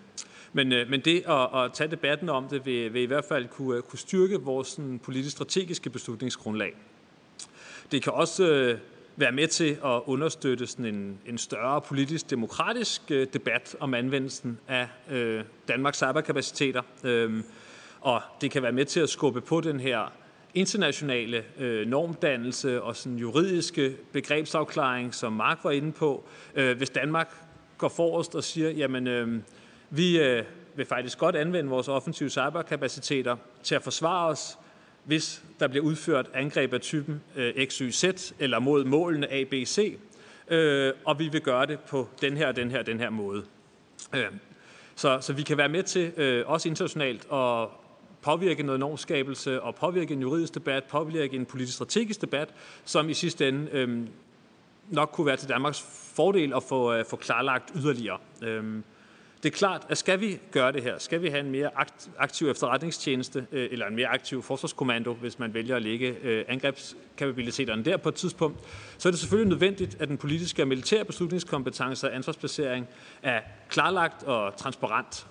men, 0.54 0.72
øh, 0.72 0.90
men 0.90 1.00
det 1.00 1.24
at, 1.28 1.64
at 1.64 1.74
tage 1.74 1.92
debatten 1.92 2.30
om 2.30 2.48
det 2.48 2.66
vil, 2.66 2.94
vil 2.94 3.02
i 3.02 3.06
hvert 3.06 3.26
fald 3.26 3.48
kunne, 3.48 3.78
øh, 3.78 3.84
kunne 3.84 4.00
styrke 4.00 4.42
vores 4.42 4.68
sådan, 4.68 5.00
politisk 5.00 5.36
strategiske 5.36 5.90
beslutningsgrundlag. 5.90 6.76
Det 7.92 8.04
kan 8.04 8.14
også 8.14 8.48
øh, 8.48 8.78
være 9.16 9.32
med 9.32 9.48
til 9.48 9.78
at 9.86 10.02
understøtte 10.06 10.68
sådan 10.68 10.86
en, 10.86 11.20
en 11.26 11.38
større 11.38 11.82
politisk 11.82 12.30
demokratisk 12.30 13.02
øh, 13.12 13.28
debat 13.34 13.76
om 13.80 13.94
anvendelsen 13.94 14.60
af 14.68 14.88
øh, 15.12 15.44
Danmarks 15.68 15.98
cyberkapaciteter. 15.98 16.82
Øh, 17.04 17.44
og 18.02 18.22
det 18.42 18.52
kan 18.52 18.64
være 18.64 18.72
med 18.72 18.86
til 18.86 19.00
at 19.00 19.10
skubbe 19.10 19.42
på 19.42 19.62
den 19.62 19.80
her 19.80 20.12
internationale 20.54 21.44
øh, 21.60 21.88
normdannelse 21.88 22.82
og 22.82 22.96
sådan 22.96 23.18
juridiske 23.18 23.96
begrebsafklaring, 24.12 25.14
som 25.14 25.34
Mark 25.34 25.60
var 25.64 25.72
inde 25.72 25.92
på. 25.92 26.24
Øh, 26.56 26.78
hvis 26.78 26.90
Danmark 26.90 27.36
går 27.78 27.90
forrest 27.90 28.36
og 28.36 28.44
siger, 28.44 28.70
jamen 28.70 29.08
øh, 29.08 29.40
vi 29.90 30.20
øh, 30.20 30.44
vil 30.76 30.86
faktisk 30.86 31.18
godt 31.18 31.36
anvende 31.36 31.70
vores 31.70 31.88
offensive 31.88 32.30
cyberkapaciteter 32.30 33.36
til 33.64 33.76
at 33.76 33.84
forsvare 33.84 34.28
os 34.28 34.58
hvis 35.06 35.44
der 35.60 35.68
bliver 35.68 35.86
udført 35.86 36.30
angreb 36.34 36.74
af 36.74 36.82
typen 36.82 37.22
øh, 37.36 37.68
XYZ 37.68 38.34
eller 38.40 38.60
mod 38.60 38.86
målene 38.86 39.34
ABC, 39.34 39.98
øh, 40.48 40.94
og 41.06 41.20
vi 41.20 41.28
vil 41.28 41.42
gøre 41.42 41.66
det 41.66 41.80
på 41.80 42.08
den 42.22 42.38
her, 42.38 42.52
den 42.52 42.72
her, 42.72 42.84
den 42.84 43.00
her 43.00 43.10
måde. 43.10 43.46
Øh, 44.16 44.26
så, 44.96 45.18
så 45.22 45.34
vi 45.34 45.44
kan 45.44 45.58
være 45.58 45.70
med 45.70 45.84
til, 45.84 46.12
øh, 46.18 46.44
også 46.48 46.70
internationalt, 46.70 47.28
at 47.34 47.68
påvirke 48.22 48.64
noget 48.64 48.80
normskabelse 48.80 49.62
og 49.62 49.76
påvirke 49.76 50.14
en 50.14 50.22
juridisk 50.22 50.56
debat, 50.56 50.84
påvirke 50.84 51.36
en 51.36 51.46
politisk 51.46 51.76
strategisk 51.76 52.22
debat, 52.22 52.50
som 52.86 53.10
i 53.10 53.14
sidste 53.14 53.48
ende 53.48 53.70
øh, 53.72 54.08
nok 54.90 55.10
kunne 55.14 55.28
være 55.28 55.38
til 55.38 55.50
Danmarks 55.50 55.86
fordel 56.16 56.54
at 56.54 56.64
få, 56.64 56.94
øh, 56.94 57.06
få 57.06 57.16
klarlagt 57.16 57.72
yderligere. 57.76 58.18
Øh, 58.44 58.82
det 59.46 59.54
er 59.54 59.58
klart, 59.58 59.86
at 59.90 59.98
skal 59.98 60.22
vi 60.22 60.40
gøre 60.52 60.72
det 60.72 60.84
her, 60.84 60.98
skal 60.98 61.22
vi 61.22 61.30
have 61.30 61.40
en 61.40 61.52
mere 61.52 61.70
aktiv 62.18 62.50
efterretningstjeneste, 62.50 63.48
øh, 63.52 63.68
eller 63.72 63.88
en 63.88 63.96
mere 63.96 64.08
aktiv 64.08 64.44
forsvarskommando, 64.44 65.14
hvis 65.14 65.40
man 65.40 65.54
vælger 65.54 65.76
at 65.76 65.82
lægge 65.82 66.16
øh, 66.24 66.46
angrebskapabiliteterne 66.48 67.86
der 67.86 67.98
på 67.98 68.10
et 68.10 68.16
tidspunkt, 68.16 68.60
så 68.98 69.10
er 69.10 69.12
det 69.12 69.20
selvfølgelig 69.20 69.50
nødvendigt, 69.50 70.02
at 70.02 70.08
den 70.08 70.18
politiske 70.18 70.64
og 70.64 70.68
militære 70.68 71.06
beslutningskompetence 71.06 72.08
og 72.08 72.16
ansvarsplacering 72.16 72.88
er 73.24 73.42
klarlagt 73.70 74.24
og 74.24 74.58
transparent. 74.58 75.28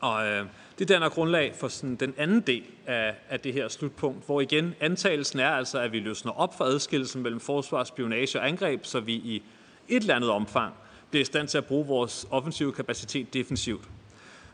Og 0.00 0.26
øh, 0.26 0.46
det 0.78 0.88
danner 0.88 1.08
grundlag 1.08 1.54
for 1.54 1.68
sådan 1.68 1.96
den 1.96 2.14
anden 2.18 2.40
del 2.40 2.64
af, 2.86 3.14
af 3.28 3.40
det 3.40 3.52
her 3.52 3.68
slutpunkt, 3.68 4.26
hvor 4.26 4.40
igen 4.40 4.74
antagelsen 4.80 5.40
er 5.40 5.50
altså, 5.50 5.78
at 5.78 5.92
vi 5.92 6.00
løsner 6.00 6.32
op 6.32 6.56
for 6.56 6.64
adskillelsen 6.64 7.22
mellem 7.22 7.40
forsvar, 7.40 7.84
spionage 7.84 8.38
og 8.38 8.48
angreb, 8.48 8.84
så 8.84 9.00
vi 9.00 9.12
i 9.12 9.42
et 9.88 10.00
eller 10.00 10.14
andet 10.14 10.30
omfang 10.30 10.74
bliver 11.10 11.22
i 11.22 11.24
stand 11.24 11.48
til 11.48 11.58
at 11.58 11.64
bruge 11.64 11.86
vores 11.86 12.26
offensive 12.30 12.72
kapacitet 12.72 13.34
defensivt. 13.34 13.88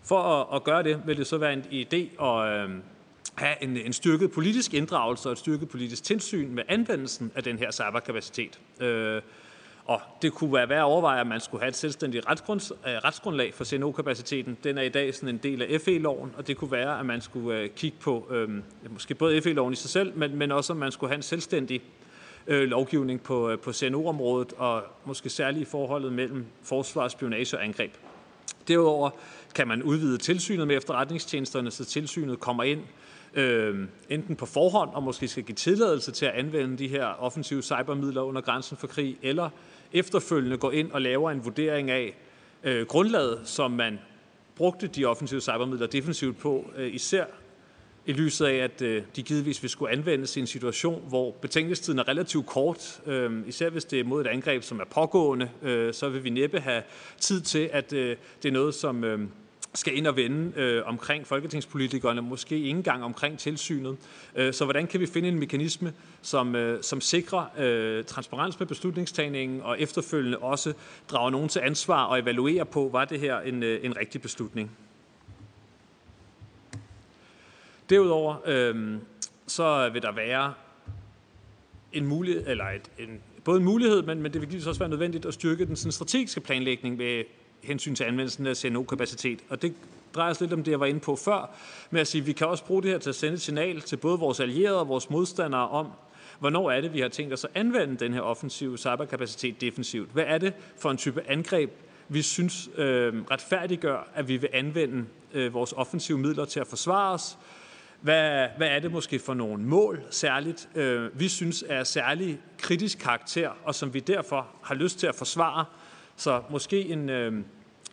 For 0.05 0.19
at, 0.19 0.57
at 0.57 0.65
gøre 0.65 0.83
det, 0.83 1.03
vil 1.07 1.17
det 1.17 1.27
så 1.27 1.39
være 1.39 1.53
en 1.53 1.61
idé 1.61 2.25
at 2.25 2.49
øh, 2.49 2.71
have 3.35 3.63
en, 3.63 3.77
en 3.77 3.93
styrket 3.93 4.33
politisk 4.33 4.75
inddragelse 4.75 5.29
og 5.29 5.33
et 5.33 5.39
styrket 5.39 5.69
politisk 5.69 6.05
tilsyn 6.05 6.55
med 6.55 6.63
anvendelsen 6.69 7.33
af 7.35 7.43
den 7.43 7.59
her 7.59 7.71
cyberkapacitet. 7.71 8.61
Øh, 8.81 9.23
og 9.85 10.01
det 10.23 10.33
kunne 10.33 10.53
være 10.53 10.69
værd 10.69 10.79
at 10.79 10.85
overveje, 10.85 11.21
at 11.21 11.27
man 11.27 11.41
skulle 11.41 11.61
have 11.61 11.69
et 11.69 11.77
selvstændigt 11.77 12.27
retsgrund, 12.29 12.61
øh, 12.73 12.93
retsgrundlag 12.93 13.55
for 13.55 13.65
CNO-kapaciteten. 13.65 14.59
Den 14.65 14.79
er 14.79 14.83
i 14.83 14.89
dag 14.89 15.15
sådan 15.15 15.29
en 15.29 15.39
del 15.39 15.63
af 15.63 15.81
FE-loven, 15.81 16.35
og 16.37 16.47
det 16.47 16.57
kunne 16.57 16.73
være, 16.73 17.01
at 17.01 17.07
man 17.07 17.21
skulle 17.21 17.59
øh, 17.59 17.71
kigge 17.71 17.99
på 18.01 18.29
øh, 18.31 18.49
måske 18.91 19.15
både 19.15 19.43
FE-loven 19.43 19.73
i 19.73 19.77
sig 19.77 19.91
selv, 19.91 20.17
men, 20.17 20.37
men 20.37 20.53
også, 20.53 20.73
at 20.73 20.77
man 20.77 20.93
skulle 20.93 21.11
have 21.11 21.17
en 21.17 21.23
selvstændig 21.23 21.81
øh, 21.81 22.06
Øh, 22.49 22.69
lovgivning 22.69 23.23
på, 23.23 23.51
øh, 23.51 23.59
på 23.59 23.73
CNO-området, 23.73 24.53
og 24.53 24.83
måske 25.05 25.31
særligt 25.31 25.69
i 25.69 25.71
forholdet 25.71 26.13
mellem 26.13 26.47
forsvar, 26.63 27.09
spionage 27.09 27.57
og 27.57 27.65
angreb. 27.65 27.93
Derudover 28.69 29.11
kan 29.55 29.69
man 29.69 29.83
udvide 29.83 30.19
tilsynet 30.19 30.67
med 30.67 30.77
efterretningstjenesterne, 30.77 31.71
så 31.71 31.85
tilsynet 31.85 32.41
kommer 32.41 32.63
ind 32.63 32.81
øh, 33.35 33.89
enten 34.09 34.37
på 34.37 34.47
forhånd 34.47 34.91
og 34.93 35.03
måske 35.03 35.29
skal 35.29 35.43
give 35.43 35.57
tilladelse 35.57 36.13
til 36.13 36.27
at 36.27 36.33
anvende 36.33 36.79
de 36.79 36.89
her 36.89 37.07
offensive 37.07 37.63
cybermidler 37.63 38.23
under 38.23 38.41
grænsen 38.41 38.77
for 38.77 38.87
krig, 38.87 39.19
eller 39.23 39.51
efterfølgende 39.93 40.57
går 40.57 40.73
ind 40.73 40.93
og 40.93 41.03
laver 41.03 41.31
en 41.31 41.45
vurdering 41.45 41.91
af 41.91 42.17
øh, 42.65 42.87
grundlaget, 42.87 43.41
som 43.45 43.71
man 43.71 43.99
brugte 44.57 44.87
de 44.87 45.05
offensive 45.05 45.41
cybermidler 45.41 45.87
defensivt 45.87 46.39
på, 46.39 46.71
øh, 46.77 46.95
især 46.95 47.25
i 48.07 48.13
lyset 48.13 48.47
af, 48.47 48.55
at 48.55 48.83
øh, 48.83 49.03
de 49.17 49.23
givetvis 49.23 49.63
vil 49.63 49.71
skulle 49.71 49.93
anvendes 49.93 50.37
i 50.37 50.41
en 50.41 50.47
situation, 50.47 51.05
hvor 51.09 51.31
betænkningstiden 51.31 51.99
er 51.99 52.09
relativt 52.09 52.47
kort. 52.47 53.01
Øh, 53.07 53.49
især 53.49 53.71
hvis 53.71 53.85
det 53.85 54.01
er 54.01 54.05
mod 54.05 54.21
et 54.21 54.27
angreb, 54.27 54.63
som 54.63 54.81
er 54.81 54.85
pågående, 54.85 55.51
øh, 55.63 55.95
så 55.95 56.09
vil 56.09 56.25
vi 56.25 56.31
næppe 56.31 56.61
have 56.61 56.83
tid 57.21 57.41
til, 57.41 57.71
at 57.73 57.91
det 57.91 58.19
er 58.45 58.51
noget, 58.51 58.75
som 58.75 59.29
skal 59.77 59.97
ind 59.97 60.07
og 60.07 60.17
vende 60.17 60.53
øh, 60.61 60.83
omkring 60.87 61.27
folketingspolitikerne, 61.27 62.23
måske 62.23 62.57
ikke 62.57 62.69
engang 62.71 63.05
omkring 63.05 63.39
tilsynet. 63.39 63.97
Øh, 64.37 64.53
så 64.53 64.65
hvordan 64.65 64.87
kan 64.87 65.01
vi 65.01 65.07
finde 65.07 65.29
en 65.29 65.39
mekanisme, 65.39 65.93
som, 66.23 66.55
øh, 66.55 66.83
som 66.83 67.01
sikrer 67.01 67.45
øh, 67.59 68.05
transparens 68.05 68.59
med 68.59 68.67
beslutningstagningen, 68.67 69.63
og 69.63 69.81
efterfølgende 69.81 70.39
også 70.39 70.73
drager 71.11 71.31
nogen 71.31 71.49
til 71.49 71.61
ansvar 71.61 72.05
og 72.05 72.19
evaluerer 72.19 72.65
på, 72.65 72.89
var 72.93 73.05
det 73.05 73.21
her 73.21 73.41
en, 73.41 73.63
øh, 73.63 73.85
en 73.85 73.97
rigtig 73.97 74.23
beslutning? 74.23 74.71
Derudover 77.91 78.37
øh, 78.47 78.99
så 79.47 79.91
vil 79.93 80.03
der 80.03 80.13
være 80.13 80.55
en 81.93 82.07
mulighed, 82.07 82.47
eller 82.47 82.65
et, 82.65 82.91
en, 82.99 83.21
både 83.45 83.59
en 83.59 83.65
mulighed, 83.65 84.03
men, 84.03 84.23
men 84.23 84.33
det 84.33 84.41
vil 84.53 84.69
også 84.69 84.79
være 84.79 84.89
nødvendigt 84.89 85.27
at 85.27 85.35
styrke 85.35 85.67
den 85.67 85.77
sådan, 85.77 85.93
strategiske 85.93 86.41
planlægning 86.41 86.99
ved 86.99 87.25
hensyn 87.63 87.95
til 87.95 88.05
anvendelsen 88.05 88.47
af 88.47 88.57
CNO-kapacitet. 88.57 89.39
Og 89.49 89.63
det 89.63 89.75
drejer 90.15 90.33
sig 90.33 90.43
lidt 90.43 90.53
om 90.53 90.65
det, 90.65 90.71
jeg 90.71 90.81
var 90.81 90.87
inde 90.87 91.01
på 91.01 91.17
før, 91.17 91.51
med 91.91 92.01
at 92.01 92.07
sige, 92.07 92.21
at 92.21 92.27
vi 92.27 92.33
kan 92.33 92.47
også 92.47 92.65
bruge 92.65 92.83
det 92.83 92.91
her 92.91 92.99
til 92.99 93.09
at 93.09 93.15
sende 93.15 93.35
et 93.35 93.41
signal 93.41 93.81
til 93.81 93.97
både 93.97 94.19
vores 94.19 94.41
allierede 94.41 94.81
og 94.81 94.89
vores 94.89 95.11
modstandere 95.11 95.69
om, 95.69 95.87
hvornår 96.39 96.71
er 96.71 96.81
det, 96.81 96.93
vi 96.93 97.01
har 97.01 97.09
tænkt 97.09 97.33
os 97.33 97.45
at 97.45 97.51
anvende 97.55 97.97
den 97.97 98.15
her 98.15 98.21
offensive 98.21 98.79
cyberkapacitet 98.79 99.61
defensivt. 99.61 100.11
Hvad 100.13 100.25
er 100.27 100.39
det 100.39 100.53
for 100.79 100.91
en 100.91 100.97
type 100.97 101.23
angreb, 101.29 101.71
vi 102.09 102.23
synes 102.23 102.71
øh, 102.77 103.15
retfærdiggør, 103.31 104.09
at 104.15 104.29
vi 104.29 104.37
vil 104.37 104.51
anvende 104.53 105.05
øh, 105.35 105.55
vores 105.55 105.73
offensive 105.73 106.19
midler 106.19 106.45
til 106.45 106.61
at 106.61 106.67
forsvare 106.67 107.15
os, 107.15 107.39
hvad, 108.01 108.49
hvad 108.57 108.69
er 108.69 108.79
det 108.79 108.93
måske 108.93 109.19
for 109.19 109.35
nogle 109.35 109.63
mål 109.63 110.03
særligt, 110.11 110.69
øh, 110.75 111.21
vi 111.21 111.29
synes 111.29 111.65
er 111.69 111.85
særlig 111.85 112.39
kritisk 112.59 112.99
karakter, 112.99 113.51
og 113.65 113.75
som 113.75 113.95
vi 113.95 114.01
derfor 114.01 114.47
har 114.63 114.75
lyst 114.75 114.99
til 114.99 115.07
at 115.07 115.15
forsvare. 115.15 115.65
Så 116.17 116.43
måske 116.51 116.89
en, 116.89 117.11
øh, 117.11 117.33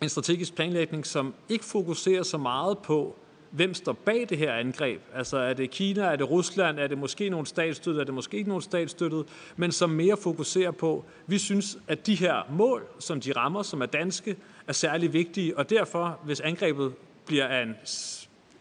en 0.01 0.09
strategisk 0.09 0.55
planlægning, 0.55 1.05
som 1.05 1.33
ikke 1.49 1.65
fokuserer 1.65 2.23
så 2.23 2.37
meget 2.37 2.77
på, 2.77 3.15
hvem 3.53 3.73
står 3.73 3.93
bag 3.93 4.25
det 4.29 4.37
her 4.37 4.53
angreb. 4.53 5.01
Altså 5.15 5.37
er 5.37 5.53
det 5.53 5.71
Kina, 5.71 6.01
er 6.01 6.15
det 6.15 6.29
Rusland, 6.29 6.79
er 6.79 6.87
det 6.87 6.97
måske 6.97 7.29
nogle 7.29 7.47
statsstøttet, 7.47 8.01
er 8.01 8.05
det 8.05 8.13
måske 8.13 8.37
ikke 8.37 8.49
nogle 8.49 8.63
statsstøttet, 8.63 9.25
men 9.55 9.71
som 9.71 9.89
mere 9.89 10.17
fokuserer 10.17 10.71
på, 10.71 11.05
vi 11.27 11.37
synes, 11.37 11.77
at 11.87 12.07
de 12.07 12.15
her 12.15 12.51
mål, 12.51 12.87
som 12.99 13.21
de 13.21 13.31
rammer, 13.31 13.61
som 13.61 13.81
er 13.81 13.85
danske, 13.85 14.35
er 14.67 14.73
særlig 14.73 15.13
vigtige, 15.13 15.57
og 15.57 15.69
derfor, 15.69 16.19
hvis 16.23 16.39
angrebet 16.39 16.93
bliver 17.25 17.61
en, 17.61 17.75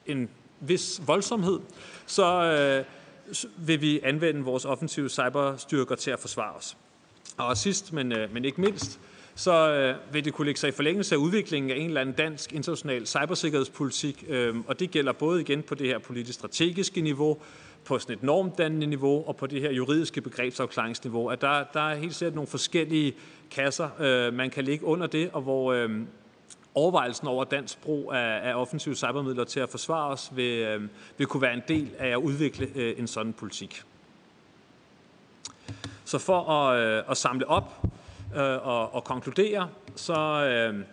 en 0.06 0.28
vis 0.62 1.01
voldsomhed, 1.06 1.60
så 2.06 2.43
øh, 2.43 2.84
vil 3.56 3.80
vi 3.80 4.01
anvende 4.02 4.43
vores 4.43 4.64
offensive 4.64 5.09
cyberstyrker 5.09 5.94
til 5.94 6.10
at 6.10 6.20
forsvare 6.20 6.52
os. 6.52 6.76
Og 7.36 7.56
sidst, 7.56 7.93
men, 7.93 8.12
øh, 8.12 8.34
men 8.34 8.44
ikke 8.44 8.60
mindst, 8.60 9.01
så 9.34 9.72
øh, 9.72 10.14
vil 10.14 10.24
det 10.24 10.32
kunne 10.34 10.44
lægge 10.44 10.60
sig 10.60 10.68
i 10.68 10.72
forlængelse 10.72 11.14
af 11.14 11.18
udviklingen 11.18 11.70
af 11.70 11.76
en 11.76 11.86
eller 11.86 12.01
anden 12.01 12.14
dansk 12.14 12.52
international 12.52 13.06
cybersikkerhedspolitik, 13.06 14.24
øh, 14.28 14.56
og 14.66 14.80
det 14.80 14.90
gælder 14.90 15.12
både 15.12 15.40
igen 15.40 15.62
på 15.62 15.74
det 15.74 15.86
her 15.86 15.98
politisk 15.98 16.39
strategiske 16.39 17.01
niveau, 17.01 17.39
på 17.84 17.98
sådan 17.98 18.16
et 18.16 18.22
normdannende 18.22 18.86
niveau 18.86 19.28
og 19.28 19.36
på 19.36 19.47
det 19.47 19.60
her 19.60 19.72
juridiske 19.72 20.20
begrebsafklaringsniveau, 20.20 21.28
at 21.28 21.40
der, 21.40 21.64
der 21.72 21.80
er 21.80 21.94
helt 21.94 22.14
sikkert 22.14 22.34
nogle 22.34 22.48
forskellige 22.48 23.14
kasser, 23.51 23.89
øh, 24.01 24.34
man 24.34 24.51
kan 24.51 24.64
ligge 24.64 24.84
under 24.84 25.06
det, 25.06 25.30
og 25.32 25.43
hvor 25.43 25.72
øh, 25.72 25.90
overvejelsen 26.74 27.28
over 27.28 27.44
dansk 27.44 27.82
brug 27.82 28.12
af, 28.12 28.51
af 28.51 28.55
offensive 28.55 28.94
cybermidler 28.94 29.44
til 29.44 29.61
at 29.61 29.69
forsvare 29.69 30.09
os 30.09 30.31
vil, 30.35 30.59
øh, 30.59 30.82
vil 31.19 31.27
kunne 31.27 31.43
være 31.43 31.55
en 31.55 31.62
del 31.69 31.90
af 31.99 32.09
at 32.09 32.16
udvikle 32.16 32.69
øh, 32.74 32.99
en 32.99 33.07
sådan 33.07 33.32
politik. 33.32 33.82
Så 36.05 36.19
for 36.19 36.51
at, 36.51 36.78
øh, 36.78 37.03
at 37.11 37.16
samle 37.16 37.49
op 37.49 37.82
øh, 38.36 38.66
og, 38.66 38.94
og 38.94 39.05
konkludere, 39.05 39.69
så 39.97 40.15
øh, 40.15 40.85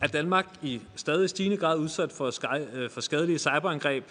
er 0.00 0.06
Danmark 0.06 0.46
i 0.62 0.80
stadig 0.96 1.30
stigende 1.30 1.56
grad 1.56 1.78
udsat 1.78 2.12
for, 2.12 2.30
sky, 2.30 2.46
øh, 2.72 2.90
for 2.90 3.00
skadelige 3.00 3.38
cyberangreb. 3.38 4.04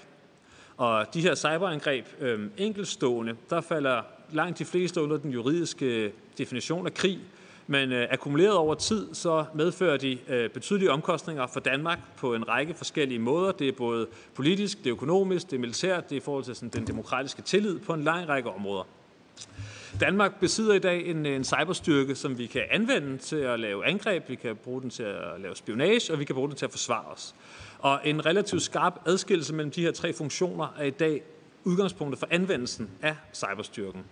Og 0.78 1.14
de 1.14 1.22
her 1.22 1.36
cyberangreb 1.36 2.06
øh, 2.20 2.50
enkeltstående, 2.58 3.36
der 3.50 3.62
falder 3.62 4.02
langt 4.32 4.60
de 4.60 4.66
fleste 4.66 5.02
under 5.02 5.18
den 5.18 5.32
juridiske 5.32 5.86
øh, 5.86 6.12
definition 6.38 6.86
af 6.86 6.94
krig, 6.94 7.20
men 7.70 7.92
øh, 7.92 8.08
akkumuleret 8.12 8.56
over 8.56 8.76
tid, 8.76 9.14
så 9.14 9.46
medfører 9.54 9.98
de 9.98 10.18
øh, 10.28 10.50
betydelige 10.50 10.92
omkostninger 10.92 11.48
for 11.48 11.60
Danmark 11.60 12.00
på 12.18 12.34
en 12.34 12.48
række 12.48 12.74
forskellige 12.74 13.20
måder. 13.20 13.52
Det 13.52 13.68
er 13.68 13.72
både 13.72 14.08
politisk, 14.36 14.78
det 14.78 14.86
er 14.86 14.92
økonomisk, 14.92 15.50
det 15.50 15.56
er 15.56 15.60
militært, 15.60 16.10
det 16.10 16.16
er 16.16 16.18
i 16.18 16.24
forhold 16.24 16.44
til 16.44 16.56
sådan, 16.56 16.70
den 16.70 16.88
demokratiske 16.88 17.42
tillid 17.42 17.80
på 17.80 17.94
en 17.94 18.04
lang 18.04 18.30
række 18.30 18.50
områder. 18.50 18.84
Danmark 20.00 20.40
besidder 20.40 20.74
i 20.74 20.80
dag 20.80 21.06
en, 21.06 21.26
en 21.26 21.44
cyberstyrke, 21.44 22.16
som 22.16 22.38
vi 22.38 22.46
kan 22.46 22.62
anvende 22.72 23.18
til 23.18 23.36
at 23.36 23.60
lave 23.60 23.86
angreb, 23.86 24.30
vi 24.30 24.36
kan 24.36 24.56
bruge 24.56 24.82
den 24.82 24.90
til 24.90 25.04
at 25.04 25.42
lave 25.42 25.56
spionage, 25.56 26.14
og 26.14 26.20
vi 26.20 26.26
kan 26.26 26.36
bruge 26.36 26.50
den 26.50 26.58
til 26.58 26.66
at 26.66 26.72
forsvare 26.72 27.06
os. 27.06 27.36
Og 27.80 28.00
en 28.04 28.26
relativt 28.26 28.62
skarp 28.62 29.02
adskillelse 29.06 29.54
mellem 29.54 29.72
de 29.72 29.82
her 29.82 29.92
tre 29.92 30.14
funktioner 30.14 30.76
er 30.80 30.84
i 30.84 30.90
dag 30.90 31.22
udgangspunktet 31.64 32.20
for 32.20 32.28
anvendelsen 32.32 32.90
af 33.02 33.16
cyberstyrken. 33.34 34.04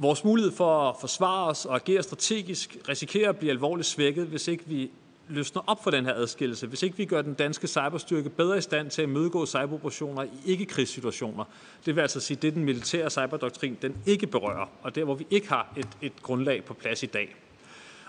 Vores 0.00 0.24
mulighed 0.24 0.52
for 0.52 0.90
at 0.90 0.96
forsvare 1.00 1.46
os 1.46 1.64
og 1.64 1.74
agere 1.74 2.02
strategisk 2.02 2.76
risikerer 2.88 3.28
at 3.28 3.36
blive 3.36 3.52
alvorligt 3.52 3.86
svækket, 3.86 4.26
hvis 4.26 4.48
ikke 4.48 4.64
vi 4.66 4.90
løsner 5.28 5.62
op 5.66 5.84
for 5.84 5.90
den 5.90 6.04
her 6.04 6.14
adskillelse, 6.14 6.66
hvis 6.66 6.82
ikke 6.82 6.96
vi 6.96 7.04
gør 7.04 7.22
den 7.22 7.34
danske 7.34 7.66
cyberstyrke 7.66 8.28
bedre 8.28 8.58
i 8.58 8.60
stand 8.60 8.90
til 8.90 9.02
at 9.02 9.08
mødegå 9.08 9.46
cyberoperationer 9.46 10.22
i 10.22 10.28
ikke-krigssituationer. 10.46 11.44
Det 11.86 11.96
vil 11.96 12.02
altså 12.02 12.20
sige, 12.20 12.36
at 12.36 12.42
det 12.42 12.54
den 12.54 12.64
militære 12.64 13.10
cyberdoktrin 13.10 13.78
den 13.82 13.96
ikke 14.06 14.26
berører, 14.26 14.66
og 14.82 14.94
der 14.94 15.04
hvor 15.04 15.14
vi 15.14 15.26
ikke 15.30 15.48
har 15.48 15.72
et, 15.76 15.88
et 16.02 16.22
grundlag 16.22 16.64
på 16.64 16.74
plads 16.74 17.02
i 17.02 17.06
dag. 17.06 17.36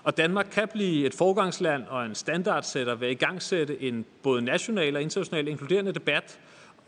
Og 0.02 0.16
Danmark 0.16 0.48
kan 0.52 0.68
blive 0.68 1.06
et 1.06 1.14
forgangsland 1.14 1.84
og 1.88 2.06
en 2.06 2.14
standardsætter 2.14 2.94
ved 2.94 3.08
at 3.08 3.12
igangsætte 3.12 3.82
en 3.82 4.04
både 4.22 4.42
national 4.42 4.96
og 4.96 5.02
international 5.02 5.48
inkluderende 5.48 5.92
debat 5.92 6.38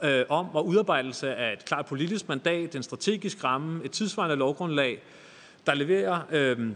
øh, 0.02 0.24
om 0.28 0.54
og 0.54 0.66
udarbejdelse 0.66 1.34
af 1.34 1.52
et 1.52 1.64
klart 1.64 1.86
politisk 1.86 2.28
mandat, 2.28 2.74
en 2.74 2.82
strategisk 2.82 3.44
ramme, 3.44 3.84
et 3.84 3.90
tidsvarende 3.90 4.36
lovgrundlag, 4.36 5.02
der 5.66 5.74
leverer 5.74 6.20
øh, 6.30 6.70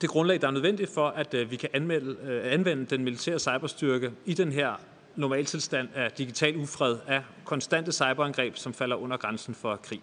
det 0.00 0.10
grundlag, 0.10 0.40
der 0.40 0.46
er 0.46 0.50
nødvendigt 0.50 0.90
for, 0.94 1.08
at 1.08 1.34
øh, 1.34 1.50
vi 1.50 1.56
kan 1.56 1.68
anmelde, 1.72 2.16
øh, 2.22 2.52
anvende 2.52 2.86
den 2.86 3.04
militære 3.04 3.38
cyberstyrke 3.38 4.12
i 4.24 4.34
den 4.34 4.52
her 4.52 4.80
normaltilstand 5.16 5.88
af 5.94 6.12
digital 6.12 6.56
ufred, 6.56 6.96
af 7.06 7.22
konstante 7.44 7.92
cyberangreb, 7.92 8.56
som 8.56 8.74
falder 8.74 8.96
under 8.96 9.16
grænsen 9.16 9.54
for 9.54 9.76
krig. 9.76 10.00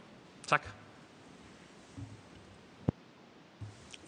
Tak. 0.48 0.68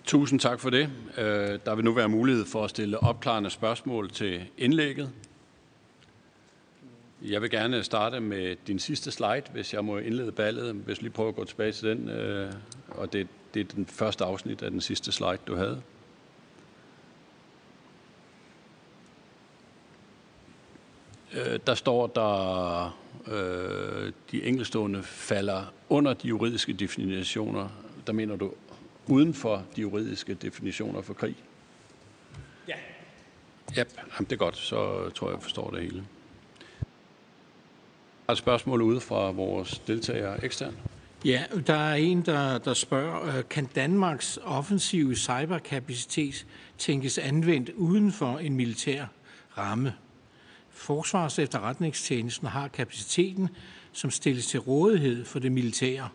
Tusind 0.06 0.40
tak 0.40 0.60
for 0.60 0.70
det. 0.70 0.90
Øh, 1.18 1.60
der 1.66 1.76
vil 1.76 1.86
nu 1.86 1.94
være 1.94 2.10
mulighed 2.10 2.46
for 2.46 2.64
at 2.64 2.70
stille 2.70 3.00
opklarende 3.00 3.50
spørgsmål 3.50 4.10
til 4.10 4.42
indlægget. 4.58 5.12
Jeg 7.30 7.42
vil 7.42 7.50
gerne 7.50 7.84
starte 7.84 8.20
med 8.20 8.56
din 8.68 8.80
sidste 8.80 9.12
slide, 9.12 9.44
hvis 9.52 9.74
jeg 9.74 9.86
må 9.86 9.98
indlede 9.98 10.32
ballet. 10.32 10.76
Hvis 10.76 11.02
lige 11.02 11.12
prøver 11.12 11.30
at 11.30 11.36
gå 11.36 11.46
tilbage 11.46 11.72
til 11.72 11.90
den. 11.90 12.10
Øh, 12.10 12.54
og 12.88 13.14
det, 13.14 13.28
det 13.54 13.60
er 13.60 13.64
den 13.76 13.86
første 13.86 14.24
afsnit 14.24 14.62
af 14.62 14.72
den 14.72 14.82
sidste 14.82 15.12
slide, 15.12 15.38
du 15.48 15.56
havde. 15.56 15.82
Øh, 21.34 21.60
der 21.68 21.76
står, 21.76 22.08
der 22.08 23.00
øh, 23.28 24.12
de 24.32 24.44
enkelstående 24.44 25.04
falder 25.04 25.74
under 25.90 26.14
de 26.14 26.28
juridiske 26.28 26.74
definitioner. 26.74 27.70
Der 28.08 28.14
mener 28.14 28.36
du 28.36 28.54
uden 29.08 29.34
for 29.34 29.66
de 29.76 29.82
juridiske 29.82 30.34
definitioner 30.34 31.02
for 31.02 31.14
krig? 31.14 31.36
Ja. 32.68 32.76
Ja, 33.76 33.84
jamen 33.98 34.26
det 34.26 34.32
er 34.32 34.36
godt. 34.36 34.58
Så 34.58 35.10
tror 35.10 35.28
jeg, 35.28 35.36
jeg 35.36 35.44
forstår 35.44 35.70
det 35.70 35.82
hele. 35.82 36.06
Er 38.28 38.32
et 38.32 38.38
spørgsmål 38.38 38.82
ude 38.82 39.00
fra 39.02 39.32
vores 39.32 39.80
deltagere 39.88 40.46
ekstern? 40.46 40.78
Ja, 41.26 41.44
der 41.68 41.74
er 41.74 41.96
en, 41.96 42.22
der, 42.22 42.58
der 42.58 42.74
spørger, 42.74 43.38
øh, 43.38 43.44
kan 43.50 43.66
Danmarks 43.76 44.40
offensive 44.44 45.16
cyberkapacitet 45.16 46.46
tænkes 46.78 47.18
anvendt 47.18 47.70
uden 47.70 48.12
for 48.12 48.38
en 48.38 48.56
militær 48.56 49.06
ramme? 49.58 49.94
Forsvars 50.70 51.40
efterretningstjenesten 51.40 52.48
har 52.48 52.68
kapaciteten, 52.68 53.50
som 53.92 54.12
stilles 54.12 54.48
til 54.48 54.60
rådighed 54.60 55.26
for 55.26 55.40
det 55.40 55.52
militære. 55.52 56.10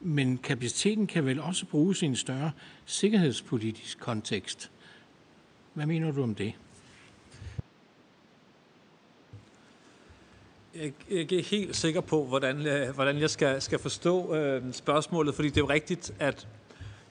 Men 0.00 0.38
kapaciteten 0.38 1.06
kan 1.06 1.26
vel 1.26 1.40
også 1.40 1.66
bruges 1.66 2.02
i 2.02 2.06
en 2.06 2.16
større 2.16 2.50
sikkerhedspolitisk 2.86 3.98
kontekst. 3.98 4.70
Hvad 5.74 5.86
mener 5.86 6.10
du 6.10 6.22
om 6.22 6.34
det? 6.34 6.52
Jeg 10.80 10.92
er 11.10 11.18
ikke 11.18 11.42
helt 11.42 11.76
sikker 11.76 12.00
på, 12.00 12.24
hvordan, 12.24 12.66
øh, 12.66 12.94
hvordan 12.94 13.18
jeg 13.18 13.30
skal, 13.30 13.62
skal 13.62 13.78
forstå 13.78 14.34
øh, 14.34 14.62
spørgsmålet, 14.72 15.34
fordi 15.34 15.48
det 15.48 15.56
er 15.56 15.60
jo 15.60 15.68
rigtigt, 15.68 16.14
at 16.18 16.46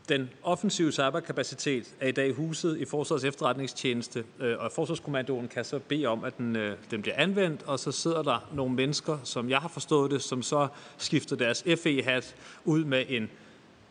den 0.10 0.30
offensive 0.44 0.92
cyberkapacitet 0.92 1.96
er 2.00 2.08
i 2.08 2.12
dag 2.12 2.34
huset 2.34 2.78
i 2.78 2.86
Forsvars 2.86 3.24
efterretningstjeneste, 3.24 4.24
øh, 4.40 4.56
og 4.60 4.72
Forsvarskommandoen 4.72 5.48
kan 5.48 5.66
så 5.66 5.80
bede 5.80 6.06
om, 6.06 6.24
at 6.24 6.38
den, 6.38 6.56
øh, 6.56 6.78
den 6.92 7.02
bliver 7.02 7.16
anvendt, 7.18 7.64
og 7.66 7.80
så 7.80 7.92
sidder 7.92 8.22
der 8.22 8.50
nogle 8.54 8.74
mennesker, 8.76 9.18
som 9.24 9.50
jeg 9.50 9.60
har 9.60 9.70
forstået 9.70 10.12
det, 10.12 10.22
som 10.22 10.42
så 10.42 10.68
skifter 10.98 11.36
deres 11.36 11.64
FE-hat 11.84 12.36
ud 12.66 12.84
med 12.84 13.06
en 13.10 13.30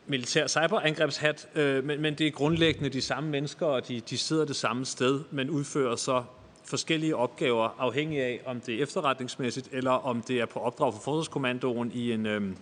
militær 0.06 0.46
cyberangrebshat, 0.46 1.48
øh, 1.54 1.84
men, 1.84 2.00
men 2.02 2.14
det 2.14 2.26
er 2.26 2.30
grundlæggende 2.30 2.88
de 2.88 3.02
samme 3.02 3.30
mennesker, 3.30 3.66
og 3.66 3.88
de, 3.88 4.00
de 4.00 4.18
sidder 4.18 4.44
det 4.44 4.56
samme 4.56 4.84
sted, 4.84 5.20
men 5.30 5.50
udfører 5.50 5.96
så 5.96 6.24
forskellige 6.68 7.16
opgaver, 7.16 7.76
afhængig 7.78 8.20
af, 8.20 8.40
om 8.46 8.60
det 8.60 8.74
er 8.74 8.82
efterretningsmæssigt, 8.82 9.68
eller 9.72 9.90
om 9.90 10.22
det 10.22 10.40
er 10.40 10.46
på 10.46 10.60
opdrag 10.60 10.92
for 10.92 11.00
Forsvarskommandoen 11.00 11.92
øhm, 11.94 11.96
i 11.96 12.12
en, 12.12 12.26
øh, 12.26 12.52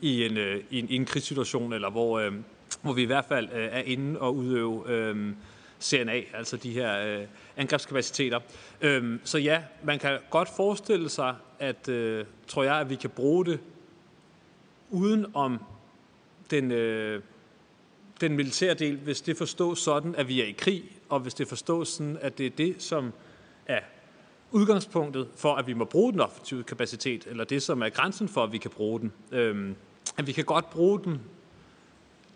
i 0.00 0.24
en, 0.24 0.36
øh, 0.36 0.64
i 0.70 0.78
en, 0.78 0.88
i 0.88 0.96
en 0.96 1.04
krigssituation, 1.04 1.72
eller 1.72 1.90
hvor, 1.90 2.18
øh, 2.18 2.32
hvor 2.82 2.92
vi 2.92 3.02
i 3.02 3.06
hvert 3.06 3.24
fald 3.24 3.48
øh, 3.52 3.68
er 3.72 3.80
inde 3.80 4.20
og 4.20 4.36
udøve 4.36 4.90
øh, 4.90 5.32
CNA, 5.80 6.20
altså 6.34 6.56
de 6.56 6.70
her 6.70 7.18
øh, 7.18 7.26
angrebskapaciteter. 7.56 8.40
Øh, 8.80 9.18
så 9.24 9.38
ja, 9.38 9.62
man 9.82 9.98
kan 9.98 10.18
godt 10.30 10.48
forestille 10.56 11.08
sig, 11.08 11.34
at 11.58 11.88
øh, 11.88 12.24
tror 12.48 12.62
jeg, 12.62 12.74
at 12.74 12.90
vi 12.90 12.94
kan 12.94 13.10
bruge 13.10 13.46
det 13.46 13.60
uden 14.90 15.26
om 15.34 15.58
den, 16.50 16.70
øh, 16.70 17.22
den 18.20 18.36
militære 18.36 18.74
del, 18.74 18.96
hvis 18.96 19.20
det 19.20 19.36
forstås 19.36 19.78
sådan, 19.78 20.14
at 20.14 20.28
vi 20.28 20.40
er 20.40 20.46
i 20.46 20.54
krig, 20.58 20.84
og 21.14 21.20
hvis 21.20 21.34
det 21.34 21.48
forstås 21.48 21.88
sådan, 21.88 22.18
at 22.20 22.38
det 22.38 22.46
er 22.46 22.50
det, 22.50 22.82
som 22.82 23.12
er 23.66 23.80
udgangspunktet 24.50 25.28
for, 25.36 25.54
at 25.54 25.66
vi 25.66 25.72
må 25.72 25.84
bruge 25.84 26.12
den 26.12 26.20
offensive 26.20 26.62
kapacitet, 26.62 27.26
eller 27.26 27.44
det, 27.44 27.62
som 27.62 27.82
er 27.82 27.88
grænsen 27.88 28.28
for, 28.28 28.44
at 28.44 28.52
vi 28.52 28.58
kan 28.58 28.70
bruge 28.70 29.00
den. 29.00 29.12
Øhm, 29.32 29.74
at 30.16 30.26
vi 30.26 30.32
kan 30.32 30.44
godt 30.44 30.70
bruge 30.70 31.00
den 31.04 31.20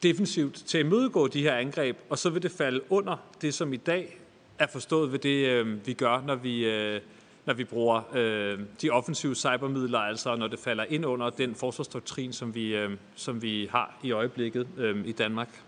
defensivt 0.02 0.54
til 0.54 0.78
at 0.78 0.84
imødegå 0.84 1.26
de 1.26 1.42
her 1.42 1.54
angreb, 1.54 1.96
og 2.10 2.18
så 2.18 2.30
vil 2.30 2.42
det 2.42 2.50
falde 2.50 2.80
under 2.92 3.16
det, 3.42 3.54
som 3.54 3.72
i 3.72 3.76
dag 3.76 4.18
er 4.58 4.66
forstået 4.66 5.12
ved 5.12 5.18
det, 5.18 5.48
øh, 5.48 5.86
vi 5.86 5.92
gør, 5.92 6.22
når 6.26 6.34
vi, 6.34 6.64
øh, 6.64 7.00
når 7.46 7.54
vi 7.54 7.64
bruger 7.64 8.02
øh, 8.14 8.58
de 8.82 8.90
offensive 8.90 9.34
cybermidler, 9.34 9.98
altså 9.98 10.36
når 10.36 10.48
det 10.48 10.58
falder 10.58 10.84
ind 10.88 11.06
under 11.06 11.30
den 11.30 11.54
forsvarsdoktrin, 11.54 12.32
som 12.32 12.54
vi, 12.54 12.76
øh, 12.76 12.90
som 13.14 13.42
vi 13.42 13.68
har 13.70 13.98
i 14.02 14.10
øjeblikket 14.10 14.68
øh, 14.76 15.06
i 15.06 15.12
Danmark. 15.12 15.62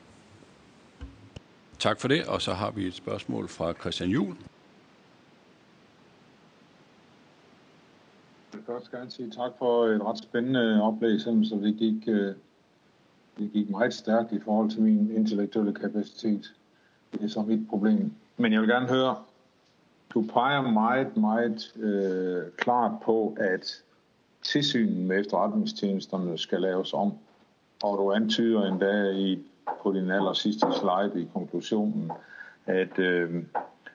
Tak 1.81 2.01
for 2.01 2.09
det, 2.09 2.27
og 2.27 2.43
så 2.43 2.53
har 2.53 2.71
vi 2.71 2.87
et 2.87 2.95
spørgsmål 2.95 3.49
fra 3.49 3.73
Christian 3.73 4.11
Juhl. 4.11 4.37
Jeg 8.53 8.59
vil 8.59 8.63
først 8.67 8.91
gerne 8.91 9.11
sige 9.11 9.31
tak 9.31 9.51
for 9.59 9.87
et 9.87 10.03
ret 10.03 10.19
spændende 10.19 10.83
oplæg, 10.83 11.21
selvom 11.21 11.45
så 11.45 11.55
det 11.55 11.77
gik, 11.77 12.09
øh, 12.09 12.35
det 13.39 13.53
gik 13.53 13.71
meget 13.71 13.95
stærkt 13.95 14.33
i 14.33 14.41
forhold 14.41 14.71
til 14.71 14.83
min 14.83 15.11
intellektuelle 15.17 15.75
kapacitet. 15.75 16.55
Det 17.13 17.23
er 17.23 17.29
så 17.29 17.43
mit 17.43 17.69
problem. 17.69 18.13
Men 18.37 18.53
jeg 18.53 18.61
vil 18.61 18.69
gerne 18.69 18.89
høre, 18.89 19.17
du 20.15 20.25
peger 20.33 20.63
meget, 20.63 21.17
meget 21.17 21.77
øh, 21.77 22.43
klart 22.57 22.93
på, 23.05 23.37
at 23.41 23.83
tilsynet 24.43 25.07
med 25.07 25.21
efterretningstjenesterne 25.21 26.39
skal 26.39 26.61
laves 26.61 26.95
om. 26.95 27.13
Og 27.83 27.99
du 27.99 28.13
antyder 28.13 28.67
endda 28.67 29.11
i, 29.11 29.39
på 29.83 29.93
din 29.93 30.11
aller 30.11 30.33
sidste 30.33 30.67
slide 30.73 31.23
i 31.23 31.29
konklusionen, 31.35 32.13
at 32.67 32.99
øh, 32.99 33.45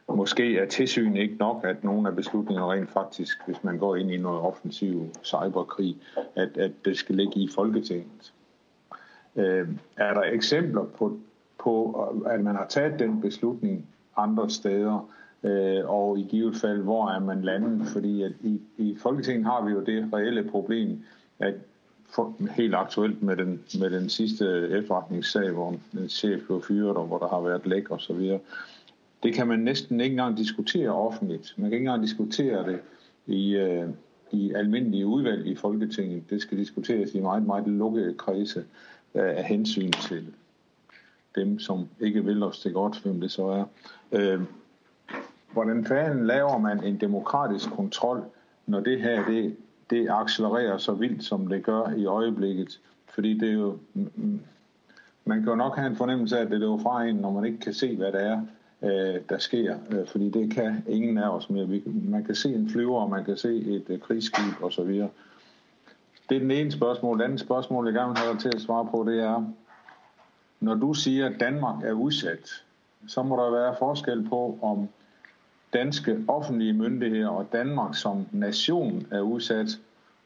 måske 0.07 0.57
er 0.57 0.65
tilsyn 0.65 1.15
ikke 1.15 1.35
nok, 1.35 1.63
at 1.63 1.83
nogle 1.83 2.09
af 2.09 2.15
beslutningerne 2.15 2.71
rent 2.71 2.89
faktisk, 2.89 3.37
hvis 3.45 3.63
man 3.63 3.77
går 3.77 3.95
ind 3.95 4.11
i 4.11 4.17
noget 4.17 4.41
offensiv 4.41 5.09
cyberkrig, 5.23 5.97
at, 6.35 6.57
at 6.57 6.71
det 6.85 6.97
skal 6.97 7.15
ligge 7.15 7.39
i 7.39 7.49
Folketinget. 7.55 8.33
Øh, 9.35 9.67
er 9.97 10.13
der 10.13 10.23
eksempler 10.23 10.83
på, 10.83 11.19
på, 11.59 11.91
at 12.25 12.41
man 12.41 12.55
har 12.55 12.65
taget 12.67 12.99
den 12.99 13.21
beslutning 13.21 13.87
andre 14.17 14.49
steder, 14.49 15.09
øh, 15.43 15.89
og 15.89 16.19
i 16.19 16.23
givet 16.23 16.55
fald, 16.55 16.81
hvor 16.81 17.09
er 17.09 17.19
man 17.19 17.41
landet? 17.41 17.87
Fordi 17.87 18.21
at 18.23 18.31
i, 18.41 18.61
i 18.77 18.97
Folketinget 18.99 19.45
har 19.45 19.65
vi 19.65 19.71
jo 19.71 19.79
det 19.81 20.09
reelle 20.13 20.43
problem, 20.43 21.03
at 21.39 21.53
for, 22.09 22.35
helt 22.51 22.75
aktuelt 22.75 23.23
med 23.23 23.37
den, 23.37 23.61
med 23.79 23.89
den 23.89 24.09
sidste 24.09 24.69
efterretningssag, 24.71 25.51
hvor 25.51 25.75
en 25.93 26.09
chef 26.09 26.41
blev 26.45 26.61
fyret, 26.61 26.97
og 26.97 27.05
hvor 27.05 27.17
der 27.17 27.27
har 27.27 27.41
været 27.41 27.67
læk 27.67 27.91
og 27.91 28.01
så 28.01 28.13
videre. 28.13 28.39
Det 29.23 29.33
kan 29.33 29.47
man 29.47 29.59
næsten 29.59 30.01
ikke 30.01 30.13
engang 30.13 30.37
diskutere 30.37 30.89
offentligt. 30.89 31.53
Man 31.57 31.69
kan 31.69 31.77
ikke 31.77 31.85
engang 31.85 32.03
diskutere 32.03 32.71
det 32.71 32.79
i, 33.25 33.55
øh, 33.55 33.89
i 34.31 34.53
almindelige 34.53 35.05
udvalg 35.05 35.47
i 35.47 35.55
Folketinget. 35.55 36.29
Det 36.29 36.41
skal 36.41 36.57
diskuteres 36.57 37.13
i 37.13 37.19
meget, 37.19 37.45
meget 37.45 37.67
lukkede 37.67 38.13
kredse 38.13 38.59
øh, 39.15 39.37
af 39.37 39.43
hensyn 39.43 39.91
til 39.91 40.33
dem, 41.35 41.59
som 41.59 41.89
ikke 41.99 42.25
vil 42.25 42.43
os 42.43 42.59
det 42.59 42.73
godt, 42.73 42.99
hvem 43.03 43.21
det 43.21 43.31
så 43.31 43.47
er. 43.47 43.65
Øh, 44.11 44.41
hvordan 45.53 45.85
fanden 45.85 46.27
laver 46.27 46.57
man 46.57 46.83
en 46.83 47.01
demokratisk 47.01 47.69
kontrol, 47.69 48.23
når 48.65 48.79
det 48.79 49.01
her 49.01 49.25
det, 49.25 49.55
det 49.89 50.07
accelererer 50.09 50.77
så 50.77 50.93
vildt, 50.93 51.23
som 51.23 51.47
det 51.47 51.63
gør 51.63 51.89
i 51.97 52.05
øjeblikket? 52.05 52.79
Fordi 53.13 53.37
det 53.37 53.49
er 53.49 53.53
jo, 53.53 53.77
man 55.25 55.39
kan 55.39 55.49
jo 55.49 55.55
nok 55.55 55.75
have 55.75 55.87
en 55.87 55.95
fornemmelse 55.95 56.37
af, 56.37 56.41
at 56.41 56.51
det 56.51 56.63
er 56.63 56.77
fra 56.77 57.03
en, 57.03 57.15
når 57.15 57.31
man 57.31 57.45
ikke 57.45 57.59
kan 57.59 57.73
se, 57.73 57.95
hvad 57.95 58.11
det 58.11 58.23
er, 58.23 58.41
øh, 58.81 59.21
der 59.29 59.37
sker, 59.37 59.77
øh, 59.91 60.07
fordi 60.07 60.29
det 60.29 60.53
kan 60.53 60.83
ingen 60.87 61.17
af 61.17 61.29
os 61.29 61.49
mere. 61.49 61.81
Man 61.85 62.23
kan 62.23 62.35
se 62.35 62.53
en 62.53 62.69
flyver, 62.69 63.01
og 63.01 63.09
man 63.09 63.25
kan 63.25 63.37
se 63.37 63.55
et 63.55 63.83
øh, 63.89 63.99
krigsskib 63.99 64.63
osv. 64.63 64.89
Det 66.29 66.35
er 66.35 66.39
den 66.39 66.51
ene 66.51 66.71
spørgsmål. 66.71 67.19
Det 67.19 67.23
andet 67.23 67.39
spørgsmål, 67.39 67.85
jeg 67.85 67.93
gerne 67.93 68.09
vil 68.09 68.17
have 68.17 68.33
dig 68.33 68.41
til 68.41 68.51
at 68.55 68.61
svare 68.61 68.87
på, 68.91 69.03
det 69.07 69.19
er, 69.19 69.45
når 70.59 70.75
du 70.75 70.93
siger, 70.93 71.25
at 71.25 71.39
Danmark 71.39 71.83
er 71.83 71.91
udsat, 71.91 72.63
så 73.07 73.23
må 73.23 73.35
der 73.35 73.51
være 73.51 73.75
forskel 73.79 74.29
på, 74.29 74.59
om 74.61 74.89
danske 75.75 76.17
offentlige 76.27 76.73
myndigheder 76.73 77.29
og 77.29 77.47
Danmark 77.53 77.95
som 77.95 78.27
nation 78.31 79.07
er 79.11 79.21
udsat, 79.21 79.67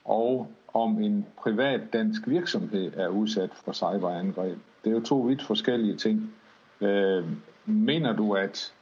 og 0.05 0.47
om 0.73 1.01
en 1.01 1.25
privat 1.37 1.81
dansk 1.93 2.21
virksomhed 2.27 2.91
er 2.97 3.07
udsat 3.07 3.49
for 3.65 3.71
cyberangreb. 3.71 4.57
Det 4.83 4.89
er 4.89 4.95
jo 4.95 5.01
to 5.01 5.17
vidt 5.19 5.43
forskellige 5.43 5.95
ting. 5.95 6.33
Øh, 6.81 7.23
mener 7.65 8.13
du, 8.13 8.33
at 8.33 8.73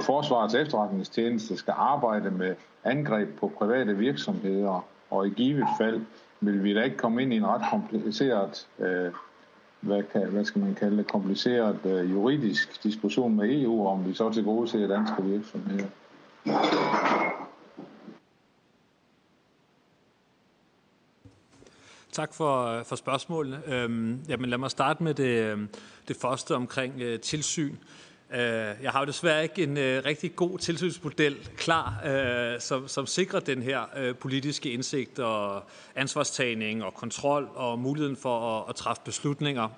Forsvarets 0.00 0.54
efterretningstjeneste 0.54 1.56
skal 1.56 1.74
arbejde 1.76 2.30
med 2.30 2.54
angreb 2.84 3.38
på 3.38 3.52
private 3.58 3.96
virksomheder 3.96 4.86
Og 5.10 5.26
i 5.26 5.30
givet 5.30 5.66
fald 5.78 6.00
vil 6.40 6.64
vi 6.64 6.74
da 6.74 6.82
ikke 6.82 6.96
komme 6.96 7.22
ind 7.22 7.32
i 7.32 7.36
en 7.36 7.46
ret 7.46 7.62
kompliceret, 7.70 8.66
øh, 8.78 9.12
hvad, 9.80 10.02
kan, 10.02 10.28
hvad 10.28 10.44
skal 10.44 10.60
man 10.60 10.74
kalde 10.74 10.96
det, 10.96 11.06
kompliceret 11.06 11.78
øh, 11.84 12.10
juridisk 12.10 12.82
diskussion 12.82 13.36
med 13.36 13.62
EU, 13.62 13.86
om 13.86 14.08
vi 14.08 14.14
så 14.14 14.32
til 14.32 14.44
gode 14.44 14.68
ser 14.68 14.86
danske 14.86 15.22
virksomheder. 15.22 15.86
Tak 22.12 22.34
for, 22.34 22.66
øh, 22.66 22.84
for 22.84 22.96
spørgsmålene. 22.96 23.60
Øhm, 23.66 24.20
jamen 24.28 24.50
lad 24.50 24.58
mig 24.58 24.70
starte 24.70 25.02
med 25.02 25.14
det, 25.14 25.42
øhm, 25.44 25.68
det 26.08 26.16
første 26.16 26.54
omkring 26.54 27.00
øh, 27.00 27.20
tilsyn. 27.20 27.76
Øh, 28.32 28.74
jeg 28.82 28.90
har 28.90 29.00
jo 29.00 29.06
desværre 29.06 29.42
ikke 29.42 29.62
en 29.62 29.76
øh, 29.76 30.04
rigtig 30.04 30.36
god 30.36 30.58
tilsynsmodel 30.58 31.50
klar, 31.56 32.02
øh, 32.06 32.60
som, 32.60 32.88
som 32.88 33.06
sikrer 33.06 33.40
den 33.40 33.62
her 33.62 33.82
øh, 33.96 34.16
politiske 34.16 34.70
indsigt 34.70 35.18
og 35.18 35.64
ansvarstagning 35.94 36.84
og 36.84 36.94
kontrol 36.94 37.48
og 37.54 37.78
muligheden 37.78 38.16
for 38.16 38.58
at, 38.58 38.64
at 38.68 38.74
træffe 38.74 39.02
beslutninger. 39.04 39.68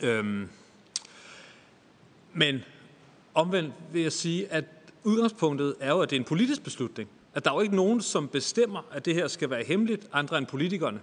Øhm, 0.00 0.48
men 2.32 2.62
omvendt 3.34 3.74
vil 3.92 4.02
jeg 4.02 4.12
sige, 4.12 4.52
at 4.52 4.64
udgangspunktet 5.04 5.74
er 5.80 5.90
jo, 5.90 6.00
at 6.00 6.10
det 6.10 6.16
er 6.16 6.20
en 6.20 6.26
politisk 6.26 6.64
beslutning. 6.64 7.08
At 7.34 7.44
der 7.44 7.50
er 7.50 7.54
jo 7.54 7.60
ikke 7.60 7.76
nogen, 7.76 8.00
som 8.00 8.28
bestemmer, 8.28 8.86
at 8.92 9.04
det 9.04 9.14
her 9.14 9.28
skal 9.28 9.50
være 9.50 9.64
hemmeligt, 9.64 10.08
andre 10.12 10.38
end 10.38 10.46
politikerne. 10.46 11.00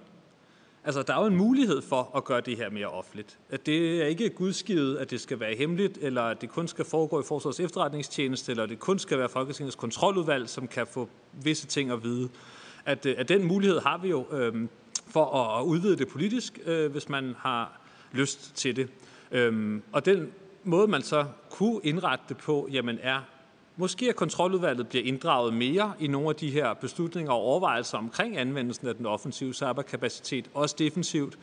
Altså, 0.84 1.04
der 1.04 1.14
er 1.14 1.20
jo 1.20 1.26
en 1.28 1.36
mulighed 1.36 1.82
for 1.82 2.12
at 2.16 2.24
gøre 2.24 2.42
det 2.42 2.58
her 2.58 2.70
mere 2.70 2.88
offentligt. 2.88 3.40
At 3.50 3.66
det 3.66 4.02
er 4.02 4.06
ikke 4.06 4.30
gudskivet, 4.30 4.98
at 4.98 5.12
det 5.12 5.22
skal 5.22 5.40
være 5.40 5.56
hemmeligt, 5.56 5.98
eller 6.02 6.22
at 6.22 6.42
det 6.42 6.50
kun 6.50 6.68
skal 6.68 6.86
foregå 6.86 7.20
i 7.20 7.24
Forsvars 7.24 7.60
efterretningstjeneste, 7.60 8.52
eller 8.52 8.64
at 8.64 8.70
det 8.70 8.80
kun 8.80 9.00
skal 9.00 9.18
være 9.18 9.30
Folketingets 9.30 9.76
kontroludvalg, 9.76 10.50
som 10.50 10.68
kan 10.68 10.88
få 10.88 11.10
visse 11.44 11.68
ting 11.68 11.92
at 11.92 12.04
vide. 12.04 12.30
At, 12.86 13.06
øh, 13.06 13.16
at 13.18 13.30
den 13.30 13.48
mulighed 13.48 13.80
har 13.80 13.98
vi 13.98 14.10
jo 14.10 14.26
øhm, 14.32 14.70
for 15.08 15.36
at 15.36 15.66
udvide 15.66 15.98
det 15.98 16.08
politisk, 16.08 16.60
øh, 16.66 16.92
hvis 16.92 17.10
man 17.10 17.36
har 17.40 17.82
lyst 18.12 18.56
til 18.56 18.76
det. 18.76 18.90
Øhm, 19.32 19.82
og 19.92 20.06
den 20.06 20.32
måde, 20.64 20.88
man 20.88 21.02
så 21.02 21.26
kunne 21.50 21.80
indrette 21.84 22.26
det 22.30 22.38
på, 22.38 22.68
jamen 22.72 22.98
er 23.02 23.20
Måske 23.82 24.10
at 24.10 24.16
kontroludvalget 24.16 24.88
bliver 24.88 25.06
inddraget 25.06 25.54
mere 25.54 25.94
i 26.00 26.08
nogle 26.08 26.30
af 26.30 26.36
de 26.36 26.52
her 26.52 26.74
beslutninger 26.74 27.32
og 27.32 27.40
overvejelser 27.40 27.98
omkring 27.98 28.38
anvendelsen 28.38 28.88
af 28.88 28.96
den 28.96 29.06
offensive 29.06 29.54
cyberkapacitet, 29.54 30.50
også 30.54 30.76
defensivt. 30.80 31.40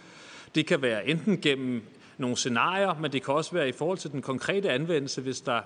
Det 0.55 0.67
kan 0.67 0.83
være 0.83 1.08
enten 1.08 1.41
gennem 1.41 1.83
nogle 2.18 2.36
scenarier, 2.36 2.94
men 3.00 3.12
det 3.12 3.25
kan 3.25 3.34
også 3.34 3.52
være 3.52 3.68
i 3.68 3.73
forhold 3.73 3.99
til 3.99 4.12
den 4.12 4.23
konkrete 4.23 4.70
anvendelse, 4.70 5.20
hvis 5.20 5.41
der 5.41 5.57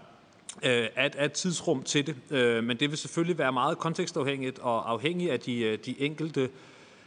øh, 0.62 0.86
er, 0.94 1.06
et, 1.06 1.14
er 1.18 1.28
tidsrum 1.28 1.82
til 1.82 2.06
det. 2.06 2.16
Øh, 2.30 2.64
men 2.64 2.76
det 2.76 2.90
vil 2.90 2.98
selvfølgelig 2.98 3.38
være 3.38 3.52
meget 3.52 3.78
kontekstafhængigt 3.78 4.58
og 4.58 4.90
afhængigt 4.90 5.32
af 5.32 5.40
de, 5.40 5.60
øh, 5.60 5.78
de 5.86 6.00
enkelte 6.00 6.50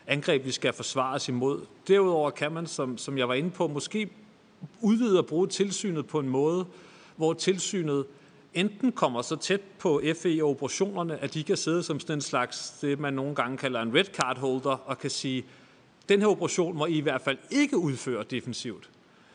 angreb, 0.08 0.46
vi 0.46 0.52
skal 0.52 0.74
forsvares 0.74 1.30
imod. 1.30 1.62
Derudover 1.88 2.30
kan 2.30 2.52
man, 2.52 2.68
som, 2.68 2.98
som 2.98 3.18
jeg 3.18 3.28
var 3.28 3.34
inde 3.34 3.52
på, 3.52 3.68
måske 3.68 4.10
udvide 4.82 5.20
og 5.20 5.26
bruge 5.26 5.48
tilsynet 5.48 6.08
på 6.08 6.20
en 6.20 6.30
måde, 6.30 6.66
hvor 7.16 7.34
tilsynet 7.34 8.06
enten 8.56 8.92
kommer 8.92 9.22
så 9.22 9.36
tæt 9.36 9.62
på 9.80 10.02
FE-operationerne, 10.22 11.18
at 11.18 11.34
de 11.34 11.44
kan 11.44 11.58
sidde 11.58 11.84
som 11.84 12.00
sådan 12.00 12.18
en 12.18 12.22
slags, 12.22 12.70
det 12.82 13.00
man 13.00 13.14
nogle 13.14 13.36
gange 13.36 13.58
kalder 13.58 13.82
en 13.82 13.96
red 13.96 14.06
card 14.06 14.38
holder, 14.38 14.82
og 14.86 14.98
kan 15.00 15.10
sige, 15.10 15.46
den 16.10 16.20
her 16.20 16.28
operation 16.28 16.78
må 16.78 16.86
I 16.86 16.98
i 16.98 17.02
hvert 17.02 17.22
fald 17.22 17.38
ikke 17.52 17.78
udføre 17.78 18.24
defensivt. 18.24 18.90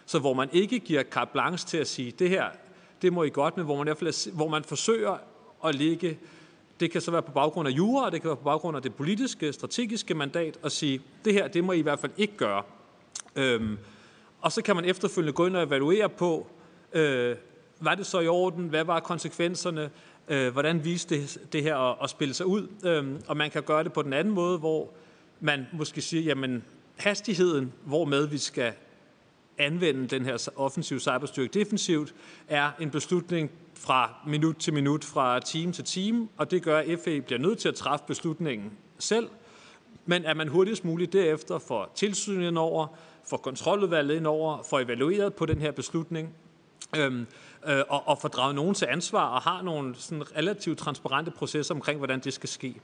Så 0.06 0.18
hvor 0.18 0.34
man 0.34 0.48
ikke 0.52 0.78
giver 0.78 1.02
carte 1.02 1.30
blanche 1.32 1.68
til 1.68 1.78
at 1.78 1.86
sige, 1.86 2.10
det 2.10 2.28
her, 2.28 2.44
det 3.02 3.12
må 3.12 3.22
I 3.22 3.30
godt, 3.30 3.56
men 3.56 3.66
hvor 3.66 3.76
man, 3.76 3.86
i 3.86 3.88
hvert 3.88 3.98
fald, 3.98 4.32
hvor 4.32 4.48
man 4.48 4.64
forsøger 4.64 5.16
at 5.64 5.74
ligge, 5.74 6.18
det 6.80 6.90
kan 6.90 7.00
så 7.00 7.10
være 7.10 7.22
på 7.22 7.32
baggrund 7.32 7.68
af 7.68 7.72
jura, 7.72 8.04
og 8.04 8.12
det 8.12 8.20
kan 8.20 8.28
være 8.28 8.36
på 8.36 8.44
baggrund 8.44 8.76
af 8.76 8.82
det 8.82 8.94
politiske, 8.94 9.52
strategiske 9.52 10.14
mandat, 10.14 10.58
og 10.62 10.72
sige, 10.72 11.00
det 11.24 11.32
her, 11.32 11.48
det 11.48 11.64
må 11.64 11.72
I 11.72 11.78
i 11.78 11.82
hvert 11.82 11.98
fald 11.98 12.12
ikke 12.16 12.36
gøre. 12.36 12.62
Øhm, 13.36 13.78
og 14.40 14.52
så 14.52 14.62
kan 14.62 14.76
man 14.76 14.84
efterfølgende 14.84 15.32
gå 15.32 15.46
ind 15.46 15.56
og 15.56 15.62
evaluere 15.62 16.08
på, 16.08 16.46
øh, 16.92 17.36
var 17.80 17.94
det 17.94 18.06
så 18.06 18.20
i 18.20 18.28
orden? 18.28 18.68
Hvad 18.68 18.84
var 18.84 19.00
konsekvenserne? 19.00 19.90
Øh, 20.28 20.52
hvordan 20.52 20.84
viste 20.84 21.14
det, 21.20 21.38
det 21.52 21.62
her 21.62 21.76
at, 21.76 21.96
at 22.02 22.10
spille 22.10 22.34
sig 22.34 22.46
ud? 22.46 22.68
Øh, 22.84 23.20
og 23.28 23.36
man 23.36 23.50
kan 23.50 23.62
gøre 23.62 23.84
det 23.84 23.92
på 23.92 24.02
den 24.02 24.12
anden 24.12 24.34
måde, 24.34 24.58
hvor 24.58 24.90
man 25.40 25.66
måske 25.72 26.00
siger, 26.00 26.22
jamen 26.22 26.64
hastigheden, 26.96 27.72
hvormed 27.84 28.26
vi 28.26 28.38
skal 28.38 28.72
anvende 29.58 30.06
den 30.06 30.24
her 30.24 30.48
offensive 30.56 31.00
cyberstyrke 31.00 31.52
defensivt, 31.52 32.14
er 32.48 32.70
en 32.80 32.90
beslutning 32.90 33.50
fra 33.74 34.14
minut 34.26 34.56
til 34.56 34.74
minut, 34.74 35.04
fra 35.04 35.40
time 35.40 35.72
til 35.72 35.84
time, 35.84 36.28
og 36.36 36.50
det 36.50 36.62
gør, 36.62 36.78
at 36.78 36.98
FE 37.04 37.20
bliver 37.20 37.38
nødt 37.38 37.58
til 37.58 37.68
at 37.68 37.74
træffe 37.74 38.04
beslutningen 38.06 38.72
selv, 38.98 39.28
men 40.06 40.24
at 40.24 40.36
man 40.36 40.48
hurtigst 40.48 40.84
muligt 40.84 41.12
derefter 41.12 41.58
får 41.58 41.92
tilsynet 41.94 42.58
over, 42.58 42.86
får 43.28 43.36
kontroludvalget 43.36 44.16
ind 44.16 44.26
over, 44.26 44.62
får 44.62 44.80
evalueret 44.80 45.34
på 45.34 45.46
den 45.46 45.60
her 45.60 45.70
beslutning, 45.70 46.34
øhm, 46.96 47.26
øh, 47.66 47.82
og, 47.88 48.08
og 48.08 48.18
får 48.18 48.28
draget 48.28 48.54
nogen 48.54 48.74
til 48.74 48.86
ansvar 48.90 49.28
og 49.28 49.42
har 49.42 49.62
nogle 49.62 49.94
sådan 49.98 50.36
relativt 50.36 50.78
transparente 50.78 51.30
processer 51.30 51.74
omkring, 51.74 51.98
hvordan 51.98 52.20
det 52.20 52.32
skal 52.32 52.48
ske. 52.48 52.74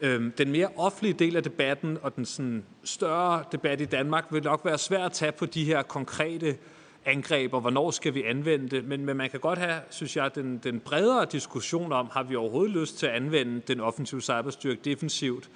Øh, 0.00 0.30
den 0.38 0.50
mere 0.50 0.68
offentlige 0.76 1.14
del 1.14 1.36
af 1.36 1.42
debatten 1.42 1.98
og 2.02 2.16
den 2.16 2.24
sådan 2.24 2.64
større 2.84 3.44
debat 3.52 3.80
i 3.80 3.84
Danmark 3.84 4.26
vil 4.30 4.42
nok 4.42 4.60
være 4.64 4.78
svært 4.78 5.06
at 5.06 5.12
tage 5.12 5.32
på 5.32 5.46
de 5.46 5.64
her 5.64 5.82
konkrete 5.82 6.56
angreb, 7.04 7.54
og 7.54 7.60
hvornår 7.60 7.90
skal 7.90 8.14
vi 8.14 8.22
anvende 8.22 8.68
det. 8.68 8.84
Men, 8.84 9.04
men 9.04 9.16
man 9.16 9.30
kan 9.30 9.40
godt 9.40 9.58
have, 9.58 9.80
synes 9.90 10.16
jeg, 10.16 10.34
den, 10.34 10.58
den 10.58 10.80
bredere 10.80 11.26
diskussion 11.32 11.92
om, 11.92 12.08
har 12.12 12.22
vi 12.22 12.36
overhovedet 12.36 12.76
lyst 12.76 12.98
til 12.98 13.06
at 13.06 13.12
anvende 13.12 13.60
den 13.68 13.80
offensive 13.80 14.20
cyberstyrke 14.20 14.80
defensivt? 14.84 15.50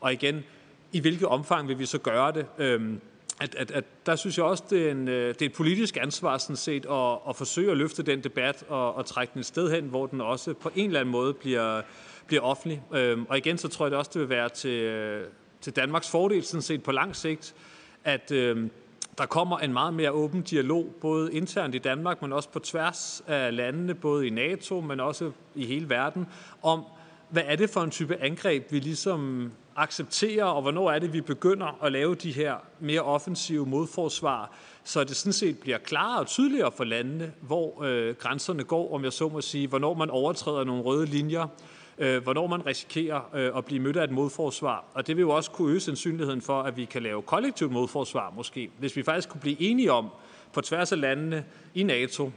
Og 0.00 0.12
igen, 0.12 0.44
i 0.92 1.00
hvilket 1.00 1.28
omfang 1.28 1.68
vil 1.68 1.78
vi 1.78 1.86
så 1.86 1.98
gøre 1.98 2.32
det? 2.32 2.46
Øhm, 2.58 3.00
at, 3.40 3.54
at, 3.54 3.70
at 3.70 3.84
der 4.06 4.16
synes 4.16 4.38
jeg 4.38 4.44
også, 4.44 4.64
det 4.70 4.86
er, 4.86 4.90
en, 4.90 5.08
øh, 5.08 5.28
det 5.28 5.42
er 5.42 5.46
et 5.46 5.52
politisk 5.52 5.96
ansvar 6.00 6.38
sådan 6.38 6.56
set 6.56 6.86
at, 6.86 7.18
at 7.28 7.36
forsøge 7.36 7.70
at 7.70 7.76
løfte 7.76 8.02
den 8.02 8.24
debat 8.24 8.64
og, 8.68 8.94
og 8.94 9.06
trække 9.06 9.32
den 9.32 9.40
et 9.40 9.46
sted 9.46 9.70
hen, 9.70 9.84
hvor 9.84 10.06
den 10.06 10.20
også 10.20 10.54
på 10.54 10.70
en 10.76 10.86
eller 10.86 11.00
anden 11.00 11.12
måde 11.12 11.34
bliver, 11.34 11.82
bliver 12.26 12.42
offentlig. 12.42 12.82
Øhm, 12.94 13.26
og 13.28 13.38
igen, 13.38 13.58
så 13.58 13.68
tror 13.68 13.86
jeg 13.86 13.90
det 13.90 13.98
også, 13.98 14.10
det 14.14 14.20
vil 14.20 14.28
være 14.28 14.48
til, 14.48 14.70
øh, 14.70 15.26
til 15.60 15.76
Danmarks 15.76 16.10
fordel 16.10 16.44
sådan 16.44 16.62
set 16.62 16.82
på 16.82 16.92
lang 16.92 17.16
sigt, 17.16 17.54
at 18.04 18.32
øhm, 18.32 18.70
der 19.18 19.26
kommer 19.26 19.58
en 19.58 19.72
meget 19.72 19.94
mere 19.94 20.10
åben 20.10 20.42
dialog, 20.42 20.94
både 21.00 21.32
internt 21.32 21.74
i 21.74 21.78
Danmark, 21.78 22.22
men 22.22 22.32
også 22.32 22.48
på 22.48 22.58
tværs 22.58 23.22
af 23.26 23.56
landene, 23.56 23.94
både 23.94 24.26
i 24.26 24.30
NATO, 24.30 24.80
men 24.80 25.00
også 25.00 25.30
i 25.54 25.66
hele 25.66 25.88
verden, 25.88 26.26
om 26.62 26.84
hvad 27.28 27.42
er 27.46 27.56
det 27.56 27.70
for 27.70 27.80
en 27.80 27.90
type 27.90 28.16
angreb, 28.20 28.72
vi 28.72 28.78
ligesom 28.78 29.52
accepterer, 29.76 30.44
og 30.44 30.62
hvornår 30.62 30.90
er 30.90 30.98
det, 30.98 31.12
vi 31.12 31.20
begynder 31.20 31.84
at 31.84 31.92
lave 31.92 32.14
de 32.14 32.32
her 32.32 32.54
mere 32.80 33.00
offensive 33.00 33.66
modforsvar, 33.66 34.52
så 34.84 35.04
det 35.04 35.16
sådan 35.16 35.32
set 35.32 35.58
bliver 35.58 35.78
klarere 35.78 36.20
og 36.20 36.26
tydeligere 36.26 36.72
for 36.72 36.84
landene, 36.84 37.32
hvor 37.40 37.82
øh, 37.84 38.14
grænserne 38.14 38.64
går, 38.64 38.94
om 38.94 39.04
jeg 39.04 39.12
så 39.12 39.28
må 39.28 39.40
sige, 39.40 39.68
hvornår 39.68 39.94
man 39.94 40.10
overtræder 40.10 40.64
nogle 40.64 40.82
røde 40.82 41.06
linjer, 41.06 41.46
øh, 41.98 42.22
hvornår 42.22 42.46
man 42.46 42.66
risikerer 42.66 43.30
øh, 43.34 43.56
at 43.56 43.64
blive 43.64 43.80
mødt 43.80 43.96
af 43.96 44.04
et 44.04 44.10
modforsvar. 44.10 44.84
Og 44.94 45.06
det 45.06 45.16
vil 45.16 45.22
jo 45.22 45.30
også 45.30 45.50
kunne 45.50 45.72
øge 45.72 45.80
sandsynligheden 45.80 46.40
for, 46.42 46.62
at 46.62 46.76
vi 46.76 46.84
kan 46.84 47.02
lave 47.02 47.22
kollektivt 47.22 47.72
modforsvar 47.72 48.32
måske, 48.36 48.70
hvis 48.78 48.96
vi 48.96 49.02
faktisk 49.02 49.28
kunne 49.28 49.40
blive 49.40 49.60
enige 49.60 49.92
om 49.92 50.08
på 50.52 50.60
tværs 50.60 50.92
af 50.92 51.00
landene 51.00 51.44
i 51.74 51.82
NATO, 51.82 52.30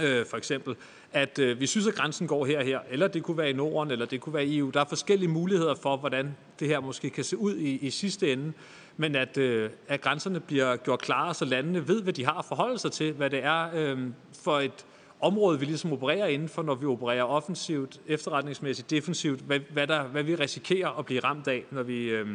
øh, 0.00 0.26
for 0.26 0.36
eksempel, 0.36 0.76
at 1.12 1.38
øh, 1.38 1.60
vi 1.60 1.66
synes, 1.66 1.86
at 1.86 1.94
grænsen 1.94 2.26
går 2.26 2.46
her 2.46 2.58
og 2.58 2.64
her, 2.64 2.80
eller 2.90 3.08
det 3.08 3.22
kunne 3.22 3.36
være 3.36 3.50
i 3.50 3.52
Norden, 3.52 3.90
eller 3.90 4.06
det 4.06 4.20
kunne 4.20 4.34
være 4.34 4.46
i 4.46 4.58
EU. 4.58 4.70
Der 4.70 4.80
er 4.80 4.84
forskellige 4.84 5.28
muligheder 5.28 5.74
for, 5.74 5.96
hvordan 5.96 6.36
det 6.60 6.68
her 6.68 6.80
måske 6.80 7.10
kan 7.10 7.24
se 7.24 7.36
ud 7.36 7.56
i, 7.56 7.76
i 7.76 7.90
sidste 7.90 8.32
ende, 8.32 8.52
men 8.96 9.16
at, 9.16 9.38
øh, 9.38 9.70
at 9.88 10.00
grænserne 10.00 10.40
bliver 10.40 10.76
gjort 10.76 11.00
klare, 11.00 11.34
så 11.34 11.44
landene 11.44 11.88
ved, 11.88 12.02
hvad 12.02 12.12
de 12.12 12.24
har 12.24 12.38
at 12.38 12.44
forholde 12.44 12.78
sig 12.78 12.92
til, 12.92 13.12
hvad 13.12 13.30
det 13.30 13.44
er 13.44 13.70
øh, 13.74 13.98
for 14.44 14.60
et 14.60 14.86
område, 15.20 15.60
vi 15.60 15.64
ligesom 15.64 15.92
opererer 15.92 16.26
inden 16.26 16.48
for, 16.48 16.62
når 16.62 16.74
vi 16.74 16.86
opererer 16.86 17.22
offensivt, 17.22 18.00
efterretningsmæssigt, 18.06 18.90
defensivt, 18.90 19.40
hvad, 19.40 19.60
hvad, 19.72 19.86
der, 19.86 20.02
hvad 20.02 20.22
vi 20.22 20.34
risikerer 20.34 20.98
at 20.98 21.06
blive 21.06 21.20
ramt 21.20 21.48
af, 21.48 21.64
når 21.70 21.82
vi, 21.82 22.04
øh, 22.04 22.26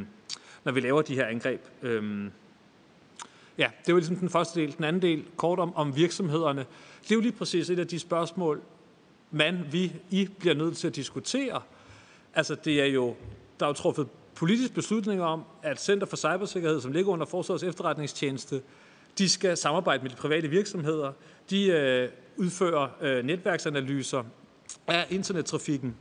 når 0.64 0.72
vi 0.72 0.80
laver 0.80 1.02
de 1.02 1.16
her 1.16 1.26
angreb. 1.26 1.62
Øh, 1.82 2.30
ja, 3.58 3.70
det 3.86 3.94
var 3.94 4.00
ligesom 4.00 4.16
den 4.16 4.30
første 4.30 4.62
del. 4.62 4.78
Den 4.78 4.84
anden 4.84 5.02
del, 5.02 5.26
kort 5.38 5.60
om, 5.60 5.76
om 5.76 5.96
virksomhederne. 5.96 6.66
Det 7.04 7.12
er 7.12 7.16
jo 7.16 7.22
lige 7.22 7.32
præcis 7.32 7.70
et 7.70 7.80
af 7.80 7.88
de 7.88 8.00
spørgsmål, 8.00 8.62
man, 9.32 9.66
vi, 9.72 9.94
I 10.10 10.30
bliver 10.40 10.56
nødt 10.56 10.78
til 10.78 10.88
at 10.88 10.96
diskutere. 10.96 11.62
Altså, 12.36 12.56
det 12.56 12.82
er 12.82 12.86
jo, 12.86 13.16
der 13.60 13.66
er 13.66 13.70
jo 13.70 13.74
truffet 13.74 14.08
politisk 14.36 14.74
beslutning 14.74 15.22
om, 15.22 15.44
at 15.64 15.82
Center 15.82 16.08
for 16.08 16.18
Cybersikkerhed, 16.18 16.82
som 16.82 16.92
ligger 16.92 17.12
under 17.12 17.26
Forsvarets 17.26 17.64
efterretningstjeneste, 17.64 18.62
de 19.18 19.30
skal 19.30 19.58
samarbejde 19.58 20.04
med 20.04 20.10
de 20.12 20.16
private 20.16 20.48
virksomheder. 20.48 21.12
De 21.50 21.66
øh, 21.66 22.10
udfører 22.38 22.88
øh, 23.02 23.26
netværksanalyser 23.26 24.24
af 24.88 25.06
internettrafikken, 25.10 25.96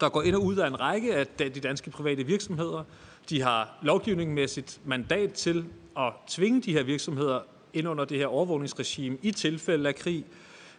der 0.00 0.08
går 0.08 0.22
ind 0.22 0.34
og 0.34 0.44
ud 0.44 0.56
af 0.56 0.66
en 0.66 0.80
række 0.80 1.14
af 1.16 1.26
de 1.26 1.60
danske 1.60 1.90
private 1.90 2.24
virksomheder. 2.24 2.84
De 3.28 3.42
har 3.42 3.78
lovgivningsmæssigt 3.82 4.80
mandat 4.84 5.32
til 5.32 5.64
at 5.98 6.12
tvinge 6.28 6.62
de 6.62 6.72
her 6.72 6.82
virksomheder 6.82 7.40
ind 7.72 7.88
under 7.88 8.04
det 8.04 8.18
her 8.18 8.26
overvågningsregime 8.26 9.18
i 9.22 9.30
tilfælde 9.30 9.88
af 9.88 9.94
krig. 9.94 10.24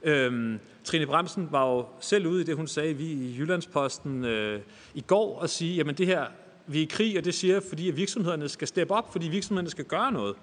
Øhm, 0.03 0.59
Trine 0.83 1.05
Bremsen 1.05 1.47
var 1.51 1.71
jo 1.71 1.85
selv 1.99 2.27
ude 2.27 2.41
i 2.41 2.43
det, 2.43 2.55
hun 2.55 2.67
sagde 2.67 2.93
vi 2.93 3.05
i 3.05 3.35
Jyllandsposten 3.37 4.25
øh, 4.25 4.61
i 4.93 5.01
går, 5.01 5.39
og 5.39 5.49
sige, 5.49 5.75
jamen 5.75 5.95
det 5.95 6.07
her 6.07 6.25
vi 6.67 6.79
er 6.79 6.83
i 6.83 6.85
krig, 6.85 7.17
og 7.17 7.25
det 7.25 7.33
siger 7.33 7.53
jeg, 7.53 7.63
fordi 7.63 7.83
virksomhederne 7.83 8.49
skal 8.49 8.67
steppe 8.67 8.93
op, 8.93 9.11
fordi 9.11 9.27
virksomhederne 9.27 9.69
skal 9.69 9.85
gøre 9.85 10.11
noget. 10.11 10.35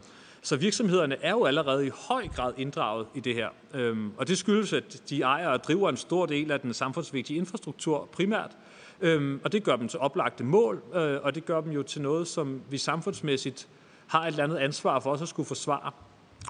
Så 0.42 0.56
virksomhederne 0.56 1.16
er 1.22 1.30
jo 1.30 1.44
allerede 1.44 1.86
i 1.86 1.90
høj 2.08 2.28
grad 2.28 2.52
inddraget 2.56 3.06
i 3.14 3.20
det 3.20 3.34
her. 3.34 3.48
Øhm, 3.74 4.12
og 4.16 4.28
det 4.28 4.38
skyldes, 4.38 4.72
at 4.72 5.02
de 5.10 5.22
ejer 5.22 5.48
og 5.48 5.64
driver 5.64 5.88
en 5.88 5.96
stor 5.96 6.26
del 6.26 6.50
af 6.50 6.60
den 6.60 6.74
samfundsvigtige 6.74 7.36
infrastruktur 7.36 8.08
primært. 8.12 8.56
Øhm, 9.00 9.40
og 9.44 9.52
det 9.52 9.64
gør 9.64 9.76
dem 9.76 9.88
til 9.88 9.98
oplagte 9.98 10.44
mål, 10.44 10.82
øh, 10.94 11.18
og 11.22 11.34
det 11.34 11.44
gør 11.44 11.60
dem 11.60 11.72
jo 11.72 11.82
til 11.82 12.02
noget, 12.02 12.28
som 12.28 12.62
vi 12.70 12.78
samfundsmæssigt 12.78 13.68
har 14.08 14.22
et 14.22 14.26
eller 14.26 14.44
andet 14.44 14.56
ansvar 14.56 15.00
for 15.00 15.10
os 15.10 15.22
at 15.22 15.28
skulle 15.28 15.46
forsvare. 15.46 15.92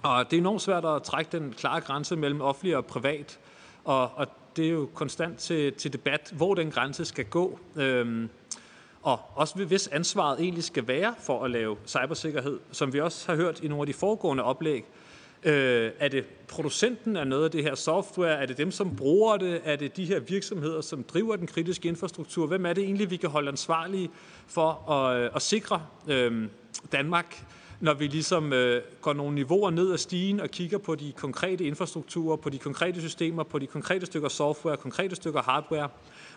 Og 0.03 0.31
det 0.31 0.37
er 0.37 0.41
enormt 0.41 0.63
svært 0.63 0.85
at 0.85 1.03
trække 1.03 1.39
den 1.39 1.53
klare 1.53 1.81
grænse 1.81 2.17
mellem 2.17 2.41
offentlig 2.41 2.77
og 2.77 2.87
privat. 2.87 3.39
Og, 3.85 4.11
og 4.17 4.27
det 4.57 4.67
er 4.67 4.71
jo 4.71 4.89
konstant 4.95 5.39
til, 5.39 5.73
til 5.73 5.93
debat, 5.93 6.33
hvor 6.37 6.55
den 6.55 6.71
grænse 6.71 7.05
skal 7.05 7.25
gå. 7.25 7.59
Øhm, 7.77 8.31
og 9.03 9.21
også 9.35 9.65
hvis 9.65 9.89
ansvaret 9.89 10.41
egentlig 10.41 10.65
skal 10.65 10.89
være 10.89 11.15
for 11.21 11.45
at 11.45 11.51
lave 11.51 11.77
cybersikkerhed, 11.87 12.59
som 12.73 12.93
vi 12.93 13.01
også 13.01 13.27
har 13.27 13.37
hørt 13.37 13.61
i 13.61 13.69
nogle 13.69 13.83
af 13.83 13.87
de 13.87 13.95
foregående 13.95 14.43
oplæg. 14.43 14.85
Øh, 15.43 15.91
er 15.99 16.09
det 16.09 16.25
producenten 16.49 17.17
af 17.17 17.27
noget 17.27 17.45
af 17.45 17.51
det 17.51 17.63
her 17.63 17.75
software? 17.75 18.43
Er 18.43 18.47
det 18.47 18.59
dem, 18.59 18.71
som 18.71 18.97
bruger 18.97 19.37
det? 19.37 19.61
Er 19.65 19.77
det 19.77 19.97
de 19.97 20.05
her 20.05 20.21
virksomheder, 20.21 20.81
som 20.81 21.03
driver 21.03 21.37
den 21.37 21.47
kritiske 21.47 21.89
infrastruktur? 21.89 22.47
Hvem 22.47 22.67
er 22.67 22.73
det 22.73 22.85
egentlig, 22.85 23.11
vi 23.11 23.17
kan 23.17 23.31
holde 23.31 23.49
ansvarlige 23.49 24.11
for 24.47 24.91
at, 24.91 25.17
øh, 25.17 25.31
at 25.35 25.43
sikre 25.43 25.83
øh, 26.09 26.49
Danmark 26.93 27.45
når 27.81 27.95
vi 27.95 28.07
ligesom 28.07 28.53
øh, 28.53 28.83
går 29.01 29.13
nogle 29.13 29.35
niveauer 29.35 29.71
ned 29.71 29.93
ad 29.93 29.99
stigen 29.99 30.41
og 30.41 30.49
kigger 30.49 30.79
på 30.79 30.95
de 30.95 31.13
konkrete 31.17 31.65
infrastrukturer, 31.65 32.37
på 32.37 32.51
de 32.51 32.59
konkrete 32.59 33.01
systemer, 33.01 33.43
på 33.43 33.59
de 33.59 33.67
konkrete 33.67 34.07
stykker 34.07 34.29
software, 34.29 34.77
konkrete 34.77 35.17
stykker 35.17 35.43
hardware. 35.43 35.89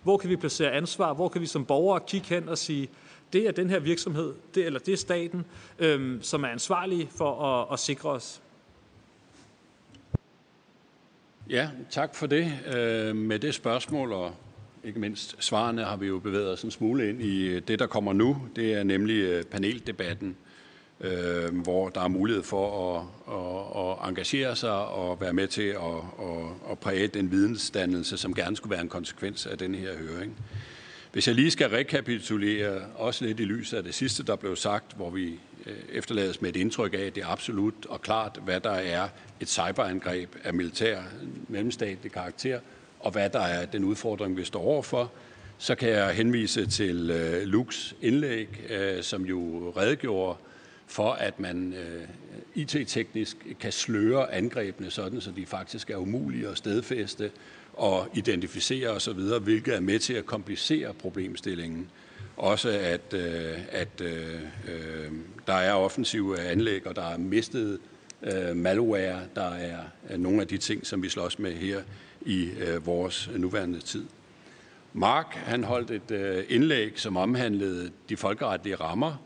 Hvor 0.03 0.17
kan 0.17 0.29
vi 0.29 0.35
placere 0.35 0.71
ansvar? 0.71 1.13
Hvor 1.13 1.29
kan 1.29 1.41
vi 1.41 1.45
som 1.45 1.65
borgere 1.65 1.99
kigge 2.07 2.27
hen 2.27 2.49
og 2.49 2.57
sige, 2.57 2.89
det 3.33 3.47
er 3.47 3.51
den 3.51 3.69
her 3.69 3.79
virksomhed, 3.79 4.33
det, 4.55 4.65
eller 4.65 4.79
det 4.79 4.93
er 4.93 4.97
staten, 4.97 5.45
øhm, 5.79 6.19
som 6.21 6.43
er 6.43 6.47
ansvarlig 6.47 7.09
for 7.17 7.45
at, 7.45 7.73
at 7.73 7.79
sikre 7.79 8.09
os. 8.09 8.41
Ja, 11.49 11.69
tak 11.89 12.15
for 12.15 12.27
det. 12.27 12.53
Øh, 12.75 13.15
med 13.15 13.39
det 13.39 13.53
spørgsmål 13.53 14.13
og 14.13 14.35
ikke 14.83 14.99
mindst 14.99 15.35
svarene 15.39 15.83
har 15.83 15.95
vi 15.95 16.07
jo 16.07 16.19
bevæget 16.19 16.49
os 16.49 16.63
en 16.63 16.71
smule 16.71 17.09
ind 17.09 17.21
i 17.21 17.59
det, 17.59 17.79
der 17.79 17.87
kommer 17.87 18.13
nu. 18.13 18.41
Det 18.55 18.73
er 18.73 18.83
nemlig 18.83 19.15
øh, 19.15 19.43
paneldebatten 19.43 20.35
øh, 21.03 21.61
hvor 21.63 21.89
der 21.89 22.01
er 22.01 22.07
mulighed 22.07 22.43
for 22.43 22.95
at, 22.97 23.05
at, 23.35 24.01
at 24.03 24.09
engagere 24.09 24.55
sig 24.55 24.71
og 24.71 25.21
være 25.21 25.33
med 25.33 25.47
til 25.47 25.67
at, 25.67 25.77
at, 26.19 26.71
at 26.71 26.79
præge 26.79 27.07
den 27.07 27.31
vidensdannelse, 27.31 28.17
som 28.17 28.33
gerne 28.33 28.55
skulle 28.55 28.71
være 28.71 28.81
en 28.81 28.89
konsekvens 28.89 29.45
af 29.45 29.57
den 29.57 29.75
her 29.75 29.97
høring. 29.97 30.37
Hvis 31.11 31.27
jeg 31.27 31.35
lige 31.35 31.51
skal 31.51 31.69
rekapitulere 31.69 32.81
også 32.95 33.25
lidt 33.25 33.39
i 33.39 33.43
lyset 33.43 33.77
af 33.77 33.83
det 33.83 33.93
sidste, 33.93 34.23
der 34.23 34.35
blev 34.35 34.55
sagt, 34.55 34.95
hvor 34.95 35.09
vi 35.09 35.39
øh, 35.65 35.73
efterlades 35.91 36.41
med 36.41 36.49
et 36.49 36.55
indtryk 36.55 36.93
af, 36.93 36.97
at 36.97 37.15
det 37.15 37.23
er 37.23 37.27
absolut 37.27 37.85
og 37.89 38.01
klart, 38.01 38.39
hvad 38.45 38.59
der 38.59 38.71
er 38.71 39.07
et 39.39 39.49
cyberangreb 39.49 40.35
af 40.43 40.53
militær 40.53 41.01
mellemstatlig 41.47 42.11
karakter, 42.11 42.59
og 43.03 43.11
hvad 43.11 43.29
der 43.29 43.39
er 43.39 43.65
den 43.65 43.83
udfordring, 43.83 44.37
vi 44.37 44.43
står 44.43 44.61
overfor, 44.61 45.11
så 45.57 45.75
kan 45.75 45.89
jeg 45.89 46.13
henvise 46.13 46.65
til 46.65 47.09
øh, 47.09 47.43
Lux 47.43 47.93
indlæg, 48.01 48.47
øh, 48.69 49.03
som 49.03 49.25
jo 49.25 49.73
redegjorde 49.77 50.37
for 50.87 51.11
at 51.11 51.39
man 51.39 51.73
øh, 51.73 52.07
IT-teknisk 52.55 53.37
kan 53.59 53.71
sløre 53.71 54.33
angrebene 54.33 54.91
sådan, 54.91 55.21
så 55.21 55.31
de 55.31 55.45
faktisk 55.45 55.89
er 55.89 55.97
umulige 55.97 56.47
at 56.47 56.57
stedfæste 56.57 57.31
og 57.73 58.07
identificere 58.13 58.89
osv., 58.89 59.19
hvilket 59.41 59.75
er 59.75 59.79
med 59.79 59.99
til 59.99 60.13
at 60.13 60.25
komplicere 60.25 60.93
problemstillingen. 60.93 61.89
Også 62.37 62.69
at, 62.69 63.13
øh, 63.13 63.57
at 63.71 64.01
øh, 64.01 64.39
øh, 64.67 65.11
der 65.47 65.53
er 65.53 65.73
offensive 65.73 66.39
anlæg, 66.39 66.87
og 66.87 66.95
der 66.95 67.05
er 67.09 67.17
mistet 67.17 67.79
øh, 68.23 68.55
malware, 68.55 69.19
der 69.35 69.49
er 69.49 69.77
nogle 70.17 70.41
af 70.41 70.47
de 70.47 70.57
ting, 70.57 70.87
som 70.87 71.03
vi 71.03 71.09
slås 71.09 71.39
med 71.39 71.53
her 71.53 71.81
i 72.25 72.49
øh, 72.59 72.85
vores 72.85 73.29
nuværende 73.37 73.79
tid. 73.79 74.05
Mark 74.93 75.33
han 75.33 75.63
holdt 75.63 75.91
et 75.91 76.11
øh, 76.11 76.43
indlæg, 76.49 76.91
som 76.95 77.17
omhandlede 77.17 77.91
de 78.09 78.17
folkeretlige 78.17 78.75
rammer 78.75 79.23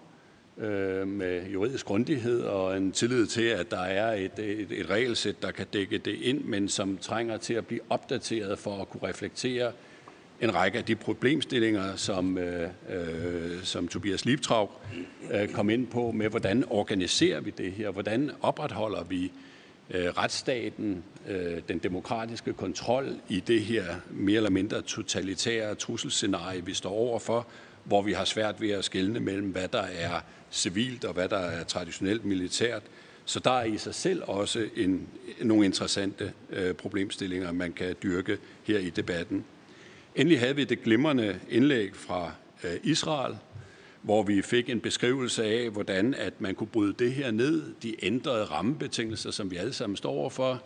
øh, 0.58 1.08
med 1.08 1.48
juridisk 1.48 1.86
grundighed 1.86 2.42
og 2.42 2.78
en 2.78 2.92
tillid 2.92 3.26
til, 3.28 3.44
at 3.44 3.72
der 3.72 3.82
er 3.82 4.14
et, 4.14 4.40
et, 4.40 4.72
et 4.72 4.90
regelsæt, 4.90 5.42
der 5.42 5.52
kan 5.52 5.66
dække 5.74 5.98
det 5.98 6.16
ind, 6.22 6.44
men 6.44 6.70
som 6.70 6.98
trænger 6.98 7.38
til 7.38 7.54
at 7.54 7.68
blive 7.68 7.82
opdateret 7.90 8.60
for 8.60 8.82
at 8.82 8.90
kunne 8.90 9.10
reflektere 9.10 9.72
en 10.42 10.56
række 10.56 10.78
af 10.78 10.86
de 10.86 10.96
problemstillinger, 10.96 11.96
som, 11.96 12.38
øh, 12.38 12.70
øh, 12.90 13.64
som 13.64 13.88
Tobias 13.88 14.26
Liebtraug 14.26 14.72
øh, 15.32 15.50
kom 15.50 15.70
ind 15.70 15.88
på 15.88 16.12
med, 16.12 16.30
hvordan 16.30 16.64
organiserer 16.70 17.42
vi 17.42 17.50
det 17.50 17.72
her, 17.72 17.92
hvordan 17.92 18.32
opretholder 18.42 19.04
vi 19.04 19.26
øh, 19.26 19.32
Øh, 19.92 20.06
retsstaten, 20.06 21.04
øh, 21.28 21.62
den 21.68 21.78
demokratiske 21.78 22.54
kontrol 22.54 23.16
i 23.30 23.40
det 23.40 23.62
her 23.62 23.96
mere 24.12 24.36
eller 24.36 24.50
mindre 24.50 24.82
totalitære 24.82 25.76
trusselscenarie, 25.76 26.66
vi 26.66 26.74
står 26.74 26.90
overfor, 26.90 27.48
hvor 27.84 28.02
vi 28.02 28.14
har 28.14 28.26
svært 28.26 28.62
ved 28.62 28.70
at 28.70 28.86
skelne 28.86 29.20
mellem, 29.20 29.48
hvad 29.48 29.68
der 29.68 29.82
er 29.82 30.22
civilt 30.52 31.06
og 31.06 31.14
hvad 31.14 31.30
der 31.30 31.38
er 31.38 31.64
traditionelt 31.64 32.26
militært. 32.26 32.84
Så 33.26 33.40
der 33.40 33.52
er 33.52 33.64
i 33.64 33.78
sig 33.78 33.96
selv 33.96 34.24
også 34.24 34.68
en, 34.76 35.08
nogle 35.42 35.66
interessante 35.66 36.34
øh, 36.50 36.74
problemstillinger, 36.74 37.52
man 37.52 37.74
kan 37.74 37.96
dyrke 38.04 38.38
her 38.64 38.80
i 38.80 38.90
debatten. 38.90 39.46
Endelig 40.16 40.40
havde 40.40 40.56
vi 40.56 40.64
det 40.64 40.84
glimrende 40.84 41.40
indlæg 41.50 41.96
fra 41.96 42.32
øh, 42.64 42.72
Israel, 42.84 43.36
hvor 44.06 44.24
vi 44.24 44.42
fik 44.42 44.70
en 44.70 44.80
beskrivelse 44.80 45.44
af, 45.44 45.70
hvordan 45.70 46.14
at 46.14 46.42
man 46.42 46.56
kunne 46.56 46.68
bryde 46.68 46.94
det 47.00 47.14
her 47.14 47.32
ned, 47.32 47.64
de 47.84 48.06
ændrede 48.06 48.44
rammebetingelser, 48.44 49.32
som 49.32 49.52
vi 49.52 49.56
alle 49.56 49.74
sammen 49.74 49.98
står 49.98 50.12
overfor, 50.12 50.64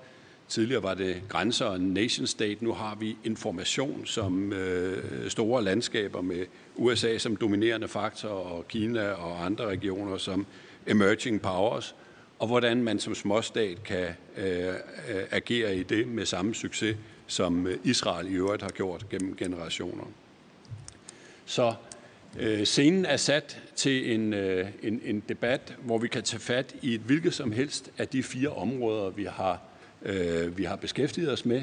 Tidligere 0.49 0.83
var 0.83 0.93
det 0.93 1.21
grænser 1.29 1.65
og 1.65 1.81
nation 1.81 2.27
state. 2.27 2.63
Nu 2.63 2.73
har 2.73 2.95
vi 2.95 3.17
information 3.23 4.05
som 4.05 4.53
øh, 4.53 5.29
store 5.29 5.63
landskaber 5.63 6.21
med 6.21 6.45
USA 6.75 7.17
som 7.17 7.35
dominerende 7.35 7.87
faktor 7.87 8.29
og 8.29 8.67
Kina 8.67 9.09
og 9.09 9.45
andre 9.45 9.65
regioner 9.65 10.17
som 10.17 10.45
emerging 10.87 11.41
powers. 11.41 11.95
Og 12.39 12.47
hvordan 12.47 12.83
man 12.83 12.99
som 12.99 13.15
småstat 13.15 13.83
kan 13.83 14.07
øh, 14.37 14.73
agere 15.31 15.75
i 15.75 15.83
det 15.83 16.07
med 16.07 16.25
samme 16.25 16.55
succes, 16.55 16.97
som 17.27 17.67
øh, 17.67 17.77
Israel 17.83 18.27
i 18.27 18.33
øvrigt 18.33 18.61
har 18.61 18.69
gjort 18.69 19.09
gennem 19.09 19.35
generationer. 19.35 20.05
Så 21.45 21.73
øh, 22.39 22.65
scenen 22.65 23.05
er 23.05 23.17
sat 23.17 23.61
til 23.75 24.13
en, 24.13 24.33
øh, 24.33 24.67
en, 24.83 25.01
en 25.03 25.23
debat, 25.29 25.75
hvor 25.83 25.97
vi 25.97 26.07
kan 26.07 26.23
tage 26.23 26.39
fat 26.39 26.75
i 26.81 26.93
et 26.93 27.01
hvilket 27.01 27.33
som 27.33 27.51
helst 27.51 27.91
af 27.97 28.07
de 28.07 28.23
fire 28.23 28.49
områder, 28.49 29.09
vi 29.09 29.23
har 29.23 29.61
øh, 30.01 30.57
vi 30.57 30.63
har 30.63 30.75
beskæftiget 30.75 31.31
os 31.31 31.45
med. 31.45 31.61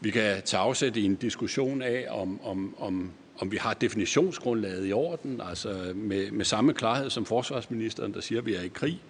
Vi 0.00 0.10
kan 0.10 0.42
tage 0.44 0.60
afsæt 0.60 0.96
i 0.96 1.04
en 1.04 1.14
diskussion 1.14 1.82
af, 1.82 2.06
om, 2.10 2.40
om, 2.44 2.74
om, 2.78 3.10
om 3.38 3.52
vi 3.52 3.56
har 3.56 3.74
definitionsgrundlaget 3.74 4.88
i 4.88 4.92
orden, 4.92 5.40
altså 5.44 5.92
med, 5.94 6.30
med 6.30 6.44
samme 6.44 6.74
klarhed 6.74 7.10
som 7.10 7.24
forsvarsministeren, 7.24 8.14
der 8.14 8.20
siger, 8.20 8.40
at 8.40 8.46
vi 8.46 8.54
er 8.54 8.62
i 8.62 8.68
krig. 8.68 9.00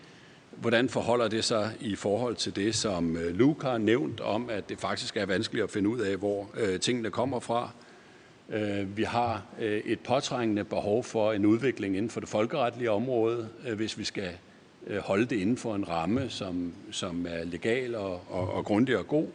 Hvordan 0.51 0.89
forholder 0.89 1.29
det 1.29 1.45
sig 1.45 1.73
i 1.81 1.95
forhold 1.95 2.37
til 2.37 2.57
det, 2.57 2.75
som 2.75 3.17
Luca 3.17 3.31
Luke 3.31 3.67
har 3.67 3.79
nævnt 3.79 4.21
om, 4.21 4.51
at 4.51 4.69
det 4.69 4.81
faktisk 4.81 5.17
er 5.17 5.27
vanskeligt 5.27 5.65
at 5.65 5.71
finde 5.71 5.89
ud 5.89 6.01
af, 6.01 6.17
hvor 6.17 6.51
øh, 6.57 6.81
tingene 6.81 7.11
kommer 7.11 7.41
fra? 7.41 7.71
Øh, 8.51 8.97
vi 8.97 9.03
har 9.03 9.43
øh, 9.61 9.79
et 9.79 10.01
påtrængende 10.01 10.65
behov 10.65 11.05
for 11.05 11.33
en 11.33 11.47
udvikling 11.47 11.97
inden 11.97 12.11
for 12.11 12.21
det 12.21 12.29
folkeretlige 12.29 12.91
område, 12.91 13.49
øh, 13.69 13.77
hvis 13.77 13.99
vi 13.99 14.05
skal 14.05 14.31
holde 15.01 15.27
det 15.27 15.37
inden 15.37 15.57
for 15.57 15.75
en 15.75 15.89
ramme, 15.89 16.31
som, 16.31 16.73
som 16.91 17.27
er 17.29 17.45
legal 17.45 17.95
og, 17.95 18.23
og, 18.29 18.53
og 18.53 18.65
grundig 18.65 18.99
og 18.99 19.07
god. 19.07 19.27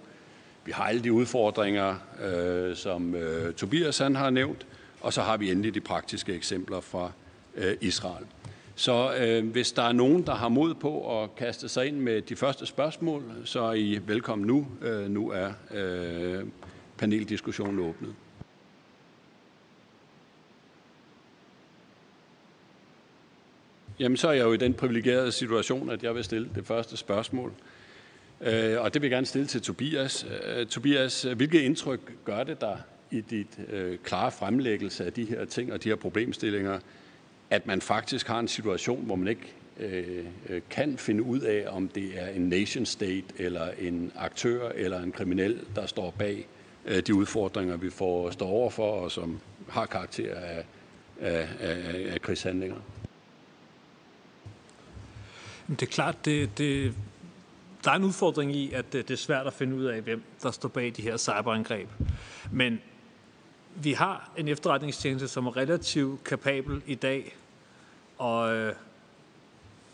Vi 0.66 0.72
har 0.72 0.84
alle 0.84 1.04
de 1.04 1.14
udfordringer, 1.14 1.96
øh, 2.24 2.76
som 2.76 3.16
øh, 3.16 3.54
Tobias 3.54 3.98
han 3.98 4.16
har 4.16 4.30
nævnt, 4.30 4.66
og 5.02 5.14
så 5.14 5.22
har 5.22 5.38
vi 5.38 5.52
endelig 5.52 5.74
de 5.74 5.82
praktiske 5.82 6.34
eksempler 6.34 6.80
fra 6.80 7.12
øh, 7.56 7.78
Israel. 7.82 8.26
Så 8.76 9.14
øh, 9.20 9.50
hvis 9.50 9.72
der 9.72 9.84
er 9.84 9.92
nogen, 9.92 10.26
der 10.26 10.36
har 10.36 10.50
mod 10.50 10.74
på 10.74 11.24
at 11.24 11.36
kaste 11.36 11.70
sig 11.70 11.88
ind 11.88 11.98
med 11.98 12.22
de 12.22 12.36
første 12.36 12.66
spørgsmål, 12.66 13.24
så 13.46 13.62
er 13.62 13.74
I 13.74 14.00
velkommen 14.08 14.48
nu. 14.48 14.68
Øh, 14.82 15.10
nu 15.10 15.32
er 15.32 15.52
øh, 15.74 16.46
paneldiskussionen 16.98 17.80
åbnet. 17.80 18.16
Jamen, 24.02 24.18
så 24.18 24.28
er 24.28 24.32
jeg 24.32 24.44
jo 24.44 24.54
i 24.54 24.58
den 24.58 24.74
privilegerede 24.74 25.32
situation, 25.32 25.90
at 25.90 26.04
jeg 26.04 26.16
vil 26.16 26.24
stille 26.24 26.50
det 26.56 26.66
første 26.66 26.98
spørgsmål. 26.98 27.54
Øh, 28.42 28.82
og 28.82 28.94
det 28.94 29.02
vil 29.02 29.08
jeg 29.08 29.16
gerne 29.16 29.26
stille 29.26 29.48
til 29.48 29.62
Tobias. 29.62 30.28
Øh, 30.46 30.66
Tobias, 30.66 31.22
hvilket 31.22 31.60
indtryk 31.60 32.00
gør 32.26 32.44
det 32.44 32.62
der 32.62 32.78
i 33.12 33.22
dit 33.22 33.48
øh, 33.72 33.98
klare 34.04 34.32
fremlæggelse 34.32 35.06
af 35.06 35.14
de 35.14 35.26
her 35.26 35.46
ting 35.46 35.74
og 35.74 35.84
de 35.84 35.90
her 35.90 35.96
problemstillinger, 35.96 36.80
at 37.50 37.68
man 37.68 37.82
faktisk 37.82 38.28
har 38.28 38.40
en 38.40 38.48
situation, 38.48 39.06
hvor 39.06 39.16
man 39.16 39.28
ikke 39.28 39.54
øh, 39.80 40.26
øh, 40.50 40.62
kan 40.70 40.98
finde 40.98 41.24
ud 41.24 41.40
af, 41.40 41.66
om 41.70 41.88
det 41.88 42.12
er 42.16 42.28
en 42.28 42.42
nation 42.42 42.86
state 42.86 43.26
eller 43.38 43.68
en 43.80 44.12
aktør 44.16 44.70
eller 44.70 45.02
en 45.02 45.12
kriminel, 45.12 45.60
der 45.76 45.86
står 45.86 46.16
bag 46.18 46.48
øh, 46.86 47.02
de 47.08 47.16
udfordringer, 47.16 47.78
vi 47.78 47.90
får 47.90 48.30
står 48.30 48.48
overfor, 48.48 48.92
og 48.92 49.12
som 49.12 49.40
har 49.70 49.86
karakter 49.86 50.36
af 50.36 50.66
af, 51.22 51.48
af, 51.60 52.14
af 52.14 52.22
krigshandlinger. 52.22 52.76
Det 55.72 55.82
er 55.82 55.86
klart, 55.92 56.26
det, 56.26 56.58
det, 56.58 56.94
der 57.84 57.92
er 57.92 57.96
en 57.96 58.04
udfordring 58.04 58.56
i, 58.56 58.72
at 58.72 58.94
det 58.94 59.12
er 59.12 59.16
svært 59.16 59.48
at 59.48 59.54
finde 59.54 59.76
ud 59.76 59.86
af, 59.86 60.02
hvem 60.02 60.24
der 60.44 60.52
står 60.52 60.70
bag 60.70 60.94
de 60.98 61.02
her 61.02 61.18
cyberangreb. 61.18 61.90
Men 62.52 62.82
vi 63.76 63.94
har 63.94 64.32
en 64.38 64.48
efterretningstjeneste, 64.48 65.28
som 65.28 65.48
er 65.48 65.58
relativt 65.58 66.24
kapabel 66.24 66.82
i 66.86 66.96
dag, 66.96 67.36
og 68.18 68.56
øh, 68.56 68.74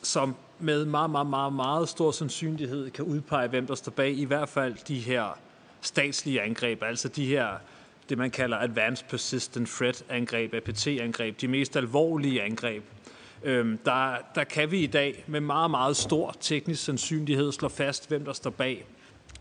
som 0.01 0.35
med 0.59 0.85
meget, 0.85 1.09
meget, 1.09 1.27
meget, 1.27 1.53
meget 1.53 1.89
stor 1.89 2.11
sandsynlighed 2.11 2.91
kan 2.91 3.05
udpege, 3.05 3.47
hvem 3.47 3.67
der 3.67 3.75
står 3.75 3.91
bag 3.91 4.17
i 4.17 4.23
hvert 4.23 4.49
fald 4.49 4.75
de 4.87 4.99
her 4.99 5.37
statslige 5.81 6.41
angreb, 6.41 6.83
altså 6.83 7.07
de 7.07 7.25
her, 7.25 7.47
det 8.09 8.17
man 8.17 8.31
kalder 8.31 8.57
Advanced 8.57 9.05
Persistent 9.09 9.69
Threat 9.69 10.03
angreb, 10.09 10.53
APT-angreb, 10.53 11.41
de 11.41 11.47
mest 11.47 11.75
alvorlige 11.75 12.41
angreb. 12.43 12.83
Øhm, 13.43 13.77
der, 13.85 14.15
der 14.35 14.43
kan 14.43 14.71
vi 14.71 14.79
i 14.79 14.87
dag 14.87 15.23
med 15.27 15.39
meget, 15.39 15.71
meget 15.71 15.97
stor 15.97 16.35
teknisk 16.39 16.83
sandsynlighed 16.83 17.51
slå 17.51 17.69
fast, 17.69 18.07
hvem 18.07 18.25
der 18.25 18.33
står 18.33 18.49
bag. 18.49 18.85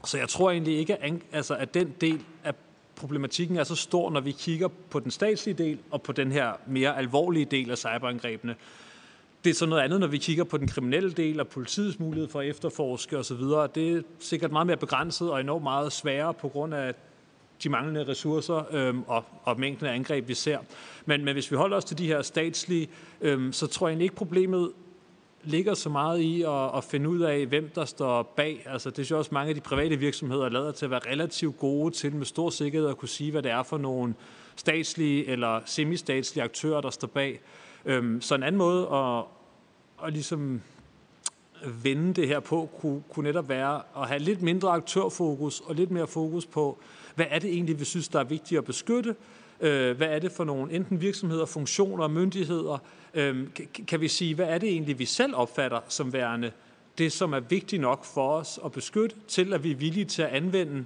Så 0.05 0.19
jeg 0.19 0.29
tror 0.29 0.51
egentlig 0.51 0.79
ikke, 0.79 1.03
at, 1.03 1.13
altså, 1.33 1.55
at 1.55 1.75
den 1.75 1.95
del 2.01 2.21
af 2.45 2.55
problematikken 2.97 3.57
er 3.57 3.65
så 3.65 3.75
stor, 3.75 4.11
når 4.11 4.21
vi 4.21 4.33
kigger 4.33 4.69
på 4.91 5.01
den 5.01 5.11
statslige 5.11 5.65
del 5.65 5.79
og 5.91 6.03
på 6.03 6.13
den 6.13 6.33
her 6.33 6.53
mere 6.67 6.99
alvorlige 6.99 7.45
del 7.45 7.71
af 7.71 7.79
cyberangrebene. 7.79 8.55
Det 9.45 9.51
er 9.51 9.55
så 9.55 9.67
noget 9.67 9.83
andet, 9.83 10.01
når 10.01 10.07
vi 10.07 10.19
kigger 10.19 10.45
på 10.45 10.57
den 10.57 10.69
kriminelle 10.69 11.13
del 11.13 11.41
og 11.41 11.49
politiets 11.49 11.99
mulighed 11.99 12.29
for 12.29 12.41
at 12.41 12.47
efterforske 12.49 13.19
osv. 13.19 13.41
Det 13.75 13.93
er 13.93 14.03
sikkert 14.21 14.53
meget 14.53 14.67
mere 14.67 14.77
begrænset 14.77 15.31
og 15.31 15.41
enormt 15.41 15.63
meget 15.63 15.93
sværere 15.93 16.35
på 16.35 16.49
grund 16.49 16.75
af 16.75 16.95
de 17.63 17.69
manglende 17.69 18.09
ressourcer 18.09 18.75
øhm, 18.75 19.03
og, 19.07 19.25
og 19.45 19.61
mængden 19.61 19.87
af 19.87 19.95
angreb, 19.95 20.29
vi 20.29 20.35
ser. 20.35 20.59
Men, 21.07 21.25
men 21.25 21.35
hvis 21.35 21.51
vi 21.51 21.57
holder 21.57 21.77
os 21.77 21.85
til 21.85 21.99
de 21.99 22.07
her 22.07 22.23
statslige, 22.23 22.89
øhm, 23.21 23.53
så 23.53 23.67
tror 23.67 23.89
jeg 23.89 23.93
egentlig 23.93 24.05
ikke, 24.05 24.17
problemet 24.17 24.73
ligger 25.47 25.75
så 25.75 25.89
meget 25.89 26.21
i 26.21 26.43
at, 26.43 26.77
at 26.77 26.85
finde 26.85 27.09
ud 27.09 27.21
af, 27.21 27.47
hvem 27.47 27.71
der 27.75 27.85
står 27.85 28.23
bag. 28.23 28.67
Altså, 28.67 28.91
det 28.91 28.99
er 28.99 29.07
jo 29.11 29.19
også 29.19 29.31
mange 29.35 29.49
af 29.49 29.55
de 29.55 29.61
private 29.61 29.97
virksomheder 29.97 30.49
lader 30.49 30.73
til 30.73 30.85
at 30.85 30.91
være 30.91 31.01
relativt 31.11 31.59
gode 31.59 31.95
til 31.95 32.15
med 32.15 32.27
stor 32.27 32.51
sikkerhed 32.51 32.89
at 32.89 32.97
kunne 32.97 33.09
sige, 33.09 33.31
hvad 33.31 33.43
det 33.43 33.51
er 33.51 33.63
for 33.63 33.79
nogle 33.79 34.15
statslige 34.57 35.27
eller 35.27 35.61
semistatslige 35.65 36.45
aktører, 36.45 36.81
der 36.81 36.91
står 36.91 37.09
bag. 37.09 37.41
Øhm, 37.85 38.21
så 38.21 38.35
en 38.35 38.43
anden 38.43 38.59
måde 38.59 38.89
at, 38.93 39.25
at 40.07 40.13
ligesom 40.13 40.61
vende 41.83 42.15
det 42.15 42.29
her 42.29 42.41
på, 42.41 42.69
kunne, 42.81 43.03
kunne 43.13 43.29
netop 43.29 43.49
være 43.49 43.83
at 43.97 44.09
have 44.09 44.19
lidt 44.19 44.43
mindre 44.43 44.69
aktørfokus 44.69 45.61
og 45.61 45.75
lidt 45.75 45.91
mere 45.91 46.07
fokus 46.07 46.47
på, 46.47 46.79
hvad 47.17 47.27
er 47.31 47.39
det 47.39 47.51
egentlig, 47.51 47.81
vi 47.81 47.85
synes, 47.85 48.09
der 48.09 48.21
er 48.21 48.25
vigtigt 48.25 48.59
at 48.59 48.65
beskytte? 48.65 49.17
Øh, 49.61 49.97
hvad 49.97 50.09
er 50.09 50.19
det 50.19 50.33
for 50.33 50.45
nogle 50.45 50.73
enten 50.73 51.01
virksomheder, 51.01 51.47
funktioner, 51.47 52.09
myndigheder? 52.09 52.79
Øh, 53.15 53.47
kan 53.89 54.01
vi 54.01 54.09
sige, 54.09 54.35
hvad 54.35 54.47
er 54.47 54.59
det 54.59 54.69
egentlig, 54.69 54.99
vi 54.99 55.05
selv 55.05 55.35
opfatter 55.35 55.81
som 55.89 56.13
værende 56.13 56.53
det, 56.99 57.13
som 57.13 57.33
er 57.33 57.41
vigtigt 57.41 57.83
nok 57.83 58.05
for 58.05 58.33
os 58.33 58.61
at 58.65 58.73
beskytte, 58.73 59.17
til 59.29 59.53
at 59.53 59.65
vi 59.65 59.71
er 59.71 59.77
villige 59.77 60.05
til 60.05 60.23
at 60.23 60.29
anvende 60.29 60.85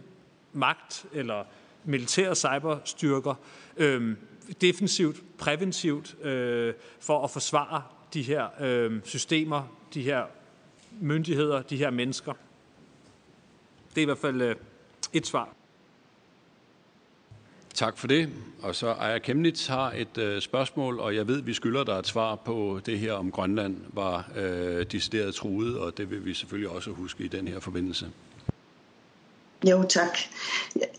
magt 0.52 1.07
eller 1.12 1.44
militære 1.84 2.34
cyberstyrker 2.34 3.34
øh, 3.76 4.17
defensivt, 4.60 5.23
præventivt, 5.39 6.25
øh, 6.25 6.75
for 7.00 7.25
at 7.25 7.31
forsvare 7.31 7.83
de 8.15 8.23
her 8.23 8.49
øh, 8.60 9.00
systemer, 9.05 9.62
de 9.94 10.02
her 10.02 10.25
myndigheder, 11.00 11.62
de 11.62 11.76
her 11.76 11.91
mennesker. 11.91 12.33
Det 13.94 13.99
er 13.99 14.02
i 14.02 14.05
hvert 14.05 14.18
fald 14.18 14.42
øh, 14.42 14.57
et 15.12 15.26
svar. 15.26 15.59
Tak 17.81 17.99
for 17.99 18.07
det. 18.07 18.28
Og 18.62 18.75
så 18.75 18.94
Aya 19.00 19.18
Kemnitz 19.18 19.67
har 19.67 19.92
et 19.97 20.18
øh, 20.18 20.42
spørgsmål, 20.42 21.00
og 21.00 21.17
jeg 21.17 21.28
ved, 21.28 21.42
vi 21.42 21.55
skylder 21.55 21.84
dig 21.84 21.92
et 21.92 22.07
svar 22.07 22.34
på 22.34 22.81
det 22.86 22.99
her, 22.99 23.12
om 23.12 23.31
Grønland 23.31 23.76
var 23.89 24.31
øh, 24.36 24.86
decideret 24.92 25.34
truet, 25.34 25.78
og 25.78 25.97
det 25.99 26.10
vil 26.10 26.25
vi 26.25 26.34
selvfølgelig 26.34 26.70
også 26.70 26.91
huske 26.91 27.25
i 27.25 27.28
den 27.28 27.49
her 27.49 27.60
forbindelse. 27.60 28.10
Jo, 29.70 29.84
tak. 29.89 30.18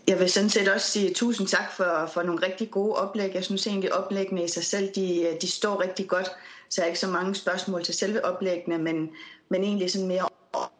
Jeg 0.08 0.18
vil 0.18 0.30
sådan 0.30 0.50
set 0.50 0.68
også 0.68 0.90
sige 0.90 1.14
tusind 1.14 1.48
tak 1.48 1.72
for, 1.76 2.10
for 2.14 2.22
nogle 2.22 2.46
rigtig 2.46 2.70
gode 2.70 2.94
oplæg. 2.94 3.34
Jeg 3.34 3.44
synes 3.44 3.66
egentlig, 3.66 3.90
at 3.90 3.96
oplæggene 3.96 4.44
i 4.44 4.48
sig 4.48 4.64
selv, 4.64 4.90
de, 4.94 5.36
de 5.40 5.50
står 5.50 5.82
rigtig 5.82 6.08
godt, 6.08 6.26
så 6.68 6.80
jeg 6.80 6.84
har 6.84 6.86
ikke 6.86 7.00
så 7.00 7.10
mange 7.10 7.34
spørgsmål 7.34 7.84
til 7.84 7.94
selve 7.94 8.24
oplæggene, 8.24 8.78
men, 8.78 9.10
men 9.48 9.64
egentlig 9.64 9.90
sådan 9.90 10.08
mere 10.08 10.28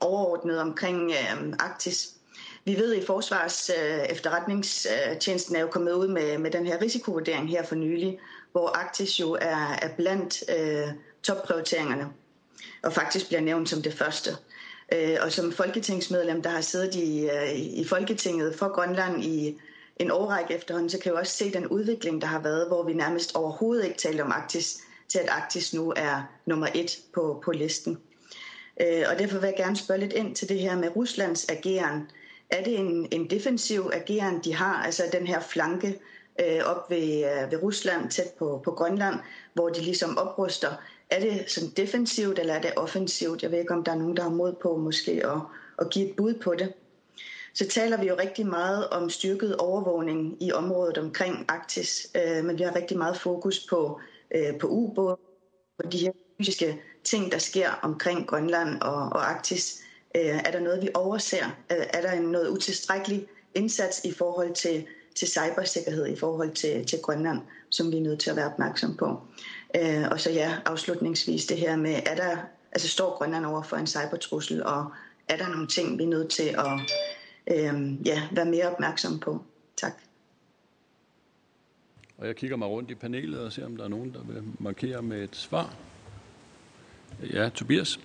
overordnet 0.00 0.60
omkring 0.60 1.10
øh, 1.10 1.54
Arktis. 1.58 2.14
Vi 2.64 2.76
ved 2.76 2.94
i 2.94 3.06
Forsvars 3.06 3.70
øh, 3.70 4.04
efterretningstjenesten 4.04 5.56
er 5.56 5.60
jo 5.60 5.66
kommet 5.66 5.92
ud 5.92 6.08
med, 6.08 6.38
med 6.38 6.50
den 6.50 6.66
her 6.66 6.82
risikovurdering 6.82 7.48
her 7.48 7.62
for 7.62 7.74
nylig, 7.74 8.18
hvor 8.52 8.68
Arktis 8.68 9.20
jo 9.20 9.32
er, 9.40 9.78
er 9.82 9.88
blandt 9.96 10.44
øh, 10.58 10.88
topprioriteringerne, 11.22 12.08
og 12.82 12.92
faktisk 12.92 13.26
bliver 13.26 13.40
nævnt 13.40 13.68
som 13.68 13.82
det 13.82 13.94
første. 13.94 14.30
Øh, 14.92 15.16
og 15.22 15.32
som 15.32 15.52
folketingsmedlem, 15.52 16.42
der 16.42 16.50
har 16.50 16.60
siddet 16.60 16.94
i, 16.94 17.24
øh, 17.24 17.58
i 17.58 17.84
Folketinget 17.84 18.54
for 18.54 18.74
Grønland 18.74 19.24
i 19.24 19.58
en 19.96 20.10
årrække 20.10 20.54
efterhånden, 20.54 20.90
så 20.90 20.98
kan 20.98 21.12
jeg 21.12 21.20
også 21.20 21.32
se 21.32 21.52
den 21.52 21.66
udvikling, 21.66 22.20
der 22.20 22.26
har 22.26 22.40
været, 22.40 22.68
hvor 22.68 22.82
vi 22.82 22.92
nærmest 22.92 23.34
overhovedet 23.34 23.84
ikke 23.84 23.98
talte 23.98 24.22
om 24.22 24.32
Arktis, 24.32 24.78
til 25.08 25.18
at 25.18 25.28
Arktis 25.28 25.74
nu 25.74 25.92
er 25.96 26.22
nummer 26.46 26.68
et 26.74 26.98
på, 27.14 27.42
på 27.44 27.52
listen. 27.52 27.98
Øh, 28.80 29.04
og 29.10 29.18
derfor 29.18 29.38
vil 29.38 29.46
jeg 29.46 29.56
gerne 29.56 29.76
spørge 29.76 30.00
lidt 30.00 30.12
ind 30.12 30.36
til 30.36 30.48
det 30.48 30.58
her 30.58 30.76
med 30.76 30.96
Ruslands 30.96 31.48
ageren. 31.48 32.10
Er 32.52 32.64
det 32.64 32.78
en, 32.78 33.08
en 33.10 33.30
defensiv 33.30 33.90
ageren, 33.92 34.40
de 34.44 34.54
har, 34.54 34.74
altså 34.74 35.02
den 35.12 35.26
her 35.26 35.40
flanke 35.40 36.00
øh, 36.40 36.60
op 36.64 36.90
ved, 36.90 37.24
øh, 37.24 37.52
ved 37.52 37.62
Rusland, 37.62 38.10
tæt 38.10 38.30
på, 38.38 38.60
på 38.64 38.70
Grønland, 38.70 39.14
hvor 39.54 39.68
de 39.68 39.80
ligesom 39.80 40.18
opruster? 40.18 40.68
Er 41.10 41.20
det 41.20 41.50
sådan 41.50 41.70
defensivt, 41.76 42.38
eller 42.38 42.54
er 42.54 42.60
det 42.60 42.72
offensivt? 42.76 43.42
Jeg 43.42 43.50
ved 43.50 43.58
ikke, 43.58 43.74
om 43.74 43.84
der 43.84 43.92
er 43.92 43.96
nogen, 43.96 44.16
der 44.16 44.22
har 44.22 44.30
mod 44.30 44.52
på 44.62 44.76
måske 44.76 45.26
at, 45.26 45.40
at 45.78 45.90
give 45.90 46.10
et 46.10 46.16
bud 46.16 46.34
på 46.34 46.54
det. 46.54 46.72
Så 47.54 47.68
taler 47.68 48.00
vi 48.00 48.06
jo 48.06 48.16
rigtig 48.18 48.46
meget 48.46 48.88
om 48.88 49.10
styrket 49.10 49.56
overvågning 49.56 50.42
i 50.42 50.52
området 50.52 50.98
omkring 50.98 51.44
Arktis, 51.48 52.06
øh, 52.16 52.44
men 52.44 52.58
vi 52.58 52.62
har 52.62 52.76
rigtig 52.76 52.98
meget 52.98 53.16
fokus 53.16 53.66
på, 53.70 54.00
øh, 54.34 54.58
på 54.58 54.66
ubåde, 54.66 55.18
på 55.82 55.88
de 55.88 55.98
her 55.98 56.12
fysiske 56.38 56.80
ting, 57.04 57.32
der 57.32 57.38
sker 57.38 57.70
omkring 57.82 58.26
Grønland 58.26 58.80
og, 58.80 58.94
og 58.94 59.30
Arktis. 59.30 59.82
Øh, 60.14 60.40
er 60.44 60.50
der 60.50 60.60
noget, 60.60 60.82
vi 60.82 60.88
overser? 60.94 61.44
Øh, 61.72 61.86
er 61.92 62.00
der 62.00 62.20
noget 62.20 62.48
utilstrækkelig 62.48 63.26
indsats 63.54 64.04
i 64.04 64.12
forhold 64.12 64.54
til, 64.54 64.86
til 65.14 65.28
cybersikkerhed 65.28 66.06
i 66.06 66.16
forhold 66.16 66.50
til, 66.50 66.86
til 66.86 66.98
Grønland, 67.02 67.40
som 67.70 67.92
vi 67.92 67.96
er 67.96 68.00
nødt 68.00 68.20
til 68.20 68.30
at 68.30 68.36
være 68.36 68.52
opmærksom 68.52 68.96
på? 68.96 69.20
Øh, 69.76 70.08
og 70.10 70.20
så 70.20 70.30
ja, 70.30 70.56
afslutningsvis 70.64 71.46
det 71.46 71.56
her 71.56 71.76
med, 71.76 72.00
er 72.06 72.14
der, 72.14 72.36
altså 72.72 72.88
står 72.88 73.16
Grønland 73.18 73.46
over 73.46 73.62
for 73.62 73.76
en 73.76 73.86
cybertrussel, 73.86 74.62
og 74.64 74.90
er 75.28 75.36
der 75.36 75.48
nogle 75.48 75.66
ting, 75.66 75.98
vi 75.98 76.02
er 76.02 76.08
nødt 76.08 76.30
til 76.30 76.48
at 76.58 76.80
øh, 77.46 78.06
ja, 78.06 78.22
være 78.32 78.46
mere 78.46 78.72
opmærksom 78.72 79.18
på? 79.18 79.42
Tak. 79.76 79.92
Og 82.18 82.26
jeg 82.26 82.36
kigger 82.36 82.56
mig 82.56 82.68
rundt 82.68 82.90
i 82.90 82.94
panelet 82.94 83.40
og 83.40 83.52
ser, 83.52 83.66
om 83.66 83.76
der 83.76 83.84
er 83.84 83.88
nogen, 83.88 84.12
der 84.12 84.22
vil 84.24 84.42
markere 84.58 85.02
med 85.02 85.24
et 85.24 85.36
svar. 85.36 85.74
Ja, 87.32 87.48
Tobias. 87.48 87.98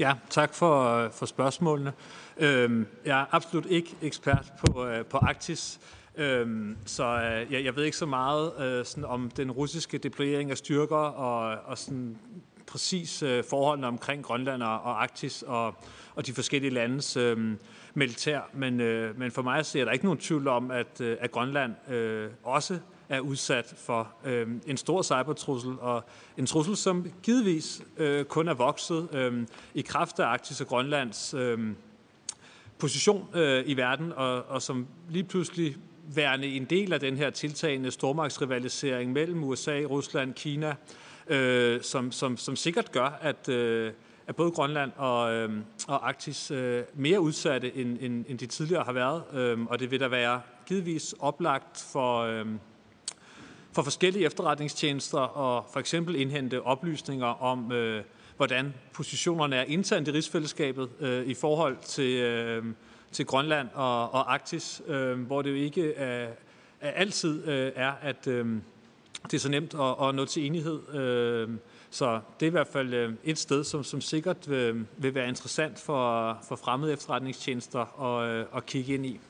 Ja, 0.00 0.14
tak 0.30 0.54
for, 0.54 0.84
øh, 0.84 1.10
for 1.12 1.26
spørgsmålene. 1.26 1.92
Øhm, 2.36 2.86
jeg 3.04 3.20
er 3.20 3.34
absolut 3.34 3.66
ikke 3.66 3.96
ekspert 4.02 4.52
på, 4.58 4.86
øh, 4.86 5.04
på 5.04 5.16
Arktis, 5.16 5.80
øhm, 6.16 6.76
så 6.86 7.04
øh, 7.04 7.52
jeg, 7.52 7.64
jeg 7.64 7.76
ved 7.76 7.84
ikke 7.84 7.96
så 7.96 8.06
meget 8.06 8.52
øh, 8.60 8.84
sådan 8.84 9.04
om 9.04 9.30
den 9.30 9.50
russiske 9.50 9.98
deployering 9.98 10.50
af 10.50 10.56
styrker 10.56 10.96
og, 10.96 11.58
og 11.64 11.78
sådan 11.78 12.18
præcis 12.66 13.22
øh, 13.22 13.44
forholdene 13.44 13.86
omkring 13.86 14.24
Grønland 14.24 14.62
og, 14.62 14.82
og 14.82 15.02
Arktis 15.02 15.42
og, 15.42 15.74
og 16.14 16.26
de 16.26 16.32
forskellige 16.32 16.74
landes 16.74 17.16
øh, 17.16 17.56
militær. 17.94 18.40
Men, 18.52 18.80
øh, 18.80 19.18
men 19.18 19.30
for 19.30 19.42
mig 19.42 19.66
ser 19.66 19.84
der 19.84 19.92
ikke 19.92 20.04
nogen 20.04 20.20
tvivl 20.20 20.48
om, 20.48 20.70
at, 20.70 21.00
øh, 21.00 21.16
at 21.20 21.30
Grønland 21.30 21.90
øh, 21.90 22.30
også 22.42 22.78
er 23.10 23.20
udsat 23.20 23.74
for 23.76 24.08
øh, 24.24 24.48
en 24.66 24.76
stor 24.76 25.02
cybertrussel, 25.02 25.72
og 25.80 26.04
en 26.36 26.46
trussel, 26.46 26.76
som 26.76 27.12
givetvis 27.22 27.82
øh, 27.96 28.24
kun 28.24 28.48
er 28.48 28.54
vokset 28.54 29.08
øh, 29.12 29.46
i 29.74 29.80
kraft 29.80 30.20
af 30.20 30.26
Arktis 30.26 30.60
og 30.60 30.66
Grønlands 30.66 31.34
øh, 31.34 31.58
position 32.78 33.28
øh, 33.34 33.62
i 33.66 33.76
verden, 33.76 34.12
og, 34.12 34.42
og 34.42 34.62
som 34.62 34.86
lige 35.08 35.24
pludselig 35.24 35.76
værende 36.14 36.46
en 36.46 36.64
del 36.64 36.92
af 36.92 37.00
den 37.00 37.16
her 37.16 37.30
tiltagende 37.30 37.90
stormagtsrivalisering 37.90 39.12
mellem 39.12 39.44
USA, 39.44 39.80
Rusland, 39.80 40.34
Kina, 40.34 40.74
øh, 41.28 41.82
som, 41.82 42.12
som, 42.12 42.36
som 42.36 42.56
sikkert 42.56 42.92
gør, 42.92 43.18
at, 43.20 43.48
øh, 43.48 43.92
at 44.26 44.36
både 44.36 44.50
Grønland 44.50 44.92
og, 44.96 45.32
øh, 45.32 45.52
og 45.88 46.08
Arktis 46.08 46.50
øh, 46.50 46.82
mere 46.94 47.20
udsatte, 47.20 47.76
end, 47.76 47.98
end, 48.00 48.24
end 48.28 48.38
de 48.38 48.46
tidligere 48.46 48.84
har 48.84 48.92
været. 48.92 49.22
Øh, 49.32 49.60
og 49.66 49.80
det 49.80 49.90
vil 49.90 50.00
der 50.00 50.08
være 50.08 50.40
givetvis 50.66 51.14
oplagt 51.18 51.88
for, 51.92 52.18
øh, 52.18 52.46
for 53.72 53.82
forskellige 53.82 54.26
efterretningstjenester 54.26 55.18
og 55.18 55.66
for 55.72 55.80
eksempel 55.80 56.14
indhente 56.14 56.62
oplysninger 56.62 57.42
om, 57.42 57.72
øh, 57.72 58.04
hvordan 58.36 58.74
positionerne 58.92 59.56
er 59.56 59.64
internt 59.64 60.08
i 60.08 60.10
rigsfællesskabet 60.10 60.88
øh, 61.00 61.26
i 61.26 61.34
forhold 61.34 61.76
til, 61.82 62.20
øh, 62.20 62.64
til 63.12 63.26
Grønland 63.26 63.68
og, 63.74 64.14
og 64.14 64.32
Arktis, 64.32 64.82
øh, 64.86 65.20
hvor 65.20 65.42
det 65.42 65.50
jo 65.50 65.54
ikke 65.54 65.94
er, 65.94 66.28
er 66.80 66.90
altid 66.90 67.48
øh, 67.48 67.72
er, 67.74 67.92
at, 68.02 68.26
øh, 68.26 68.46
det 69.24 69.34
er 69.34 69.38
så 69.38 69.48
nemt 69.48 69.74
at, 69.74 70.08
at 70.08 70.14
nå 70.14 70.24
til 70.24 70.46
enighed. 70.46 70.94
Øh, 70.94 71.48
så 71.90 72.20
det 72.40 72.46
er 72.46 72.50
i 72.50 72.52
hvert 72.52 72.66
fald 72.66 72.94
øh, 72.94 73.12
et 73.24 73.38
sted, 73.38 73.64
som, 73.64 73.84
som 73.84 74.00
sikkert 74.00 74.50
vil, 74.50 74.86
vil 74.96 75.14
være 75.14 75.28
interessant 75.28 75.78
for, 75.78 76.38
for 76.48 76.56
fremmede 76.56 76.92
efterretningstjenester 76.92 78.02
at, 78.02 78.30
øh, 78.30 78.46
at 78.56 78.66
kigge 78.66 78.94
ind 78.94 79.06
i. 79.06 79.20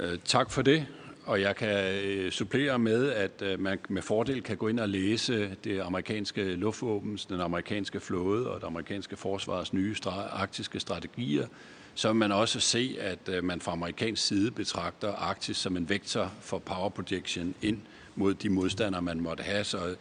Øh, 0.00 0.18
tak 0.24 0.50
for 0.50 0.62
det. 0.62 0.86
Og 1.26 1.40
jeg 1.40 1.56
kan 1.56 1.94
øh, 2.04 2.30
supplere 2.30 2.78
med, 2.78 3.12
at 3.12 3.42
øh, 3.42 3.60
man 3.60 3.78
med 3.88 4.02
fordel 4.02 4.42
kan 4.42 4.56
gå 4.56 4.68
ind 4.68 4.80
og 4.80 4.88
læse 4.88 5.56
det 5.64 5.80
amerikanske 5.80 6.54
luftvåbens, 6.54 7.26
den 7.26 7.40
amerikanske 7.40 8.00
flåde 8.00 8.50
og 8.50 8.60
det 8.60 8.66
amerikanske 8.66 9.16
forsvars 9.16 9.72
nye 9.72 9.96
arktiske 10.30 10.80
strategier, 10.80 11.46
så 11.94 12.08
vil 12.08 12.16
man 12.16 12.32
også 12.32 12.60
se, 12.60 12.96
at 13.00 13.18
øh, 13.28 13.44
man 13.44 13.60
fra 13.60 13.72
amerikansk 13.72 14.26
side 14.26 14.50
betragter 14.50 15.12
Arktis 15.12 15.56
som 15.56 15.76
en 15.76 15.88
vektor 15.88 16.32
for 16.40 16.58
power 16.58 16.88
projection 16.88 17.54
ind 17.62 17.78
mod 18.16 18.34
de 18.34 18.48
modstandere, 18.48 19.02
man 19.02 19.20
måtte 19.20 19.42
have. 19.42 19.64
Så 19.64 19.96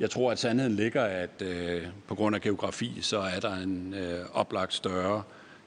jeg 0.00 0.10
tror, 0.10 0.32
at 0.32 0.38
sandheden 0.38 0.76
ligger, 0.76 1.02
at 1.02 1.42
øh, 1.42 1.82
på 2.08 2.14
grund 2.14 2.34
af 2.34 2.40
geografi, 2.40 2.98
så 3.00 3.18
er 3.18 3.40
der 3.40 3.56
en 3.56 3.94
øh, 3.94 4.24
oplagt 4.32 4.74
større 4.74 5.22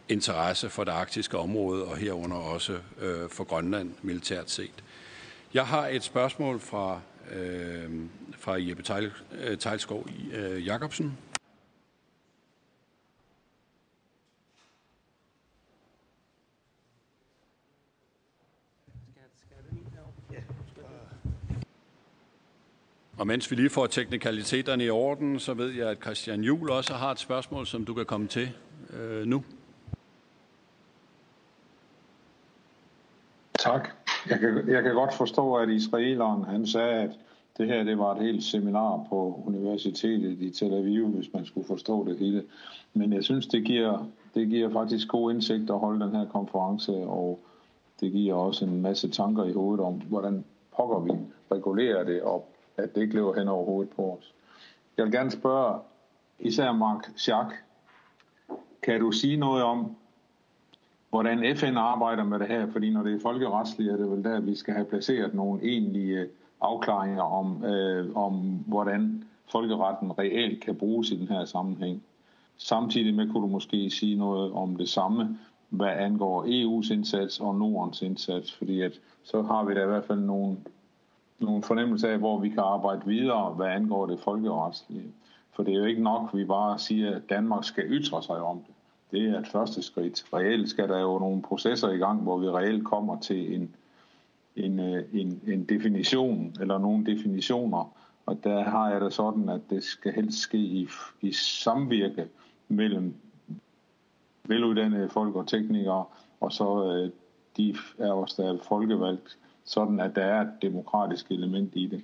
interesse 0.09 0.69
for 0.69 0.83
det 0.83 0.91
arktiske 0.91 1.37
område, 1.37 1.83
og 1.83 1.97
herunder 1.97 2.37
også 2.37 2.77
øh, 3.01 3.29
for 3.29 3.43
Grønland 3.43 3.91
militært 4.01 4.51
set. 4.51 4.83
Jeg 5.53 5.67
har 5.67 5.87
et 5.87 6.03
spørgsmål 6.03 6.59
fra, 6.59 7.01
øh, 7.31 7.91
fra 8.37 8.55
Jeppe 8.59 8.83
Tejl, 8.83 9.11
øh, 9.31 9.57
Tejlskov 9.57 10.07
øh, 10.33 10.65
Jacobsen. 10.65 11.17
Og 23.17 23.27
mens 23.27 23.51
vi 23.51 23.55
lige 23.55 23.69
får 23.69 23.87
teknikaliteterne 23.87 24.85
i 24.85 24.89
orden, 24.89 25.39
så 25.39 25.53
ved 25.53 25.69
jeg, 25.69 25.89
at 25.89 25.97
Christian 26.01 26.41
Juhl 26.41 26.69
også 26.69 26.93
har 26.93 27.11
et 27.11 27.19
spørgsmål, 27.19 27.67
som 27.67 27.85
du 27.85 27.93
kan 27.93 28.05
komme 28.05 28.27
til 28.27 28.51
øh, 28.89 29.25
nu. 29.25 29.43
Tak. 33.59 34.02
Jeg 34.29 34.39
kan, 34.39 34.69
jeg 34.69 34.83
kan 34.83 34.93
godt 34.93 35.13
forstå, 35.13 35.55
at 35.55 35.69
israeleren 35.69 36.43
han 36.43 36.67
sagde, 36.67 37.01
at 37.01 37.19
det 37.57 37.67
her 37.67 37.83
det 37.83 37.97
var 37.97 38.15
et 38.15 38.21
helt 38.21 38.43
seminar 38.43 39.05
på 39.09 39.43
universitetet 39.47 40.41
i 40.41 40.49
Tel 40.49 40.73
Aviv, 40.73 41.07
hvis 41.07 41.33
man 41.33 41.45
skulle 41.45 41.67
forstå 41.67 42.07
det 42.07 42.17
hele. 42.17 42.43
Men 42.93 43.13
jeg 43.13 43.23
synes, 43.23 43.47
det 43.47 43.63
giver, 43.63 44.07
det 44.33 44.49
giver 44.49 44.69
faktisk 44.69 45.07
god 45.07 45.31
indsigt 45.31 45.69
at 45.69 45.79
holde 45.79 46.05
den 46.05 46.15
her 46.15 46.25
konference, 46.25 46.91
og 46.91 47.39
det 47.99 48.11
giver 48.11 48.33
også 48.35 48.65
en 48.65 48.81
masse 48.81 49.09
tanker 49.09 49.43
i 49.43 49.53
hovedet 49.53 49.85
om, 49.85 49.93
hvordan 49.93 50.45
pokker 50.77 50.99
vi 50.99 51.11
regulerer 51.51 52.03
det, 52.03 52.21
og 52.21 52.47
at 52.77 52.95
det 52.95 53.01
ikke 53.01 53.15
løber 53.15 53.33
hen 53.39 53.47
over 53.47 53.65
hovedet 53.65 53.93
på 53.95 54.17
os. 54.19 54.33
Jeg 54.97 55.05
vil 55.05 55.13
gerne 55.13 55.31
spørge 55.31 55.79
især 56.39 56.71
Mark 56.71 57.11
Schack, 57.15 57.63
kan 58.83 58.99
du 58.99 59.11
sige 59.11 59.37
noget 59.37 59.63
om, 59.63 59.95
hvordan 61.13 61.55
FN 61.55 61.77
arbejder 61.77 62.23
med 62.23 62.39
det 62.39 62.47
her? 62.47 62.67
Fordi 62.71 62.89
når 62.89 63.03
det 63.03 63.13
er 63.13 63.19
folkeretsligt, 63.19 63.91
er 63.91 63.97
det 63.97 64.11
vel 64.11 64.23
der, 64.23 64.39
vi 64.39 64.55
skal 64.55 64.73
have 64.73 64.85
placeret 64.85 65.33
nogle 65.33 65.63
egentlige 65.63 66.19
øh, 66.19 66.27
afklaringer 66.61 67.21
om, 67.21 67.65
øh, 67.65 68.15
om 68.15 68.33
hvordan 68.67 69.23
folkeretten 69.51 70.19
reelt 70.19 70.63
kan 70.63 70.75
bruges 70.75 71.11
i 71.11 71.19
den 71.19 71.27
her 71.27 71.45
sammenhæng. 71.45 72.03
Samtidig 72.57 73.13
med 73.13 73.29
kunne 73.29 73.43
du 73.43 73.47
måske 73.47 73.89
sige 73.89 74.17
noget 74.17 74.51
om 74.51 74.75
det 74.75 74.89
samme, 74.89 75.37
hvad 75.69 75.89
angår 75.89 76.43
EU's 76.43 76.93
indsats 76.93 77.39
og 77.39 77.55
Nordens 77.55 78.01
indsats, 78.01 78.53
fordi 78.53 78.81
at 78.81 78.99
så 79.23 79.41
har 79.41 79.63
vi 79.63 79.73
da 79.73 79.83
i 79.83 79.87
hvert 79.87 80.05
fald 80.05 80.19
nogle 80.19 80.57
nogle 81.39 81.63
fornemmelse 81.63 82.09
af, 82.09 82.17
hvor 82.17 82.39
vi 82.39 82.49
kan 82.49 82.63
arbejde 82.63 83.01
videre, 83.05 83.53
hvad 83.53 83.67
angår 83.67 84.05
det 84.05 84.19
folkeretslige. 84.19 85.13
For 85.51 85.63
det 85.63 85.73
er 85.73 85.77
jo 85.77 85.85
ikke 85.85 86.03
nok, 86.03 86.29
at 86.33 86.39
vi 86.39 86.45
bare 86.45 86.79
siger, 86.79 87.15
at 87.15 87.29
Danmark 87.29 87.63
skal 87.63 87.83
ytre 87.87 88.23
sig 88.23 88.41
om 88.41 88.57
det. 88.57 88.72
Det 89.13 89.29
er 89.29 89.39
et 89.39 89.47
første 89.47 89.81
skridt. 89.81 90.25
Reelt 90.33 90.69
skal 90.69 90.89
der 90.89 90.99
jo 90.99 91.19
nogle 91.19 91.41
processer 91.41 91.89
i 91.89 91.97
gang, 91.97 92.21
hvor 92.21 92.37
vi 92.37 92.49
reelt 92.49 92.85
kommer 92.85 93.19
til 93.19 93.55
en, 93.55 93.75
en, 94.55 94.79
øh, 94.79 95.03
en, 95.13 95.41
en 95.47 95.63
definition, 95.65 96.55
eller 96.59 96.77
nogle 96.77 97.05
definitioner. 97.05 97.93
Og 98.25 98.43
der 98.43 98.63
har 98.63 98.91
jeg 98.91 99.01
det 99.01 99.13
sådan, 99.13 99.49
at 99.49 99.61
det 99.69 99.83
skal 99.83 100.13
helst 100.13 100.39
ske 100.39 100.57
i, 100.57 100.87
i 101.21 101.31
samvirke 101.31 102.27
mellem 102.67 103.13
veluddannede 104.43 105.09
folk 105.09 105.35
og 105.35 105.47
teknikere, 105.47 106.05
og 106.39 106.51
så 106.51 106.93
øh, 106.93 107.11
de 107.57 107.75
er 107.97 108.11
også 108.11 108.41
der 108.41 108.53
er 108.53 108.57
folkevalgt 108.57 109.37
sådan 109.65 109.99
at 109.99 110.15
der 110.15 110.23
er 110.23 110.41
et 110.41 110.61
demokratisk 110.61 111.31
element 111.31 111.71
i 111.75 111.87
det. 111.87 112.03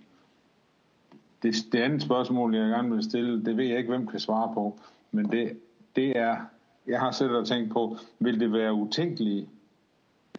Det, 1.44 1.56
det 1.72 1.80
andet 1.80 2.02
spørgsmål, 2.02 2.56
jeg 2.56 2.70
gerne 2.70 2.96
vil 2.96 3.04
stille, 3.04 3.46
det 3.46 3.58
ved 3.58 3.66
jeg 3.66 3.78
ikke, 3.78 3.90
hvem 3.90 4.08
kan 4.08 4.20
svare 4.20 4.54
på, 4.54 4.80
men 5.12 5.32
det, 5.32 5.60
det 5.96 6.18
er, 6.18 6.38
jeg 6.90 7.00
har 7.00 7.12
selv 7.12 7.46
tænkt 7.46 7.74
på, 7.74 7.98
vil 8.20 8.40
det 8.40 8.54
være 8.54 8.74
utænkeligt, 8.74 9.50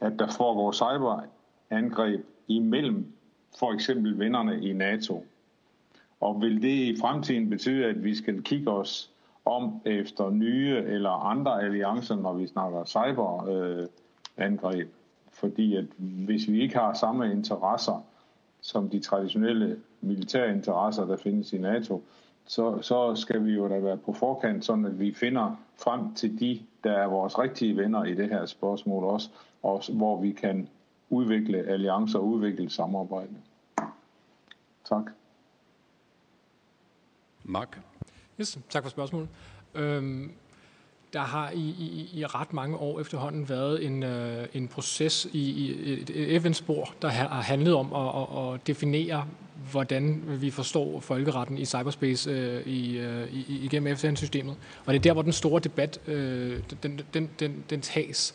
at 0.01 0.13
der 0.19 0.29
foregår 0.29 0.73
cyberangreb 0.73 2.25
imellem 2.49 3.13
for 3.59 3.73
eksempel 3.73 4.19
vennerne 4.19 4.61
i 4.61 4.73
NATO? 4.73 5.25
Og 6.21 6.43
vil 6.43 6.63
det 6.63 6.69
i 6.69 6.97
fremtiden 7.01 7.51
betyde, 7.51 7.85
at 7.85 8.05
vi 8.05 8.15
skal 8.15 8.43
kigge 8.43 8.71
os 8.71 9.11
om 9.45 9.81
efter 9.85 10.31
nye 10.31 10.77
eller 10.77 11.11
andre 11.11 11.63
alliancer, 11.63 12.17
når 12.17 12.33
vi 12.33 12.47
snakker 12.47 12.85
cyberangreb? 12.85 14.81
Øh, 14.81 14.87
fordi 15.33 15.77
at 15.77 15.85
hvis 15.99 16.49
vi 16.49 16.61
ikke 16.61 16.77
har 16.77 16.95
samme 16.95 17.33
interesser 17.33 18.05
som 18.61 18.89
de 18.89 19.01
traditionelle 19.01 19.81
militære 20.01 20.53
interesser, 20.53 21.05
der 21.05 21.17
findes 21.17 21.53
i 21.53 21.59
NATO, 21.59 22.03
så, 22.47 22.83
så 22.83 23.15
skal 23.15 23.45
vi 23.45 23.53
jo 23.53 23.69
da 23.69 23.79
være 23.79 23.97
på 23.97 24.13
forkant, 24.13 24.65
sådan 24.65 24.85
at 24.85 25.01
vi 25.01 25.15
finder 25.15 25.57
frem 25.77 26.15
til 26.15 26.41
de, 26.41 26.63
der 26.85 26.93
er 26.93 27.07
vores 27.07 27.39
rigtige 27.39 27.77
venner 27.77 28.05
i 28.05 28.15
det 28.15 28.29
her 28.29 28.47
spørgsmål 28.47 29.05
også, 29.05 29.29
og 29.63 29.83
hvor 29.93 30.21
vi 30.21 30.33
kan 30.33 30.69
udvikle 31.11 31.59
alliancer 31.59 32.19
og 32.19 32.27
udvikle 32.27 32.71
samarbejde. 32.71 33.35
Tak. 34.85 35.11
Mark? 37.45 37.81
Yes, 38.41 38.59
tak 38.69 38.83
for 38.83 38.91
spørgsmålet. 38.91 39.29
Øhm, 39.75 40.33
der 41.13 41.21
har 41.21 41.51
i, 41.51 41.59
i, 41.59 42.11
i 42.13 42.27
ret 42.27 42.53
mange 42.53 42.77
år 42.77 43.01
efterhånden 43.01 43.49
været 43.49 43.87
en, 43.87 44.03
øh, 44.03 44.47
en 44.55 44.69
proces 44.69 45.29
i, 45.33 45.41
i 45.41 45.93
et 46.15 46.43
FN-spor, 46.43 46.95
der 47.03 47.09
har 47.09 47.43
handlet 47.43 47.75
om 47.75 47.93
at, 47.93 48.23
at, 48.23 48.55
at 48.55 48.67
definere, 48.67 49.27
hvordan 49.71 50.23
vi 50.27 50.51
forstår 50.51 51.01
folkeretten 51.01 51.59
i 51.59 51.65
cyberspace 51.65 52.31
øh, 52.31 52.67
i, 52.67 52.99
øh, 52.99 53.49
igennem 53.49 53.97
FN-systemet. 53.97 54.57
Og 54.87 54.93
det 54.93 54.99
er 54.99 55.03
der, 55.03 55.13
hvor 55.13 55.23
den 55.23 55.33
store 55.33 55.61
debat 55.61 56.01
øh, 56.07 56.59
den, 56.83 57.01
den, 57.15 57.31
den, 57.41 57.65
den 57.71 57.81
tages. 57.81 58.35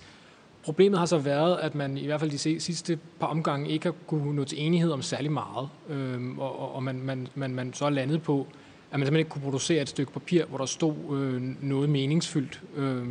Problemet 0.63 0.99
har 0.99 1.05
så 1.05 1.17
været, 1.17 1.57
at 1.57 1.75
man 1.75 1.97
i 1.97 2.05
hvert 2.05 2.19
fald 2.19 2.31
de 2.31 2.59
sidste 2.59 2.99
par 3.19 3.27
omgange 3.27 3.69
ikke 3.69 3.85
har 3.85 3.95
kunne 4.07 4.35
nå 4.35 4.43
til 4.43 4.65
enighed 4.65 4.91
om 4.91 5.01
særlig 5.01 5.31
meget, 5.31 5.69
øh, 5.89 6.37
og, 6.37 6.75
og 6.75 6.83
man, 6.83 6.95
man, 6.95 7.27
man, 7.35 7.53
man 7.53 7.73
så 7.73 7.85
er 7.85 7.89
landet 7.89 8.21
på, 8.21 8.47
at 8.91 8.99
man 8.99 9.05
simpelthen 9.05 9.19
ikke 9.19 9.29
kunne 9.29 9.41
producere 9.41 9.81
et 9.81 9.89
stykke 9.89 10.11
papir, 10.11 10.45
hvor 10.45 10.57
der 10.57 10.65
stod 10.65 10.95
øh, 11.11 11.41
noget 11.61 11.89
meningsfyldt. 11.89 12.61
Øh, 12.75 13.05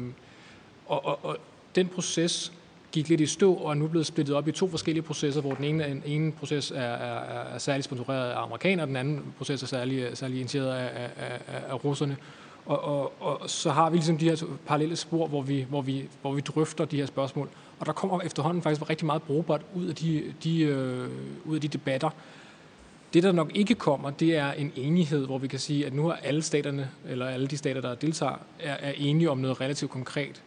og, 0.86 1.06
og, 1.06 1.24
og 1.24 1.36
den 1.74 1.88
proces 1.88 2.52
gik 2.92 3.08
lidt 3.08 3.20
i 3.20 3.26
stå, 3.26 3.54
og 3.54 3.70
er 3.70 3.74
nu 3.74 3.88
blevet 3.88 4.06
splittet 4.06 4.36
op 4.36 4.48
i 4.48 4.52
to 4.52 4.68
forskellige 4.68 5.02
processer, 5.02 5.40
hvor 5.40 5.54
den 5.54 5.64
ene, 5.64 5.84
den 5.84 6.02
ene 6.06 6.32
proces 6.32 6.70
er, 6.70 6.80
er, 6.80 7.54
er 7.54 7.58
særligt 7.58 7.84
sponsoreret 7.84 8.30
af 8.30 8.42
amerikanere, 8.42 8.84
og 8.84 8.88
den 8.88 8.96
anden 8.96 9.34
proces 9.38 9.62
er 9.62 9.66
særligt, 9.66 10.18
særligt 10.18 10.40
initieret 10.40 10.72
af, 10.72 11.10
af, 11.16 11.40
af, 11.46 11.62
af 11.68 11.84
russerne. 11.84 12.16
Og, 12.66 12.84
og, 12.84 13.12
og 13.20 13.50
så 13.50 13.70
har 13.70 13.90
vi 13.90 13.96
ligesom 13.96 14.18
de 14.18 14.28
her 14.28 14.44
parallelle 14.66 14.96
spor, 14.96 15.26
hvor 15.26 15.42
vi, 15.42 15.66
hvor, 15.68 15.82
vi, 15.82 16.08
hvor 16.20 16.32
vi 16.32 16.40
drøfter 16.40 16.84
de 16.84 16.96
her 16.96 17.06
spørgsmål. 17.06 17.48
Og 17.78 17.86
der 17.86 17.92
kommer 17.92 18.20
efterhånden 18.20 18.62
faktisk 18.62 18.90
rigtig 18.90 19.06
meget 19.06 19.22
brugbart 19.22 19.60
ud 19.74 19.86
af 19.86 19.94
de, 19.94 20.34
de, 20.44 20.60
øh, 20.62 21.08
ud 21.44 21.54
af 21.54 21.60
de 21.60 21.68
debatter. 21.68 22.10
Det, 23.14 23.22
der 23.22 23.32
nok 23.32 23.50
ikke 23.54 23.74
kommer, 23.74 24.10
det 24.10 24.36
er 24.36 24.52
en 24.52 24.72
enighed, 24.76 25.26
hvor 25.26 25.38
vi 25.38 25.48
kan 25.48 25.58
sige, 25.58 25.86
at 25.86 25.94
nu 25.94 26.08
er 26.08 26.12
alle 26.12 26.42
staterne, 26.42 26.90
eller 27.08 27.26
alle 27.26 27.46
de 27.46 27.56
stater, 27.56 27.80
der 27.80 27.94
deltager, 27.94 28.38
er, 28.60 28.74
er 28.74 28.92
enige 28.96 29.30
om 29.30 29.38
noget 29.38 29.60
relativt 29.60 29.90
konkret. 29.90 30.42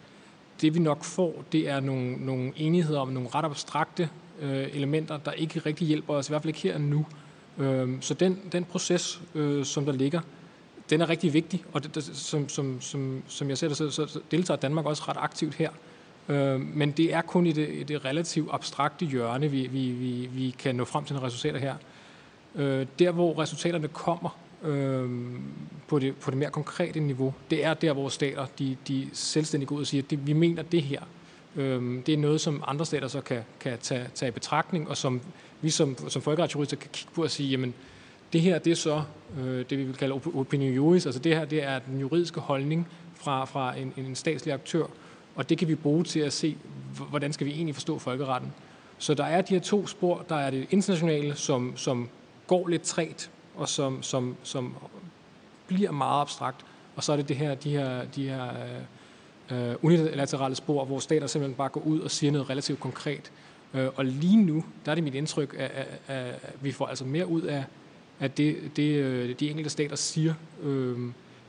Det 0.61 0.73
vi 0.73 0.79
nok 0.79 1.03
får, 1.03 1.43
det 1.51 1.69
er 1.69 1.79
nogle, 1.79 2.25
nogle 2.25 2.53
enigheder 2.55 2.99
om 2.99 3.07
nogle 3.07 3.29
ret 3.35 3.45
abstrakte 3.45 4.09
øh, 4.41 4.67
elementer, 4.73 5.17
der 5.17 5.31
ikke 5.31 5.59
rigtig 5.59 5.87
hjælper 5.87 6.13
os, 6.13 6.29
i 6.29 6.31
hvert 6.31 6.41
fald 6.41 6.49
ikke 6.49 6.59
her 6.59 6.73
og 6.73 6.81
nu. 6.81 7.05
Øh, 7.57 7.89
så 8.01 8.13
den, 8.13 8.39
den 8.51 8.63
proces, 8.63 9.21
øh, 9.35 9.65
som 9.65 9.85
der 9.85 9.93
ligger, 9.93 10.21
den 10.89 11.01
er 11.01 11.09
rigtig 11.09 11.33
vigtig, 11.33 11.63
og 11.73 11.83
det, 11.83 11.95
det, 11.95 12.03
som, 12.03 12.49
som, 12.49 12.81
som, 12.81 13.23
som 13.27 13.49
jeg 13.49 13.57
ser 13.57 13.67
det, 13.67 13.77
så, 13.77 13.89
så 13.89 14.19
deltager 14.31 14.57
Danmark 14.57 14.85
også 14.85 15.03
ret 15.07 15.17
aktivt 15.19 15.55
her. 15.55 15.69
Øh, 16.29 16.59
men 16.59 16.91
det 16.91 17.13
er 17.13 17.21
kun 17.21 17.47
i 17.47 17.51
det, 17.51 17.87
det 17.87 18.05
relativt 18.05 18.49
abstrakte 18.51 19.05
hjørne, 19.05 19.51
vi, 19.51 19.67
vi, 19.67 19.89
vi, 19.89 20.29
vi 20.31 20.55
kan 20.59 20.75
nå 20.75 20.85
frem 20.85 21.05
til 21.05 21.13
nogle 21.13 21.27
resultater 21.27 21.59
her. 21.59 21.75
Øh, 22.57 22.85
der, 22.99 23.11
hvor 23.11 23.39
resultaterne 23.39 23.87
kommer 23.87 24.37
øh, 24.63 25.09
på, 25.87 25.99
det, 25.99 26.15
på 26.15 26.31
det 26.31 26.37
mere 26.37 26.49
konkrete 26.49 26.99
niveau, 26.99 27.33
det 27.49 27.65
er 27.65 27.73
der, 27.73 27.93
hvor 27.93 28.09
stater 28.09 28.45
de, 28.59 28.77
de 28.87 29.09
selvstændigt 29.13 29.69
går 29.69 29.75
ud 29.75 29.81
og 29.81 29.87
siger, 29.87 30.03
at 30.03 30.09
det, 30.09 30.27
vi 30.27 30.33
mener 30.33 30.63
det 30.63 30.81
her. 30.81 31.01
Øh, 31.55 32.05
det 32.05 32.13
er 32.13 32.17
noget, 32.17 32.41
som 32.41 32.63
andre 32.67 32.85
stater 32.85 33.07
så 33.07 33.21
kan, 33.21 33.41
kan 33.59 33.77
tage, 33.81 34.05
tage 34.15 34.29
i 34.29 34.31
betragtning, 34.31 34.89
og 34.89 34.97
som 34.97 35.21
vi 35.61 35.69
som, 35.69 36.09
som 36.09 36.21
folkeretsjurister 36.21 36.77
kan 36.77 36.89
kigge 36.93 37.11
på 37.15 37.23
og 37.23 37.31
sige, 37.31 37.49
jamen, 37.49 37.73
det 38.33 38.41
her, 38.41 38.59
det 38.59 38.71
er 38.71 38.75
så 38.75 39.03
øh, 39.39 39.65
det, 39.69 39.77
vi 39.77 39.83
vil 39.83 39.95
kalde 39.95 40.13
opinion 40.13 40.73
juris, 40.73 41.05
altså 41.05 41.21
det 41.21 41.35
her, 41.35 41.45
det 41.45 41.63
er 41.63 41.79
den 41.79 41.99
juridiske 41.99 42.39
holdning 42.39 42.87
fra, 43.15 43.45
fra 43.45 43.77
en, 43.77 43.93
en 43.97 44.15
statslig 44.15 44.53
aktør, 44.53 44.85
og 45.35 45.49
det 45.49 45.57
kan 45.57 45.67
vi 45.67 45.75
bruge 45.75 46.03
til 46.03 46.19
at 46.19 46.33
se, 46.33 46.57
hvordan 47.09 47.33
skal 47.33 47.47
vi 47.47 47.51
egentlig 47.51 47.75
forstå 47.75 47.99
folkeretten. 47.99 48.53
Så 48.97 49.13
der 49.13 49.23
er 49.23 49.41
de 49.41 49.53
her 49.53 49.61
to 49.61 49.87
spor. 49.87 50.25
Der 50.29 50.35
er 50.35 50.49
det 50.49 50.67
internationale, 50.69 51.35
som, 51.35 51.73
som 51.75 52.09
går 52.47 52.67
lidt 52.67 52.81
træt, 52.81 53.29
og 53.55 53.69
som, 53.69 54.03
som, 54.03 54.35
som 54.43 54.75
bliver 55.67 55.91
meget 55.91 56.21
abstrakt. 56.21 56.65
Og 56.95 57.03
så 57.03 57.11
er 57.11 57.15
det 57.15 57.29
det 57.29 57.35
her, 57.35 57.55
de 57.55 57.69
her, 57.69 58.05
de 58.05 58.29
her 58.29 58.49
øh, 59.51 59.75
unilaterale 59.81 60.55
spor, 60.55 60.85
hvor 60.85 60.99
stater 60.99 61.27
simpelthen 61.27 61.57
bare 61.57 61.69
går 61.69 61.81
ud 61.81 61.99
og 61.99 62.11
siger 62.11 62.31
noget 62.31 62.49
relativt 62.49 62.79
konkret. 62.79 63.31
Øh, 63.73 63.87
og 63.95 64.05
lige 64.05 64.37
nu, 64.37 64.63
der 64.85 64.91
er 64.91 64.95
det 64.95 65.03
mit 65.03 65.15
indtryk, 65.15 65.55
at, 65.57 65.71
at, 65.71 65.87
at, 66.07 66.53
vi 66.61 66.71
får 66.71 66.85
altså 66.87 67.05
mere 67.05 67.27
ud 67.27 67.41
af, 67.41 67.63
at 68.19 68.37
det, 68.37 68.71
det 68.75 68.95
øh, 68.95 69.35
de 69.39 69.49
enkelte 69.49 69.69
stater 69.69 69.95
siger, 69.95 70.33
øh, 70.63 70.99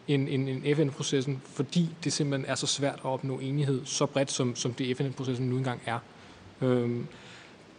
end, 0.09 0.29
end, 0.29 0.49
end 0.49 0.77
FN-processen, 0.77 1.43
fordi 1.45 1.89
det 2.05 2.13
simpelthen 2.13 2.51
er 2.51 2.55
så 2.55 2.67
svært 2.67 2.95
at 2.95 3.05
opnå 3.05 3.39
enighed 3.39 3.85
så 3.85 4.07
bredt, 4.07 4.31
som, 4.31 4.57
som 4.57 4.75
det 4.75 4.97
FN-processen 4.97 5.51
nu 5.51 5.57
engang 5.57 5.81
er. 5.87 5.99
Øh, 6.63 7.01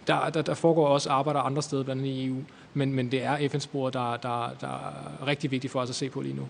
der, 0.08 0.30
der, 0.30 0.42
der 0.42 0.54
foregår 0.54 0.88
også 0.88 1.10
arbejder 1.10 1.40
andre 1.40 1.62
steder, 1.62 1.84
blandt 1.84 2.02
andet 2.02 2.14
i 2.14 2.26
EU, 2.26 2.38
men, 2.80 2.94
men 2.94 3.12
det 3.12 3.24
er 3.24 3.50
FN-sporet, 3.50 3.94
der, 3.94 4.18
der, 4.18 4.56
der 4.62 4.68
er 4.68 5.28
rigtig 5.28 5.52
vigtigt 5.52 5.72
for 5.72 5.82
os 5.82 5.90
at 5.90 5.96
se 5.96 6.10
på 6.10 6.22
lige 6.22 6.36
nu. 6.36 6.50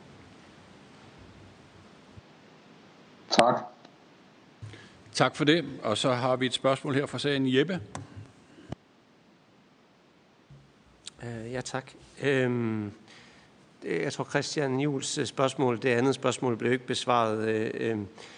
Tak. 3.32 3.56
Tak 5.12 5.36
for 5.36 5.44
det. 5.46 5.66
Og 5.84 5.98
så 5.98 6.14
har 6.14 6.36
vi 6.36 6.46
et 6.46 6.54
spørgsmål 6.54 6.96
her 6.96 7.06
fra 7.06 7.20
sagen 7.20 7.56
Jeppe. 7.56 7.82
Uh, 11.24 11.52
ja, 11.52 11.62
tak. 11.62 11.92
Øhm, 12.22 12.92
Øh, 13.86 14.02
jeg 14.02 14.14
tror, 14.14 14.24
Christian 14.24 14.80
Jules 14.80 15.18
øh, 15.18 15.26
spørgsmål, 15.26 15.82
det 15.82 15.90
andet 15.90 16.16
spørgsmål 16.16 16.58
blev 16.58 16.72
ikke 16.72 16.88
besvaret, 16.88 17.48
øh, 17.48 17.98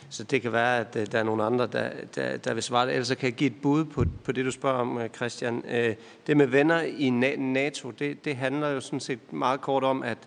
så 0.09 0.23
det 0.23 0.41
kan 0.41 0.51
være, 0.51 0.79
at 0.79 1.11
der 1.11 1.19
er 1.19 1.23
nogle 1.23 1.43
andre, 1.43 1.67
der, 1.67 1.89
der, 2.15 2.37
der 2.37 2.53
vil 2.53 2.63
svare 2.63 2.85
det. 2.85 2.93
Ellers 2.93 3.07
kan 3.09 3.25
jeg 3.25 3.33
give 3.33 3.49
et 3.49 3.61
bud 3.61 3.85
på, 3.85 4.05
på 4.23 4.31
det, 4.31 4.45
du 4.45 4.51
spørger 4.51 4.79
om, 4.79 4.99
Christian. 5.15 5.63
Det 6.27 6.37
med 6.37 6.47
venner 6.47 6.81
i 6.81 7.09
NATO, 7.09 7.91
det, 7.91 8.25
det 8.25 8.35
handler 8.35 8.69
jo 8.69 8.79
sådan 8.79 8.99
set 8.99 9.33
meget 9.33 9.61
kort 9.61 9.83
om, 9.83 10.03
at, 10.03 10.17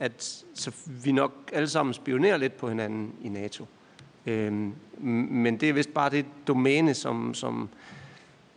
at 0.00 0.44
så 0.54 0.72
vi 0.86 1.12
nok 1.12 1.32
alle 1.52 1.68
sammen 1.68 1.94
spionerer 1.94 2.36
lidt 2.36 2.56
på 2.56 2.68
hinanden 2.68 3.12
i 3.22 3.28
NATO. 3.28 3.66
Men 4.98 5.56
det 5.60 5.68
er 5.68 5.72
vist 5.72 5.94
bare 5.94 6.10
det 6.10 6.26
domæne, 6.46 6.94
som, 6.94 7.34
som, 7.34 7.68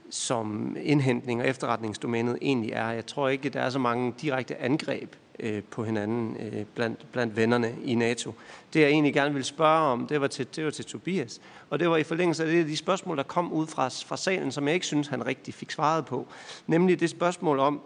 som 0.09 0.77
indhentning 0.82 1.41
og 1.41 1.48
efterretningsdomænet 1.48 2.38
egentlig 2.41 2.72
er. 2.72 2.90
Jeg 2.90 3.06
tror 3.06 3.30
ikke, 3.30 3.49
der 3.49 3.61
er 3.61 3.69
så 3.69 3.80
mange 3.80 4.14
direkte 4.22 4.61
angreb 4.61 5.15
øh, 5.40 5.64
på 5.64 5.84
hinanden 5.84 6.38
øh, 6.40 6.66
blandt, 6.76 7.12
blandt 7.12 7.36
vennerne 7.36 7.76
i 7.84 7.95
NATO. 7.95 8.34
Det 8.74 8.82
jeg 8.82 8.90
egentlig 8.90 9.14
gerne 9.14 9.34
ville 9.34 9.45
spørge 9.45 9.92
om, 9.92 10.08
det 10.08 10.22
var 10.22 10.28
til, 10.28 10.48
det 10.56 10.66
var 10.66 10.72
til 10.72 10.86
Tobias. 10.86 11.42
Og 11.70 11.80
det 11.80 11.90
var 11.90 11.98
i 11.98 12.03
forlængelse 12.03 12.44
af 12.44 12.52
det, 12.52 12.68
de 12.68 12.78
spørgsmål, 12.78 13.18
der 13.18 13.24
kom 13.24 13.53
ud 13.53 13.68
fra, 13.68 13.88
fra 13.88 14.18
salen, 14.18 14.52
som 14.52 14.68
jeg 14.68 14.74
ikke 14.74 14.86
synes, 14.86 15.08
han 15.08 15.26
rigtig 15.26 15.53
fik 15.53 15.72
svaret 15.72 16.06
på. 16.06 16.28
Nemlig 16.68 17.00
det 17.00 17.10
spørgsmål 17.10 17.60
om, 17.60 17.82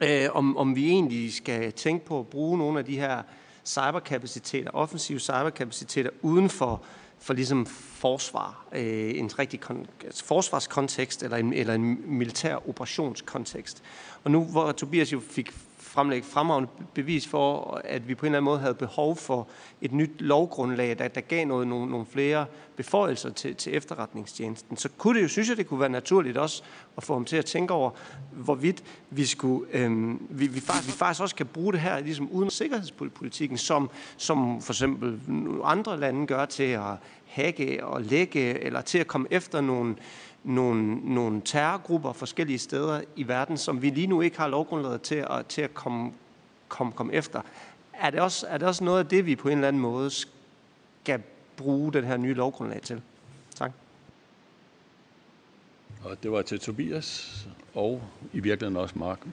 øh, 0.00 0.28
om, 0.32 0.56
om 0.56 0.76
vi 0.76 0.88
egentlig 0.88 1.34
skal 1.34 1.72
tænke 1.72 2.06
på 2.06 2.18
at 2.18 2.26
bruge 2.26 2.58
nogle 2.58 2.78
af 2.78 2.84
de 2.84 2.98
her 2.98 3.22
cyberkapaciteter, 3.64 4.70
offensive 4.70 5.20
cyberkapaciteter 5.20 6.10
uden 6.22 6.50
for, 6.50 6.82
for 7.18 7.34
ligesom 7.34 7.66
forsvar, 7.66 8.66
øh, 8.72 9.18
en 9.18 9.38
rigtig 9.38 9.60
kon- 9.64 10.04
altså 10.04 10.24
forsvarskontekst 10.24 11.22
eller 11.22 11.36
en, 11.36 11.52
eller 11.52 11.74
en 11.74 12.18
militær 12.18 12.68
operationskontekst. 12.68 13.82
Og 14.24 14.30
nu 14.30 14.44
hvor 14.44 14.72
Tobias 14.72 15.12
jo 15.12 15.20
fik 15.20 15.52
fremlægge 15.94 16.26
fremragende 16.26 16.70
bevis 16.94 17.26
for, 17.26 17.80
at 17.84 18.08
vi 18.08 18.14
på 18.14 18.26
en 18.26 18.32
eller 18.32 18.38
anden 18.38 18.44
måde 18.44 18.58
havde 18.58 18.74
behov 18.74 19.16
for 19.16 19.48
et 19.80 19.92
nyt 19.92 20.20
lovgrundlag, 20.20 20.98
der, 20.98 21.08
der 21.08 21.20
gav 21.20 21.46
noget, 21.46 21.68
nogle, 21.68 21.90
nogle 21.90 22.06
flere 22.06 22.46
beføjelser 22.76 23.30
til, 23.30 23.54
til 23.54 23.76
efterretningstjenesten. 23.76 24.76
Så 24.76 24.88
kunne 24.98 25.18
det 25.18 25.22
jo, 25.22 25.28
synes 25.28 25.48
jeg, 25.48 25.56
det 25.56 25.66
kunne 25.66 25.80
være 25.80 25.88
naturligt 25.88 26.36
også 26.36 26.62
at 26.96 27.02
få 27.02 27.12
ham 27.12 27.24
til 27.24 27.36
at 27.36 27.44
tænke 27.44 27.74
over, 27.74 27.90
hvorvidt 28.32 28.84
vi 29.10 29.26
skulle, 29.26 29.66
øhm, 29.72 30.26
vi, 30.30 30.46
vi, 30.46 30.60
faktisk, 30.60 30.86
vi 30.88 30.92
faktisk 30.92 31.22
også 31.22 31.34
kan 31.34 31.46
bruge 31.46 31.72
det 31.72 31.80
her 31.80 32.00
ligesom 32.00 32.30
uden 32.30 32.50
sikkerhedspolitikken, 32.50 33.58
som, 33.58 33.90
som 34.16 34.62
for 34.62 34.72
eksempel 34.72 35.20
andre 35.64 36.00
lande 36.00 36.26
gør 36.26 36.44
til 36.44 36.62
at 36.62 36.96
hacke 37.26 37.84
og 37.84 38.02
lægge, 38.02 38.60
eller 38.60 38.80
til 38.80 38.98
at 38.98 39.06
komme 39.06 39.26
efter 39.30 39.60
nogle, 39.60 39.96
nogle, 40.44 41.14
nogle 41.14 41.42
terrorgrupper 41.44 42.12
forskellige 42.12 42.58
steder 42.58 43.00
i 43.16 43.28
verden, 43.28 43.56
som 43.56 43.82
vi 43.82 43.90
lige 43.90 44.06
nu 44.06 44.20
ikke 44.20 44.38
har 44.38 44.48
lovgrundlaget 44.48 45.02
til 45.02 45.26
at, 45.30 45.46
til 45.46 45.62
at 45.62 45.74
komme, 45.74 46.12
komme, 46.68 46.92
komme 46.92 47.12
efter. 47.12 47.40
Er 47.92 48.10
det, 48.10 48.20
også, 48.20 48.46
er 48.46 48.58
det 48.58 48.68
også 48.68 48.84
noget 48.84 48.98
af 48.98 49.06
det, 49.06 49.26
vi 49.26 49.36
på 49.36 49.48
en 49.48 49.58
eller 49.58 49.68
anden 49.68 49.82
måde 49.82 50.10
skal 50.10 51.22
bruge 51.56 51.92
den 51.92 52.04
her 52.04 52.16
nye 52.16 52.34
lovgrundlag 52.34 52.82
til? 52.82 53.02
Tak. 53.54 53.72
Og 56.04 56.22
det 56.22 56.32
var 56.32 56.42
til 56.42 56.60
Tobias 56.60 57.38
og 57.74 58.02
i 58.32 58.40
virkeligheden 58.40 58.76
også 58.76 58.98
Mark. 58.98 59.26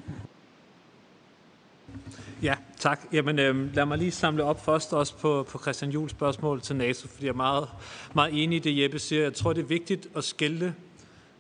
Ja, 2.42 2.56
tak. 2.78 3.02
Jamen, 3.14 3.40
øh, 3.40 3.76
lad 3.76 3.86
mig 3.86 3.98
lige 3.98 4.12
samle 4.12 4.44
op 4.44 4.66
først 4.66 4.94
også 4.94 5.18
på, 5.18 5.44
på 5.50 5.60
Christian 5.60 5.92
Jules 5.92 6.12
spørgsmål 6.12 6.62
til 6.62 6.76
NATO, 6.76 7.08
fordi 7.08 7.26
jeg 7.26 7.32
er 7.32 7.36
meget, 7.36 7.68
meget 8.16 8.44
enig 8.44 8.56
i 8.56 8.60
det, 8.60 8.84
Jeppe 8.84 9.00
siger. 9.00 9.22
Jeg 9.22 9.34
tror, 9.34 9.54
det 9.54 9.62
er 9.62 9.66
vigtigt 9.66 10.08
at 10.16 10.24
skille 10.24 10.76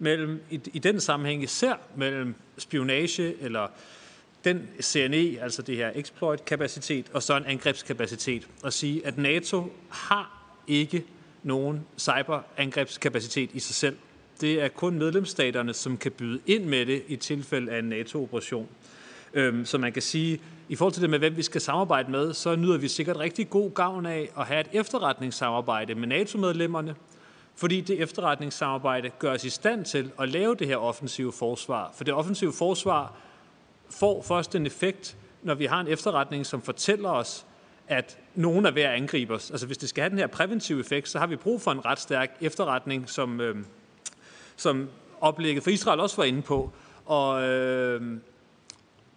mellem, 0.01 0.41
i, 0.49 0.59
i 0.73 0.79
den 0.79 0.99
sammenhæng 0.99 1.43
især 1.43 1.75
mellem 1.95 2.35
spionage 2.57 3.43
eller 3.43 3.67
den 4.43 4.67
CNE, 4.81 5.37
altså 5.41 5.61
det 5.61 5.77
her 5.77 5.91
exploit-kapacitet, 5.95 7.05
og 7.13 7.23
så 7.23 7.37
en 7.37 7.45
angrebskapacitet, 7.45 8.47
og 8.63 8.73
sige, 8.73 9.07
at 9.07 9.17
NATO 9.17 9.73
har 9.89 10.53
ikke 10.67 11.03
nogen 11.43 11.85
cyberangrebskapacitet 11.97 13.49
i 13.53 13.59
sig 13.59 13.75
selv. 13.75 13.97
Det 14.41 14.61
er 14.61 14.67
kun 14.67 14.93
medlemsstaterne, 14.93 15.73
som 15.73 15.97
kan 15.97 16.11
byde 16.11 16.39
ind 16.45 16.65
med 16.65 16.85
det 16.85 17.03
i 17.07 17.15
tilfælde 17.15 17.71
af 17.71 17.79
en 17.79 17.85
NATO-operation. 17.85 18.67
Øhm, 19.33 19.65
så 19.65 19.77
man 19.77 19.93
kan 19.93 20.01
sige, 20.01 20.41
i 20.69 20.75
forhold 20.75 20.93
til 20.93 21.01
det 21.01 21.09
med, 21.09 21.19
hvem 21.19 21.37
vi 21.37 21.43
skal 21.43 21.61
samarbejde 21.61 22.11
med, 22.11 22.33
så 22.33 22.55
nyder 22.55 22.77
vi 22.77 22.87
sikkert 22.87 23.17
rigtig 23.17 23.49
god 23.49 23.71
gavn 23.71 24.05
af 24.05 24.29
at 24.37 24.45
have 24.45 24.59
et 24.59 24.67
efterretningssamarbejde 24.73 25.95
med 25.95 26.07
NATO-medlemmerne, 26.07 26.95
fordi 27.55 27.81
det 27.81 28.01
efterretningssamarbejde 28.01 29.09
gør 29.09 29.33
os 29.33 29.43
i 29.43 29.49
stand 29.49 29.85
til 29.85 30.11
at 30.19 30.29
lave 30.29 30.55
det 30.55 30.67
her 30.67 30.77
offensive 30.77 31.33
forsvar. 31.33 31.91
For 31.95 32.03
det 32.03 32.13
offensive 32.13 32.53
forsvar 32.53 33.13
får 33.89 34.21
først 34.21 34.55
en 34.55 34.65
effekt, 34.65 35.17
når 35.43 35.55
vi 35.55 35.65
har 35.65 35.79
en 35.79 35.87
efterretning, 35.87 36.45
som 36.45 36.61
fortæller 36.61 37.09
os, 37.09 37.45
at 37.87 38.17
nogen 38.35 38.65
er 38.65 38.71
ved 38.71 38.81
at 38.81 38.91
angribe 38.91 39.33
os. 39.33 39.51
Altså 39.51 39.65
hvis 39.65 39.77
det 39.77 39.89
skal 39.89 40.01
have 40.01 40.09
den 40.09 40.17
her 40.17 40.27
præventive 40.27 40.79
effekt, 40.79 41.09
så 41.09 41.19
har 41.19 41.27
vi 41.27 41.35
brug 41.35 41.61
for 41.61 41.71
en 41.71 41.85
ret 41.85 41.99
stærk 41.99 42.37
efterretning, 42.41 43.09
som, 43.09 43.41
øh, 43.41 43.55
som 44.55 44.89
oplægget 45.21 45.63
for 45.63 45.69
Israel 45.69 45.99
også 45.99 46.17
var 46.17 46.23
inde 46.23 46.41
på. 46.41 46.71
Og, 47.05 47.43
øh, 47.43 48.17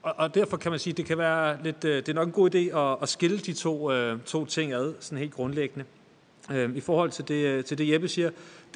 og, 0.03 0.15
og 0.17 0.35
derfor 0.35 0.57
kan 0.57 0.71
man 0.71 0.79
sige, 0.79 0.93
at 0.93 0.97
det 0.97 1.07
kan 1.07 1.19
være 1.19 1.63
lidt, 1.63 1.85
øh, 1.85 1.97
det 1.97 2.09
er 2.09 2.15
nok 2.15 2.27
en 2.27 2.33
god 2.33 2.55
idé 2.55 2.79
at, 2.79 2.99
at 3.03 3.09
skille 3.09 3.39
de 3.39 3.53
to, 3.53 3.93
øh, 3.93 4.21
to 4.21 4.45
ting 4.45 4.73
ad, 4.73 4.95
sådan 5.01 5.19
helt 5.19 5.35
grundlæggende. 5.35 5.85
Øh, 6.51 6.77
I 6.77 6.81
forhold 6.81 7.11
til 7.11 7.29
det, 7.29 7.47
øh, 7.47 7.65
til 7.65 7.79
det 7.79 7.93
Jeppe 7.93 8.09
siger, 8.09 8.31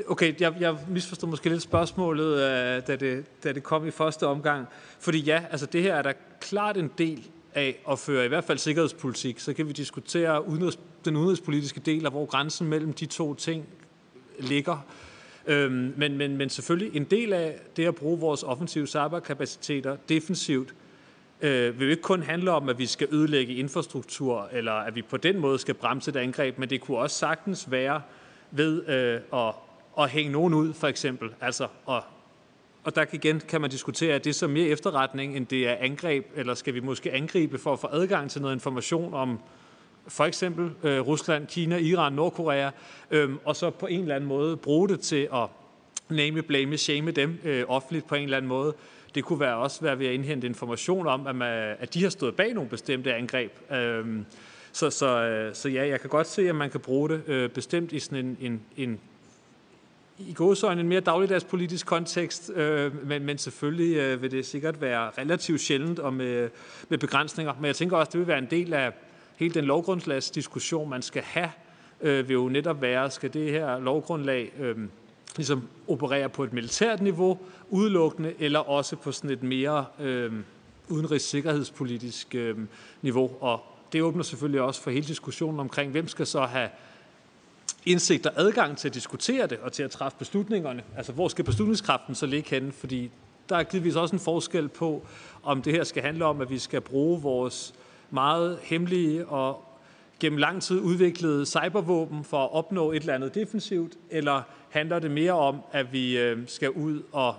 okay, 0.07 0.41
jeg, 0.41 0.55
jeg 0.61 0.77
misforstod 0.89 1.29
måske 1.29 1.49
lidt 1.49 1.63
spørgsmålet, 1.63 2.35
øh, 2.35 2.83
da, 2.87 2.97
det, 2.97 3.25
da 3.45 3.53
det 3.53 3.63
kom 3.63 3.87
i 3.87 3.91
første 3.91 4.27
omgang. 4.27 4.67
Fordi 5.01 5.19
ja, 5.19 5.43
altså 5.51 5.67
det 5.67 5.83
her 5.83 5.95
er 5.95 6.03
der 6.03 6.13
klart 6.41 6.77
en 6.77 6.91
del 6.99 7.29
af 7.55 7.83
at 7.91 7.99
føre 7.99 8.25
i 8.25 8.29
hvert 8.29 8.45
fald 8.45 8.59
sikkerhedspolitik. 8.59 9.41
Så 9.41 9.53
kan 9.53 9.69
vi 9.69 9.73
diskutere 9.73 10.49
udenrigs, 10.49 10.79
den 11.05 11.17
udenrigspolitiske 11.17 11.81
del, 11.81 12.07
og 12.07 12.13
hvor 12.13 12.27
grænsen 12.27 12.67
mellem 12.67 12.93
de 12.93 13.07
to 13.07 13.35
ting 13.35 13.67
ligger. 14.39 14.87
Øhm, 15.47 15.95
men, 15.97 16.17
men, 16.17 16.37
men 16.37 16.51
selvfølgelig 16.51 16.97
en 16.97 17.05
del 17.05 17.33
af 17.33 17.61
det 17.77 17.87
at 17.87 17.95
bruge 17.95 18.21
vores 18.21 18.43
offensive 18.43 18.87
cyberkapaciteter 18.87 19.97
defensivt, 20.09 20.75
øh, 21.43 21.81
vil 21.81 21.87
jo 21.87 21.91
ikke 21.91 22.03
kun 22.03 22.23
handle 22.23 22.51
om, 22.51 22.69
at 22.69 22.79
vi 22.79 22.87
skal 22.87 23.09
ødelægge 23.11 23.55
infrastruktur, 23.55 24.49
eller 24.53 24.73
at 24.73 24.95
vi 24.95 25.03
på 25.03 25.17
den 25.17 25.39
måde 25.39 25.59
skal 25.59 25.75
bremse 25.75 26.11
et 26.11 26.17
angreb, 26.17 26.59
men 26.59 26.71
det 26.71 26.81
kunne 26.81 26.99
også 26.99 27.19
sagtens 27.19 27.71
være 27.71 28.03
ved 28.51 28.89
øh, 28.89 29.41
at, 29.41 29.55
at 29.99 30.11
hænge 30.11 30.33
nogen 30.33 30.55
ud, 30.55 30.73
for 30.73 30.87
eksempel. 30.87 31.31
Altså, 31.41 31.67
og, 31.87 32.03
og 32.85 32.95
der 32.95 33.05
igen 33.13 33.41
kan 33.41 33.61
man 33.61 33.71
diskutere, 33.71 34.15
at 34.15 34.25
det 34.25 34.31
er 34.31 34.35
så 34.35 34.47
mere 34.47 34.69
efterretning, 34.69 35.37
end 35.37 35.47
det 35.47 35.69
er 35.69 35.77
angreb, 35.81 36.27
eller 36.35 36.55
skal 36.55 36.75
vi 36.75 36.81
måske 36.81 37.13
angribe 37.13 37.59
for 37.59 37.73
at 37.73 37.79
få 37.79 37.87
adgang 37.93 38.31
til 38.31 38.43
noget 38.43 38.55
information 38.55 39.15
om 39.15 39.41
for 40.09 40.25
eksempel 40.25 40.71
øh, 40.83 41.01
Rusland, 41.01 41.47
Kina, 41.47 41.77
Iran, 41.77 42.13
Nordkorea, 42.13 42.71
øh, 43.11 43.31
og 43.45 43.57
så 43.57 43.71
på 43.71 43.87
en 43.87 44.01
eller 44.01 44.15
anden 44.15 44.29
måde 44.29 44.57
bruge 44.57 44.89
det 44.89 45.01
til 45.01 45.29
at 45.35 45.47
name, 46.11 46.43
blame, 46.43 46.77
shame 46.77 47.11
dem 47.11 47.39
øh, 47.45 47.65
offentligt 47.69 48.07
på 48.07 48.15
en 48.15 48.23
eller 48.23 48.37
anden 48.37 48.49
måde. 48.49 48.75
Det 49.15 49.25
kunne 49.25 49.41
være 49.41 49.57
også 49.57 49.81
være 49.81 49.99
ved 49.99 50.07
at 50.07 50.13
indhente 50.13 50.47
information 50.47 51.07
om, 51.07 51.27
at, 51.27 51.37
man, 51.37 51.77
at 51.79 51.95
de 51.95 52.03
har 52.03 52.11
stået 52.11 52.37
bag 52.37 52.55
nogle 52.55 52.71
bestemte 52.71 53.15
angreb. 53.15 53.53
Øhm, 53.73 54.27
så, 54.73 54.91
så, 54.91 55.23
øh, 55.23 55.55
så 55.55 55.69
ja, 55.69 55.89
jeg 55.89 56.01
kan 56.01 56.11
godt 56.11 56.27
se, 56.27 56.49
at 56.49 56.55
man 56.55 56.71
kan 56.71 56.81
bruge 56.81 57.09
det 57.09 57.23
øh, 57.27 57.51
bestemt 57.51 57.93
i 57.93 57.99
sådan 57.99 58.27
en, 58.27 58.37
en, 58.41 58.61
en 58.77 59.01
i 60.19 60.33
gåsøjne 60.33 60.81
en 60.81 60.89
mere 60.89 61.01
dagligdags 61.01 61.45
politisk 61.45 61.87
kontekst, 61.87 62.51
øh, 62.55 63.07
men, 63.07 63.25
men 63.25 63.39
selvfølgelig 63.39 63.97
øh, 63.97 64.23
vil 64.23 64.31
det 64.31 64.47
sikkert 64.47 64.81
være 64.81 65.11
relativt 65.19 65.61
sjældent 65.61 65.99
og 65.99 66.15
med, 66.15 66.51
med 66.89 66.99
begrænsninger. 66.99 67.55
Men 67.55 67.65
jeg 67.65 67.77
tænker 67.77 67.97
også, 67.97 68.11
det 68.13 68.21
vil 68.21 68.27
være 68.29 68.39
en 68.39 68.49
del 68.51 68.75
af 68.75 68.93
hele 69.37 69.55
den 69.55 69.65
lovgrundslagsdiskussion, 69.65 70.91
man 70.91 71.03
skal 71.03 71.23
have, 71.23 71.51
øh, 72.01 72.29
vil 72.29 72.35
jo 72.35 72.49
netop 72.49 72.83
være, 72.83 73.11
skal 73.11 73.33
det 73.33 73.51
her 73.51 73.79
lovgrundlag 73.79 74.53
øh, 74.59 74.77
ligesom 75.37 75.69
opererer 75.89 76.29
på 76.29 76.45
et 76.45 76.53
militært 76.53 77.01
niveau 77.01 77.39
udelukkende, 77.69 78.35
eller 78.39 78.59
også 78.59 78.97
på 78.97 79.13
sådan 79.13 79.31
et 79.31 79.43
mere 79.43 79.85
øh, 80.01 80.33
udenrigssikkerhedspolitisk 80.89 82.35
øh, 82.35 82.59
niveau. 83.03 83.31
Og 83.41 83.61
det 83.93 84.03
åbner 84.03 84.23
selvfølgelig 84.23 84.61
også 84.61 84.83
for 84.83 84.91
hele 84.91 85.07
diskussionen 85.07 85.61
omkring, 85.61 85.91
hvem 85.91 86.09
skal 86.09 86.27
så 86.27 86.41
have 86.41 86.69
indsigt 87.87 88.27
og 88.27 88.33
adgang 88.37 88.79
til 88.79 88.89
at 88.89 88.95
diskutere 88.95 89.47
det 89.47 89.59
og 89.59 89.73
til 89.73 89.83
at 89.83 89.91
træffe 89.91 90.19
beslutningerne. 90.19 90.83
Altså, 90.97 91.13
hvor 91.13 91.29
skal 91.29 91.45
beslutningskraften 91.45 92.15
så 92.15 92.27
ligge 92.27 92.51
henne? 92.51 92.73
Fordi 92.73 93.11
der 93.49 93.57
er 93.57 93.63
givetvis 93.63 93.97
også 93.97 94.17
en 94.17 94.21
forskel 94.21 94.69
på, 94.69 95.07
om 95.43 95.63
det 95.63 95.73
her 95.73 95.85
skal 95.85 96.03
handle 96.03 96.25
om, 96.25 96.41
at 96.41 96.51
vi 96.51 96.59
skal 96.59 96.81
bruge 96.81 97.23
vores 97.23 97.75
meget 98.11 98.59
hemmelige 98.63 99.27
og 99.27 99.65
gennem 100.21 100.39
lang 100.39 100.63
tid 100.63 100.81
udviklede 100.81 101.47
cybervåben 101.47 102.25
for 102.25 102.45
at 102.45 102.53
opnå 102.53 102.93
et 102.93 103.01
eller 103.01 103.15
andet 103.15 103.35
defensivt, 103.35 103.93
eller 104.11 104.43
handler 104.71 104.99
det 104.99 105.11
mere 105.11 105.33
om, 105.33 105.61
at 105.73 105.93
vi 105.93 106.19
øh, 106.19 106.39
skal 106.47 106.71
ud 106.71 107.03
og 107.13 107.35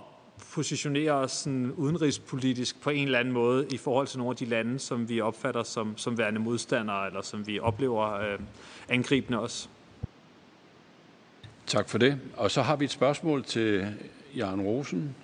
positionere 0.52 1.12
os 1.12 1.32
sådan 1.32 1.72
udenrigspolitisk 1.72 2.82
på 2.82 2.90
en 2.90 3.04
eller 3.04 3.18
anden 3.18 3.34
måde 3.34 3.66
i 3.72 3.76
forhold 3.76 4.06
til 4.06 4.18
nogle 4.18 4.30
af 4.30 4.36
de 4.36 4.44
lande, 4.44 4.78
som 4.78 5.08
vi 5.08 5.20
opfatter 5.20 5.62
som, 5.62 5.96
som 5.96 6.18
værende 6.18 6.40
modstandere, 6.40 7.06
eller 7.06 7.22
som 7.22 7.46
vi 7.46 7.60
oplever 7.60 8.12
øh, 8.12 8.38
angribende 8.88 9.40
os? 9.40 9.70
Tak 11.66 11.88
for 11.88 11.98
det. 11.98 12.20
Og 12.36 12.50
så 12.50 12.62
har 12.62 12.76
vi 12.76 12.84
et 12.84 12.90
spørgsmål 12.90 13.44
til 13.44 13.86
Jan 14.36 14.60
Rosen. 14.60 15.14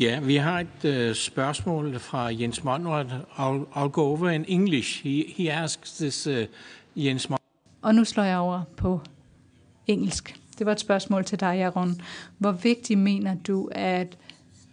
Ja, 0.00 0.20
vi 0.20 0.36
har 0.36 0.60
et 0.60 1.08
uh, 1.10 1.14
spørgsmål 1.16 1.98
fra 1.98 2.26
Jens 2.26 2.64
Monrad. 2.64 3.06
I'll, 3.10 3.76
I'll 3.76 3.88
go 3.88 4.02
over 4.02 4.30
in 4.30 4.44
English. 4.48 5.02
He, 5.02 5.24
he 5.36 5.52
asks 5.52 5.92
this, 5.96 6.26
uh, 6.26 6.44
Jens 6.96 7.28
Monrad. 7.28 7.40
Og 7.82 7.94
nu 7.94 8.04
slår 8.04 8.24
jeg 8.24 8.38
over 8.38 8.62
på 8.76 9.00
engelsk. 9.86 10.40
Det 10.58 10.66
var 10.66 10.72
et 10.72 10.80
spørgsmål 10.80 11.24
til 11.24 11.40
dig, 11.40 11.56
Jaron. 11.58 12.00
Hvor 12.38 12.52
vigtigt 12.52 12.98
mener 12.98 13.34
du, 13.34 13.68
at 13.72 14.18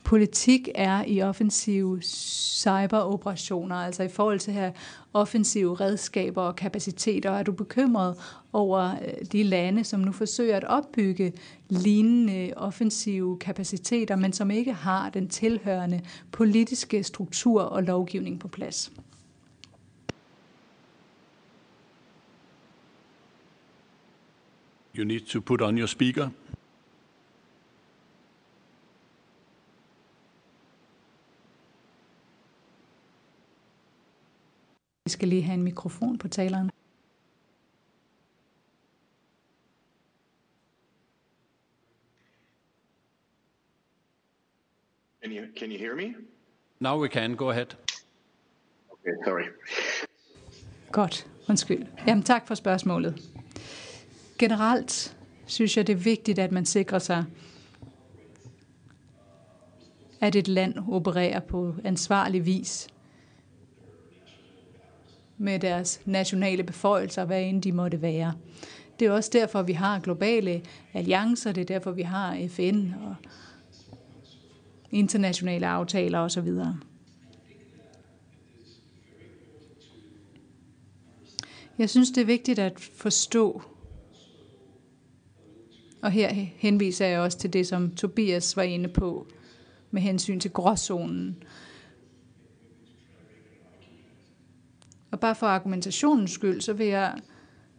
politik 0.03 0.69
er 0.75 1.03
i 1.07 1.21
offensive 1.21 2.01
cyberoperationer, 2.01 3.75
altså 3.75 4.03
i 4.03 4.09
forhold 4.09 4.39
til 4.39 4.53
her 4.53 4.71
offensive 5.13 5.75
redskaber 5.75 6.41
og 6.41 6.55
kapaciteter? 6.55 7.31
Er 7.31 7.43
du 7.43 7.51
bekymret 7.51 8.15
over 8.53 8.91
øh, 8.91 9.25
de 9.31 9.43
lande, 9.43 9.83
som 9.83 9.99
nu 9.99 10.11
forsøger 10.11 10.57
at 10.57 10.63
opbygge 10.63 11.33
lignende 11.69 12.53
offensive 12.55 13.39
kapaciteter, 13.39 14.15
men 14.15 14.33
som 14.33 14.51
ikke 14.51 14.73
har 14.73 15.09
den 15.09 15.29
tilhørende 15.29 16.01
politiske 16.31 17.03
struktur 17.03 17.61
og 17.61 17.83
lovgivning 17.83 18.39
på 18.39 18.47
plads? 18.47 18.91
You 24.97 25.03
need 25.05 25.19
to 25.19 25.39
put 25.39 25.61
on 25.61 25.77
your 25.77 25.87
speaker. 25.87 26.29
Skal 35.11 35.27
lige 35.27 35.41
have 35.41 35.53
en 35.53 35.63
mikrofon 35.63 36.17
på 36.17 36.27
taleren. 36.27 36.71
Can 45.23 45.31
you, 45.31 45.45
can 45.59 45.71
you 45.71 45.77
hear 45.77 45.95
me? 45.95 46.15
Now 46.79 47.01
we 47.01 47.07
can. 47.07 47.35
Go 47.35 47.49
ahead. 47.49 47.75
Okay, 48.91 49.11
sorry. 49.25 49.43
Godt, 50.91 51.27
undskyld. 51.49 51.85
Jamen 52.07 52.23
tak 52.23 52.47
for 52.47 52.55
spørgsmålet. 52.55 53.21
Generelt 54.39 55.17
synes 55.45 55.77
jeg, 55.77 55.87
det 55.87 55.93
er 55.93 55.97
vigtigt, 55.97 56.39
at 56.39 56.51
man 56.51 56.65
sikrer 56.65 56.99
sig, 56.99 57.25
at 60.21 60.35
et 60.35 60.47
land 60.47 60.75
opererer 60.91 61.39
på 61.39 61.75
ansvarlig 61.83 62.45
vis 62.45 62.87
med 65.41 65.59
deres 65.59 66.01
nationale 66.05 66.63
beføjelser, 66.63 67.25
hvad 67.25 67.41
end 67.41 67.61
de 67.61 67.71
måtte 67.71 68.01
være. 68.01 68.33
Det 68.99 69.07
er 69.07 69.11
også 69.11 69.29
derfor, 69.33 69.61
vi 69.61 69.73
har 69.73 69.99
globale 69.99 70.61
alliancer, 70.93 71.51
det 71.51 71.61
er 71.61 71.65
derfor, 71.65 71.91
vi 71.91 72.01
har 72.01 72.47
FN 72.49 72.87
og 73.01 73.15
internationale 74.91 75.67
aftaler 75.67 76.19
osv. 76.19 76.49
Jeg 81.77 81.89
synes, 81.89 82.11
det 82.11 82.21
er 82.21 82.25
vigtigt 82.25 82.59
at 82.59 82.79
forstå, 82.79 83.61
og 86.01 86.11
her 86.11 86.33
henviser 86.57 87.05
jeg 87.05 87.19
også 87.19 87.37
til 87.37 87.53
det, 87.53 87.67
som 87.67 87.95
Tobias 87.95 88.57
var 88.57 88.63
inde 88.63 88.89
på 88.89 89.27
med 89.91 90.01
hensyn 90.01 90.39
til 90.39 90.51
gråzonen. 90.51 91.43
Bare 95.21 95.35
for 95.35 95.47
argumentationens 95.47 96.31
skyld, 96.31 96.61
så 96.61 96.73
vil 96.73 96.87
jeg 96.87 97.13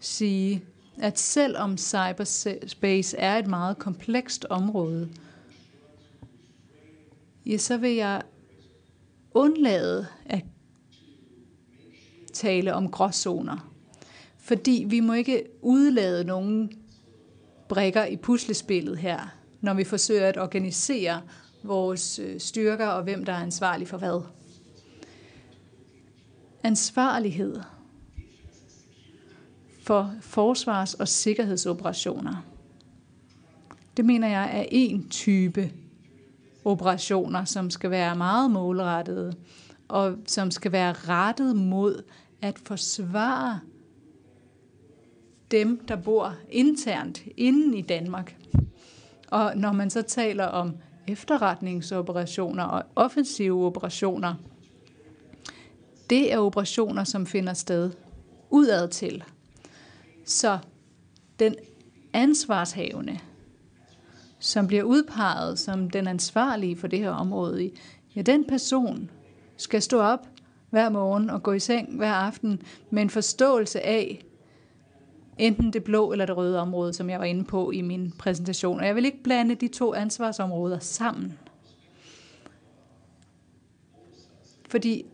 sige, 0.01 0.65
at 0.99 1.19
selvom 1.19 1.79
cyberspace 1.79 3.17
er 3.17 3.39
et 3.39 3.47
meget 3.47 3.79
komplekst 3.79 4.47
område, 4.51 5.09
ja, 7.47 7.57
så 7.57 7.77
vil 7.77 7.95
jeg 7.95 8.23
undlade 9.35 10.07
at 10.27 10.45
tale 12.33 12.75
om 12.75 12.91
gråzoner. 12.91 13.73
Fordi 14.39 14.87
vi 14.89 15.01
må 15.01 15.13
ikke 15.13 15.45
udlade 15.63 16.25
nogen 16.25 16.73
brikker 17.69 18.05
i 18.05 18.17
puslespillet 18.17 18.99
her, 18.99 19.35
når 19.61 19.75
vi 19.75 19.85
forsøger 19.85 20.29
at 20.29 20.39
organisere 20.39 21.23
vores 21.63 22.19
øh, 22.19 22.41
styrker 22.41 22.87
og 22.87 23.03
hvem 23.03 23.25
der 23.25 23.33
er 23.33 23.43
ansvarlig 23.43 23.89
for 23.89 23.99
hvad. 23.99 24.23
Ansvarlighed 26.65 27.61
for 29.83 30.15
forsvars- 30.21 30.95
og 30.95 31.09
sikkerhedsoperationer. 31.09 32.45
Det 33.97 34.05
mener 34.05 34.29
jeg 34.29 34.59
er 34.59 34.65
en 34.71 35.09
type 35.09 35.73
operationer, 36.65 37.45
som 37.45 37.71
skal 37.71 37.91
være 37.91 38.17
meget 38.17 38.51
målrettede, 38.51 39.35
og 39.89 40.17
som 40.27 40.51
skal 40.51 40.73
være 40.73 40.93
rettet 40.93 41.57
mod 41.57 42.03
at 42.43 42.59
forsvare 42.59 43.61
dem, 45.51 45.87
der 45.89 45.97
bor 45.97 46.35
internt 46.51 47.23
inden 47.37 47.75
i 47.75 47.83
Danmark. 47.83 48.37
Og 49.31 49.57
når 49.57 49.73
man 49.73 49.91
så 49.91 50.03
taler 50.03 50.45
om 50.45 50.77
efterretningsoperationer 51.09 52.65
og 52.65 52.83
offensive 52.97 53.67
operationer, 53.67 54.35
det 56.11 56.33
er 56.33 56.39
operationer, 56.39 57.05
som 57.05 57.27
finder 57.27 57.55
sted 57.55 57.91
udad 58.51 58.89
til. 58.89 59.25
Så 60.25 60.59
den 61.39 61.55
ansvarshavende, 62.13 63.19
som 64.39 64.67
bliver 64.67 64.83
udpeget 64.83 65.59
som 65.59 65.91
den 65.91 66.07
ansvarlige 66.07 66.77
for 66.77 66.87
det 66.87 66.99
her 66.99 67.11
område, 67.11 67.71
ja, 68.17 68.23
den 68.23 68.45
person 68.45 69.11
skal 69.57 69.83
stå 69.83 70.01
op 70.01 70.29
hver 70.71 70.89
morgen 70.89 71.31
og 71.31 71.43
gå 71.43 71.53
i 71.53 71.59
seng 71.59 71.97
hver 71.97 72.13
aften 72.13 72.63
med 72.91 73.03
en 73.03 73.11
forståelse 73.11 73.81
af, 73.81 74.25
enten 75.39 75.73
det 75.73 75.85
blå 75.85 76.13
eller 76.13 76.27
det 76.27 76.37
røde 76.37 76.61
område, 76.61 76.93
som 76.93 77.11
jeg 77.11 77.19
var 77.19 77.25
inde 77.25 77.45
på 77.45 77.71
i 77.71 77.81
min 77.81 78.13
præsentation. 78.19 78.81
Og 78.81 78.87
jeg 78.87 78.97
vil 78.97 79.05
ikke 79.05 79.23
blande 79.23 79.55
de 79.55 79.69
to 79.69 79.95
ansvarsområder 79.95 80.79
sammen. 80.79 81.39
Fordi 84.69 85.07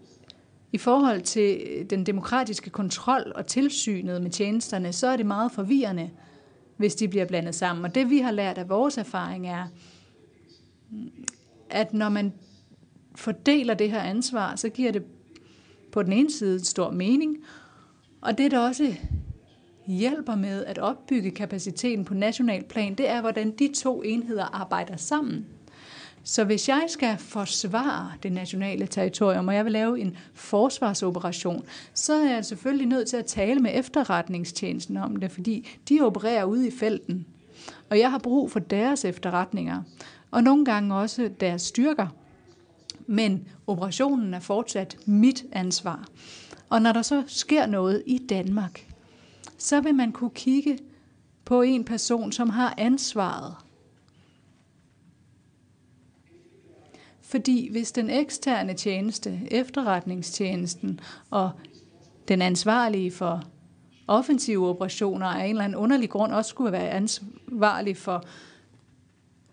i 0.73 0.79
forhold 0.79 1.23
til 1.23 1.61
øh, 1.67 1.91
den 1.91 2.07
demokratiske 2.07 2.71
kontrol 2.71 3.33
og 3.35 3.47
tilsynet 3.47 4.23
med 4.23 4.31
tjenesterne, 4.31 4.93
så 4.93 5.07
er 5.07 5.17
det 5.17 5.27
meget 5.27 5.53
forvirrende, 5.53 6.11
hvis 6.77 6.95
de 6.95 7.09
bliver 7.09 7.25
blandet 7.25 7.55
sammen. 7.55 7.85
Og 7.85 7.95
det 7.95 8.11
vi 8.11 8.19
har 8.19 8.31
lært 8.31 8.59
af 8.59 8.69
vores 8.69 8.99
erfaring 8.99 9.49
er, 9.49 9.67
mm, 10.91 11.11
at 11.71 11.95
når 11.95 12.09
man 12.09 12.33
fordeler 13.15 13.75
det 13.75 13.91
her 13.91 14.01
ansvar, 14.01 14.57
så 14.57 14.69
giver 14.69 14.93
det 14.93 15.03
på 15.93 16.03
den 16.03 16.13
ene 16.13 16.31
side 16.31 16.65
stor 16.65 16.91
mening, 16.91 17.37
og 18.21 18.39
det 18.39 18.51
der 18.51 18.59
også 18.59 18.95
hjælper 19.87 20.35
med 20.35 20.65
at 20.65 20.79
opbygge 20.79 21.31
kapaciteten 21.31 22.05
på 22.05 22.15
national 22.15 22.65
plan, 22.65 22.95
det 22.95 23.09
er, 23.09 23.21
hvordan 23.21 23.51
de 23.51 23.73
to 23.75 24.03
enheder 24.03 24.45
arbejder 24.45 24.97
sammen. 24.97 25.47
Så 26.29 26.45
hvis 26.45 26.69
jeg 26.69 26.85
skal 26.89 27.19
forsvare 27.19 28.13
det 28.23 28.33
nationale 28.33 28.87
territorium, 28.87 29.49
og 29.49 29.55
jeg 29.55 29.65
vil 29.65 29.73
lave 29.73 30.01
en 30.01 30.17
forsvarsoperation, 30.35 31.65
så 31.95 32.15
er 32.15 32.31
jeg 32.31 32.45
selvfølgelig 32.45 32.87
nødt 32.87 33.09
til 33.09 33.17
at 33.17 33.27
tale 33.27 33.61
med 33.61 33.71
efterretningstjenesten 33.75 34.97
om 34.97 35.17
det, 35.17 35.31
fordi 35.31 35.69
de 35.89 36.01
opererer 36.01 36.45
ude 36.45 36.69
i 36.69 36.71
felten. 36.71 37.27
Og 37.91 37.99
jeg 37.99 38.11
har 38.11 38.19
brug 38.19 38.51
for 38.51 38.59
deres 38.59 39.05
efterretninger, 39.05 39.83
og 40.31 40.43
nogle 40.43 40.65
gange 40.65 40.95
også 40.95 41.31
deres 41.41 41.63
styrker. 41.63 42.07
Men 43.07 43.49
operationen 43.67 44.35
er 44.35 44.41
fortsat 44.41 44.97
mit 45.07 45.45
ansvar. 45.53 46.09
Og 46.69 46.83
når 46.83 46.93
der 46.93 47.03
så 47.03 47.23
sker 47.27 47.67
noget 47.67 48.03
i 48.07 48.19
Danmark, 48.19 48.87
så 49.59 49.81
vil 49.81 49.95
man 49.95 50.13
kunne 50.13 50.31
kigge 50.31 50.79
på 51.45 51.63
en 51.63 51.85
person, 51.85 52.33
som 52.33 52.51
har 52.51 52.75
ansvaret 52.79 53.55
Fordi 57.29 57.69
hvis 57.71 57.93
den 57.93 58.11
eksterne 58.11 58.75
tjeneste, 58.75 59.41
efterretningstjenesten 59.51 61.01
og 61.31 61.51
den 62.29 62.43
ansvarlige 62.43 63.11
for 63.11 63.43
offensive 64.07 64.69
operationer 64.69 65.27
af 65.27 65.45
en 65.45 65.51
eller 65.51 65.65
anden 65.65 65.79
underlig 65.79 66.11
grund 66.11 66.33
også 66.33 66.49
skulle 66.49 66.73
være 66.73 66.91
ansvarlig 66.91 67.97
for 67.97 68.25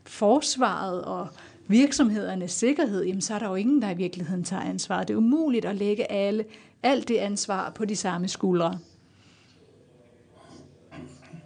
forsvaret 0.04 1.04
og 1.04 1.28
virksomhedernes 1.68 2.52
sikkerhed, 2.52 3.04
jamen 3.04 3.22
så 3.22 3.36
er 3.36 3.40
der 3.40 3.50
jo 3.50 3.56
ingen, 3.56 3.82
der 3.82 3.90
i 3.90 3.98
virkeligheden 3.98 4.44
tager 4.44 4.62
ansvar. 4.62 5.04
Det 5.04 5.14
er 5.14 5.18
umuligt 5.18 5.66
at 5.66 5.76
lægge 5.76 6.12
alle, 6.12 6.46
alt 6.84 7.08
det 7.08 7.18
ansvar 7.18 7.70
på 7.70 7.86
de 7.86 7.96
samme 7.96 8.28
skuldre. 8.28 8.80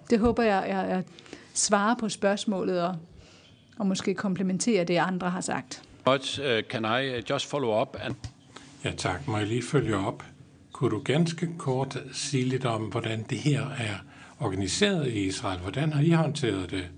Det 0.09 0.19
håber 0.19 0.43
jeg, 0.43 0.65
jeg, 0.67 0.89
jeg 0.89 1.03
svarer 1.53 1.95
på 1.95 2.09
spørgsmålet 2.09 2.81
og, 2.81 2.95
og 3.79 3.87
måske 3.87 4.13
komplementerer 4.13 4.83
det, 4.83 4.97
andre 4.97 5.29
har 5.29 5.41
sagt. 5.41 5.88
But 6.09 6.39
uh, 6.39 6.61
can 6.69 6.85
I 6.85 7.17
uh, 7.17 7.21
just 7.29 7.45
follow 7.45 7.81
up? 7.81 7.97
And... 8.01 8.15
Ja 8.83 8.91
tak, 8.91 9.27
må 9.27 9.37
jeg 9.37 9.47
lige 9.47 9.63
følge 9.63 9.97
op. 9.97 10.23
Kunne 10.71 10.91
du 10.91 10.99
ganske 10.99 11.49
kort 11.57 11.97
sige 12.13 12.45
lidt 12.45 12.65
om, 12.65 12.81
hvordan 12.81 13.25
det 13.29 13.37
her 13.37 13.69
er 13.69 13.95
organiseret 14.39 15.07
i 15.07 15.25
Israel? 15.25 15.59
Hvordan 15.59 15.93
har 15.93 16.01
I 16.01 16.09
håndteret 16.09 16.71
det? 16.71 16.89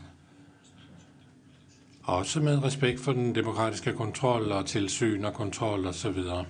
Også 2.04 2.40
med 2.40 2.64
respekt 2.64 3.00
for 3.00 3.12
den 3.14 3.36
demokratiske 3.36 3.94
kontrol 3.94 4.52
og 4.52 4.66
tilsyn 4.66 5.26
og 5.26 5.34
kontrol 5.34 5.86
og 5.86 5.96
så 5.96 6.10
videre. 6.10 6.46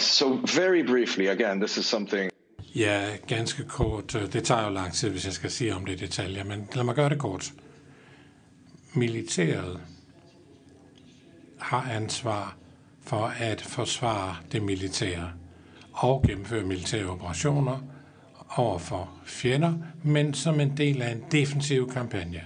So 0.00 0.28
very 0.56 0.86
briefly, 0.86 1.26
again, 1.26 1.60
this 1.60 1.76
is 1.76 1.86
something... 1.86 2.30
Ja, 2.74 3.16
ganske 3.26 3.64
kort. 3.64 4.12
Det 4.32 4.44
tager 4.44 4.64
jo 4.64 4.70
lang 4.70 4.92
tid, 4.92 5.10
hvis 5.10 5.24
jeg 5.24 5.32
skal 5.32 5.50
sige 5.50 5.74
om 5.74 5.84
det 5.84 5.92
i 5.92 6.04
detaljer, 6.04 6.44
men 6.44 6.68
lad 6.74 6.84
mig 6.84 6.94
gøre 6.94 7.08
det 7.08 7.18
kort. 7.18 7.52
Militæret 8.94 9.80
har 11.64 11.90
ansvar 11.92 12.56
for 13.02 13.32
at 13.38 13.62
forsvare 13.62 14.36
det 14.52 14.62
militære 14.62 15.30
og 15.92 16.22
gennemføre 16.26 16.64
militære 16.64 17.06
operationer 17.06 17.78
over 18.56 18.78
for 18.78 19.10
fjender, 19.24 19.74
men 20.02 20.34
som 20.34 20.60
en 20.60 20.76
del 20.76 21.02
af 21.02 21.12
en 21.12 21.24
defensiv 21.32 21.90
kampagne, 21.90 22.40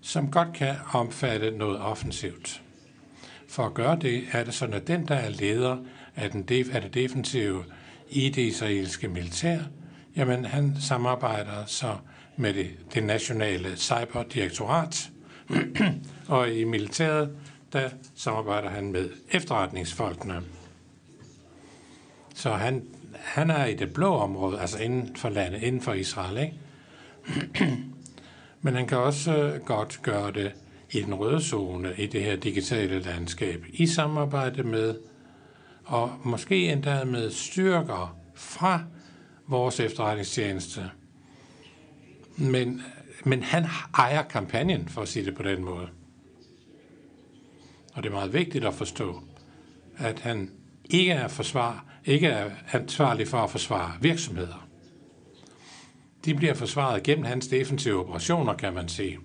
som 0.00 0.30
godt 0.30 0.52
kan 0.54 0.74
omfatte 0.92 1.50
noget 1.50 1.80
offensivt. 1.80 2.62
For 3.48 3.66
at 3.66 3.74
gøre 3.74 3.98
det, 4.00 4.24
er 4.32 4.44
det 4.44 4.54
sådan, 4.54 4.74
at 4.74 4.86
den, 4.86 5.08
der 5.08 5.14
er 5.14 5.28
leder 5.28 5.76
af, 6.16 6.30
den 6.30 6.44
def- 6.50 6.74
af 6.74 6.82
det 6.82 6.94
defensive 6.94 7.64
i 8.10 8.28
det 8.28 8.42
israelske 8.42 9.08
militær, 9.08 9.58
jamen 10.16 10.44
han 10.44 10.76
samarbejder 10.80 11.64
så 11.66 11.96
med 12.36 12.54
det, 12.54 12.70
det 12.94 13.04
nationale 13.04 13.76
cyberdirektorat, 13.76 15.10
og 16.28 16.50
i 16.50 16.64
militæret, 16.64 17.30
der 17.72 17.90
samarbejder 18.14 18.68
han 18.68 18.92
med 18.92 19.10
efterretningsfolkene. 19.30 20.42
Så 22.34 22.50
han, 22.50 22.84
han 23.14 23.50
er 23.50 23.64
i 23.64 23.74
det 23.74 23.92
blå 23.92 24.14
område, 24.14 24.60
altså 24.60 24.78
inden 24.78 25.16
for 25.16 25.28
landet, 25.28 25.62
inden 25.62 25.82
for 25.82 25.92
Israel, 25.92 26.38
ikke? 26.38 26.58
Men 28.62 28.74
han 28.74 28.86
kan 28.86 28.98
også 28.98 29.36
øh, 29.36 29.60
godt 29.60 30.00
gøre 30.02 30.32
det 30.32 30.52
i 30.90 31.00
den 31.00 31.14
røde 31.14 31.42
zone 31.42 31.94
i 31.98 32.06
det 32.06 32.22
her 32.22 32.36
digitale 32.36 32.98
landskab, 32.98 33.64
i 33.72 33.86
samarbejde 33.86 34.62
med, 34.62 34.94
og 35.84 36.12
måske 36.24 36.72
endda 36.72 37.04
med 37.04 37.30
styrker 37.30 38.16
fra 38.34 38.82
vores 39.46 39.80
efterretningstjeneste. 39.80 40.90
Men, 42.36 42.82
men 43.24 43.42
han 43.42 43.66
ejer 43.94 44.22
kampagnen, 44.22 44.88
for 44.88 45.02
at 45.02 45.08
sige 45.08 45.24
det 45.24 45.34
på 45.34 45.42
den 45.42 45.64
måde. 45.64 45.88
Og 47.92 48.02
det 48.02 48.08
er 48.08 48.14
meget 48.14 48.32
vigtigt 48.32 48.64
at 48.64 48.74
forstå, 48.74 49.20
at 49.96 50.20
han 50.20 50.50
ikke 50.84 51.12
er, 51.12 51.28
forsvar, 51.28 51.84
ikke 52.04 52.26
er 52.26 52.50
ansvarlig 52.72 53.28
for 53.28 53.38
at 53.38 53.50
forsvare 53.50 53.92
virksomheder. 54.00 54.68
De 56.24 56.34
bliver 56.34 56.54
forsvaret 56.54 57.02
gennem 57.02 57.24
hans 57.24 57.46
defensive 57.46 58.00
operationer, 58.00 58.54
kan 58.54 58.74
man 58.74 58.88
sige. 58.88 59.18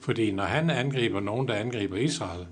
Fordi 0.00 0.32
når 0.32 0.44
han 0.44 0.70
angriber 0.70 1.20
nogen, 1.20 1.48
der 1.48 1.54
angriber 1.54 1.96
Israel, 1.96 2.46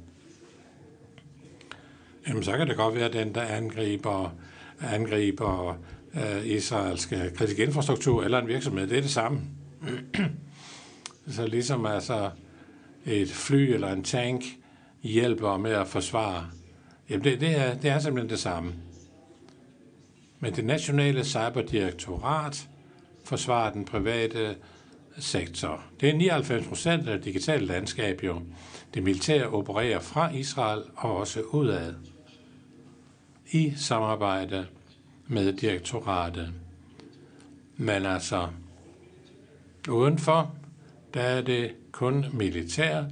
jamen 2.29 2.43
så 2.43 2.57
kan 2.57 2.69
det 2.69 2.77
godt 2.77 2.95
være, 2.95 3.05
at 3.05 3.13
den, 3.13 3.35
der 3.35 3.43
angriber, 3.43 4.35
angriber 4.81 5.79
øh, 6.15 6.47
israelske 6.47 7.33
kritisk 7.35 7.59
infrastruktur 7.59 8.25
eller 8.25 8.39
en 8.39 8.49
virksomhed, 8.49 8.87
det 8.87 8.99
er 8.99 9.03
det 9.03 9.11
samme. 9.11 9.41
så 11.29 11.47
ligesom 11.47 11.87
altså 11.87 12.31
et 13.07 13.31
fly 13.31 13.73
eller 13.73 13.93
en 13.93 14.05
tank 14.05 14.45
hjælper 15.03 15.57
med 15.57 15.71
at 15.71 15.89
forsvare. 15.89 16.47
Jamen 17.11 17.25
det, 17.25 17.41
det, 17.41 17.59
er, 17.59 17.75
det 17.75 17.91
er 17.91 17.99
simpelthen 17.99 18.31
det 18.31 18.39
samme. 18.39 18.75
Men 20.41 20.57
det 20.57 20.65
nationale 20.65 21.25
cyberdirektorat 21.25 22.69
forsvarer 23.25 23.73
den 23.73 23.85
private 23.85 24.57
sektor. 25.19 25.85
Det 26.01 26.09
er 26.09 26.15
99 26.15 26.67
procent 26.67 27.09
af 27.09 27.17
det 27.17 27.25
digitale 27.25 27.67
landskab 27.67 28.23
jo. 28.23 28.43
Det 28.95 29.03
militære 29.03 29.47
opererer 29.47 30.01
fra 30.01 30.31
Israel 30.35 30.83
og 30.97 31.17
også 31.17 31.41
udad 31.43 31.95
i 33.53 33.73
samarbejde 33.77 34.67
med 35.27 35.53
direktoratet. 35.53 36.53
Men 37.77 38.07
altså, 38.07 38.49
udenfor, 39.89 40.55
der 41.15 41.21
er 41.21 41.43
det 41.43 41.75
kun 41.93 42.27
militær 42.33 43.05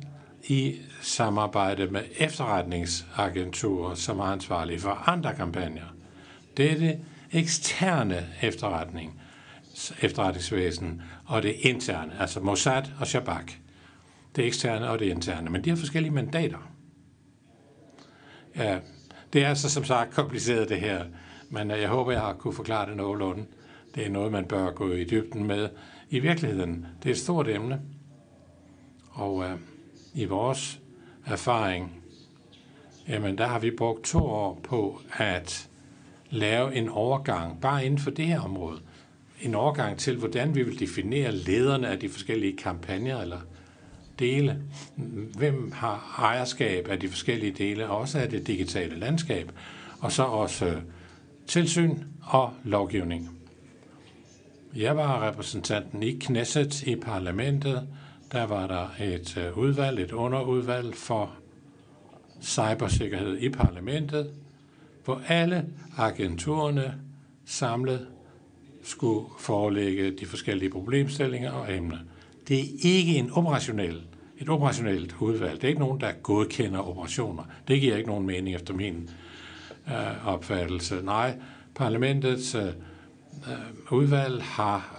i 0.51 0.81
samarbejde 1.01 1.87
med 1.87 2.03
efterretningsagenturer, 2.17 3.95
som 3.95 4.19
er 4.19 4.25
ansvarlige 4.25 4.81
for 4.81 4.91
andre 4.91 5.35
kampagner. 5.35 5.95
Det 6.57 6.73
er 6.73 6.79
det 6.79 7.01
eksterne 7.33 8.27
efterretning, 8.43 9.21
efterretningsvæsen 10.03 11.03
og 11.27 11.43
det 11.43 11.55
interne, 11.61 12.21
altså 12.21 12.41
Mossad 12.41 12.83
og 13.01 13.07
Shabak. 13.07 13.53
Det 14.37 14.47
eksterne 14.47 14.91
og 14.91 14.99
det 14.99 15.05
interne, 15.05 15.51
men 15.51 15.65
de 15.65 15.71
har 15.71 15.77
forskellige 15.77 16.13
mandater. 16.13 16.71
Ja, 18.57 18.79
det 19.33 19.45
er 19.45 19.49
altså 19.49 19.71
som 19.71 19.85
sagt 19.85 20.15
kompliceret 20.15 20.69
det 20.69 20.81
her, 20.81 21.05
men 21.51 21.71
øh, 21.71 21.81
jeg 21.81 21.89
håber, 21.89 22.13
jeg 22.13 22.21
har 22.21 22.33
kunne 22.33 22.55
forklare 22.55 22.89
det 22.89 22.97
nogenlunde. 22.97 23.45
Det 23.95 24.07
er 24.07 24.11
noget, 24.11 24.33
man 24.33 24.45
bør 24.45 24.71
gå 24.71 24.93
i 24.93 25.05
dybden 25.05 25.47
med. 25.47 25.69
I 26.09 26.19
virkeligheden, 26.19 26.87
det 27.03 27.09
er 27.09 27.15
et 27.15 27.19
stort 27.21 27.49
emne, 27.49 27.81
og 29.11 29.45
øh, 29.45 29.59
i 30.15 30.25
vores 30.25 30.81
erfaring, 31.27 32.03
jamen 33.09 33.39
der 33.39 33.47
har 33.47 33.59
vi 33.59 33.71
brugt 33.71 34.05
to 34.05 34.19
år 34.19 34.61
på 34.63 35.01
at 35.13 35.69
lave 36.31 36.75
en 36.75 36.89
overgang, 36.89 37.61
bare 37.61 37.85
inden 37.85 38.01
for 38.01 38.11
det 38.11 38.27
her 38.27 38.41
område, 38.41 38.81
en 39.41 39.55
overgang 39.55 39.99
til, 39.99 40.17
hvordan 40.17 40.55
vi 40.55 40.63
vil 40.63 40.81
definere 40.81 41.33
lederne 41.33 41.89
af 41.89 41.99
de 41.99 42.09
forskellige 42.09 42.57
kampagner 42.57 43.21
eller 43.21 43.41
dele. 44.19 44.63
Hvem 45.37 45.73
har 45.73 46.15
ejerskab 46.19 46.89
af 46.89 47.01
de 47.01 47.09
forskellige 47.09 47.53
dele, 47.53 47.89
også 47.89 48.19
af 48.19 48.31
det 48.31 48.47
digitale 48.47 48.99
landskab, 48.99 49.53
og 50.01 50.13
så 50.13 50.23
også 50.23 50.67
øh, 50.67 50.83
tilsyn 51.47 51.99
og 52.23 52.53
lovgivning. 52.65 53.41
Jeg 54.77 54.97
var 54.97 55.29
repræsentanten 55.29 56.03
i 56.03 56.13
Knesset 56.13 56.83
i 56.83 56.97
parlamentet, 56.97 57.89
der 58.33 58.45
var 58.47 58.67
der 58.67 59.05
et 59.05 59.37
øh, 59.37 59.59
udvalg, 59.59 60.01
et 60.01 60.13
underudvalg 60.13 60.95
for 60.95 61.35
cybersikkerhed 62.43 63.39
i 63.39 63.49
parlamentet, 63.49 64.31
hvor 65.05 65.23
alle 65.29 65.67
agenturerne 65.97 66.95
samlet 67.45 68.07
skulle 68.83 69.27
forelægge 69.39 70.11
de 70.11 70.27
forskellige 70.27 70.71
problemstillinger 70.71 71.51
og 71.51 71.77
emner. 71.77 71.99
Det 72.49 72.59
er 72.59 72.65
ikke 72.83 73.15
en 73.17 73.31
operationel, 73.31 74.03
et 74.39 74.49
operationelt 74.49 75.17
udvalg. 75.21 75.57
Det 75.57 75.65
er 75.65 75.69
ikke 75.69 75.81
nogen, 75.81 76.01
der 76.01 76.13
godkender 76.13 76.79
operationer. 76.79 77.43
Det 77.69 77.81
giver 77.81 77.97
ikke 77.97 78.09
nogen 78.09 78.27
mening 78.27 78.57
efter 78.57 78.75
min 78.75 79.11
øh, 79.89 80.27
opfattelse. 80.27 81.03
Nej, 81.03 81.39
parlamentets 81.75 82.55
øh, 82.55 82.67
øh 82.67 83.93
udvalg 83.93 84.43
har 84.43 84.97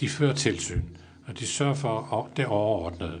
de 0.00 0.08
fører 0.08 0.34
tilsyn 0.34 0.82
og 1.32 1.38
de 1.38 1.46
sørger 1.46 1.74
for 1.74 2.30
det 2.36 2.46
overordnede. 2.46 3.20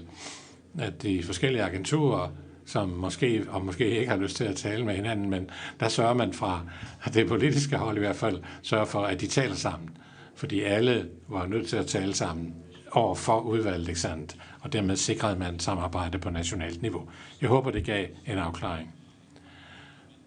at 0.78 1.02
de 1.02 1.22
forskellige 1.22 1.62
agenturer, 1.62 2.28
som 2.66 2.88
måske 2.88 3.46
og 3.48 3.64
måske 3.64 3.90
ikke 3.90 4.10
har 4.10 4.16
lyst 4.16 4.36
til 4.36 4.44
at 4.44 4.56
tale 4.56 4.84
med 4.84 4.94
hinanden, 4.94 5.30
men 5.30 5.50
der 5.80 5.88
sørger 5.88 6.14
man 6.14 6.32
fra 6.32 6.60
det 7.14 7.28
politiske 7.28 7.76
hold 7.76 7.96
i 7.96 8.00
hvert 8.00 8.16
fald, 8.16 8.42
sørger 8.62 8.84
for, 8.84 9.02
at 9.02 9.20
de 9.20 9.26
taler 9.26 9.54
sammen. 9.54 9.90
Fordi 10.34 10.62
alle 10.62 11.08
var 11.28 11.46
nødt 11.46 11.68
til 11.68 11.76
at 11.76 11.86
tale 11.86 12.14
sammen 12.14 12.54
over 12.90 13.14
for 13.14 13.40
udvalget, 13.40 13.88
ikke 13.88 14.00
sandt? 14.00 14.36
Og 14.60 14.72
dermed 14.72 14.96
sikrede 14.96 15.38
man 15.38 15.58
samarbejde 15.58 16.18
på 16.18 16.30
nationalt 16.30 16.82
niveau. 16.82 17.08
Jeg 17.40 17.48
håber, 17.48 17.70
det 17.70 17.84
gav 17.84 18.06
en 18.26 18.38
afklaring. 18.38 18.94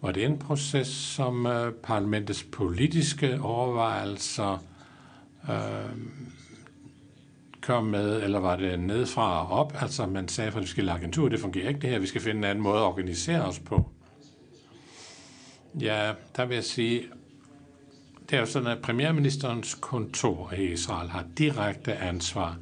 Var 0.02 0.12
det 0.12 0.26
en 0.26 0.40
proces, 0.40 0.88
som 0.88 1.46
øh, 1.46 1.74
parlamentets 1.74 2.44
politiske 2.52 3.42
overvejelser 3.42 4.64
øh, 5.50 5.98
kom 7.66 7.84
med, 7.84 8.24
eller 8.24 8.40
var 8.40 8.56
det 8.56 8.80
nedfra 8.80 9.48
og 9.48 9.60
op? 9.60 9.74
Altså, 9.82 10.06
man 10.06 10.28
sagde 10.28 10.52
fra 10.52 10.60
det 10.60 10.68
forskellige 10.68 10.96
agenturer, 10.96 11.30
det 11.30 11.40
fungerer 11.40 11.68
ikke 11.68 11.80
det 11.80 11.90
her, 11.90 12.00
vi 12.00 12.08
skal 12.08 12.22
finde 12.22 12.38
en 12.38 12.44
anden 12.44 12.64
måde 12.64 12.78
at 12.78 12.84
organisere 12.84 13.46
os 13.46 13.60
på. 13.60 13.90
Ja, 15.82 16.12
der 16.36 16.46
vil 16.46 16.56
jeg 16.56 16.64
sige, 16.64 17.04
det 18.30 18.36
er 18.36 18.40
jo 18.40 18.46
sådan, 18.46 18.68
at 18.68 18.82
premierministerens 18.82 19.74
kontor 19.74 20.54
i 20.58 20.72
Israel 20.72 21.10
har 21.10 21.26
direkte 21.38 21.96
ansvar 21.96 22.58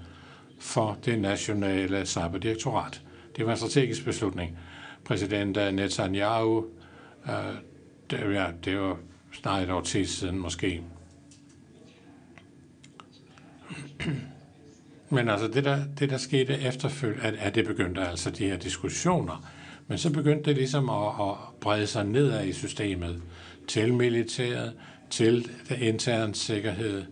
for 0.60 0.98
det 1.06 1.20
nationale 1.20 2.06
cyberdirektorat. 2.06 3.02
Det 3.38 3.46
var 3.46 3.52
en 3.52 3.58
strategisk 3.58 4.06
beslutning. 4.06 4.58
Præsident 5.06 5.58
øh, 5.58 5.72
Netanyahu, 5.72 6.66
øh, 7.26 7.34
det, 8.10 8.34
ja, 8.34 8.48
det 8.66 8.80
var 8.80 8.98
snart 9.32 9.64
et 9.64 9.70
år 9.70 9.82
tid 9.82 10.06
siden 10.06 10.40
måske. 10.40 10.84
Men 15.14 15.30
altså 15.30 15.48
det 15.48 15.64
der, 15.64 15.80
det, 16.00 16.10
der 16.10 16.18
skete 16.18 16.60
efterfølgende, 16.60 17.24
at, 17.24 17.34
at 17.40 17.56
det 17.56 17.66
begyndte 17.66 18.02
altså 18.02 18.30
de 18.30 18.46
her 18.46 18.58
diskussioner. 18.58 19.46
Men 19.88 19.98
så 19.98 20.14
begyndte 20.14 20.50
det 20.50 20.56
ligesom 20.56 20.90
at, 20.90 21.08
at 21.22 21.36
brede 21.62 21.88
sig 21.88 22.06
nedad 22.06 22.46
i 22.46 22.54
systemet 22.54 23.22
til 23.68 23.94
militæret, 23.94 24.74
til 25.10 25.50
intern 25.82 26.34
sikkerhed. 26.34 27.04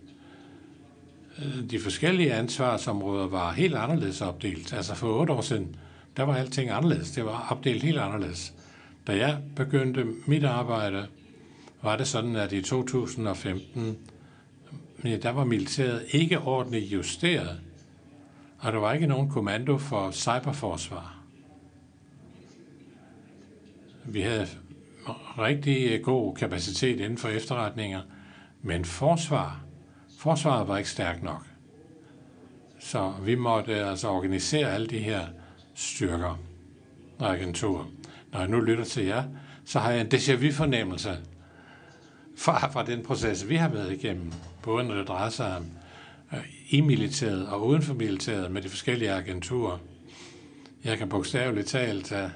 Øh, 1.38 1.70
de 1.70 1.80
forskellige 1.80 2.34
ansvarsområder 2.34 3.26
var 3.26 3.52
helt 3.52 3.74
anderledes 3.74 4.20
opdelt. 4.20 4.72
Altså 4.72 4.94
for 4.94 5.20
otte 5.20 5.32
år 5.32 5.40
siden, 5.40 5.76
der 6.16 6.22
var 6.22 6.36
alting 6.36 6.70
anderledes. 6.70 7.10
Det 7.10 7.24
var 7.24 7.46
opdelt 7.50 7.82
helt 7.82 7.98
anderledes. 7.98 8.54
Da 9.06 9.16
jeg 9.16 9.38
begyndte 9.56 10.06
mit 10.26 10.44
arbejde, 10.44 11.06
var 11.82 11.96
det 11.96 12.06
sådan, 12.08 12.36
at 12.36 12.52
i 12.52 12.62
2015, 12.62 13.98
ja, 15.04 15.16
der 15.16 15.30
var 15.30 15.44
militæret 15.44 16.02
ikke 16.10 16.38
ordentligt 16.38 16.92
justeret, 16.92 17.60
og 18.62 18.72
der 18.72 18.78
var 18.78 18.92
ikke 18.92 19.06
nogen 19.06 19.30
kommando 19.30 19.78
for 19.78 20.10
cyberforsvar. 20.10 21.18
Vi 24.04 24.20
havde 24.20 24.46
rigtig 25.38 26.02
god 26.02 26.34
kapacitet 26.34 27.00
inden 27.00 27.18
for 27.18 27.28
efterretninger, 27.28 28.00
men 28.62 28.84
forsvar, 28.84 29.60
forsvaret 30.18 30.68
var 30.68 30.76
ikke 30.76 30.90
stærkt 30.90 31.22
nok. 31.22 31.46
Så 32.80 33.12
vi 33.22 33.34
måtte 33.34 33.74
altså 33.74 34.08
organisere 34.08 34.72
alle 34.72 34.86
de 34.86 34.98
her 34.98 35.26
styrker 35.74 36.38
og 37.18 37.34
agenturer. 37.34 37.84
Når 38.32 38.38
jeg 38.38 38.48
nu 38.48 38.60
lytter 38.60 38.84
til 38.84 39.04
jer, 39.04 39.24
så 39.64 39.78
har 39.78 39.90
jeg 39.90 40.00
en 40.00 40.14
déjà 40.14 40.36
vu-fornemmelse 40.36 41.18
fra, 42.38 42.68
fra 42.68 42.84
den 42.84 43.02
proces, 43.02 43.48
vi 43.48 43.56
har 43.56 43.68
været 43.68 43.92
igennem, 43.92 44.32
både 44.62 44.84
når 44.84 44.94
det 44.94 45.08
drejer 45.08 45.30
sig 45.30 45.56
om 45.56 45.66
i 46.70 46.80
militæret 46.80 47.46
og 47.46 47.66
uden 47.66 47.82
for 47.82 47.94
militæret 47.94 48.50
med 48.50 48.62
de 48.62 48.68
forskellige 48.68 49.10
agenturer. 49.10 49.78
Jeg 50.84 50.98
kan 50.98 51.08
bogstaveligt 51.08 51.66
talt 51.66 52.12
øh, 52.12 52.28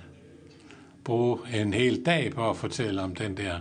bruge 1.05 1.39
en 1.55 1.73
hel 1.73 2.07
dag 2.07 2.33
på 2.33 2.51
at 2.51 2.57
fortælle 2.57 3.03
om 3.03 3.15
den 3.15 3.37
der 3.37 3.59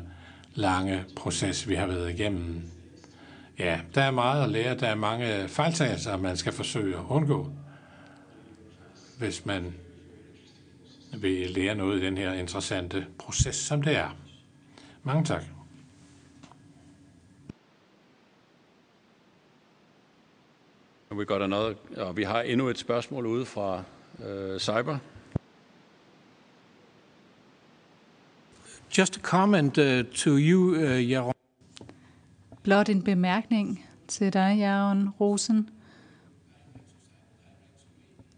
lange 0.53 1.03
proces, 1.15 1.69
vi 1.69 1.75
har 1.75 1.87
været 1.87 2.13
igennem. 2.19 2.61
Ja, 3.59 3.79
der 3.95 4.01
er 4.01 4.11
meget 4.11 4.43
at 4.43 4.49
lære. 4.49 4.77
Der 4.77 4.87
er 4.87 4.95
mange 4.95 5.47
fejltagelser, 5.47 6.17
man 6.17 6.37
skal 6.37 6.53
forsøge 6.53 6.95
at 6.95 7.03
undgå, 7.09 7.49
hvis 9.17 9.45
man 9.45 9.73
vil 11.17 11.49
lære 11.49 11.75
noget 11.75 12.01
i 12.01 12.05
den 12.05 12.17
her 12.17 12.33
interessante 12.33 13.05
proces, 13.17 13.55
som 13.55 13.81
det 13.81 13.97
er. 13.97 14.17
Mange 15.03 15.23
tak. 15.23 15.43
We 21.17 21.25
got 21.25 21.41
another, 21.41 21.73
og 21.97 22.17
vi 22.17 22.23
har 22.23 22.41
endnu 22.41 22.69
et 22.69 22.77
spørgsmål 22.77 23.25
ude 23.25 23.45
fra 23.45 23.83
uh, 24.19 24.57
Cyber. 24.59 24.97
Just 28.97 29.17
a 29.17 29.19
comment 29.19 29.77
uh, 29.77 30.05
to 30.13 30.29
you, 30.29 30.75
uh, 30.75 31.09
Jaron. 31.09 31.33
Blot 32.63 32.89
en 32.89 33.03
bemærkning 33.03 33.85
til 34.07 34.33
dig, 34.33 34.55
Jaron 34.59 35.09
Rosen. 35.09 35.69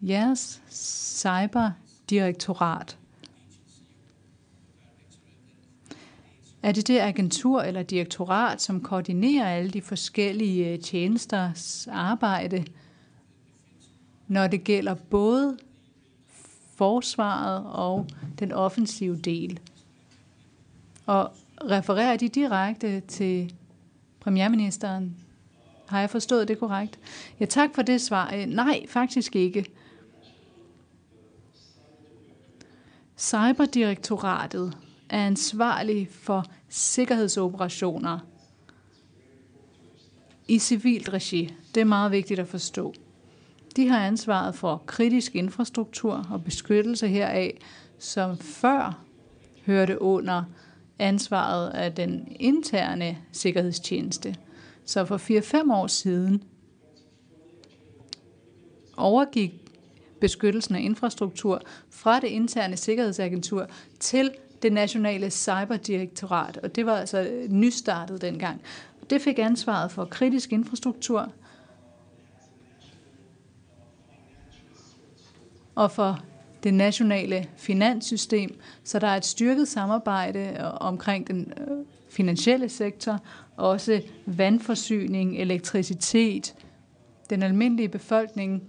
Jeres 0.02 0.62
cyberdirektorat. 0.72 2.98
Er 6.68 6.72
det 6.72 6.88
det 6.88 7.00
agentur 7.00 7.62
eller 7.62 7.84
direktorat, 7.84 8.62
som 8.62 8.82
koordinerer 8.82 9.50
alle 9.50 9.70
de 9.70 9.82
forskellige 9.82 10.74
øh, 10.74 10.80
tjenesters 10.80 11.88
arbejde, 11.92 12.66
når 14.28 14.48
det 14.48 14.64
gælder 14.64 14.94
både 14.94 15.58
forsvaret 16.76 17.66
og 17.66 18.08
den 18.40 18.52
offensive 18.52 19.18
del? 19.18 19.60
Og 21.06 21.32
refererer 21.62 22.18
de 22.18 22.30
direkte 22.30 23.00
til 23.00 23.54
premierministeren? 24.20 25.16
Har 25.86 26.00
jeg 26.00 26.10
forstået 26.10 26.48
det 26.48 26.60
korrekt? 26.60 27.00
Ja, 27.40 27.46
tak 27.46 27.70
for 27.76 27.82
det 27.82 28.02
svar. 28.02 28.34
Øh, 28.36 28.46
nej, 28.46 28.86
faktisk 28.90 29.36
ikke. 29.36 29.66
Cyberdirektoratet 33.18 34.78
er 35.10 35.26
ansvarlig 35.26 36.10
for 36.12 36.46
sikkerhedsoperationer 36.70 38.20
i 40.48 40.60
civilt 40.60 41.14
regi. 41.14 41.54
Det 41.76 41.82
er 41.82 41.86
meget 41.86 42.12
vigtigt 42.12 42.40
at 42.40 42.48
forstå. 42.48 42.94
De 43.76 43.88
har 43.88 44.06
ansvaret 44.06 44.56
for 44.56 44.84
kritisk 44.86 45.36
infrastruktur 45.36 46.28
og 46.32 46.44
beskyttelse 46.44 47.08
heraf, 47.08 47.58
som 48.00 48.38
før 48.38 49.04
hørte 49.66 50.02
under 50.02 50.44
ansvaret 51.00 51.70
af 51.70 51.96
den 51.96 52.28
interne 52.40 53.18
sikkerhedstjeneste. 53.32 54.36
Så 54.86 55.06
for 55.06 55.18
4-5 55.68 55.74
år 55.74 55.88
siden 55.88 56.44
overgik 58.98 59.54
beskyttelsen 60.22 60.76
af 60.76 60.82
infrastruktur 60.82 61.62
fra 61.90 62.20
det 62.20 62.28
interne 62.28 62.78
sikkerhedsagentur 62.78 63.68
til 64.00 64.32
det 64.62 64.74
nationale 64.74 65.30
cyberdirektorat, 65.32 66.58
og 66.58 66.76
det 66.76 66.86
var 66.86 66.96
altså 66.96 67.46
nystartet 67.50 68.22
dengang. 68.22 68.62
Det 69.10 69.22
fik 69.22 69.40
ansvaret 69.40 69.92
for 69.92 70.06
kritisk 70.06 70.54
infrastruktur 70.54 71.32
og 75.76 75.92
for 75.92 76.20
det 76.64 76.74
nationale 76.74 77.50
finanssystem, 77.58 78.60
så 78.84 79.00
der 79.00 79.08
er 79.08 79.18
et 79.18 79.26
styrket 79.26 79.68
samarbejde 79.68 80.40
øh, 80.40 80.74
omkring 80.82 81.28
den 81.28 81.54
øh, 81.58 81.86
finansielle 82.10 82.70
sektor, 82.70 83.20
også 83.58 84.02
vandforsyning, 84.26 85.38
elektricitet, 85.38 86.56
den 87.30 87.44
almindelige 87.44 87.90
befolkning. 87.90 88.64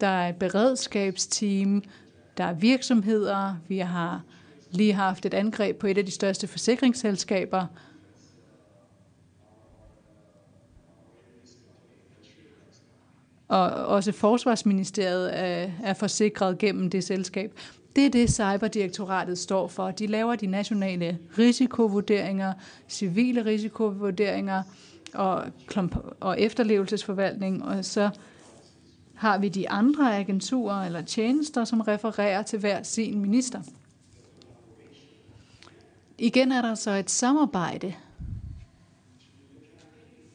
Der 0.00 0.06
er 0.06 0.28
et 0.28 0.36
beredskabsteam, 0.36 1.82
der 2.36 2.44
er 2.44 2.52
virksomheder, 2.52 3.56
vi 3.68 3.78
har 3.78 4.22
lige 4.70 4.92
haft 4.92 5.26
et 5.26 5.34
angreb 5.34 5.76
på 5.76 5.86
et 5.86 5.98
af 5.98 6.04
de 6.04 6.10
største 6.10 6.46
forsikringsselskaber, 6.46 7.66
og 13.48 13.70
også 13.70 14.12
Forsvarsministeriet 14.12 15.38
er, 15.38 15.70
er 15.82 15.94
forsikret 15.94 16.58
gennem 16.58 16.90
det 16.90 17.04
selskab. 17.04 17.58
Det 17.96 18.06
er 18.06 18.10
det, 18.10 18.30
Cyberdirektoratet 18.30 19.38
står 19.38 19.68
for. 19.68 19.90
De 19.90 20.06
laver 20.06 20.36
de 20.36 20.46
nationale 20.46 21.18
risikovurderinger, 21.38 22.52
civile 22.88 23.44
risikovurderinger 23.44 24.62
og, 25.14 25.44
og 26.20 26.40
efterlevelsesforvaltning, 26.40 27.64
og 27.64 27.84
så 27.84 28.10
har 29.16 29.38
vi 29.38 29.48
de 29.48 29.70
andre 29.70 30.16
agenturer 30.16 30.84
eller 30.84 31.02
tjenester, 31.02 31.64
som 31.64 31.80
refererer 31.80 32.42
til 32.42 32.58
hver 32.58 32.82
sin 32.82 33.18
minister. 33.18 33.62
Igen 36.18 36.52
er 36.52 36.62
der 36.62 36.74
så 36.74 36.90
et 36.90 37.10
samarbejde 37.10 37.94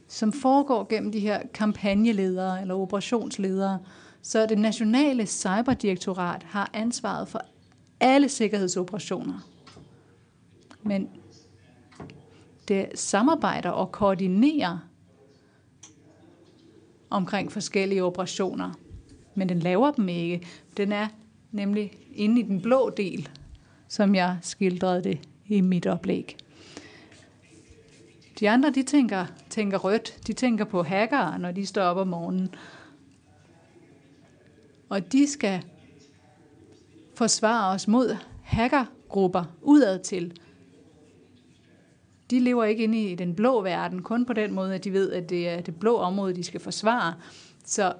som 0.07 0.33
foregår 0.33 0.87
gennem 0.89 1.11
de 1.11 1.19
her 1.19 1.41
kampagneledere 1.53 2.61
eller 2.61 2.75
operationsledere, 2.75 3.79
Så 4.21 4.45
det 4.45 4.57
nationale 4.59 5.25
cyberdirektorat 5.25 6.43
har 6.43 6.69
ansvaret 6.73 7.27
for 7.27 7.41
alle 7.99 8.29
sikkerhedsoperationer. 8.29 9.39
Men 10.83 11.09
det 12.67 12.87
samarbejder 12.95 13.69
og 13.69 13.91
koordinerer 13.91 14.77
omkring 17.11 17.51
forskellige 17.51 18.03
operationer. 18.03 18.71
Men 19.35 19.49
den 19.49 19.59
laver 19.59 19.91
dem 19.91 20.09
ikke. 20.09 20.47
Den 20.77 20.91
er 20.91 21.07
nemlig 21.51 21.91
inde 22.13 22.41
i 22.41 22.43
den 22.43 22.61
blå 22.61 22.89
del, 22.89 23.29
som 23.87 24.15
jeg 24.15 24.37
skildrede 24.41 25.03
det 25.03 25.19
i 25.47 25.61
mit 25.61 25.87
oplæg. 25.87 26.37
De 28.39 28.49
andre, 28.49 28.71
de 28.71 28.83
tænker, 28.83 29.25
tænker 29.49 29.77
rødt. 29.77 30.17
De 30.27 30.33
tænker 30.33 30.65
på 30.65 30.83
hackere, 30.83 31.39
når 31.39 31.51
de 31.51 31.65
står 31.65 31.81
op 31.81 31.97
om 31.97 32.07
morgenen. 32.07 32.55
Og 34.89 35.11
de 35.11 35.27
skal 35.27 35.63
forsvare 37.15 37.73
os 37.73 37.87
mod 37.87 38.17
hackergrupper 38.43 39.43
udad 39.61 39.99
til. 39.99 40.33
De 42.31 42.39
lever 42.39 42.63
ikke 42.63 42.83
inde 42.83 43.03
i 43.03 43.15
den 43.15 43.35
blå 43.35 43.61
verden, 43.61 44.01
kun 44.01 44.25
på 44.25 44.33
den 44.33 44.53
måde, 44.53 44.75
at 44.75 44.83
de 44.83 44.93
ved, 44.93 45.11
at 45.11 45.29
det 45.29 45.49
er 45.49 45.61
det 45.61 45.79
blå 45.79 45.97
område, 45.97 46.35
de 46.35 46.43
skal 46.43 46.59
forsvare. 46.59 47.13
Så 47.65 47.93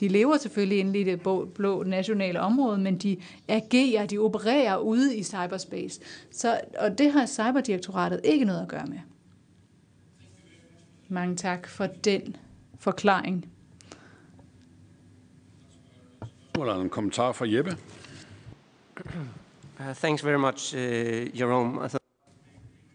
de 0.00 0.08
lever 0.08 0.36
selvfølgelig 0.36 0.78
inde 0.78 1.00
i 1.00 1.04
det 1.04 1.20
blå 1.54 1.82
nationale 1.82 2.40
område, 2.40 2.78
men 2.78 2.98
de 2.98 3.16
agerer, 3.48 4.06
de 4.06 4.18
opererer 4.18 4.76
ude 4.76 5.16
i 5.16 5.22
cyberspace. 5.22 6.00
Så, 6.30 6.60
og 6.78 6.98
det 6.98 7.12
har 7.12 7.26
cyberdirektoratet 7.26 8.20
ikke 8.24 8.44
noget 8.44 8.62
at 8.62 8.68
gøre 8.68 8.86
med. 8.86 8.98
Mange 11.08 11.36
tak 11.36 11.68
for 11.68 11.86
den 11.86 12.36
forklaring. 12.78 13.48
er 16.54 16.80
en 16.80 16.90
kommentar 16.90 17.32
fra 17.32 17.46
Jeppe. 17.48 17.76
Uh, 19.80 19.94
thanks 19.94 20.24
very 20.24 20.36
much, 20.36 20.74
uh, 20.76 21.40
Jerome. 21.40 22.03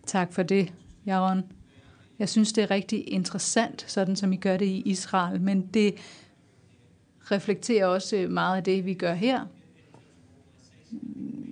Tak 0.09 0.33
for 0.33 0.43
det, 0.43 0.73
Jaron. 1.05 1.43
Jeg 2.19 2.29
synes, 2.29 2.53
det 2.53 2.61
er 2.61 2.71
rigtig 2.71 3.13
interessant, 3.13 3.85
sådan 3.87 4.15
som 4.15 4.33
I 4.33 4.35
gør 4.35 4.57
det 4.57 4.65
i 4.65 4.81
Israel, 4.81 5.41
men 5.41 5.61
det 5.67 5.95
reflekterer 7.31 7.85
også 7.85 8.15
øh, 8.15 8.31
meget 8.31 8.57
af 8.57 8.63
det, 8.63 8.85
vi 8.85 8.93
gør 8.93 9.13
her. 9.13 9.45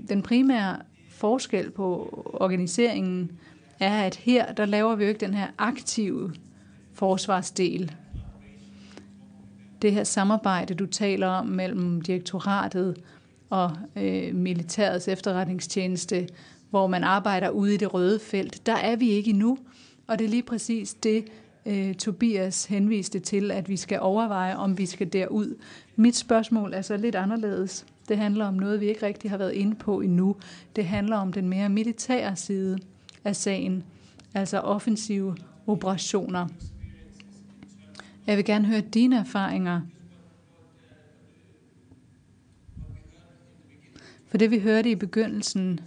Den 0.10 0.22
primære 0.22 0.77
forskel 1.10 1.72
på 1.72 2.10
organiseringen 2.34 3.32
er, 3.80 4.02
at 4.03 4.16
her, 4.16 4.53
der 4.53 4.66
laver 4.66 4.95
vi 4.95 5.03
jo 5.03 5.10
ikke 5.10 5.26
den 5.26 5.34
her 5.34 5.48
aktive 5.58 6.34
forsvarsdel. 6.94 7.95
Det 9.82 9.92
her 9.92 10.03
samarbejde, 10.03 10.74
du 10.74 10.86
taler 10.86 11.27
om 11.27 11.45
mellem 11.45 12.02
direktoratet 12.02 12.98
og 13.50 13.77
øh, 13.95 14.36
militærets 14.36 15.08
efterretningstjeneste, 15.08 16.27
hvor 16.70 16.88
man 16.88 17.04
arbejder 17.04 17.50
ude 17.50 17.74
i 17.74 17.78
det 17.78 17.94
røde 17.94 18.20
felt, 18.20 18.66
der 18.66 18.76
er 18.76 18.96
vi 18.96 19.10
ikke 19.10 19.30
endnu. 19.30 19.58
Og 20.08 20.20
det 20.20 20.26
er 20.26 20.30
lige 20.30 20.44
præcis 20.44 20.94
det, 20.94 21.26
øh, 21.66 21.94
Tobias 21.94 22.66
henviste 22.66 23.20
til, 23.20 23.52
at 23.52 23.70
vi 23.70 23.78
skal 23.78 24.00
overveje, 24.00 24.56
om 24.56 24.78
vi 24.78 24.86
skal 24.86 25.14
derud. 25.14 25.56
Mit 25.96 26.16
spørgsmål 26.16 26.74
er 26.74 26.82
så 26.82 26.98
lidt 26.98 27.16
anderledes. 27.16 27.86
Det 28.10 28.18
handler 28.18 28.46
om 28.46 28.54
noget, 28.54 28.82
vi 28.82 28.86
ikke 28.86 29.06
rigtig 29.06 29.32
har 29.32 29.38
været 29.38 29.54
inde 29.54 29.76
på 29.76 30.02
endnu. 30.02 30.36
Det 30.76 30.86
handler 30.86 31.18
om 31.18 31.34
den 31.34 31.50
mere 31.50 31.70
militære 31.70 32.36
side 32.36 32.80
af 33.24 33.36
sagen, 33.36 33.84
altså 34.34 34.60
offensive 34.60 35.36
operationer. 35.68 36.48
Jeg 38.28 38.38
vil 38.38 38.46
gerne 38.46 38.68
høre 38.68 38.82
dine 38.82 39.18
erfaringer. 39.18 39.82
For 44.28 44.38
det 44.38 44.52
vi 44.52 44.60
hørte 44.60 44.92
i 44.92 44.96
begyndelsen, 44.96 45.80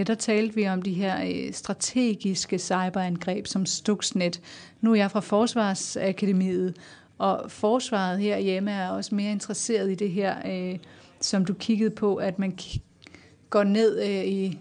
Ja, 0.00 0.04
der 0.04 0.14
talte 0.14 0.54
vi 0.54 0.68
om 0.68 0.82
de 0.82 0.92
her 0.92 1.24
øh, 1.24 1.52
strategiske 1.52 2.58
cyberangreb 2.58 3.46
som 3.46 3.66
Stuxnet. 3.66 4.40
Nu 4.80 4.92
er 4.92 4.94
jeg 4.94 5.10
fra 5.10 5.20
Forsvarsakademiet, 5.20 6.76
og 7.18 7.50
forsvaret 7.50 8.20
herhjemme 8.20 8.70
er 8.70 8.90
også 8.90 9.14
mere 9.14 9.32
interesseret 9.32 9.90
i 9.90 9.94
det 9.94 10.10
her, 10.10 10.36
øh, 10.46 10.78
som 11.20 11.44
du 11.44 11.54
kiggede 11.54 11.90
på, 11.90 12.16
at 12.16 12.38
man 12.38 12.58
går 13.50 13.64
ned 13.64 14.02
øh, 14.02 14.24
i 14.24 14.58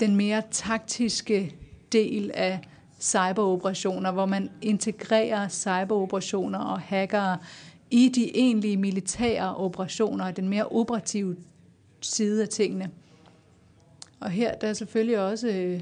den 0.00 0.16
mere 0.16 0.42
taktiske 0.50 1.54
del 1.92 2.30
af 2.34 2.60
cyberoperationer, 3.00 4.12
hvor 4.12 4.26
man 4.26 4.50
integrerer 4.62 5.48
cyberoperationer 5.48 6.58
og 6.58 6.80
hackere 6.80 7.38
i 7.90 8.08
de 8.08 8.36
egentlige 8.36 8.76
militære 8.76 9.56
operationer, 9.56 10.30
den 10.30 10.48
mere 10.48 10.66
operative 10.66 11.36
side 12.00 12.42
af 12.42 12.48
tingene. 12.48 12.90
Og 14.20 14.30
her 14.30 14.54
der 14.54 14.68
er 14.68 14.72
selvfølgelig 14.72 15.18
også 15.18 15.48
øh, 15.48 15.80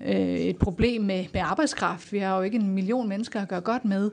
øh, 0.00 0.36
et 0.38 0.56
problem 0.56 1.02
med, 1.02 1.26
med 1.32 1.40
arbejdskraft. 1.40 2.12
Vi 2.12 2.18
har 2.18 2.36
jo 2.36 2.42
ikke 2.42 2.58
en 2.58 2.70
million 2.70 3.08
mennesker 3.08 3.40
at 3.40 3.48
gøre 3.48 3.60
godt 3.60 3.84
med 3.84 4.10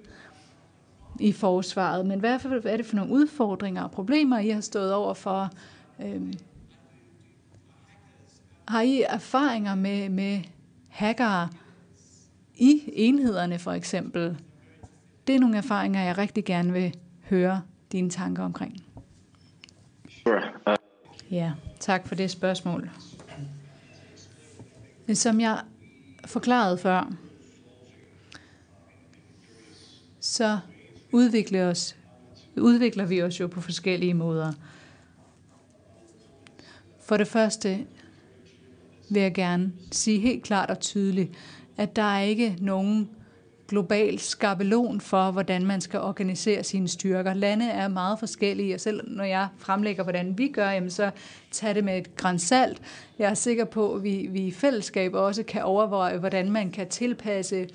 i 1.19 1.32
forsvaret. 1.32 2.06
Men 2.06 2.19
hvad 2.19 2.40
er 2.66 2.77
det 2.77 2.85
for 2.85 2.95
nogle 2.95 3.11
udfordringer 3.11 3.83
og 3.83 3.92
problemer, 3.92 4.40
I 4.40 4.50
har 4.50 4.61
stået 4.61 4.93
over 4.93 5.14
for? 5.14 5.50
Øh, 6.06 6.33
har 8.67 8.82
I 8.82 9.01
erfaringer 9.01 9.75
med, 9.75 10.09
med 10.09 10.42
hackere 10.90 11.50
i 12.56 12.83
enhederne 12.88 13.59
for 13.59 13.72
eksempel? 13.72 14.38
Det 15.27 15.35
er 15.35 15.40
nogle 15.40 15.58
erfaringer, 15.58 16.03
jeg 16.03 16.17
rigtig 16.17 16.45
gerne 16.45 16.74
vil 16.74 16.95
høre 17.30 17.61
dine 17.92 18.09
tanker 18.09 18.43
omkring. 18.43 18.83
Sure. 20.09 20.42
Uh... 20.67 21.33
Ja. 21.33 21.51
Tak 21.83 22.07
for 22.07 22.15
det 22.15 22.31
spørgsmål. 22.31 22.89
Men 25.05 25.15
som 25.15 25.41
jeg 25.41 25.61
forklarede 26.25 26.77
før, 26.77 27.13
så 30.19 30.59
udvikler, 31.11 31.69
os, 31.69 31.95
udvikler 32.57 33.05
vi 33.05 33.21
os 33.21 33.39
jo 33.39 33.47
på 33.47 33.61
forskellige 33.61 34.13
måder. 34.13 34.53
For 37.05 37.17
det 37.17 37.27
første 37.27 37.87
vil 39.09 39.21
jeg 39.21 39.33
gerne 39.33 39.73
sige 39.91 40.19
helt 40.19 40.43
klart 40.43 40.69
og 40.69 40.79
tydeligt, 40.79 41.31
at 41.77 41.95
der 41.95 42.03
er 42.03 42.21
ikke 42.21 42.57
nogen 42.61 43.09
global 43.73 44.19
skabelon 44.19 45.01
for, 45.01 45.31
hvordan 45.31 45.65
man 45.65 45.81
skal 45.81 45.99
organisere 45.99 46.63
sine 46.63 46.87
styrker. 46.87 47.33
Lande 47.33 47.65
er 47.65 47.87
meget 47.87 48.19
forskellige, 48.19 48.73
og 48.73 48.79
selv 48.79 49.01
når 49.07 49.23
jeg 49.23 49.47
fremlægger, 49.57 50.03
hvordan 50.03 50.37
vi 50.37 50.47
gør, 50.47 50.69
jamen 50.71 50.89
så 50.89 51.11
tag 51.51 51.75
det 51.75 51.83
med 51.83 51.97
et 51.97 52.15
grænsalt. 52.15 52.81
Jeg 53.19 53.29
er 53.29 53.33
sikker 53.33 53.65
på, 53.65 53.93
at 53.93 54.03
vi, 54.03 54.27
vi 54.31 54.41
i 54.41 54.51
fællesskab 54.51 55.13
også 55.13 55.43
kan 55.43 55.63
overveje, 55.63 56.17
hvordan 56.17 56.51
man 56.51 56.71
kan 56.71 56.89
tilpasse 56.89 57.67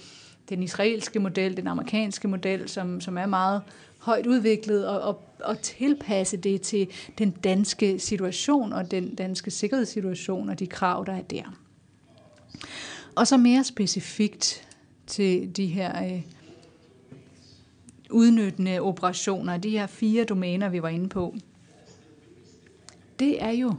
den 0.48 0.62
israelske 0.62 1.18
model, 1.18 1.56
den 1.56 1.66
amerikanske 1.66 2.28
model, 2.28 2.68
som, 2.68 3.00
som 3.00 3.18
er 3.18 3.26
meget 3.26 3.62
højt 3.98 4.26
udviklet, 4.26 4.88
og, 4.88 5.00
og, 5.00 5.22
og 5.44 5.58
tilpasse 5.62 6.36
det 6.36 6.62
til 6.62 6.88
den 7.18 7.30
danske 7.30 7.98
situation 7.98 8.72
og 8.72 8.90
den 8.90 9.14
danske 9.14 9.50
sikkerhedssituation 9.50 10.48
og 10.48 10.58
de 10.58 10.66
krav, 10.66 11.04
der 11.06 11.12
er 11.12 11.22
der. 11.22 11.54
Og 13.14 13.26
så 13.26 13.36
mere 13.36 13.64
specifikt 13.64 14.67
til 15.08 15.56
de 15.56 15.66
her 15.66 16.04
øh, 16.04 16.22
udnyttende 18.10 18.80
operationer, 18.80 19.56
de 19.56 19.70
her 19.70 19.86
fire 19.86 20.24
domæner, 20.24 20.68
vi 20.68 20.82
var 20.82 20.88
inde 20.88 21.08
på, 21.08 21.34
det 23.18 23.42
er 23.42 23.50
jo 23.50 23.74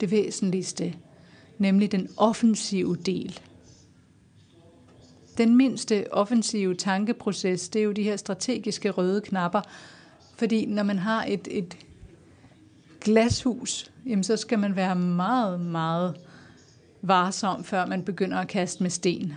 det 0.00 0.10
væsentligste, 0.10 0.94
nemlig 1.58 1.92
den 1.92 2.08
offensive 2.16 2.96
del. 2.96 3.40
Den 5.38 5.56
mindste 5.56 6.12
offensive 6.12 6.74
tankeproces, 6.74 7.68
det 7.68 7.80
er 7.80 7.84
jo 7.84 7.92
de 7.92 8.02
her 8.02 8.16
strategiske 8.16 8.90
røde 8.90 9.20
knapper, 9.20 9.60
fordi 10.36 10.66
når 10.66 10.82
man 10.82 10.98
har 10.98 11.24
et, 11.24 11.48
et 11.50 11.76
glashus, 13.00 13.90
jamen 14.06 14.24
så 14.24 14.36
skal 14.36 14.58
man 14.58 14.76
være 14.76 14.96
meget, 14.96 15.60
meget 15.60 16.16
varsom, 17.02 17.64
før 17.64 17.86
man 17.86 18.02
begynder 18.02 18.38
at 18.38 18.48
kaste 18.48 18.82
med 18.82 18.90
sten. 18.90 19.32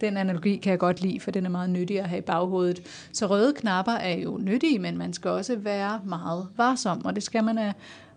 Den 0.00 0.16
analogi 0.16 0.56
kan 0.56 0.70
jeg 0.70 0.78
godt 0.78 1.00
lide, 1.00 1.20
for 1.20 1.30
den 1.30 1.46
er 1.46 1.50
meget 1.50 1.70
nyttig 1.70 2.00
at 2.00 2.08
have 2.08 2.18
i 2.18 2.22
baghovedet. 2.22 2.82
Så 3.12 3.26
røde 3.26 3.52
knapper 3.52 3.92
er 3.92 4.14
jo 4.14 4.38
nyttige, 4.42 4.78
men 4.78 4.98
man 4.98 5.12
skal 5.12 5.30
også 5.30 5.56
være 5.56 6.00
meget 6.04 6.48
varsom, 6.56 7.04
og 7.04 7.14
det 7.14 7.22
skal 7.22 7.44
man 7.44 7.58
af 7.58 7.72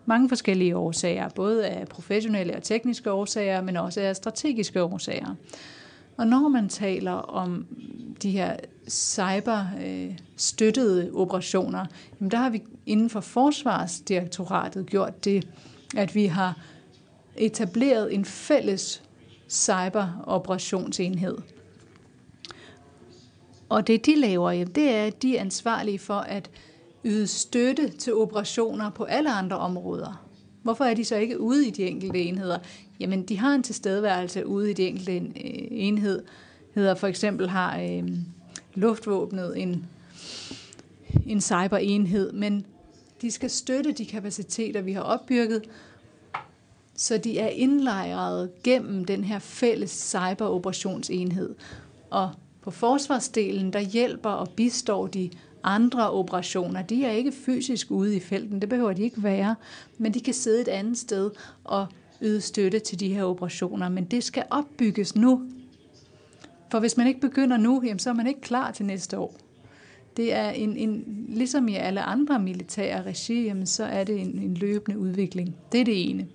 mange 0.06 0.28
forskellige 0.28 0.76
årsager, 0.76 1.28
både 1.28 1.66
af 1.66 1.88
professionelle 1.88 2.56
og 2.56 2.62
tekniske 2.62 3.12
årsager, 3.12 3.62
men 3.62 3.76
også 3.76 4.00
af 4.00 4.16
strategiske 4.16 4.82
årsager. 4.82 5.34
Og 6.16 6.26
når 6.26 6.48
man 6.48 6.68
taler 6.68 7.12
om 7.12 7.66
de 8.22 8.30
her 8.30 8.56
cyber-støttede 8.88 11.06
øh, 11.06 11.14
operationer, 11.14 11.86
jamen 12.20 12.30
der 12.30 12.38
har 12.38 12.50
vi 12.50 12.62
inden 12.86 13.10
for 13.10 13.20
Forsvarsdirektoratet 13.20 14.86
gjort 14.86 15.24
det, 15.24 15.48
at 15.96 16.14
vi 16.14 16.26
har 16.26 16.58
etableret 17.36 18.14
en 18.14 18.24
fælles 18.24 19.02
cyberoperationsenhed. 19.48 21.38
Og 23.72 23.86
det 23.86 24.06
de 24.06 24.14
laver, 24.14 24.50
jamen, 24.50 24.74
det 24.74 24.90
er, 24.90 25.04
at 25.04 25.22
de 25.22 25.36
er 25.36 25.40
ansvarlige 25.40 25.98
for 25.98 26.14
at 26.14 26.50
yde 27.04 27.26
støtte 27.26 27.88
til 27.88 28.14
operationer 28.14 28.90
på 28.90 29.04
alle 29.04 29.32
andre 29.32 29.56
områder. 29.56 30.26
Hvorfor 30.62 30.84
er 30.84 30.94
de 30.94 31.04
så 31.04 31.16
ikke 31.16 31.40
ude 31.40 31.68
i 31.68 31.70
de 31.70 31.82
enkelte 31.82 32.22
enheder? 32.22 32.58
Jamen, 33.00 33.22
de 33.22 33.38
har 33.38 33.54
en 33.54 33.62
tilstedeværelse 33.62 34.46
ude 34.46 34.70
i 34.70 34.74
de 34.74 34.82
enkelte 34.86 35.16
øh, 35.16 35.22
enhed. 35.70 36.22
Hedder 36.74 36.94
for 36.94 37.06
eksempel 37.06 37.48
har 37.48 37.80
øh, 37.80 38.08
luftvåbnet 38.74 39.62
en, 39.62 39.86
en 41.26 41.40
cyberenhed, 41.40 42.32
men 42.32 42.66
de 43.22 43.30
skal 43.30 43.50
støtte 43.50 43.92
de 43.92 44.06
kapaciteter, 44.06 44.80
vi 44.80 44.92
har 44.92 45.02
opbygget, 45.02 45.62
så 46.94 47.18
de 47.18 47.38
er 47.38 47.48
indlejret 47.48 48.50
gennem 48.64 49.04
den 49.04 49.24
her 49.24 49.38
fælles 49.38 49.90
cyberoperationsenhed. 49.90 51.54
Og 52.10 52.30
på 52.62 52.70
forsvarsdelen, 52.70 53.72
der 53.72 53.80
hjælper 53.80 54.30
og 54.30 54.48
bistår 54.56 55.06
de 55.06 55.30
andre 55.62 56.10
operationer. 56.10 56.82
De 56.82 57.04
er 57.04 57.10
ikke 57.10 57.32
fysisk 57.32 57.90
ude 57.90 58.16
i 58.16 58.20
felten, 58.20 58.60
det 58.60 58.68
behøver 58.68 58.92
de 58.92 59.02
ikke 59.02 59.22
være, 59.22 59.54
men 59.98 60.14
de 60.14 60.20
kan 60.20 60.34
sidde 60.34 60.60
et 60.60 60.68
andet 60.68 60.98
sted 60.98 61.30
og 61.64 61.86
yde 62.22 62.40
støtte 62.40 62.78
til 62.78 63.00
de 63.00 63.14
her 63.14 63.24
operationer. 63.24 63.88
Men 63.88 64.04
det 64.04 64.24
skal 64.24 64.44
opbygges 64.50 65.16
nu. 65.16 65.42
For 66.70 66.80
hvis 66.80 66.96
man 66.96 67.06
ikke 67.06 67.20
begynder 67.20 67.56
nu, 67.56 67.82
jamen, 67.84 67.98
så 67.98 68.10
er 68.10 68.14
man 68.14 68.26
ikke 68.26 68.40
klar 68.40 68.70
til 68.70 68.86
næste 68.86 69.18
år. 69.18 69.36
Det 70.16 70.32
er 70.32 70.50
en, 70.50 70.76
en, 70.76 71.04
ligesom 71.28 71.68
i 71.68 71.74
alle 71.74 72.02
andre 72.02 72.38
militære 72.38 73.02
regimer, 73.02 73.64
så 73.64 73.84
er 73.84 74.04
det 74.04 74.20
en, 74.20 74.38
en 74.38 74.54
løbende 74.54 74.98
udvikling. 74.98 75.56
Det 75.72 75.80
er 75.80 75.84
det 75.84 76.10
ene. 76.10 76.26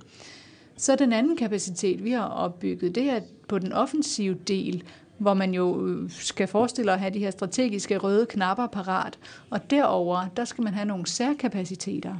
Så 0.78 0.96
den 0.96 1.14
anden 1.14 1.38
kapacitet, 1.38 2.04
vi 2.04 2.12
har 2.12 2.26
opbygget, 2.26 2.96
det 2.96 3.10
er 3.10 3.20
på 3.48 3.60
den 3.60 3.74
offensive 3.74 4.38
del, 4.48 4.84
hvor 5.18 5.34
man 5.34 5.54
jo 5.54 5.88
øh, 5.88 6.12
skal 6.12 6.48
forestille 6.48 6.92
at 6.94 7.00
have 7.00 7.14
de 7.14 7.20
her 7.20 7.32
strategiske 7.32 7.98
røde 7.98 8.26
knapper 8.26 8.68
parat. 8.68 9.20
Og 9.50 9.70
derover 9.70 10.28
der 10.38 10.46
skal 10.46 10.64
man 10.64 10.74
have 10.74 10.86
nogle 10.86 11.08
særkapaciteter. 11.08 12.16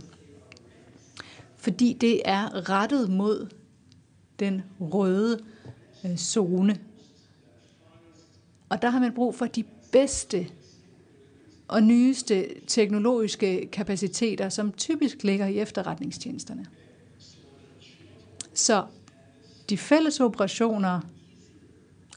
Fordi 1.58 1.98
det 2.02 2.22
er 2.26 2.70
rettet 2.70 3.10
mod 3.10 3.50
den 4.40 4.64
røde 4.80 5.40
øh, 6.06 6.18
zone. 6.18 6.78
Og 8.70 8.82
der 8.82 8.90
har 8.90 9.00
man 9.00 9.14
brug 9.14 9.36
for 9.36 9.46
de 9.46 9.64
bedste 9.92 10.48
og 11.68 11.84
nyeste 11.84 12.48
teknologiske 12.68 13.70
kapaciteter, 13.72 14.50
som 14.50 14.72
typisk 14.72 15.24
ligger 15.24 15.46
i 15.46 15.60
efterretningstjenesterne. 15.60 16.66
Så 18.54 18.86
de 19.70 19.78
fælles 19.78 20.20
operationer 20.20 21.02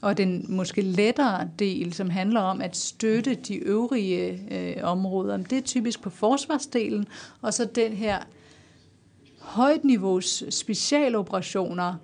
og 0.01 0.17
den 0.17 0.45
måske 0.49 0.81
lettere 0.81 1.49
del, 1.59 1.93
som 1.93 2.09
handler 2.09 2.41
om 2.41 2.61
at 2.61 2.77
støtte 2.77 3.35
de 3.35 3.55
øvrige 3.55 4.47
øh, 4.51 4.83
områder, 4.83 5.37
det 5.37 5.57
er 5.57 5.61
typisk 5.61 6.01
på 6.01 6.09
forsvarsdelen, 6.09 7.07
og 7.41 7.53
så 7.53 7.65
den 7.65 7.93
her 7.93 8.19
højt 9.39 9.83
niveaus 9.83 10.43
specialoperationer, 10.49 11.95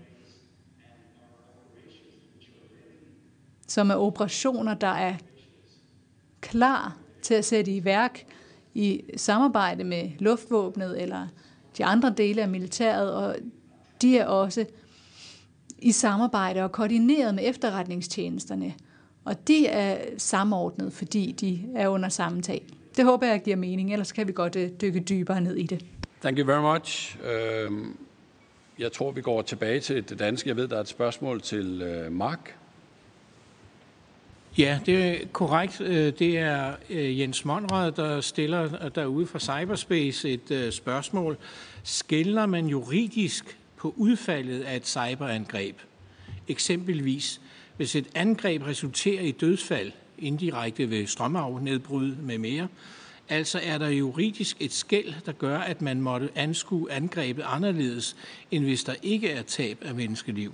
som 3.67 3.90
er 3.90 3.95
operationer, 3.95 4.74
der 4.74 4.88
er 4.88 5.16
klar 6.42 6.98
til 7.22 7.34
at 7.34 7.45
sætte 7.45 7.72
i 7.72 7.84
værk 7.84 8.26
i 8.74 9.01
samarbejde 9.17 9.84
med 9.84 10.11
luftvåbnet 10.19 11.01
eller 11.01 11.27
de 11.77 11.85
andre 11.85 12.14
dele 12.17 12.42
af 12.42 12.50
militæret, 12.50 13.14
og 13.14 13.35
de 14.01 14.17
er 14.17 14.26
også 14.26 14.66
i 15.80 15.92
samarbejde 15.92 16.64
og 16.64 16.72
koordineret 16.72 17.36
med 17.36 17.44
efterretningstjenesterne. 17.50 18.74
Og 19.26 19.48
de 19.48 19.68
er 19.68 19.98
samordnet, 20.18 20.94
fordi 20.94 21.32
de 21.32 21.64
er 21.76 21.88
under 21.88 22.10
samme 22.10 22.42
tag. 22.42 22.66
Det 22.98 23.06
håber 23.06 23.28
jeg 23.28 23.42
giver 23.44 23.56
mening, 23.56 23.92
ellers 23.92 24.12
kan 24.12 24.28
vi 24.28 24.32
godt 24.32 24.56
øh, 24.56 24.70
dykke 24.82 25.00
dybere 25.00 25.42
ned 25.42 25.56
i 25.56 25.64
det. 25.64 25.86
Thank 26.22 26.38
you 26.38 26.46
very 26.46 26.78
much. 26.78 27.18
Uh, 27.20 27.78
jeg 28.80 28.92
tror, 28.92 29.12
vi 29.12 29.22
går 29.22 29.42
tilbage 29.42 29.80
til 29.80 30.10
det 30.10 30.20
danske. 30.20 30.50
Jeg 30.50 30.56
ved, 30.56 30.68
der 30.68 30.76
er 30.78 30.82
et 30.82 30.88
spørgsmål 30.88 31.42
til 31.42 31.84
uh, 32.08 32.14
Mark. 32.14 32.56
Ja, 34.58 34.80
det 34.86 35.06
er 35.06 35.16
korrekt. 35.34 35.82
Øh, 35.82 36.14
det 36.20 36.38
er 36.38 36.74
Jens 36.90 37.46
Monrad, 37.46 37.92
der 37.92 38.22
stiller 38.22 38.90
derude 38.90 39.28
fra 39.28 39.40
Cyberspace 39.40 40.30
et 40.30 40.74
spørgsmål. 40.74 41.38
Skældner 41.84 42.46
man 42.46 42.68
juridisk 42.68 43.58
på 43.78 43.94
udfaldet 43.98 44.62
af 44.62 44.76
et 44.76 44.88
cyberangreb. 44.88 45.78
Eksempelvis, 46.48 47.42
hvis 47.78 47.96
et 47.96 48.08
angreb 48.16 48.68
resulterer 48.68 49.22
i 49.22 49.32
dødsfald, 49.32 49.92
indirekte 50.18 50.90
ved 50.90 51.08
strømafnedbrud 51.08 52.16
med 52.16 52.38
mere, 52.38 52.68
altså 53.30 53.60
er 53.64 53.78
der 53.78 53.88
juridisk 53.88 54.58
et 54.60 54.74
skæld, 54.74 55.14
der 55.26 55.32
gør, 55.32 55.60
at 55.60 55.82
man 55.82 56.02
måtte 56.02 56.30
anskue 56.36 56.92
angrebet 56.92 57.44
anderledes, 57.48 58.16
end 58.52 58.64
hvis 58.64 58.84
der 58.84 58.96
ikke 59.04 59.30
er 59.30 59.42
tab 59.42 59.78
af 59.82 59.96
menneskeliv. 59.96 60.54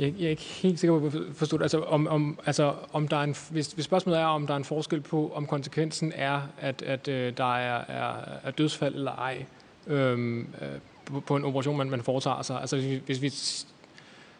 Jeg, 0.00 0.14
jeg 0.18 0.26
er 0.26 0.30
ikke 0.30 0.42
helt 0.42 0.80
sikker 0.80 0.98
på 0.98 1.06
at 1.06 1.12
forstå 1.34 1.56
det. 1.56 1.62
Altså, 1.62 1.82
om, 1.82 2.06
om, 2.06 2.38
altså, 2.46 2.74
om 2.92 3.08
der 3.08 3.16
er 3.16 3.22
en, 3.22 3.36
hvis, 3.50 3.72
hvis 3.72 3.84
spørgsmålet 3.84 4.20
er, 4.20 4.24
om 4.24 4.46
der 4.46 4.54
er 4.54 4.58
en 4.58 4.64
forskel 4.64 5.00
på, 5.00 5.32
om 5.34 5.46
konsekvensen 5.46 6.12
er, 6.14 6.40
at, 6.60 6.82
at 6.82 7.08
øh, 7.08 7.36
der 7.36 7.56
er, 7.56 7.84
er, 7.88 8.14
er 8.44 8.50
dødsfald 8.50 8.94
eller 8.94 9.12
ej 9.12 9.44
øhm, 9.86 10.40
øh, 10.40 10.68
på, 11.04 11.20
på 11.20 11.36
en 11.36 11.44
operation, 11.44 11.76
man, 11.76 11.90
man 11.90 12.02
foretager 12.02 12.42
sig. 12.42 12.60
Altså, 12.60 12.76
hvis 12.76 12.88
vi, 12.90 13.00
hvis 13.06 13.22
vi 13.22 13.32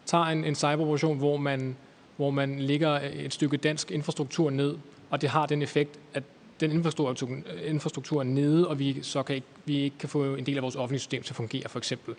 tager 0.05 0.25
en, 0.25 0.45
en 0.45 0.55
cyberoperation, 0.55 1.17
hvor 1.17 1.37
man, 1.37 1.75
hvor 2.17 2.29
man 2.29 2.59
ligger 2.59 2.99
et 3.13 3.33
stykke 3.33 3.57
dansk 3.57 3.91
infrastruktur 3.91 4.49
ned, 4.49 4.77
og 5.09 5.21
det 5.21 5.29
har 5.29 5.45
den 5.45 5.61
effekt, 5.61 5.99
at 6.13 6.23
den 6.59 6.71
infrastruktur, 6.71 7.27
infrastruktur 7.65 8.19
er 8.19 8.23
nede, 8.23 8.67
og 8.67 8.79
vi 8.79 8.99
så 9.01 9.23
kan 9.23 9.35
ikke, 9.35 9.47
vi 9.65 9.77
ikke 9.77 9.97
kan 9.97 10.09
få 10.09 10.35
en 10.35 10.45
del 10.45 10.57
af 10.57 10.63
vores 10.63 10.75
offentlige 10.75 10.99
system 10.99 11.23
til 11.23 11.31
at 11.31 11.35
fungere, 11.35 11.69
for 11.69 11.77
eksempel 11.77 12.15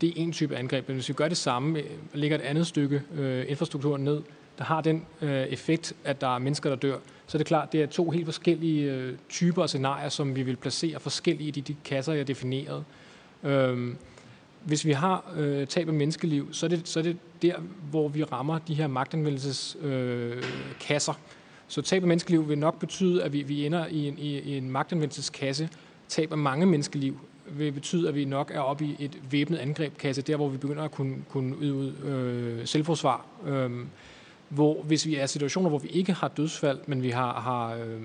det 0.00 0.08
er 0.08 0.12
en 0.16 0.32
type 0.32 0.56
angreb. 0.56 0.88
Men 0.88 0.94
hvis 0.94 1.08
vi 1.08 1.14
gør 1.14 1.28
det 1.28 1.36
samme, 1.36 1.78
øh, 1.78 1.84
lægger 2.14 2.36
et 2.38 2.42
andet 2.42 2.66
stykke 2.66 3.02
øh, 3.14 3.44
infrastruktur 3.48 3.96
ned, 3.96 4.22
der 4.58 4.64
har 4.64 4.80
den 4.80 5.06
øh, 5.22 5.30
effekt, 5.30 5.92
at 6.04 6.20
der 6.20 6.34
er 6.34 6.38
mennesker, 6.38 6.70
der 6.70 6.76
dør, 6.76 6.98
så 7.26 7.36
er 7.36 7.38
det 7.38 7.46
klart, 7.46 7.72
det 7.72 7.82
er 7.82 7.86
to 7.86 8.10
helt 8.10 8.24
forskellige 8.24 8.92
øh, 8.92 9.16
typer 9.28 9.62
af 9.62 9.68
scenarier, 9.68 10.08
som 10.08 10.36
vi 10.36 10.42
vil 10.42 10.56
placere 10.56 11.00
forskellige 11.00 11.48
i 11.48 11.50
de, 11.50 11.60
de 11.60 11.76
kasser, 11.84 12.12
jeg 12.12 12.28
defineret. 12.28 12.84
Øhm, 13.44 13.96
hvis 14.64 14.84
vi 14.84 14.92
har 14.92 15.32
øh, 15.36 15.66
tab 15.66 15.88
af 15.88 15.94
menneskeliv, 15.94 16.48
så 16.52 16.66
er, 16.66 16.70
det, 16.70 16.88
så 16.88 16.98
er 16.98 17.02
det 17.02 17.16
der, 17.42 17.54
hvor 17.90 18.08
vi 18.08 18.24
rammer 18.24 18.58
de 18.58 18.74
her 18.74 18.86
magtanvendelseskasser. 18.86 19.78
Øh, 19.82 20.44
kasser. 20.80 21.12
så 21.68 21.82
tab 21.82 22.02
af 22.02 22.08
menneskeliv 22.08 22.48
vil 22.48 22.58
nok 22.58 22.78
betyde, 22.78 23.24
at 23.24 23.32
vi, 23.32 23.42
vi 23.42 23.66
ender 23.66 23.86
i 23.86 24.08
en, 24.08 24.18
i, 24.18 24.38
i 24.38 24.56
en 24.56 24.70
magtanvendelseskasse, 24.70 25.68
tab 26.08 26.32
af 26.32 26.38
mange 26.38 26.66
menneskeliv, 26.66 27.20
vil 27.50 27.72
betyde, 27.72 28.08
at 28.08 28.14
vi 28.14 28.24
nok 28.24 28.50
er 28.54 28.60
oppe 28.60 28.84
i 28.84 28.96
et 28.98 29.18
væbnet 29.30 29.58
angrebkasse, 29.58 30.22
der 30.22 30.36
hvor 30.36 30.48
vi 30.48 30.56
begynder 30.56 30.82
at 30.82 30.90
kunne, 30.90 31.16
kunne 31.28 31.56
yde 31.60 31.94
øh, 32.04 32.66
selvforsvar. 32.66 33.26
Øh, 33.46 33.70
hvor 34.48 34.82
hvis 34.82 35.06
vi 35.06 35.16
er 35.16 35.24
i 35.24 35.28
situationer, 35.28 35.68
hvor 35.68 35.78
vi 35.78 35.88
ikke 35.88 36.12
har 36.12 36.28
dødsfald, 36.28 36.78
men 36.86 37.02
vi 37.02 37.10
har, 37.10 37.40
har, 37.40 37.74
øh, 37.74 38.00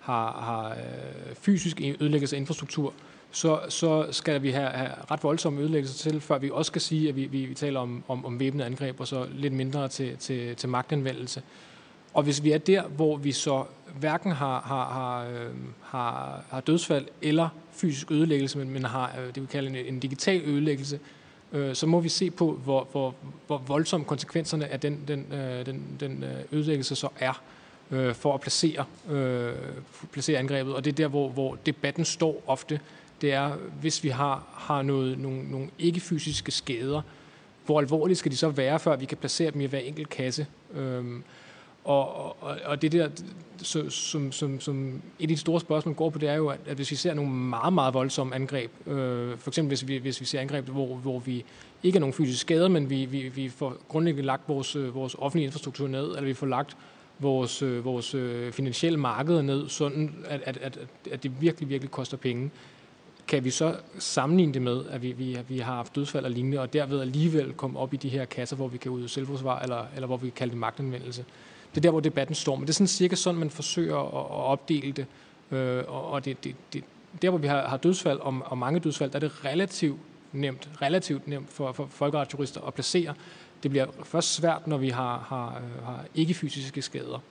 har, 0.00 0.32
har 0.32 0.70
øh, 0.70 1.34
fysisk 1.34 1.80
ødelæggelse 2.00 2.36
af 2.36 2.40
infrastruktur, 2.40 2.92
så, 3.30 3.60
så 3.68 4.06
skal 4.10 4.42
vi 4.42 4.50
have, 4.50 4.68
have 4.68 4.90
ret 5.10 5.22
voldsomme 5.22 5.60
ødelæggelser 5.60 6.10
til, 6.10 6.20
før 6.20 6.38
vi 6.38 6.50
også 6.52 6.70
skal 6.70 6.80
sige, 6.80 7.08
at 7.08 7.16
vi, 7.16 7.24
vi, 7.24 7.44
vi 7.44 7.54
taler 7.54 7.80
om, 7.80 8.04
om, 8.08 8.24
om 8.24 8.40
væbnet 8.40 8.64
angreb, 8.64 9.00
og 9.00 9.06
så 9.06 9.26
lidt 9.34 9.52
mindre 9.52 9.88
til, 9.88 10.16
til, 10.16 10.56
til 10.56 10.68
magtanvendelse. 10.68 11.42
Og 12.14 12.22
hvis 12.22 12.44
vi 12.44 12.52
er 12.52 12.58
der, 12.58 12.82
hvor 12.82 13.16
vi 13.16 13.32
så 13.32 13.64
hverken 13.98 14.32
har, 14.32 14.60
har, 14.60 14.84
har, 14.84 15.24
øh, 15.24 15.54
har, 15.82 16.42
har 16.50 16.60
dødsfald 16.60 17.06
eller 17.22 17.48
fysisk 17.80 18.10
ødelæggelse, 18.10 18.58
men, 18.58 18.70
men 18.70 18.84
har 18.84 19.14
øh, 19.18 19.34
det, 19.34 19.42
vi 19.42 19.46
kalder 19.46 19.70
en, 19.70 19.76
en 19.76 20.00
digital 20.00 20.42
ødelæggelse, 20.44 20.98
øh, 21.52 21.74
så 21.74 21.86
må 21.86 22.00
vi 22.00 22.08
se 22.08 22.30
på, 22.30 22.52
hvor, 22.52 22.88
hvor, 22.92 23.14
hvor 23.46 23.58
voldsomme 23.58 24.06
konsekvenserne 24.06 24.66
af 24.66 24.80
den, 24.80 25.00
den, 25.08 25.32
øh, 25.32 25.66
den, 25.66 25.82
den 26.00 26.24
øh, 26.24 26.30
ødelæggelse 26.52 26.94
så 26.94 27.08
er 27.18 27.42
øh, 27.90 28.14
for 28.14 28.34
at 28.34 28.40
placere, 28.40 28.84
øh, 29.10 29.52
placere 30.12 30.38
angrebet. 30.38 30.74
Og 30.74 30.84
det 30.84 30.90
er 30.90 30.96
der, 30.96 31.08
hvor, 31.08 31.28
hvor 31.28 31.58
debatten 31.66 32.04
står 32.04 32.42
ofte. 32.46 32.80
Det 33.20 33.32
er, 33.32 33.52
hvis 33.80 34.04
vi 34.04 34.08
har, 34.08 34.44
har 34.54 34.82
noget, 34.82 35.18
nogle, 35.18 35.50
nogle 35.50 35.68
ikke-fysiske 35.78 36.52
skader, 36.52 37.02
hvor 37.66 37.80
alvorlige 37.80 38.16
skal 38.16 38.32
de 38.32 38.36
så 38.36 38.48
være, 38.48 38.78
før 38.78 38.96
vi 38.96 39.04
kan 39.04 39.18
placere 39.18 39.50
dem 39.50 39.60
i 39.60 39.66
hver 39.66 39.78
enkelt 39.78 40.08
kasse. 40.08 40.46
Øh, 40.74 41.04
og, 41.84 42.26
og, 42.42 42.58
og 42.64 42.82
det 42.82 42.92
der, 42.92 43.08
som, 43.62 44.32
som, 44.32 44.60
som 44.60 45.02
et 45.18 45.22
af 45.22 45.28
de 45.28 45.36
store 45.36 45.60
spørgsmål 45.60 45.94
går 45.94 46.10
på, 46.10 46.18
det 46.18 46.28
er 46.28 46.34
jo, 46.34 46.48
at, 46.48 46.58
at 46.66 46.76
hvis 46.76 46.90
vi 46.90 46.96
ser 46.96 47.14
nogle 47.14 47.30
meget, 47.30 47.72
meget 47.72 47.94
voldsomme 47.94 48.34
angreb, 48.34 48.70
øh, 48.86 49.38
for 49.38 49.50
eksempel 49.50 49.68
hvis 49.68 49.88
vi, 49.88 49.96
hvis 49.96 50.20
vi 50.20 50.26
ser 50.26 50.40
angreb, 50.40 50.68
hvor, 50.68 50.86
hvor 50.86 51.18
vi 51.18 51.44
ikke 51.82 51.96
er 51.96 52.00
nogen 52.00 52.12
fysiske 52.12 52.40
skader, 52.40 52.68
men 52.68 52.90
vi, 52.90 53.04
vi, 53.04 53.28
vi 53.28 53.48
får 53.48 53.76
grundlæggende 53.88 54.26
lagt 54.26 54.48
vores, 54.48 54.76
øh, 54.76 54.94
vores 54.94 55.16
offentlige 55.18 55.44
infrastruktur 55.44 55.88
ned, 55.88 56.08
eller 56.08 56.20
vi 56.20 56.34
får 56.34 56.46
lagt 56.46 56.76
vores, 57.18 57.62
øh, 57.62 57.84
vores 57.84 58.14
øh, 58.14 58.52
finansielle 58.52 58.98
markeder 58.98 59.42
ned, 59.42 59.68
sådan 59.68 60.14
at, 60.24 60.40
at, 60.44 60.56
at, 60.56 60.78
at 61.10 61.22
det 61.22 61.40
virkelig, 61.40 61.68
virkelig 61.68 61.90
koster 61.90 62.16
penge, 62.16 62.50
kan 63.28 63.44
vi 63.44 63.50
så 63.50 63.76
sammenligne 63.98 64.54
det 64.54 64.62
med, 64.62 64.84
at 64.90 65.02
vi, 65.02 65.12
vi, 65.12 65.38
vi 65.48 65.58
har 65.58 65.74
haft 65.74 65.96
dødsfald 65.96 66.24
og 66.24 66.30
lignende, 66.30 66.60
og 66.60 66.72
derved 66.72 67.00
alligevel 67.00 67.52
komme 67.52 67.78
op 67.78 67.94
i 67.94 67.96
de 67.96 68.08
her 68.08 68.24
kasser, 68.24 68.56
hvor 68.56 68.68
vi 68.68 68.78
kan 68.78 68.90
ud 68.90 69.08
selvforsvar, 69.08 69.60
eller, 69.60 69.84
eller 69.94 70.06
hvor 70.06 70.16
vi 70.16 70.26
kan 70.26 70.34
kalde 70.36 70.50
det 70.50 70.58
magtanvendelse. 70.58 71.24
Det 71.70 71.76
er 71.76 71.80
der, 71.80 71.90
hvor 71.90 72.00
debatten 72.00 72.34
står, 72.34 72.56
men 72.56 72.62
det 72.62 72.70
er 72.70 72.74
sådan 72.74 72.86
cirka 72.86 73.14
sådan, 73.14 73.40
man 73.40 73.50
forsøger 73.50 73.96
at, 73.96 74.24
at 74.38 74.44
opdele 74.44 74.92
det. 74.92 75.06
Øh, 75.50 75.84
og 75.86 76.24
det, 76.24 76.44
det, 76.44 76.54
det, 76.72 76.84
der, 77.22 77.30
hvor 77.30 77.38
vi 77.38 77.46
har, 77.46 77.68
har 77.68 77.76
dødsfald 77.76 78.18
og, 78.18 78.42
og 78.44 78.58
mange 78.58 78.80
dødsfald, 78.80 79.10
der 79.10 79.16
er 79.16 79.20
det 79.20 79.44
relativt 79.44 79.98
nemt, 80.32 80.68
relativt 80.82 81.28
nemt 81.28 81.50
for, 81.50 81.72
for 81.72 81.86
folkeretsjurister 81.86 82.60
at 82.60 82.74
placere. 82.74 83.14
Det 83.62 83.70
bliver 83.70 83.86
først 84.04 84.34
svært, 84.34 84.66
når 84.66 84.76
vi 84.76 84.88
har, 84.88 85.18
har, 85.28 85.62
har 85.84 86.04
ikke-fysiske 86.14 86.82
skader. 86.82 87.22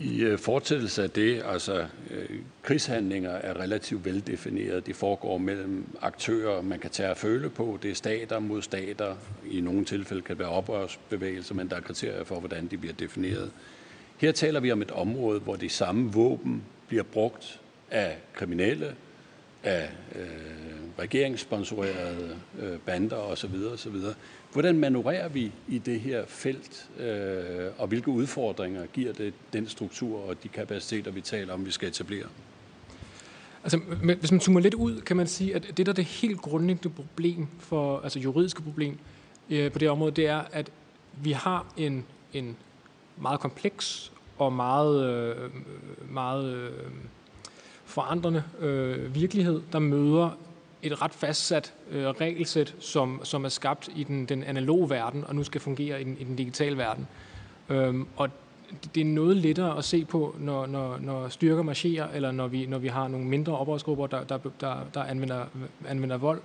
I 0.00 0.22
øh, 0.22 0.38
fortsættelse 0.38 1.02
af 1.02 1.10
det, 1.10 1.42
altså 1.46 1.86
øh, 2.10 2.40
krigshandlinger 2.62 3.30
er 3.30 3.60
relativt 3.60 4.04
veldefineret. 4.04 4.86
De 4.86 4.94
foregår 4.94 5.38
mellem 5.38 5.84
aktører, 6.02 6.62
man 6.62 6.78
kan 6.78 6.90
tage 6.90 7.08
at 7.08 7.16
føle 7.16 7.50
på. 7.50 7.78
Det 7.82 7.90
er 7.90 7.94
stater 7.94 8.38
mod 8.38 8.62
stater. 8.62 9.16
I 9.50 9.60
nogle 9.60 9.84
tilfælde 9.84 10.22
kan 10.22 10.36
det 10.36 10.38
være 10.38 10.48
oprørsbevægelser, 10.48 11.54
men 11.54 11.70
der 11.70 11.76
er 11.76 11.80
kriterier 11.80 12.24
for, 12.24 12.40
hvordan 12.40 12.66
de 12.66 12.76
bliver 12.78 12.94
defineret. 12.94 13.50
Her 14.16 14.32
taler 14.32 14.60
vi 14.60 14.72
om 14.72 14.82
et 14.82 14.90
område, 14.90 15.40
hvor 15.40 15.56
de 15.56 15.68
samme 15.68 16.12
våben 16.12 16.62
bliver 16.88 17.02
brugt 17.02 17.60
af 17.90 18.16
kriminelle, 18.34 18.94
af 19.66 19.90
øh, 20.14 20.26
regeringssponsorerede 20.98 22.36
øh, 22.60 22.78
bander 22.78 23.16
osv. 23.16 23.54
osv. 23.72 23.94
Hvordan 24.52 24.78
manøvrerer 24.78 25.28
vi 25.28 25.52
i 25.68 25.78
det 25.78 26.00
her 26.00 26.24
felt, 26.26 26.88
øh, 26.98 27.70
og 27.78 27.88
hvilke 27.88 28.08
udfordringer 28.08 28.86
giver 28.86 29.12
det 29.12 29.34
den 29.52 29.68
struktur 29.68 30.28
og 30.28 30.42
de 30.42 30.48
kapaciteter, 30.48 31.10
vi 31.10 31.20
taler 31.20 31.54
om, 31.54 31.66
vi 31.66 31.70
skal 31.70 31.88
etablere? 31.88 32.26
Altså, 33.64 33.78
hvis 34.20 34.32
man 34.32 34.40
zoomer 34.40 34.60
lidt 34.60 34.74
ud, 34.74 35.00
kan 35.00 35.16
man 35.16 35.26
sige, 35.26 35.54
at 35.54 35.72
det 35.76 35.86
der 35.86 35.92
er 35.92 35.94
det 35.94 36.04
helt 36.04 36.40
grundlæggende 36.40 36.88
problem, 36.88 37.48
for, 37.58 38.00
altså 38.00 38.18
juridiske 38.18 38.62
problem 38.62 38.98
øh, 39.50 39.72
på 39.72 39.78
det 39.78 39.90
område, 39.90 40.12
det 40.12 40.26
er, 40.26 40.42
at 40.52 40.70
vi 41.22 41.32
har 41.32 41.66
en, 41.76 42.04
en 42.32 42.56
meget 43.16 43.40
kompleks 43.40 44.12
og 44.38 44.52
meget, 44.52 45.04
øh, 45.04 45.50
meget 46.10 46.54
øh, 46.54 46.92
forandrende 47.86 48.42
øh, 48.60 49.14
virkelighed, 49.14 49.60
der 49.72 49.78
møder 49.78 50.30
et 50.82 51.02
ret 51.02 51.14
fastsat 51.14 51.74
øh, 51.90 52.06
regelsæt, 52.06 52.74
som, 52.78 53.20
som 53.24 53.44
er 53.44 53.48
skabt 53.48 53.88
i 53.96 54.04
den, 54.04 54.24
den 54.24 54.44
analoge 54.44 54.90
verden, 54.90 55.24
og 55.24 55.34
nu 55.34 55.42
skal 55.42 55.60
fungere 55.60 56.00
i 56.00 56.04
den, 56.04 56.16
i 56.20 56.24
den 56.24 56.36
digitale 56.36 56.76
verden. 56.76 57.06
Øhm, 57.68 58.06
og 58.16 58.30
det 58.94 59.00
er 59.00 59.04
noget 59.04 59.36
lettere 59.36 59.78
at 59.78 59.84
se 59.84 60.04
på, 60.04 60.36
når, 60.38 60.66
når, 60.66 60.98
når 60.98 61.28
styrker 61.28 61.62
marcherer, 61.62 62.08
eller 62.14 62.32
når 62.32 62.46
vi, 62.46 62.66
når 62.66 62.78
vi 62.78 62.88
har 62.88 63.08
nogle 63.08 63.26
mindre 63.26 63.58
oprørsgrupper, 63.58 64.06
der, 64.06 64.24
der, 64.24 64.38
der, 64.60 64.76
der 64.94 65.02
anvender, 65.02 65.44
anvender 65.88 66.16
vold, 66.16 66.40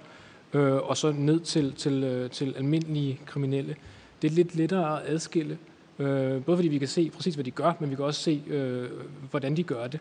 øh, 0.54 0.74
og 0.74 0.98
så 0.98 1.12
ned 1.12 1.40
til, 1.40 1.74
til, 1.74 2.04
øh, 2.04 2.30
til 2.30 2.54
almindelige 2.58 3.20
kriminelle. 3.26 3.76
Det 4.22 4.32
er 4.32 4.36
lidt 4.36 4.56
lettere 4.56 5.02
at 5.02 5.10
adskille, 5.10 5.58
øh, 6.00 6.44
både 6.44 6.58
fordi 6.58 6.68
vi 6.68 6.78
kan 6.78 6.88
se 6.88 7.10
præcis, 7.10 7.36
hvad 7.36 7.46
de 7.46 7.52
gør, 7.52 7.74
men 7.80 7.90
vi 7.90 7.96
kan 7.96 8.06
også 8.06 8.22
se, 8.22 8.44
øh, 8.48 8.90
hvordan 9.30 9.58
de 9.58 9.64
gør 9.64 9.88
det. 9.88 10.00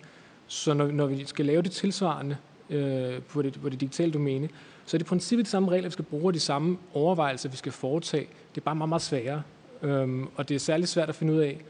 Så 0.51 0.75
når, 0.75 0.87
når 0.87 1.07
vi 1.07 1.25
skal 1.25 1.47
lave 1.47 1.63
det 1.63 1.73
tilsvarende 1.73 2.37
øh, 2.71 3.23
på, 3.23 3.43
det, 3.43 3.61
på 3.63 3.69
det 3.69 3.81
digitale 3.81 4.13
domæne, 4.13 4.49
så 4.87 4.97
er 4.97 4.99
det 4.99 5.07
i 5.07 5.09
princippet 5.09 5.47
de 5.47 5.51
samme 5.51 5.71
regler, 5.71 5.89
vi 5.89 5.93
skal 5.93 6.05
bruge, 6.05 6.27
og 6.27 6.35
de 6.35 6.41
samme 6.41 6.79
overvejelser, 6.95 7.49
vi 7.49 7.57
skal 7.57 7.73
foretage. 7.73 8.27
Det 8.55 8.61
er 8.61 8.65
bare 8.65 8.75
meget, 8.75 8.89
meget 8.89 9.03
sværere. 9.03 9.43
Øhm, 9.83 10.29
og 10.37 10.49
det 10.49 10.55
er 10.55 10.59
særligt 10.59 10.91
svært 10.91 11.09
at 11.09 11.15
finde 11.15 11.33
ud 11.33 11.39
af, 11.39 11.61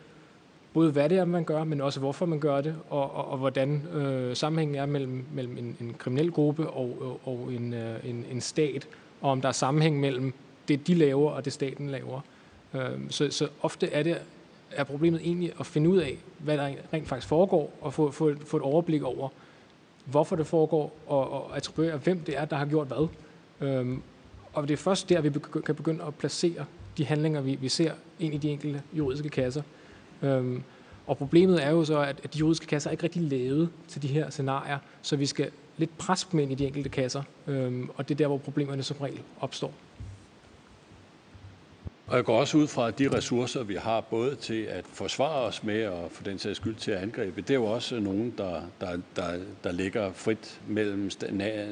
både 0.72 0.90
hvad 0.90 1.08
det 1.08 1.18
er, 1.18 1.24
man 1.24 1.44
gør, 1.44 1.64
men 1.64 1.80
også 1.80 2.00
hvorfor 2.00 2.26
man 2.26 2.40
gør 2.40 2.60
det, 2.60 2.74
og, 2.90 3.14
og, 3.14 3.28
og 3.28 3.38
hvordan 3.38 3.82
øh, 3.94 4.36
sammenhængen 4.36 4.76
er 4.76 4.86
mellem, 4.86 5.24
mellem 5.34 5.58
en, 5.58 5.76
en 5.80 5.94
kriminel 5.98 6.30
gruppe 6.30 6.70
og, 6.70 6.98
og, 7.00 7.20
og 7.24 7.52
en, 7.52 7.74
øh, 7.74 7.96
en, 8.04 8.24
en 8.30 8.40
stat, 8.40 8.88
og 9.20 9.30
om 9.30 9.40
der 9.40 9.48
er 9.48 9.52
sammenhæng 9.52 10.00
mellem 10.00 10.34
det, 10.68 10.86
de 10.86 10.94
laver, 10.94 11.30
og 11.30 11.44
det 11.44 11.52
staten 11.52 11.90
laver. 11.90 12.20
Øhm, 12.74 13.10
så, 13.10 13.28
så 13.30 13.48
ofte 13.62 13.92
er 13.92 14.02
det 14.02 14.18
er 14.70 14.84
problemet 14.84 15.20
egentlig 15.20 15.52
at 15.60 15.66
finde 15.66 15.90
ud 15.90 15.98
af, 15.98 16.18
hvad 16.38 16.56
der 16.56 16.74
rent 16.92 17.08
faktisk 17.08 17.28
foregår, 17.28 17.72
og 17.80 17.94
få, 17.94 18.10
få, 18.10 18.34
få 18.46 18.56
et 18.56 18.62
overblik 18.62 19.02
over, 19.02 19.28
hvorfor 20.04 20.36
det 20.36 20.46
foregår, 20.46 20.96
og, 21.06 21.32
og 21.32 21.56
attribuere, 21.56 21.96
hvem 21.96 22.18
det 22.20 22.38
er, 22.38 22.44
der 22.44 22.56
har 22.56 22.66
gjort 22.66 22.86
hvad. 22.86 23.08
Øhm, 23.60 24.02
og 24.52 24.68
det 24.68 24.72
er 24.72 24.78
først 24.78 25.08
der, 25.08 25.20
vi 25.20 25.30
kan 25.64 25.74
begynde 25.74 26.04
at 26.04 26.14
placere 26.14 26.64
de 26.98 27.04
handlinger, 27.04 27.40
vi, 27.40 27.54
vi 27.54 27.68
ser 27.68 27.92
ind 28.18 28.34
i 28.34 28.38
de 28.38 28.48
enkelte 28.48 28.82
juridiske 28.92 29.28
kasser. 29.28 29.62
Øhm, 30.22 30.62
og 31.06 31.16
problemet 31.16 31.64
er 31.64 31.70
jo 31.70 31.84
så, 31.84 32.00
at, 32.00 32.20
at 32.24 32.34
de 32.34 32.38
juridiske 32.38 32.66
kasser 32.66 32.90
er 32.90 32.92
ikke 32.92 33.02
rigtig 33.02 33.22
lavet 33.22 33.68
til 33.88 34.02
de 34.02 34.08
her 34.08 34.30
scenarier, 34.30 34.78
så 35.02 35.16
vi 35.16 35.26
skal 35.26 35.50
lidt 35.76 35.98
presse 35.98 36.26
dem 36.32 36.40
ind 36.40 36.52
i 36.52 36.54
de 36.54 36.66
enkelte 36.66 36.88
kasser, 36.88 37.22
øhm, 37.46 37.90
og 37.96 38.08
det 38.08 38.14
er 38.14 38.16
der, 38.18 38.26
hvor 38.26 38.38
problemerne 38.38 38.82
som 38.82 38.96
regel 39.00 39.20
opstår. 39.40 39.72
Og 42.10 42.16
jeg 42.16 42.24
går 42.24 42.40
også 42.40 42.58
ud 42.58 42.66
fra, 42.66 42.88
at 42.88 42.98
de 42.98 43.16
ressourcer, 43.16 43.62
vi 43.62 43.74
har 43.74 44.00
både 44.00 44.34
til 44.36 44.62
at 44.62 44.84
forsvare 44.92 45.42
os 45.42 45.62
med 45.62 45.86
og 45.86 46.10
for 46.12 46.22
den 46.22 46.38
sags 46.38 46.56
skyld 46.56 46.74
til 46.74 46.90
at 46.90 47.02
angribe, 47.02 47.40
det 47.40 47.50
er 47.50 47.54
jo 47.54 47.64
også 47.64 48.00
nogen, 48.00 48.34
der, 48.38 48.60
der, 48.80 48.98
der, 49.16 49.38
der 49.64 49.72
ligger 49.72 50.12
frit 50.12 50.60
mellem 50.68 51.10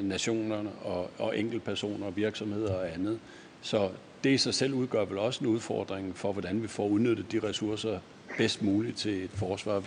nationerne 0.01 0.69
og, 0.71 1.11
og 1.17 1.39
enkeltpersoner, 1.39 2.09
virksomheder 2.09 2.73
og 2.73 2.93
andet. 2.93 3.19
Så 3.61 3.89
det 4.23 4.29
i 4.29 4.37
sig 4.37 4.53
selv 4.53 4.73
udgør 4.73 5.05
vel 5.05 5.17
også 5.17 5.43
en 5.43 5.49
udfordring 5.49 6.17
for, 6.17 6.31
hvordan 6.31 6.61
vi 6.61 6.67
får 6.67 6.87
udnyttet 6.87 7.31
de 7.31 7.39
ressourcer 7.47 7.99
bedst 8.37 8.61
muligt 8.61 8.97
til 8.97 9.23
et 9.23 9.31
forsvar. 9.33 9.83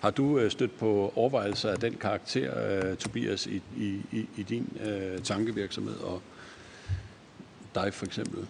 Har 0.00 0.10
du 0.10 0.38
øh, 0.38 0.50
stødt 0.50 0.78
på 0.78 1.12
overvejelser 1.16 1.70
af 1.70 1.78
den 1.78 1.94
karakter, 1.94 2.86
øh, 2.90 2.96
Tobias, 2.96 3.46
i, 3.46 3.62
i, 3.76 4.28
i 4.36 4.42
din 4.42 4.78
øh, 4.86 5.18
tankevirksomhed 5.18 5.96
og 5.96 6.22
dig 7.74 7.94
for 7.94 8.06
eksempel? 8.06 8.46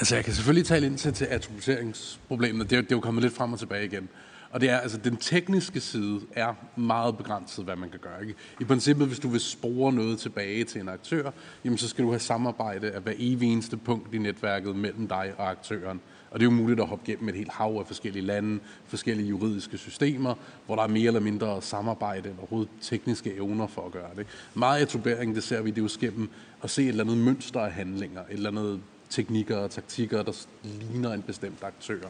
Altså, 0.00 0.14
jeg 0.14 0.24
kan 0.24 0.34
selvfølgelig 0.34 0.66
tale 0.66 0.86
ind 0.86 0.98
til, 0.98 1.12
til 1.12 1.24
attributeringsproblemet. 1.24 2.70
Det 2.70 2.78
er, 2.78 2.82
det 2.82 2.92
er 2.92 2.96
jo 2.96 3.00
kommet 3.00 3.22
lidt 3.22 3.34
frem 3.34 3.52
og 3.52 3.58
tilbage 3.58 3.84
igen. 3.84 4.08
Og 4.50 4.60
det 4.60 4.70
er, 4.70 4.78
altså, 4.78 4.98
den 4.98 5.16
tekniske 5.16 5.80
side 5.80 6.20
er 6.32 6.54
meget 6.76 7.16
begrænset, 7.16 7.64
hvad 7.64 7.76
man 7.76 7.90
kan 7.90 8.00
gøre. 8.00 8.20
Ikke? 8.22 8.34
I 8.60 8.64
princippet, 8.64 9.06
hvis 9.06 9.18
du 9.18 9.28
vil 9.28 9.40
spore 9.40 9.92
noget 9.92 10.18
tilbage 10.18 10.64
til 10.64 10.80
en 10.80 10.88
aktør, 10.88 11.30
jamen, 11.64 11.78
så 11.78 11.88
skal 11.88 12.04
du 12.04 12.10
have 12.10 12.20
samarbejde 12.20 12.90
af 12.90 13.00
hver 13.00 13.12
evig 13.18 13.52
eneste 13.52 13.76
punkt 13.76 14.14
i 14.14 14.18
netværket 14.18 14.76
mellem 14.76 15.08
dig 15.08 15.32
og 15.38 15.50
aktøren. 15.50 16.00
Og 16.30 16.40
det 16.40 16.46
er 16.46 16.50
jo 16.50 16.56
muligt 16.56 16.80
at 16.80 16.86
hoppe 16.86 17.04
gennem 17.06 17.28
et 17.28 17.34
helt 17.34 17.52
hav 17.52 17.76
af 17.80 17.86
forskellige 17.86 18.26
lande, 18.26 18.60
forskellige 18.86 19.28
juridiske 19.28 19.78
systemer, 19.78 20.34
hvor 20.66 20.76
der 20.76 20.82
er 20.82 20.88
mere 20.88 21.06
eller 21.06 21.20
mindre 21.20 21.62
samarbejde 21.62 22.28
eller 22.28 22.38
overhovedet 22.38 22.70
tekniske 22.80 23.34
evner 23.34 23.66
for 23.66 23.86
at 23.86 23.92
gøre 23.92 24.10
det. 24.16 24.26
Meget 24.54 24.82
etablering, 24.82 25.34
det 25.34 25.42
ser 25.42 25.62
vi, 25.62 25.70
det 25.70 25.78
er 25.78 25.82
jo 25.82 25.88
gennem 26.00 26.30
at 26.62 26.70
se 26.70 26.82
et 26.82 26.88
eller 26.88 27.04
andet 27.04 27.18
mønster 27.18 27.60
af 27.60 27.72
handlinger, 27.72 28.20
et 28.20 28.32
eller 28.32 28.50
andet 28.50 28.80
teknikker 29.10 29.56
og 29.56 29.70
taktikker, 29.70 30.22
der 30.22 30.46
ligner 30.62 31.12
en 31.12 31.22
bestemt 31.22 31.62
aktør. 31.62 32.00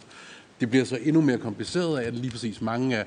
Det 0.60 0.70
bliver 0.70 0.84
så 0.84 0.98
endnu 1.02 1.20
mere 1.20 1.38
kompliceret 1.38 1.98
af, 1.98 2.06
at 2.06 2.14
lige 2.14 2.30
præcis 2.30 2.60
mange 2.60 2.96
af, 2.96 3.06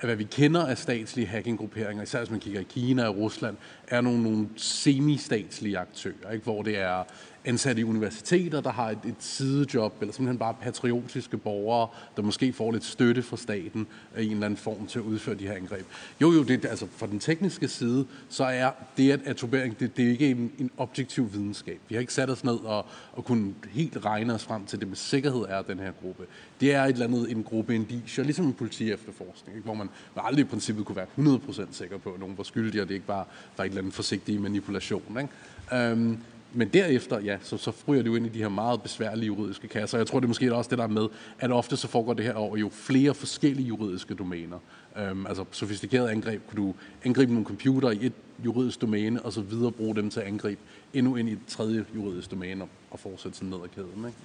af 0.00 0.08
hvad 0.08 0.16
vi 0.16 0.24
kender 0.24 0.66
af 0.66 0.78
statslige 0.78 1.26
hackinggrupperinger, 1.26 2.02
især 2.02 2.18
hvis 2.18 2.30
man 2.30 2.40
kigger 2.40 2.60
i 2.60 2.66
Kina 2.68 3.08
og 3.08 3.16
Rusland, 3.16 3.56
er 3.88 4.00
nogle, 4.00 4.22
nogle 4.22 4.48
semi-statslige 4.56 5.78
aktører, 5.78 6.30
ikke? 6.32 6.44
hvor 6.44 6.62
det 6.62 6.78
er 6.78 7.04
ansatte 7.44 7.80
i 7.80 7.84
universiteter, 7.84 8.60
der 8.60 8.70
har 8.70 8.90
et, 8.90 8.98
et 9.04 9.14
sidejob, 9.18 9.94
eller 10.00 10.12
simpelthen 10.12 10.38
bare 10.38 10.54
patriotiske 10.62 11.36
borgere, 11.36 11.88
der 12.16 12.22
måske 12.22 12.52
får 12.52 12.72
lidt 12.72 12.84
støtte 12.84 13.22
fra 13.22 13.36
staten 13.36 13.86
i 14.18 14.26
en 14.26 14.32
eller 14.32 14.46
anden 14.46 14.56
form 14.56 14.86
til 14.86 14.98
at 14.98 15.04
udføre 15.04 15.34
de 15.34 15.46
her 15.46 15.54
angreb. 15.54 15.86
Jo, 16.20 16.32
jo, 16.32 16.42
det, 16.42 16.64
altså 16.64 16.86
fra 16.96 17.06
den 17.06 17.18
tekniske 17.18 17.68
side, 17.68 18.06
så 18.28 18.44
er 18.44 18.70
det, 18.96 19.12
at 19.12 19.20
atobering, 19.24 19.80
det, 19.80 19.96
det 19.96 20.04
er 20.04 20.10
ikke 20.10 20.30
en, 20.30 20.52
en 20.58 20.70
objektiv 20.76 21.32
videnskab. 21.32 21.80
Vi 21.88 21.94
har 21.94 22.00
ikke 22.00 22.12
sat 22.12 22.30
os 22.30 22.44
ned 22.44 22.58
og, 22.64 22.86
og 23.12 23.24
kunne 23.24 23.54
helt 23.70 24.04
regne 24.04 24.34
os 24.34 24.44
frem 24.44 24.66
til, 24.66 24.80
det 24.80 24.88
med 24.88 24.96
sikkerhed 24.96 25.44
er 25.48 25.62
den 25.62 25.78
her 25.78 25.92
gruppe. 26.02 26.26
Det 26.60 26.74
er 26.74 26.84
et 26.84 26.92
eller 26.92 27.06
andet, 27.06 27.30
en 27.30 27.42
gruppe 27.42 27.74
indiger, 27.74 28.22
ligesom 28.22 28.46
en 28.46 28.52
politi 28.52 28.92
efterforskning, 28.92 29.56
ikke? 29.56 29.64
hvor 29.64 29.74
man, 29.74 29.88
man 30.14 30.24
aldrig 30.26 30.44
i 30.44 30.48
princippet 30.48 30.86
kunne 30.86 30.96
være 30.96 31.06
100% 31.18 31.66
sikker 31.70 31.98
på, 31.98 32.10
at 32.10 32.20
nogen 32.20 32.38
var 32.38 32.44
skyldige, 32.44 32.82
og 32.82 32.88
det 32.88 32.94
ikke 32.94 33.06
bare 33.06 33.24
var 33.56 33.64
et 33.64 33.68
eller 33.68 33.80
andet 33.80 33.94
forsigtig 33.94 34.40
manipulation. 34.40 35.18
Ikke? 35.20 35.90
Øhm, 35.90 36.18
men 36.54 36.68
derefter, 36.68 37.20
ja, 37.20 37.38
så, 37.42 37.56
så 37.56 37.70
fryger 37.70 38.02
det 38.02 38.10
jo 38.10 38.16
ind 38.16 38.26
i 38.26 38.28
de 38.28 38.38
her 38.38 38.48
meget 38.48 38.82
besværlige 38.82 39.26
juridiske 39.26 39.68
kasser. 39.68 39.98
Jeg 39.98 40.06
tror, 40.06 40.20
det 40.20 40.26
er 40.26 40.28
måske 40.28 40.54
også 40.54 40.70
det, 40.70 40.78
der 40.78 40.84
er 40.84 40.88
med, 40.88 41.08
at 41.38 41.52
ofte 41.52 41.76
så 41.76 41.88
foregår 41.88 42.14
det 42.14 42.24
her 42.24 42.34
over 42.34 42.56
jo 42.56 42.68
flere 42.68 43.14
forskellige 43.14 43.66
juridiske 43.66 44.14
domæner. 44.14 44.58
Øhm, 44.98 45.26
altså 45.26 45.44
sofistikeret 45.50 46.08
angreb, 46.08 46.42
kunne 46.48 46.66
du 46.66 46.74
angribe 47.04 47.32
nogle 47.32 47.46
computer 47.46 47.90
i 47.90 48.06
et 48.06 48.12
juridisk 48.44 48.80
domæne, 48.80 49.22
og 49.22 49.32
så 49.32 49.40
videre 49.40 49.72
bruge 49.72 49.96
dem 49.96 50.10
til 50.10 50.20
at 50.20 50.26
angribe 50.26 50.60
endnu 50.94 51.16
ind 51.16 51.28
i 51.28 51.32
et 51.32 51.38
tredje 51.48 51.84
juridisk 51.94 52.30
domæne, 52.30 52.64
og 52.90 53.00
fortsætte 53.00 53.38
sådan 53.38 53.50
ned 53.50 53.58
ad 53.64 53.68
kæden. 53.68 54.04
Ikke? 54.06 54.18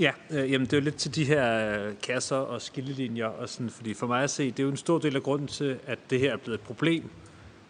Ja, 0.00 0.12
øh, 0.30 0.52
jamen 0.52 0.66
det 0.66 0.72
er 0.72 0.76
jo 0.76 0.84
lidt 0.84 0.96
til 0.96 1.14
de 1.14 1.24
her 1.24 1.78
øh, 1.86 1.94
kasser 2.02 2.36
og 2.36 2.62
skillelinjer, 2.62 3.26
og 3.26 3.48
sådan, 3.48 3.70
fordi 3.70 3.94
for 3.94 4.06
mig 4.06 4.22
at 4.22 4.30
se, 4.30 4.50
det 4.50 4.58
er 4.58 4.62
jo 4.62 4.70
en 4.70 4.76
stor 4.76 4.98
del 4.98 5.16
af 5.16 5.22
grunden 5.22 5.48
til, 5.48 5.78
at 5.86 5.98
det 6.10 6.20
her 6.20 6.32
er 6.32 6.36
blevet 6.36 6.58
et 6.58 6.64
problem, 6.64 7.10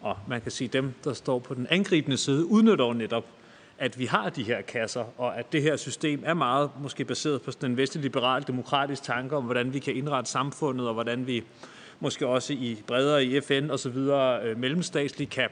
og 0.03 0.17
man 0.27 0.41
kan 0.41 0.51
sige, 0.51 0.67
dem, 0.67 0.93
der 1.03 1.13
står 1.13 1.39
på 1.39 1.53
den 1.53 1.67
angribende 1.69 2.17
side, 2.17 2.45
udnytter 2.45 2.85
jo 2.85 2.93
netop, 2.93 3.25
at 3.77 3.99
vi 3.99 4.05
har 4.05 4.29
de 4.29 4.43
her 4.43 4.61
kasser, 4.61 5.03
og 5.17 5.37
at 5.37 5.53
det 5.53 5.61
her 5.61 5.75
system 5.75 6.23
er 6.25 6.33
meget 6.33 6.69
måske 6.81 7.05
baseret 7.05 7.41
på 7.41 7.51
den 7.61 7.77
vestlige 7.77 8.03
liberal 8.03 8.43
demokratisk 8.47 9.03
tanke 9.03 9.35
om, 9.35 9.43
hvordan 9.43 9.73
vi 9.73 9.79
kan 9.79 9.95
indrette 9.95 10.31
samfundet, 10.31 10.87
og 10.87 10.93
hvordan 10.93 11.27
vi 11.27 11.43
måske 11.99 12.27
også 12.27 12.53
i 12.53 12.77
bredere 12.87 13.25
i 13.25 13.41
FN 13.41 13.69
og 13.69 13.79
så 13.79 13.89
videre 13.89 14.43
øh, 14.43 14.59
mellemstatsligt 14.59 15.29
kan 15.29 15.49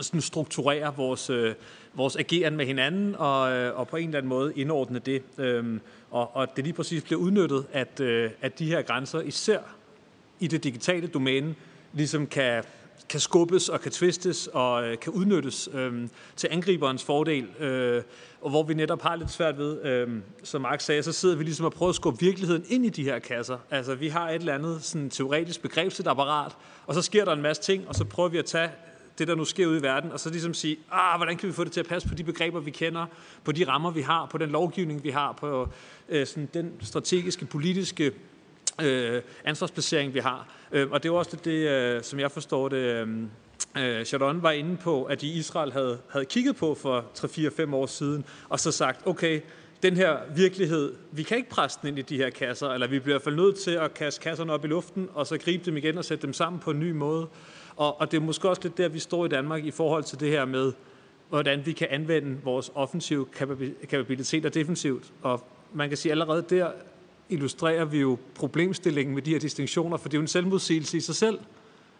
sådan 0.00 0.20
strukturere 0.20 0.96
vores, 0.96 1.30
øh, 1.30 1.54
vores 1.94 2.16
ageren 2.16 2.56
med 2.56 2.66
hinanden 2.66 3.14
og, 3.18 3.52
øh, 3.52 3.78
og 3.78 3.88
på 3.88 3.96
en 3.96 4.08
eller 4.08 4.18
anden 4.18 4.28
måde 4.28 4.52
indordne 4.56 4.98
det. 4.98 5.22
Øhm, 5.38 5.80
og, 6.10 6.36
og 6.36 6.56
det 6.56 6.64
lige 6.64 6.74
præcis 6.74 7.02
bliver 7.02 7.20
udnyttet, 7.20 7.66
at, 7.72 8.00
øh, 8.00 8.30
at 8.40 8.58
de 8.58 8.66
her 8.66 8.82
grænser, 8.82 9.20
især 9.20 9.58
i 10.40 10.46
det 10.46 10.64
digitale 10.64 11.06
domæne, 11.06 11.54
ligesom 11.92 12.26
kan, 12.26 12.64
kan 13.08 13.20
skubbes 13.20 13.68
og 13.68 13.80
kan 13.80 13.92
tvistes 13.92 14.46
og 14.46 14.84
øh, 14.84 14.98
kan 14.98 15.12
udnyttes 15.12 15.68
øh, 15.72 16.08
til 16.36 16.48
angriberens 16.50 17.04
fordel. 17.04 17.46
Øh, 17.60 18.02
og 18.40 18.50
hvor 18.50 18.62
vi 18.62 18.74
netop 18.74 19.02
har 19.02 19.16
lidt 19.16 19.30
svært 19.30 19.58
ved, 19.58 19.82
øh, 19.82 20.08
som 20.42 20.60
Mark 20.60 20.80
sagde, 20.80 21.02
så 21.02 21.12
sidder 21.12 21.36
vi 21.36 21.44
ligesom 21.44 21.66
og 21.66 21.72
prøver 21.72 21.90
at 21.90 21.96
skubbe 21.96 22.20
virkeligheden 22.20 22.64
ind 22.68 22.86
i 22.86 22.88
de 22.88 23.04
her 23.04 23.18
kasser. 23.18 23.58
Altså 23.70 23.94
vi 23.94 24.08
har 24.08 24.28
et 24.28 24.34
eller 24.34 24.54
andet 24.54 24.84
sådan, 24.84 25.10
teoretisk 25.10 25.62
begrebsligt 25.62 26.08
apparat, 26.08 26.56
og 26.86 26.94
så 26.94 27.02
sker 27.02 27.24
der 27.24 27.32
en 27.32 27.42
masse 27.42 27.62
ting, 27.62 27.88
og 27.88 27.94
så 27.94 28.04
prøver 28.04 28.28
vi 28.28 28.38
at 28.38 28.44
tage 28.44 28.70
det, 29.18 29.28
der 29.28 29.34
nu 29.34 29.44
sker 29.44 29.66
ude 29.66 29.78
i 29.78 29.82
verden, 29.82 30.12
og 30.12 30.20
så 30.20 30.30
ligesom 30.30 30.54
sige, 30.54 30.76
ah, 30.92 31.18
hvordan 31.18 31.36
kan 31.36 31.48
vi 31.48 31.52
få 31.52 31.64
det 31.64 31.72
til 31.72 31.80
at 31.80 31.86
passe 31.86 32.08
på 32.08 32.14
de 32.14 32.24
begreber, 32.24 32.60
vi 32.60 32.70
kender, 32.70 33.06
på 33.44 33.52
de 33.52 33.68
rammer, 33.68 33.90
vi 33.90 34.00
har, 34.00 34.26
på 34.26 34.38
den 34.38 34.50
lovgivning, 34.50 35.04
vi 35.04 35.10
har, 35.10 35.32
på 35.32 35.68
øh, 36.08 36.26
sådan 36.26 36.48
den 36.54 36.72
strategiske, 36.80 37.44
politiske 37.46 38.12
øh, 38.82 39.22
ansvarsplacering, 39.44 40.14
vi 40.14 40.18
har. 40.18 40.48
Øh, 40.72 40.90
og 40.90 41.02
det 41.02 41.08
er 41.08 41.12
også 41.12 41.30
det, 41.36 41.44
det 41.44 41.68
øh, 41.68 42.02
som 42.02 42.20
jeg 42.20 42.30
forstår 42.30 42.68
det, 42.68 42.76
øh, 42.76 43.08
øh, 43.78 44.04
Sharon 44.04 44.42
var 44.42 44.50
inde 44.50 44.76
på, 44.76 45.04
at 45.04 45.20
de 45.20 45.26
Israel 45.26 45.72
havde, 45.72 45.98
havde 46.10 46.24
kigget 46.24 46.56
på 46.56 46.74
for 46.74 47.04
3-4-5 47.18 47.74
år 47.74 47.86
siden, 47.86 48.24
og 48.48 48.60
så 48.60 48.72
sagt, 48.72 49.06
okay, 49.06 49.40
den 49.82 49.96
her 49.96 50.16
virkelighed, 50.36 50.94
vi 51.12 51.22
kan 51.22 51.36
ikke 51.36 51.50
presse 51.50 51.78
den 51.82 51.88
ind 51.88 51.98
i 51.98 52.02
de 52.02 52.16
her 52.16 52.30
kasser, 52.30 52.68
eller 52.68 52.86
vi 52.86 52.98
bliver 52.98 53.14
i 53.14 53.16
hvert 53.16 53.22
fald 53.22 53.36
nødt 53.36 53.58
til 53.58 53.70
at 53.70 53.94
kaste 53.94 54.20
kasserne 54.20 54.52
op 54.52 54.64
i 54.64 54.68
luften, 54.68 55.08
og 55.14 55.26
så 55.26 55.38
gribe 55.38 55.64
dem 55.64 55.76
igen 55.76 55.98
og 55.98 56.04
sætte 56.04 56.22
dem 56.22 56.32
sammen 56.32 56.60
på 56.60 56.70
en 56.70 56.80
ny 56.80 56.90
måde. 56.90 57.26
Og, 57.76 58.00
og 58.00 58.10
det 58.10 58.16
er 58.16 58.20
måske 58.20 58.48
også 58.48 58.62
lidt 58.62 58.78
der, 58.78 58.88
vi 58.88 58.98
står 58.98 59.24
i 59.24 59.28
Danmark 59.28 59.64
i 59.64 59.70
forhold 59.70 60.04
til 60.04 60.20
det 60.20 60.28
her 60.28 60.44
med, 60.44 60.72
hvordan 61.28 61.66
vi 61.66 61.72
kan 61.72 61.88
anvende 61.90 62.38
vores 62.44 62.70
offensive 62.74 63.26
kapabiliteter 63.88 64.48
defensivt. 64.48 65.12
Og 65.22 65.44
man 65.72 65.88
kan 65.88 65.98
sige, 65.98 66.12
allerede 66.12 66.44
der 66.50 66.70
illustrerer 67.28 67.84
vi 67.84 68.00
jo 68.00 68.18
problemstillingen 68.34 69.14
med 69.14 69.22
de 69.22 69.30
her 69.30 69.38
distinktioner, 69.38 69.96
for 69.96 70.08
det 70.08 70.14
er 70.14 70.18
jo 70.18 70.22
en 70.22 70.28
selvmodsigelse 70.28 70.96
i 70.96 71.00
sig 71.00 71.14
selv, 71.14 71.38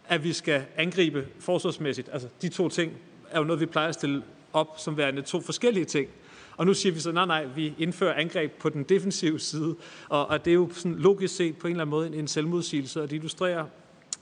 at 0.07 0.23
vi 0.23 0.33
skal 0.33 0.65
angribe 0.75 1.27
forsvarsmæssigt. 1.39 2.09
Altså, 2.13 2.27
de 2.41 2.49
to 2.49 2.69
ting 2.69 2.93
er 3.29 3.39
jo 3.39 3.45
noget, 3.45 3.59
vi 3.59 3.65
plejer 3.65 3.87
at 3.87 3.93
stille 3.93 4.23
op 4.53 4.75
som 4.77 4.97
værende 4.97 5.21
to 5.21 5.41
forskellige 5.41 5.85
ting. 5.85 6.09
Og 6.57 6.65
nu 6.65 6.73
siger 6.73 6.93
vi 6.93 6.99
så, 6.99 7.11
nej, 7.11 7.25
nej, 7.25 7.45
vi 7.55 7.73
indfører 7.77 8.13
angreb 8.13 8.51
på 8.51 8.69
den 8.69 8.83
defensive 8.83 9.39
side. 9.39 9.75
Og, 10.09 10.27
og 10.27 10.45
det 10.45 10.51
er 10.51 10.55
jo 10.55 10.69
sådan 10.73 10.95
logisk 10.95 11.35
set 11.35 11.57
på 11.57 11.67
en 11.67 11.71
eller 11.71 11.81
anden 11.81 11.91
måde 11.91 12.07
en, 12.07 12.13
en 12.13 12.27
selvmodsigelse, 12.27 13.01
og 13.01 13.09
det 13.09 13.15
illustrerer, 13.15 13.65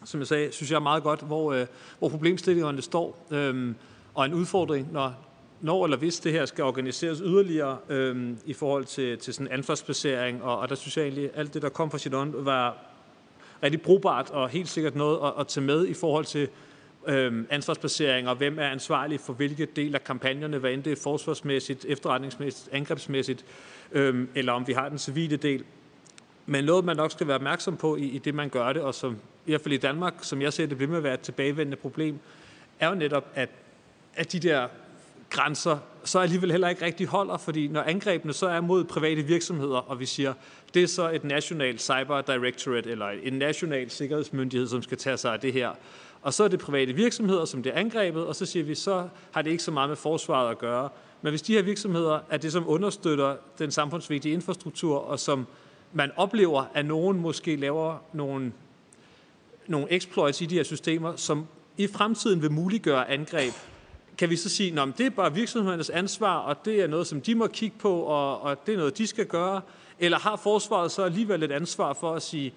som 0.06 0.20
jeg 0.20 0.28
sagde, 0.28 0.52
synes 0.52 0.72
jeg 0.72 0.82
meget 0.82 1.04
godt, 1.04 1.22
hvor, 1.22 1.54
øh, 1.54 1.66
hvor 2.00 2.10
problemstillingerne 2.10 2.82
står. 2.82 3.28
øh, 3.32 3.74
og 4.14 4.26
en 4.26 4.34
udfordring, 4.34 4.92
når, 4.92 5.27
når 5.62 5.84
eller 5.84 5.98
hvis 5.98 6.20
det 6.20 6.32
her 6.32 6.46
skal 6.46 6.64
organiseres 6.64 7.22
yderligere 7.26 7.78
øhm, 7.90 8.38
i 8.46 8.54
forhold 8.54 8.86
til, 8.86 9.18
til 9.18 9.34
sådan 9.34 9.52
ansvarsplacering, 9.52 10.44
og, 10.44 10.60
og 10.60 10.70
der 10.70 10.76
synes 10.76 10.98
jeg 10.98 11.04
egentlig, 11.04 11.30
alt 11.36 11.54
det, 11.54 11.62
der 11.62 11.70
kom 11.70 11.92
fra 11.92 11.98
Shidon, 11.98 12.46
var 12.46 12.78
rigtig 13.64 13.82
brugbart 13.82 14.30
og 14.30 14.50
helt 14.50 14.70
sikkert 14.70 14.96
noget 14.96 15.20
at, 15.24 15.34
at 15.40 15.48
tage 15.48 15.66
med 15.66 15.88
i 15.88 15.94
forhold 15.94 16.26
til 16.26 16.50
øhm, 17.08 17.48
ansvarsplacering, 17.50 18.30
og 18.30 18.36
hvem 18.36 18.60
er 18.60 18.68
ansvarlig 18.68 19.20
for 19.20 19.34
hvilke 19.34 19.66
del 19.66 19.96
af 19.96 20.04
kampagnerne, 20.04 20.58
hvad 20.58 20.72
end 20.72 20.84
det 20.84 20.92
er 20.92 21.02
forsvarsmæssigt, 21.04 21.86
efterretningsmæssigt, 21.86 22.70
angrebsmæssigt, 22.72 23.46
øhm, 23.92 24.30
eller 24.36 24.54
om 24.54 24.68
vi 24.68 24.74
har 24.74 24.90
den 24.90 24.98
civile 24.98 25.38
del. 25.38 25.64
Men 26.46 26.64
noget, 26.64 26.86
man 26.86 26.98
nok 26.98 27.12
skal 27.12 27.28
være 27.28 27.36
opmærksom 27.36 27.78
på 27.78 27.96
i, 27.96 28.04
i 28.04 28.18
det, 28.18 28.36
man 28.36 28.50
gør 28.50 28.74
det, 28.74 28.82
og 28.82 28.96
som 28.96 29.18
i 29.46 29.52
hvert 29.52 29.62
fald 29.62 29.74
i 29.74 29.78
Danmark, 29.78 30.14
som 30.22 30.42
jeg 30.42 30.54
ser 30.54 30.66
det, 30.66 30.78
bliver 30.78 30.90
med 30.90 30.98
at 30.98 31.04
være 31.04 31.14
et 31.14 31.20
tilbagevendende 31.20 31.78
problem, 31.78 32.20
er 32.80 32.90
jo 32.90 32.96
netop, 32.96 33.26
at, 33.36 33.50
at 34.16 34.32
de 34.32 34.40
der 34.40 34.68
grænser 35.38 35.78
så 36.04 36.20
alligevel 36.20 36.52
heller 36.52 36.70
ikke 36.70 36.86
rigtig 36.86 37.08
holder, 37.08 37.38
fordi 37.38 37.68
når 37.68 37.82
angrebene 37.82 38.34
så 38.34 38.48
er 38.48 38.62
mod 38.62 38.84
private 38.84 39.22
virksomheder, 39.22 39.78
og 39.78 40.00
vi 40.00 40.06
siger, 40.06 40.34
det 40.74 40.84
er 40.84 40.88
så 40.88 41.12
et 41.12 41.24
nationalt 41.24 41.82
cyber 41.82 42.22
directorate 42.22 42.92
eller 42.92 43.08
en 43.24 43.34
national 43.34 43.90
sikkerhedsmyndighed, 43.90 44.68
som 44.68 44.82
skal 44.82 44.98
tage 44.98 45.18
sig 45.18 45.34
af 45.34 45.40
det 45.40 45.54
her, 45.54 45.72
og 46.22 46.34
så 46.34 46.44
er 46.44 46.48
det 46.48 46.60
private 46.60 46.94
virksomheder, 46.94 47.46
som 47.46 47.64
det 47.64 47.74
er 47.76 47.80
angrebet, 47.80 48.26
og 48.26 48.36
så 48.36 48.46
siger 48.46 48.66
vi, 48.66 48.76
så 48.76 49.08
har 49.32 49.42
det 49.42 49.52
ikke 49.52 49.64
så 49.64 49.72
meget 49.72 49.90
med 49.90 49.98
forsvaret 49.98 50.52
at 50.52 50.58
gøre. 50.58 50.90
Men 51.22 51.30
hvis 51.30 51.42
de 51.42 51.54
her 51.54 51.62
virksomheder 51.62 52.20
er 52.30 52.38
det, 52.38 52.52
som 52.52 52.70
understøtter 52.70 53.36
den 53.60 53.72
samfundsvigtige 53.72 54.34
infrastruktur, 54.34 54.98
og 54.98 55.20
som 55.20 55.48
man 55.94 56.12
oplever, 56.16 56.66
at 56.74 56.86
nogen 56.86 57.20
måske 57.20 57.56
laver 57.56 57.98
nogle, 58.14 58.52
nogle 59.68 59.94
exploits 59.94 60.42
i 60.42 60.46
de 60.46 60.56
her 60.56 60.64
systemer, 60.64 61.16
som 61.16 61.48
i 61.78 61.88
fremtiden 61.88 62.42
vil 62.42 62.52
muliggøre 62.52 63.10
angreb, 63.10 63.54
kan 64.18 64.30
vi 64.30 64.36
så 64.36 64.50
sige, 64.50 64.82
at 64.82 64.88
det 64.98 65.06
er 65.06 65.10
bare 65.10 65.34
virksomhedernes 65.34 65.90
ansvar, 65.90 66.38
og 66.38 66.66
det 66.66 66.82
er 66.82 66.88
noget, 66.88 67.08
som 67.08 67.22
de 67.22 67.36
må 67.36 67.48
kigge 67.48 67.76
på, 67.80 68.00
og, 68.00 68.42
og 68.42 68.66
det 68.66 68.74
er 68.74 68.78
noget, 68.78 68.98
de 68.98 69.08
skal 69.08 69.26
gøre? 69.26 69.62
Eller 70.00 70.20
har 70.20 70.36
forsvaret 70.36 70.92
så 70.92 71.04
alligevel 71.04 71.44
et 71.44 71.52
ansvar 71.52 71.94
for 71.94 72.14
at 72.14 72.22
sige, 72.22 72.54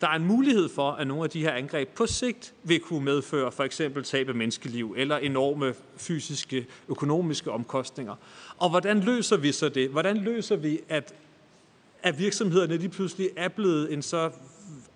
der 0.00 0.08
er 0.08 0.14
en 0.14 0.24
mulighed 0.24 0.68
for, 0.68 0.90
at 0.90 1.06
nogle 1.06 1.24
af 1.24 1.30
de 1.30 1.40
her 1.40 1.52
angreb 1.52 1.88
på 1.88 2.06
sigt 2.06 2.54
vil 2.62 2.80
kunne 2.80 3.04
medføre 3.04 3.52
for 3.52 3.64
eksempel 3.64 4.04
tab 4.04 4.28
af 4.28 4.34
menneskeliv 4.34 4.94
eller 4.96 5.16
enorme 5.16 5.74
fysiske, 5.96 6.66
økonomiske 6.88 7.50
omkostninger. 7.50 8.14
Og 8.58 8.70
hvordan 8.70 9.00
løser 9.00 9.36
vi 9.36 9.52
så 9.52 9.68
det? 9.68 9.90
Hvordan 9.90 10.16
løser 10.16 10.56
vi, 10.56 10.80
at, 10.88 11.14
at 12.02 12.18
virksomhederne 12.18 12.76
lige 12.76 12.88
pludselig 12.88 13.30
er 13.36 13.48
blevet 13.48 13.92
en 13.92 14.02
så 14.02 14.30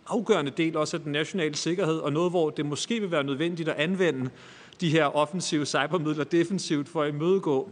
afgørende 0.06 0.52
del 0.56 0.76
også 0.76 0.97
af 0.97 1.02
den 1.02 1.12
nationale 1.12 1.55
sikkerhed, 1.56 1.98
og 1.98 2.12
noget, 2.12 2.30
hvor 2.30 2.50
det 2.50 2.66
måske 2.66 3.00
vil 3.00 3.10
være 3.10 3.24
nødvendigt 3.24 3.68
at 3.68 3.76
anvende 3.76 4.30
de 4.81 4.90
her 4.90 5.05
offensive 5.16 5.66
cybermidler 5.66 6.24
defensivt 6.24 6.89
for 6.89 7.02
at 7.02 7.08
imødegå 7.15 7.70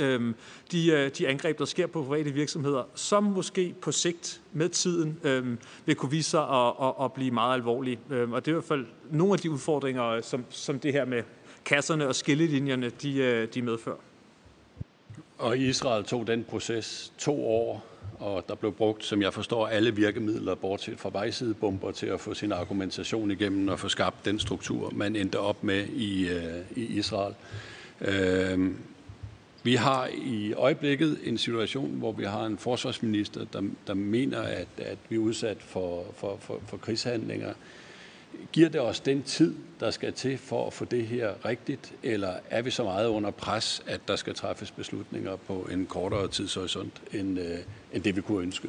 øhm, 0.00 0.34
de, 0.72 0.90
øh, 0.92 1.10
de 1.18 1.28
angreb, 1.28 1.58
der 1.58 1.64
sker 1.64 1.86
på 1.86 2.02
private 2.02 2.30
virksomheder, 2.30 2.82
som 2.94 3.24
måske 3.24 3.74
på 3.80 3.92
sigt 3.92 4.40
med 4.52 4.68
tiden 4.68 5.18
øhm, 5.24 5.58
vil 5.86 5.96
kunne 5.96 6.10
vise 6.10 6.30
sig 6.30 6.42
at, 6.42 6.72
at, 6.82 6.94
at 7.02 7.12
blive 7.12 7.30
meget 7.30 7.54
alvorlige. 7.54 7.98
Øhm, 8.10 8.32
og 8.32 8.44
det 8.44 8.50
er 8.50 8.52
i 8.52 8.58
hvert 8.58 8.64
fald 8.64 8.86
nogle 9.10 9.32
af 9.32 9.38
de 9.38 9.50
udfordringer, 9.50 10.04
øh, 10.04 10.22
som, 10.22 10.44
som 10.50 10.78
det 10.78 10.92
her 10.92 11.04
med 11.04 11.22
kasserne 11.64 12.08
og 12.08 12.14
skillelinjerne, 12.14 12.90
de, 12.90 13.18
øh, 13.18 13.48
de 13.54 13.62
medfører. 13.62 13.96
Og 15.38 15.58
Israel 15.58 16.04
tog 16.04 16.26
den 16.26 16.44
proces 16.44 17.12
to 17.18 17.46
år, 17.46 17.84
og 18.20 18.44
der 18.48 18.54
blev 18.54 18.72
brugt, 18.72 19.04
som 19.04 19.22
jeg 19.22 19.34
forstår, 19.34 19.66
alle 19.66 19.94
virkemidler, 19.94 20.54
bortset 20.54 21.00
fra 21.00 21.10
vejsidebomber, 21.12 21.90
til 21.90 22.06
at 22.06 22.20
få 22.20 22.34
sin 22.34 22.52
argumentation 22.52 23.30
igennem 23.30 23.68
og 23.68 23.78
få 23.78 23.88
skabt 23.88 24.24
den 24.24 24.38
struktur, 24.38 24.92
man 24.94 25.16
endte 25.16 25.38
op 25.40 25.64
med 25.64 25.86
i, 25.86 26.28
øh, 26.28 26.60
i 26.76 26.84
Israel. 26.84 27.34
Øh, 28.00 28.70
vi 29.62 29.74
har 29.74 30.08
i 30.24 30.52
øjeblikket 30.52 31.18
en 31.24 31.38
situation, 31.38 31.90
hvor 31.90 32.12
vi 32.12 32.24
har 32.24 32.46
en 32.46 32.58
forsvarsminister, 32.58 33.44
der, 33.52 33.62
der 33.86 33.94
mener, 33.94 34.42
at, 34.42 34.68
at 34.78 34.98
vi 35.08 35.16
er 35.16 35.20
udsat 35.20 35.56
for, 35.60 36.04
for, 36.16 36.36
for, 36.40 36.60
for 36.66 36.76
krigshandlinger. 36.76 37.52
Giver 38.52 38.68
det 38.68 38.80
os 38.80 39.00
den 39.00 39.22
tid, 39.22 39.54
der 39.80 39.90
skal 39.90 40.12
til 40.12 40.38
for 40.38 40.66
at 40.66 40.72
få 40.72 40.84
det 40.84 41.06
her 41.06 41.44
rigtigt, 41.44 41.94
eller 42.02 42.34
er 42.50 42.62
vi 42.62 42.70
så 42.70 42.84
meget 42.84 43.06
under 43.06 43.30
pres, 43.30 43.82
at 43.86 44.00
der 44.08 44.16
skal 44.16 44.34
træffes 44.34 44.70
beslutninger 44.70 45.36
på 45.36 45.68
en 45.72 45.86
kortere 45.86 46.28
tidshorisont, 46.28 47.02
end, 47.12 47.38
øh, 47.38 47.58
end 47.92 48.02
det 48.02 48.16
vi 48.16 48.20
kunne 48.20 48.42
ønske? 48.42 48.68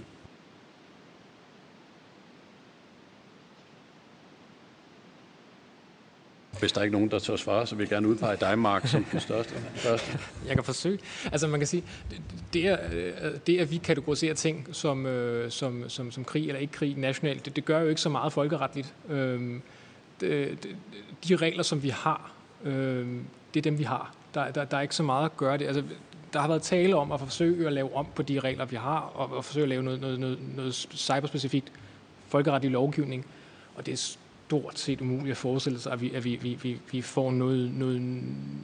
Hvis 6.59 6.71
der 6.71 6.79
er 6.79 6.83
ikke 6.83 6.95
nogen, 6.95 7.11
der 7.11 7.19
tør 7.19 7.35
svare, 7.35 7.67
så 7.67 7.75
vil 7.75 7.83
jeg 7.83 7.89
gerne 7.89 8.07
udpege 8.07 8.38
dig, 8.39 8.59
Mark, 8.59 8.88
som 8.88 9.03
den 9.03 9.19
største. 9.19 9.53
første. 9.75 10.19
Jeg 10.47 10.55
kan 10.55 10.63
forsøge. 10.63 10.99
Altså 11.31 11.47
man 11.47 11.59
kan 11.59 11.67
sige, 11.67 11.83
det, 12.53 12.67
er, 12.67 12.77
øh, 12.93 13.31
det 13.47 13.59
at 13.59 13.71
vi 13.71 13.77
kategoriserer 13.77 14.33
ting 14.33 14.67
som, 14.71 15.05
øh, 15.05 15.51
som, 15.51 15.89
som, 15.89 16.11
som 16.11 16.25
krig 16.25 16.47
eller 16.47 16.59
ikke 16.59 16.73
krig 16.73 16.97
nationalt, 16.97 17.45
det, 17.45 17.55
det 17.55 17.65
gør 17.65 17.79
jo 17.79 17.88
ikke 17.88 18.01
så 18.01 18.09
meget 18.09 18.33
folkeretligt. 18.33 18.93
Øhm, 19.09 19.61
de, 20.21 20.57
de 21.27 21.35
regler, 21.35 21.63
som 21.63 21.83
vi 21.83 21.89
har, 21.89 22.31
øhm, 22.63 23.25
det 23.53 23.59
er 23.59 23.61
dem, 23.61 23.77
vi 23.77 23.83
har. 23.83 24.13
Der, 24.33 24.51
der, 24.51 24.65
der 24.65 24.77
er 24.77 24.81
ikke 24.81 24.95
så 24.95 25.03
meget 25.03 25.25
at 25.25 25.38
gøre 25.38 25.57
det. 25.57 25.65
Altså, 25.65 25.83
der 26.33 26.39
har 26.39 26.47
været 26.47 26.61
tale 26.61 26.95
om 26.95 27.11
at 27.11 27.19
forsøge 27.19 27.67
at 27.67 27.73
lave 27.73 27.95
om 27.95 28.07
på 28.15 28.21
de 28.21 28.39
regler, 28.39 28.65
vi 28.65 28.75
har, 28.75 28.99
og 28.99 29.38
at 29.38 29.45
forsøge 29.45 29.63
at 29.63 29.69
lave 29.69 29.83
noget, 29.83 30.01
noget, 30.01 30.19
noget, 30.19 30.39
noget 30.55 30.73
cyberspecifikt 30.75 31.71
folkeretlig 32.27 32.71
lovgivning. 32.71 33.25
Og 33.75 33.85
det 33.85 33.93
er 33.93 34.17
stort 34.49 34.79
set 34.79 35.01
umuligt 35.01 35.31
at 35.31 35.37
forestille 35.37 35.79
sig, 35.79 35.91
at 35.91 36.01
vi, 36.01 36.13
at 36.13 36.25
vi, 36.25 36.35
vi, 36.35 36.59
vi, 36.61 36.79
vi 36.91 37.01
får 37.01 37.31
noget, 37.31 37.71
noget, 37.73 38.01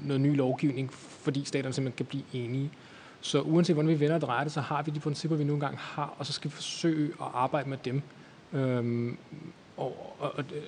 noget 0.03 0.22
ny 0.22 0.35
lovgivning, 0.35 0.93
fordi 0.93 1.43
staterne 1.45 1.73
simpelthen 1.73 1.97
kan 1.97 2.05
blive 2.05 2.45
enige. 2.45 2.72
Så 3.22 3.41
uanset 3.41 3.75
hvordan 3.75 3.89
vi 3.89 3.99
vender 3.99 4.15
og 4.15 4.22
drejer 4.22 4.43
det, 4.43 4.53
så 4.53 4.61
har 4.61 4.83
vi 4.83 4.91
de 4.91 4.99
principper, 4.99 5.38
vi 5.38 5.43
nu 5.43 5.53
engang 5.53 5.77
har, 5.77 6.15
og 6.17 6.25
så 6.25 6.33
skal 6.33 6.51
vi 6.51 6.55
forsøge 6.55 7.07
at 7.07 7.27
arbejde 7.33 7.69
med 7.69 7.77
dem. 7.85 8.01
Øhm, 8.53 9.17
og, 9.77 10.15
og, 10.19 10.35
og 10.38 10.43
øh, 10.55 10.61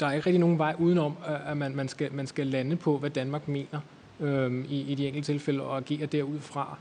der 0.00 0.06
er 0.06 0.12
ikke 0.12 0.26
rigtig 0.26 0.40
nogen 0.40 0.58
vej 0.58 0.74
udenom, 0.78 1.16
at 1.46 1.56
man, 1.56 1.76
man, 1.76 1.88
skal, 1.88 2.12
man 2.12 2.26
skal 2.26 2.46
lande 2.46 2.76
på, 2.76 2.98
hvad 2.98 3.10
Danmark 3.10 3.48
mener 3.48 3.80
øhm, 4.20 4.64
i, 4.68 4.80
i 4.80 4.94
de 4.94 5.06
enkelte 5.06 5.32
tilfælde 5.32 5.62
og 5.62 5.76
agere 5.76 6.06
derudfra. 6.06 6.78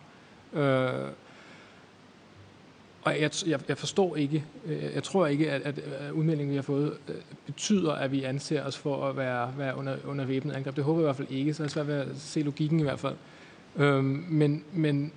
Øh, 0.53 1.11
og 3.09 3.21
jeg, 3.21 3.31
jeg, 3.47 3.59
jeg 3.67 3.77
forstår 3.77 4.15
ikke, 4.15 4.45
øh, 4.65 4.83
jeg 4.95 5.03
tror 5.03 5.27
ikke, 5.27 5.51
at, 5.51 5.61
at, 5.61 5.79
udmeldingen, 6.11 6.51
vi 6.51 6.55
har 6.55 6.63
fået, 6.63 6.93
øh, 7.07 7.15
betyder, 7.45 7.91
at 7.91 8.11
vi 8.11 8.23
anser 8.23 8.63
os 8.63 8.77
for 8.77 9.05
at 9.05 9.17
være, 9.17 9.53
være 9.57 9.77
under, 9.77 9.95
under 10.07 10.25
væbnet 10.25 10.55
angreb. 10.55 10.75
Det 10.75 10.83
håber 10.83 10.99
jeg 10.99 11.03
i 11.03 11.07
hvert 11.07 11.15
fald 11.15 11.27
ikke, 11.31 11.53
så 11.53 11.63
er 11.63 11.65
det 11.65 11.71
svært 11.71 11.87
ved 11.87 11.95
at 11.95 12.07
se 12.15 12.41
logikken 12.41 12.79
i 12.79 12.83
hvert 12.83 12.99
fald. 12.99 13.15
Øhm, 13.77 14.25
men, 14.29 14.63
men 14.73 15.11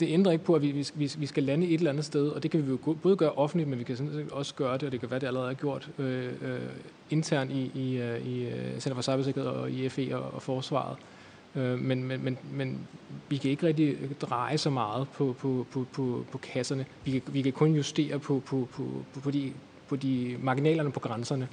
det 0.00 0.08
ændrer 0.08 0.32
ikke 0.32 0.44
på, 0.44 0.54
at 0.54 0.62
vi, 0.62 0.86
vi, 0.94 1.12
vi 1.18 1.26
skal 1.26 1.42
lande 1.42 1.66
et 1.66 1.74
eller 1.74 1.90
andet 1.90 2.04
sted, 2.04 2.28
og 2.28 2.42
det 2.42 2.50
kan 2.50 2.66
vi 2.66 2.70
jo 2.70 2.96
både 3.02 3.16
gøre 3.16 3.32
offentligt, 3.32 3.70
men 3.70 3.78
vi 3.78 3.84
kan 3.84 3.96
sådan 3.96 4.28
også 4.32 4.54
gøre 4.54 4.74
det, 4.74 4.82
og 4.82 4.92
det 4.92 5.00
kan 5.00 5.10
være, 5.10 5.20
det 5.20 5.26
allerede 5.26 5.50
er 5.50 5.54
gjort 5.54 5.90
øh, 5.98 6.26
øh, 6.42 6.60
internt 7.10 7.50
i, 7.50 7.70
i, 7.74 7.96
øh, 7.96 8.26
i 8.26 8.50
Center 8.80 8.94
for 8.94 9.02
Cybersikkerhed 9.02 9.50
og 9.50 9.70
i 9.70 9.88
FE 9.88 10.16
og, 10.16 10.34
og 10.34 10.42
Forsvaret. 10.42 10.96
Øh, 10.98 11.11
Øh, 11.56 11.78
men, 11.78 12.04
men, 12.04 12.24
men, 12.24 12.38
men 12.52 12.78
vi 13.28 13.36
kan 13.36 13.50
ikke 13.50 13.66
rigtig 13.66 13.96
dreje 14.20 14.58
så 14.58 14.70
meget 14.70 15.06
på, 15.14 15.36
på, 15.38 15.66
på, 15.72 15.86
på, 15.92 16.24
på 16.32 16.38
kasserne. 16.38 16.86
Vi 17.04 17.10
kan, 17.10 17.22
vi 17.26 17.42
kan 17.42 17.52
kun 17.52 17.74
justere 17.74 18.18
på, 18.18 18.42
på, 18.46 18.68
på, 18.72 19.04
på, 19.14 19.20
på, 19.20 19.30
de, 19.30 19.52
på 19.88 19.96
de 19.96 20.36
marginalerne 20.40 20.92
på 20.92 21.00
grænserne. 21.00 21.48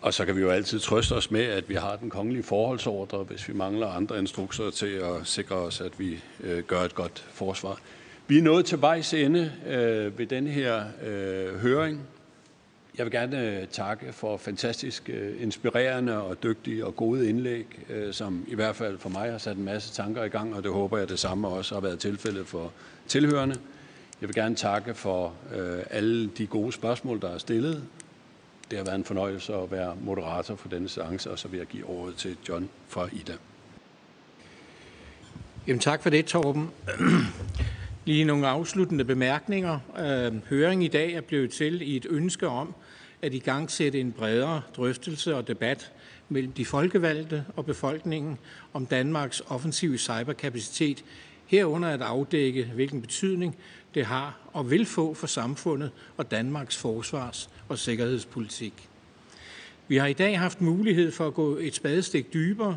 Og 0.00 0.14
så 0.14 0.24
kan 0.24 0.36
vi 0.36 0.40
jo 0.40 0.50
altid 0.50 0.80
trøste 0.80 1.12
os 1.12 1.30
med, 1.30 1.44
at 1.44 1.68
vi 1.68 1.74
har 1.74 1.96
den 1.96 2.10
kongelige 2.10 2.42
forholdsordre, 2.42 3.18
hvis 3.18 3.48
vi 3.48 3.54
mangler 3.54 3.88
andre 3.88 4.18
instrukser 4.18 4.70
til 4.70 4.86
at 4.86 5.14
sikre 5.24 5.56
os, 5.56 5.80
at 5.80 5.98
vi 5.98 6.18
øh, 6.40 6.62
gør 6.62 6.80
et 6.80 6.94
godt 6.94 7.26
forsvar. 7.30 7.78
Vi 8.26 8.38
er 8.38 8.42
nået 8.42 8.64
til 8.64 8.80
vejs 8.80 9.14
ende 9.14 9.52
øh, 9.66 10.18
ved 10.18 10.26
den 10.26 10.46
her 10.46 10.84
øh, 11.06 11.60
høring. 11.60 12.02
Jeg 12.98 13.06
vil 13.06 13.12
gerne 13.12 13.46
øh, 13.46 13.66
takke 13.66 14.12
for 14.12 14.36
fantastisk 14.36 15.10
øh, 15.12 15.42
inspirerende 15.42 16.22
og 16.22 16.42
dygtige 16.42 16.86
og 16.86 16.96
gode 16.96 17.28
indlæg, 17.28 17.66
øh, 17.90 18.12
som 18.12 18.44
i 18.48 18.54
hvert 18.54 18.76
fald 18.76 18.98
for 18.98 19.08
mig 19.08 19.30
har 19.30 19.38
sat 19.38 19.56
en 19.56 19.64
masse 19.64 19.94
tanker 19.94 20.24
i 20.24 20.28
gang, 20.28 20.54
og 20.54 20.62
det 20.62 20.72
håber 20.72 20.98
jeg 20.98 21.08
det 21.08 21.18
samme 21.18 21.48
også 21.48 21.74
har 21.74 21.80
været 21.80 21.98
tilfældet 21.98 22.46
for 22.46 22.72
tilhørende. 23.08 23.56
Jeg 24.20 24.28
vil 24.28 24.34
gerne 24.34 24.54
takke 24.54 24.94
for 24.94 25.34
alle 25.90 26.26
de 26.26 26.46
gode 26.46 26.72
spørgsmål, 26.72 27.20
der 27.20 27.30
er 27.30 27.38
stillet. 27.38 27.84
Det 28.70 28.78
har 28.78 28.84
været 28.84 28.96
en 28.96 29.04
fornøjelse 29.04 29.54
at 29.54 29.70
være 29.70 29.96
moderator 30.00 30.56
for 30.56 30.68
denne 30.68 30.88
seance, 30.88 31.30
og 31.30 31.38
så 31.38 31.48
vil 31.48 31.58
jeg 31.58 31.66
give 31.66 31.84
ordet 31.86 32.16
til 32.16 32.36
John 32.48 32.68
fra 32.88 33.08
Ida. 33.12 33.34
Jamen 35.66 35.80
tak 35.80 36.02
for 36.02 36.10
det, 36.10 36.26
Torben. 36.26 36.70
Lige 38.04 38.24
nogle 38.24 38.48
afsluttende 38.48 39.04
bemærkninger. 39.04 39.78
Høring 40.48 40.84
i 40.84 40.88
dag 40.88 41.12
er 41.12 41.20
blevet 41.20 41.50
til 41.50 41.82
i 41.82 41.96
et 41.96 42.06
ønske 42.10 42.48
om, 42.48 42.74
at 43.22 43.34
i 43.34 43.38
gang 43.38 43.70
sætte 43.70 44.00
en 44.00 44.12
bredere 44.12 44.62
drøftelse 44.76 45.36
og 45.36 45.48
debat 45.48 45.92
mellem 46.28 46.52
de 46.52 46.64
folkevalgte 46.64 47.44
og 47.56 47.66
befolkningen 47.66 48.38
om 48.72 48.86
Danmarks 48.86 49.42
offensive 49.48 49.98
cyberkapacitet, 49.98 51.04
herunder 51.46 51.88
at 51.88 52.02
afdække, 52.02 52.64
hvilken 52.64 53.00
betydning 53.00 53.56
det 53.94 54.06
har 54.06 54.38
og 54.52 54.70
vil 54.70 54.86
få 54.86 55.14
for 55.14 55.26
samfundet 55.26 55.90
og 56.16 56.30
Danmarks 56.30 56.76
forsvars- 56.76 57.50
og 57.68 57.78
sikkerhedspolitik. 57.78 58.88
Vi 59.88 59.96
har 59.96 60.06
i 60.06 60.12
dag 60.12 60.38
haft 60.38 60.60
mulighed 60.60 61.12
for 61.12 61.26
at 61.26 61.34
gå 61.34 61.56
et 61.56 61.74
spadestik 61.74 62.32
dybere, 62.32 62.76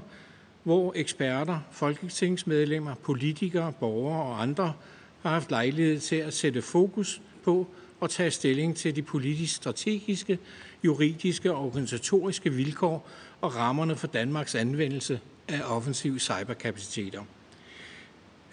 hvor 0.64 0.94
eksperter, 0.96 1.60
folketingsmedlemmer, 1.72 2.96
politikere, 2.96 3.74
borgere 3.80 4.24
og 4.24 4.42
andre 4.42 4.74
har 5.22 5.30
haft 5.30 5.52
lejlighed 5.52 6.00
til 6.00 6.16
at 6.16 6.34
sætte 6.34 6.62
fokus 6.62 7.22
på, 7.44 7.68
og 8.02 8.10
tage 8.10 8.32
stilling 8.32 8.76
til 8.76 8.96
de 8.96 9.02
politisk 9.02 9.56
strategiske, 9.56 10.40
juridiske 10.84 11.54
og 11.54 11.66
organisatoriske 11.66 12.54
vilkår 12.54 13.10
og 13.42 13.56
rammerne 13.56 13.96
for 13.96 14.08
Danmarks 14.08 14.56
anvendelse 14.56 15.20
af 15.48 15.62
offensive 15.76 16.20
cyberkapaciteter. 16.20 17.24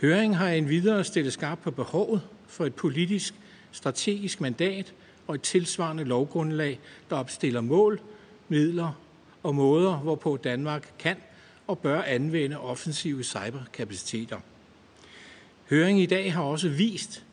Høringen 0.00 0.34
har 0.34 0.48
endvidere 0.48 1.04
stillet 1.04 1.32
skarpt 1.32 1.62
på 1.62 1.70
behovet 1.70 2.22
for 2.46 2.64
et 2.64 2.74
politisk 2.74 3.34
strategisk 3.72 4.40
mandat 4.40 4.94
og 5.26 5.34
et 5.34 5.42
tilsvarende 5.42 6.04
lovgrundlag, 6.04 6.80
der 7.10 7.16
opstiller 7.16 7.60
mål, 7.60 8.00
midler 8.48 9.00
og 9.42 9.54
måder, 9.54 9.96
hvorpå 9.96 10.36
Danmark 10.36 10.94
kan 10.98 11.16
og 11.66 11.78
bør 11.78 12.02
anvende 12.02 12.60
offensive 12.60 13.24
cyberkapaciteter. 13.24 14.40
Høringen 15.70 16.02
i 16.02 16.06
dag 16.06 16.32
har 16.32 16.42
også 16.42 16.68
vist, 16.68 17.24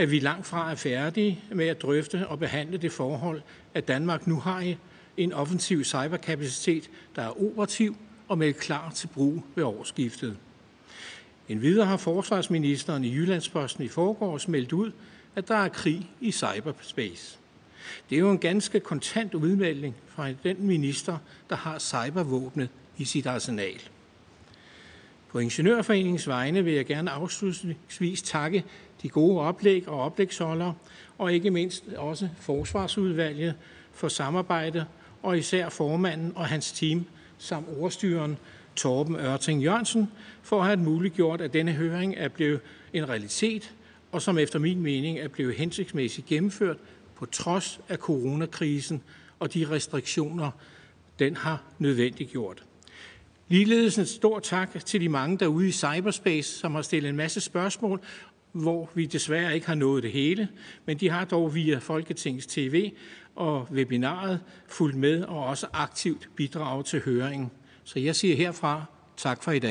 at 0.00 0.10
vi 0.10 0.18
langt 0.18 0.46
fra 0.46 0.70
er 0.70 0.74
færdige 0.74 1.40
med 1.52 1.66
at 1.66 1.82
drøfte 1.82 2.28
og 2.28 2.38
behandle 2.38 2.78
det 2.78 2.92
forhold, 2.92 3.42
at 3.74 3.88
Danmark 3.88 4.26
nu 4.26 4.40
har 4.40 4.74
en 5.16 5.32
offensiv 5.32 5.84
cyberkapacitet, 5.84 6.90
der 7.16 7.22
er 7.22 7.42
operativ 7.42 7.96
og 8.28 8.38
med 8.38 8.52
klar 8.52 8.90
til 8.90 9.06
brug 9.06 9.44
ved 9.54 9.64
årsskiftet. 9.64 10.36
En 11.48 11.62
videre 11.62 11.86
har 11.86 11.96
forsvarsministeren 11.96 13.04
i 13.04 13.14
Jyllandsposten 13.14 13.84
i 13.84 13.88
forgårs 13.88 14.48
meldt 14.48 14.72
ud, 14.72 14.92
at 15.36 15.48
der 15.48 15.56
er 15.56 15.68
krig 15.68 16.10
i 16.20 16.32
cyberspace. 16.32 17.38
Det 18.10 18.16
er 18.16 18.20
jo 18.20 18.30
en 18.30 18.38
ganske 18.38 18.80
kontant 18.80 19.34
udmelding 19.34 19.94
fra 20.08 20.32
den 20.44 20.66
minister, 20.66 21.18
der 21.50 21.56
har 21.56 21.78
cybervåbnet 21.78 22.68
i 22.98 23.04
sit 23.04 23.26
arsenal. 23.26 23.80
På 25.28 25.38
Ingeniørforeningens 25.38 26.28
vegne 26.28 26.64
vil 26.64 26.74
jeg 26.74 26.86
gerne 26.86 27.10
afslutningsvis 27.10 28.22
takke 28.22 28.64
de 29.02 29.08
gode 29.08 29.40
oplæg 29.40 29.88
og 29.88 30.00
oplægsholdere, 30.00 30.74
og 31.18 31.32
ikke 31.32 31.50
mindst 31.50 31.84
også 31.96 32.28
Forsvarsudvalget 32.40 33.54
for 33.92 34.08
samarbejde, 34.08 34.84
og 35.22 35.38
især 35.38 35.68
formanden 35.68 36.32
og 36.36 36.46
hans 36.46 36.72
team, 36.72 37.04
samt 37.38 37.66
ordstyren 37.78 38.36
Torben 38.76 39.16
Ørting 39.16 39.62
Jørgensen, 39.62 40.08
for 40.42 40.60
at 40.60 40.66
have 40.66 40.76
muliggjort, 40.76 41.40
at 41.40 41.52
denne 41.52 41.72
høring 41.72 42.14
er 42.16 42.28
blevet 42.28 42.60
en 42.92 43.08
realitet, 43.08 43.74
og 44.12 44.22
som 44.22 44.38
efter 44.38 44.58
min 44.58 44.80
mening 44.80 45.18
er 45.18 45.28
blevet 45.28 45.54
hensigtsmæssigt 45.54 46.26
gennemført 46.26 46.76
på 47.16 47.26
trods 47.26 47.80
af 47.88 47.96
coronakrisen 47.96 49.02
og 49.38 49.54
de 49.54 49.70
restriktioner, 49.70 50.50
den 51.18 51.36
har 51.36 51.62
nødvendiggjort. 51.78 52.64
Ligeledes 53.48 53.98
en 53.98 54.06
stor 54.06 54.38
tak 54.38 54.84
til 54.84 55.00
de 55.00 55.08
mange 55.08 55.38
derude 55.38 55.68
i 55.68 55.72
cyberspace, 55.72 56.58
som 56.58 56.74
har 56.74 56.82
stillet 56.82 57.08
en 57.08 57.16
masse 57.16 57.40
spørgsmål, 57.40 58.00
hvor 58.52 58.90
vi 58.94 59.06
desværre 59.06 59.54
ikke 59.54 59.66
har 59.66 59.74
nået 59.74 60.02
det 60.02 60.12
hele, 60.12 60.48
men 60.86 60.96
de 60.96 61.10
har 61.10 61.24
dog 61.24 61.54
via 61.54 61.78
Folketingets 61.78 62.46
TV 62.46 62.92
og 63.36 63.68
webinaret 63.72 64.40
fulgt 64.68 64.96
med 64.96 65.22
og 65.22 65.44
også 65.44 65.66
aktivt 65.72 66.28
bidraget 66.36 66.86
til 66.86 67.00
høringen. 67.04 67.50
Så 67.84 67.98
jeg 67.98 68.16
siger 68.16 68.36
herfra 68.36 68.84
tak 69.16 69.42
for 69.42 69.52
i 69.52 69.58
dag. 69.58 69.68